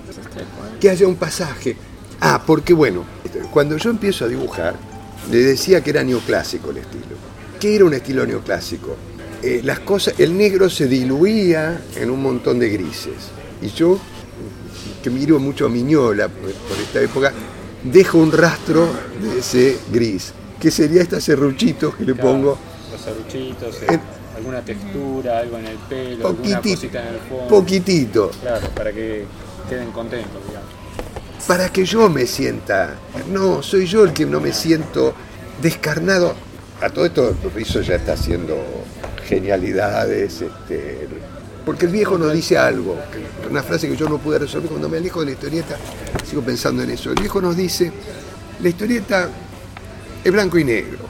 Que 0.80 0.88
haya 0.88 1.06
un 1.06 1.16
pasaje. 1.16 1.76
Ah, 2.20 2.42
porque 2.44 2.72
bueno, 2.72 3.04
cuando 3.52 3.76
yo 3.76 3.90
empiezo 3.90 4.24
a 4.24 4.28
dibujar, 4.28 4.74
le 5.30 5.38
decía 5.38 5.82
que 5.82 5.90
era 5.90 6.02
neoclásico 6.02 6.70
el 6.70 6.78
estilo. 6.78 7.16
¿Qué 7.60 7.76
era 7.76 7.84
un 7.84 7.94
estilo 7.94 8.26
neoclásico? 8.26 8.96
Eh, 9.42 9.60
las 9.64 9.80
cosas, 9.80 10.14
el 10.18 10.36
negro 10.36 10.70
se 10.70 10.86
diluía 10.86 11.82
en 11.96 12.10
un 12.10 12.22
montón 12.22 12.58
de 12.58 12.70
grises. 12.70 13.30
Y 13.60 13.68
yo, 13.68 13.98
que 15.02 15.10
miro 15.10 15.38
mucho 15.38 15.66
a 15.66 15.68
Miñola 15.68 16.28
por 16.28 16.78
esta 16.80 17.00
época, 17.00 17.32
dejo 17.84 18.18
un 18.18 18.32
rastro 18.32 18.88
de 19.20 19.38
ese 19.40 19.78
gris, 19.92 20.32
que 20.60 20.70
sería 20.70 21.02
estos 21.02 21.24
serruchitos 21.24 21.94
que 21.96 22.04
le 22.04 22.14
Claro, 22.14 22.28
pongo 22.30 22.58
Los 22.90 23.00
serruchitos, 23.00 23.82
Eh, 23.82 23.98
alguna 24.36 24.60
textura, 24.62 25.38
algo 25.38 25.58
en 25.58 25.66
el 25.66 25.76
pelo, 25.88 26.28
alguna 26.28 26.58
poquitito, 26.60 26.74
cosita 26.80 27.02
en 27.02 27.14
el 27.14 27.20
fondo. 27.20 27.48
poquitito, 27.48 28.30
Claro, 28.40 28.68
para 28.70 28.92
que 28.92 29.24
queden 29.68 29.90
contentos, 29.92 30.40
digamos. 30.46 30.68
para 31.46 31.68
que 31.70 31.84
yo 31.84 32.08
me 32.08 32.26
sienta, 32.26 32.94
no, 33.30 33.62
soy 33.62 33.86
yo 33.86 34.04
el 34.04 34.12
que 34.12 34.26
no 34.26 34.40
me 34.40 34.52
siento 34.52 35.14
descarnado. 35.60 36.34
A 36.80 36.90
todo 36.90 37.06
esto 37.06 37.34
Rizzo 37.54 37.80
ya 37.80 37.94
está 37.96 38.14
haciendo 38.14 38.56
genialidades, 39.28 40.40
este, 40.42 41.08
porque 41.64 41.86
el 41.86 41.92
viejo 41.92 42.18
nos 42.18 42.32
dice 42.32 42.58
algo, 42.58 42.96
una 43.50 43.62
frase 43.62 43.88
que 43.88 43.96
yo 43.96 44.08
no 44.08 44.18
pude 44.18 44.38
resolver 44.38 44.68
cuando 44.68 44.88
me 44.88 44.98
alejo 44.98 45.20
de 45.20 45.26
la 45.26 45.32
historieta, 45.32 45.76
sigo 46.28 46.42
pensando 46.42 46.82
en 46.82 46.90
eso. 46.90 47.10
El 47.10 47.20
viejo 47.20 47.40
nos 47.40 47.56
dice, 47.56 47.92
la 48.60 48.68
historieta 48.68 49.28
es 50.24 50.32
blanco 50.32 50.58
y 50.58 50.64
negro, 50.64 51.04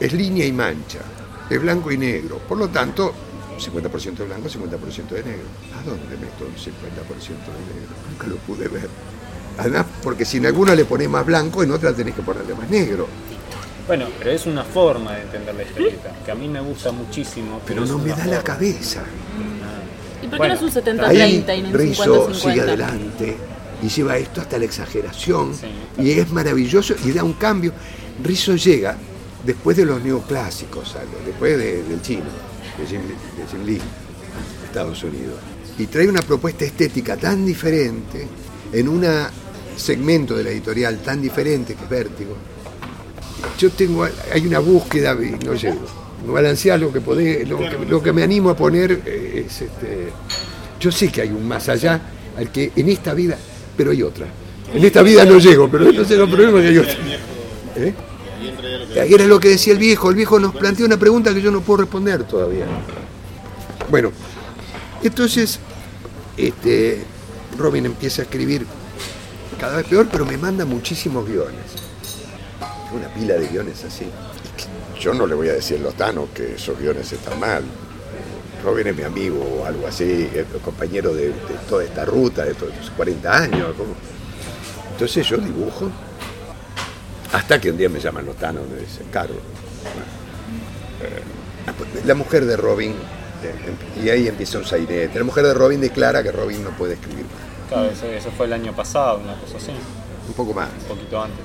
es 0.00 0.12
línea 0.12 0.46
y 0.46 0.52
mancha, 0.52 1.00
es 1.48 1.60
blanco 1.60 1.90
y 1.90 1.98
negro, 1.98 2.38
por 2.38 2.58
lo 2.58 2.68
tanto, 2.68 3.12
50% 3.58 4.16
de 4.16 4.24
blanco, 4.24 4.48
50% 4.48 5.08
de 5.08 5.24
negro. 5.24 5.46
¿A 5.78 5.82
dónde 5.82 6.16
meto 6.16 6.46
el 6.46 6.54
50% 6.54 6.64
de 6.64 7.74
negro? 7.74 7.94
Nunca 8.10 8.26
lo 8.26 8.36
pude 8.36 8.68
ver. 8.68 8.88
Además, 9.58 9.86
porque 10.02 10.24
si 10.24 10.36
en 10.36 10.46
alguna 10.46 10.74
le 10.74 10.84
pones 10.84 11.08
más 11.08 11.26
blanco, 11.26 11.62
en 11.62 11.72
otra 11.72 11.92
tenés 11.92 12.14
que 12.14 12.22
ponerle 12.22 12.54
más 12.54 12.70
negro. 12.70 13.08
Bueno, 13.88 14.06
pero 14.18 14.30
es 14.30 14.46
una 14.46 14.64
forma 14.64 15.14
de 15.14 15.22
entender 15.22 15.54
la 15.54 15.62
historieta, 15.62 16.12
que 16.24 16.30
a 16.30 16.34
mí 16.34 16.46
me 16.46 16.60
gusta 16.60 16.92
muchísimo. 16.92 17.60
Pero 17.66 17.84
es 17.84 17.90
no 17.90 17.98
me 17.98 18.10
da 18.10 18.26
la 18.26 18.42
cabeza. 18.42 19.02
¿Y 20.28 20.30
por 20.30 20.32
qué 20.32 20.36
Bueno, 20.38 20.54
no 20.60 20.68
es 20.68 20.76
un 20.76 21.00
Ahí 21.04 21.44
70-30 21.44 21.58
y 21.58 21.62
no 21.62 21.68
un 21.68 21.74
Rizzo 21.74 22.34
sigue 22.34 22.54
50-50? 22.54 22.60
adelante 22.62 23.36
y 23.82 23.88
lleva 23.88 24.16
esto 24.18 24.40
hasta 24.40 24.58
la 24.58 24.64
exageración. 24.64 25.54
Sí. 25.54 25.66
y 26.02 26.10
es 26.12 26.30
maravilloso 26.30 26.94
y 27.04 27.12
da 27.12 27.24
un 27.24 27.32
cambio. 27.34 27.72
Rizzo 28.22 28.56
llega 28.56 28.96
después 29.44 29.76
de 29.76 29.84
los 29.86 30.02
neoclásicos, 30.02 30.94
algo, 30.96 31.18
después 31.24 31.56
de- 31.58 31.82
del 31.84 32.02
chino, 32.02 32.24
de 32.78 32.86
Jim, 32.86 33.00
de 33.00 33.46
Jim 33.50 33.64
Lee, 33.66 33.80
Estados 34.66 35.02
Unidos. 35.04 35.38
Y 35.78 35.86
trae 35.86 36.08
una 36.08 36.22
propuesta 36.22 36.64
estética 36.64 37.16
tan 37.16 37.46
diferente, 37.46 38.26
en 38.72 38.88
un 38.88 39.06
segmento 39.76 40.36
de 40.36 40.42
la 40.44 40.50
editorial 40.50 40.98
tan 40.98 41.22
diferente 41.22 41.74
que 41.76 41.84
es 41.84 41.88
Vértigo. 41.90 42.36
Yo 43.58 43.70
tengo, 43.70 44.04
hay 44.32 44.46
una 44.46 44.58
búsqueda 44.58 45.12
y 45.14 45.30
no 45.44 45.54
llego. 45.54 46.07
No 46.26 46.32
balancear 46.32 46.80
lo 46.80 46.92
que, 46.92 47.00
podés, 47.00 47.48
lo, 47.48 47.58
que, 47.58 47.78
lo 47.88 48.02
que 48.02 48.12
me 48.12 48.22
animo 48.22 48.50
a 48.50 48.56
poner 48.56 49.02
eh, 49.06 49.44
es 49.46 49.62
este, 49.62 50.08
yo 50.80 50.92
sé 50.92 51.08
que 51.08 51.22
hay 51.22 51.28
un 51.28 51.46
más 51.46 51.68
allá 51.68 52.00
al 52.36 52.50
que 52.50 52.72
en 52.76 52.88
esta 52.88 53.14
vida, 53.14 53.38
pero 53.76 53.90
hay 53.90 54.02
otra. 54.02 54.26
En 54.74 54.84
esta 54.84 55.02
vida 55.02 55.24
no 55.24 55.38
llego, 55.38 55.68
pero 55.70 55.90
no 55.90 56.04
sé 56.04 56.16
los 56.16 56.28
problemas 56.28 56.62
que 56.62 56.68
hay 56.68 56.78
otra. 56.78 56.94
¿Eh? 57.76 57.94
Era 58.94 59.26
lo 59.26 59.40
que 59.40 59.48
decía 59.48 59.72
el 59.72 59.78
viejo. 59.78 60.10
El 60.10 60.16
viejo 60.16 60.38
nos 60.38 60.54
plantea 60.54 60.86
una 60.86 60.96
pregunta 60.96 61.32
que 61.32 61.40
yo 61.40 61.50
no 61.50 61.60
puedo 61.60 61.82
responder 61.82 62.24
todavía. 62.24 62.66
Bueno, 63.90 64.12
entonces, 65.02 65.58
este, 66.36 67.02
Robin 67.56 67.86
empieza 67.86 68.22
a 68.22 68.24
escribir 68.24 68.66
cada 69.58 69.78
vez 69.78 69.86
peor, 69.86 70.08
pero 70.10 70.26
me 70.26 70.36
manda 70.36 70.64
muchísimos 70.64 71.26
guiones. 71.26 71.64
Una 72.92 73.08
pila 73.08 73.34
de 73.34 73.48
guiones 73.48 73.84
así. 73.84 74.06
Yo 75.00 75.14
no 75.14 75.26
le 75.26 75.34
voy 75.34 75.48
a 75.48 75.52
decir 75.52 75.78
a 75.78 75.82
Lotano 75.82 76.28
que 76.34 76.54
esos 76.54 76.78
guiones 76.78 77.12
están 77.12 77.38
mal. 77.38 77.62
Robin 78.64 78.88
es 78.88 78.96
mi 78.96 79.02
amigo 79.04 79.38
o 79.60 79.64
algo 79.64 79.86
así, 79.86 80.28
compañero 80.64 81.14
de, 81.14 81.28
de 81.28 81.34
toda 81.68 81.84
esta 81.84 82.04
ruta, 82.04 82.44
de 82.44 82.54
todos 82.54 82.72
estos 82.74 82.90
40 82.90 83.36
años. 83.36 83.68
¿cómo? 83.76 83.94
Entonces 84.92 85.26
yo 85.26 85.36
dibujo. 85.38 85.90
Hasta 87.32 87.60
que 87.60 87.70
un 87.70 87.76
día 87.76 87.88
me 87.88 88.00
llaman 88.00 88.24
Lotano 88.26 88.60
y 88.68 88.74
me 88.74 88.80
dicen, 88.80 89.06
Carlos. 89.12 89.38
eh, 91.02 91.22
la 92.04 92.14
mujer 92.14 92.46
de 92.46 92.56
Robin, 92.56 92.92
eh, 92.92 94.02
y 94.02 94.08
ahí 94.08 94.26
empieza 94.26 94.58
un 94.58 94.64
sainete. 94.64 95.16
La 95.18 95.24
mujer 95.24 95.44
de 95.44 95.54
Robin 95.54 95.80
declara 95.80 96.22
que 96.22 96.32
Robin 96.32 96.64
no 96.64 96.70
puede 96.70 96.94
escribir 96.94 97.24
más. 97.24 97.68
Claro, 97.68 97.90
eso, 97.90 98.06
eso 98.06 98.30
fue 98.36 98.46
el 98.46 98.54
año 98.54 98.74
pasado, 98.74 99.18
una 99.18 99.38
cosa 99.38 99.58
así, 99.58 99.72
Un 100.26 100.32
poco 100.34 100.54
más. 100.54 100.70
un 100.82 100.96
poquito 100.96 101.22
antes. 101.22 101.38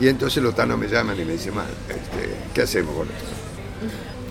Y 0.00 0.08
entonces 0.08 0.42
los 0.42 0.54
tanos 0.54 0.78
me 0.78 0.88
llaman 0.88 1.18
y 1.20 1.24
me 1.24 1.32
dicen, 1.34 1.54
"Man, 1.54 1.66
este, 1.88 2.34
¿qué 2.54 2.62
hacemos 2.62 2.94
con 2.96 3.06
esto? 3.06 3.30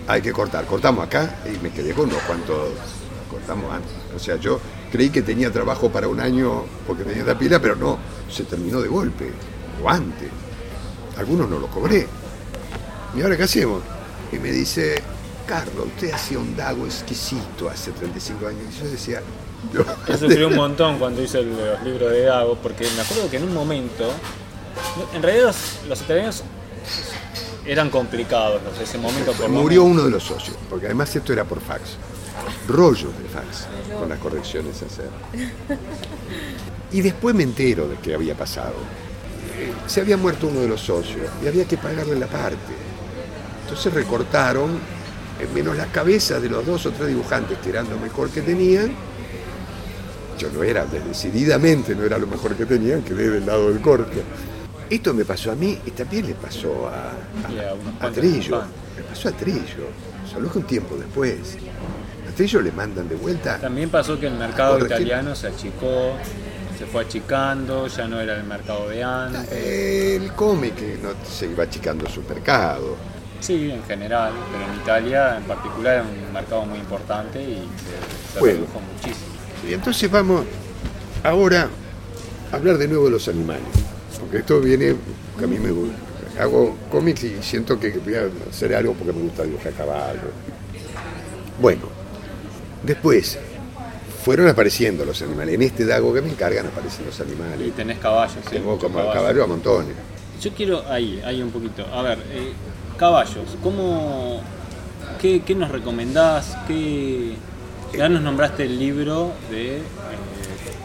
Hay 0.08 0.20
que 0.20 0.32
cortar. 0.32 0.66
Cortamos 0.66 1.06
acá 1.06 1.36
y 1.46 1.58
me 1.62 1.70
quedé 1.70 1.92
con 1.94 2.08
unos 2.08 2.22
cuantos. 2.22 2.70
Cortamos 3.30 3.72
antes. 3.72 3.92
O 4.14 4.18
sea, 4.18 4.36
yo 4.36 4.58
creí 4.90 5.10
que 5.10 5.22
tenía 5.22 5.52
trabajo 5.52 5.88
para 5.90 6.08
un 6.08 6.18
año 6.18 6.64
porque 6.86 7.04
tenía 7.04 7.20
esta 7.20 7.38
pila, 7.38 7.60
pero 7.60 7.76
no, 7.76 7.98
se 8.28 8.42
terminó 8.44 8.80
de 8.80 8.88
golpe. 8.88 9.30
O 9.82 9.88
antes. 9.88 10.28
Algunos 11.16 11.48
no 11.48 11.58
los 11.60 11.70
cobré. 11.70 12.06
¿Y 13.16 13.22
ahora 13.22 13.36
qué 13.36 13.44
hacemos? 13.44 13.82
Y 14.32 14.38
me 14.38 14.50
dice, 14.50 15.00
Carlos, 15.46 15.86
usted 15.86 16.12
hacía 16.12 16.38
un 16.40 16.56
dago 16.56 16.86
exquisito 16.86 17.68
hace 17.70 17.92
35 17.92 18.46
años. 18.48 18.62
Y 18.76 18.82
yo 18.84 18.90
decía. 18.90 19.22
Yo 19.72 19.84
sufrí 20.16 20.42
un 20.42 20.56
montón 20.56 20.98
cuando 20.98 21.22
hice 21.22 21.38
el- 21.40 21.50
los 21.56 21.82
libros 21.84 22.10
de 22.10 22.22
Dago, 22.22 22.56
porque 22.56 22.88
me 22.96 23.02
acuerdo 23.02 23.30
que 23.30 23.36
en 23.36 23.44
un 23.44 23.54
momento, 23.54 24.10
en 25.14 25.22
realidad 25.22 25.46
los, 25.46 25.88
los 25.88 26.00
italianos 26.02 26.42
eran 27.66 27.90
complicados, 27.90 28.60
los- 28.62 28.78
ese 28.80 28.98
momento 28.98 29.32
por 29.32 29.48
Murió 29.48 29.84
uno 29.84 30.02
de 30.04 30.10
los 30.10 30.22
socios, 30.24 30.56
porque 30.68 30.86
además 30.86 31.14
esto 31.14 31.32
era 31.32 31.44
por 31.44 31.60
fax. 31.60 31.82
Rollos 32.68 33.10
de 33.22 33.28
fax, 33.28 33.66
con 33.98 34.08
las 34.08 34.18
correcciones 34.18 34.82
a 34.82 34.86
hacer. 34.86 35.08
Y 36.92 37.00
después 37.02 37.34
me 37.34 37.42
entero 37.42 37.86
de 37.88 37.96
qué 37.96 38.14
había 38.14 38.34
pasado. 38.34 38.74
Se 39.86 40.00
había 40.00 40.16
muerto 40.16 40.46
uno 40.46 40.60
de 40.60 40.68
los 40.68 40.80
socios 40.80 41.26
y 41.44 41.46
había 41.46 41.64
que 41.66 41.76
pagarle 41.76 42.18
la 42.18 42.26
parte. 42.26 42.56
Entonces 43.64 43.92
recortaron, 43.92 44.70
eh, 45.38 45.46
menos 45.54 45.76
las 45.76 45.88
cabezas 45.88 46.40
de 46.42 46.48
los 46.48 46.64
dos 46.66 46.86
o 46.86 46.90
tres 46.92 47.08
dibujantes, 47.08 47.58
que 47.58 47.68
eran 47.68 47.88
lo 47.90 47.98
mejor 47.98 48.30
que 48.30 48.40
tenían. 48.42 48.92
Yo 50.38 50.48
no 50.50 50.62
era, 50.62 50.86
decididamente 50.86 51.94
no 51.94 52.04
era 52.04 52.16
lo 52.16 52.26
mejor 52.26 52.54
que 52.56 52.64
tenían, 52.64 53.02
quedé 53.02 53.28
del 53.28 53.44
lado 53.46 53.68
del 53.70 53.80
corte. 53.82 54.22
Esto 54.90 55.14
me 55.14 55.24
pasó 55.24 55.52
a 55.52 55.54
mí 55.54 55.78
y 55.86 55.90
también 55.92 56.26
le 56.26 56.34
pasó 56.34 56.88
a, 56.88 57.12
a 58.06 58.10
Trillo. 58.10 58.62
Me 58.96 59.02
pasó 59.04 59.28
a 59.28 59.32
Trillo. 59.32 59.86
Solo 60.30 60.50
que 60.50 60.58
un 60.58 60.64
tiempo 60.64 60.96
después. 60.96 61.56
A 62.28 62.34
Trillo 62.34 62.60
le 62.60 62.72
mandan 62.72 63.08
de 63.08 63.14
vuelta. 63.14 63.58
También 63.58 63.88
pasó 63.88 64.18
que 64.18 64.26
el 64.26 64.34
mercado 64.34 64.84
italiano 64.84 65.34
se 65.36 65.46
achicó, 65.48 66.14
se 66.76 66.86
fue 66.86 67.02
achicando, 67.04 67.86
ya 67.86 68.08
no 68.08 68.20
era 68.20 68.36
el 68.36 68.44
mercado 68.44 68.88
de 68.88 69.02
antes. 69.04 69.52
El 69.52 70.32
cómic 70.32 70.74
que 70.74 70.98
no 71.00 71.10
se 71.28 71.46
iba 71.46 71.64
achicando 71.64 72.08
su 72.08 72.22
mercado. 72.22 72.96
Sí, 73.40 73.70
en 73.70 73.82
general, 73.84 74.32
pero 74.52 74.64
en 74.72 74.80
Italia 74.80 75.36
en 75.38 75.44
particular 75.44 75.94
era 75.94 76.02
un 76.02 76.32
mercado 76.32 76.66
muy 76.66 76.78
importante 76.78 77.40
y 77.42 77.54
se, 77.54 78.34
se 78.34 78.38
Bueno. 78.40 78.54
redujo 78.60 78.80
muchísimo. 78.80 79.30
Y 79.68 79.72
entonces 79.74 80.10
vamos 80.10 80.44
ahora 81.22 81.68
a 82.52 82.56
hablar 82.56 82.76
de 82.76 82.88
nuevo 82.88 83.04
de 83.06 83.12
los 83.12 83.28
animales. 83.28 83.62
Porque 84.20 84.38
esto 84.38 84.60
viene, 84.60 84.94
que 85.38 85.44
a 85.44 85.48
mí 85.48 85.58
me 85.58 85.70
gusta. 85.70 85.96
Hago 86.42 86.76
cómics 86.90 87.24
y 87.24 87.36
siento 87.42 87.78
que 87.78 87.90
voy 87.90 88.14
a 88.14 88.28
hacer 88.48 88.74
algo 88.74 88.94
porque 88.94 89.12
me 89.12 89.22
gusta 89.22 89.42
dibujar 89.42 89.72
caballos. 89.72 90.22
Bueno, 91.60 91.82
después 92.82 93.38
fueron 94.24 94.48
apareciendo 94.48 95.04
los 95.04 95.20
animales. 95.22 95.54
En 95.54 95.62
este 95.62 95.84
dago 95.84 96.14
que 96.14 96.22
me 96.22 96.30
encargan 96.30 96.66
aparecen 96.66 97.06
los 97.06 97.18
Y 97.18 97.22
animales. 97.22 97.72
tenés 97.74 97.98
caballos, 97.98 98.36
sí, 98.44 98.50
Tengo 98.56 98.78
como 98.78 98.94
caballos. 98.98 99.14
caballo 99.14 99.44
a 99.44 99.46
montones. 99.46 99.94
Yo 100.40 100.52
quiero 100.54 100.82
ahí, 100.88 101.20
ahí 101.24 101.42
un 101.42 101.50
poquito. 101.50 101.84
A 101.92 102.00
ver, 102.02 102.18
eh, 102.30 102.52
caballos, 102.96 103.56
¿cómo, 103.62 104.40
qué, 105.20 105.42
qué 105.42 105.54
nos 105.54 105.70
recomendás? 105.70 106.56
¿Qué, 106.66 107.34
ya 107.96 108.08
nos 108.08 108.22
nombraste 108.22 108.62
el 108.64 108.78
libro 108.78 109.32
de, 109.50 109.78
eh, 109.78 109.82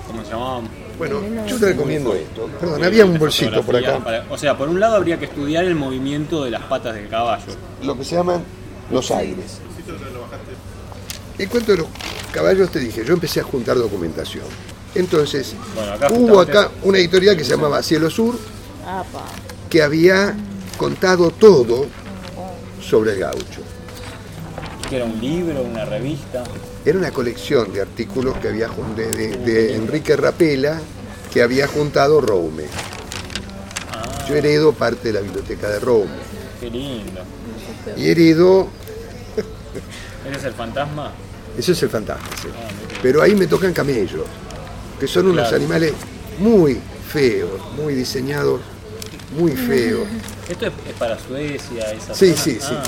¿cómo 0.08 0.24
se 0.26 0.32
llamaba? 0.32 0.62
Bueno, 0.98 1.22
yo 1.48 1.60
te 1.60 1.66
recomiendo 1.68 2.14
esto. 2.14 2.50
Perdón, 2.60 2.80
De- 2.82 2.88
había 2.88 3.06
un 3.06 3.14
de 3.14 3.20
bolsito 3.20 3.62
por 3.64 3.76
acá. 3.76 4.00
para- 4.04 4.26
o 4.30 4.38
sea, 4.38 4.58
por 4.58 4.70
un 4.70 4.80
lado 4.80 4.96
habría 4.96 5.20
que 5.20 5.26
estudiar 5.26 5.66
el 5.66 5.76
movimiento 5.76 6.44
de 6.44 6.52
las 6.52 6.64
patas 6.64 6.96
del 6.96 7.10
caballo. 7.10 7.44
Lo 7.84 7.98
que 7.98 8.04
se 8.06 8.16
llaman 8.16 8.44
los 8.92 9.12
aires. 9.12 9.60
En 11.38 11.50
cuanto 11.50 11.74
a 11.74 11.76
los 11.76 11.88
caballos, 12.32 12.70
te 12.70 12.80
dije, 12.80 13.04
yo 13.06 13.14
empecé 13.14 13.42
a 13.42 13.44
juntar 13.44 13.76
documentación. 13.78 14.46
Entonces, 14.94 15.54
Bueno, 15.76 15.92
acá 15.94 16.10
hubo 16.12 16.40
acá 16.40 16.72
una 16.84 16.98
editorial 16.98 17.36
que 17.36 17.44
se 17.44 17.52
llamaba 17.52 17.84
Cielo 17.84 18.10
Sur, 18.10 18.38
que 19.70 19.82
había 19.84 20.34
contado 20.78 21.32
todo 21.32 21.88
sobre 22.82 23.14
el 23.14 23.20
gaucho. 23.20 23.62
Que 24.90 24.98
era 24.98 25.06
un 25.06 25.20
libro, 25.20 25.62
una 25.64 25.84
revista. 25.84 26.44
Era 26.86 26.98
una 27.00 27.12
colección 27.12 27.74
de 27.74 27.82
artículos 27.82 28.38
que 28.38 28.50
había 28.50 28.70
de, 28.96 29.08
de- 29.12 29.38
de 29.38 29.76
Enrique 29.76 30.16
Rapela 30.16 30.80
que 31.34 31.42
había 31.42 31.68
juntado 31.68 32.22
Roume. 32.22 32.66
Ah, 33.92 34.26
Yo 34.30 34.36
heredo 34.36 34.72
parte 34.74 35.08
de 35.10 35.14
la 35.14 35.22
biblioteca 35.22 35.68
de 35.70 35.80
Roume. 35.80 36.12
qué 36.60 36.70
lindo. 36.70 37.22
Y 37.98 38.10
heredo, 38.10 38.68
¿Eres 40.28 40.44
el 40.44 40.54
fantasma? 40.54 41.12
eso 41.58 41.72
es 41.72 41.82
el 41.84 41.90
fantasma, 41.90 42.28
sí. 42.42 42.48
Ah. 42.56 42.68
Pero 43.02 43.22
ahí 43.22 43.36
me 43.36 43.48
tocan 43.48 43.74
camellos, 43.74 44.26
que 45.00 45.08
son 45.08 45.26
unos 45.28 45.42
Claro. 45.48 45.58
animales 45.58 45.94
muy 46.40 46.80
feos, 47.12 47.50
muy 47.76 47.96
diseñados, 47.96 48.62
muy 49.38 49.54
feos. 49.54 50.08
Esto 50.48 50.68
es, 50.68 50.72
para 51.00 51.18
Suecia, 51.18 51.92
esa 51.92 52.14
Sí, 52.14 52.28
zona? 52.30 52.42
sí, 52.42 52.58
sí. 52.62 52.74
Ah, 52.76 52.84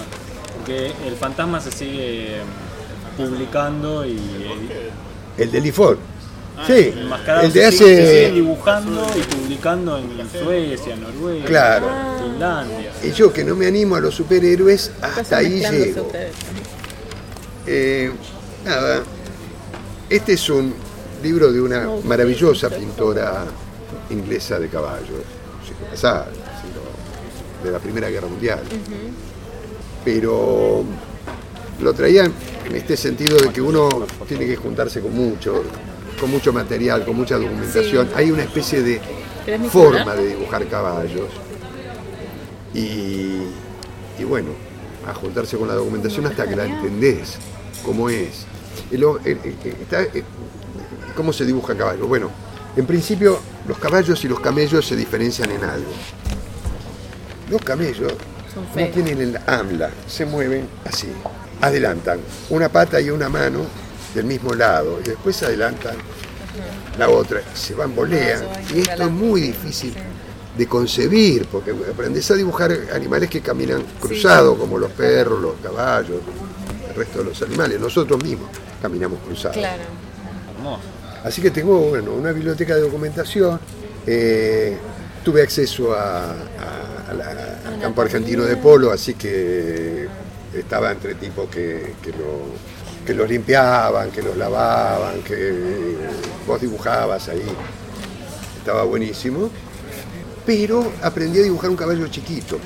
Porque 0.57 0.91
el 1.05 1.15
fantasma 1.15 1.59
se 1.61 1.71
sigue 1.71 2.41
mm, 2.43 2.66
publicando 3.17 4.05
y 4.05 4.19
El 5.37 5.51
de 5.51 5.61
Liford. 5.61 5.97
Sí, 6.65 6.93
enmascarado 6.97 7.45
el 7.45 7.53
de 7.53 7.71
sigue, 7.71 7.71
se 7.71 7.77
sigue 7.77 8.25
hace... 8.25 8.31
dibujando 8.31 9.07
y 9.15 9.35
publicando 9.35 9.97
en 9.97 10.29
Suecia, 10.31 10.95
Noruega, 10.95 11.45
Claro. 11.45 11.87
Finlandia. 12.23 12.91
Y 13.03 13.11
yo 13.11 13.31
que 13.31 13.43
no 13.43 13.55
me 13.55 13.67
animo 13.67 13.95
a 13.95 13.99
los 13.99 14.15
superhéroes, 14.15 14.91
hasta 15.01 15.37
ahí 15.37 15.59
llego. 15.59 16.11
Eh, 17.67 18.11
nada, 18.65 19.03
este 20.09 20.33
es 20.33 20.49
un 20.49 20.73
libro 21.21 21.51
de 21.51 21.61
una 21.61 21.87
maravillosa 22.05 22.69
pintora 22.69 23.45
inglesa 24.09 24.57
de 24.57 24.69
caballos, 24.69 25.23
de 27.63 27.71
la 27.71 27.79
Primera 27.79 28.09
Guerra 28.09 28.27
Mundial. 28.27 28.61
Pero 30.05 30.85
lo 31.81 31.93
traía 31.93 32.25
en 32.25 32.75
este 32.75 32.97
sentido 32.97 33.37
de 33.37 33.49
que 33.49 33.61
uno 33.61 33.89
tiene 34.27 34.45
que 34.45 34.55
juntarse 34.55 34.99
con 35.01 35.13
mucho, 35.15 35.63
con 36.19 36.29
mucho 36.31 36.51
material, 36.51 37.05
con 37.05 37.15
mucha 37.15 37.37
documentación. 37.37 38.07
Sí. 38.07 38.13
Hay 38.15 38.31
una 38.31 38.43
especie 38.43 38.81
de 38.81 38.99
¿Querés 39.45 39.59
mi 39.61 39.69
forma 39.69 39.99
celular? 39.99 40.17
de 40.17 40.27
dibujar 40.27 40.67
caballos. 40.67 41.29
Y, 42.73 43.43
y 44.19 44.23
bueno, 44.27 44.49
a 45.07 45.13
juntarse 45.13 45.57
con 45.57 45.67
la 45.67 45.75
documentación 45.75 46.25
hasta 46.25 46.47
que 46.47 46.55
la 46.55 46.65
entendés, 46.65 47.37
cómo 47.85 48.09
es. 48.09 48.45
Y 48.91 48.97
lo- 48.97 49.17
eh, 49.19 49.37
eh, 49.43 49.55
eh, 49.63 49.75
está, 49.81 50.05
¿Cómo 51.15 51.33
se 51.33 51.45
dibuja 51.45 51.75
caballo? 51.75 52.05
Bueno, 52.07 52.29
en 52.75 52.85
principio 52.85 53.39
los 53.67 53.79
caballos 53.79 54.23
y 54.23 54.27
los 54.27 54.39
camellos 54.39 54.85
se 54.85 54.95
diferencian 54.95 55.49
en 55.51 55.63
algo. 55.63 55.91
Los 57.49 57.61
camellos 57.61 58.13
no 58.75 58.87
tienen 58.89 59.21
el 59.21 59.37
AMLA, 59.47 59.89
se 60.07 60.25
mueven 60.25 60.67
así, 60.85 61.07
adelantan 61.61 62.19
una 62.49 62.69
pata 62.69 62.99
y 63.01 63.09
una 63.09 63.29
mano 63.29 63.61
del 64.13 64.25
mismo 64.25 64.53
lado 64.53 64.99
y 65.03 65.09
después 65.09 65.41
adelantan 65.43 65.95
la 66.97 67.09
otra, 67.09 67.41
se 67.53 67.73
bambolean 67.75 68.43
y 68.73 68.79
esto 68.81 69.03
es 69.03 69.11
muy 69.11 69.41
difícil 69.41 69.93
de 70.57 70.67
concebir 70.67 71.45
porque 71.51 71.71
aprendes 71.71 72.29
a 72.31 72.33
dibujar 72.33 72.75
animales 72.93 73.29
que 73.29 73.41
caminan 73.41 73.83
cruzados 73.99 74.57
como 74.57 74.79
los 74.79 74.91
perros, 74.91 75.39
los 75.39 75.53
caballos, 75.61 76.17
el 76.89 76.95
resto 76.95 77.19
de 77.19 77.25
los 77.25 77.41
animales, 77.43 77.79
nosotros 77.79 78.23
mismos 78.23 78.49
caminamos 78.81 79.19
cruzados. 79.25 79.57
Claro. 79.57 79.83
Así 81.23 81.41
que 81.41 81.51
tengo 81.51 81.77
bueno, 81.89 82.11
una 82.13 82.31
biblioteca 82.31 82.73
de 82.75 82.81
documentación, 82.81 83.59
eh, 84.05 84.77
tuve 85.23 85.41
acceso 85.43 85.93
a- 85.93 86.31
a- 86.31 87.11
a 87.11 87.13
la- 87.13 87.59
al 87.67 87.79
campo 87.81 88.01
argentino 88.01 88.43
de 88.43 88.55
polo, 88.57 88.91
así 88.91 89.13
que 89.13 90.07
estaba 90.53 90.91
entre 90.91 91.15
tipos 91.15 91.49
que, 91.49 91.93
que 92.01 92.11
lo- 92.11 92.77
que 93.05 93.13
los 93.13 93.29
limpiaban, 93.29 94.11
que 94.11 94.21
los 94.21 94.35
lavaban, 94.35 95.21
que 95.21 95.95
vos 96.45 96.59
dibujabas 96.59 97.29
ahí, 97.29 97.41
estaba 98.57 98.83
buenísimo. 98.83 99.49
Pero 100.45 100.91
aprendí 101.01 101.39
a 101.39 101.43
dibujar 101.43 101.69
un 101.69 101.75
caballo 101.77 102.07
chiquito. 102.07 102.57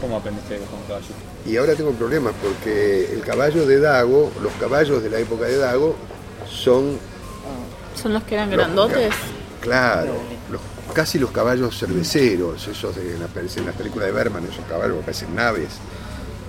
¿Cómo 0.00 0.16
aprendiste 0.16 0.58
con 0.70 0.80
caballo? 0.86 1.06
Y 1.46 1.56
ahora 1.56 1.74
tengo 1.74 1.90
problemas 1.92 2.32
porque 2.42 3.12
el 3.12 3.20
caballo 3.22 3.66
de 3.66 3.80
Dago, 3.80 4.30
los 4.42 4.52
caballos 4.54 5.02
de 5.02 5.10
la 5.10 5.18
época 5.18 5.44
de 5.46 5.56
Dago, 5.58 5.96
son 6.48 6.98
¿Son 8.00 8.12
los 8.14 8.22
que 8.22 8.34
eran 8.36 8.50
Los- 8.50 8.56
grandotes? 8.58 9.12
Claro, 9.60 10.12
los- 10.50 10.60
casi 10.94 11.18
los 11.18 11.30
caballos 11.32 11.78
cerveceros, 11.78 12.66
esos 12.68 12.94
de 12.96 13.18
la, 13.18 13.26
en 13.56 13.66
la 13.66 13.72
película 13.72 14.06
de 14.06 14.12
Berman, 14.12 14.44
esos 14.44 14.64
caballos 14.66 14.96
que 14.98 15.02
parecen 15.02 15.34
naves, 15.34 15.68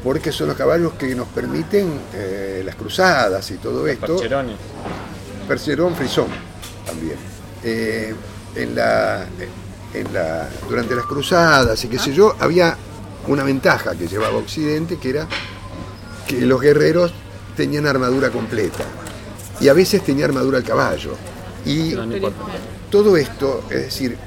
porque 0.03 0.31
son 0.31 0.47
los 0.47 0.57
caballos 0.57 0.93
que 0.93 1.13
nos 1.15 1.27
permiten 1.27 1.99
eh, 2.13 2.61
las 2.65 2.75
cruzadas 2.75 3.49
y 3.51 3.55
todo 3.55 3.87
esto. 3.87 4.17
Percheroni. 4.17 4.55
Percherón, 5.47 5.95
frisón 5.95 6.27
también. 6.85 7.15
Eh, 7.63 8.13
en 8.55 8.75
la, 8.75 9.25
en 9.93 10.13
la, 10.13 10.49
durante 10.67 10.95
las 10.95 11.05
cruzadas 11.05 11.83
y 11.83 11.87
qué 11.87 11.99
sé 11.99 12.13
yo, 12.13 12.35
había 12.39 12.75
una 13.27 13.43
ventaja 13.43 13.95
que 13.95 14.07
llevaba 14.07 14.37
Occidente, 14.37 14.97
que 14.97 15.09
era 15.09 15.27
que 16.27 16.41
los 16.41 16.59
guerreros 16.59 17.13
tenían 17.55 17.85
armadura 17.85 18.29
completa 18.29 18.83
y 19.59 19.67
a 19.67 19.73
veces 19.73 20.03
tenía 20.03 20.25
armadura 20.25 20.57
al 20.57 20.63
caballo. 20.63 21.11
Y 21.65 21.95
todo 22.89 23.15
esto, 23.15 23.65
es 23.69 23.83
decir, 23.83 24.17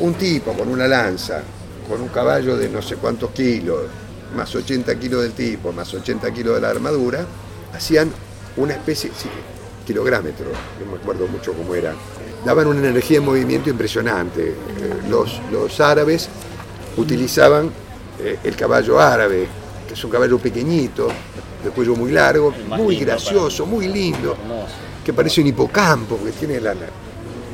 un 0.00 0.14
tipo 0.14 0.52
con 0.52 0.68
una 0.68 0.86
lanza, 0.86 1.42
con 1.88 2.00
un 2.00 2.08
caballo 2.08 2.56
de 2.56 2.68
no 2.68 2.82
sé 2.82 2.96
cuántos 2.96 3.30
kilos, 3.30 3.82
más 4.36 4.54
80 4.54 4.94
kilos 4.98 5.22
del 5.22 5.32
tipo, 5.32 5.72
más 5.72 5.92
80 5.92 6.30
kilos 6.32 6.54
de 6.56 6.60
la 6.60 6.70
armadura, 6.70 7.26
hacían 7.74 8.10
una 8.56 8.74
especie, 8.74 9.10
sí, 9.16 9.28
kilográmetro, 9.86 10.46
no 10.84 10.92
me 10.92 10.98
acuerdo 10.98 11.26
mucho 11.26 11.52
cómo 11.54 11.74
era, 11.74 11.94
daban 12.44 12.66
una 12.66 12.88
energía 12.88 13.20
de 13.20 13.26
movimiento 13.26 13.70
impresionante. 13.70 14.50
Eh, 14.50 14.54
Los, 15.08 15.40
los 15.50 15.80
árabes 15.80 16.28
utilizaban 16.96 17.70
eh, 18.20 18.38
el 18.44 18.56
caballo 18.56 19.00
árabe, 19.00 19.46
que 19.88 19.94
es 19.94 20.04
un 20.04 20.10
caballo 20.10 20.38
pequeñito, 20.38 21.08
de 21.64 21.70
cuello 21.70 21.94
muy 21.94 22.10
largo, 22.12 22.52
muy 22.68 22.96
gracioso, 22.96 23.66
muy 23.66 23.88
lindo, 23.88 24.36
que 25.04 25.12
parece 25.12 25.40
un 25.40 25.46
hipocampo, 25.48 26.18
que 26.24 26.32
tiene 26.32 26.60
la, 26.60 26.74
la, 26.74 26.86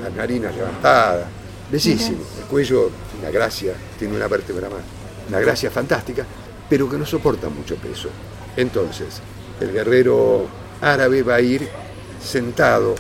la 0.03 0.11
narina 0.17 0.51
levantada, 0.51 1.29
bellísimo, 1.71 2.19
el 2.41 2.45
cuello, 2.47 2.91
una 3.21 3.31
gracia, 3.31 3.75
tiene 3.99 4.17
una 4.17 4.27
vértebra 4.29 4.69
más, 4.71 4.81
una 5.29 5.41
gracia 5.41 5.71
fantástica, 5.71 6.25
pero 6.69 6.89
que 6.89 6.97
no 6.99 7.07
soporta 7.07 7.49
mucho 7.49 7.77
peso. 7.77 8.09
Entonces, 8.57 9.21
el 9.61 9.73
guerrero 9.73 10.47
árabe 10.81 11.23
va 11.23 11.37
a 11.37 11.41
ir 11.41 11.69
sentado, 12.23 12.95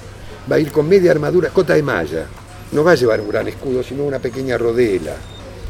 va 0.51 0.57
a 0.57 0.59
ir 0.61 0.71
con 0.73 0.89
media 0.89 1.11
armadura, 1.11 1.51
cota 1.51 1.75
de 1.75 1.83
malla, 1.83 2.27
no 2.73 2.85
va 2.85 2.93
a 2.93 2.95
llevar 2.95 3.21
un 3.21 3.29
gran 3.29 3.49
escudo, 3.49 3.83
sino 3.83 4.05
una 4.05 4.19
pequeña 4.19 4.57
rodela. 4.59 5.15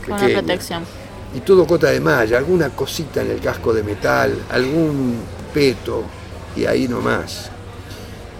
Pequeña 0.01 0.29
protección. 0.39 0.85
y 1.35 1.41
todo 1.41 1.67
cota 1.67 1.91
de 1.91 2.01
malla, 2.01 2.39
alguna 2.39 2.71
cosita 2.71 3.21
en 3.23 3.31
el 3.31 3.41
casco 3.41 3.73
de 3.75 3.83
metal, 3.83 4.35
algún 4.51 5.17
peto 5.53 6.05
y 6.57 6.65
ahí 6.67 6.89
nomás. 6.89 7.51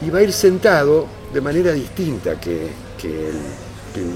Y 0.01 0.11
va 0.11 0.21
a 0.21 0.23
ir 0.23 0.33
sentado 0.33 1.07
de 1.33 1.41
manera 1.41 1.73
distinta 1.73 2.41
que, 2.41 2.69
que 2.97 3.29
el, 3.29 3.37
que 3.93 4.01
el 4.01 4.11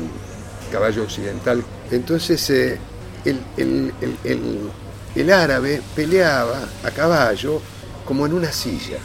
caballo 0.70 1.02
occidental. 1.02 1.62
Entonces 1.90 2.48
eh, 2.50 2.78
el, 3.24 3.38
el- 3.56 3.92
el- 4.24 4.70
el- 5.14 5.32
árabe 5.32 5.80
peleaba 5.94 6.58
a 6.84 6.90
caballo 6.90 7.60
como 8.04 8.26
en 8.26 8.32
una 8.34 8.50
silla, 8.52 8.98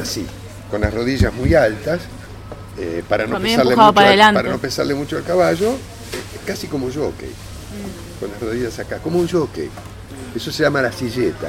así, 0.00 0.26
con 0.70 0.80
las 0.80 0.92
rodillas 0.94 1.32
muy 1.32 1.54
altas, 1.54 2.00
eh, 2.78 3.02
para, 3.08 3.26
no 3.26 3.38
pesarle 3.40 3.76
mucho 3.76 3.94
para 3.94 4.10
al- 4.28 4.34
para 4.34 4.50
no 4.50 4.58
pesarle 4.58 4.94
mucho 4.94 5.16
al 5.16 5.24
caballo, 5.24 5.70
eh, 5.72 5.76
casi 6.46 6.66
como 6.66 6.86
jockey 6.86 7.30
con 8.20 8.30
las 8.30 8.40
rodillas 8.40 8.78
acá, 8.78 8.98
como 8.98 9.18
un 9.18 9.28
jockey. 9.28 9.68
Eso 10.34 10.50
se 10.52 10.62
llama 10.62 10.80
la 10.82 10.92
silleta. 10.92 11.48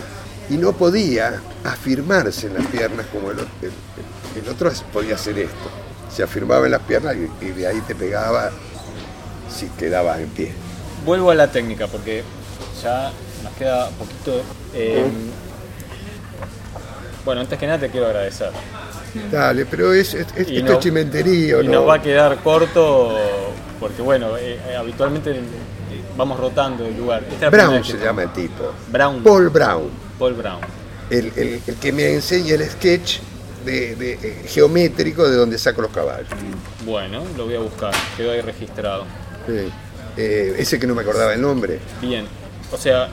Y 0.49 0.57
no 0.57 0.73
podía 0.73 1.41
afirmarse 1.63 2.47
en 2.47 2.53
las 2.55 2.65
piernas 2.67 3.05
como 3.11 3.31
el, 3.31 3.39
otro- 3.39 3.49
el- 3.63 4.43
el 4.43 4.49
otro 4.49 4.71
podía 4.93 5.15
hacer 5.15 5.39
esto. 5.39 5.69
Se 6.15 6.21
afirmaba 6.23 6.65
en 6.65 6.71
las 6.71 6.81
piernas 6.81 7.15
y, 7.15 7.45
y 7.45 7.49
de 7.49 7.67
ahí 7.67 7.81
te 7.87 7.95
pegaba 7.95 8.51
si 9.55 9.67
quedabas 9.69 10.19
en 10.19 10.29
pie. 10.29 10.51
Vuelvo 11.05 11.31
a 11.31 11.35
la 11.35 11.51
técnica 11.51 11.87
porque 11.87 12.23
ya 12.83 13.11
nos 13.45 13.53
queda 13.53 13.89
poquito. 13.91 14.41
eh, 14.73 15.05
bueno, 17.23 17.41
antes 17.41 17.57
que 17.57 17.65
nada 17.65 17.79
te 17.79 17.89
quiero 17.89 18.05
agradecer. 18.07 18.49
Dale, 19.31 19.65
pero 19.65 19.93
es, 19.93 20.13
es- 20.13 20.27
es- 20.35 20.49
Y 20.49 20.57
esto 20.57 20.71
no- 20.73 20.77
es 20.77 20.79
chimenterío, 20.83 21.61
Y 21.61 21.67
¿no? 21.67 21.73
nos 21.73 21.87
va 21.89 21.95
a 21.95 22.01
quedar 22.01 22.37
corto 22.43 23.17
porque, 23.79 24.01
bueno, 24.01 24.37
eh, 24.37 24.59
eh, 24.69 24.75
habitualmente 24.75 25.39
vamos 26.17 26.39
rotando 26.39 26.83
de 26.83 26.91
lugar. 26.91 27.23
Esta 27.31 27.49
Brown 27.49 27.83
se 27.83 27.97
llama 27.97 28.23
el 28.23 28.33
tipo. 28.33 28.71
Brown. 28.89 29.23
Paul 29.23 29.49
Brown. 29.49 29.89
Paul 30.19 30.33
Brown. 30.33 30.59
El, 31.09 31.31
el- 31.35 31.61
el 31.65 31.75
que 31.75 31.91
me 31.91 32.13
enseña 32.13 32.55
el 32.55 32.69
sketch 32.69 33.19
de, 33.65 33.95
de- 33.95 34.43
geométrico 34.47 35.27
de 35.27 35.35
donde 35.35 35.57
saco 35.57 35.81
los 35.81 35.91
caballos. 35.91 36.27
Bueno, 36.85 37.23
lo 37.37 37.45
voy 37.45 37.55
a 37.55 37.59
buscar. 37.59 37.93
Quedó 38.17 38.31
ahí 38.31 38.41
registrado. 38.41 39.05
Sí. 39.47 39.71
Eh, 40.17 40.55
ese 40.59 40.79
que 40.79 40.85
no 40.87 40.93
me 40.95 41.01
acordaba 41.01 41.33
el 41.33 41.41
nombre. 41.41 41.79
Bien. 42.01 42.25
O 42.71 42.77
sea, 42.77 43.09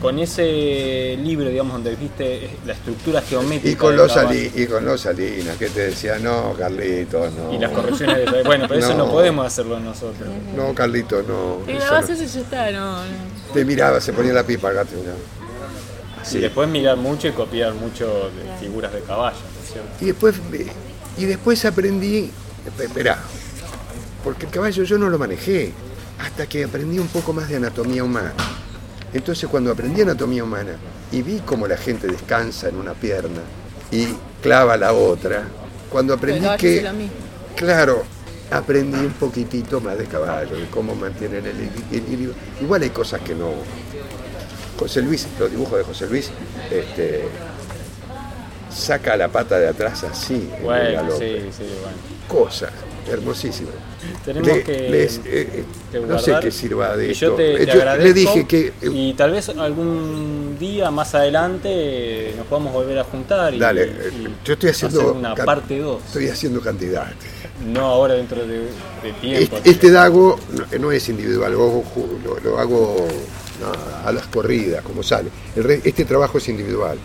con 0.00 0.18
ese 0.18 1.16
libro, 1.22 1.48
digamos, 1.48 1.72
donde 1.74 1.94
viste 1.96 2.50
la 2.66 2.72
estructura 2.74 3.22
geométrica. 3.22 3.68
Y 3.68 3.76
con, 3.76 3.96
los 3.96 4.16
Ali- 4.16 4.52
y 4.54 4.66
con 4.66 4.84
los 4.84 5.00
Salinas, 5.00 5.56
que 5.56 5.68
te 5.68 5.86
decía, 5.88 6.18
no, 6.18 6.54
Carlitos, 6.58 7.32
no. 7.34 7.52
Y 7.54 7.58
las 7.58 7.70
correcciones 7.70 8.30
de. 8.30 8.42
Bueno, 8.42 8.66
pero 8.68 8.80
eso 8.80 8.94
no 8.94 9.10
podemos 9.10 9.46
hacerlo 9.46 9.78
nosotros. 9.80 10.28
No, 10.54 10.74
Carlitos, 10.74 11.26
no. 11.26 11.58
Y 11.66 11.74
grabás 11.76 12.08
no. 12.08 12.14
eso 12.14 12.22
y 12.22 12.26
ya 12.26 12.40
está, 12.40 12.70
no, 12.72 13.04
no. 13.04 13.10
Te 13.54 13.64
miraba, 13.64 14.00
se 14.00 14.12
ponía 14.12 14.32
la 14.32 14.44
pipa 14.44 14.70
acá. 14.70 14.84
te 14.84 14.96
miraba. 14.96 15.16
Y 16.32 16.38
después 16.38 16.68
mirar 16.68 16.96
mucho 16.96 17.28
y 17.28 17.32
copiar 17.32 17.72
mucho 17.74 18.06
de 18.30 18.58
figuras 18.60 18.92
de 18.92 19.00
caballo, 19.00 19.36
¿no 19.36 19.64
es 19.64 19.72
cierto? 19.72 19.88
Y 20.00 20.06
después, 20.06 20.34
eh, 20.52 20.66
y 21.18 21.24
después 21.24 21.64
aprendí, 21.64 22.30
espera, 22.80 23.18
porque 24.24 24.46
el 24.46 24.50
caballo 24.50 24.82
yo 24.82 24.98
no 24.98 25.08
lo 25.08 25.18
manejé, 25.18 25.72
hasta 26.18 26.46
que 26.48 26.64
aprendí 26.64 26.98
un 26.98 27.06
poco 27.06 27.32
más 27.32 27.48
de 27.48 27.56
anatomía 27.56 28.02
humana. 28.02 28.32
Entonces 29.16 29.48
cuando 29.48 29.72
aprendí 29.72 30.02
anatomía 30.02 30.44
humana 30.44 30.76
y 31.10 31.22
vi 31.22 31.38
cómo 31.38 31.66
la 31.66 31.78
gente 31.78 32.06
descansa 32.06 32.68
en 32.68 32.76
una 32.76 32.92
pierna 32.92 33.40
y 33.90 34.08
clava 34.42 34.76
la 34.76 34.92
otra, 34.92 35.44
cuando 35.88 36.12
aprendí 36.12 36.46
que, 36.58 36.86
claro, 37.54 38.02
aprendí 38.50 38.98
un 38.98 39.14
poquitito 39.14 39.80
más 39.80 39.96
de 39.96 40.04
caballo, 40.04 40.56
de 40.56 40.66
cómo 40.66 40.94
mantienen 40.94 41.46
el 41.46 41.62
equilibrio. 41.94 42.34
Igual 42.60 42.82
hay 42.82 42.90
cosas 42.90 43.22
que 43.22 43.34
no... 43.34 43.52
José 44.78 45.00
Luis, 45.00 45.26
los 45.38 45.50
dibujos 45.50 45.78
de 45.78 45.84
José 45.84 46.06
Luis, 46.08 46.30
este, 46.70 47.24
saca 48.70 49.16
la 49.16 49.28
pata 49.28 49.58
de 49.58 49.68
atrás 49.68 50.04
así. 50.04 50.50
en 50.52 50.56
el 50.58 50.62
Bueno, 50.62 50.92
galope. 50.92 51.40
sí, 51.40 51.48
sí, 51.56 51.64
bueno. 51.80 51.96
Cosas 52.44 52.70
hermosísimas. 53.08 53.74
Tenemos 54.24 54.48
Le- 54.48 54.62
que, 54.62 54.90
les, 54.90 55.18
eh, 55.18 55.22
eh, 55.26 55.64
que 55.92 56.00
no 56.00 56.18
sé 56.18 56.34
qué 56.40 56.50
sirva 56.50 56.96
de 56.96 57.10
esto. 57.12 57.26
Yo 57.26 57.32
te, 57.34 57.62
Eh, 57.62 57.66
te 57.66 57.72
yo 57.72 57.96
le 57.96 58.12
dije 58.12 58.46
que 58.46 58.66
eh, 58.80 58.90
Y 58.92 59.14
tal 59.14 59.32
vez 59.32 59.48
algún 59.48 60.56
día 60.58 60.90
más 60.90 61.14
adelante 61.14 62.34
nos 62.36 62.46
podamos 62.46 62.72
volver 62.72 62.98
a 62.98 63.04
juntar 63.04 63.54
y, 63.54 63.58
Dale, 63.58 63.86
y 63.86 63.88
eh, 64.26 64.28
yo 64.44 64.52
estoy 64.54 64.70
haciendo 64.70 65.00
hacer 65.00 65.12
una 65.12 65.34
parte 65.34 65.78
2. 65.78 66.02
estoy 66.06 66.28
haciendo 66.28 66.60
cantidad. 66.60 67.06
No 67.66 67.80
ahora 67.86 68.14
dentro 68.14 68.46
de, 68.46 68.58
de 69.02 69.12
tiempo. 69.20 69.56
Este, 69.56 69.70
este 69.70 69.90
dago 69.90 70.38
no, 70.52 70.78
no 70.78 70.92
es 70.92 71.08
individual, 71.08 71.52
lo 71.52 71.62
hago, 71.64 71.84
ju- 71.94 72.22
lo, 72.24 72.40
lo 72.40 72.58
hago 72.58 73.08
no, 73.60 74.06
a 74.08 74.12
las 74.12 74.26
corridas, 74.26 74.82
como 74.82 75.02
sale. 75.02 75.30
El 75.54 75.70
este 75.84 76.04
trabajo 76.04 76.38
es 76.38 76.48
individual. 76.48 76.98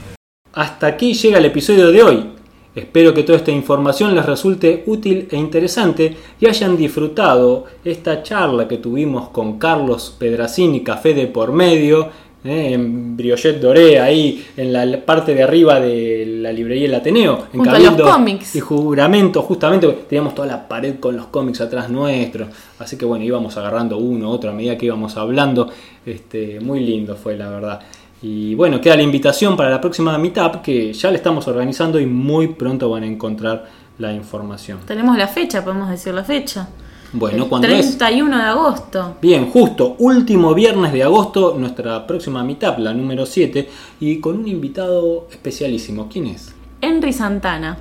Hasta 0.53 0.88
aquí 0.88 1.13
llega 1.13 1.38
el 1.38 1.45
episodio 1.45 1.89
de 1.91 2.03
hoy. 2.03 2.30
Espero 2.74 3.14
que 3.14 3.24
toda 3.24 3.38
esta 3.38 3.51
información 3.51 4.16
les 4.16 4.25
resulte 4.25 4.83
útil 4.85 5.27
e 5.30 5.35
interesante 5.35 6.16
y 6.40 6.45
hayan 6.45 6.77
disfrutado 6.77 7.66
esta 7.83 8.24
charla 8.24 8.67
que 8.67 8.77
tuvimos 8.77 9.30
con 9.30 9.59
Carlos 9.59 10.16
Pedracini, 10.17 10.82
Café 10.82 11.14
de 11.14 11.27
por 11.27 11.51
medio, 11.51 12.09
eh, 12.43 12.72
en 12.74 13.17
Briollet 13.17 13.59
Doré, 13.59 14.00
ahí 14.00 14.43
en 14.56 14.72
la 14.74 15.06
parte 15.06 15.35
de 15.35 15.43
arriba 15.43 15.80
de 15.80 16.25
la 16.25 16.51
librería 16.51 16.85
El 16.88 16.95
Ateneo, 16.95 17.48
en 17.53 17.59
Junto 17.59 17.75
a 17.75 17.80
los 17.80 18.01
cómics. 18.01 18.56
y 18.56 18.61
Juramento, 18.61 19.41
justamente 19.43 19.88
teníamos 20.09 20.33
toda 20.33 20.48
la 20.48 20.67
pared 20.67 20.95
con 21.00 21.16
los 21.17 21.27
cómics 21.27 21.61
atrás 21.61 21.90
nuestro, 21.90 22.48
así 22.80 22.98
que 22.98 23.06
bueno, 23.06 23.24
íbamos 23.25 23.58
agarrando 23.58 23.98
uno, 23.98 24.32
otro 24.32 24.50
a 24.50 24.53
medida 24.53 24.75
que 24.77 24.88
íbamos 24.88 25.17
hablando, 25.17 25.69
este, 26.06 26.59
muy 26.61 26.80
lindo 26.80 27.16
fue 27.16 27.35
la 27.35 27.50
verdad. 27.50 27.82
Y 28.22 28.53
bueno, 28.56 28.80
queda 28.80 28.95
la 28.95 29.03
invitación 29.03 29.58
para 29.58 29.69
la 29.69 29.82
próxima 29.82 30.17
Meetup 30.17 30.61
que 30.61 30.93
ya 30.93 31.09
la 31.09 31.17
estamos 31.17 31.48
organizando 31.48 32.00
y 32.00 32.06
muy 32.06 32.50
pronto 32.50 32.90
van 32.90 33.03
a 33.03 33.08
encontrar 33.08 33.66
la 33.98 34.14
información. 34.14 34.80
Tenemos 34.85 35.17
la 35.17 35.27
fecha, 35.27 35.64
podemos 35.64 35.90
decir 35.90 36.14
la 36.14 36.24
fecha. 36.24 36.67
Bueno, 37.14 37.50
cuando 37.50 37.67
es? 37.67 37.98
31 37.98 38.38
de 38.38 38.43
agosto. 38.43 39.17
Bien, 39.22 39.50
justo, 39.50 39.95
último 40.00 40.53
viernes 40.53 40.93
de 40.93 41.03
agosto, 41.03 41.56
nuestra 41.58 42.08
próxima 42.08 42.43
Meetup, 42.43 42.77
la 42.77 42.93
número 42.93 43.25
7, 43.25 43.69
y 44.00 44.19
con 44.19 44.38
un 44.38 44.48
invitado 44.48 45.27
especialísimo. 45.30 46.08
¿Quién 46.09 46.27
es? 46.27 46.53
Henry 46.80 47.11
Santana. 47.11 47.77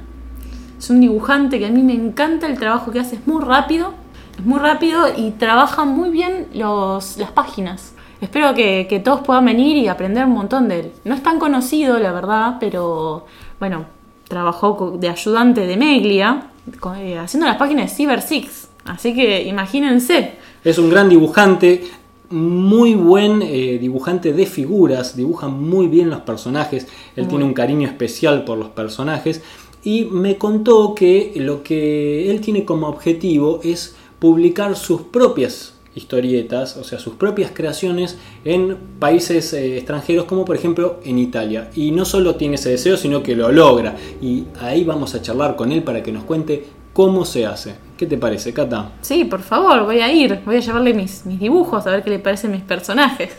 Es 0.78 0.90
un 0.90 1.00
dibujante 1.00 1.58
que 1.58 1.66
a 1.66 1.70
mí 1.70 1.82
me 1.82 1.94
encanta 1.94 2.46
el 2.46 2.58
trabajo 2.58 2.90
que 2.90 2.98
hace, 2.98 3.16
es 3.16 3.26
muy 3.26 3.44
rápido, 3.44 3.92
es 4.38 4.44
muy 4.44 4.58
rápido 4.58 5.06
y 5.16 5.30
trabaja 5.32 5.84
muy 5.84 6.10
bien 6.10 6.48
los, 6.54 7.18
las 7.18 7.30
páginas. 7.30 7.92
Espero 8.20 8.54
que, 8.54 8.86
que 8.88 9.00
todos 9.00 9.20
puedan 9.20 9.46
venir 9.46 9.76
y 9.76 9.88
aprender 9.88 10.26
un 10.26 10.32
montón 10.32 10.68
de 10.68 10.80
él. 10.80 10.92
No 11.04 11.14
es 11.14 11.22
tan 11.22 11.38
conocido, 11.38 11.98
la 11.98 12.12
verdad, 12.12 12.56
pero 12.60 13.26
bueno, 13.58 13.86
trabajó 14.28 14.96
de 14.98 15.08
ayudante 15.08 15.66
de 15.66 15.76
Meglia, 15.76 16.50
eh, 16.98 17.18
haciendo 17.18 17.46
las 17.46 17.56
páginas 17.56 17.90
de 17.90 17.96
Cyber 17.96 18.22
Six. 18.22 18.68
Así 18.84 19.14
que 19.14 19.42
imagínense. 19.42 20.32
Es 20.64 20.78
un 20.78 20.90
gran 20.90 21.08
dibujante, 21.08 21.84
muy 22.30 22.94
buen 22.94 23.42
eh, 23.42 23.78
dibujante 23.80 24.32
de 24.32 24.46
figuras, 24.46 25.16
dibuja 25.16 25.48
muy 25.48 25.88
bien 25.88 26.10
los 26.10 26.20
personajes, 26.20 26.86
él 27.16 27.26
tiene 27.26 27.44
un 27.44 27.54
cariño 27.54 27.88
especial 27.88 28.44
por 28.44 28.56
los 28.56 28.68
personajes 28.68 29.42
y 29.82 30.04
me 30.04 30.36
contó 30.36 30.94
que 30.94 31.32
lo 31.36 31.62
que 31.62 32.30
él 32.30 32.40
tiene 32.40 32.64
como 32.64 32.86
objetivo 32.86 33.60
es 33.64 33.96
publicar 34.20 34.76
sus 34.76 35.02
propias 35.02 35.74
historietas, 35.94 36.76
o 36.76 36.84
sea, 36.84 36.98
sus 36.98 37.14
propias 37.14 37.50
creaciones 37.52 38.18
en 38.44 38.76
países 38.98 39.52
eh, 39.52 39.76
extranjeros 39.76 40.24
como 40.24 40.44
por 40.44 40.56
ejemplo 40.56 41.00
en 41.04 41.18
Italia. 41.18 41.70
Y 41.74 41.90
no 41.90 42.04
solo 42.04 42.36
tiene 42.36 42.54
ese 42.54 42.70
deseo, 42.70 42.96
sino 42.96 43.22
que 43.22 43.34
lo 43.34 43.50
logra. 43.50 43.96
Y 44.20 44.44
ahí 44.60 44.84
vamos 44.84 45.14
a 45.14 45.22
charlar 45.22 45.56
con 45.56 45.72
él 45.72 45.82
para 45.82 46.02
que 46.02 46.12
nos 46.12 46.24
cuente 46.24 46.64
cómo 46.92 47.24
se 47.24 47.46
hace. 47.46 47.74
¿Qué 47.96 48.06
te 48.06 48.16
parece, 48.16 48.52
Cata? 48.52 48.92
Sí, 49.02 49.24
por 49.24 49.40
favor, 49.40 49.84
voy 49.84 50.00
a 50.00 50.10
ir. 50.10 50.40
Voy 50.44 50.56
a 50.56 50.60
llevarle 50.60 50.94
mis, 50.94 51.26
mis 51.26 51.38
dibujos 51.38 51.86
a 51.86 51.90
ver 51.90 52.02
qué 52.02 52.10
le 52.10 52.18
parecen 52.18 52.50
mis 52.50 52.62
personajes. 52.62 53.30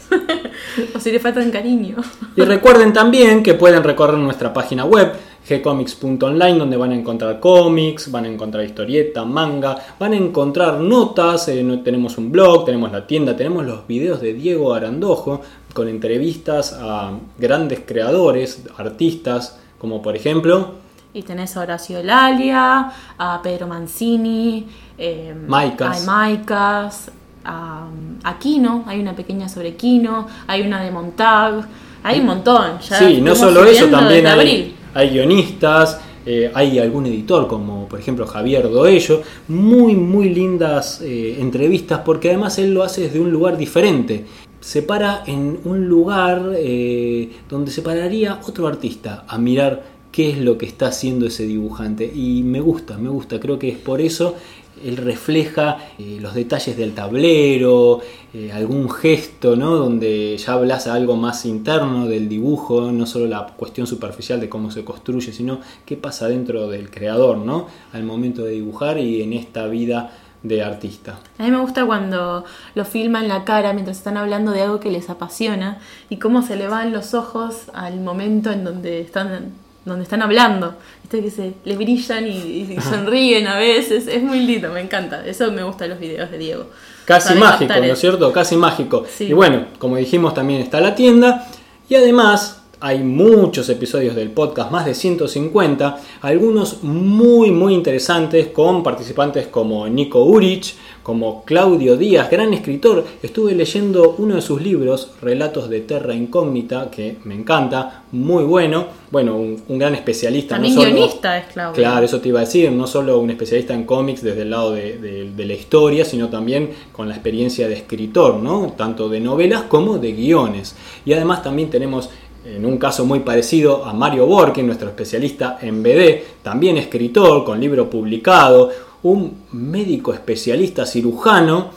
o 0.96 1.00
si 1.00 1.12
le 1.12 1.20
faltan 1.20 1.50
cariño. 1.52 1.96
Y 2.36 2.42
recuerden 2.42 2.94
también 2.94 3.44
que 3.44 3.56
pueden 3.56 3.84
recorrer 3.84 4.18
nuestra 4.18 4.54
página 4.54 4.86
web 4.86 5.14
gcomics.online 5.60 6.58
donde 6.58 6.78
van 6.78 6.92
a 6.92 6.96
encontrar 6.96 7.40
cómics, 7.40 8.10
van 8.12 8.26
a 8.26 8.28
encontrar 8.28 8.64
historieta, 8.64 9.26
manga, 9.26 9.78
van 10.00 10.14
a 10.14 10.16
encontrar 10.16 10.80
notas, 10.80 11.48
eh, 11.50 11.82
tenemos 11.84 12.18
un 12.18 12.32
blog, 12.32 12.66
tenemos 12.66 12.92
la 12.92 13.06
tienda, 13.06 13.36
tenemos 13.36 13.66
los 13.66 13.86
videos 13.88 14.22
de 14.22 14.34
Diego 14.34 14.74
Arandojo 14.74 15.42
con 15.74 15.88
entrevistas 15.88 16.78
a 16.80 17.12
grandes 17.38 17.82
creadores, 17.86 18.64
artistas, 18.78 19.58
como 19.78 20.02
por 20.02 20.16
ejemplo 20.16 20.76
Y 21.14 21.24
tenés 21.24 21.58
a 21.58 21.62
Horacio 21.62 22.02
Lalia, 22.04 22.92
a 23.18 23.42
Pedro 23.42 23.68
Mancini, 23.68 24.68
eh, 24.98 25.36
Maicas. 25.48 26.04
a 26.04 26.06
Maicas, 26.06 27.12
a, 27.44 27.88
a 28.24 28.40
Kino, 28.40 28.84
hay 28.88 29.00
una 29.00 29.14
pequeña 29.16 29.50
sobre 29.50 29.76
Kino, 29.76 30.28
hay 30.48 30.62
una 30.62 30.82
de 30.82 30.92
Montag, 30.92 31.68
hay 32.04 32.20
un 32.20 32.26
montón. 32.26 32.80
Ya 32.80 33.00
Sí, 33.00 33.22
no 33.22 33.36
solo 33.36 33.64
eso, 33.64 33.88
también 33.88 34.26
hay, 34.26 34.34
abril. 34.34 34.76
Hay 34.94 35.10
guionistas, 35.10 36.00
eh, 36.26 36.52
hay 36.54 36.78
algún 36.78 37.08
editor 37.08 37.48
como 37.48 37.88
por 37.88 38.00
ejemplo 38.00 38.28
Javier 38.28 38.70
Doello, 38.70 39.22
muy 39.48 39.96
muy 39.96 40.30
lindas 40.30 41.02
eh, 41.02 41.38
entrevistas 41.40 42.02
porque 42.06 42.30
además 42.30 42.60
él 42.60 42.74
lo 42.74 42.84
hace 42.84 43.02
desde 43.02 43.20
un 43.20 43.32
lugar 43.32 43.58
diferente. 43.58 44.26
Se 44.60 44.84
para 44.84 45.24
en 45.26 45.60
un 45.66 45.88
lugar 45.88 46.54
eh, 46.56 47.32
donde 47.50 47.72
se 47.72 47.82
pararía 47.82 48.40
otro 48.48 48.68
artista 48.68 49.26
a 49.28 49.40
mirar 49.40 49.84
qué 50.12 50.30
es 50.30 50.38
lo 50.38 50.58
que 50.58 50.68
está 50.68 50.88
haciendo 50.88 51.26
ese 51.26 51.48
dibujante. 51.48 52.12
Y 52.14 52.44
me 52.44 52.62
gusta, 52.62 52.98
me 52.98 53.10
gusta, 53.10 53.40
creo 53.40 53.58
que 53.58 53.70
es 53.70 53.78
por 53.78 54.02
eso 54.02 54.36
él 54.84 54.98
refleja 54.98 55.78
eh, 55.98 56.18
los 56.22 56.34
detalles 56.34 56.78
del 56.78 56.94
tablero, 56.94 58.02
eh, 58.34 58.52
algún 58.52 58.90
gesto, 58.90 59.56
¿no? 59.56 59.76
Donde 59.76 60.38
ya 60.38 60.54
hablas 60.54 60.88
algo 60.88 61.16
más 61.16 61.46
interno 61.46 62.08
del 62.08 62.30
dibujo, 62.30 62.92
no 62.92 63.06
solo 63.06 63.28
la 63.28 63.48
cuestión 63.58 63.88
superficial 63.88 64.40
de 64.40 64.50
cómo 64.50 64.72
se 64.72 64.84
construye, 64.84 65.34
sino 65.34 65.60
qué 65.86 65.98
pasa 65.98 66.28
dentro 66.28 66.70
del 66.70 66.90
creador, 66.90 67.38
¿no? 67.38 67.68
Al 67.94 68.04
momento 68.04 68.44
de 68.44 68.52
dibujar 68.52 68.98
y 68.98 69.22
en 69.22 69.34
esta 69.34 69.68
vida 69.68 70.12
de 70.44 70.64
artista. 70.64 71.20
A 71.38 71.44
mí 71.44 71.52
me 71.52 71.60
gusta 71.60 71.86
cuando 71.86 72.46
lo 72.74 72.86
filman 72.86 73.28
la 73.28 73.44
cara 73.44 73.74
mientras 73.74 73.98
están 73.98 74.18
hablando 74.18 74.52
de 74.52 74.62
algo 74.62 74.80
que 74.80 74.90
les 74.90 75.10
apasiona 75.10 75.80
y 76.10 76.18
cómo 76.18 76.42
se 76.42 76.56
le 76.56 76.68
van 76.68 76.92
los 76.92 77.14
ojos 77.14 77.70
al 77.74 78.00
momento 78.00 78.52
en 78.52 78.64
donde 78.64 79.02
están, 79.02 79.52
donde 79.86 80.04
están 80.04 80.22
hablando. 80.22 80.76
Viste 81.04 81.22
que 81.22 81.32
se 81.32 81.54
le 81.66 81.76
brillan 81.76 82.28
y, 82.28 82.74
y 82.74 82.82
sonríen 82.90 83.48
a 83.48 83.58
veces. 83.58 84.08
Es 84.08 84.24
muy 84.24 84.42
lindo, 84.42 84.72
me 84.72 84.82
encanta. 84.82 85.26
Eso 85.26 85.52
me 85.52 85.64
gusta 85.64 85.88
los 85.88 86.00
videos 86.00 86.32
de 86.32 86.38
Diego. 86.38 86.66
Casi 87.06 87.36
mágico, 87.36 87.74
¿no 87.74 87.84
es 87.84 88.00
cierto? 88.00 88.32
Casi 88.32 88.56
mágico. 88.56 89.06
Sí. 89.10 89.26
Y 89.26 89.34
bueno, 89.34 89.66
como 89.80 89.98
dijimos, 89.98 90.34
también 90.34 90.62
está 90.62 90.80
la 90.80 90.96
tienda. 90.96 91.48
Y 91.90 91.96
además 91.96 92.62
hay 92.84 93.04
muchos 93.04 93.70
episodios 93.70 94.16
del 94.16 94.32
podcast, 94.32 94.72
más 94.72 94.86
de 94.86 94.96
150, 94.96 96.00
algunos 96.22 96.82
muy 96.84 97.52
muy 97.52 97.76
interesantes 97.76 98.48
con 98.48 98.82
participantes 98.82 99.48
como 99.48 99.88
Nico 99.88 100.24
Urich, 100.24 100.76
como 101.04 101.44
Claudio 101.46 101.98
Díaz, 101.98 102.30
gran 102.30 102.54
escritor. 102.54 103.04
Estuve 103.24 103.54
leyendo 103.56 104.16
uno 104.18 104.36
de 104.36 104.42
sus 104.42 104.62
libros, 104.62 105.12
Relatos 105.22 105.70
de 105.70 105.82
Terra 105.82 106.14
Incógnita, 106.14 106.90
que 106.92 107.18
me 107.24 107.36
encanta, 107.36 108.04
muy 108.12 108.44
bueno. 108.44 108.86
Bueno, 109.10 109.36
un, 109.36 109.62
un 109.68 109.78
gran 109.80 109.96
especialista. 109.96 110.56
También 110.56 110.76
no 110.76 110.82
solo- 110.82 110.94
guionista 110.94 111.38
es 111.38 111.46
Claudio. 111.54 111.74
Claro, 111.76 112.06
eso 112.06 112.22
te 112.22 112.30
iba 112.30 112.40
a 112.40 112.44
decir, 112.46 112.72
no 112.72 112.88
solo 112.88 113.20
un 113.20 113.30
especialista 113.30 113.74
en 113.74 113.84
cómics 113.86 114.22
desde 114.22 114.44
el 114.44 114.50
lado 114.52 114.72
de, 114.74 114.98
de- 115.00 115.32
de 115.32 115.46
la 115.46 115.54
historia, 115.54 116.06
sino 116.06 116.30
también 116.30 116.70
con 116.92 117.08
la 117.10 117.16
experiencia 117.16 117.68
de 117.68 117.74
escritor, 117.76 118.36
¿no? 118.36 118.74
Tanto 118.78 119.10
de 119.10 119.20
novelas 119.20 119.64
como 119.64 119.98
de 119.98 120.12
guiones. 120.14 120.76
Y 121.06 121.14
además 121.14 121.42
también 121.44 121.70
tenemos, 121.70 122.10
en 122.46 122.66
un 122.66 122.78
caso 122.78 123.06
muy 123.06 123.20
parecido, 123.22 123.86
a 123.86 123.94
Mario 123.94 124.26
Borkin, 124.28 124.66
nuestro 124.66 124.88
especialista 124.90 125.58
en 125.62 125.84
BD, 125.84 126.22
también 126.44 126.78
escritor, 126.78 127.44
con 127.44 127.60
libro 127.60 127.90
publicado, 127.90 128.70
un 129.04 129.44
médico 129.52 130.14
especialista 130.14 130.86
cirujano, 130.86 131.72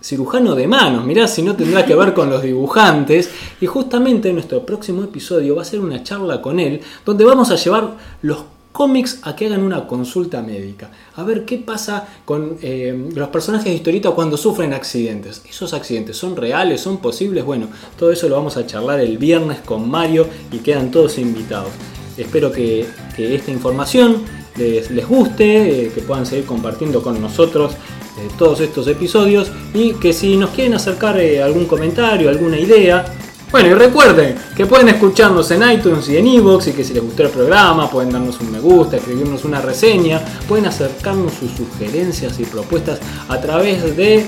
cirujano 0.00 0.54
de 0.54 0.66
manos, 0.66 1.04
mirá 1.04 1.28
si 1.28 1.42
no 1.42 1.54
tendrá 1.54 1.84
que 1.84 1.94
ver 1.94 2.14
con 2.14 2.30
los 2.30 2.42
dibujantes. 2.42 3.30
Y 3.60 3.66
justamente 3.66 4.32
nuestro 4.32 4.64
próximo 4.64 5.02
episodio 5.04 5.56
va 5.56 5.62
a 5.62 5.66
ser 5.66 5.80
una 5.80 6.02
charla 6.02 6.40
con 6.40 6.60
él, 6.60 6.80
donde 7.04 7.24
vamos 7.24 7.50
a 7.50 7.56
llevar 7.56 7.96
los 8.22 8.38
cómics 8.72 9.20
a 9.22 9.36
que 9.36 9.46
hagan 9.46 9.62
una 9.62 9.86
consulta 9.86 10.42
médica. 10.42 10.90
A 11.16 11.22
ver 11.22 11.44
qué 11.44 11.58
pasa 11.58 12.08
con 12.24 12.56
eh, 12.62 13.10
los 13.14 13.28
personajes 13.28 13.66
de 13.66 13.74
historieta 13.74 14.10
cuando 14.10 14.36
sufren 14.36 14.72
accidentes. 14.72 15.42
¿Esos 15.48 15.74
accidentes 15.74 16.16
son 16.16 16.36
reales? 16.36 16.80
¿Son 16.80 16.98
posibles? 16.98 17.44
Bueno, 17.44 17.68
todo 17.98 18.10
eso 18.10 18.28
lo 18.28 18.36
vamos 18.36 18.56
a 18.56 18.66
charlar 18.66 19.00
el 19.00 19.18
viernes 19.18 19.58
con 19.60 19.88
Mario 19.88 20.26
y 20.50 20.58
quedan 20.58 20.90
todos 20.90 21.18
invitados. 21.18 21.70
Espero 22.16 22.50
que, 22.50 22.86
que 23.14 23.34
esta 23.34 23.50
información 23.50 24.22
les, 24.56 25.06
guste, 25.06 25.86
eh, 25.86 25.92
que 25.94 26.02
puedan 26.02 26.26
seguir 26.26 26.44
compartiendo 26.44 27.02
con 27.02 27.20
nosotros 27.20 27.72
eh, 27.72 28.28
todos 28.36 28.60
estos 28.60 28.86
episodios 28.88 29.50
y 29.72 29.94
que 29.94 30.12
si 30.12 30.36
nos 30.36 30.50
quieren 30.50 30.74
acercar 30.74 31.18
eh, 31.18 31.42
algún 31.42 31.66
comentario, 31.66 32.28
alguna 32.28 32.58
idea. 32.58 33.04
Bueno, 33.50 33.68
y 33.68 33.74
recuerden 33.74 34.36
que 34.56 34.64
pueden 34.64 34.88
escucharnos 34.88 35.50
en 35.50 35.70
iTunes 35.70 36.08
y 36.08 36.16
en 36.16 36.26
Evox 36.26 36.68
y 36.68 36.72
que 36.72 36.84
si 36.84 36.94
les 36.94 37.02
gustó 37.02 37.24
el 37.24 37.28
programa 37.28 37.90
pueden 37.90 38.10
darnos 38.10 38.40
un 38.40 38.50
me 38.50 38.60
gusta, 38.60 38.96
escribirnos 38.96 39.44
una 39.44 39.60
reseña, 39.60 40.22
pueden 40.48 40.66
acercarnos 40.66 41.34
sus 41.34 41.50
sugerencias 41.52 42.40
y 42.40 42.44
propuestas 42.44 42.98
a 43.28 43.38
través 43.40 43.94
de 43.94 44.26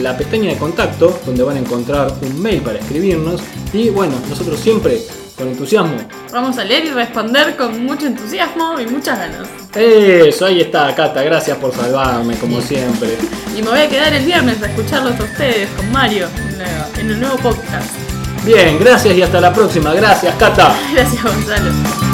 la 0.00 0.16
pestaña 0.16 0.50
de 0.50 0.56
contacto 0.56 1.18
donde 1.26 1.42
van 1.42 1.56
a 1.56 1.60
encontrar 1.60 2.14
un 2.22 2.40
mail 2.40 2.60
para 2.60 2.78
escribirnos 2.78 3.40
y 3.72 3.90
bueno, 3.90 4.14
nosotros 4.28 4.60
siempre 4.60 5.00
con 5.40 5.48
entusiasmo. 5.48 5.96
Vamos 6.32 6.58
a 6.58 6.64
leer 6.64 6.84
y 6.84 6.90
responder 6.90 7.56
con 7.56 7.84
mucho 7.84 8.06
entusiasmo 8.06 8.78
y 8.78 8.86
muchas 8.86 9.18
ganas. 9.18 9.48
Eso, 9.74 10.46
ahí 10.46 10.60
está, 10.60 10.94
Cata, 10.94 11.22
gracias 11.22 11.56
por 11.58 11.74
salvarme 11.74 12.36
como 12.36 12.60
siempre. 12.60 13.16
Y 13.56 13.62
me 13.62 13.70
voy 13.70 13.80
a 13.80 13.88
quedar 13.88 14.12
el 14.14 14.24
viernes 14.24 14.62
a 14.62 14.66
escucharlos 14.66 15.18
a 15.18 15.24
ustedes 15.24 15.68
con 15.70 15.90
Mario 15.90 16.28
en, 16.98 17.10
un 17.10 17.20
nuevo 17.20 17.36
podcast. 17.38 17.90
Bien, 18.44 18.78
gracias 18.78 19.16
y 19.16 19.22
hasta 19.22 19.40
la 19.40 19.52
próxima. 19.52 19.92
Gracias, 19.92 20.34
Cata. 20.36 20.72
Gracias, 20.94 21.22
Gonzalo. 21.22 22.09